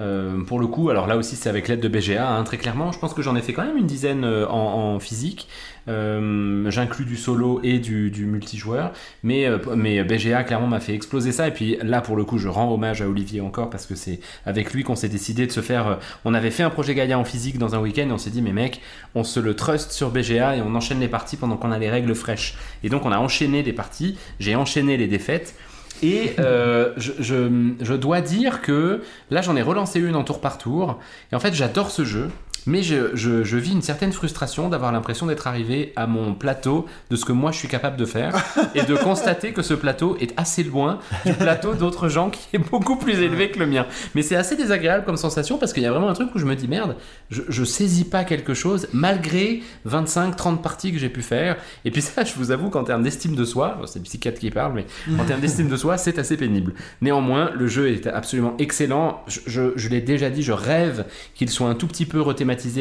Euh, 0.00 0.42
pour 0.44 0.58
le 0.58 0.66
coup, 0.66 0.88
alors 0.88 1.06
là 1.06 1.16
aussi 1.16 1.36
c'est 1.36 1.48
avec 1.48 1.68
l'aide 1.68 1.80
de 1.80 1.88
BGA, 1.88 2.26
hein, 2.26 2.42
très 2.44 2.56
clairement. 2.56 2.90
Je 2.90 2.98
pense 2.98 3.12
que 3.12 3.22
j'en 3.22 3.36
ai 3.36 3.42
fait 3.42 3.52
quand 3.52 3.64
même 3.64 3.76
une 3.76 3.86
dizaine 3.86 4.24
euh, 4.24 4.48
en, 4.48 4.98
physique. 4.98 5.46
Euh, 5.88 6.70
J'inclus 6.70 7.04
du 7.04 7.16
solo 7.16 7.60
et 7.62 7.78
du, 7.78 8.10
du 8.10 8.24
multijoueur. 8.24 8.92
Mais, 9.22 9.46
mais 9.76 10.02
BGA 10.04 10.44
clairement 10.44 10.66
m'a 10.66 10.80
fait 10.80 10.94
exploser 10.94 11.32
ça. 11.32 11.48
Et 11.48 11.50
puis 11.50 11.76
là, 11.82 12.00
pour 12.00 12.16
le 12.16 12.24
coup, 12.24 12.38
je 12.38 12.48
rends 12.48 12.72
hommage 12.72 13.02
à 13.02 13.08
Olivier 13.08 13.40
encore 13.40 13.70
parce 13.70 13.86
que 13.86 13.94
c'est 13.94 14.20
avec 14.46 14.72
lui 14.72 14.84
qu'on 14.84 14.96
s'est 14.96 15.08
décidé 15.08 15.46
de 15.46 15.52
se 15.52 15.60
faire. 15.60 15.98
on 16.24 16.34
avait 16.34 16.50
fait 16.50 16.62
un 16.62 16.70
projet 16.70 16.94
Gaïa 16.94 17.18
en 17.18 17.24
physique 17.24 17.58
dans 17.58 17.74
un 17.74 17.80
week-end 17.80 18.08
et 18.08 18.12
on 18.12 18.18
s'est 18.18 18.30
dit, 18.30 18.42
mais 18.42 18.52
mec, 18.52 18.80
on 19.14 19.24
se 19.24 19.40
le 19.40 19.54
trust 19.54 19.92
sur 19.92 20.10
BGA 20.10 20.56
et 20.56 20.62
on 20.62 20.74
enchaîne 20.74 21.00
les 21.00 21.08
parties 21.08 21.36
pendant 21.36 21.56
qu'on 21.56 21.72
a 21.72 21.78
les 21.78 21.90
règles 21.90 22.14
fraîches. 22.14 22.56
Et 22.82 22.88
donc 22.88 23.04
on 23.04 23.12
a 23.12 23.18
enchaîné 23.18 23.62
les 23.62 23.72
parties, 23.72 24.16
j'ai 24.38 24.56
enchaîné 24.56 24.96
les 24.96 25.06
défaites. 25.08 25.54
Et 26.02 26.34
euh, 26.38 26.92
je, 26.96 27.94
dois 27.94 28.20
dire 28.20 28.62
que 28.62 29.02
là 29.30 29.42
j'en 29.42 29.56
ai 29.56 29.62
relancé 29.62 30.00
une 30.00 30.16
en 30.16 30.24
tour 30.24 30.40
par 30.40 30.58
tour. 30.58 30.98
Et 31.32 31.36
en 31.36 31.40
fait 31.40 31.54
j'adore 31.54 31.90
ce 31.90 32.04
jeu. 32.04 32.30
Mais 32.66 32.82
je, 32.82 33.14
je- 33.14 33.42
je 33.44 33.56
vis 33.56 33.72
une 33.72 33.82
certaine 33.82 34.12
frustration 34.12 34.68
d'avoir 34.68 34.92
l'impression 34.92 35.26
d'être 35.26 35.46
arrivé 35.46 35.92
à 35.96 36.06
mon 36.06 36.34
plateau 36.34 36.86
de 37.10 37.16
ce 37.16 37.24
que 37.24 37.32
moi 37.32 37.52
je 37.52 37.58
suis 37.58 37.68
capable 37.68 37.96
de 37.96 38.04
faire 38.04 38.34
et 38.74 38.82
de 38.82 38.94
constater 38.96 39.52
que 39.52 39.62
ce 39.62 39.74
plateau 39.74 40.16
est 40.20 40.32
assez 40.36 40.62
loin 40.62 40.98
du 41.24 41.32
plateau 41.32 41.74
d'autres 41.74 42.08
gens 42.08 42.30
qui 42.30 42.40
est 42.54 42.58
beaucoup 42.70 42.96
plus 42.96 43.20
élevé 43.20 43.50
que 43.50 43.58
le 43.58 43.66
mien. 43.66 43.86
Mais 44.14 44.22
c'est 44.22 44.36
assez 44.36 44.56
désagréable 44.56 45.04
comme 45.04 45.16
sensation 45.16 45.58
parce 45.58 45.72
qu'il 45.72 45.82
y 45.82 45.86
a 45.86 45.90
vraiment 45.92 46.08
un 46.08 46.14
truc 46.14 46.34
où 46.34 46.38
je 46.38 46.44
me 46.46 46.54
dis 46.56 46.68
merde, 46.68 46.96
je, 47.30 47.42
je 47.48 47.64
saisis 47.64 48.04
pas 48.04 48.24
quelque 48.24 48.54
chose 48.54 48.88
malgré 48.92 49.62
25-30 49.88 50.60
parties 50.60 50.92
que 50.92 50.98
j'ai 50.98 51.08
pu 51.08 51.22
faire. 51.22 51.56
Et 51.84 51.90
puis 51.90 52.02
ça, 52.02 52.24
je 52.24 52.34
vous 52.34 52.50
avoue 52.50 52.70
qu'en 52.70 52.84
termes 52.84 53.02
d'estime 53.02 53.34
de 53.34 53.44
soi, 53.44 53.78
c'est 53.86 53.98
le 53.98 54.04
psychiatre 54.04 54.38
qui 54.38 54.50
parle, 54.50 54.72
mais 54.74 54.86
en 55.18 55.24
termes 55.24 55.40
d'estime 55.40 55.68
de 55.68 55.76
soi, 55.76 55.96
c'est 55.98 56.18
assez 56.18 56.36
pénible. 56.36 56.74
Néanmoins, 57.00 57.50
le 57.54 57.66
jeu 57.66 57.88
est 57.90 58.06
absolument 58.06 58.54
excellent. 58.58 59.22
Je, 59.46 59.88
l'ai 59.88 60.00
déjà 60.00 60.30
dit, 60.30 60.42
je 60.42 60.52
rêve 60.52 61.04
qu'il 61.34 61.48
soit 61.50 61.68
un 61.68 61.74
tout 61.74 61.86
petit 61.86 62.06
peu 62.06 62.20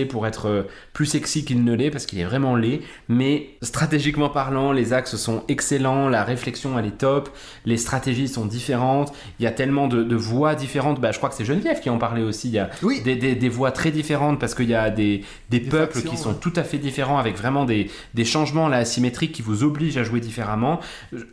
pour 0.06 0.28
être 0.28 0.48
euh, 0.48 0.64
plus 0.94 1.06
sexy 1.06 1.46
qu'il 1.46 1.64
ne 1.64 1.74
l'est, 1.74 1.92
parce 1.92 2.06
qu'il 2.06 2.20
est 2.20 2.24
vraiment 2.26 2.56
laid. 2.56 2.82
Mais 3.08 3.50
stratégiquement 3.62 4.30
parlant, 4.30 4.72
les 4.72 4.94
axes 4.94 5.16
sont 5.16 5.44
excellents, 5.48 6.10
la 6.10 6.24
réflexion 6.24 6.78
elle 6.78 6.86
est 6.86 6.98
top, 6.98 7.30
les 7.66 7.78
stratégies 7.78 8.28
sont 8.28 8.46
différentes, 8.46 9.14
il 9.40 9.44
y 9.44 9.48
a 9.48 9.52
tellement 9.52 9.88
de, 9.88 10.04
de 10.04 10.16
voix 10.16 10.56
différentes. 10.56 11.00
Bah, 11.00 11.12
je 11.12 11.18
crois 11.18 11.30
que 11.30 11.36
c'est 11.36 11.46
Geneviève 11.46 11.80
qui 11.80 11.90
en 11.90 11.98
parlait 11.98 12.24
aussi. 12.24 12.48
Il 12.50 12.54
y 12.54 12.60
a 12.60 12.70
Oui. 12.84 13.02
des, 13.02 13.16
des- 13.16 13.36
des 13.36 13.50
voix 13.50 13.72
très 13.72 13.92
différentes 13.92 14.40
parce 14.40 14.56
qu'il 14.56 14.70
y 14.70 14.76
a 14.76 14.90
des, 14.90 15.24
peuples 15.50 15.94
factions, 15.94 16.12
qui 16.12 16.18
sont 16.18 16.30
ouais. 16.30 16.36
tout 16.42 16.54
à 16.56 16.64
fait 16.64 16.78
différents 16.78 17.18
avec 17.18 17.38
vraiment 17.38 17.66
des, 17.66 17.90
des 18.14 18.26
changements 18.26 18.68
là, 18.68 18.78
asymétriques 18.78 19.32
qui 19.32 19.42
vous 19.42 19.64
obligent 19.64 19.98
à 19.98 20.04
jouer 20.04 20.20
différemment. 20.20 20.80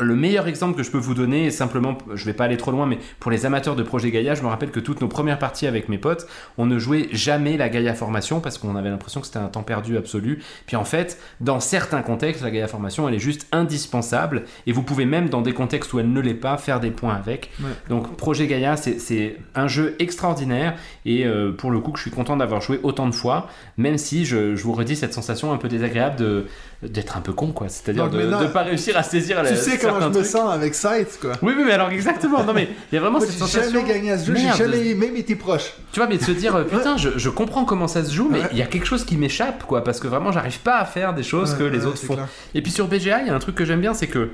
Le 0.01 0.15
meilleur 0.17 0.47
exemple 0.49 0.77
que 0.77 0.83
je 0.83 0.91
peux 0.91 0.99
vous 0.99 1.15
donner 1.15 1.47
est 1.47 1.51
simplement, 1.51 1.97
je 2.15 2.25
vais 2.25 2.33
pas 2.33 2.45
aller 2.45 2.57
trop 2.57 2.71
loin, 2.71 2.87
mais 2.87 2.99
pour 3.21 3.31
les 3.31 3.47
amateurs 3.47 3.77
de 3.77 3.83
Projet 3.83 4.11
Gaïa, 4.11 4.35
je 4.35 4.43
me 4.43 4.49
rappelle 4.49 4.71
que 4.71 4.81
toutes 4.81 5.01
nos 5.01 5.09
premières 5.09 5.39
parties 5.39 5.67
avec 5.67 5.89
mes 5.89 5.99
potes, 5.99 6.27
on 6.59 6.67
ne 6.67 6.79
jouait 6.79 7.09
jamais 7.13 7.57
la 7.57 7.69
Gaïa 7.69 7.95
Formation 7.95 8.26
parce 8.41 8.59
qu'on 8.59 8.77
avait 8.77 8.91
l'impression 8.91 9.21
que 9.21 9.27
c'était 9.27 9.39
un 9.39 9.49
temps 9.49 9.63
perdu 9.63 9.97
absolu. 9.97 10.43
Puis 10.67 10.77
en 10.77 10.85
fait, 10.85 11.19
dans 11.41 11.61
certains 11.61 12.03
contextes, 12.03 12.43
la 12.43 12.51
Gaïa 12.51 12.69
Formation, 12.69 13.09
elle 13.09 13.15
est 13.15 13.19
juste 13.19 13.47
indispensable 13.53 14.45
et 14.67 14.73
vous 14.73 14.83
pouvez 14.83 15.05
même 15.07 15.29
dans 15.29 15.43
des 15.43 15.53
contextes 15.53 15.93
où 15.93 15.99
elle 16.01 16.13
ne 16.13 16.21
l'est 16.21 16.35
pas 16.35 16.57
faire 16.59 16.81
des 16.81 16.91
points 16.91 17.15
avec. 17.15 17.51
Ouais. 17.61 17.69
Donc 17.89 18.17
Projet 18.17 18.47
Gaïa, 18.47 18.77
c'est- 18.77 18.99
c'est 18.99 19.37
un 19.55 19.69
jeu 19.69 19.97
extraordinaire 19.99 20.75
et 21.05 21.25
euh, 21.27 21.53
pour 21.53 21.71
le 21.71 21.81
coup 21.81 21.93
que 21.93 21.99
je 21.99 22.03
suis 22.03 22.11
content 22.11 22.37
d'avoir 22.37 22.61
joué 22.61 22.81
autant 22.83 23.07
de 23.09 23.15
fois, 23.15 23.49
même 23.77 23.99
si 23.99 24.25
je, 24.25 24.57
je 24.57 24.63
vous 24.65 24.73
redis 24.73 24.97
cette 24.97 25.15
sensation 25.15 25.53
un 25.53 25.57
peu 25.59 25.69
désagréable 25.69 26.17
de 26.17 26.47
d'être 26.83 27.17
un 27.17 27.21
peu 27.21 27.33
con 27.33 27.53
quoi, 27.53 27.69
c'est-à-dire 27.69 28.11
de 28.11 28.21
ne 28.21 28.47
pas 28.49 28.63
réussir 28.63 28.97
à 28.99 29.03
saisir 29.03 29.39
Tu 29.39 29.45
la- 29.45 29.57
sais 29.57 29.79
comment 29.79 30.01
je 30.01 30.09
me 30.09 30.13
trucs. 30.13 30.27
sens 30.27 30.53
avec 30.53 30.75
Scythe, 30.75 31.19
quoi. 31.21 31.33
Oui, 31.43 31.55
oui, 31.57 31.63
mais 31.67 31.73
alors 31.73 31.91
exactement. 31.91 32.45
Non, 32.45 32.53
mais 32.53 32.69
il 32.93 32.95
y 32.95 32.99
a 32.99 33.01
vraiment 33.01 33.19
Moi, 33.19 33.27
cette 33.27 33.35
j'ai 33.35 33.41
sensation. 33.41 33.73
jamais 33.73 33.89
gagné 33.89 34.13
à 34.13 34.19
ce 34.19 34.27
jeu, 34.27 34.37
j'ai 34.37 34.53
jamais 34.53 34.95
même 34.95 35.17
été 35.17 35.35
proche. 35.37 35.73
Tu 35.93 36.01
vois, 36.01 36.07
mais 36.09 36.19
de 36.19 36.23
se 36.23 36.33
dire, 36.33 36.55
euh, 36.55 36.65
putain, 36.65 36.97
je, 36.97 37.11
je 37.17 37.29
comprends 37.31 37.65
comment 37.65 37.89
ça 37.89 38.05
se 38.05 38.13
joue, 38.13 38.29
mais 38.31 38.41
Ouais. 38.41 38.49
il 38.53 38.59
y 38.59 38.63
a 38.63 38.67
quelque 38.67 38.87
chose 38.87 39.05
qui 39.05 39.17
m'échappe, 39.17 39.65
quoi, 39.65 39.83
parce 39.83 40.01
que 40.01 40.07
vraiment, 40.07 40.33
j'arrive 40.33 40.61
pas 40.61 40.77
à 40.79 40.85
faire 40.85 41.15
des 41.15 41.23
choses 41.23 41.53
Ouais, 41.53 41.59
que 41.59 41.65
les 41.65 41.81
ouais, 41.81 41.87
autres 41.87 41.99
font. 42.05 42.15
clair. 42.15 42.29
Et 42.55 42.61
puis 42.63 42.71
sur 42.71 42.87
BGA, 42.89 43.23
il 43.23 43.29
y 43.29 43.31
a 43.31 43.35
un 43.35 43.39
truc 43.39 43.55
que 43.55 43.65
j'aime 43.65 43.81
bien, 43.81 43.95
c'est 43.95 44.07
que 44.09 44.31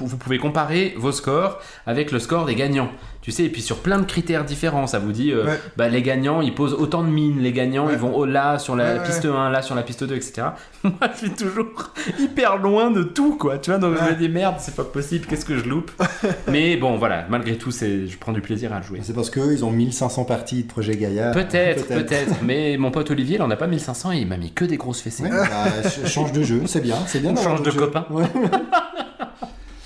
vous 0.00 0.16
pouvez 0.16 0.38
comparer 0.38 0.94
vos 0.96 1.10
scores 1.12 1.58
avec 1.86 2.12
le 2.12 2.20
score 2.20 2.44
des 2.44 2.54
gagnants. 2.54 2.90
Tu 3.28 3.32
sais, 3.32 3.44
et 3.44 3.50
puis 3.50 3.60
sur 3.60 3.80
plein 3.80 3.98
de 3.98 4.06
critères 4.06 4.42
différents, 4.46 4.86
ça 4.86 4.98
vous 4.98 5.12
dit, 5.12 5.32
euh, 5.32 5.44
Ouais. 5.44 5.60
bah, 5.76 5.90
les 5.90 6.00
gagnants, 6.00 6.40
ils 6.40 6.54
posent 6.54 6.72
autant 6.72 7.02
de 7.02 7.10
mines, 7.10 7.40
les 7.40 7.52
gagnants, 7.52 7.84
Ouais. 7.88 7.92
ils 7.92 7.98
vont 7.98 8.16
au 8.16 8.24
là 8.24 8.58
sur 8.58 8.74
la 8.74 8.94
Ouais, 8.94 8.98
ouais. 9.00 9.04
piste 9.04 9.26
1, 9.26 9.50
là 9.50 9.60
sur 9.60 9.74
la 9.74 9.82
piste 9.82 10.02
2, 10.02 10.14
etc. 10.16 10.46
Moi, 10.82 10.92
je 11.12 11.18
suis 11.18 11.30
toujours 11.32 11.92
hyper 12.18 12.56
loin 12.56 12.90
de 12.90 13.02
tout, 13.02 13.36
quoi, 13.36 13.58
tu 13.58 13.68
vois, 13.70 13.78
donc 13.78 13.96
je 13.98 14.04
me 14.10 14.16
dis, 14.18 14.30
merde, 14.30 14.54
c'est 14.60 14.74
pas 14.74 14.84
possible, 14.84 15.26
qu'est-ce 15.26 15.44
que 15.44 15.58
je 15.58 15.64
loupe? 15.68 15.90
Mais 16.48 16.78
bon, 16.78 16.96
voilà, 16.96 17.26
malgré 17.28 17.58
tout, 17.58 17.70
c'est, 17.70 18.06
je 18.06 18.16
prends 18.16 18.32
du 18.32 18.40
plaisir 18.40 18.72
à 18.72 18.78
le 18.78 18.82
jouer. 18.82 19.00
C'est 19.02 19.12
parce 19.12 19.28
qu'eux, 19.28 19.52
ils 19.52 19.62
ont 19.62 19.70
1500 19.72 20.24
parties 20.24 20.62
de 20.62 20.68
Projet 20.68 20.96
Gaïa. 20.96 21.32
Peut-être, 21.32 21.86
peut-être. 21.86 22.36
Mais 22.42 22.78
mon 22.78 22.90
pote 22.90 23.10
Olivier, 23.10 23.36
il 23.36 23.42
en 23.42 23.50
a 23.50 23.56
pas 23.56 23.66
1500 23.66 24.12
et 24.12 24.16
il 24.20 24.26
m'a 24.26 24.38
mis 24.38 24.52
que 24.52 24.64
des 24.64 24.78
grosses 24.78 25.02
fessées. 25.02 25.24
Ouais, 25.24 25.28
bah, 25.28 25.82
ch- 25.82 26.06
change 26.10 26.32
de 26.32 26.42
jeu, 26.42 26.62
c'est 26.64 26.80
bien, 26.80 26.96
c'est 27.06 27.20
bien. 27.20 27.34
On 27.36 27.42
change 27.42 27.62
de 27.62 27.72
copain. 27.72 28.06
Ouais. 28.08 28.24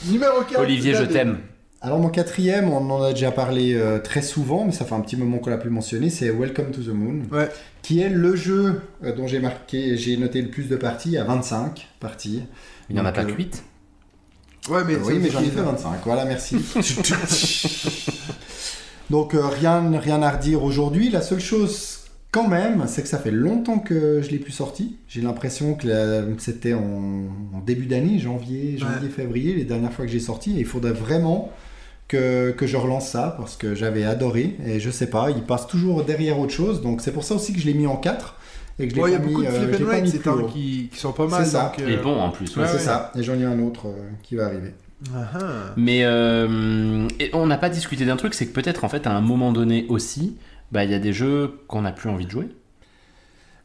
Numéro 0.06 0.42
4. 0.48 0.60
Olivier, 0.60 0.94
je 0.94 1.02
t'aime. 1.02 1.38
Alors 1.84 1.98
mon 1.98 2.10
quatrième, 2.10 2.70
on 2.70 2.90
en 2.92 3.02
a 3.02 3.12
déjà 3.12 3.32
parlé 3.32 3.74
euh, 3.74 3.98
très 3.98 4.22
souvent, 4.22 4.64
mais 4.64 4.70
ça 4.70 4.84
fait 4.84 4.94
un 4.94 5.00
petit 5.00 5.16
moment 5.16 5.38
qu'on 5.38 5.50
l'a 5.50 5.58
plus 5.58 5.68
mentionné, 5.70 6.10
c'est 6.10 6.30
Welcome 6.30 6.70
to 6.70 6.80
the 6.80 6.94
Moon, 6.94 7.22
Ouais. 7.32 7.48
qui 7.82 8.00
est 8.00 8.08
le 8.08 8.36
jeu 8.36 8.82
euh, 9.02 9.12
dont 9.12 9.26
j'ai 9.26 9.40
marqué, 9.40 9.96
j'ai 9.96 10.16
noté 10.16 10.40
le 10.42 10.48
plus 10.48 10.68
de 10.68 10.76
parties, 10.76 11.16
à 11.18 11.24
25 11.24 11.88
parties. 11.98 12.44
Il 12.88 12.94
n'y 12.94 13.00
en 13.00 13.04
a 13.04 13.10
pas 13.10 13.22
euh, 13.22 13.32
que 13.32 13.32
8. 13.32 13.64
Ouais, 14.70 14.84
mais 14.86 14.94
Euh, 14.94 14.98
oui, 15.04 15.18
mais 15.20 15.28
j'en 15.28 15.40
ai 15.40 15.46
fait 15.46 15.60
25. 15.60 15.90
Voilà, 16.04 16.24
merci. 16.24 16.56
Donc 19.10 19.34
euh, 19.34 19.44
rien, 19.48 19.90
rien 19.98 20.22
à 20.22 20.30
redire 20.30 20.62
aujourd'hui. 20.62 21.10
La 21.10 21.20
seule 21.20 21.40
chose 21.40 21.98
quand 22.30 22.46
même, 22.46 22.84
c'est 22.86 23.02
que 23.02 23.08
ça 23.08 23.18
fait 23.18 23.32
longtemps 23.32 23.80
que 23.80 24.22
je 24.22 24.30
l'ai 24.30 24.38
plus 24.38 24.52
sorti. 24.52 24.98
J'ai 25.08 25.20
l'impression 25.20 25.74
que 25.74 25.88
c'était 26.38 26.74
en, 26.74 27.24
en 27.54 27.58
début 27.66 27.86
d'année, 27.86 28.20
janvier, 28.20 28.78
janvier, 28.78 29.08
février, 29.08 29.54
les 29.54 29.64
dernières 29.64 29.92
fois 29.92 30.06
que 30.06 30.12
j'ai 30.12 30.20
sorti. 30.20 30.56
Et 30.56 30.60
il 30.60 30.64
faudrait 30.64 30.92
vraiment 30.92 31.50
que, 32.12 32.50
que 32.52 32.66
je 32.66 32.76
relance 32.76 33.08
ça 33.08 33.34
parce 33.38 33.56
que 33.56 33.74
j'avais 33.74 34.04
adoré. 34.04 34.56
Et 34.66 34.78
je 34.80 34.90
sais 34.90 35.08
pas, 35.08 35.30
il 35.30 35.42
passe 35.42 35.66
toujours 35.66 36.04
derrière 36.04 36.38
autre 36.38 36.52
chose. 36.52 36.82
Donc 36.82 37.00
c'est 37.00 37.12
pour 37.12 37.24
ça 37.24 37.34
aussi 37.34 37.52
que 37.52 37.58
je 37.60 37.66
l'ai 37.66 37.74
mis 37.74 37.86
en 37.86 37.96
4 37.96 38.36
et 38.78 38.84
que 38.88 38.90
je 38.90 38.96
l'ai 38.96 39.02
Ouais, 39.02 39.10
il 39.10 39.12
y 39.12 39.16
a 39.16 39.18
pas 39.20 39.26
beaucoup 39.26 39.40
mis, 39.40 39.46
de 39.46 39.52
euh, 39.52 39.86
pas 39.90 40.00
mis 40.00 40.10
plus 40.10 40.30
haut. 40.30 40.46
qui, 40.46 40.88
qui 40.92 40.98
sont 40.98 41.12
pas 41.12 41.26
mal. 41.26 41.44
C'est 41.44 41.50
ça. 41.52 41.72
donc, 41.76 41.88
Et 41.88 41.96
euh, 41.96 42.02
bon 42.02 42.20
en 42.20 42.30
plus. 42.30 42.54
ouais. 42.56 42.62
Ouais, 42.62 42.68
C'est 42.68 42.74
ouais. 42.74 42.78
ça. 42.80 43.12
Et 43.18 43.22
j'en 43.22 43.34
ai 43.38 43.44
un 43.44 43.58
autre 43.60 43.86
euh, 43.88 44.10
qui 44.22 44.34
va 44.36 44.46
arriver. 44.46 44.74
ah, 45.14 45.18
ah. 45.34 45.38
Mais 45.76 46.00
euh, 46.04 47.08
et 47.18 47.30
on 47.34 47.46
n'a 47.46 47.58
pas 47.58 47.70
discuté 47.70 48.04
d'un 48.04 48.16
truc, 48.16 48.34
c'est 48.34 48.46
que 48.46 48.52
peut-être 48.52 48.84
en 48.84 48.88
fait 48.88 49.06
à 49.06 49.12
un 49.12 49.20
moment 49.20 49.52
donné 49.52 49.86
aussi, 49.88 50.36
bah, 50.70 50.84
il 50.84 50.90
y 50.90 50.94
a 50.94 50.98
des 50.98 51.12
jeux 51.12 51.60
qu'on 51.68 51.82
n'a 51.82 51.92
plus 51.92 52.08
envie 52.10 52.26
de 52.26 52.30
jouer. 52.30 52.48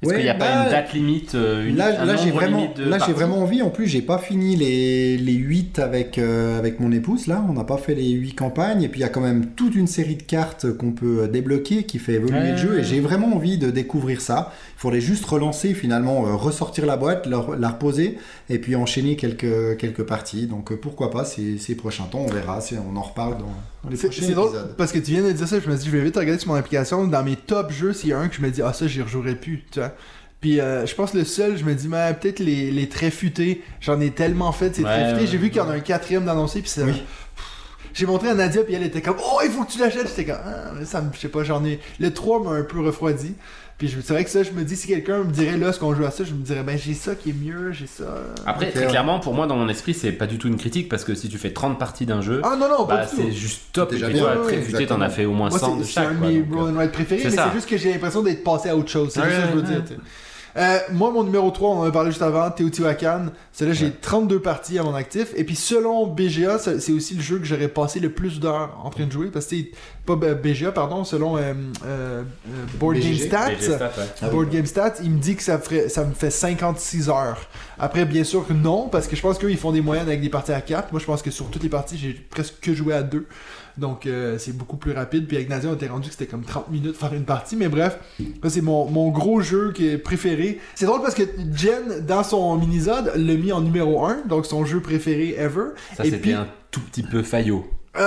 Est-ce 0.04 0.12
Ouais, 0.12 0.18
qu'il 0.18 0.26
n'y 0.26 0.30
a 0.30 0.36
pas 0.36 0.66
une 0.66 0.70
date 0.70 0.94
limite 0.94 1.34
euh, 1.34 1.68
une, 1.68 1.76
Là, 1.76 2.02
un 2.02 2.06
là 2.06 2.16
j'ai 2.18 2.30
vraiment, 2.30 2.72
là, 2.78 3.00
j'ai 3.04 3.14
envie. 3.24 3.64
En 3.64 3.72
plus, 3.72 3.88
j'ai 3.88 4.04
pas 4.04 4.20
fini 4.20 4.56
les, 4.56 5.18
les 5.18 5.34
8 5.34 5.80
avec, 5.80 6.20
euh, 6.20 6.60
avec 6.60 6.80
mon 6.80 6.92
épouse. 6.92 7.26
Là, 7.26 7.44
on 7.50 7.54
n'a 7.54 7.64
pas 7.64 7.78
fait 7.78 7.96
les 7.96 8.12
8 8.12 8.34
campagnes. 8.36 8.84
Et 8.84 8.90
puis, 8.90 9.00
il 9.00 9.02
y 9.02 9.06
a 9.06 9.10
quand 9.10 9.22
même 9.22 9.48
toute 9.56 9.74
une 9.74 9.88
série 9.88 10.16
de 10.16 10.22
cartes 10.22 10.72
qu'on 10.74 10.92
peut 10.92 11.22
euh, 11.24 11.28
débloquer 11.28 11.84
qui 11.86 11.98
fait 11.98 12.14
évoluer 12.14 12.38
Ouais, 12.38 12.52
le 12.52 12.58
jeu. 12.58 12.70
ouais. 12.76 12.80
Et 12.82 12.84
j'ai 12.84 13.00
vraiment 13.00 13.36
envie 13.36 13.58
de 13.58 13.72
découvrir 13.72 14.22
ça. 14.22 14.54
Il 14.78 14.80
faudrait 14.82 15.02
juste 15.02 15.26
relancer, 15.26 15.74
finalement, 15.74 16.28
euh, 16.28 16.36
ressortir 16.36 16.86
la 16.86 16.96
boîte, 16.96 17.26
la, 17.26 17.44
la 17.58 17.70
reposer 17.70 18.20
et 18.52 18.60
puis 18.60 18.76
enchaîner 18.76 19.16
quelques, 19.16 19.78
quelques 19.78 20.04
parties. 20.04 20.46
Donc, 20.46 20.72
euh, 20.72 20.78
pourquoi 20.80 21.10
pas 21.10 21.26
ces, 21.26 21.58
ces 21.58 21.74
prochains 21.74 22.04
temps? 22.04 22.20
On 22.20 22.32
verra. 22.32 22.60
On 22.88 22.96
en 22.96 23.02
reparle 23.02 23.40
dans, 23.40 23.46
dans 23.84 23.90
les 23.90 23.98
prochains 23.98 24.22
drôle 24.32 24.46
épisodes. 24.50 24.76
parce 24.78 24.92
que 24.92 25.00
tu 25.00 25.10
viens 25.10 25.24
de 25.24 25.32
dire 25.32 25.48
ça, 25.48 25.60
je 25.60 25.68
me 25.68 25.76
dis, 25.76 25.88
je 25.88 25.92
vais 25.92 26.04
vite 26.04 26.16
regarder 26.18 26.40
sur 26.40 26.50
mon 26.52 26.56
application. 26.56 27.08
Dans 27.08 27.24
mes 27.24 27.36
top 27.36 27.72
jeux, 27.72 27.94
s'il 27.94 28.10
y 28.12 28.14
a 28.14 28.20
un 28.20 28.28
que 28.28 28.36
je 28.36 28.42
me 28.44 28.52
dis, 28.52 28.62
ah, 28.62 28.74
ça, 28.74 28.86
j'y 28.86 29.02
rejouerai 29.02 29.34
plus, 29.34 29.64
tu 29.72 29.80
vois. 29.80 29.87
Puis 30.42 30.60
euh, 30.62 30.86
je 30.86 30.94
pense 30.94 31.14
le 31.14 31.24
seul, 31.26 31.58
je 31.58 31.64
me 31.64 31.74
dis, 31.74 31.88
mais 31.88 32.14
peut-être 32.14 32.40
les, 32.40 32.70
les 32.72 32.90
traits 32.90 33.14
futés. 33.14 33.64
J'en 33.82 34.00
ai 34.00 34.12
tellement 34.12 34.52
fait 34.52 34.76
ces 34.76 34.84
Ouais, 34.84 34.90
traits 34.90 35.08
futés. 35.10 35.22
ouais, 35.22 35.28
J'ai 35.28 35.38
vu 35.38 35.50
qu'il 35.50 35.58
y 35.58 35.62
en 35.62 35.70
a 35.70 35.74
un 35.74 35.80
quatrième 35.80 36.26
d'annoncé, 36.26 36.62
puis 36.62 36.70
c'est. 36.70 36.84
Oui. 36.84 36.92
Pff, 36.94 37.46
j'ai 37.94 38.06
montré 38.06 38.30
à 38.30 38.36
Nadia, 38.36 38.64
puis 38.64 38.76
elle 38.76 38.84
était 38.84 39.02
comme, 39.02 39.18
oh, 39.20 39.40
il 39.44 39.50
faut 39.50 39.64
que 39.64 39.72
tu 39.72 39.80
l'achètes. 39.80 40.08
J'étais 40.08 40.26
comme, 40.26 40.38
ah, 40.46 40.72
mais 40.78 40.86
ça 40.86 41.02
me, 41.02 41.12
je 41.14 41.18
sais 41.20 41.30
pas, 41.30 41.44
j'en 41.44 41.66
ai. 41.66 41.80
Le 42.00 42.14
3 42.14 42.44
m'a 42.44 42.52
un 42.52 42.64
peu 42.64 42.80
refroidi. 42.82 43.34
Puis 43.78 43.96
c'est 44.04 44.12
vrai 44.14 44.24
que 44.24 44.30
ça, 44.32 44.42
je 44.42 44.50
me 44.52 44.64
dis, 44.64 44.76
si 44.76 44.88
quelqu'un 44.88 45.20
me 45.20 45.32
dirait 45.32 45.56
là 45.56 45.72
ce 45.72 45.80
qu'on 45.80 45.94
joue 45.94 46.04
à 46.04 46.10
ça, 46.10 46.24
je 46.24 46.34
me 46.34 46.42
dirais, 46.42 46.64
ben 46.64 46.80
j'ai 46.80 46.96
ça 46.96 47.14
qui 47.14 47.30
est 47.30 47.34
mieux, 47.34 47.72
j'ai 47.74 47.86
ça. 47.86 48.06
Après, 48.46 48.72
très 48.72 48.82
ouais. 48.82 48.88
clairement, 48.88 49.20
pour 49.20 49.36
moi, 49.36 49.46
dans 49.46 49.56
mon 49.56 49.70
esprit, 49.70 49.94
c'est 49.94 50.12
pas 50.12 50.26
du 50.26 50.40
tout 50.40 50.48
une 50.48 50.58
critique 50.58 50.90
parce 50.90 51.04
que 51.04 51.14
si 51.14 51.30
tu 51.30 51.38
fais 51.38 51.52
30 51.54 51.78
parties 51.78 52.08
d'un 52.08 52.22
jeu, 52.22 52.42
Ah 52.44 52.56
non, 52.60 52.68
non, 52.70 52.88
pas 52.88 52.98
bah, 52.98 53.06
du 53.06 53.10
tout. 53.16 53.22
c'est 53.28 53.32
juste 53.32 53.62
top. 53.74 53.92
Déjà 53.92 54.10
et 54.10 54.18
toi, 54.18 54.34
très 54.48 54.62
futé, 54.64 54.88
t'en 54.88 55.00
as 55.02 55.10
fait 55.10 55.26
au 55.26 55.34
moins 55.34 55.50
Moi, 55.50 55.60
100 55.60 55.78
de 55.78 55.84
c'est 55.84 55.92
c'est 55.92 56.00
un 56.00 56.04
chaque. 56.10 56.20
de 56.22 56.26
mes 56.26 56.38
euh, 56.40 56.44
roll 56.52 56.76
and 56.76 56.80
ride 56.80 56.92
préférés, 56.92 57.22
c'est 57.22 57.30
mais 57.30 57.36
ça. 57.36 57.50
c'est 57.50 57.56
juste 57.56 57.70
que 57.70 57.78
j'ai 57.78 57.92
l'impression 57.94 58.24
d'être 58.24 58.44
passé 58.44 58.70
à 58.70 58.76
autre 58.76 58.90
chose. 58.90 59.12
C'est 59.14 59.20
Ouais, 59.20 59.28
juste 59.30 59.42
ça 59.42 59.46
que 59.48 59.52
je 59.52 59.56
veux 59.58 59.62
ouais, 59.76 59.82
dire. 59.82 59.98
Euh, 60.58 60.80
moi, 60.92 61.12
mon 61.12 61.24
numéro 61.24 61.52
3, 61.52 61.70
on 61.70 61.80
en 61.82 61.84
a 61.84 61.92
parlé 61.92 62.10
juste 62.10 62.24
avant, 62.24 62.50
Teotihuacan. 62.50 63.28
Celui-là, 63.54 63.76
j'ai 63.76 63.86
Ouais. 63.88 63.94
32 64.02 64.40
parties 64.40 64.80
à 64.80 64.84
mon 64.84 64.96
actif. 64.96 65.28
Et 65.36 65.44
puis, 65.44 65.56
selon 65.56 66.08
BGA, 66.08 66.58
c'est 66.60 66.92
aussi 66.92 67.14
le 67.14 67.22
jeu 67.22 67.38
que 67.38 67.46
j'aurais 67.46 67.68
passé 67.68 68.00
le 68.00 68.12
plus 68.12 68.40
d'heures 68.40 68.76
en 68.84 68.90
train 68.90 69.06
de 69.06 69.12
jouer. 69.12 69.28
Parce 69.28 69.46
que, 69.46 69.56
pas 70.06 70.16
BGA, 70.16 70.72
pardon, 70.72 71.04
selon 71.04 71.38
euh, 71.38 71.54
euh, 71.86 72.24
euh, 72.48 72.66
Board 72.80 72.98
Game. 72.98 73.14
Stats. 73.16 73.50
ouais. 73.50 73.78
Ah 73.80 73.90
oui. 74.24 74.30
Board 74.32 74.50
Game 74.50 74.66
Stats, 74.66 74.96
il 75.04 75.12
me 75.12 75.20
dit 75.20 75.36
que 75.36 75.44
ça, 75.44 75.60
ferait, 75.60 75.90
ça 75.90 76.04
me 76.04 76.14
fait 76.14 76.32
56 76.32 77.10
heures. 77.10 77.40
Après, 77.78 78.06
bien 78.06 78.24
sûr 78.24 78.48
que 78.48 78.54
non, 78.54 78.88
parce 78.90 79.08
que 79.08 79.16
je 79.16 79.22
pense 79.22 79.38
qu'eux, 79.38 79.52
ils 79.52 79.58
font 79.58 79.72
des 79.72 79.82
moyennes 79.82 80.08
avec 80.08 80.22
des 80.22 80.30
parties 80.30 80.54
à 80.54 80.62
4. 80.62 80.92
Moi, 80.92 81.00
je 81.00 81.06
pense 81.06 81.22
que 81.22 81.30
sur 81.30 81.46
toutes 81.52 81.64
les 81.64 81.70
parties, 81.70 81.98
j'ai 81.98 82.14
presque 82.14 82.56
que 82.62 82.74
joué 82.74 82.94
à 82.96 83.04
2. 83.04 83.28
Donc, 83.78 84.06
euh, 84.08 84.38
c'est 84.40 84.56
beaucoup 84.56 84.78
plus 84.78 84.92
rapide. 84.92 85.28
Puis 85.28 85.38
avec 85.38 85.50
Nadia, 85.50 85.70
on 85.70 85.76
était 85.76 85.88
rendu 85.88 86.08
que 86.10 86.14
c'était 86.14 86.26
comme 86.26 86.44
30 86.44 86.70
minutes 86.72 86.96
faire 86.98 87.14
une 87.14 87.26
partie. 87.26 87.56
Mais 87.56 87.68
bref, 87.68 87.98
ça, 88.44 88.50
c'est 88.50 88.62
mon, 88.62 88.86
mon 88.90 89.10
gros 89.10 89.42
jeu 89.42 89.72
qui 89.74 89.88
est 89.88 89.98
préféré. 89.98 90.60
C'est 90.76 90.86
drôle 90.86 91.02
parce 91.02 91.14
que 91.16 91.24
Jen, 91.54 92.06
dans 92.08 92.24
son 92.24 92.56
minisode, 92.58 93.12
l'a 93.16 93.34
mis 93.36 93.52
en 93.52 93.62
numéro 93.62 94.06
1. 94.06 94.24
Donc, 94.28 94.46
son 94.46 94.66
jeu 94.66 94.80
préféré 94.82 95.36
ever. 95.38 95.72
Ça, 95.96 96.04
Et 96.04 96.08
c'était 96.10 96.18
puis- 96.18 96.34
un 96.34 96.48
tout 96.72 96.82
petit 96.82 97.04
peu 97.04 97.22
faillot. 97.24 97.66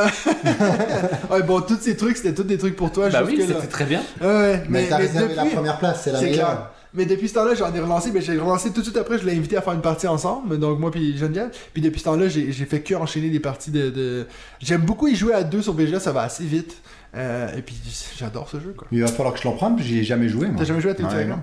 Ouais, 1.31 1.43
bon, 1.43 1.61
tous 1.61 1.79
ces 1.81 1.97
trucs, 1.97 2.17
c'était 2.17 2.35
tous 2.35 2.43
des 2.45 2.59
trucs 2.59 2.77
pour 2.77 2.91
toi. 2.93 3.09
Bah 3.09 3.23
oui, 3.27 3.41
c'était 3.47 3.67
très 3.67 3.85
bien. 3.85 4.03
Ouais, 4.21 4.27
ouais, 4.27 4.63
Mais, 4.69 4.87
t'as 4.89 4.97
réservé 4.97 5.35
depuis- 5.35 5.37
la 5.37 5.45
première 5.57 5.79
place, 5.79 6.03
c'est 6.05 6.13
la 6.13 6.19
C'est 6.21 6.25
meilleure. 6.27 6.47
clair. 6.49 6.71
Mais 6.95 7.07
depuis 7.07 7.29
ce 7.29 7.35
temps-là, 7.35 7.55
j'en 7.55 7.73
ai 7.75 7.79
relancé. 7.81 8.11
Ben, 8.11 8.21
j'ai 8.21 8.37
relancé 8.39 8.71
tout 8.73 8.81
de 8.81 8.85
suite 8.85 8.97
après. 8.97 9.19
Je 9.19 9.25
l'ai 9.25 9.37
invité 9.37 9.57
à 9.57 9.63
faire 9.63 9.73
une 9.75 9.81
partie 9.81 10.07
ensemble. 10.09 10.59
Donc, 10.59 10.79
moi 10.81 10.91
puis 10.91 11.17
Geneviève. 11.17 11.51
Puis 11.73 11.83
depuis 11.83 12.01
ce 12.01 12.05
temps-là, 12.07 12.29
j'ai 12.29 12.51
j'ai 12.53 12.65
fait 12.65 12.81
que 12.81 12.95
enchaîner 12.95 13.31
des 13.31 13.41
parties 13.41 13.71
de. 13.71 13.91
de- 13.91 14.27
J'aime 14.61 14.81
beaucoup 14.83 15.07
y 15.09 15.15
jouer 15.15 15.35
à 15.35 15.45
deux 15.45 15.63
sur 15.63 15.75
BGA. 15.75 16.01
Ça 16.01 16.13
va 16.13 16.23
assez 16.23 16.45
vite. 16.45 16.77
Euh, 17.17 17.49
et 17.57 17.63
puis, 17.63 17.77
j'adore 18.19 18.49
ce 18.49 18.59
jeu, 18.61 18.75
quoi. 18.77 18.87
Il 18.93 19.01
va 19.03 19.09
falloir 19.09 19.35
que 19.35 19.41
je 19.41 19.45
l'emprunte, 19.49 19.77
puis 19.77 19.85
j'y 19.85 19.99
ai 20.01 20.05
jamais 20.05 20.29
joué. 20.29 20.47
moi. 20.49 20.57
T'as 20.59 20.65
jamais 20.65 20.81
joué 20.81 20.93
à 20.93 20.95
tes 20.95 21.05
Ouais, 21.05 21.25
non. 21.25 21.37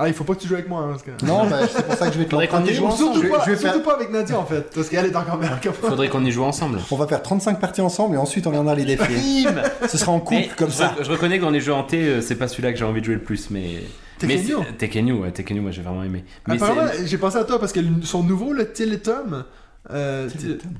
Ah, 0.00 0.06
il 0.06 0.14
faut 0.14 0.22
pas 0.22 0.34
que 0.36 0.40
tu 0.40 0.46
joues 0.46 0.54
avec 0.54 0.68
moi. 0.68 0.82
hein, 0.82 0.88
parce 0.90 1.02
que... 1.02 1.10
Non, 1.26 1.44
bah, 1.48 1.58
c'est 1.68 1.84
pour 1.84 1.94
ça 1.96 2.06
que 2.06 2.12
je 2.14 2.18
vais 2.20 2.24
te 2.26 2.30
Faudrait 2.30 2.46
qu'on 2.46 2.64
y 2.64 2.72
l'emprunter. 2.72 2.96
surtout, 2.96 3.14
Je 3.16 3.20
vais- 3.22 3.28
pas, 3.30 3.42
je 3.44 3.50
vais 3.50 3.56
faire- 3.56 3.72
surtout 3.72 3.88
pas 3.88 3.96
avec 3.96 4.12
Nadia, 4.12 4.38
en 4.38 4.44
fait. 4.46 4.70
Parce 4.72 4.88
qu'elle 4.88 5.06
est 5.06 5.16
encore 5.16 5.38
meilleure 5.38 5.60
que 5.60 5.68
moi. 5.70 5.76
Faudrait 5.90 6.08
qu'on 6.08 6.24
y 6.24 6.30
joue 6.30 6.44
ensemble. 6.44 6.78
On 6.92 6.96
va 6.96 7.08
faire 7.08 7.20
35 7.20 7.58
parties 7.58 7.80
ensemble 7.80 8.14
et 8.14 8.18
ensuite 8.18 8.46
on 8.46 8.52
viendra 8.52 8.76
les 8.76 8.84
défier. 8.84 9.46
Ce 9.88 9.98
sera 9.98 10.12
en 10.12 10.20
couple 10.20 10.36
Mais 10.42 10.50
comme 10.56 10.68
je, 10.70 10.74
ça. 10.74 10.94
je 11.02 11.10
reconnais 11.10 11.38
que 11.38 11.42
dans 11.42 11.50
les 11.50 11.60
jeux 11.60 11.72
hantés, 11.72 12.04
euh, 12.04 12.20
c'est 12.20 12.36
pas 12.36 12.46
celui-là 12.46 12.72
que 12.72 12.78
j'ai 12.78 12.84
envie 12.84 13.00
de 13.00 13.06
jouer 13.06 13.14
le 13.16 13.22
plus, 13.22 13.50
mais. 13.50 13.82
Tekken 14.18 14.46
Yo. 14.48 14.62
c'est- 14.66 14.72
Tekken 14.76 15.08
Yo, 15.08 15.16
ouais, 15.22 15.30
Tekken 15.32 15.60
moi 15.60 15.70
j'ai 15.70 15.82
vraiment 15.82 16.02
aimé. 16.04 16.24
Mais 16.46 16.54
Apparemment, 16.54 16.88
j'ai 17.04 17.18
pensé 17.18 17.36
à 17.38 17.44
toi 17.44 17.58
parce 17.58 17.72
que 17.72 17.80
son 18.02 18.22
nouveau, 18.22 18.52
le 18.52 18.72
Télétum. 18.72 19.44
Euh. 19.90 20.28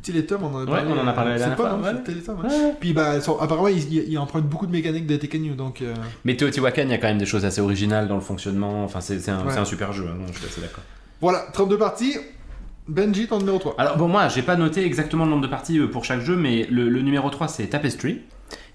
Télétum, 0.02 0.42
on 0.42 0.46
en 0.54 0.58
a 0.58 0.60
Ouais, 0.60 0.66
parlé. 0.66 0.90
on 0.94 1.00
en 1.00 1.06
a 1.06 1.12
parlé 1.12 1.30
la 1.30 1.36
C'est 1.38 1.44
dernière 1.44 1.56
pas, 1.56 1.68
fois, 1.70 1.78
ouais. 1.78 2.48
ouais. 2.50 2.64
Ouais. 2.66 2.74
Puis 2.78 2.92
ben, 2.92 3.20
son- 3.20 3.38
apparemment, 3.38 3.68
il, 3.68 3.78
il- 3.92 4.04
il 4.12 4.18
emprunte 4.18 4.44
beaucoup 4.46 4.66
de 4.66 4.72
mécaniques 4.72 5.06
de 5.06 5.16
Tekken 5.16 5.44
Yo, 5.44 5.54
donc... 5.54 5.80
euh, 5.80 5.94
Mais 6.24 6.36
Teotihuacan, 6.36 6.82
il 6.82 6.90
y 6.90 6.94
a 6.94 6.98
quand 6.98 7.08
même 7.08 7.18
des 7.18 7.24
choses 7.26 7.44
assez 7.44 7.60
originales 7.60 8.06
dans 8.08 8.16
le 8.16 8.20
fonctionnement. 8.20 8.84
Enfin, 8.84 9.00
c'est 9.00 9.26
un, 9.30 9.46
Ouais. 9.46 9.64
super 9.64 9.92
jeu, 9.92 10.06
hein, 10.08 10.16
non, 10.18 10.26
je 10.32 10.38
suis 10.38 10.46
assez 10.46 10.60
d'accord. 10.60 10.84
Voilà, 11.20 11.46
32 11.52 11.78
parties. 11.78 12.16
Benji, 12.86 13.26
ton 13.28 13.38
numéro 13.38 13.58
3. 13.58 13.74
Alors 13.76 13.98
bon 13.98 14.08
moi 14.08 14.28
j'ai 14.28 14.40
pas 14.40 14.56
noté 14.56 14.82
exactement 14.86 15.24
le 15.26 15.30
nombre 15.30 15.42
de 15.42 15.48
parties 15.48 15.78
euh, 15.78 15.88
pour 15.90 16.06
chaque 16.06 16.20
jeu 16.20 16.36
mais 16.36 16.66
le, 16.70 16.88
le 16.88 17.02
numéro 17.02 17.28
3 17.28 17.46
c'est 17.46 17.66
Tapestry 17.66 18.22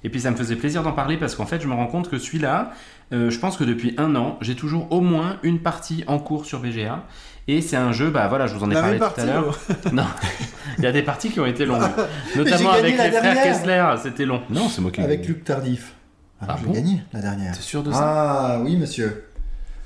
et 0.03 0.09
puis 0.09 0.21
ça 0.21 0.29
me 0.29 0.35
faisait 0.35 0.55
plaisir 0.55 0.83
d'en 0.83 0.91
parler 0.91 1.17
parce 1.17 1.33
qu'en 1.33 1.47
fait 1.47 1.59
je 1.59 1.67
me 1.67 1.73
rends 1.73 1.87
compte 1.87 2.11
que 2.11 2.19
celui-là 2.19 2.73
euh, 3.13 3.29
je 3.29 3.39
pense 3.39 3.57
que 3.57 3.63
depuis 3.63 3.93
un 3.97 4.15
an 4.15 4.37
j'ai 4.41 4.55
toujours 4.55 4.91
au 4.91 5.01
moins 5.01 5.37
une 5.43 5.59
partie 5.59 6.03
en 6.07 6.19
cours 6.19 6.45
sur 6.45 6.59
BGA 6.59 7.03
et 7.47 7.61
c'est 7.61 7.75
un 7.75 7.91
jeu 7.91 8.09
bah 8.09 8.27
voilà 8.27 8.47
je 8.47 8.55
vous 8.55 8.63
en 8.63 8.71
ai 8.71 8.73
La 8.73 8.81
parlé 8.81 8.99
tout 8.99 9.21
à 9.21 9.25
l'heure 9.25 9.59
non 9.91 10.05
il 10.77 10.83
y 10.83 10.87
a 10.87 10.91
des 10.91 11.03
parties 11.03 11.29
qui 11.29 11.39
ont 11.39 11.45
été 11.45 11.65
longues 11.65 11.83
notamment 12.35 12.71
avec 12.71 12.97
les 12.97 13.11
frères. 13.11 13.43
Kessler 13.43 13.95
c'était 14.01 14.25
long 14.25 14.41
non 14.49 14.69
c'est 14.69 14.81
moi 14.81 14.91
qui 14.91 15.01
ai 15.01 15.03
Avec. 15.03 15.27
Luc 15.27 15.43
Tardif. 15.43 15.93
Ah 16.41 16.45
Alors, 16.45 16.57
j'ai 16.57 16.65
bon 16.65 16.73
gagné 16.73 17.01
la 17.13 17.21
dernière. 17.21 17.55
t'es 17.55 17.61
sûr 17.61 17.83
de 17.83 17.91
ça 17.91 17.99
Ah 18.01 18.59
oui, 18.61 18.75
monsieur. 18.75 19.25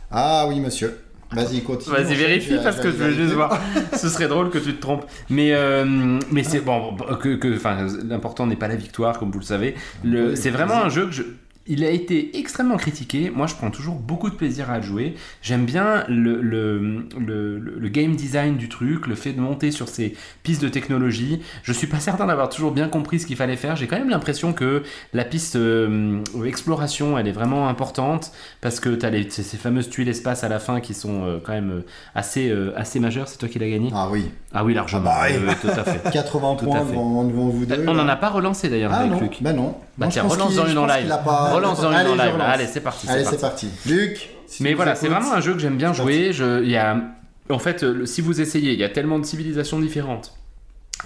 Ah 0.09 0.45
oui, 0.47 0.59
monsieur. 0.59 0.99
Vas-y, 1.31 1.61
continue. 1.61 1.95
Vas-y, 1.95 2.15
vérifie 2.15 2.57
parce 2.63 2.79
que 2.79 2.89
je 2.89 2.95
veux 2.95 3.11
juste 3.11 3.33
voir. 3.33 3.59
Ce 3.97 4.07
serait 4.07 4.27
drôle 4.27 4.49
que 4.49 4.57
tu 4.57 4.73
te 4.73 4.81
trompes. 4.81 5.05
Mais, 5.29 5.53
euh, 5.53 6.19
mais 6.31 6.43
c'est 6.43 6.61
bon, 6.61 6.95
que, 6.95 8.07
l'important 8.07 8.47
n'est 8.47 8.55
pas 8.55 8.69
la 8.69 8.75
victoire, 8.75 9.19
comme 9.19 9.31
vous 9.31 9.39
le 9.39 9.45
savez. 9.45 9.75
Le, 10.03 10.29
Oui, 10.29 10.37
c'est 10.37 10.49
vraiment 10.49 10.75
un 10.75 10.89
jeu 10.89 11.05
que 11.07 11.11
je. 11.11 11.23
Il 11.67 11.83
a 11.83 11.89
été 11.89 12.37
extrêmement 12.39 12.77
critiqué. 12.77 13.29
Moi, 13.29 13.47
je 13.47 13.55
prends 13.55 13.71
toujours 13.71 13.95
beaucoup 13.95 14.29
de 14.29 14.35
plaisir 14.35 14.69
à 14.71 14.77
le 14.77 14.83
jouer. 14.83 15.15
J'aime 15.41 15.65
bien 15.65 16.03
le, 16.07 16.41
le, 16.41 17.07
le, 17.19 17.57
le 17.59 17.89
game 17.89 18.15
design 18.15 18.55
du 18.57 18.69
truc, 18.69 19.07
le 19.07 19.15
fait 19.15 19.33
de 19.33 19.41
monter 19.41 19.71
sur 19.71 19.89
ces 19.89 20.15
pistes 20.43 20.61
de 20.61 20.69
technologie. 20.69 21.41
Je 21.63 21.73
suis 21.73 21.87
pas 21.87 21.99
certain 21.99 22.25
d'avoir 22.25 22.49
toujours 22.49 22.71
bien 22.71 22.87
compris 22.87 23.19
ce 23.19 23.25
qu'il 23.25 23.35
fallait 23.35 23.55
faire. 23.57 23.75
J'ai 23.75 23.87
quand 23.87 23.97
même 23.97 24.09
l'impression 24.09 24.53
que 24.53 24.83
la 25.13 25.25
piste 25.25 25.55
euh, 25.57 26.21
exploration, 26.45 27.17
elle 27.17 27.27
est 27.27 27.31
vraiment 27.33 27.67
importante 27.67 28.31
parce 28.61 28.79
que 28.79 28.89
tu 28.89 29.05
as 29.05 29.09
les, 29.09 29.29
ces 29.29 29.57
fameuses 29.57 29.89
tuiles 29.89 30.09
espace 30.09 30.43
à 30.43 30.49
la 30.49 30.59
fin 30.59 30.79
qui 30.79 30.93
sont 30.93 31.23
euh, 31.25 31.39
quand 31.43 31.53
même 31.53 31.71
euh, 31.71 31.85
assez, 32.15 32.49
euh, 32.49 32.71
assez 32.77 32.99
majeures. 32.99 33.27
C'est 33.27 33.37
toi 33.37 33.49
qui 33.49 33.59
l'as 33.59 33.69
gagné? 33.69 33.89
Ah 33.93 34.07
oui. 34.11 34.29
Ah 34.53 34.63
oui, 34.63 34.73
largement. 34.73 35.11
Ah 35.13 35.27
bah 35.29 35.35
oui. 35.47 35.53
Tout 35.61 35.67
à 35.67 35.83
fait. 35.83 36.09
80 36.11 36.55
Tout 36.59 36.65
points 36.65 36.85
devant, 36.85 37.23
vous 37.23 37.65
deux. 37.65 37.83
On 37.87 37.93
n'en 37.93 38.07
a 38.07 38.15
pas 38.15 38.29
relancé 38.29 38.69
d'ailleurs 38.69 38.91
Ah 38.93 38.99
avec 38.99 39.11
non, 39.11 39.19
Luc. 39.19 39.37
bah 39.41 39.53
non. 39.53 39.75
Bah 39.97 40.07
tiens, 40.09 40.23
relance-en 40.23 40.67
une 40.67 40.77
en 40.77 40.85
live. 40.85 41.11
Relance-en 41.25 41.91
une 41.91 42.07
en 42.07 42.15
live. 42.15 42.35
Allez, 42.41 42.67
c'est 42.67 42.81
parti. 42.81 43.07
Allez, 43.09 43.25
c'est 43.25 43.41
parti. 43.41 43.67
Luc. 43.85 44.29
si 44.47 44.63
Mais 44.63 44.73
voilà, 44.73 44.95
c'est 44.95 45.07
vraiment 45.07 45.33
un 45.33 45.41
jeu 45.41 45.53
que 45.53 45.59
j'aime 45.59 45.77
bien 45.77 45.93
jouer. 45.93 46.31
Il 46.63 46.69
y 46.69 46.77
a, 46.77 47.01
en 47.49 47.59
fait, 47.59 47.83
si 48.05 48.21
vous 48.21 48.39
essayez, 48.41 48.73
il 48.73 48.79
y 48.79 48.83
a 48.83 48.89
tellement 48.89 49.19
de 49.19 49.25
civilisations 49.25 49.79
différentes, 49.79 50.37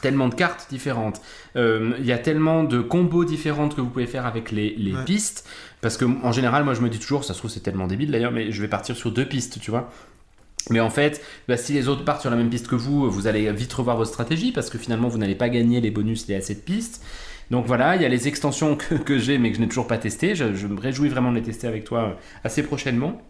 tellement 0.01 0.27
de 0.27 0.35
cartes 0.35 0.68
différentes, 0.69 1.22
euh, 1.55 1.93
il 1.99 2.05
y 2.05 2.11
a 2.11 2.18
tellement 2.18 2.63
de 2.63 2.81
combos 2.81 3.26
différentes 3.26 3.76
que 3.76 3.81
vous 3.81 3.89
pouvez 3.89 4.07
faire 4.07 4.26
avec 4.26 4.51
les, 4.51 4.76
les 4.77 4.93
Ouais. 4.93 5.03
pistes. 5.05 5.47
Parce 5.81 5.97
que 5.97 6.05
en 6.23 6.31
général, 6.31 6.63
moi 6.63 6.73
je 6.76 6.81
me 6.81 6.89
dis 6.89 6.99
toujours, 6.99 7.23
ça 7.23 7.34
se 7.34 7.39
trouve 7.39 7.49
c'est 7.49 7.59
tellement 7.61 7.88
débile 7.88 8.11
d'ailleurs, 8.11 8.31
mais 8.31 8.51
je 8.51 8.61
vais 8.61 8.68
partir 8.68 8.95
sur 8.95 9.11
deux 9.11 9.26
pistes, 9.26 9.59
tu 9.59 9.72
vois. 9.72 9.89
Mais 10.69 10.80
en 10.80 10.91
fait, 10.91 11.22
bah, 11.47 11.57
si 11.57 11.73
les 11.73 11.88
autres 11.88 12.05
partent 12.05 12.22
sur 12.22 12.30
la 12.30 12.35
même 12.38 12.51
piste 12.51 12.68
que 12.68 12.76
vous, 12.76 13.09
vous 13.09 13.26
allez 13.26 13.51
vite 13.51 13.73
revoir 13.73 13.97
votre 13.97 14.11
stratégie 14.11 14.51
parce 14.51 14.69
que 14.69 14.77
finalement 14.77 15.07
vous 15.07 15.18
n'allez 15.18 15.34
pas 15.34 15.49
gagner 15.49 15.81
les 15.81 15.89
bonus 15.89 16.27
liés 16.27 16.35
à 16.35 16.41
cette 16.41 16.65
piste. 16.65 17.03
Donc 17.52 17.65
voilà, 17.65 17.98
il 17.98 18.02
y 18.02 18.06
a 18.06 18.10
les 18.10 18.30
extensions 18.30 18.78
que, 18.78 19.19
j'ai 19.19 19.38
mais 19.38 19.52
que 19.52 19.57
je 19.57 19.61
n'ai 19.61 19.68
toujours 19.68 19.86
pas 19.86 19.98
testées. 19.98 20.36
Je, 20.36 20.45
me 20.68 20.80
réjouis 20.80 21.10
vraiment 21.10 21.32
de 21.32 21.36
les 21.36 21.44
tester 21.44 21.68
avec 21.68 21.84
toi 21.84 21.99
euh, 21.99 22.14
assez 22.45 22.64
prochainement. 22.64 23.22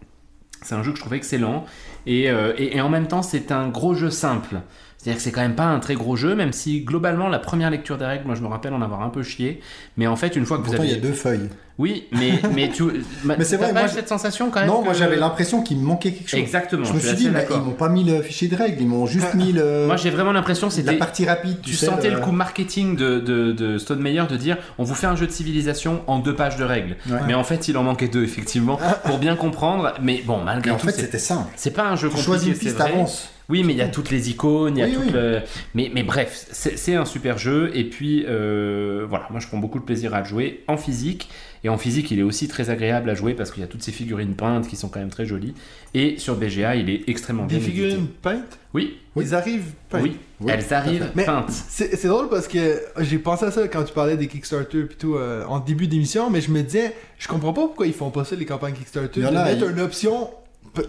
C'est 0.62 0.76
un 0.76 0.84
jeu 0.84 0.92
que 0.92 0.96
je 0.96 1.02
trouve 1.02 1.14
excellent 1.14 1.66
et, 2.06 2.30
euh, 2.30 2.54
en 2.80 2.88
même 2.88 3.08
temps 3.08 3.22
c'est 3.22 3.50
un 3.50 3.68
gros 3.68 3.94
jeu 3.94 4.10
simple. 4.10 4.60
C'est-à-dire 5.02 5.16
que 5.18 5.24
c'est 5.24 5.32
quand 5.32 5.40
même 5.40 5.56
pas 5.56 5.64
un 5.64 5.80
très 5.80 5.94
gros 5.94 6.14
jeu, 6.14 6.36
même 6.36 6.52
si 6.52 6.82
globalement 6.82 7.28
la 7.28 7.40
première 7.40 7.70
lecture 7.70 7.98
des 7.98 8.04
règles, 8.04 8.24
moi 8.24 8.36
je 8.36 8.40
me 8.40 8.46
rappelle 8.46 8.72
en 8.72 8.82
avoir 8.82 9.02
un 9.02 9.08
peu 9.08 9.24
chié. 9.24 9.60
Mais 9.96 10.06
en 10.06 10.14
fait, 10.14 10.36
une 10.36 10.46
fois 10.46 10.58
que 10.58 10.62
Pourtant, 10.62 10.78
vous 10.78 10.84
il 10.84 10.92
avez. 10.92 11.00
y 11.00 11.04
a 11.04 11.08
deux 11.08 11.12
feuilles. 11.14 11.48
Oui, 11.78 12.04
mais, 12.12 12.38
mais 12.54 12.68
tu. 12.68 12.84
Mais 13.24 13.42
c'est 13.42 13.56
vrai, 13.56 13.72
pas 13.72 13.80
moi, 13.80 13.88
cette 13.88 14.06
sensation 14.08 14.50
quand 14.50 14.60
même 14.60 14.68
Non, 14.68 14.82
moi 14.84 14.92
j'avais 14.92 15.16
l'impression 15.16 15.62
qu'il 15.62 15.78
me 15.78 15.82
manquait 15.84 16.12
quelque 16.12 16.28
chose. 16.30 16.38
Exactement. 16.38 16.84
Je 16.84 16.92
me 16.92 17.00
suis 17.00 17.16
dit, 17.16 17.28
mais 17.30 17.40
d'accord. 17.40 17.56
ils 17.60 17.64
m'ont 17.64 17.72
pas 17.74 17.88
mis 17.88 18.04
le 18.04 18.20
fichier 18.22 18.46
de 18.46 18.54
règles, 18.54 18.80
ils 18.82 18.86
m'ont 18.86 19.06
juste 19.06 19.34
mis 19.34 19.52
le. 19.52 19.86
Moi 19.86 19.96
j'ai 19.96 20.10
vraiment 20.10 20.32
l'impression 20.32 20.68
que 20.68 20.74
la 20.74 20.82
c'était. 20.82 20.96
partie 20.98 21.24
rapide. 21.26 21.56
Tu 21.62 21.72
sais, 21.74 21.86
sentais 21.86 22.10
le 22.10 22.20
coup 22.20 22.30
marketing 22.30 22.94
de, 22.94 23.18
de, 23.20 23.52
de 23.52 23.78
Stone 23.78 24.00
Meyer 24.00 24.24
de 24.30 24.36
dire 24.36 24.58
on 24.78 24.84
vous 24.84 24.94
fait 24.94 25.06
un 25.08 25.16
jeu 25.16 25.26
de 25.26 25.32
civilisation 25.32 26.02
en 26.06 26.18
deux 26.18 26.36
pages 26.36 26.56
de 26.56 26.64
règles. 26.64 26.96
Ouais. 27.08 27.18
Mais 27.26 27.34
en 27.34 27.42
fait 27.42 27.66
il 27.68 27.76
en 27.78 27.82
manquait 27.82 28.08
deux 28.08 28.22
effectivement 28.22 28.78
pour 29.04 29.18
bien 29.18 29.34
comprendre. 29.34 29.94
Mais 30.02 30.22
bon 30.24 30.38
malgré 30.44 30.70
Mais 30.70 30.76
en 30.76 30.78
tout 30.78 30.86
fait, 30.86 30.92
c'était 30.92 31.18
simple. 31.18 31.48
c'est 31.56 31.72
pas 31.72 31.84
un 31.84 31.96
jeu 31.96 32.08
Tu 32.08 32.14
compliqué. 32.16 32.22
choisis 32.26 32.48
une 32.48 32.54
piste, 32.58 32.80
avance. 32.80 33.30
Oui, 33.52 33.64
mais 33.64 33.74
il 33.74 33.78
y 33.78 33.82
a 33.82 33.88
toutes 33.88 34.08
les 34.10 34.30
icônes, 34.30 34.78
il 34.78 34.80
y 34.80 34.82
a 34.82 34.86
Oui, 34.86 34.94
tout 34.94 35.00
oui. 35.04 35.10
le. 35.12 35.40
Mais, 35.74 35.90
mais 35.94 36.02
bref, 36.02 36.46
c'est 36.50 36.94
un 36.94 37.04
super 37.04 37.36
jeu. 37.36 37.70
Et 37.74 37.84
puis, 37.84 38.24
euh, 38.26 39.04
voilà, 39.06 39.26
moi 39.30 39.40
je 39.40 39.46
prends 39.46 39.58
beaucoup 39.58 39.78
de 39.78 39.84
plaisir 39.84 40.14
à 40.14 40.20
le 40.20 40.24
jouer 40.24 40.64
en 40.68 40.78
physique. 40.78 41.28
Et 41.64 41.68
en 41.68 41.76
physique, 41.78 42.10
il 42.10 42.18
est 42.18 42.22
aussi 42.24 42.48
très 42.48 42.70
agréable 42.70 43.08
à 43.10 43.14
jouer 43.14 43.34
parce 43.34 43.52
qu'il 43.52 43.60
y 43.60 43.64
a 43.64 43.68
toutes 43.68 43.82
ces 43.84 43.92
figurines 43.92 44.34
peintes 44.34 44.66
qui 44.66 44.74
sont 44.74 44.88
quand 44.88 44.98
même 44.98 45.10
très 45.10 45.26
jolies. 45.26 45.54
Et 45.94 46.18
sur 46.18 46.34
BGA, 46.34 46.74
il 46.76 46.88
est 46.90 47.02
extrêmement 47.08 47.44
Des 47.46 47.58
bien 47.58 47.64
figurines 47.64 47.96
édité. 47.98 48.12
peintes? 48.22 48.58
Oui, 48.74 48.96
Oui. 49.14 49.24
Ils 49.28 49.34
arrivent 49.34 49.72
peintes? 49.90 50.02
oui, 50.02 50.16
Oui, 50.40 50.50
elles 50.52 50.72
arrivent 50.74 51.10
Mais- 51.14 51.24
peintes. 51.26 51.50
C'est 51.50 52.06
drôle 52.08 52.28
parce 52.30 52.48
que 52.48 52.80
j'ai 53.00 53.18
pensé 53.18 53.44
à 53.44 53.50
ça 53.52 53.68
quand 53.68 53.84
tu 53.84 53.92
parlais 53.92 54.16
des 54.16 54.26
Kickstarter 54.28 54.84
puis 54.84 54.96
tout 54.98 55.14
euh, 55.14 55.44
en 55.46 55.60
début 55.60 55.86
d'émission, 55.86 56.30
mais 56.30 56.40
je 56.40 56.50
me 56.50 56.62
disais, 56.62 56.94
je 57.18 57.28
comprends 57.28 57.52
pas 57.52 57.60
pourquoi 57.66 57.86
ils 57.86 57.92
font 57.92 58.10
pas 58.10 58.24
ça 58.24 58.34
les 58.34 58.46
campagnes 58.46 58.74
Kickstarter, 58.74 59.20
Il 59.20 59.22
y 59.22 59.26
en 59.26 59.32
de 59.32 59.36
a, 59.36 59.44
mettre 59.44 59.64
il- 59.66 59.72
une 59.72 59.80
option 59.80 60.30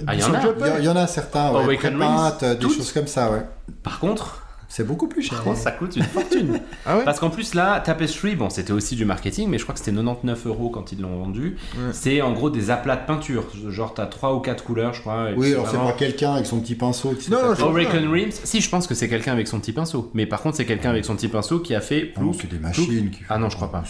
Ah, 0.08 0.14
il 0.14 0.20
y 0.20 0.24
sur 0.24 0.32
en 0.32 0.36
a. 0.36 0.78
Il 0.78 0.84
y, 0.84 0.86
y 0.86 0.90
en 0.90 0.96
a 0.96 1.08
certains, 1.08 1.52
ouais, 1.52 1.64
Awaken 1.64 1.98
pré-peintes, 1.98 2.42
Rings, 2.42 2.54
des 2.54 2.60
toutes. 2.60 2.76
choses 2.78 2.92
comme 2.94 3.08
ça, 3.08 3.32
ouais. 3.32 3.42
Par 3.84 4.00
contre, 4.00 4.40
C'est 4.70 4.88
beaucoup 4.88 5.08
plus 5.08 5.22
cher. 5.22 5.44
Oh, 5.46 5.54
ça 5.56 5.72
coûte 5.72 5.96
une 5.98 6.04
fortune. 6.04 6.60
Ah 6.86 6.98
ouais 6.98 7.04
Parce 7.06 7.20
qu'en 7.20 7.30
plus 7.30 7.54
là, 7.54 7.80
Tapestry, 7.80 8.36
bon, 8.36 8.50
c'était 8.50 8.72
aussi 8.74 8.96
du 8.96 9.06
marketing, 9.06 9.48
mais 9.50 9.58
je 9.60 9.64
crois 9.64 9.74
que 9.74 9.80
c'était 9.80 9.92
99 9.92 10.48
euros 10.48 10.70
quand 10.70 10.92
ils 10.92 11.00
l'ont 11.00 11.16
vendu. 11.20 11.58
Ouais. 11.76 11.92
C'est 11.92 12.22
en 12.22 12.32
gros 12.34 12.50
des 12.50 12.72
aplats 12.72 12.96
de 12.96 13.06
peinture. 13.06 13.46
Genre, 13.70 13.94
t'as 13.94 14.08
3 14.08 14.34
ou 14.34 14.40
4 14.40 14.64
couleurs, 14.64 14.94
je 14.96 15.02
crois. 15.02 15.28
Oui, 15.38 15.50
c'est 15.50 15.54
alors 15.54 15.68
c'est 15.68 15.76
vraiment- 15.76 15.92
pas 15.92 15.98
quelqu'un 15.98 16.34
avec 16.34 16.46
son 16.48 16.60
petit 16.60 16.74
pinceau 16.76 17.12
qui 17.12 17.30
Non, 17.30 17.38
Rims, 17.54 18.32
si 18.44 18.62
je 18.62 18.70
pense 18.70 18.88
que 18.88 18.96
c'est 18.96 19.08
quelqu'un 19.10 19.34
avec 19.34 19.48
son 19.48 19.60
petit 19.60 19.74
pinceau. 19.74 20.10
Mais 20.16 20.26
par 20.26 20.42
contre, 20.42 20.58
c'est 20.58 20.66
quelqu'un 20.66 20.90
avec 20.90 21.06
son 21.06 21.16
petit 21.16 21.28
pinceau 21.28 21.60
qui 21.60 21.76
a 21.76 21.82
fait 21.82 22.12
Non, 22.18 22.22
plouf, 22.32 22.38
c'est 22.42 22.50
des 22.50 22.58
machines 22.60 23.12
qui 23.12 23.20
Ah 23.30 23.38
non, 23.38 23.50
je 23.50 23.56
crois 23.58 23.72
pas. 23.72 23.84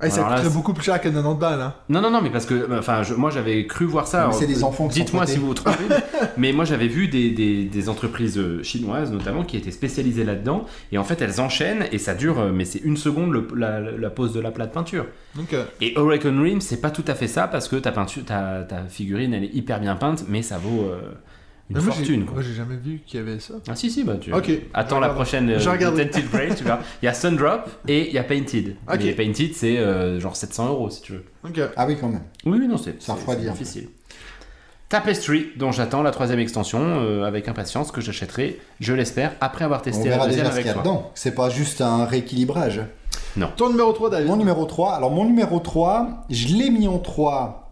Hey, 0.00 0.12
ça 0.12 0.20
là, 0.28 0.36
coûterait 0.36 0.54
beaucoup 0.54 0.72
plus 0.74 0.84
cher 0.84 1.00
que 1.00 1.08
90 1.08 1.38
balles, 1.40 1.60
hein. 1.60 1.74
Non, 1.88 2.00
non, 2.00 2.10
non, 2.12 2.20
mais 2.22 2.30
parce 2.30 2.46
que, 2.46 2.78
enfin, 2.78 3.02
je- 3.02 3.14
moi 3.14 3.30
j'avais 3.30 3.66
cru 3.66 3.84
voir 3.84 4.06
ça. 4.06 4.30
C'est 4.32 4.46
des 4.46 4.62
enfants 4.62 4.86
qui 4.86 4.98
sont 4.98 5.04
Dites-moi 5.04 5.26
si 5.26 5.38
vous 5.38 5.48
vous 5.48 5.54
trompez. 5.54 5.76
mais 6.36 6.52
moi 6.52 6.64
j'avais 6.64 6.86
vu 6.86 7.08
des, 7.08 7.30
des- 7.30 7.64
des 7.64 7.88
entreprises 7.88 8.38
euh, 8.38 8.62
chinoises 8.62 9.10
notamment 9.10 9.42
qui 9.42 9.56
étaient 9.56 9.72
spécialisées 9.72 10.22
là-dedans. 10.22 10.66
Et 10.92 10.98
en 10.98 11.04
fait, 11.04 11.20
elles 11.20 11.40
enchaînent 11.40 11.86
et 11.90 11.98
ça 11.98 12.14
dure, 12.14 12.38
euh, 12.38 12.52
mais 12.54 12.64
c'est 12.64 12.78
une 12.78 12.96
seconde 12.96 13.32
le- 13.32 13.48
la, 13.56 13.80
la 13.80 14.10
pose 14.10 14.32
de 14.32 14.40
la 14.40 14.52
plate 14.52 14.72
peinture. 14.72 15.06
Euh, 15.52 15.64
Et 15.80 15.94
Hurricane 15.98 16.40
Rim, 16.40 16.60
c'est 16.60 16.80
pas 16.80 16.90
tout 16.90 17.04
à 17.08 17.14
fait 17.16 17.26
ça 17.28 17.48
parce 17.48 17.66
que 17.66 17.74
ta, 17.76 17.90
peinture, 17.90 18.24
ta, 18.24 18.62
ta 18.62 18.84
figurine 18.88 19.34
elle 19.34 19.44
est 19.44 19.54
hyper 19.54 19.80
bien 19.80 19.96
peinte, 19.96 20.24
mais 20.28 20.42
ça 20.42 20.58
vaut 20.58 20.82
euh, 20.84 21.00
une 21.70 21.76
mais 21.76 21.82
fortune. 21.82 22.24
quoi. 22.24 22.34
Moi, 22.34 22.42
j'ai 22.42 22.54
jamais 22.54 22.76
vu 22.76 23.00
qu'il 23.06 23.20
y 23.20 23.22
avait 23.22 23.38
ça. 23.40 23.54
Ah 23.68 23.76
si 23.76 23.90
si 23.90 24.04
bah 24.04 24.16
tu 24.20 24.32
Ok. 24.32 24.50
attends 24.74 25.00
la 25.00 25.10
prochaine 25.10 25.50
euh, 25.50 25.58
Grey 25.58 26.54
tu 26.56 26.64
verras 26.64 26.80
il 27.02 27.06
y 27.06 27.08
a 27.08 27.12
Sundrop 27.14 27.68
et 27.86 28.08
il 28.08 28.14
y 28.14 28.18
a 28.18 28.24
Painted 28.24 28.76
Ok. 28.90 29.00
mais 29.04 29.12
Painted 29.12 29.52
c'est 29.54 29.76
euh, 29.78 30.18
genre 30.20 30.34
700 30.36 30.68
euros 30.68 30.88
si 30.90 31.02
tu 31.02 31.12
veux 31.12 31.24
Ok. 31.44 31.60
Ah 31.76 31.86
oui, 31.86 31.96
quand 32.00 32.08
même. 32.08 32.22
oui 32.46 32.58
oui 32.60 32.68
non 32.68 32.78
c'est 32.78 33.00
Ça 33.02 33.06
c'est- 33.06 33.12
refroidit 33.12 33.42
c'est 33.44 33.48
un 33.48 33.52
peu. 33.52 33.58
difficile 33.58 33.88
Tapestry 34.88 35.48
dont 35.56 35.70
j'attends 35.70 36.02
la 36.02 36.10
troisième 36.12 36.38
extension 36.38 36.80
euh, 36.80 37.24
avec 37.24 37.46
impatience 37.48 37.92
que 37.92 38.00
j'achèterai 38.00 38.58
je 38.80 38.94
l'espère 38.94 39.32
après 39.42 39.64
avoir 39.66 39.80
On 39.80 39.84
testé 39.84 40.08
la 40.08 40.16
deuxième 40.26 40.46
déjà 40.46 40.50
ce 40.52 40.56
qu'il 40.58 40.66
y 40.66 40.70
a 40.70 40.72
toi 40.72 40.82
dedans. 40.82 41.10
C'est 41.14 41.34
pas 41.34 41.50
juste 41.50 41.82
un 41.82 42.06
rééquilibrage. 42.06 42.80
Ton 43.56 43.68
numéro 43.68 43.92
3, 43.92 44.10
David. 44.10 44.26
Mon 44.26 44.36
numéro 44.36 44.64
3, 44.64 44.94
alors 44.94 45.10
mon 45.12 45.24
numéro 45.24 45.60
3, 45.60 46.24
je 46.30 46.48
l'ai 46.56 46.70
mis 46.70 46.88
en 46.88 46.98
3 46.98 47.67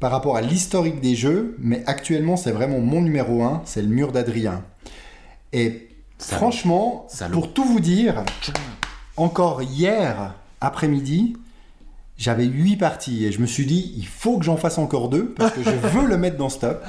par 0.00 0.10
rapport 0.10 0.36
à 0.36 0.40
l'historique 0.42 1.00
des 1.00 1.14
jeux, 1.14 1.56
mais 1.58 1.82
actuellement 1.86 2.36
c'est 2.36 2.52
vraiment 2.52 2.80
mon 2.80 3.00
numéro 3.00 3.42
1, 3.42 3.62
c'est 3.64 3.82
le 3.82 3.88
mur 3.88 4.12
d'Adrien. 4.12 4.62
Et 5.52 5.88
Salaud. 6.18 6.38
franchement, 6.38 7.06
Salaud. 7.08 7.32
pour 7.32 7.52
tout 7.52 7.64
vous 7.64 7.80
dire, 7.80 8.24
encore 9.16 9.62
hier 9.62 10.34
après-midi, 10.60 11.36
j'avais 12.18 12.46
8 12.46 12.76
parties 12.76 13.26
et 13.26 13.32
je 13.32 13.40
me 13.42 13.46
suis 13.46 13.66
dit, 13.66 13.92
il 13.96 14.06
faut 14.06 14.38
que 14.38 14.44
j'en 14.44 14.56
fasse 14.56 14.78
encore 14.78 15.10
deux 15.10 15.26
parce 15.36 15.52
que 15.52 15.62
je 15.62 15.70
veux 15.70 16.06
le 16.06 16.16
mettre 16.16 16.38
dans 16.38 16.48
ce 16.48 16.60
top. 16.60 16.82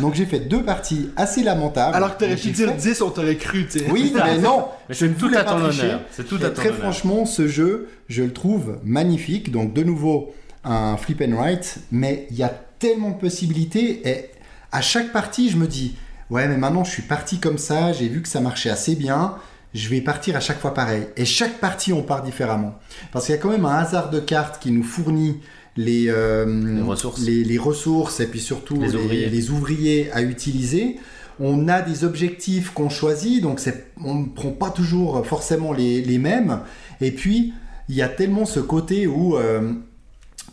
Donc 0.00 0.14
j'ai 0.14 0.26
fait 0.26 0.40
deux 0.40 0.64
parties 0.64 1.10
assez 1.16 1.42
lamentables. 1.44 1.94
Alors 1.94 2.16
que 2.16 2.24
t'aurais 2.24 2.34
pu 2.36 2.50
dire 2.50 2.68
fait- 2.70 2.76
10, 2.76 3.00
on 3.02 3.10
t'aurait 3.10 3.36
cru, 3.36 3.66
tu 3.68 3.78
sais. 3.78 3.90
Oui, 3.92 4.12
mais 4.24 4.38
non, 4.38 4.66
mais 4.88 4.94
je 4.94 5.00
c'est 5.00 5.08
ne 5.08 5.14
tout 5.14 5.26
voulais 5.26 5.36
à 5.38 5.44
pas 5.44 5.52
ton 5.52 5.60
tricher. 5.68 5.82
honneur 5.84 6.00
c'est 6.10 6.26
tout 6.26 6.40
Et 6.40 6.44
à 6.44 6.48
ton 6.48 6.54
très 6.54 6.68
honneur 6.70 6.80
franchement, 6.80 7.26
ce 7.26 7.46
jeu, 7.46 7.88
je 8.08 8.22
le 8.24 8.32
trouve 8.32 8.78
magnifique. 8.84 9.52
Donc, 9.52 9.72
de 9.72 9.84
nouveau, 9.84 10.34
un 10.64 10.96
flip 10.96 11.22
and 11.26 11.36
write, 11.36 11.78
mais 11.90 12.26
il 12.30 12.36
y 12.36 12.42
a 12.42 12.48
tellement 12.78 13.10
de 13.10 13.18
possibilités. 13.18 14.08
Et 14.08 14.30
à 14.70 14.80
chaque 14.80 15.12
partie, 15.12 15.50
je 15.50 15.56
me 15.56 15.66
dis, 15.66 15.96
ouais, 16.30 16.46
mais 16.48 16.56
maintenant, 16.56 16.84
je 16.84 16.90
suis 16.90 17.02
parti 17.02 17.38
comme 17.38 17.58
ça, 17.58 17.92
j'ai 17.92 18.08
vu 18.08 18.22
que 18.22 18.28
ça 18.28 18.40
marchait 18.40 18.70
assez 18.70 18.94
bien. 18.94 19.36
Je 19.74 19.88
vais 19.88 20.00
partir 20.02 20.36
à 20.36 20.40
chaque 20.40 20.60
fois 20.60 20.74
pareil. 20.74 21.04
Et 21.16 21.24
chaque 21.24 21.58
partie, 21.58 21.92
on 21.92 22.02
part 22.02 22.22
différemment. 22.22 22.78
Parce 23.10 23.26
qu'il 23.26 23.34
y 23.34 23.38
a 23.38 23.40
quand 23.40 23.50
même 23.50 23.64
un 23.64 23.76
hasard 23.78 24.10
de 24.10 24.20
cartes 24.20 24.62
qui 24.62 24.70
nous 24.70 24.82
fournit 24.82 25.40
les, 25.76 26.06
euh, 26.08 26.44
Les 26.76 26.82
ressources. 26.82 27.20
les, 27.22 27.42
les 27.42 27.56
ressources 27.58 28.20
et 28.20 28.26
puis 28.26 28.40
surtout 28.40 28.78
Les 28.78 28.94
ouvriers. 28.94 29.30
les 29.30 29.50
ouvriers 29.50 30.12
à 30.12 30.20
utiliser. 30.20 30.96
On 31.40 31.68
a 31.68 31.80
des 31.80 32.04
objectifs 32.04 32.70
qu'on 32.70 32.90
choisit, 32.90 33.42
donc 33.42 33.60
on 34.04 34.14
ne 34.16 34.26
prend 34.26 34.50
pas 34.50 34.68
toujours 34.68 35.26
forcément 35.26 35.72
les, 35.72 36.02
les 36.02 36.18
mêmes. 36.18 36.60
Et 37.00 37.10
puis, 37.10 37.54
il 37.88 37.94
y 37.94 38.02
a 38.02 38.08
tellement 38.08 38.44
ce 38.44 38.60
côté 38.60 39.06
où, 39.06 39.38
euh, 39.38 39.72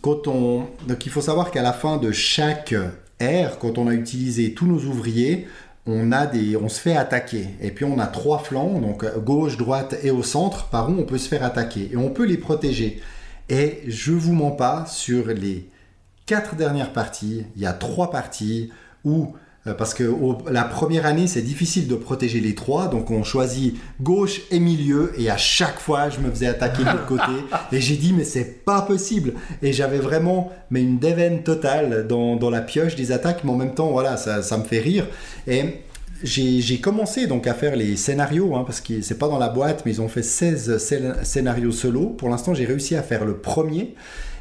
quand 0.02 0.28
on... 0.28 0.68
Donc 0.88 1.06
il 1.06 1.12
faut 1.12 1.22
savoir 1.22 1.52
qu'à 1.52 1.62
la 1.62 1.74
fin 1.74 1.98
de 1.98 2.12
chaque 2.12 2.74
ère, 3.20 3.60
quand 3.60 3.78
on 3.78 3.88
a 3.88 3.94
utilisé 3.94 4.54
tous 4.54 4.66
nos 4.66 4.80
ouvriers, 4.80 5.48
on, 5.86 6.12
a 6.12 6.26
des, 6.26 6.56
on 6.56 6.70
se 6.70 6.80
fait 6.80 6.96
attaquer. 6.96 7.48
Et 7.62 7.72
puis 7.72 7.86
on 7.86 8.00
a 8.00 8.08
trois 8.08 8.40
flancs, 8.40 8.80
donc 8.80 9.06
gauche, 9.20 9.58
droite 9.58 9.96
et 10.04 10.12
au 10.12 10.24
centre, 10.24 10.68
par 10.68 10.90
où 10.90 10.94
on 10.94 11.04
peut 11.04 11.18
se 11.18 11.28
faire 11.28 11.44
attaquer. 11.44 11.90
Et 11.92 11.98
on 11.98 12.10
peut 12.10 12.26
les 12.26 12.38
protéger. 12.38 13.02
Et 13.50 13.82
je 13.88 14.12
vous 14.12 14.34
mens 14.34 14.52
pas, 14.52 14.86
sur 14.86 15.28
les 15.28 15.70
quatre 16.26 16.56
dernières 16.56 16.94
parties, 16.94 17.46
il 17.56 17.62
y 17.62 17.66
a 17.66 17.74
trois 17.74 18.12
parties 18.12 18.72
où, 19.04 19.34
parce 19.74 19.94
que 19.94 20.04
au- 20.04 20.38
la 20.52 20.64
première 20.64 21.06
année, 21.06 21.28
c'est 21.28 21.42
difficile 21.42 21.88
de 21.88 21.96
protéger 21.96 22.40
les 22.40 22.56
trois, 22.56 22.88
donc 22.88 23.12
on 23.12 23.24
choisit 23.24 23.76
gauche 24.02 24.42
et 24.52 24.60
milieu, 24.60 25.12
et 25.18 25.30
à 25.30 25.38
chaque 25.38 25.80
fois, 25.80 26.10
je 26.10 26.20
me 26.20 26.30
faisais 26.30 26.48
attaquer 26.48 26.84
de 26.84 26.90
l'autre 26.90 27.06
côté, 27.08 27.32
et 27.72 27.80
j'ai 27.82 27.96
dit, 27.96 28.14
mais 28.14 28.24
c'est 28.24 28.64
pas 28.66 28.82
possible. 28.82 29.34
Et 29.62 29.74
j'avais 29.74 30.00
vraiment 30.00 30.52
mais 30.72 30.82
une 30.82 31.00
déveine 31.00 31.44
totale 31.44 32.08
dans, 32.08 32.36
dans 32.36 32.50
la 32.50 32.62
pioche 32.62 32.96
des 32.96 33.12
attaques, 33.12 33.44
mais 33.44 33.52
en 33.52 33.56
même 33.58 33.74
temps, 33.74 33.92
voilà, 33.92 34.18
ça, 34.18 34.42
ça 34.44 34.58
me 34.58 34.64
fait 34.64 34.80
rire. 34.80 35.08
Et 35.48 35.82
j'ai 36.24 36.80
commencé 36.82 37.28
donc 37.28 37.48
à 37.48 37.54
faire 37.54 37.76
les 37.76 37.96
scénarios, 37.96 38.56
hein, 38.56 38.64
parce 38.66 38.82
que 38.82 39.02
c'est 39.02 39.18
pas 39.18 39.28
dans 39.30 39.38
la 39.40 39.50
boîte, 39.50 39.84
mais 39.86 39.92
ils 39.94 40.02
ont 40.02 40.10
fait 40.10 40.22
16 40.24 40.78
scén- 40.78 41.24
scénarios 41.24 41.72
solo. 41.72 42.08
Pour 42.08 42.30
l'instant, 42.30 42.54
j'ai 42.54 42.66
réussi 42.66 42.96
à 42.96 43.02
faire 43.04 43.24
le 43.26 43.38
premier. 43.38 43.96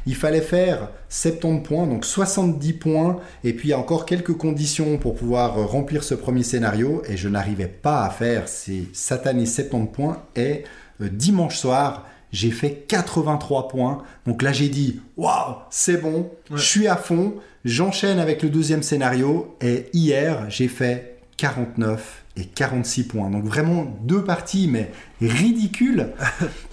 Il 0.09 0.15
fallait 0.15 0.41
faire 0.41 0.89
70 1.09 1.61
points, 1.61 1.85
donc 1.85 2.03
70 2.03 2.73
points, 2.73 3.17
et 3.43 3.53
puis 3.53 3.67
il 3.67 3.71
y 3.71 3.73
a 3.75 3.77
encore 3.77 4.07
quelques 4.07 4.33
conditions 4.33 4.97
pour 4.97 5.13
pouvoir 5.13 5.55
remplir 5.69 6.03
ce 6.03 6.15
premier 6.15 6.41
scénario, 6.41 7.03
et 7.07 7.15
je 7.15 7.29
n'arrivais 7.29 7.67
pas 7.67 8.03
à 8.05 8.09
faire 8.09 8.47
ces 8.47 8.89
satanés 8.91 9.45
70 9.45 9.87
points, 9.91 10.23
et 10.35 10.63
euh, 11.01 11.09
dimanche 11.09 11.57
soir, 11.57 12.07
j'ai 12.31 12.49
fait 12.49 12.85
83 12.87 13.67
points. 13.67 14.03
Donc 14.25 14.41
là, 14.41 14.51
j'ai 14.51 14.69
dit, 14.69 14.99
waouh, 15.15 15.57
c'est 15.69 15.97
bon, 16.01 16.31
Ouais. 16.49 16.57
je 16.57 16.63
suis 16.63 16.87
à 16.87 16.95
fond, 16.95 17.35
j'enchaîne 17.63 18.17
avec 18.17 18.41
le 18.41 18.49
deuxième 18.49 18.81
scénario, 18.81 19.55
et 19.61 19.89
hier, 19.93 20.49
j'ai 20.49 20.67
fait 20.69 21.19
49 21.37 22.23
et 22.35 22.45
46 22.45 23.03
points. 23.03 23.29
Donc 23.29 23.43
vraiment 23.45 23.85
deux 24.01 24.23
parties, 24.23 24.67
mais 24.71 24.89
ridicules. 25.21 26.07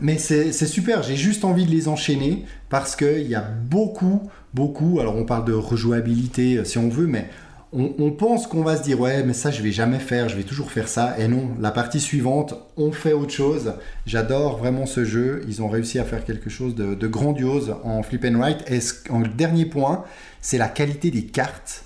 Mais 0.00 0.18
c'est 0.18 0.52
super, 0.52 1.02
j'ai 1.02 1.16
juste 1.16 1.44
envie 1.44 1.66
de 1.66 1.70
les 1.70 1.88
enchaîner 1.88 2.44
parce 2.68 2.96
qu'il 2.96 3.26
y 3.26 3.34
a 3.34 3.42
beaucoup, 3.42 4.30
beaucoup, 4.54 5.00
alors 5.00 5.16
on 5.16 5.24
parle 5.24 5.44
de 5.44 5.52
rejouabilité 5.52 6.56
euh, 6.56 6.64
si 6.64 6.78
on 6.78 6.88
veut, 6.88 7.06
mais 7.06 7.28
on, 7.74 8.10
pense 8.10 8.46
qu'on 8.46 8.62
va 8.62 8.76
se 8.76 8.82
dire 8.82 9.00
ouais 9.00 9.22
mais 9.22 9.32
ça 9.32 9.50
je 9.50 9.62
vais 9.62 9.72
jamais 9.72 9.98
faire, 9.98 10.28
je 10.28 10.36
vais 10.36 10.42
toujours 10.42 10.70
faire 10.70 10.88
ça, 10.88 11.18
et 11.18 11.26
non, 11.26 11.52
la 11.58 11.70
partie 11.70 12.00
suivante, 12.00 12.54
on 12.76 12.92
fait 12.92 13.14
autre 13.14 13.32
chose. 13.32 13.72
J'adore 14.04 14.58
vraiment 14.58 14.84
ce 14.84 15.04
jeu, 15.04 15.42
ils 15.48 15.62
ont 15.62 15.68
réussi 15.68 15.98
à 15.98 16.04
faire 16.04 16.24
quelque 16.24 16.50
chose 16.50 16.74
de, 16.74 17.06
grandiose 17.06 17.74
en 17.82 18.02
flip 18.02 18.26
and 18.26 18.38
write. 18.38 18.70
Et 18.70 18.80
en 19.10 19.20
dernier 19.20 19.64
point, 19.64 20.04
c'est 20.42 20.58
la 20.58 20.68
qualité 20.68 21.10
des 21.10 21.24
cartes. 21.24 21.84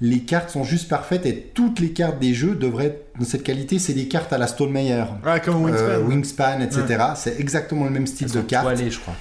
Les 0.00 0.20
cartes 0.20 0.50
sont 0.50 0.62
juste 0.62 0.88
parfaites 0.88 1.26
et 1.26 1.50
toutes 1.54 1.80
les 1.80 1.90
cartes 1.92 2.20
des 2.20 2.32
jeux 2.32 2.54
devraient 2.54 2.86
être 2.86 3.04
de 3.18 3.24
cette 3.24 3.42
qualité, 3.42 3.80
c'est 3.80 3.94
des 3.94 4.06
cartes 4.06 4.32
à 4.32 4.38
la 4.38 4.46
Stonemeyer. 4.46 5.02
Ouais, 5.26 5.40
comme 5.40 5.64
Wingspan. 5.64 5.84
Euh, 5.88 6.00
Wingspan, 6.02 6.60
etc. 6.60 7.04
C'est 7.16 7.40
exactement 7.40 7.84
le 7.84 7.90
même 7.90 8.06
style 8.06 8.28
Elles 8.28 8.34
de 8.34 8.38
sont 8.40 8.46
carte. 8.46 8.64
toilées, 8.66 8.90
je 8.92 9.00
crois. 9.00 9.14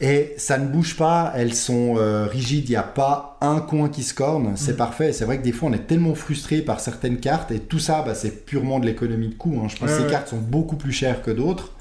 Et 0.00 0.34
ça 0.36 0.56
ne 0.58 0.68
bouge 0.68 0.96
pas, 0.96 1.32
elles 1.34 1.54
sont 1.54 1.96
euh, 1.98 2.26
rigides, 2.26 2.68
il 2.68 2.72
n'y 2.72 2.76
a 2.76 2.84
pas 2.84 3.38
un 3.40 3.58
coin 3.58 3.88
qui 3.88 4.04
se 4.04 4.14
corne, 4.14 4.52
c'est 4.54 4.74
Mm. 4.74 4.76
parfait. 4.76 5.12
C'est 5.12 5.24
vrai 5.24 5.38
que 5.38 5.42
des 5.42 5.50
fois 5.52 5.68
on 5.68 5.72
est 5.72 5.86
tellement 5.88 6.14
frustré 6.14 6.58
par 6.62 6.78
certaines 6.78 7.16
cartes 7.18 7.50
et 7.50 7.58
tout 7.58 7.80
ça, 7.80 8.02
bah, 8.06 8.14
c'est 8.14 8.46
purement 8.46 8.78
de 8.78 8.86
l'économie 8.86 9.30
de 9.30 9.34
coût. 9.34 9.60
hein. 9.60 9.66
Je 9.68 9.74
pense 9.76 9.80
Ouais, 9.80 9.86
que 9.88 9.96
ces 9.98 10.04
ouais. 10.04 10.10
cartes 10.12 10.28
sont 10.28 10.36
beaucoup 10.38 10.76
plus 10.76 10.92
chères 10.92 11.22
que 11.22 11.32
d'autres. 11.32 11.72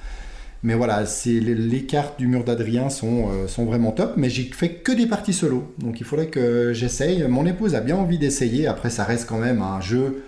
Mais 0.62 0.74
voilà, 0.74 1.06
c'est 1.06 1.40
les, 1.40 1.84
cartes 1.84 2.20
du 2.20 2.28
mur 2.28 2.44
d'Adrien 2.44 2.90
sont, 2.90 3.30
euh, 3.30 3.48
sont 3.48 3.66
vraiment 3.66 3.92
top, 3.92 4.14
mais 4.18 4.30
j'ai 4.30 4.44
fait 4.44 4.70
que 4.70 4.92
des 4.92 5.06
parties 5.08 5.34
solo. 5.34 5.74
Donc 5.78 6.02
il 6.02 6.06
faudrait 6.06 6.28
que 6.28 6.74
j'essaye. 6.74 7.24
Mon 7.28 7.46
épouse 7.46 7.76
a 7.76 7.82
bien 7.82 7.96
envie 7.96 8.18
d'essayer. 8.18 8.68
Après, 8.68 8.90
ça 8.90 9.06
reste 9.06 9.28
quand 9.28 9.38
même 9.38 9.62
un 9.62 9.80
jeu 9.80 10.24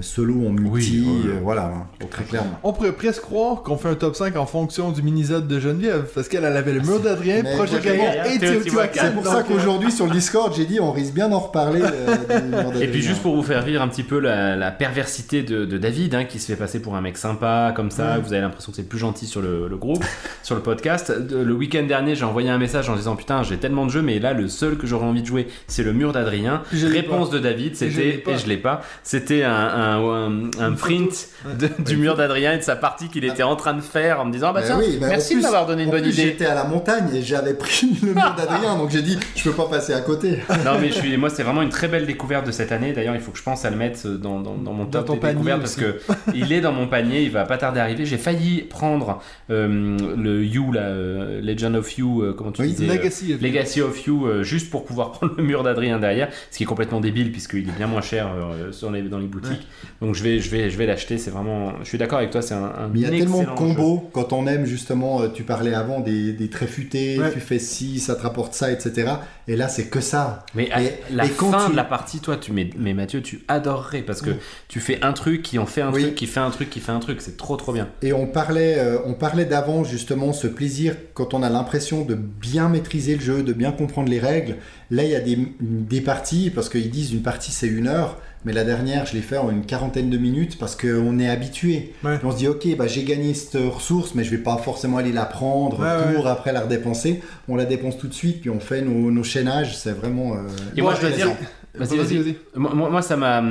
solo 0.00 0.34
en 0.46 0.50
multi. 0.52 0.70
Oui, 0.70 1.04
oui, 1.06 1.20
oui. 1.24 1.30
euh, 1.30 1.38
voilà, 1.42 1.64
hein, 1.64 1.86
très 2.08 2.22
clairement. 2.22 2.56
On 2.62 2.72
pourrait 2.72 2.92
presque 2.92 3.22
croire 3.22 3.62
qu'on 3.62 3.76
fait 3.76 3.88
un 3.88 3.94
top 3.96 4.14
5 4.14 4.36
en 4.36 4.46
fonction 4.46 4.92
du 4.92 5.02
mini-zode 5.02 5.48
de 5.48 5.58
Geneviève, 5.58 6.08
parce 6.14 6.28
qu'elle 6.28 6.44
elle 6.44 6.56
avait 6.56 6.72
le 6.72 6.80
mur 6.82 7.00
d'Adrien, 7.00 7.42
Projet 7.56 7.80
Gaïa, 7.80 8.32
et 8.32 8.38
Teotihuacan. 8.38 9.00
C'est 9.00 9.12
pour 9.14 9.26
ça 9.26 9.38
euh, 9.38 9.42
qu'aujourd'hui 9.42 9.90
sur 9.90 10.06
le 10.06 10.12
Discord, 10.12 10.54
j'ai 10.56 10.66
dit 10.66 10.78
on 10.78 10.92
risque 10.92 11.12
bien 11.14 11.28
d'en 11.28 11.40
reparler. 11.40 11.82
euh, 11.82 12.72
Et 12.80 12.86
puis 12.86 13.02
juste 13.02 13.22
pour 13.22 13.34
vous 13.34 13.42
faire 13.42 13.62
vivre 13.62 13.82
un 13.82 13.88
petit 13.88 14.04
peu 14.04 14.20
la, 14.20 14.54
la 14.54 14.70
perversité 14.70 15.42
de, 15.42 15.64
de 15.64 15.78
David, 15.78 16.14
hein, 16.14 16.24
qui 16.24 16.38
se 16.38 16.46
fait 16.46 16.56
passer 16.56 16.80
pour 16.80 16.94
un 16.94 17.00
mec 17.00 17.16
sympa, 17.18 17.72
comme 17.74 17.90
ça, 17.90 18.18
vous 18.20 18.32
avez 18.32 18.42
l'impression 18.42 18.70
que 18.70 18.76
c'est 18.76 18.82
le 18.82 18.88
plus 18.88 18.98
gentil 19.00 19.26
sur 19.26 19.40
le, 19.42 19.66
le 19.68 19.76
groupe, 19.76 20.04
sur 20.44 20.54
le 20.54 20.62
podcast. 20.62 21.12
Le 21.30 21.52
week-end 21.52 21.82
dernier, 21.88 22.14
j'ai 22.14 22.24
envoyé 22.24 22.50
un 22.50 22.58
message 22.58 22.88
en 22.88 22.94
disant 22.94 23.16
putain, 23.16 23.42
j'ai 23.42 23.56
tellement 23.56 23.84
de 23.86 23.90
jeux, 23.90 24.02
mais 24.02 24.20
là, 24.20 24.32
le 24.32 24.46
seul 24.46 24.76
que 24.76 24.86
j'aurais 24.86 25.06
envie 25.06 25.22
de 25.22 25.26
jouer, 25.26 25.48
c'est 25.66 25.82
le 25.82 25.92
mur 25.92 26.12
d'Adrien. 26.12 26.62
Réponse 26.72 27.30
de 27.30 27.40
David, 27.40 27.74
c'était 27.74 28.22
et 28.26 28.38
je 28.38 28.46
l'ai 28.46 28.56
pas. 28.58 28.82
C'était 29.02 29.42
un, 29.42 29.71
un, 29.74 30.50
un 30.60 30.72
print 30.72 31.28
de- 31.58 31.70
du 31.82 31.96
mur 31.96 32.16
d'Adrien 32.16 32.52
et 32.54 32.58
de 32.58 32.62
sa 32.62 32.76
partie 32.76 33.08
qu'il 33.08 33.24
était 33.24 33.42
en 33.42 33.56
train 33.56 33.74
de 33.74 33.80
faire 33.80 34.20
en 34.20 34.24
me 34.26 34.32
disant, 34.32 34.48
ah 34.50 34.52
bah 34.52 34.62
tiens, 34.64 34.78
oui, 34.78 34.98
merci 35.00 35.30
de 35.34 35.38
plus- 35.38 35.42
m'avoir 35.44 35.66
donné 35.66 35.84
une 35.84 35.90
bonne 35.90 36.02
plus, 36.02 36.12
idée. 36.12 36.22
J'étais 36.22 36.46
à 36.46 36.54
la 36.54 36.64
montagne 36.64 37.08
et 37.14 37.22
j'avais 37.22 37.54
pris 37.54 37.98
le 38.02 38.14
mur 38.14 38.34
d'Adrien, 38.36 38.76
donc 38.76 38.90
j'ai 38.90 39.02
dit, 39.02 39.18
je 39.36 39.44
peux 39.44 39.52
pas 39.56 39.66
passer 39.68 39.92
à 39.94 40.00
côté. 40.00 40.38
Non 40.64 40.78
mais 40.80 40.88
je 40.88 40.94
suis, 40.94 41.16
moi 41.16 41.28
c'est 41.30 41.42
vraiment 41.42 41.62
une 41.62 41.70
très 41.70 41.88
belle 41.88 42.06
découverte 42.06 42.46
de 42.46 42.52
cette 42.52 42.72
année. 42.72 42.92
D'ailleurs 42.92 43.14
il 43.14 43.20
faut 43.20 43.32
que 43.32 43.38
je 43.38 43.42
pense 43.42 43.64
à 43.64 43.70
le 43.70 43.76
mettre 43.76 44.06
dans, 44.08 44.40
dans, 44.40 44.54
dans 44.54 44.72
mon 44.72 44.84
Dans 44.84 45.02
top 45.02 45.20
des 45.20 45.28
découvertes 45.28 45.60
parce 45.60 45.74
que 45.76 45.98
il 46.34 46.52
est 46.52 46.60
dans 46.60 46.72
mon 46.72 46.86
panier, 46.86 47.22
il 47.22 47.30
va 47.30 47.44
pas 47.44 47.58
tarder 47.58 47.80
à 47.80 47.82
arriver. 47.84 48.04
J'ai 48.06 48.18
failli 48.18 48.62
prendre 48.62 49.20
euh, 49.50 49.96
le 50.16 50.44
You, 50.44 50.72
la 50.72 50.82
euh, 50.82 51.40
Legend 51.40 51.74
of 51.76 51.98
You, 51.98 52.22
euh, 52.22 52.34
comment 52.36 52.52
tu 52.52 52.62
Oui, 52.62 52.68
disais 52.68 52.88
euh, 52.88 52.94
Legacy. 52.94 53.36
Legacy 53.40 53.80
of 53.82 54.06
You, 54.06 54.26
euh, 54.26 54.42
juste 54.42 54.70
pour 54.70 54.84
pouvoir 54.84 55.12
prendre 55.12 55.34
le 55.36 55.42
mur 55.42 55.62
d'Adrien 55.62 55.98
derrière, 55.98 56.28
ce 56.50 56.56
qui 56.58 56.62
est 56.62 56.66
complètement 56.66 57.00
débile 57.00 57.32
puisqu'il 57.32 57.68
est 57.68 57.76
bien 57.76 57.86
moins 57.86 58.02
cher 58.02 58.28
euh, 58.34 58.72
sur 58.72 58.90
les, 58.90 59.02
dans 59.02 59.18
les 59.18 59.26
boutiques. 59.26 59.61
Donc 60.00 60.14
je 60.14 60.22
vais, 60.22 60.38
je 60.40 60.50
vais, 60.50 60.70
je 60.70 60.76
vais 60.76 60.86
l'acheter. 60.86 61.18
C'est 61.18 61.30
vraiment, 61.30 61.72
je 61.82 61.88
suis 61.88 61.98
d'accord 61.98 62.18
avec 62.18 62.30
toi, 62.30 62.42
c'est 62.42 62.54
un, 62.54 62.64
un 62.64 62.88
Mais 62.92 63.00
il 63.00 63.02
y 63.02 63.06
a 63.06 63.10
tellement 63.10 63.38
de 63.38 63.42
excellent 63.42 63.54
combos 63.56 64.10
quand 64.12 64.32
on 64.32 64.46
aime 64.46 64.64
justement, 64.66 65.22
euh, 65.22 65.28
tu 65.28 65.42
parlais 65.44 65.74
avant 65.74 66.00
des, 66.00 66.32
des 66.32 66.48
traits 66.50 66.68
futés, 66.68 67.18
Ouais. 67.18 67.32
tu 67.32 67.40
fais 67.40 67.58
ci, 67.58 68.00
ça 68.00 68.14
te 68.16 68.22
rapporte 68.22 68.54
ça, 68.54 68.70
etc. 68.72 69.12
Et 69.48 69.56
là, 69.56 69.68
c'est 69.68 69.86
que 69.86 70.00
ça. 70.00 70.44
Mais 70.54 70.70
à 70.72 70.82
Et- 70.82 70.92
la 71.12 71.26
et 71.26 71.30
quand 71.30 71.50
fin 71.52 71.66
tu- 71.66 71.72
de 71.72 71.76
la 71.76 71.84
partie, 71.84 72.20
toi, 72.20 72.36
tu 72.36 72.52
mais, 72.52 72.70
mais 72.78 72.94
Mathieu, 72.94 73.22
tu 73.22 73.42
adorerais 73.48 74.02
parce 74.02 74.22
que 74.22 74.30
tu 74.68 74.80
fais 74.80 75.02
un 75.02 75.12
truc 75.12 75.42
qui 75.42 75.58
en 75.58 75.66
fait 75.66 75.82
un 75.82 75.92
Oui. 75.92 76.02
truc, 76.02 76.14
qui 76.14 76.26
fait 76.26 76.40
un 76.40 76.50
truc, 76.50 76.70
qui 76.70 76.80
fait 76.80 76.92
un 76.92 77.00
truc. 77.00 77.20
C'est 77.20 77.36
trop 77.36 77.56
trop 77.56 77.72
bien. 77.72 77.88
Et 78.02 78.12
on 78.12 78.26
parlait, 78.26 78.78
euh, 78.78 78.98
on 79.04 79.14
parlait 79.14 79.44
d'avant 79.44 79.84
justement 79.84 80.32
ce 80.32 80.46
plaisir 80.46 80.96
quand 81.14 81.34
on 81.34 81.42
a 81.42 81.48
l'impression 81.50 82.04
de 82.04 82.14
bien 82.14 82.68
maîtriser 82.68 83.14
le 83.16 83.20
jeu, 83.20 83.42
de 83.42 83.52
bien 83.52 83.72
comprendre 83.72 84.08
les 84.10 84.20
règles. 84.20 84.56
Là, 84.90 85.04
il 85.04 85.10
y 85.10 85.14
a 85.16 85.20
des, 85.20 85.38
des 85.60 86.00
parties, 86.00 86.50
parce 86.54 86.68
qu'ils 86.68 86.90
disent 86.90 87.12
une 87.12 87.22
partie 87.22 87.50
c'est 87.52 87.66
une 87.66 87.86
heure, 87.88 88.20
mais 88.44 88.52
la 88.52 88.64
dernière, 88.64 89.06
je 89.06 89.14
l'ai 89.14 89.20
fait 89.22 89.36
en 89.38 89.50
une 89.50 89.64
quarantaine 89.64 90.10
de 90.10 90.18
minutes 90.18 90.58
parce 90.58 90.74
qu'on 90.76 91.18
est 91.18 91.28
habitué. 91.28 91.92
Ouais. 92.04 92.18
On 92.24 92.30
se 92.32 92.36
dit, 92.38 92.48
ok, 92.48 92.76
bah, 92.76 92.86
j'ai 92.86 93.04
gagné 93.04 93.34
cette 93.34 93.54
ressource, 93.54 94.14
mais 94.14 94.24
je 94.24 94.30
vais 94.30 94.38
pas 94.42 94.56
forcément 94.56 94.96
aller 94.98 95.12
la 95.12 95.24
prendre 95.24 95.78
Ouais, 95.80 96.14
pour 96.14 96.26
après 96.26 96.52
la 96.52 96.62
redépenser. 96.62 97.22
On 97.48 97.56
la 97.56 97.64
dépense 97.64 97.98
tout 97.98 98.08
de 98.08 98.14
suite, 98.14 98.40
puis 98.40 98.50
on 98.50 98.60
fait 98.60 98.82
nos, 98.82 99.10
nos 99.10 99.22
chaînages. 99.24 99.76
C'est 99.76 99.92
vraiment. 99.92 100.34
euh, 100.34 100.38
Et 100.76 100.82
moi, 100.82 100.94
je 100.96 101.00
dois 101.02 101.10
dire, 101.10 101.28
vas-y, 101.74 101.96
vas-y. 101.96 102.16
vas-y. 102.18 102.36
Moi, 102.54 102.74
moi- 102.90 103.02
ça 103.02 103.16
m'a. 103.16 103.42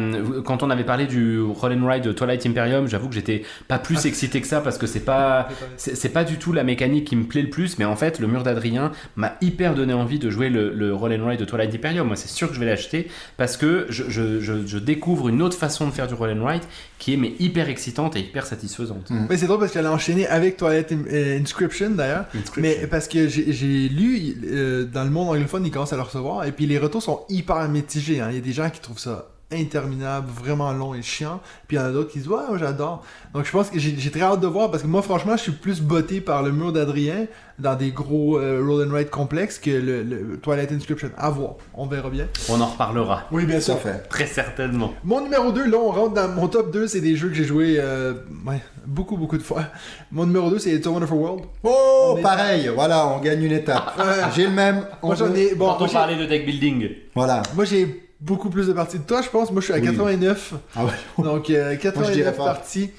Quand 0.46 0.64
on 0.64 0.70
avait 0.70 0.84
parlé 0.84 1.06
du 1.08 1.40
Roll 1.42 1.74
and 1.74 1.88
Ride 1.88 2.04
de 2.04 2.12
Twilight 2.12 2.46
Imperium, 2.46 2.88
j'avoue 2.88 3.10
que 3.10 3.16
j'étais 3.16 3.44
pas 3.68 3.80
plus 3.80 3.98
Ah. 4.04 4.08
excité 4.08 4.42
que 4.42 4.48
ça 4.48 4.62
parce 4.62 4.78
que 4.78 4.88
c'est 4.88 5.00
pas. 5.06 5.48
C'est 5.78 6.10
pas 6.14 6.24
du 6.24 6.38
tout 6.38 6.54
la 6.54 6.64
mécanique 6.64 7.06
qui 7.06 7.16
me 7.16 7.24
plaît 7.26 7.42
le 7.42 7.50
plus, 7.50 7.80
mais 7.80 7.86
en 7.86 7.96
fait, 7.96 8.20
le 8.20 8.28
mur 8.28 8.44
d'Adrien 8.44 8.92
m'a 9.16 9.36
hyper 9.42 9.74
donné 9.76 9.94
envie 9.94 10.20
de 10.20 10.30
jouer 10.30 10.50
le, 10.50 10.72
le 10.74 10.94
Roll 10.94 11.14
and 11.20 11.26
Ride 11.28 11.40
de 11.40 11.46
Twilight 11.46 11.74
Imperium. 11.74 12.08
Moi, 12.08 12.16
c'est 12.16 12.30
sûr 12.30 12.48
que 12.50 12.54
je 12.54 12.60
vais 12.60 12.66
l'acheter 12.66 13.08
parce 13.38 13.58
que 13.58 13.86
je, 13.90 14.04
je- 14.10 14.40
je- 14.40 14.66
je 14.66 14.78
découvre 14.78 15.30
une 15.30 15.42
autre 15.42 15.58
façon 15.58 15.88
de 15.88 15.92
faire 15.92 16.08
du 16.08 16.14
Roll 16.14 16.38
and 16.40 16.46
Ride 16.46 16.64
qui 17.02 17.14
est 17.14 17.18
mais 17.18 17.34
hyper 17.40 17.68
excitante 17.68 18.16
et 18.16 18.20
hyper 18.20 18.46
satisfaisante. 18.46 19.10
Mais 19.28 19.36
c'est 19.38 19.48
drôle 19.48 19.60
parce 19.60 19.72
qu'elle 19.74 19.88
a 19.88 19.92
enchaîné 19.92 20.28
avec 20.28 20.56
Toilette 20.56 20.92
In- 20.92 21.04
euh, 21.12 21.40
Inscription 21.42 21.90
d'ailleurs. 21.90 22.26
Mais 22.62 22.88
parce 22.88 23.08
que 23.08 23.28
j'ai 23.28 23.52
j'ai 23.52 23.90
lu 23.90 24.38
euh, 24.46 24.86
dans 24.86 25.04
le 25.04 25.10
monde 25.10 25.30
anglophone, 25.30 25.66
ils 25.66 25.72
commencent 25.72 25.94
à 25.94 25.98
le 25.98 26.04
recevoir 26.04 26.46
et 26.46 26.52
puis 26.52 26.68
les 26.68 26.78
retours 26.78 27.02
sont 27.02 27.22
hyper 27.28 27.68
mitigés. 27.70 28.22
hein. 28.22 28.28
Il 28.30 28.36
y 28.36 28.38
a 28.38 28.42
des 28.42 28.54
gens 28.54 28.70
qui 28.70 28.80
trouvent 28.80 29.00
ça 29.00 29.28
interminable, 29.52 30.28
vraiment 30.30 30.72
long 30.72 30.94
et 30.94 31.02
chiant. 31.02 31.40
Puis 31.68 31.78
il 31.78 31.80
y 31.80 31.84
en 31.84 31.86
a 31.88 31.92
d'autres 31.92 32.12
qui 32.12 32.20
disent 32.20 32.28
ouais, 32.28 32.40
j'adore. 32.58 33.04
Donc 33.34 33.46
je 33.46 33.52
pense 33.52 33.70
que 33.70 33.80
j'ai 33.80 34.12
très 34.12 34.22
hâte 34.22 34.40
de 34.40 34.48
voir 34.48 34.72
parce 34.72 34.84
que 34.84 34.88
moi 34.88 35.02
franchement, 35.02 35.36
je 35.38 35.42
suis 35.44 35.52
plus 35.52 35.82
botté 35.82 36.22
par 36.22 36.44
le 36.44 36.52
mur 36.52 36.72
d'Adrien 36.72 37.26
dans 37.60 37.76
des 37.76 37.92
gros 37.92 38.38
euh, 38.40 38.64
roll 38.66 38.88
and 38.88 38.94
ride 38.94 39.10
complexes 39.10 39.60
que 39.60 39.70
le, 39.70 40.02
le 40.04 40.38
Twilight 40.42 40.72
Inscription. 40.72 41.12
À 41.18 41.30
voir, 41.30 41.56
on 41.76 41.86
verra 41.86 42.10
bien. 42.10 42.28
On 42.50 42.60
en 42.60 42.66
reparlera. 42.66 43.24
Oui, 43.32 43.46
bien 43.46 43.60
fait. 43.60 44.08
Très 44.10 44.26
certainement. 44.26 44.94
Mon 45.04 45.22
numéro 45.22 45.52
2, 45.52 45.70
là 45.70 45.78
on 45.78 45.92
rentre 45.92 46.14
dans 46.16 46.28
mon 46.30 46.48
top 46.48 46.72
2, 46.74 46.88
c'est 46.88 47.02
des 47.02 47.16
jeux 47.16 47.30
que 47.30 47.36
j'ai 47.36 47.44
joué 47.44 47.76
euh, 47.80 48.14
ouais, 48.48 48.62
beaucoup 48.86 49.16
beaucoup 49.18 49.38
de 49.38 49.44
fois. 49.44 49.64
Mon 50.12 50.26
numéro 50.26 50.50
2 50.50 50.58
c'est 50.60 50.72
It's 50.72 50.88
a 50.88 50.90
Wonderful 50.90 51.18
World. 51.18 51.44
Oh, 51.64 52.14
On 52.14 52.18
est- 52.18 52.22
pareil, 52.22 52.72
voilà, 52.74 53.08
on 53.08 53.20
gagne 53.20 53.44
une 53.44 53.52
étape. 53.52 53.94
j'ai 54.36 54.46
le 54.46 54.52
même. 54.52 54.86
on 55.02 55.08
Moi 55.08 55.16
j'en 55.16 55.34
ai 55.36 55.54
bon, 55.56 55.68
Quand 55.78 55.86
on 55.86 55.88
parlait 55.88 56.16
de 56.18 56.26
deck 56.26 56.46
building, 56.46 56.90
Voilà. 57.16 57.44
moi, 57.56 57.66
j'ai 57.66 58.11
beaucoup 58.22 58.50
plus 58.50 58.68
de 58.68 58.74
parties 58.74 59.00
de 59.00 59.04
toi, 59.04 59.22
je 59.22 59.30
pense. 59.30 59.52
Moi 59.52 59.60
je 59.62 59.66
suis 59.66 59.74
à 59.74 59.78
Oui. 59.78 59.84
89. 59.88 60.54
Ah 60.76 60.86
ouais. 60.86 60.92
Donc 61.24 61.50
euh, 61.50 61.64
Moi, 61.66 61.74
je 61.74 61.78
89 61.80 62.14
dirais 62.14 62.34
pas. 62.34 62.46
parties 62.46 62.92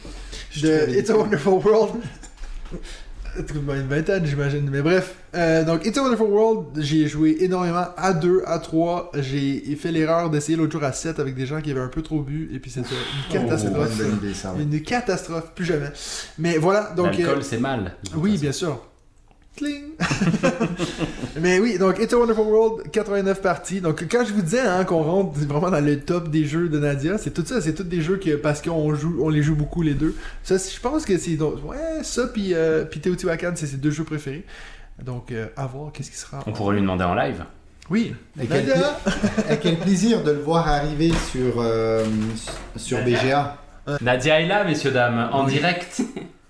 Je 0.51 0.67
de 0.67 0.99
It's 0.99 1.09
a 1.11 1.17
Wonderful 1.17 1.55
World. 1.65 1.95
Une 3.39 3.89
vingtaine 3.89 4.27
j'imagine. 4.27 4.69
Mais 4.71 4.83
bref. 4.83 5.15
Euh, 5.35 5.65
donc 5.65 5.87
It's 5.87 5.97
a 5.97 6.03
Wonderful 6.03 6.27
World, 6.27 6.67
j'ai 6.77 7.09
joué 7.09 7.39
énormément 7.41 7.87
à 7.97 8.13
2, 8.13 8.43
à 8.45 8.59
3. 8.59 9.11
J'ai 9.21 9.75
fait 9.81 9.91
l'erreur 9.91 10.29
d'essayer 10.29 10.57
l'autre 10.59 10.73
jour 10.73 10.85
à 10.85 10.93
7 10.93 11.19
avec 11.19 11.35
des 11.35 11.47
gens 11.47 11.63
qui 11.63 11.71
avaient 11.71 11.81
un 11.81 11.89
peu 11.89 12.03
trop 12.03 12.21
bu. 12.21 12.51
Et 12.55 12.59
puis 12.59 12.71
c'était 12.71 12.89
une 12.91 12.95
Oh, 13.31 13.33
catastrophe. 13.33 13.97
bonne 13.97 14.19
idée, 14.23 14.35
ça. 14.35 14.53
ouais. 14.53 14.63
Une 14.63 14.83
catastrophe, 14.83 15.53
plus 15.55 15.65
jamais. 15.65 15.89
Mais 16.39 16.59
voilà, 16.59 16.93
donc... 16.95 17.17
l'alcool 17.17 17.39
euh, 17.39 17.43
c'est 17.43 17.57
mal. 17.59 17.97
oui, 18.17 18.37
bien 18.37 18.53
sûr. 18.53 18.79
Cling. 19.57 19.93
Mais 21.41 21.59
oui, 21.59 21.77
donc 21.79 21.99
It's 21.99 22.13
a 22.13 22.19
Wonderful 22.19 22.47
World, 22.47 22.91
89 22.91 23.43
parties. 23.43 23.81
Donc 23.81 24.05
quand 24.11 24.25
je 24.25 24.33
vous 24.33 24.43
disais 24.43 24.61
hein, 24.61 24.85
qu'on 24.85 25.03
rentre 25.03 25.39
vraiment 25.41 25.71
dans 25.71 25.85
le 25.85 26.01
top 26.01 26.31
des 26.31 26.45
jeux 26.45 26.69
de 26.69 26.79
Nadia, 26.79 27.19
c'est 27.19 27.33
tout 27.33 27.45
ça, 27.45 27.61
c'est 27.61 27.75
tous 27.75 27.85
des 27.85 28.01
jeux 28.01 28.17
que 28.17 28.37
parce 28.37 28.63
qu'on 28.63 28.95
joue, 28.95 29.19
on 29.23 29.29
les 29.29 29.43
joue 29.43 29.55
beaucoup 29.55 29.83
les 29.83 29.95
deux. 29.95 30.17
Ça, 30.43 30.57
je 30.57 30.81
pense 30.81 31.05
que 31.05 31.19
c'est 31.19 31.37
donc 31.37 31.65
ouais 31.69 32.03
ça 32.03 32.27
puis 32.27 32.55
euh, 32.55 32.85
puis 32.85 33.01
Teotihuacan, 33.01 33.53
c'est 33.55 33.67
ses 33.67 33.77
deux 33.77 33.91
jeux 33.91 34.05
préférés. 34.05 34.45
Donc 35.03 35.33
euh, 35.33 35.49
à 35.57 35.67
voir 35.67 35.93
qu'est-ce 35.93 36.11
qui 36.11 36.17
sera. 36.19 36.43
On 36.47 36.53
pourrait 36.53 36.77
lui 36.77 36.83
demander 36.83 37.05
en 37.05 37.15
live. 37.15 37.45
Oui. 37.91 38.15
Et 38.41 38.47
quel, 38.47 38.67
Nadia. 38.67 38.99
et 39.51 39.57
quel 39.59 39.77
plaisir 39.77 40.23
de 40.23 40.31
le 40.31 40.39
voir 40.39 40.67
arriver 40.69 41.11
sur, 41.31 41.61
euh, 41.61 42.05
sur 42.77 43.05
BGA. 43.05 43.59
Nadia 44.01 44.41
est 44.41 44.47
là, 44.47 44.65
messieurs 44.65 44.93
dames, 44.93 45.29
en 45.33 45.45
direct. 45.45 46.03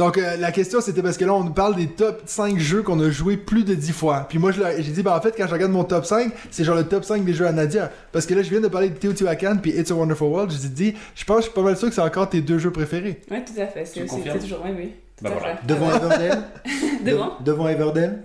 Donc 0.00 0.16
euh, 0.16 0.36
la 0.38 0.50
question 0.50 0.80
c'était 0.80 1.02
parce 1.02 1.16
que 1.18 1.24
là 1.26 1.34
on 1.34 1.44
nous 1.44 1.52
parle 1.52 1.76
des 1.76 1.86
top 1.88 2.22
5 2.24 2.58
jeux 2.58 2.82
qu'on 2.82 2.98
a 3.00 3.10
joué 3.10 3.36
plus 3.36 3.64
de 3.64 3.74
10 3.74 3.92
fois. 3.92 4.26
Puis 4.28 4.38
moi 4.38 4.50
je 4.50 4.60
leur- 4.60 4.72
j'ai 4.78 4.92
dit 4.92 5.02
bah 5.02 5.14
en 5.16 5.20
fait 5.20 5.34
quand 5.36 5.46
je 5.46 5.52
regarde 5.52 5.70
mon 5.72 5.84
top 5.84 6.06
5, 6.06 6.32
c'est 6.50 6.64
genre 6.64 6.74
le 6.76 6.84
top 6.84 7.04
5 7.04 7.22
des 7.24 7.34
jeux 7.34 7.46
à 7.46 7.52
Nadia 7.52 7.90
parce 8.10 8.24
que 8.24 8.32
là 8.34 8.42
je 8.42 8.48
viens 8.48 8.60
de 8.62 8.68
parler 8.68 8.88
de 8.88 8.94
Teotihuacan 8.96 9.58
puis 9.60 9.72
It's 9.72 9.90
a 9.90 9.94
Wonderful 9.94 10.28
World, 10.28 10.50
j'ai 10.52 10.68
dit 10.68 10.94
je 11.14 11.24
pense 11.26 11.40
je 11.40 11.42
suis 11.44 11.52
pas 11.52 11.60
mal 11.62 11.76
sûr 11.76 11.88
que 11.88 11.94
c'est 11.94 12.00
encore 12.00 12.30
tes 12.30 12.40
deux 12.40 12.58
jeux 12.58 12.70
préférés. 12.72 13.20
Oui, 13.30 13.38
tout 13.44 13.60
à 13.60 13.66
fait. 13.66 13.84
C'est 13.84 14.06
toujours, 14.06 14.62
oui, 14.64 14.70
oui. 14.76 14.92
Tout 15.18 15.26
à 15.26 15.30
voilà. 15.32 15.56
fait. 15.58 15.66
Devant 15.66 15.90
Everdell 15.94 16.38
Devant? 17.04 17.26
De- 17.38 17.44
Devant 17.44 17.68
Everdell 17.68 18.22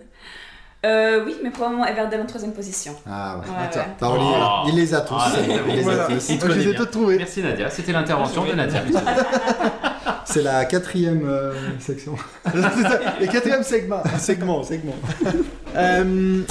Euh, 0.86 1.24
oui, 1.26 1.36
mais 1.44 1.50
probablement 1.50 1.86
Everdell 1.86 2.22
en 2.22 2.26
troisième 2.26 2.54
position. 2.54 2.96
Ah 3.10 3.38
ouais. 3.40 3.50
Ouais, 3.50 3.84
Oh. 4.02 4.64
il 4.68 4.76
les 4.76 4.94
a 4.94 5.02
tous. 5.02 5.16
Ah, 5.18 5.32
il 5.42 5.48
les 5.74 5.80
a 5.80 5.82
Voilà. 5.84 6.06
tous. 6.06 6.30
Il 6.30 6.38
les 6.48 6.62
ai 6.62 6.72
bien. 6.72 6.74
toutes 6.80 6.92
trouvées. 6.92 7.18
Merci 7.18 7.42
Nadia, 7.42 7.70
c'était 7.70 7.92
l'intervention 7.92 8.46
de 8.46 8.54
Nadia. 8.54 8.82
C'est 10.26 10.42
la 10.44 10.66
quatrième 10.66 11.28
euh, 11.28 11.54
section. 11.80 12.16
Le 12.54 13.32
quatrième 13.32 13.64
segment. 13.64 14.04
segment, 14.20 14.64
segment. 14.64 14.96
Euh, 15.78 16.42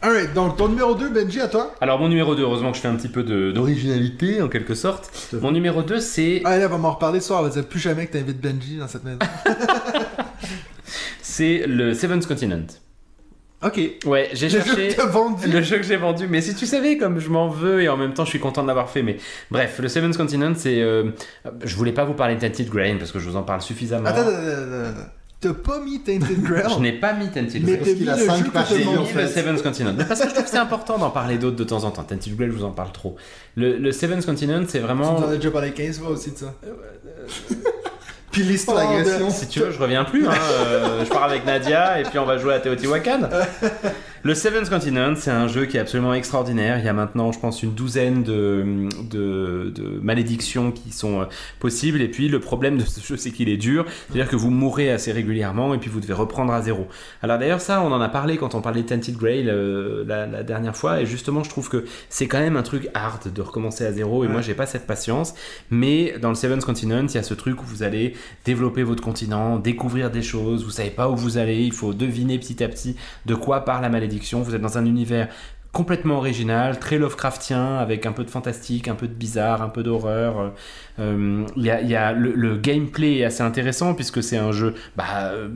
alright, 0.00 0.32
donc 0.34 0.56
ton 0.56 0.68
numéro 0.68 0.94
2, 0.94 1.08
Benji, 1.08 1.40
à 1.40 1.48
toi. 1.48 1.74
Alors 1.80 1.98
mon 1.98 2.08
numéro 2.08 2.36
2, 2.36 2.42
heureusement 2.44 2.70
que 2.70 2.76
je 2.76 2.82
fais 2.82 2.86
un 2.86 2.94
petit 2.94 3.08
peu 3.08 3.24
d'originalité 3.24 4.40
en 4.40 4.46
quelque 4.48 4.76
sorte. 4.76 5.10
Mon 5.32 5.50
numéro 5.50 5.82
2 5.82 5.98
c'est 5.98 6.42
Ah 6.44 6.56
là, 6.58 6.66
on 6.66 6.68
va 6.68 6.78
m'en 6.78 6.92
reparler 6.92 7.18
ce 7.18 7.26
soir, 7.26 7.40
on 7.40 7.42
va 7.42 7.48
dire 7.48 7.66
plus 7.66 7.80
jamais 7.80 8.06
que 8.06 8.12
t'invites 8.12 8.40
Benji 8.40 8.76
dans 8.78 8.86
cette 8.86 9.02
maison. 9.02 9.18
c'est 11.22 11.64
le 11.66 11.92
Seventh 11.92 12.26
Continent. 12.28 12.66
Ok. 13.64 13.80
Ouais, 14.06 14.30
j'ai 14.34 14.48
jeu 14.48 14.60
cherché 14.60 14.90
vendu. 15.08 15.48
le 15.48 15.62
jeu 15.62 15.78
que 15.78 15.82
j'ai 15.82 15.96
vendu, 15.96 16.28
mais 16.28 16.40
si 16.40 16.54
tu 16.54 16.64
savais 16.64 16.96
comme 16.96 17.18
je 17.18 17.28
m'en 17.28 17.48
veux 17.48 17.82
et 17.82 17.88
en 17.88 17.96
même 17.96 18.14
temps 18.14 18.24
je 18.24 18.30
suis 18.30 18.38
content 18.38 18.62
de 18.62 18.68
l'avoir 18.68 18.88
fait. 18.88 19.02
Mais 19.02 19.16
bref, 19.50 19.80
le 19.80 19.88
Seventh 19.88 20.16
Continent, 20.16 20.52
c'est, 20.56 20.80
euh, 20.80 21.10
je 21.64 21.74
voulais 21.74 21.90
pas 21.92 22.04
vous 22.04 22.14
parler 22.14 22.36
de 22.36 22.40
Tainted 22.40 22.68
Grain 22.68 22.96
parce 22.98 23.10
que 23.10 23.18
je 23.18 23.28
vous 23.28 23.36
en 23.36 23.42
parle 23.42 23.60
suffisamment. 23.60 24.06
Attends, 24.08 24.20
attends, 24.20 24.30
attends, 24.30 24.90
attends. 24.90 25.10
T'as 25.40 25.54
pas 25.54 25.78
mis 25.80 26.00
Tainted 26.00 26.42
Grail? 26.42 26.64
Je 26.76 26.80
n'ai 26.80 26.92
pas 26.98 27.12
mis 27.12 27.28
Tainted 27.30 27.62
Mais 27.64 27.76
Grail. 27.76 27.78
t'as 27.84 27.90
mis 27.92 27.96
qu'il 27.98 28.08
a 28.10 28.14
le 28.16 28.20
jeu 28.20 28.26
que 28.26 28.98
en 28.98 29.04
fait. 29.04 29.22
le 29.22 29.28
Seventh 29.28 29.62
Continent. 29.62 29.94
Mais 29.96 30.04
parce 30.04 30.20
que 30.20 30.28
je 30.28 30.32
trouve 30.34 30.44
que 30.44 30.50
c'est 30.50 30.56
important 30.58 30.98
d'en 30.98 31.10
parler 31.10 31.38
d'autres 31.38 31.54
de 31.54 31.62
temps 31.62 31.84
en 31.84 31.92
temps. 31.92 32.02
Tainted 32.02 32.36
Grail, 32.36 32.50
je 32.50 32.56
vous 32.56 32.64
en 32.64 32.72
parle 32.72 32.90
trop. 32.90 33.14
Le, 33.56 33.76
le 33.78 33.92
Seventh 33.92 34.26
Continent, 34.26 34.62
c'est 34.66 34.78
Tu 34.78 34.84
vraiment. 34.84 35.18
nous 35.20 35.26
en 35.26 35.30
as 35.30 35.36
déjà 35.36 35.52
parlé 35.52 35.70
15 35.70 36.00
fois 36.00 36.10
aussi 36.10 36.32
de 36.32 36.38
ça. 36.38 36.54
Puis 38.30 38.42
l'histoire 38.42 38.78
de... 38.90 38.96
l'agression. 38.98 39.30
Si 39.30 39.48
tu 39.48 39.60
veux, 39.60 39.70
je 39.70 39.78
reviens 39.78 40.04
plus. 40.04 40.26
hein. 40.26 40.32
Euh, 40.52 41.04
je 41.04 41.08
pars 41.08 41.24
avec 41.24 41.44
Nadia 41.46 42.00
et 42.00 42.02
puis 42.04 42.18
on 42.18 42.24
va 42.26 42.38
jouer 42.38 42.54
à 42.54 42.60
Teotihuacan. 42.60 43.20
Le 44.24 44.34
Seventh 44.34 44.68
Continent, 44.68 45.14
c'est 45.14 45.30
un 45.30 45.46
jeu 45.46 45.66
qui 45.66 45.76
est 45.76 45.80
absolument 45.80 46.12
extraordinaire. 46.12 46.80
Il 46.80 46.84
y 46.84 46.88
a 46.88 46.92
maintenant, 46.92 47.30
je 47.30 47.38
pense, 47.38 47.62
une 47.62 47.72
douzaine 47.72 48.24
de, 48.24 48.88
de, 49.08 49.72
de 49.72 50.00
malédictions 50.02 50.72
qui 50.72 50.90
sont 50.90 51.20
euh, 51.20 51.24
possibles. 51.60 52.00
Et 52.02 52.08
puis, 52.08 52.28
le 52.28 52.40
problème 52.40 52.78
de 52.78 52.84
ce 52.84 53.00
jeu, 53.00 53.16
c'est 53.16 53.30
qu'il 53.30 53.48
est 53.48 53.56
dur. 53.56 53.84
C'est-à-dire 54.08 54.28
que 54.28 54.34
vous 54.34 54.50
mourrez 54.50 54.90
assez 54.90 55.12
régulièrement 55.12 55.72
et 55.72 55.78
puis 55.78 55.88
vous 55.88 56.00
devez 56.00 56.14
reprendre 56.14 56.52
à 56.52 56.60
zéro. 56.62 56.88
Alors 57.22 57.38
d'ailleurs, 57.38 57.60
ça, 57.60 57.80
on 57.80 57.92
en 57.92 58.00
a 58.00 58.08
parlé 58.08 58.38
quand 58.38 58.56
on 58.56 58.60
parlait 58.60 58.82
de 58.82 58.88
Tainted 58.88 59.16
Grail 59.16 59.48
euh, 59.48 60.04
la, 60.04 60.26
la 60.26 60.42
dernière 60.42 60.76
fois. 60.76 61.00
Et 61.00 61.06
justement, 61.06 61.44
je 61.44 61.50
trouve 61.50 61.68
que 61.68 61.84
c'est 62.08 62.26
quand 62.26 62.40
même 62.40 62.56
un 62.56 62.62
truc 62.62 62.88
hard 62.94 63.32
de 63.32 63.40
recommencer 63.40 63.86
à 63.86 63.92
zéro. 63.92 64.24
Et 64.24 64.28
moi, 64.28 64.40
j'ai 64.40 64.54
pas 64.54 64.66
cette 64.66 64.86
patience. 64.88 65.34
Mais 65.70 66.16
dans 66.20 66.30
le 66.30 66.34
Seventh 66.34 66.64
Continent, 66.64 67.06
il 67.06 67.14
y 67.14 67.18
a 67.18 67.22
ce 67.22 67.34
truc 67.34 67.62
où 67.62 67.64
vous 67.64 67.84
allez 67.84 68.14
développer 68.44 68.82
votre 68.82 69.02
continent, 69.02 69.60
découvrir 69.60 70.10
des 70.10 70.22
choses. 70.22 70.64
Vous 70.64 70.70
savez 70.70 70.90
pas 70.90 71.08
où 71.08 71.14
vous 71.14 71.38
allez. 71.38 71.62
Il 71.62 71.72
faut 71.72 71.94
deviner 71.94 72.36
petit 72.40 72.64
à 72.64 72.68
petit 72.68 72.96
de 73.24 73.36
quoi 73.36 73.64
parle 73.64 73.82
la 73.82 73.88
malédiction. 73.88 74.07
Vous 74.42 74.54
êtes 74.54 74.62
dans 74.62 74.78
un 74.78 74.86
univers 74.86 75.28
complètement 75.72 76.16
original, 76.16 76.78
très 76.78 76.98
Lovecraftien, 76.98 77.76
avec 77.76 78.06
un 78.06 78.12
peu 78.12 78.24
de 78.24 78.30
fantastique, 78.30 78.88
un 78.88 78.94
peu 78.94 79.06
de 79.06 79.12
bizarre, 79.12 79.62
un 79.62 79.68
peu 79.68 79.82
d'horreur. 79.82 80.52
Euh, 80.98 81.44
y 81.56 81.70
a, 81.70 81.80
il 81.80 81.88
y 81.88 81.94
a 81.94 82.12
le, 82.12 82.32
le 82.34 82.56
gameplay 82.56 83.18
est 83.18 83.24
assez 83.24 83.42
intéressant 83.42 83.94
puisque 83.94 84.22
c'est 84.22 84.38
un 84.38 84.50
jeu, 84.50 84.74
bah, 84.96 85.04
euh, 85.32 85.48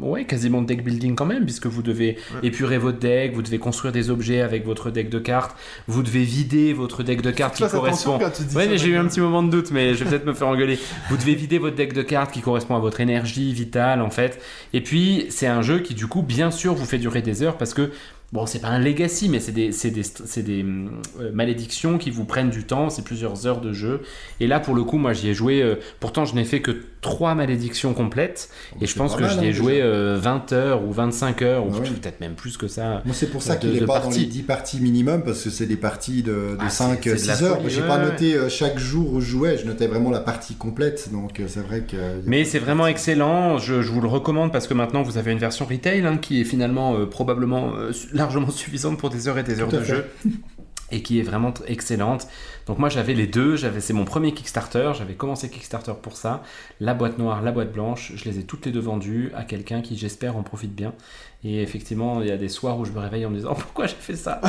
ouais, 0.00 0.24
quasiment 0.24 0.60
de 0.60 0.66
deck 0.66 0.84
building 0.84 1.14
quand 1.14 1.24
même, 1.24 1.44
puisque 1.44 1.66
vous 1.66 1.82
devez 1.82 2.18
épurer 2.42 2.78
votre 2.78 2.98
deck, 2.98 3.32
vous 3.32 3.42
devez 3.42 3.58
construire 3.58 3.92
des 3.92 4.10
objets 4.10 4.40
avec 4.40 4.66
votre 4.66 4.90
deck 4.90 5.08
de 5.08 5.18
cartes, 5.18 5.56
vous 5.86 6.02
devez 6.02 6.24
vider 6.24 6.72
votre 6.72 7.02
deck 7.02 7.22
de 7.22 7.30
cartes 7.30 7.56
qui 7.56 7.66
correspond. 7.66 8.18
Ouais, 8.54 8.66
mais 8.68 8.76
j'ai 8.76 8.88
eu 8.88 8.96
un 8.96 9.06
petit 9.06 9.20
moment 9.20 9.42
de 9.42 9.50
doute, 9.50 9.70
mais 9.70 9.94
je 9.94 10.04
vais 10.04 10.10
peut-être 10.10 10.26
me 10.26 10.34
faire 10.34 10.48
engueuler. 10.48 10.78
Vous 11.08 11.16
devez 11.16 11.34
vider 11.34 11.58
votre 11.58 11.76
deck 11.76 11.92
de 11.94 12.02
cartes 12.02 12.32
qui 12.32 12.40
correspond 12.40 12.76
à 12.76 12.80
votre 12.80 13.00
énergie 13.00 13.52
vitale, 13.52 14.02
en 14.02 14.10
fait. 14.10 14.42
Et 14.74 14.82
puis, 14.82 15.26
c'est 15.30 15.46
un 15.46 15.62
jeu 15.62 15.78
qui, 15.78 15.94
du 15.94 16.06
coup, 16.08 16.22
bien 16.22 16.50
sûr, 16.50 16.74
vous 16.74 16.84
fait 16.84 16.98
durer 16.98 17.22
des 17.22 17.42
heures 17.42 17.56
parce 17.56 17.72
que, 17.72 17.92
bon, 18.32 18.46
c'est 18.46 18.60
pas 18.60 18.68
un 18.68 18.78
legacy, 18.78 19.28
mais 19.28 19.40
c'est 19.40 19.52
des, 19.52 19.70
des, 19.70 20.42
des 20.42 20.64
euh, 20.64 21.32
malédictions 21.32 21.98
qui 21.98 22.10
vous 22.10 22.24
prennent 22.24 22.50
du 22.50 22.64
temps, 22.64 22.90
c'est 22.90 23.02
plusieurs 23.02 23.46
heures 23.46 23.60
de 23.60 23.72
jeu. 23.72 24.02
Et 24.40 24.46
là, 24.46 24.60
pour 24.60 24.74
le 24.74 24.84
coup, 24.84 24.98
moi, 24.98 25.12
j'y 25.12 25.28
ai 25.28 25.34
joué. 25.34 25.62
euh, 25.62 25.76
pourtant, 26.00 26.24
je 26.24 26.34
n'ai 26.34 26.44
fait 26.44 26.60
que 26.60 26.72
trois 27.00 27.34
malédictions 27.34 27.94
complètes. 27.94 28.48
et 28.80 28.86
je 28.86 28.94
pense 28.96 29.14
que 29.14 29.22
mal, 29.22 29.30
j'y 29.38 29.44
ai 29.46 29.48
hein, 29.48 29.52
joué 29.52 29.80
euh, 29.82 30.16
20 30.20 30.52
heures 30.52 30.82
ou 30.84 30.92
25 30.92 31.42
heures, 31.42 31.64
ou 31.66 31.70
Ah 31.74 31.78
ouais. 31.78 31.88
peut-être 31.90 32.20
même 32.20 32.34
plus 32.34 32.56
que 32.56 32.66
ça. 32.68 33.02
Moi, 33.04 33.14
c'est 33.14 33.30
pour 33.30 33.42
ça 33.42 33.54
de- 33.56 33.60
qu'il 33.60 33.72
n'est 33.72 33.80
pas 33.80 33.98
dans 33.98 34.04
parties. 34.06 34.20
les 34.20 34.26
10 34.26 34.42
parties 34.42 34.80
minimum, 34.80 35.22
parce 35.22 35.42
que 35.42 35.50
c'est 35.50 35.66
des 35.66 35.76
parties 35.76 36.22
de, 36.22 36.32
de 36.32 36.56
Ah, 36.60 36.68
5, 36.70 36.98
c'est- 37.02 37.16
c'est 37.16 37.22
de 37.24 37.28
la 37.28 37.34
6 37.36 37.44
heures. 37.44 37.58
j'ai 37.68 37.82
pas 37.82 37.98
noté 37.98 38.34
euh, 38.34 38.48
chaque 38.48 38.78
jour 38.78 39.12
où 39.12 39.20
je 39.20 39.26
jouais, 39.30 39.58
je 39.58 39.66
notais 39.66 39.86
vraiment 39.86 40.10
la 40.10 40.20
partie 40.20 40.54
complète, 40.54 41.10
donc 41.12 41.40
euh, 41.40 41.44
c'est 41.48 41.60
vrai 41.60 41.82
que. 41.82 41.96
Mais 42.26 42.44
c'est 42.44 42.58
vraiment 42.58 42.86
excellent, 42.86 43.58
je, 43.58 43.80
je 43.82 43.90
vous 43.92 44.00
le 44.00 44.08
recommande 44.08 44.52
parce 44.52 44.66
que 44.66 44.74
maintenant 44.74 45.02
vous 45.02 45.18
avez 45.18 45.32
une 45.32 45.38
version 45.38 45.66
retail 45.66 46.04
hein, 46.04 46.16
qui 46.16 46.40
est 46.40 46.44
finalement 46.44 46.94
euh, 46.96 47.06
probablement 47.06 47.72
euh, 47.76 47.92
largement 48.12 48.50
suffisante 48.50 48.98
pour 48.98 49.10
des 49.10 49.28
heures 49.28 49.38
et 49.38 49.42
des 49.44 49.60
heures 49.60 49.68
Tout 49.68 49.76
de 49.76 49.82
fait. 49.82 49.94
jeu 49.94 50.04
et 50.90 51.02
qui 51.02 51.18
est 51.18 51.22
vraiment 51.22 51.52
excellente. 51.66 52.26
Donc 52.68 52.78
moi 52.78 52.88
j'avais 52.90 53.14
les 53.14 53.26
deux, 53.26 53.56
j'avais 53.56 53.80
c'est 53.80 53.92
mon 53.94 54.04
premier 54.04 54.32
Kickstarter, 54.32 54.92
j'avais 54.96 55.14
commencé 55.14 55.48
Kickstarter 55.48 55.94
pour 56.00 56.16
ça, 56.16 56.42
la 56.80 56.94
boîte 56.94 57.18
noire, 57.18 57.42
la 57.42 57.50
boîte 57.50 57.72
blanche, 57.72 58.12
je 58.14 58.24
les 58.26 58.38
ai 58.38 58.42
toutes 58.44 58.66
les 58.66 58.72
deux 58.72 58.78
vendues 58.80 59.32
à 59.34 59.42
quelqu'un 59.42 59.80
qui 59.80 59.96
j'espère 59.96 60.36
en 60.36 60.42
profite 60.42 60.74
bien. 60.74 60.92
Et 61.44 61.62
effectivement, 61.62 62.20
il 62.20 62.28
y 62.28 62.30
a 62.30 62.36
des 62.36 62.48
soirs 62.48 62.78
où 62.78 62.84
je 62.84 62.92
me 62.92 62.98
réveille 63.00 63.24
en 63.26 63.30
me 63.30 63.36
disant 63.36 63.54
pourquoi 63.58 63.86
j'ai 63.86 63.96
fait 63.98 64.16
ça? 64.16 64.40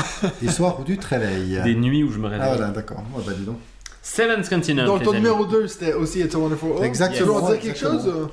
Des 0.41 0.49
soirs 0.49 0.79
où 0.79 0.83
tu 0.83 0.97
te 0.97 1.07
réveilles. 1.07 1.61
Des 1.63 1.75
nuits 1.75 2.03
où 2.03 2.11
je 2.11 2.19
me 2.19 2.27
Ah 2.27 2.31
réveille. 2.31 2.57
voilà, 2.57 2.71
d'accord. 2.71 3.03
Oh, 3.15 3.21
bah 3.25 3.31
dis 3.37 3.45
donc. 3.45 3.57
Seventh 4.01 4.49
Continent. 4.49 4.85
Donc, 4.85 5.03
ton 5.03 5.11
amis. 5.11 5.19
numéro 5.19 5.45
2, 5.45 5.67
c'était 5.67 5.93
aussi 5.93 6.19
It's 6.21 6.33
a 6.35 6.39
Wonderful 6.39 6.71
Home. 6.71 6.83
Exactement, 6.83 7.39
Tu 7.41 7.45
dire 7.47 7.59
quelque 7.61 7.67
exactement. 7.69 7.99
chose 8.03 8.07
euh? 8.13 8.25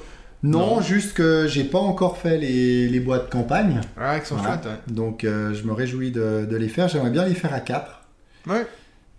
Non, 0.42 0.76
Non. 0.76 0.80
juste 0.80 1.12
que 1.14 1.46
j'ai 1.48 1.64
pas 1.64 1.78
encore 1.78 2.18
fait 2.18 2.38
les, 2.38 2.88
les 2.88 3.00
boîtes 3.00 3.30
campagne. 3.30 3.80
Ouais, 3.98 4.20
qui 4.20 4.26
sont 4.26 4.36
Voilà. 4.36 4.54
chouettes, 4.54 4.66
ouais. 4.66 4.92
Donc 4.94 5.22
euh, 5.24 5.54
je 5.54 5.62
me 5.64 5.72
réjouis 5.72 6.10
de, 6.10 6.46
de 6.50 6.56
les 6.56 6.68
faire. 6.68 6.88
J'aimerais 6.88 7.10
bien 7.10 7.24
les 7.24 7.34
faire 7.34 7.52
à 7.54 7.60
4. 7.60 8.00
Ouais. 8.48 8.66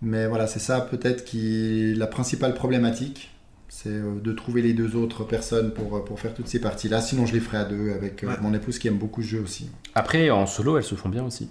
Mais 0.02 0.26
voilà, 0.26 0.46
c'est 0.46 0.58
ça 0.60 0.80
peut-être 0.80 1.24
qui 1.24 1.94
la 1.96 2.06
principale 2.06 2.54
problématique. 2.54 3.30
C'est 3.70 3.90
euh, 3.90 4.14
de 4.22 4.32
trouver 4.32 4.62
les 4.62 4.72
deux 4.72 4.96
autres 4.96 5.24
personnes 5.24 5.72
pour, 5.72 5.96
euh, 5.96 6.00
pour 6.04 6.18
faire 6.20 6.32
toutes 6.34 6.48
ces 6.48 6.60
parties-là. 6.60 7.00
Sinon, 7.02 7.26
je 7.26 7.34
les 7.34 7.40
ferai 7.40 7.58
à 7.58 7.64
deux 7.64 7.92
avec 7.92 8.24
euh, 8.24 8.28
Ouais. 8.28 8.34
mon 8.40 8.54
épouse 8.54 8.78
qui 8.78 8.88
aime 8.88 8.96
beaucoup 8.96 9.22
ce 9.22 9.28
jeu 9.28 9.40
aussi. 9.40 9.70
Après, 9.94 10.30
en 10.30 10.46
solo, 10.46 10.78
elles 10.78 10.84
se 10.84 10.94
font 10.94 11.08
bien 11.10 11.22
aussi. 11.24 11.50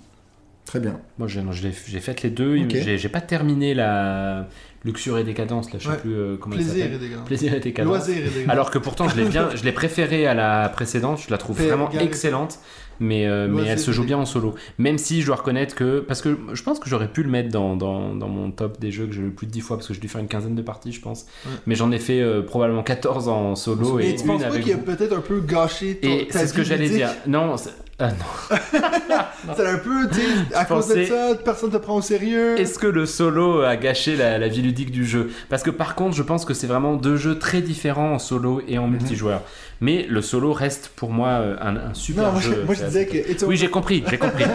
Très 0.65 0.79
bien. 0.79 0.99
Moi, 1.17 1.27
j'ai 1.27 1.71
fait 1.71 2.23
les 2.23 2.29
deux. 2.29 2.57
Ok. 2.57 2.71
J'ai 2.71 2.97
j'ai 2.97 3.09
pas 3.09 3.21
terminé 3.21 3.73
la 3.73 4.47
Luxure 4.83 5.17
et 5.19 5.23
Décadence, 5.23 5.71
là, 5.71 5.79
je 5.79 5.85
sais 5.85 5.91
Ouais. 5.91 5.97
plus 5.97 6.13
euh, 6.15 6.37
comment 6.37 6.55
elle 6.55 6.63
Plaisir 6.63 6.83
s'appelle. 6.83 6.95
et 6.95 6.99
dégueulasse. 6.99 7.25
Plaisir 7.25 7.53
et 7.53 7.59
Décadence. 7.59 7.95
Loisir 7.95 8.17
et 8.17 8.21
dégueulasse. 8.29 8.49
Alors 8.49 8.71
que 8.71 8.77
pourtant, 8.79 9.07
je 9.07 9.15
l'ai 9.15 9.25
bien, 9.29 9.49
je 9.55 9.63
l'ai 9.63 9.71
préférée 9.71 10.25
à 10.27 10.33
la 10.33 10.67
précédente. 10.69 11.19
Je 11.25 11.31
la 11.31 11.37
trouve 11.37 11.61
vraiment 11.61 11.89
excellente, 11.91 12.59
mais 12.99 13.25
euh, 13.27 13.47
mais 13.49 13.63
elle 13.65 13.79
se 13.79 13.91
joue 13.91 14.03
bien 14.03 14.17
en 14.17 14.25
solo. 14.25 14.55
Même 14.77 14.97
si 14.97 15.21
je 15.21 15.27
dois 15.27 15.37
reconnaître 15.37 15.75
que 15.75 15.99
parce 15.99 16.21
que 16.21 16.37
je 16.53 16.63
pense 16.63 16.79
que 16.79 16.89
j'aurais 16.89 17.07
pu 17.07 17.23
le 17.23 17.29
mettre 17.29 17.49
dans, 17.49 17.75
dans, 17.75 18.15
dans 18.15 18.27
mon 18.27 18.51
top 18.51 18.79
des 18.79 18.91
jeux 18.91 19.05
que 19.07 19.13
j'ai 19.13 19.21
le 19.21 19.31
plus 19.31 19.47
de 19.47 19.51
10 19.51 19.61
fois 19.61 19.77
parce 19.77 19.87
que 19.87 19.93
j'ai 19.93 19.99
dû 19.99 20.07
faire 20.07 20.21
une 20.21 20.27
quinzaine 20.27 20.55
de 20.55 20.61
parties, 20.61 20.91
je 20.91 21.01
pense. 21.01 21.25
Ouais. 21.45 21.51
Mais 21.65 21.75
j'en 21.75 21.91
ai 21.91 21.99
fait 21.99 22.21
euh, 22.21 22.41
probablement 22.41 22.83
14 22.83 23.27
en 23.29 23.55
solo 23.55 23.99
et, 23.99 24.09
Et 24.09 24.15
tu 24.15 24.25
penses 24.25 24.43
pas 24.43 24.57
qu'il 24.59 24.73
a 24.73 24.77
peut-être 24.77 25.15
un 25.17 25.21
peu 25.21 25.39
gâché 25.41 25.95
ton, 26.01 26.07
Et 26.09 26.27
c'est 26.29 26.47
ce 26.47 26.53
que 26.53 26.63
j'allais 26.63 26.89
dire. 26.89 27.09
Non, 27.27 27.57
c'est- 27.57 27.71
ah, 27.99 28.09
non. 28.11 28.57
C'est 29.55 29.65
un 29.67 29.77
peu, 29.77 30.07
tu 30.09 30.15
sais, 30.15 30.55
à 30.55 30.65
cause 30.65 30.87
de 30.89 31.05
ça, 31.05 31.31
personne 31.43 31.71
te 31.71 31.77
prend 31.77 31.95
au 31.97 32.01
sérieux. 32.01 32.59
Est-ce 32.59 32.77
que 32.77 32.85
le 32.87 33.05
solo 33.05 33.61
a 33.61 33.75
gâché 33.75 34.15
la, 34.15 34.37
la 34.37 34.47
vie 34.47 34.61
ludique 34.61 34.91
du 34.91 35.05
jeu? 35.05 35.31
Parce 35.49 35.63
que 35.63 35.71
par 35.71 35.95
contre, 35.95 36.15
je 36.15 36.21
pense 36.23 36.45
que 36.45 36.53
c'est 36.53 36.67
vraiment 36.67 36.95
deux 36.95 37.15
jeux 37.15 37.39
très 37.39 37.61
différents 37.61 38.13
en 38.13 38.19
solo 38.19 38.61
et 38.67 38.77
en 38.77 38.87
multijoueur. 38.87 39.41
Mais 39.81 40.07
le 40.09 40.21
solo 40.21 40.53
reste 40.53 40.89
pour 40.95 41.11
moi 41.11 41.27
euh, 41.29 41.55
un, 41.61 41.75
un 41.77 41.93
super 41.93 42.25
Non, 42.25 42.31
moi, 42.33 42.41
je- 42.41 42.49
jeu. 42.51 42.63
moi, 42.65 42.73
je 42.75 42.83
disais 42.85 43.05
que. 43.05 43.45
Oui, 43.45 43.57
j'ai 43.57 43.69
compris, 43.69 44.03
j'ai 44.09 44.17
compris. 44.17 44.45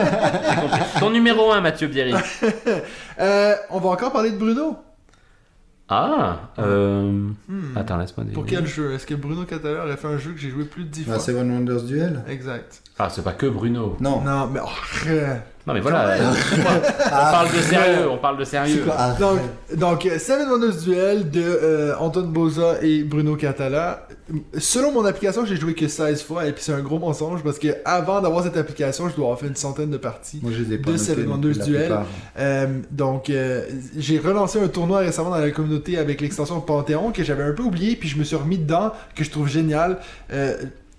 Ton 0.99 1.11
numéro 1.11 1.53
1, 1.53 1.61
Mathieu 1.61 1.89
Bierry. 1.89 2.15
Euh, 3.21 3.55
on 3.71 3.79
va 3.79 3.91
encore 3.91 4.11
parler 4.13 4.31
de 4.31 4.37
Bruno? 4.39 4.77
Ah, 5.89 6.51
euh... 6.59 7.29
Hmm. 7.49 7.77
Attends, 7.77 7.99
laisse-moi 7.99 8.25
Pour 8.33 8.45
deviner. 8.45 8.63
quel 8.63 8.67
jeu? 8.67 8.95
Est-ce 8.95 9.07
que 9.07 9.15
Bruno 9.15 9.45
Catalan 9.45 9.83
a 9.91 9.97
fait 9.97 10.09
un 10.09 10.17
jeu 10.17 10.33
que 10.33 10.39
j'ai 10.39 10.49
joué 10.49 10.65
plus 10.65 10.85
de 10.85 10.89
10 10.89 11.05
fois? 11.05 11.15
Ah, 11.17 11.19
Seven 11.19 11.51
Wonders 11.53 11.83
Duel? 11.83 12.23
Exact. 12.29 12.83
Ah, 12.99 13.11
c'est 13.11 13.23
pas 13.23 13.33
que 13.35 13.45
Bruno. 13.47 13.97
Non. 14.01 14.23
Non, 14.23 14.47
mais. 14.47 14.61
oh, 14.65 14.69
Non, 15.67 15.75
mais 15.75 15.81
voilà, 15.81 16.09
euh, 16.11 16.33
on 17.07 17.11
parle 17.11 17.49
de 17.57 17.61
sérieux, 17.61 18.11
on 18.11 18.19
parle 18.19 18.39
de 18.39 18.45
sérieux. 18.45 18.85
Ah, 18.91 19.15
Donc, 19.19 19.39
donc 19.77 20.09
Seven 20.19 20.49
Wonders 20.49 20.83
Duel 20.83 21.31
de 21.31 21.41
euh, 21.41 21.95
Anton 22.01 22.23
Boza 22.23 22.79
et 22.83 23.05
Bruno 23.05 23.37
Catala. 23.37 24.09
Selon 24.59 24.91
mon 24.91 25.05
application, 25.05 25.45
j'ai 25.45 25.55
joué 25.57 25.75
que 25.75 25.87
16 25.87 26.23
fois 26.23 26.47
et 26.47 26.53
puis 26.53 26.65
c'est 26.65 26.73
un 26.73 26.81
gros 26.81 26.99
mensonge 26.99 27.45
parce 27.45 27.61
que 27.61 27.69
avant 27.85 28.21
d'avoir 28.21 28.43
cette 28.43 28.57
application, 28.57 29.09
je 29.09 29.15
dois 29.15 29.27
avoir 29.27 29.39
fait 29.39 29.47
une 29.47 29.57
centaine 29.57 29.91
de 29.91 29.99
parties. 29.99 30.41
Moi, 30.43 30.51
je 30.53 30.65
les 30.65 30.75
ai 30.75 30.79
pas 30.79 30.91
de 30.91 30.97
Seven 30.97 31.29
Wonders 31.29 31.65
Duel. 31.65 31.97
Euh, 32.39 32.67
donc, 32.91 33.31
euh, 33.31 33.63
j'ai 33.97 34.19
relancé 34.19 34.61
un 34.61 34.69
tournoi 34.69 34.99
récemment 35.01 35.31
dans 35.31 35.39
la 35.39 35.51
communauté 35.53 35.97
avec 35.97 36.21
l'extension 36.21 36.61
Panthéon 36.61 37.13
que 37.13 37.23
j'avais 37.23 37.45
un 37.45 37.53
peu 37.53 37.63
oublié, 37.63 37.95
puis 37.95 38.09
je 38.09 38.19
me 38.19 38.25
suis 38.25 38.37
remis 38.37 38.59
dedans, 38.59 38.93
que 39.15 39.23
je 39.23 39.31
trouve 39.31 39.49
génial. 39.49 39.99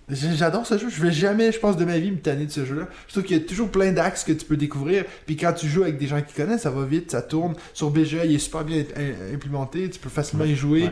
J'adore 0.10 0.66
ce 0.68 0.78
jeu, 0.78 0.90
je 0.90 1.02
vais 1.02 1.12
jamais, 1.12 1.52
je 1.52 1.60
pense, 1.60 1.78
de 1.78 1.86
ma 1.86 1.98
vie 1.98 2.12
me 2.12 2.18
tanner 2.18 2.46
de 2.46 2.52
ce 2.52 2.66
jeu-là. 2.66 2.88
Je 3.08 3.14
trouve 3.14 3.24
qu'il 3.24 3.38
y 3.38 3.40
a 3.40 3.44
toujours 3.44 3.70
plein 3.70 3.92
d'axes 3.94 4.24
que 4.26 4.34
tu 4.34 4.46
peux 4.46 4.58
découvrir, 4.58 5.06
puis 5.26 5.38
quand 5.38 5.54
tu 5.54 5.68
joues 5.68 5.84
avec 5.84 5.98
des 5.98 6.08
gens 6.08 6.22
qui 6.22 6.34
connaissent, 6.34 6.64
ça 6.64 6.70
va 6.72 6.84
vite, 6.86 7.12
ça 7.12 7.22
tourne. 7.22 7.54
Sur 7.74 7.90
BGA, 7.90 8.26
il 8.26 8.36
est 8.36 8.40
super 8.40 8.64
bien 8.66 8.80
im- 8.98 9.34
implémenté, 9.34 9.90
tu 9.90 10.00
peux 10.00 10.10
facilement 10.10 10.44
y 10.46 10.56
jouer. 10.56 10.90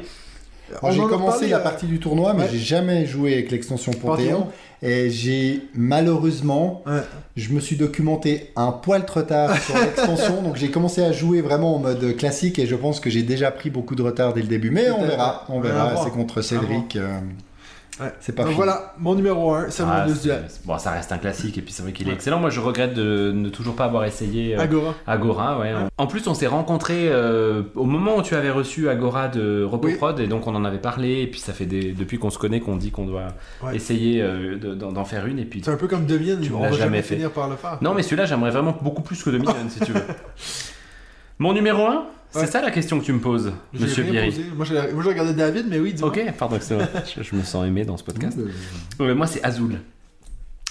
Ouais. 0.81 0.91
J'ai 0.93 0.99
commencé 1.01 1.49
la 1.49 1.57
euh, 1.57 1.63
partie 1.63 1.85
du 1.85 1.99
tournoi, 1.99 2.33
mais 2.33 2.43
ouais. 2.43 2.49
j'ai 2.53 2.59
jamais 2.59 3.05
joué 3.05 3.33
avec 3.33 3.51
l'extension 3.51 3.91
Panthéon. 3.91 4.47
Et 4.81 5.09
j'ai 5.09 5.61
malheureusement, 5.75 6.81
Ouais. 6.88 7.01
je 7.35 7.51
me 7.53 7.59
suis 7.59 7.75
documenté 7.75 8.51
un 8.55 8.71
poil 8.71 9.05
trop 9.05 9.21
tard 9.21 9.55
sur 9.61 9.75
l'extension, 9.77 10.41
donc 10.43 10.55
j'ai 10.55 10.71
commencé 10.71 11.03
à 11.03 11.11
jouer 11.11 11.41
vraiment 11.41 11.75
en 11.75 11.79
mode 11.79 12.15
classique 12.15 12.57
et 12.57 12.65
je 12.67 12.75
pense 12.75 13.01
que 13.01 13.09
j'ai 13.09 13.21
déjà 13.23 13.51
pris 13.51 13.69
beaucoup 13.69 13.95
de 13.95 14.01
retard 14.01 14.33
dès 14.33 14.41
le 14.41 14.47
début. 14.47 14.71
Mais 14.71 14.89
on 14.91 15.03
verra, 15.05 15.45
on 15.49 15.59
verra. 15.59 16.01
C'est 16.03 16.11
contre 16.11 16.41
Cédric. 16.41 16.95
euh, 16.95 17.19
Ouais. 17.99 18.11
C'est 18.19 18.31
pas 18.34 18.43
Donc 18.43 18.53
fini. 18.53 18.55
voilà, 18.63 18.93
mon 18.97 19.13
numéro 19.15 19.53
1, 19.53 19.69
Seven 19.69 19.93
Ah, 19.93 20.07
Duel. 20.09 20.43
bon, 20.65 20.77
ça 20.80 20.91
reste 20.91 21.11
un 21.11 21.18
classique 21.18 21.57
et 21.57 21.61
puis 21.61 21.72
c'est 21.73 21.84
vrai 21.84 21.91
qu'il 21.91 22.07
est 22.07 22.09
Ouais. 22.09 22.15
excellent. 22.15 22.39
Moi, 22.39 22.49
je 22.49 22.59
regrette 22.59 22.93
de 22.95 23.31
ne 23.35 23.49
toujours 23.49 23.76
pas 23.76 23.84
avoir 23.85 24.05
essayé 24.05 24.55
euh, 24.55 24.59
Agora. 24.61 24.95
Agora. 25.05 25.59
Ouais. 25.59 25.73
Ouais. 25.73 25.80
En 25.97 26.07
plus, 26.07 26.26
on 26.27 26.34
s'est 26.34 26.47
rencontrés 26.47 27.09
euh, 27.09 27.63
au 27.76 27.84
moment 27.84 28.15
où 28.18 28.22
tu 28.23 28.34
avais 28.34 28.49
reçu 28.49 28.89
Agora 28.89 29.27
de 29.27 29.63
RoboProd 29.63 30.19
et 30.19 30.27
donc 30.27 30.47
on 30.47 30.55
en 30.55 30.65
avait 30.65 30.80
parlé. 30.80 31.22
Et 31.22 31.27
puis 31.27 31.39
ça 31.41 31.53
fait 31.53 31.65
des, 31.65 31.91
depuis 31.91 32.18
qu'on 32.18 32.30
se 32.31 32.39
connaît 32.39 32.59
qu'on 32.61 32.77
dit 32.77 32.91
qu'on 32.91 33.05
doit 33.05 33.27
essayer 33.73 34.22
euh, 34.22 34.57
de- 34.57 34.73
d'en 34.73 35.05
faire 35.05 35.26
une. 35.27 35.38
Et 35.38 35.45
puis 35.45 35.61
C'est 35.63 35.72
un 35.72 35.77
peu 35.77 35.88
comme 35.88 36.05
Dominion, 36.05 36.38
Tu 36.41 36.51
on 36.53 36.59
va 36.61 36.68
jamais 36.69 36.80
jamais 36.80 37.01
fait. 37.03 37.15
finir 37.15 37.30
par 37.31 37.49
le 37.49 37.55
faire. 37.57 37.77
non, 37.81 37.93
mais 37.93 38.03
celui-là, 38.03 38.26
j'aimerais 38.26 38.51
vraiment 38.51 38.76
beaucoup 38.81 39.01
plus 39.03 39.22
que 39.22 39.30
Dominion 39.30 39.53
si 39.69 39.80
tu 39.81 39.91
veux. 39.91 40.01
Mon 41.39 41.53
numéro 41.53 41.85
1 41.85 42.05
C'est 42.31 42.47
ça 42.47 42.61
la 42.61 42.71
question 42.71 42.99
que 42.99 43.05
tu 43.05 43.13
me 43.13 43.19
poses, 43.19 43.51
Monsieur 43.73 44.03
posé. 44.03 44.45
Moi, 44.55 44.65
j'ai 44.65 44.79
regardé 44.79 45.33
David, 45.33 45.67
mais 45.69 45.79
oui. 45.79 45.95
Ok, 46.01 46.21
pardon, 46.37 46.57
c'est 46.59 46.75
vrai. 46.75 46.89
je, 47.17 47.23
je 47.23 47.35
me 47.35 47.43
sens 47.43 47.65
aimé 47.65 47.85
dans 47.85 47.97
ce 47.97 48.03
podcast. 48.03 48.37
Ouais, 48.99 49.13
moi, 49.13 49.27
c'est 49.27 49.43
Azul. 49.43 49.79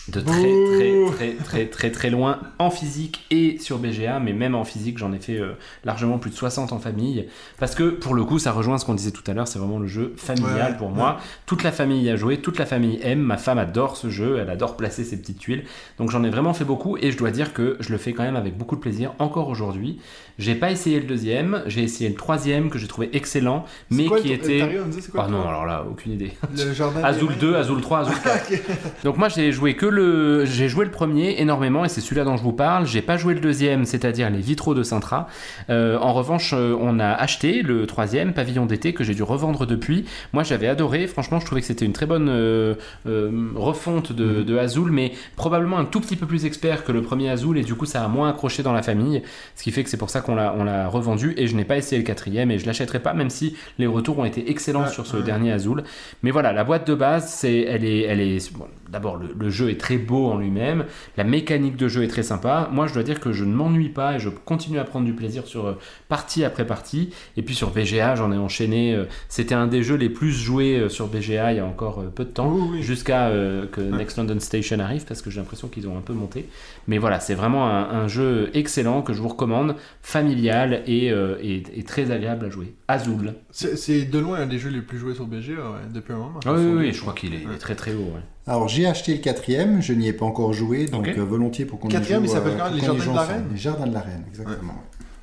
De 0.08 0.20
très, 0.20 0.32
très, 0.32 1.04
très, 1.12 1.32
très, 1.44 1.66
très, 1.66 1.90
très 1.90 2.10
loin 2.10 2.40
en 2.58 2.70
physique 2.70 3.24
et 3.30 3.58
sur 3.58 3.78
BGA, 3.78 4.18
mais 4.18 4.32
même 4.32 4.54
en 4.54 4.64
physique, 4.64 4.98
j'en 4.98 5.12
ai 5.12 5.18
fait 5.18 5.36
euh, 5.36 5.52
largement 5.84 6.18
plus 6.18 6.30
de 6.30 6.34
60 6.34 6.72
en 6.72 6.78
famille. 6.78 7.28
Parce 7.58 7.74
que 7.74 7.90
pour 7.90 8.14
le 8.14 8.24
coup, 8.24 8.38
ça 8.38 8.50
rejoint 8.50 8.78
ce 8.78 8.84
qu'on 8.84 8.94
disait 8.94 9.10
tout 9.12 9.22
à 9.30 9.34
l'heure, 9.34 9.46
c'est 9.46 9.58
vraiment 9.58 9.78
le 9.78 9.86
jeu 9.86 10.14
familial 10.16 10.72
Ouais, 10.72 10.78
pour 10.78 10.88
moi. 10.88 11.18
Toute 11.46 11.62
la 11.62 11.70
famille 11.70 12.02
y 12.02 12.10
a 12.10 12.16
joué, 12.16 12.38
toute 12.38 12.58
la 12.58 12.66
famille 12.66 12.98
aime. 13.02 13.20
Ma 13.20 13.36
femme 13.36 13.58
adore 13.58 13.96
ce 13.96 14.08
jeu, 14.10 14.38
elle 14.40 14.50
adore 14.50 14.76
placer 14.76 15.04
ses 15.04 15.18
petites 15.18 15.38
tuiles. 15.38 15.64
Donc 15.98 16.10
j'en 16.10 16.24
ai 16.24 16.30
vraiment 16.30 16.54
fait 16.54 16.64
beaucoup 16.64 16.96
et 16.96 17.12
je 17.12 17.18
dois 17.18 17.30
dire 17.30 17.52
que 17.52 17.76
je 17.78 17.92
le 17.92 17.98
fais 17.98 18.12
quand 18.12 18.24
même 18.24 18.36
avec 18.36 18.56
beaucoup 18.56 18.76
de 18.76 18.80
plaisir 18.80 19.12
encore 19.18 19.48
aujourd'hui. 19.48 20.00
J'ai 20.40 20.54
pas 20.54 20.70
essayé 20.70 20.98
le 20.98 21.06
deuxième, 21.06 21.62
j'ai 21.66 21.82
essayé 21.82 22.08
le 22.08 22.16
troisième 22.16 22.70
que 22.70 22.78
j'ai 22.78 22.86
trouvé 22.86 23.10
excellent, 23.12 23.66
mais 23.90 24.06
quoi 24.06 24.20
qui 24.20 24.32
était. 24.32 24.80
Quoi 25.12 25.24
Ah 25.26 25.30
non, 25.30 25.46
alors 25.46 25.66
là, 25.66 25.84
aucune 25.88 26.12
idée. 26.12 26.32
Le 26.56 26.72
jardin. 26.72 27.04
Azul 27.04 27.28
des 27.28 27.34
2, 27.34 27.50
mains. 27.52 27.58
Azul 27.58 27.80
3, 27.80 27.98
Azul 27.98 28.14
4. 28.24 28.52
Ok. 28.52 28.62
Donc 29.04 29.18
moi 29.18 29.28
j'ai 29.28 29.52
joué 29.52 29.76
que 29.76 29.84
le, 29.84 30.46
j'ai 30.46 30.68
joué 30.68 30.86
le 30.86 30.90
premier 30.90 31.40
énormément 31.40 31.84
et 31.84 31.88
c'est 31.88 32.00
celui-là 32.00 32.24
dont 32.24 32.38
je 32.38 32.42
vous 32.42 32.52
parle. 32.52 32.86
J'ai 32.86 33.02
pas 33.02 33.18
joué 33.18 33.34
le 33.34 33.40
deuxième, 33.40 33.84
c'est-à-dire 33.84 34.30
les 34.30 34.40
vitraux 34.40 34.74
de 34.74 34.82
Sintra. 34.82 35.28
Euh, 35.68 35.98
en 35.98 36.14
revanche, 36.14 36.54
euh, 36.56 36.74
on 36.80 36.98
a 36.98 37.08
acheté 37.08 37.60
le 37.62 37.86
troisième, 37.86 38.32
Pavillon 38.32 38.64
d'été, 38.64 38.94
que 38.94 39.04
j'ai 39.04 39.14
dû 39.14 39.22
revendre 39.22 39.66
depuis. 39.66 40.06
Moi, 40.32 40.42
j'avais 40.42 40.68
adoré. 40.68 41.06
Franchement, 41.06 41.38
je 41.40 41.46
trouvais 41.46 41.60
que 41.60 41.66
c'était 41.66 41.84
une 41.84 41.92
très 41.92 42.06
bonne 42.06 42.28
euh, 42.30 42.74
euh, 43.06 43.50
refonte 43.54 44.12
de, 44.12 44.42
de 44.42 44.58
Azul, 44.58 44.90
mais 44.90 45.12
probablement 45.36 45.78
un 45.78 45.84
tout 45.84 46.00
petit 46.00 46.16
peu 46.16 46.26
plus 46.26 46.46
expert 46.46 46.84
que 46.84 46.92
le 46.92 47.02
premier 47.02 47.28
Azul 47.28 47.58
et 47.58 47.62
du 47.62 47.74
coup, 47.74 47.86
ça 47.86 48.02
a 48.04 48.08
moins 48.08 48.30
accroché 48.30 48.62
dans 48.62 48.72
la 48.72 48.82
famille. 48.82 49.22
Ce 49.54 49.62
qui 49.62 49.70
fait 49.70 49.84
que 49.84 49.90
c'est 49.90 49.96
pour 49.96 50.10
ça 50.10 50.20
qu'on 50.20 50.29
l'a, 50.34 50.54
on 50.56 50.64
l'a 50.64 50.88
revendu 50.88 51.34
et 51.36 51.46
je 51.46 51.56
n'ai 51.56 51.64
pas 51.64 51.76
essayé 51.76 52.00
le 52.00 52.06
quatrième 52.06 52.50
et 52.50 52.58
je 52.58 52.66
l'achèterai 52.66 53.00
pas, 53.00 53.14
même 53.14 53.30
si 53.30 53.56
les 53.78 53.86
retours 53.86 54.18
ont 54.18 54.24
été 54.24 54.50
excellents 54.50 54.86
sur 54.86 55.06
ce 55.06 55.16
dernier 55.16 55.52
Azul. 55.52 55.84
Mais 56.22 56.30
voilà, 56.30 56.52
la 56.52 56.64
boîte 56.64 56.86
de 56.86 56.94
base, 56.94 57.32
c'est, 57.32 57.60
elle 57.60 57.84
est, 57.84 58.02
elle 58.02 58.20
est. 58.20 58.52
bon, 58.52 58.66
D'abord, 58.90 59.16
le, 59.16 59.28
le 59.38 59.50
jeu 59.50 59.70
est 59.70 59.78
très 59.80 59.96
beau 59.98 60.26
en 60.26 60.38
lui-même. 60.38 60.84
La 61.16 61.24
mécanique 61.24 61.76
de 61.76 61.88
jeu 61.88 62.02
est 62.02 62.08
très 62.08 62.22
sympa. 62.24 62.68
Moi, 62.72 62.86
je 62.88 62.94
dois 62.94 63.02
dire 63.04 63.20
que 63.20 63.32
je 63.32 63.44
ne 63.44 63.54
m'ennuie 63.54 63.88
pas 63.88 64.16
et 64.16 64.18
je 64.18 64.28
continue 64.28 64.78
à 64.78 64.84
prendre 64.84 65.06
du 65.06 65.12
plaisir 65.14 65.46
sur 65.46 65.66
euh, 65.66 65.74
partie 66.08 66.44
après 66.44 66.66
partie. 66.66 67.10
Et 67.36 67.42
puis 67.42 67.54
sur 67.54 67.70
BGA, 67.70 68.16
j'en 68.16 68.32
ai 68.32 68.36
enchaîné. 68.36 68.94
euh, 68.94 69.04
C'était 69.28 69.54
un 69.54 69.66
des 69.68 69.82
jeux 69.82 69.94
les 69.96 70.08
plus 70.10 70.32
joués 70.32 70.76
euh, 70.78 70.88
sur 70.88 71.06
BGA 71.06 71.52
il 71.52 71.56
y 71.56 71.60
a 71.60 71.64
encore 71.66 72.04
peu 72.14 72.24
de 72.24 72.30
temps, 72.30 72.52
Oui, 72.52 72.68
oui. 72.72 72.82
jusqu'à 72.82 73.28
euh, 73.28 73.66
que 73.66 73.80
Next 73.80 74.18
London 74.18 74.40
Station 74.40 74.78
arrive, 74.80 75.04
parce 75.04 75.22
que 75.22 75.30
j'ai 75.30 75.38
l'impression 75.40 75.68
qu'ils 75.68 75.86
ont 75.88 75.96
un 75.96 76.00
peu 76.02 76.12
monté. 76.12 76.46
Mais 76.88 76.98
voilà, 76.98 77.20
c'est 77.20 77.34
vraiment 77.34 77.68
un, 77.68 77.88
un 77.90 78.08
jeu 78.08 78.50
excellent 78.54 79.02
que 79.02 79.12
je 79.12 79.22
vous 79.22 79.28
recommande, 79.28 79.76
familial 80.02 80.82
et, 80.86 81.12
euh, 81.12 81.36
et- 81.40 81.62
et 81.76 81.82
très 81.84 82.10
agréable 82.10 82.46
à 82.46 82.50
jouer. 82.50 82.74
Azul. 82.88 83.34
C'est 83.52 84.04
de 84.10 84.18
loin 84.18 84.40
un 84.40 84.46
des 84.46 84.58
jeux 84.58 84.70
les 84.70 84.80
plus 84.82 84.98
joués 84.98 85.14
sur 85.14 85.26
BGA 85.26 85.52
ouais, 85.54 85.60
depuis 85.94 86.12
un 86.12 86.16
moment. 86.18 86.40
Ah 86.44 86.52
oui, 86.52 86.64
oui, 86.64 86.76
oui, 86.86 86.92
je 86.92 87.00
crois 87.00 87.12
qu'il 87.12 87.32
est, 87.34 87.58
très 87.60 87.76
très 87.76 87.94
haut. 87.94 87.98
ouais. 88.14 88.20
Alors 88.50 88.66
j'ai 88.66 88.84
acheté 88.84 89.12
le 89.12 89.20
quatrième, 89.20 89.80
je 89.80 89.92
n'y 89.92 90.08
ai 90.08 90.12
pas 90.12 90.24
encore 90.24 90.52
joué, 90.52 90.86
donc 90.86 91.06
euh, 91.06 91.22
volontiers 91.22 91.64
pour 91.66 91.78
qu'on 91.78 91.88
y 91.88 91.92
Quatrième, 91.92 92.24
joue, 92.24 92.30
il 92.30 92.32
s'appelle 92.32 92.54
euh, 92.54 92.58
comment, 92.58 92.70
pour 92.70 92.94
Les 92.96 93.00
Jardins 93.00 93.12
de 93.12 93.14
la. 93.14 93.22
Reine 93.22 93.44
Les 93.52 93.56
Jardins 93.56 93.86
de 93.86 93.94
la 93.94 94.00
Reine, 94.00 94.24
exactement. 94.28 94.74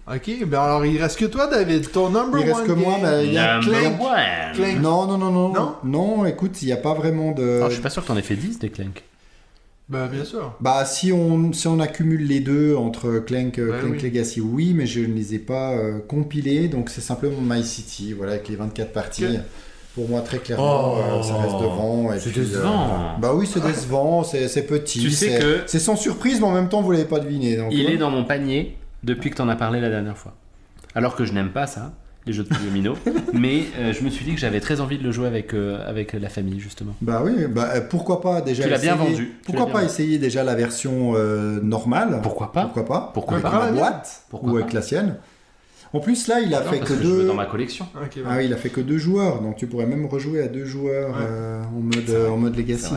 Ok, 0.10 0.46
ben 0.48 0.60
alors 0.62 0.86
il 0.86 0.98
reste 0.98 1.20
que 1.20 1.26
toi, 1.26 1.48
David. 1.48 1.92
Ton 1.92 2.10
number 2.10 2.40
Il 2.40 2.46
reste 2.46 2.62
one 2.62 2.68
que 2.68 2.72
moi, 2.72 2.98
ben, 3.02 3.22
il 3.24 3.34
y 3.34 3.38
a 3.38 3.60
Clank. 3.60 4.80
Non, 4.80 5.08
non, 5.08 5.18
non, 5.18 5.32
non. 5.32 5.50
Non 5.50 5.76
Non, 5.84 6.26
écoute, 6.26 6.62
il 6.62 6.68
n'y 6.68 6.72
a 6.72 6.78
pas 6.78 6.94
vraiment 6.94 7.34
de. 7.34 7.58
Alors, 7.58 7.68
je 7.68 7.74
suis 7.74 7.84
pas 7.84 7.90
sûr 7.90 8.02
que 8.02 8.08
t'en 8.08 8.16
aies 8.16 8.22
fait 8.22 8.38
10 8.38 8.60
des 8.60 8.70
Clank. 8.70 9.04
Ben 9.90 10.08
bien 10.08 10.24
sûr. 10.24 10.56
Bah, 10.62 10.86
si 10.86 11.12
on, 11.12 11.52
si 11.52 11.68
on 11.68 11.82
accumule 11.82 12.26
les 12.26 12.40
deux 12.40 12.78
entre 12.78 13.20
Clank, 13.20 13.60
euh, 13.60 13.78
Clank 13.80 13.92
oui. 13.92 14.02
Legacy, 14.02 14.40
oui, 14.40 14.74
mais 14.74 14.86
je 14.86 15.02
ne 15.02 15.14
les 15.14 15.36
ai 15.36 15.40
pas 15.40 15.72
euh, 15.74 16.00
compilés, 16.00 16.70
donc 16.70 16.90
c'est 16.90 17.02
simplement 17.02 17.42
My 17.42 17.64
City, 17.64 18.14
voilà, 18.14 18.34
avec 18.34 18.48
les 18.48 18.56
24 18.56 18.94
parties. 18.94 19.38
Pour 19.98 20.08
moi, 20.10 20.22
très 20.22 20.38
clairement, 20.38 20.94
Oh. 20.94 20.98
euh, 21.20 21.24
ça 21.24 21.34
reste 21.38 21.56
devant. 21.60 22.10
C'est 22.20 22.30
euh, 22.30 22.42
décevant. 22.44 23.16
bah 23.20 23.32
oui, 23.34 23.50
c'est 23.52 23.64
décevant, 23.66 24.24
c'est 24.24 24.66
petit. 24.68 25.00
Tu 25.02 25.10
sais 25.10 25.30
c'est- 25.32 25.40
que- 25.40 25.60
C'est 25.66 25.80
sans 25.80 25.96
surprise, 25.96 26.40
mais 26.40 26.46
en 26.46 26.52
même 26.54 26.70
temps, 26.70 26.82
vous 26.84 26.92
l'avez 26.92 27.06
pas 27.06 27.20
deviné. 27.20 27.58
Donc, 27.58 27.70
Il 27.72 27.86
ouais. 27.88 27.94
est 27.94 27.98
dans 27.98 28.12
mon 28.12 28.24
panier 28.24 28.78
depuis 29.04 29.32
que 29.32 29.36
t'en 29.36 29.50
as 29.50 29.56
parlé 29.56 29.82
la 29.82 29.90
dernière 29.90 30.16
fois. 30.16 30.36
Alors 30.94 31.16
que 31.16 31.26
je 31.26 31.34
n'aime 31.34 31.50
pas 31.50 31.66
ça, 31.66 31.94
les 32.28 32.34
jeux 32.34 32.44
de 32.44 32.50
domino. 32.64 32.94
mais 33.34 33.64
euh, 33.80 33.92
je 33.92 34.04
me 34.04 34.10
suis 34.12 34.24
dit 34.24 34.36
que 34.36 34.40
j'avais 34.40 34.60
très 34.60 34.82
envie 34.82 35.00
de 35.00 35.04
le 35.04 35.12
jouer 35.12 35.26
avec, 35.28 35.56
euh, 35.56 35.80
avec 35.90 36.14
la 36.14 36.30
famille, 36.30 36.60
justement. 36.60 36.94
Bah 37.02 37.22
oui, 37.26 37.48
bah, 37.50 37.82
pourquoi 37.90 38.22
pas 38.22 38.42
déjà 38.42 38.66
Tu 38.66 38.70
l'as 38.70 38.78
bien 38.78 38.94
essayer- 38.96 39.10
vendu. 39.12 39.40
Pourquoi 39.46 39.66
pas 39.68 39.84
essayer 39.84 40.20
déjà 40.20 40.44
la 40.44 40.54
version 40.54 41.14
euh, 41.16 41.60
normale? 41.64 42.20
Pourquoi 42.22 42.52
pas? 42.52 42.66
Pourquoi 42.66 42.86
pas? 42.86 43.12
Pourquoi 43.16 43.38
Avec 43.38 43.50
pas? 43.52 43.66
la 43.66 43.72
boîte 43.72 44.22
Pourquoi 44.30 44.50
ou 44.50 44.54
pas 44.54 44.60
avec 44.62 44.74
la 44.74 44.82
sienne. 44.84 45.16
En 45.94 46.00
plus 46.00 46.28
là, 46.28 46.40
il 46.42 46.54
a 46.54 46.64
Non, 46.64 46.70
fait 46.72 46.80
que 46.80 46.88
je 46.96 47.02
deux. 47.02 47.26
dans 47.26 47.34
ma 47.34 47.46
collection. 47.46 47.86
Ah 47.96 48.36
oui, 48.38 48.46
il 48.46 48.54
a 48.54 48.58
fait 48.58 48.70
que 48.70 48.82
deux 48.82 48.98
joueurs, 48.98 49.42
donc 49.42 49.56
tu 49.56 49.68
pourrais 49.68 49.86
même 49.86 50.06
rejouer 50.06 50.42
à 50.42 50.48
deux 50.48 50.66
joueurs 50.66 51.10
Ouais. 51.12 51.16
euh, 51.22 51.64
en 51.64 51.80
mode 51.80 52.30
en 52.30 52.38
mode 52.38 52.56
Legacy. 52.58 52.94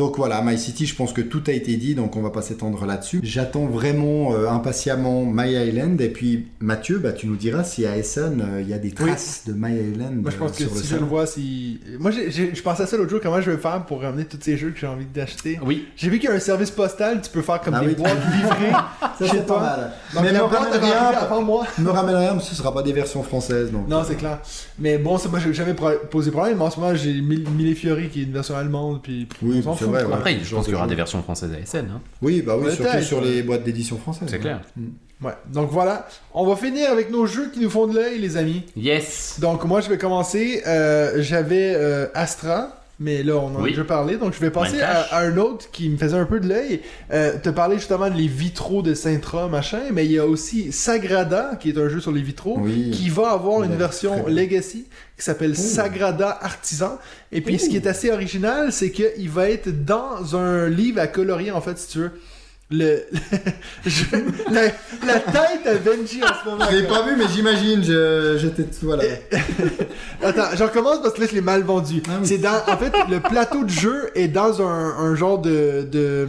Donc 0.00 0.16
voilà, 0.16 0.40
My 0.40 0.56
City, 0.56 0.86
je 0.86 0.94
pense 0.96 1.12
que 1.12 1.20
tout 1.20 1.42
a 1.48 1.52
été 1.52 1.76
dit, 1.76 1.94
donc 1.94 2.16
on 2.16 2.22
va 2.22 2.30
pas 2.30 2.40
s'étendre 2.40 2.86
là-dessus. 2.86 3.20
J'attends 3.22 3.66
vraiment 3.66 4.32
euh, 4.32 4.48
impatiemment 4.48 5.26
My 5.26 5.52
Island, 5.52 6.00
et 6.00 6.08
puis 6.08 6.46
Mathieu, 6.58 6.98
bah, 7.00 7.12
tu 7.12 7.26
nous 7.26 7.36
diras 7.36 7.64
si 7.64 7.84
à 7.84 7.98
Essen, 7.98 8.40
euh, 8.40 8.62
il 8.62 8.68
y 8.70 8.72
a 8.72 8.78
des 8.78 8.92
traces 8.92 9.42
de 9.46 9.52
My 9.52 9.74
Island 9.78 10.22
Moi, 10.22 10.30
je 10.30 10.36
pense 10.38 10.58
euh, 10.58 10.64
que 10.64 10.70
si 10.74 10.86
je 10.86 10.96
le 10.96 11.04
vois, 11.04 11.26
si. 11.26 11.80
Moi, 11.98 12.12
je 12.12 12.62
pensais 12.62 12.84
à 12.84 12.86
ça 12.86 12.96
l'autre 12.96 13.10
jour, 13.10 13.20
comment 13.22 13.42
je 13.42 13.50
vais 13.50 13.58
faire 13.58 13.84
pour 13.84 14.00
ramener 14.00 14.24
tous 14.24 14.38
ces 14.40 14.56
jeux 14.56 14.70
que 14.70 14.78
j'ai 14.78 14.86
envie 14.86 15.04
d'acheter. 15.04 15.60
Oui, 15.66 15.86
J'ai 15.96 16.08
vu 16.08 16.18
qu'il 16.18 16.30
y 16.30 16.32
a 16.32 16.36
un 16.36 16.40
service 16.40 16.70
postal, 16.70 17.20
tu 17.20 17.28
peux 17.30 17.42
faire 17.42 17.60
comme 17.60 17.74
Ah 17.74 17.80
des 17.80 17.88
oui. 17.88 17.94
boîtes 17.96 18.16
livrées. 18.34 18.72
Ça, 19.18 19.26
chez 19.26 19.36
c'est 19.36 19.46
toi. 19.46 19.56
pas 19.58 19.76
mal. 19.76 19.92
Donc, 20.14 20.22
Mais 20.24 20.32
me 20.32 20.42
ramène 20.44 20.80
rien, 20.80 21.40
moi. 21.42 21.66
me 21.78 21.90
ramène 21.90 22.16
rien, 22.16 22.36
que 22.38 22.42
ce 22.42 22.54
sera 22.54 22.72
pas 22.72 22.82
des 22.82 22.94
versions 22.94 23.22
françaises. 23.22 23.70
Donc, 23.70 23.86
Non, 23.86 23.98
euh, 23.98 24.04
c'est 24.08 24.14
clair. 24.16 24.38
Mais 24.78 24.96
bon, 24.96 25.18
ça, 25.18 25.28
moi, 25.28 25.40
j'ai 25.40 25.52
jamais 25.52 25.74
pro- 25.74 25.90
posé 26.10 26.30
problème. 26.30 26.56
Mais 26.56 26.64
en 26.64 26.70
ce 26.70 26.80
moment, 26.80 26.94
j'ai 26.94 27.20
Mille 27.20 27.76
Fiori 27.76 28.08
qui 28.08 28.20
est 28.20 28.24
une 28.24 28.32
version 28.32 28.56
allemande. 28.56 29.00
Puis 29.02 29.28
Oui, 29.42 29.62
on 29.66 29.89
vrai, 29.90 30.02
quoi. 30.02 30.12
ouais. 30.12 30.18
après, 30.18 30.38
je 30.42 30.54
pense 30.54 30.64
qu'il 30.64 30.74
y 30.74 30.76
aura 30.76 30.86
des 30.86 30.94
versions 30.94 31.22
françaises 31.22 31.50
à 31.52 31.66
SN. 31.66 31.86
Hein. 31.90 32.00
Oui, 32.22 32.42
bah 32.42 32.56
oui, 32.58 32.72
surtout 32.72 33.02
sur 33.02 33.20
les 33.20 33.42
boîtes 33.42 33.64
d'édition 33.64 33.98
françaises. 33.98 34.28
C'est 34.28 34.36
ouais. 34.36 34.40
clair. 34.40 34.60
Ouais. 35.22 35.32
Donc 35.52 35.70
voilà. 35.70 36.08
On 36.32 36.46
va 36.46 36.56
finir 36.56 36.90
avec 36.90 37.10
nos 37.10 37.26
jeux 37.26 37.50
qui 37.50 37.60
nous 37.60 37.68
font 37.70 37.86
de 37.86 37.94
l'œil, 37.94 38.18
les 38.18 38.36
amis. 38.36 38.64
Yes 38.76 39.36
Donc 39.38 39.64
moi, 39.64 39.80
je 39.80 39.88
vais 39.90 39.98
commencer. 39.98 40.62
Euh, 40.66 41.16
J'avais 41.18 41.74
euh, 41.74 42.06
Astra. 42.14 42.79
Mais 43.02 43.22
là, 43.22 43.36
on 43.36 43.46
en 43.46 43.60
a 43.60 43.62
Oui. 43.62 43.70
déjà 43.70 43.84
parlé, 43.84 44.16
donc 44.18 44.34
je 44.34 44.40
vais 44.40 44.50
passer 44.50 44.82
à, 44.82 45.18
un 45.20 45.38
autre 45.38 45.70
qui 45.70 45.88
me 45.88 45.96
faisait 45.96 46.18
un 46.18 46.26
peu 46.26 46.38
de 46.38 46.46
l'œil. 46.46 46.82
Euh, 47.10 47.38
te 47.42 47.48
parler 47.48 47.76
justement 47.76 48.10
des 48.10 48.26
vitraux 48.26 48.82
de 48.82 48.92
Sintra, 48.92 49.48
machin, 49.48 49.80
mais 49.90 50.04
il 50.04 50.12
y 50.12 50.18
a 50.18 50.26
aussi 50.26 50.70
Sagrada, 50.70 51.56
qui 51.58 51.70
est 51.70 51.78
un 51.78 51.88
jeu 51.88 52.00
sur 52.00 52.12
les 52.12 52.20
vitraux, 52.20 52.58
Oui. 52.60 52.90
qui 52.90 53.08
va 53.08 53.30
avoir 53.30 53.62
une 53.62 53.70
Ouais, 53.70 53.76
version. 53.78 54.26
Legacy 54.28 54.84
qui 55.16 55.24
s'appelle 55.24 55.56
Sagrada 55.56 56.38
Artisan. 56.42 56.98
Et 57.32 57.40
puis 57.40 57.58
ce 57.58 57.70
qui 57.70 57.76
est 57.76 57.86
assez 57.86 58.10
original, 58.10 58.70
c'est 58.70 58.90
qu'il 58.90 59.30
va 59.30 59.48
être 59.48 59.84
dans 59.84 60.36
un 60.36 60.68
livre 60.68 61.00
à 61.00 61.06
colorier, 61.06 61.52
en 61.52 61.62
fait, 61.62 61.78
si 61.78 61.88
tu 61.88 61.98
veux. 62.00 62.10
Le, 62.72 63.00
la, 64.52 64.62
la 65.06 65.18
tête 65.20 65.66
à 65.66 65.74
Benji 65.74 66.20
en 66.22 66.28
ce 66.44 66.48
moment. 66.50 66.64
Je 66.70 66.76
l'ai 66.76 66.86
pas 66.86 67.02
vu, 67.04 67.16
mais 67.18 67.24
j'imagine, 67.34 67.82
je- 67.82 68.38
j'étais. 68.40 68.64
Voilà. 68.82 69.02
Attends, 70.22 70.56
je 70.56 70.62
recommence 70.62 71.02
parce 71.02 71.14
que 71.14 71.20
là, 71.22 71.26
je 71.28 71.34
l'ai 71.34 71.40
mal 71.40 71.62
vendu. 71.62 72.02
Ah 72.08 72.12
oui. 72.20 72.26
C'est 72.28 72.38
dans. 72.38 72.62
En 72.68 72.76
fait, 72.76 72.92
le 73.10 73.18
plateau 73.20 73.64
de 73.64 73.70
jeu 73.70 74.10
est 74.14 74.28
dans 74.28 74.62
un, 74.62 74.96
un 74.98 75.14
genre 75.16 75.38
de. 75.40 75.82
de 75.90 76.28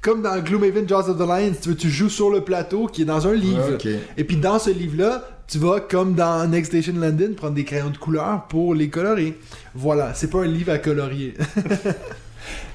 comme 0.00 0.22
dans 0.22 0.36
Gloomhaven 0.40 0.88
Jaws 0.88 1.08
of 1.10 1.16
the 1.18 1.20
Lion, 1.20 1.52
si 1.54 1.60
tu 1.60 1.68
veux, 1.68 1.76
tu 1.76 1.88
joues 1.90 2.08
sur 2.08 2.30
le 2.30 2.40
plateau 2.40 2.86
qui 2.86 3.02
est 3.02 3.04
dans 3.04 3.28
un 3.28 3.34
livre. 3.34 3.78
Et 4.16 4.24
puis 4.24 4.36
dans 4.36 4.58
ce 4.58 4.70
livre-là, 4.70 5.22
tu 5.46 5.58
vas, 5.58 5.78
comme 5.78 6.14
dans 6.14 6.44
Next 6.48 6.72
Station 6.72 6.94
London, 7.00 7.34
prendre 7.36 7.54
des 7.54 7.64
crayons 7.64 7.90
de 7.90 7.98
couleur 7.98 8.46
pour 8.48 8.74
les 8.74 8.88
colorer. 8.88 9.38
Voilà, 9.76 10.12
c'est 10.14 10.28
pas 10.28 10.38
un 10.40 10.46
livre 10.46 10.72
à 10.72 10.78
colorier. 10.78 11.34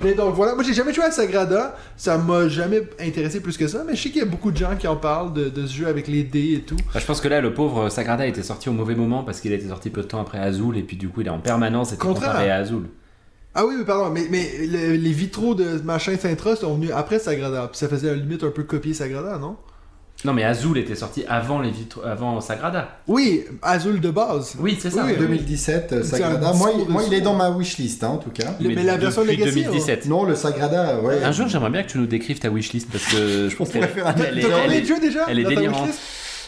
mais 0.04 0.14
donc 0.14 0.36
voilà, 0.36 0.56
moi 0.56 0.64
j'ai 0.64 0.74
jamais 0.74 0.94
joué 0.94 1.04
à 1.06 1.12
Sagrada, 1.12 1.76
ça 1.96 2.18
m'a 2.18 2.48
jamais 2.48 2.82
intéressé 3.00 3.40
plus 3.40 3.58
que 3.58 3.68
ça, 3.68 3.84
mais 3.88 3.96
je 3.96 4.02
sais 4.04 4.10
qu'il 4.10 4.20
y 4.20 4.24
a 4.24 4.26
beaucoup 4.28 4.52
de 4.52 4.58
gens 4.58 4.76
qui 4.78 4.88
en 4.88 4.96
parlent 4.96 5.34
de, 5.34 5.50
de 5.50 5.66
ce 5.66 5.74
jeu 5.76 5.88
avec 5.88 6.08
les 6.08 6.24
dés 6.24 6.54
et 6.54 6.62
tout. 6.62 6.78
Bah, 6.94 7.00
Je 7.00 7.06
pense 7.06 7.22
que 7.22 7.28
là, 7.28 7.42
le 7.42 7.54
pauvre 7.54 7.90
Sagrada 7.90 8.26
était 8.28 8.44
sorti 8.44 8.70
au 8.70 8.74
mauvais 8.74 8.96
moment 8.96 9.24
parce 9.24 9.40
qu'il 9.42 9.52
était 9.54 9.68
sorti 9.70 9.90
peu 9.90 10.02
de 10.02 10.08
temps 10.08 10.22
après 10.22 10.40
Azul 10.40 10.78
et 10.78 10.84
puis 10.84 10.98
du 10.98 11.10
coup, 11.10 11.22
il 11.22 11.28
est 11.28 11.32
en 11.32 11.40
permanence 11.40 11.94
Contraire. 11.96 12.30
comparé 12.32 12.50
à 12.52 12.56
Azul. 12.58 12.84
Ah 13.56 13.66
oui, 13.66 13.74
mais 13.80 13.86
pardon, 13.86 14.12
mais, 14.12 14.28
mais 14.30 14.52
le- 14.68 14.94
les 14.98 15.12
vitraux 15.12 15.56
de 15.56 15.82
machin 15.84 16.16
Sintra 16.16 16.56
sont 16.56 16.76
venus 16.76 16.92
après 16.94 17.18
Sagrada, 17.18 17.68
puis 17.72 17.80
ça 17.80 17.88
faisait 17.90 18.10
à 18.10 18.12
la 18.12 18.18
limite 18.20 18.44
un 18.44 18.52
peu 18.52 18.62
copier 18.64 18.94
Sagrada, 18.94 19.40
non? 19.40 19.58
Non, 20.26 20.34
mais 20.34 20.44
Azul 20.44 20.78
était 20.80 20.96
sorti 20.96 21.24
avant 21.30 21.60
les 21.60 21.70
vitres, 21.70 22.00
avant 22.06 22.42
Sagrada. 22.42 22.88
Oui, 23.08 23.46
Azul 23.62 24.02
de 24.02 24.10
base. 24.10 24.56
Oui, 24.60 24.78
c'est 24.82 24.90
ça. 24.90 25.04
Oui, 25.06 25.12
oui. 25.14 25.20
2017, 25.20 25.94
euh, 25.94 26.04
Sagrada. 26.04 26.50
un 26.50 26.54
Moi, 26.54 26.72
il, 26.80 26.90
moi, 26.92 27.04
de 27.04 27.08
il 27.08 27.14
est 27.14 27.22
dans 27.22 27.36
ma 27.36 27.50
wishlist, 27.52 28.04
hein, 28.04 28.10
en 28.10 28.18
tout 28.18 28.32
cas. 28.32 28.46
Mais 28.60 28.74
la 28.84 28.98
version 28.98 29.24
Legacy, 29.24 29.62
2017. 29.64 30.08
Non, 30.08 30.24
le 30.24 30.36
Sagrada, 30.36 31.00
ouais. 31.02 31.24
Un 31.24 31.32
jour, 31.32 31.48
j'aimerais 31.48 31.70
bien 31.70 31.84
que 31.84 31.90
tu 31.90 32.00
nous 32.00 32.08
décrives 32.08 32.40
ta 32.40 32.50
wishlist 32.50 32.90
parce 32.92 33.06
que 33.06 33.48
je 33.50 33.56
pense 33.56 33.70
pourrait 33.70 33.88
qu'elle 33.88 33.96
faire 33.96 34.08
un 34.08 34.16
elle 34.16 34.26
elle 34.26 34.38
est- 34.40 35.00
déjà 35.00 35.26
elle 35.30 35.40
est 35.40 35.44
délirante. 35.44 35.90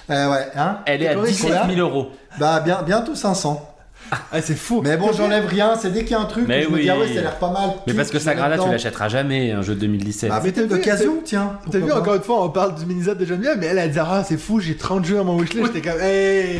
Euh, 0.09 0.31
ouais, 0.31 0.47
hein? 0.55 0.79
Elle 0.87 1.03
est 1.03 1.07
à 1.07 1.09
T'as 1.11 1.15
combien 1.17 1.31
de 1.31 1.35
17 1.35 1.75
000 1.75 1.87
euros. 1.87 2.07
Bah, 2.39 2.61
bien, 2.61 2.81
bientôt 2.81 3.13
500. 3.13 3.68
Ah, 4.11 4.41
c'est 4.41 4.55
fou. 4.55 4.81
Mais 4.83 4.97
bon, 4.97 5.11
j'enlève 5.13 5.45
rien, 5.45 5.75
c'est 5.79 5.91
dès 5.91 6.01
qu'il 6.01 6.11
y 6.11 6.15
a 6.15 6.19
un 6.19 6.25
truc, 6.25 6.45
Mais 6.47 6.59
que 6.61 6.65
je 6.65 6.69
me 6.69 6.75
oui. 6.75 6.81
dis, 6.81 6.89
ah 6.89 6.97
ouais, 6.97 7.13
ça 7.13 7.19
a 7.19 7.21
l'air 7.21 7.37
pas 7.37 7.51
mal. 7.51 7.71
Mais 7.85 7.93
parce 7.93 8.09
que 8.09 8.17
Sagrada, 8.17 8.57
tu 8.57 8.69
l'achèteras 8.69 9.07
jamais, 9.07 9.51
un 9.51 9.61
jeu 9.61 9.75
de 9.75 9.81
2017. 9.81 10.29
Bah, 10.29 10.41
Mais 10.43 10.51
t'as 10.51 10.63
d'occasion, 10.63 11.21
tiens. 11.23 11.59
T'as 11.71 11.79
vu, 11.79 11.91
encore 11.91 12.15
une 12.15 12.23
fois, 12.23 12.43
on 12.43 12.49
parle 12.49 12.75
du 12.75 12.85
mini 12.85 13.03
de 13.03 13.25
Geneviève, 13.25 13.57
mais 13.59 13.67
elle 13.67 13.79
a 13.79 13.87
dit 13.87 13.99
Ah, 13.99 14.23
c'est 14.27 14.37
fou, 14.37 14.59
j'ai 14.59 14.75
30 14.75 15.05
jeux 15.05 15.17
dans 15.17 15.25
mon 15.25 15.37
wishlist. 15.37 15.67
J'étais 15.73 15.87
comme 15.89 16.01
Hey, 16.01 16.59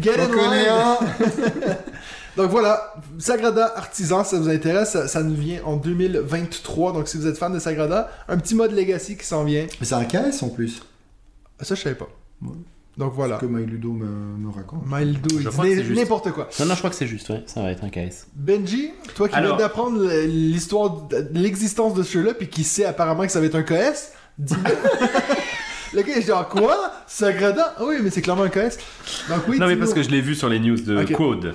get 0.00 0.20
in 0.20 0.26
connais 0.26 0.66
line. 0.66 1.76
Donc 2.36 2.50
voilà, 2.50 2.94
Sagrada 3.18 3.72
Artisan, 3.76 4.24
ça 4.24 4.38
vous 4.38 4.48
intéresse, 4.48 4.90
ça, 4.90 5.06
ça 5.06 5.22
nous 5.22 5.36
vient 5.36 5.60
en 5.64 5.76
2023. 5.76 6.92
Donc 6.92 7.06
si 7.06 7.16
vous 7.16 7.28
êtes 7.28 7.38
fan 7.38 7.52
de 7.52 7.60
Sagrada, 7.60 8.10
un 8.28 8.36
petit 8.38 8.56
mode 8.56 8.72
Legacy 8.72 9.16
qui 9.16 9.24
s'en 9.24 9.44
vient. 9.44 9.66
Mais 9.80 9.86
c'est 9.86 9.94
un 9.94 10.04
KS 10.04 10.42
en 10.42 10.48
plus, 10.48 10.82
Ça, 11.60 11.76
je 11.76 11.80
savais 11.80 11.94
pas. 11.94 12.08
Ouais. 12.42 12.50
Donc 12.96 13.12
voilà. 13.14 13.38
que 13.38 13.46
MyLudo 13.46 13.92
me, 13.92 14.04
me 14.06 14.50
raconte. 14.50 14.82
Il 15.00 15.20
dit 15.20 15.44
c'est 15.50 15.82
juste. 15.84 15.98
n'importe 16.00 16.30
quoi. 16.30 16.48
Non, 16.60 16.66
non, 16.66 16.74
je 16.74 16.78
crois 16.78 16.90
que 16.90 16.96
c'est 16.96 17.06
juste, 17.08 17.28
ouais. 17.30 17.42
Ça 17.46 17.60
va 17.62 17.70
être 17.72 17.82
un 17.84 17.88
KS. 17.88 18.26
Benji, 18.34 18.92
toi 19.16 19.28
qui 19.28 19.34
Alors- 19.34 19.56
viens 19.56 19.66
d'apprendre 19.66 20.00
l'histoire, 20.26 21.08
de 21.08 21.26
l'existence 21.32 21.94
de 21.94 22.02
ce 22.02 22.12
jeu-là, 22.12 22.34
puis 22.34 22.48
qui 22.48 22.62
sait 22.64 22.84
apparemment 22.84 23.24
que 23.26 23.32
ça 23.32 23.40
va 23.40 23.46
être 23.46 23.56
un 23.56 23.62
KS, 23.64 24.12
dis-le. 24.38 24.60
Le 25.94 26.02
gars 26.02 26.16
est 26.16 26.22
genre 26.26 26.48
quoi? 26.48 26.90
Sagrada 27.06 27.74
Ah 27.78 27.82
oui, 27.86 27.96
mais 28.02 28.10
c'est 28.10 28.20
clairement 28.20 28.42
un 28.42 28.48
KS. 28.48 28.78
Donc 29.28 29.46
oui, 29.48 29.58
non, 29.60 29.68
mais 29.68 29.76
parce 29.76 29.94
que 29.94 30.02
je 30.02 30.08
l'ai 30.10 30.20
vu 30.20 30.34
sur 30.34 30.48
les 30.48 30.58
news 30.58 30.74
de. 30.80 31.04
Code. 31.14 31.54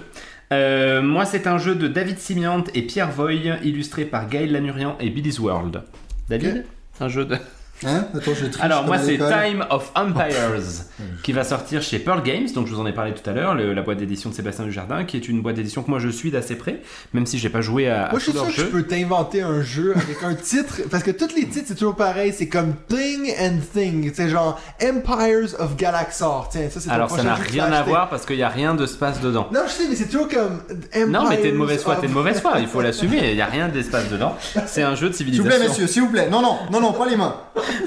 Euh, 0.53 1.01
moi, 1.01 1.25
c'est 1.25 1.45
un 1.45 1.57
jeu 1.57 1.75
de 1.75 1.87
David 1.89 2.19
Simiante 2.19 2.69
et 2.73 2.81
Pierre 2.83 3.11
Voy, 3.11 3.51
illustré 3.63 4.05
par 4.05 4.27
Gaël 4.29 4.51
Lanurian 4.51 4.95
et 4.99 5.09
Billy's 5.09 5.39
World. 5.39 5.83
David? 6.29 6.63
Un 7.01 7.09
jeu 7.09 7.25
de. 7.25 7.35
Hein 7.85 8.05
Attends, 8.15 8.31
je 8.33 8.45
triche 8.47 8.63
Alors, 8.63 8.85
moi, 8.85 8.97
c'est. 8.99 9.17
Time 9.17 9.65
of 9.69 9.91
Empires, 9.95 10.61
qui 11.23 11.31
va 11.31 11.43
sortir 11.43 11.81
chez 11.81 11.99
Pearl 11.99 12.21
Games, 12.23 12.47
donc 12.53 12.67
je 12.67 12.73
vous 12.73 12.79
en 12.81 12.85
ai 12.85 12.91
parlé 12.93 13.13
tout 13.13 13.27
à 13.29 13.33
l'heure, 13.33 13.55
le- 13.55 13.73
la 13.73 13.81
boîte 13.81 13.97
d'édition 13.97 14.29
de 14.29 14.35
Sébastien 14.35 14.65
Dujardin, 14.65 15.03
qui 15.05 15.17
est 15.17 15.27
une 15.29 15.41
boîte 15.41 15.55
d'édition 15.55 15.81
que 15.83 15.89
moi 15.89 15.99
je 15.99 16.09
suis 16.09 16.31
d'assez 16.31 16.55
près, 16.55 16.81
même 17.13 17.25
si 17.25 17.37
j'ai 17.37 17.49
pas 17.49 17.61
joué 17.61 17.89
à, 17.89 18.05
à 18.07 18.11
Moi, 18.11 18.19
je 18.19 18.23
suis 18.25 18.33
sûr 18.33 18.45
que 18.47 18.51
je 18.51 18.63
peux 18.63 18.83
t'inventer 18.83 19.41
un 19.41 19.61
jeu 19.61 19.93
avec 19.95 20.21
un 20.23 20.35
titre, 20.35 20.81
parce 20.91 21.03
que 21.03 21.11
tous 21.11 21.33
les 21.35 21.45
titres, 21.47 21.65
c'est 21.67 21.75
toujours 21.75 21.95
pareil, 21.95 22.33
c'est 22.35 22.47
comme 22.49 22.73
Thing 22.89 23.31
and 23.39 23.59
Thing, 23.73 24.11
c'est 24.13 24.29
genre 24.29 24.59
Empires 24.83 25.55
of 25.59 25.75
Galaxar, 25.77 26.49
tiens, 26.51 26.69
ça 26.69 26.79
c'est 26.79 26.89
ton 26.89 26.95
Alors, 26.95 27.09
ça 27.09 27.15
prochain 27.17 27.29
n'a 27.29 27.35
jeu 27.37 27.43
que 27.43 27.49
tu 27.51 27.57
vas 27.57 27.63
rien 27.65 27.73
à 27.73 27.77
acheter. 27.77 27.89
voir 27.89 28.09
parce 28.09 28.25
qu'il 28.25 28.35
n'y 28.37 28.43
a 28.43 28.49
rien 28.49 28.75
de 28.75 28.85
space 28.85 29.21
dedans. 29.21 29.47
Non, 29.53 29.61
je 29.67 29.71
sais, 29.71 29.83
mais 29.89 29.95
c'est 29.95 30.07
toujours 30.07 30.27
comme 30.27 30.59
Empires 30.93 31.07
Non, 31.07 31.29
mais 31.29 31.37
t'es 31.37 31.51
de 31.51 31.57
mauvaise 31.57 31.81
foi, 31.83 31.95
t'es 31.95 32.07
de 32.07 32.13
mauvaise 32.13 32.41
foi, 32.41 32.55
il 32.59 32.67
faut 32.67 32.81
l'assumer, 32.81 33.19
il 33.29 33.35
n'y 33.35 33.41
a 33.41 33.45
rien 33.45 33.69
d'espace 33.69 34.09
dedans. 34.09 34.35
C'est 34.67 34.83
un 34.83 34.95
jeu 34.95 35.09
de 35.09 35.13
S'il 35.13 35.25
vous 35.27 35.31
civilisation. 35.33 35.59
plaît, 35.59 35.67
messieurs, 35.69 35.87
s'il 35.87 36.01
vous 36.03 36.09
plaît. 36.09 36.29
Non, 36.29 36.41
non, 36.41 36.57
non, 36.71 36.81
non, 36.81 36.93
pas 36.93 37.07
les 37.07 37.15
mains. 37.15 37.35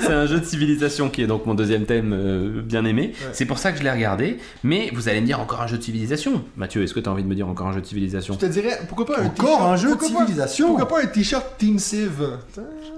C'est 0.01 0.13
un 0.13 0.27
jeu 0.27 0.41
de 0.41 0.45
civilisation 0.45 1.09
qui 1.11 1.23
est 1.23 1.27
donc 1.27 1.47
mon 1.47 1.55
deuxième 1.55 1.85
thème 1.85 2.13
euh, 2.13 2.61
bien 2.63 2.85
aimé. 2.85 3.13
C'est 3.33 3.45
pour 3.47 3.59
ça 3.59 3.73
que 3.73 3.79
je 3.79 3.83
l'ai 3.83 3.91
regardé. 3.91 4.39
Mais 4.65 4.91
vous 4.95 5.09
allez 5.09 5.21
me 5.21 5.27
dire 5.27 5.41
encore 5.41 5.61
un 5.63 5.67
jeu 5.67 5.79
de 5.79 5.83
civilisation. 5.83 6.43
Mathieu, 6.57 6.83
est-ce 6.83 6.95
que 6.95 7.01
tu 7.01 7.09
as 7.09 7.13
envie 7.13 7.23
de 7.23 7.29
me 7.29 7.35
dire 7.35 7.49
encore 7.49 7.67
un 7.69 7.73
jeu 7.73 7.81
de 7.81 7.87
civilisation? 7.87 8.35
Je 8.35 8.39
te 8.47 8.51
dirais, 8.53 8.79
pourquoi 8.89 9.07
pas 9.07 9.21
un 9.21 9.27
Encore 9.27 9.47
t-shirt- 9.59 9.63
un 9.73 9.77
jeu 9.77 9.89
de 9.91 9.95
pourquoi 9.95 10.09
pas- 10.19 10.21
civilisation. 10.27 10.67
Pourquoi 10.69 10.89
pas 10.89 11.03
un 11.03 11.07
t-shirt 11.07 11.45
Team 11.59 11.79
Civ? 11.79 12.23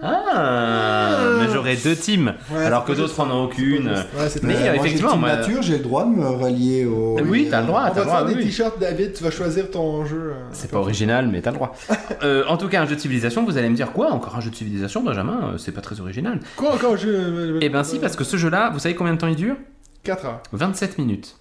Ah, 0.02 1.38
mais 1.40 1.52
j'aurais 1.52 1.76
deux 1.76 1.96
teams, 1.96 2.34
Ouais, 2.52 2.64
alors 2.64 2.84
que 2.84 2.92
d'autres 2.92 3.18
en 3.20 3.30
ont 3.30 3.50
juste- 3.50 3.58
c'est 3.58 3.64
pas 3.64 3.74
aucune. 3.74 3.88
Ouais, 3.88 4.28
Mais, 4.42 4.68
euh, 4.68 4.74
effectivement, 4.74 5.16
moi- 5.16 5.36
nature, 5.36 5.62
j'ai 5.62 5.78
le 5.78 5.82
droit 5.84 6.04
de 6.04 6.10
me 6.10 6.26
relier 6.28 6.84
au. 6.84 7.16
Oui, 7.24 7.48
t'as 7.50 7.60
le 7.60 7.66
droit, 7.66 7.82
On 7.84 7.88
t'as 7.88 7.92
va 7.94 8.00
le 8.00 8.02
te 8.02 8.06
droit. 8.08 8.26
faire 8.28 8.36
des 8.36 8.42
t-shirts, 8.44 8.78
David, 8.80 9.12
tu 9.14 9.24
vas 9.24 9.30
choisir 9.30 9.70
ton 9.70 10.04
jeu. 10.04 10.32
euh, 10.32 10.42
C'est 10.52 10.70
pas 10.70 10.78
original, 10.78 11.28
mais 11.30 11.40
t'as 11.40 11.50
le 11.50 11.56
droit. 11.56 11.74
Euh, 12.22 12.44
en 12.48 12.56
tout 12.56 12.68
cas, 12.68 12.80
un 12.80 12.86
jeu 12.86 12.94
de 12.94 13.00
civilisation, 13.00 13.44
vous 13.44 13.58
allez 13.58 13.68
me 13.68 13.74
dire 13.76 13.92
quoi? 13.92 14.10
Encore 14.12 14.36
un 14.36 14.40
jeu 14.40 14.48
de 14.50 14.54
civilisation, 14.54 15.02
Benjamin? 15.02 15.54
C'est 15.58 15.72
pas 15.72 15.80
très 15.80 16.00
original. 16.00 16.38
Quoi? 16.56 16.73
Encore 16.74 16.96
jeu 16.96 17.58
Eh 17.60 17.68
ben 17.68 17.84
si, 17.84 17.98
parce 17.98 18.16
que 18.16 18.24
ce 18.24 18.36
jeu-là, 18.36 18.70
vous 18.70 18.78
savez 18.78 18.94
combien 18.94 19.14
de 19.14 19.18
temps 19.18 19.26
il 19.28 19.36
dure? 19.36 19.56
4 20.02 20.24
heures. 20.26 20.42
27 20.52 20.98
minutes. 20.98 21.36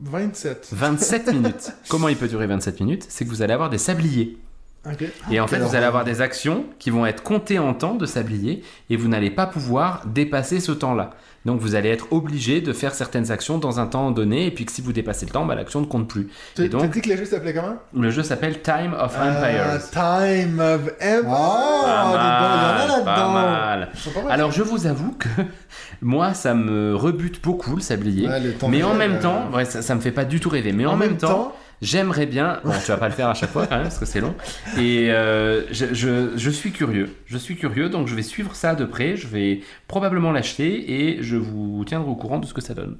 27. 0.00 0.68
27 0.72 1.26
minutes. 1.32 1.72
Comment 1.88 2.08
il 2.08 2.16
peut 2.16 2.28
durer 2.28 2.46
27 2.46 2.80
minutes? 2.80 3.06
C'est 3.08 3.24
que 3.24 3.30
vous 3.30 3.42
allez 3.42 3.52
avoir 3.52 3.70
des 3.70 3.78
sabliers. 3.78 4.38
Ok. 4.84 5.04
Et 5.30 5.38
en 5.38 5.46
fait, 5.46 5.58
vous 5.58 5.76
allez 5.76 5.84
avoir 5.84 6.04
des 6.04 6.20
actions 6.20 6.64
qui 6.80 6.90
vont 6.90 7.06
être 7.06 7.22
comptées 7.22 7.60
en 7.60 7.72
temps 7.72 7.94
de 7.94 8.04
sablier 8.06 8.64
et 8.90 8.96
vous 8.96 9.06
n'allez 9.06 9.30
pas 9.30 9.46
pouvoir 9.46 10.04
dépasser 10.06 10.58
ce 10.58 10.72
temps-là. 10.72 11.10
Donc 11.44 11.60
vous 11.60 11.74
allez 11.74 11.88
être 11.88 12.12
obligé 12.12 12.60
de 12.60 12.72
faire 12.72 12.94
certaines 12.94 13.30
actions 13.30 13.58
dans 13.58 13.80
un 13.80 13.86
temps 13.86 14.10
donné 14.10 14.46
et 14.46 14.50
puis 14.50 14.64
que 14.64 14.72
si 14.72 14.80
vous 14.80 14.92
dépassez 14.92 15.26
le 15.26 15.32
temps, 15.32 15.44
bah, 15.44 15.54
l'action 15.54 15.80
ne 15.80 15.86
compte 15.86 16.08
plus. 16.08 16.28
Tu 16.54 16.68
donc, 16.68 16.90
dit 16.90 17.00
que 17.00 17.10
le 17.10 17.16
jeu 17.16 17.24
s'appelait 17.24 17.52
comment? 17.52 17.76
Le 17.94 18.10
jeu 18.10 18.22
s'appelle 18.22 18.62
Time 18.62 18.94
of 18.98 19.16
Ah, 19.18 19.30
Empires. 19.30 19.90
Time 19.90 20.60
of 20.60 20.80
Empires. 21.00 21.24
Ah, 21.26 22.12
Pas 22.12 23.14
il 23.14 23.18
y 23.18 23.22
en 23.22 23.28
a 23.28 23.42
mal, 23.42 23.88
sont 23.94 24.10
pas 24.10 24.22
mal. 24.22 24.32
Alors 24.32 24.52
je 24.52 24.62
vous 24.62 24.86
avoue 24.86 25.12
que 25.18 25.28
moi 26.00 26.34
ça 26.34 26.54
me 26.54 26.94
rebute 26.94 27.42
beaucoup 27.42 27.76
le 27.76 27.82
sablier. 27.82 28.28
Ouais, 28.28 28.40
mais 28.68 28.82
en 28.82 28.94
même 28.94 29.14
euh, 29.14 29.22
temps, 29.22 29.50
ouais, 29.52 29.64
ça, 29.64 29.82
ça 29.82 29.94
me 29.94 30.00
fait 30.00 30.12
pas 30.12 30.24
du 30.24 30.40
tout 30.40 30.48
rêver. 30.48 30.72
Mais 30.72 30.86
en, 30.86 30.96
même, 30.96 31.16
temps, 31.16 31.52
j'aimerais 31.82 32.24
bien. 32.26 32.60
Bon, 32.64 32.72
tu 32.82 32.86
vas 32.90 32.96
pas 32.96 33.08
le 33.08 33.14
faire 33.14 33.28
à 33.28 33.34
chaque 33.34 33.50
fois 33.50 33.66
quand 33.66 33.74
même 33.76 33.84
parce 33.84 33.98
que 33.98 34.06
c'est 34.06 34.20
long. 34.20 34.34
Et 34.78 35.10
euh, 35.10 35.62
je, 35.70 35.92
je- 35.92 36.32
je 36.36 36.50
suis 36.50 36.72
curieux. 36.72 37.10
Je 37.26 37.36
suis 37.36 37.56
curieux, 37.56 37.90
donc 37.90 38.08
je 38.08 38.14
vais 38.14 38.22
suivre 38.22 38.54
ça 38.54 38.74
de 38.74 38.86
près. 38.86 39.16
Je 39.16 39.26
vais 39.26 39.60
probablement 39.88 40.32
l'acheter 40.32 40.92
et 41.10 41.22
je 41.22 41.36
vous 41.36 41.84
tiendrai 41.84 42.08
au 42.10 42.14
courant 42.16 42.38
de 42.38 42.46
ce 42.46 42.54
que 42.54 42.62
ça 42.62 42.72
donne. 42.72 42.96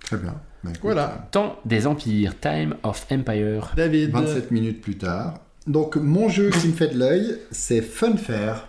Très 0.00 0.18
bien. 0.18 0.34
Bah, 0.62 0.70
écoute, 0.70 0.80
Voilà. 0.82 1.28
Temps 1.30 1.58
des 1.64 1.86
empires, 1.86 2.38
Time 2.38 2.74
of 2.82 3.06
Empire. 3.10 3.72
David. 3.76 4.10
27 4.10 4.50
minutes 4.50 4.82
plus 4.82 4.98
tard. 4.98 5.38
Donc, 5.66 5.96
mon 5.96 6.28
jeu 6.28 6.50
qui 6.50 6.68
me 6.68 6.72
fait 6.74 6.88
de 6.88 6.98
l'œil, 6.98 7.38
c'est 7.50 7.80
Funfair, 7.80 8.68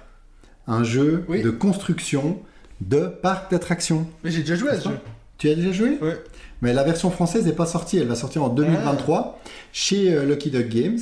un 0.68 0.84
jeu 0.86 1.26
Oui. 1.28 1.42
de 1.42 1.50
construction 1.50 2.40
de 2.82 3.08
parc 3.08 3.52
d'attractions. 3.52 4.08
Mais 4.24 4.32
j'ai 4.32 4.42
déjà 4.42 4.56
joué 4.56 4.70
à 4.70 4.80
ce 4.80 4.90
jeu. 4.90 4.96
Tu 5.38 5.50
as 5.50 5.56
déjà 5.56 5.72
joué? 5.74 5.98
Ouais. 6.02 6.18
Mais 6.62 6.74
la 6.74 6.84
version 6.84 7.12
française 7.12 7.46
n'est 7.46 7.52
pas 7.54 7.66
sortie, 7.66 7.98
elle 7.98 8.08
va 8.08 8.16
sortir 8.16 8.44
en 8.44 8.50
2023 8.50 9.40
chez 9.74 10.14
euh, 10.14 10.26
Lucky 10.26 10.50
Duck 10.50 10.68
Games. 10.70 11.00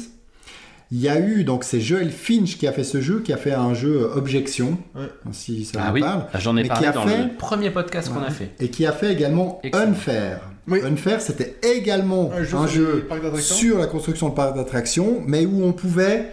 Il 0.91 0.99
y 0.99 1.09
a 1.09 1.19
eu, 1.19 1.43
donc 1.43 1.63
c'est 1.63 1.79
Joel 1.81 2.11
Finch 2.11 2.57
qui 2.57 2.67
a 2.67 2.71
fait 2.71 2.83
ce 2.83 3.01
jeu, 3.01 3.21
qui 3.21 3.33
a 3.33 3.37
fait 3.37 3.53
un 3.53 3.73
jeu 3.73 4.03
euh, 4.03 4.15
Objection, 4.17 4.77
Ouais. 4.95 5.01
si 5.31 5.65
ça 5.65 5.79
Ah 5.81 5.87
vous 5.89 5.95
oui, 5.95 6.01
parle, 6.01 6.25
j'en 6.39 6.51
ai 6.55 6.61
Mais 6.61 6.63
qui 6.63 6.69
parlé 6.69 6.87
a 6.87 6.91
dans 6.91 7.07
fait- 7.07 7.17
le 7.23 7.29
premier 7.37 7.71
podcast 7.71 8.11
qu'on 8.13 8.21
a 8.21 8.29
fait. 8.29 8.51
et 8.59 8.69
qui 8.69 8.85
a 8.85 8.91
fait 8.91 9.11
également 9.11 9.59
Excellent. 9.63 9.89
Unfair. 9.91 10.39
Oui. 10.67 10.79
Unfair, 10.83 11.19
c'était 11.21 11.55
également 11.63 12.31
Un 12.33 12.43
jeu 12.43 12.57
un 12.57 13.37
sur 13.41 13.79
la 13.79 13.87
construction 13.87 14.29
de 14.29 14.33
parcs 14.35 14.55
d'attractions, 14.55 15.21
mais 15.25 15.45
où 15.45 15.63
on 15.65 15.73
pouvait 15.73 16.27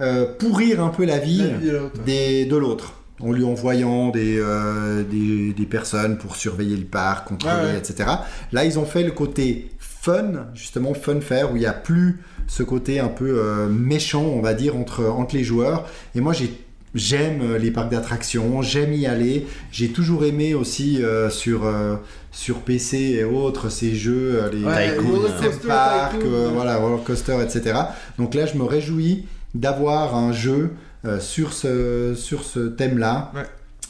euh, 0.00 0.26
pourrir 0.38 0.82
un 0.82 0.88
peu 0.88 1.04
la 1.04 1.18
vie 1.18 1.38
La 1.38 1.48
vie 1.58 2.46
de 2.46 2.56
l'autre. 2.56 2.94
En 3.20 3.32
lui 3.32 3.44
envoyant 3.44 4.10
des, 4.10 4.38
euh, 4.38 5.04
des, 5.04 5.52
des 5.52 5.66
personnes 5.66 6.18
pour 6.18 6.36
surveiller 6.36 6.76
le 6.76 6.84
parc, 6.84 7.28
contrôler, 7.28 7.72
ouais. 7.72 7.78
etc. 7.78 8.08
Là, 8.52 8.64
ils 8.64 8.78
ont 8.78 8.84
fait 8.84 9.02
le 9.02 9.12
côté 9.12 9.70
fun, 9.78 10.46
justement 10.54 10.94
fun 10.94 11.20
faire, 11.20 11.52
où 11.52 11.56
il 11.56 11.60
n'y 11.60 11.66
a 11.66 11.72
plus 11.72 12.20
ce 12.46 12.62
côté 12.62 13.00
un 13.00 13.08
peu 13.08 13.38
euh, 13.38 13.68
méchant, 13.68 14.24
on 14.24 14.40
va 14.40 14.54
dire, 14.54 14.76
entre, 14.76 15.04
entre 15.06 15.34
les 15.34 15.44
joueurs. 15.44 15.88
Et 16.14 16.20
moi, 16.20 16.32
j'ai 16.32 16.50
J'aime 16.94 17.40
euh, 17.42 17.58
les 17.58 17.72
parcs 17.72 17.90
d'attractions, 17.90 18.62
j'aime 18.62 18.92
y 18.92 19.06
aller. 19.06 19.46
J'ai 19.72 19.88
toujours 19.88 20.24
aimé 20.24 20.54
aussi 20.54 21.02
euh, 21.02 21.28
sur, 21.28 21.66
euh, 21.66 21.96
sur 22.30 22.60
PC 22.60 23.16
et 23.18 23.24
autres 23.24 23.68
ces 23.68 23.96
jeux, 23.96 24.40
les 24.52 24.58
Tycoon, 24.58 25.24
euh, 25.24 26.46
ouais. 26.46 26.52
voilà, 26.54 26.76
roller 26.76 27.02
coaster, 27.02 27.36
etc. 27.42 27.80
Donc 28.16 28.34
là, 28.34 28.46
je 28.46 28.56
me 28.56 28.62
réjouis 28.62 29.26
d'avoir 29.54 30.14
un 30.14 30.32
jeu 30.32 30.70
euh, 31.04 31.20
sur 31.20 31.52
ce, 31.52 32.14
sur 32.16 32.44
ce 32.44 32.60
thème-là. 32.68 33.30
Ouais. 33.34 33.42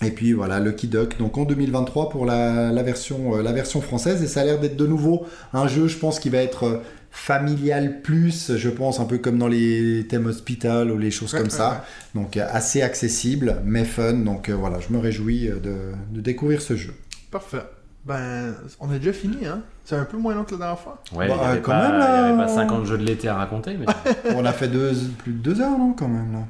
Et 0.06 0.10
puis 0.10 0.32
voilà, 0.32 0.58
Lucky 0.60 0.88
Duck, 0.88 1.16
donc 1.18 1.38
en 1.38 1.44
2023 1.44 2.10
pour 2.10 2.26
la, 2.26 2.72
la 2.72 2.82
version, 2.82 3.36
euh, 3.36 3.42
la 3.42 3.52
version 3.52 3.80
française. 3.80 4.22
Et 4.22 4.26
ça 4.26 4.40
a 4.40 4.44
l'air 4.44 4.58
d'être 4.60 4.76
de 4.76 4.86
nouveau 4.86 5.24
un 5.52 5.68
jeu, 5.68 5.86
je 5.86 5.96
pense, 5.98 6.18
qui 6.18 6.28
va 6.30 6.38
être 6.38 6.64
euh, 6.64 6.78
familial 7.10 8.02
plus, 8.02 8.56
je 8.56 8.68
pense, 8.68 8.98
un 9.00 9.04
peu 9.04 9.18
comme 9.18 9.38
dans 9.38 9.46
les 9.48 10.04
thèmes 10.08 10.26
hospital 10.26 10.90
ou 10.90 10.98
les 10.98 11.10
choses 11.12 11.32
Ouais, 11.32 11.38
comme 11.40 11.48
ouais, 11.48 11.54
ça. 11.54 11.84
Donc 12.14 12.36
assez 12.36 12.82
accessible, 12.82 13.56
mais 13.64 13.84
fun. 13.84 14.14
Donc 14.14 14.48
euh, 14.48 14.54
voilà, 14.54 14.78
je 14.80 14.92
me 14.92 14.98
réjouis 15.00 15.48
de, 15.48 15.92
de 16.10 16.20
découvrir 16.20 16.60
ce 16.60 16.74
jeu. 16.76 16.92
Parfait. 17.30 17.62
Ben, 18.04 18.54
on 18.80 18.90
a 18.90 18.98
déjà 18.98 19.14
fini, 19.14 19.46
hein? 19.46 19.62
C'est 19.84 19.94
un 19.96 20.04
peu 20.04 20.18
moins 20.18 20.34
long 20.34 20.44
que 20.44 20.50
la 20.52 20.58
dernière 20.58 20.78
fois. 20.78 21.02
Ouais, 21.14 21.26
Bah, 21.28 21.34
il 21.36 21.40
n'y 21.40 21.46
avait, 21.52 21.60
quand 21.62 21.72
pas- 21.72 21.88
même, 21.90 22.00
il 22.00 22.02
y 22.02 22.06
avait 22.18 22.36
là. 22.36 22.44
pas 22.44 22.48
50 22.48 22.84
jeux 22.84 22.98
de 22.98 23.04
l'été 23.04 23.28
à 23.28 23.36
raconter, 23.36 23.76
mais 23.78 23.86
On 24.36 24.44
a 24.44 24.52
fait 24.52 24.68
deux, 24.68 24.92
plus 25.18 25.32
de 25.32 25.38
deux 25.38 25.60
heures, 25.62 25.78
non, 25.78 25.94
quand 25.94 26.08
même 26.08 26.32
là. 26.32 26.40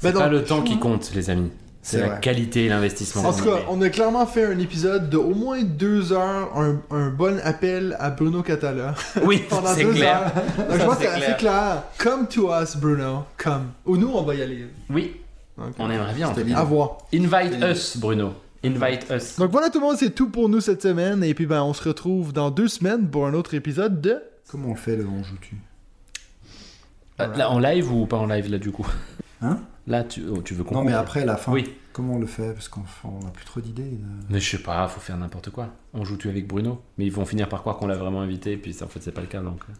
C'est 0.00 0.12
Ben 0.12 0.18
pas 0.18 0.28
le 0.28 0.44
temps 0.44 0.62
qui 0.62 0.78
compte, 0.78 1.12
les 1.14 1.30
amis. 1.30 1.50
C'est 1.82 1.98
la 2.00 2.08
vrai. 2.08 2.20
qualité 2.20 2.66
et 2.66 2.68
l'investissement. 2.68 3.24
En 3.24 3.32
tout 3.32 3.44
cas, 3.44 3.60
on 3.70 3.80
a 3.80 3.88
clairement 3.88 4.26
fait 4.26 4.44
un 4.44 4.58
épisode 4.58 5.08
de 5.08 5.16
au 5.16 5.34
moins 5.34 5.62
deux 5.62 6.12
heures, 6.12 6.50
un, 6.54 6.78
un 6.90 7.08
bon 7.08 7.40
appel 7.42 7.96
à 7.98 8.10
Bruno 8.10 8.42
Catala. 8.42 8.94
Oui, 9.24 9.42
Pendant 9.48 9.74
c'est 9.74 9.84
deux 9.84 9.92
clair. 9.94 10.20
heures. 10.20 10.68
Donc, 10.68 10.78
je 10.78 10.84
pense 10.84 10.96
que 10.98 11.02
c'est 11.04 11.08
assez 11.08 11.36
clair. 11.38 11.82
Come 11.96 12.28
to 12.28 12.50
us, 12.52 12.76
Bruno. 12.76 13.24
Come. 13.38 13.68
Ou 13.86 13.96
nous, 13.96 14.08
on 14.12 14.22
va 14.22 14.34
y 14.34 14.42
aller. 14.42 14.66
Oui, 14.90 15.16
Donc, 15.56 15.72
on 15.78 15.90
aimerait 15.90 16.12
bien. 16.12 16.30
À 16.54 16.64
voir. 16.64 16.98
Invite 17.14 17.54
us, 17.62 17.96
Bruno. 17.96 18.34
Invite 18.62 19.06
us. 19.10 19.36
Donc 19.38 19.50
voilà 19.50 19.70
tout 19.70 19.80
le 19.80 19.86
monde, 19.86 19.96
c'est 19.98 20.14
tout 20.14 20.28
pour 20.28 20.50
nous 20.50 20.60
cette 20.60 20.82
semaine. 20.82 21.24
Et 21.24 21.32
puis 21.32 21.46
ben, 21.46 21.62
on 21.62 21.72
se 21.72 21.82
retrouve 21.88 22.34
dans 22.34 22.50
deux 22.50 22.68
semaines 22.68 23.08
pour 23.08 23.26
un 23.26 23.32
autre 23.32 23.54
épisode 23.54 24.02
de... 24.02 24.18
Comment 24.50 24.68
on 24.68 24.74
le 24.74 24.76
fait 24.78 24.96
le 24.96 25.06
on 25.06 25.22
joue-tu? 25.24 25.56
Euh, 27.22 27.36
Là, 27.36 27.50
en 27.50 27.58
live 27.58 27.90
ou 27.90 28.04
pas 28.04 28.18
en 28.18 28.26
live, 28.26 28.50
là, 28.50 28.58
du 28.58 28.70
coup? 28.70 28.86
Hein? 29.40 29.60
Là, 29.86 30.04
tu, 30.04 30.22
oh, 30.30 30.42
tu 30.42 30.54
veux 30.54 30.64
qu'on. 30.64 30.74
Non, 30.74 30.84
mais 30.84 30.92
après, 30.92 31.24
la 31.24 31.36
fin. 31.36 31.54
Comment 31.92 32.14
on 32.14 32.18
le 32.18 32.26
fait 32.26 32.52
Parce 32.52 32.68
qu'on 32.68 32.80
n'a 32.80 33.30
plus 33.30 33.44
trop 33.44 33.60
d'idées. 33.60 33.98
Mais 34.28 34.38
je 34.38 34.50
sais 34.50 34.62
pas, 34.62 34.86
faut 34.88 35.00
faire 35.00 35.16
n'importe 35.16 35.50
quoi. 35.50 35.68
On 35.92 36.04
joue 36.04 36.16
tu 36.16 36.28
avec 36.28 36.46
Bruno? 36.46 36.80
Mais 36.98 37.06
ils 37.06 37.12
vont 37.12 37.24
finir 37.24 37.48
par 37.48 37.60
croire 37.60 37.76
qu'on 37.78 37.88
l'a 37.88 37.96
vraiment 37.96 38.20
invité, 38.20 38.56
puis 38.56 38.76
en 38.82 38.86
fait, 38.86 39.00
c'est 39.02 39.12
pas 39.12 39.22
le 39.22 39.26
cas 39.26 39.42
donc. 39.42 39.60
Euh. 39.68 39.72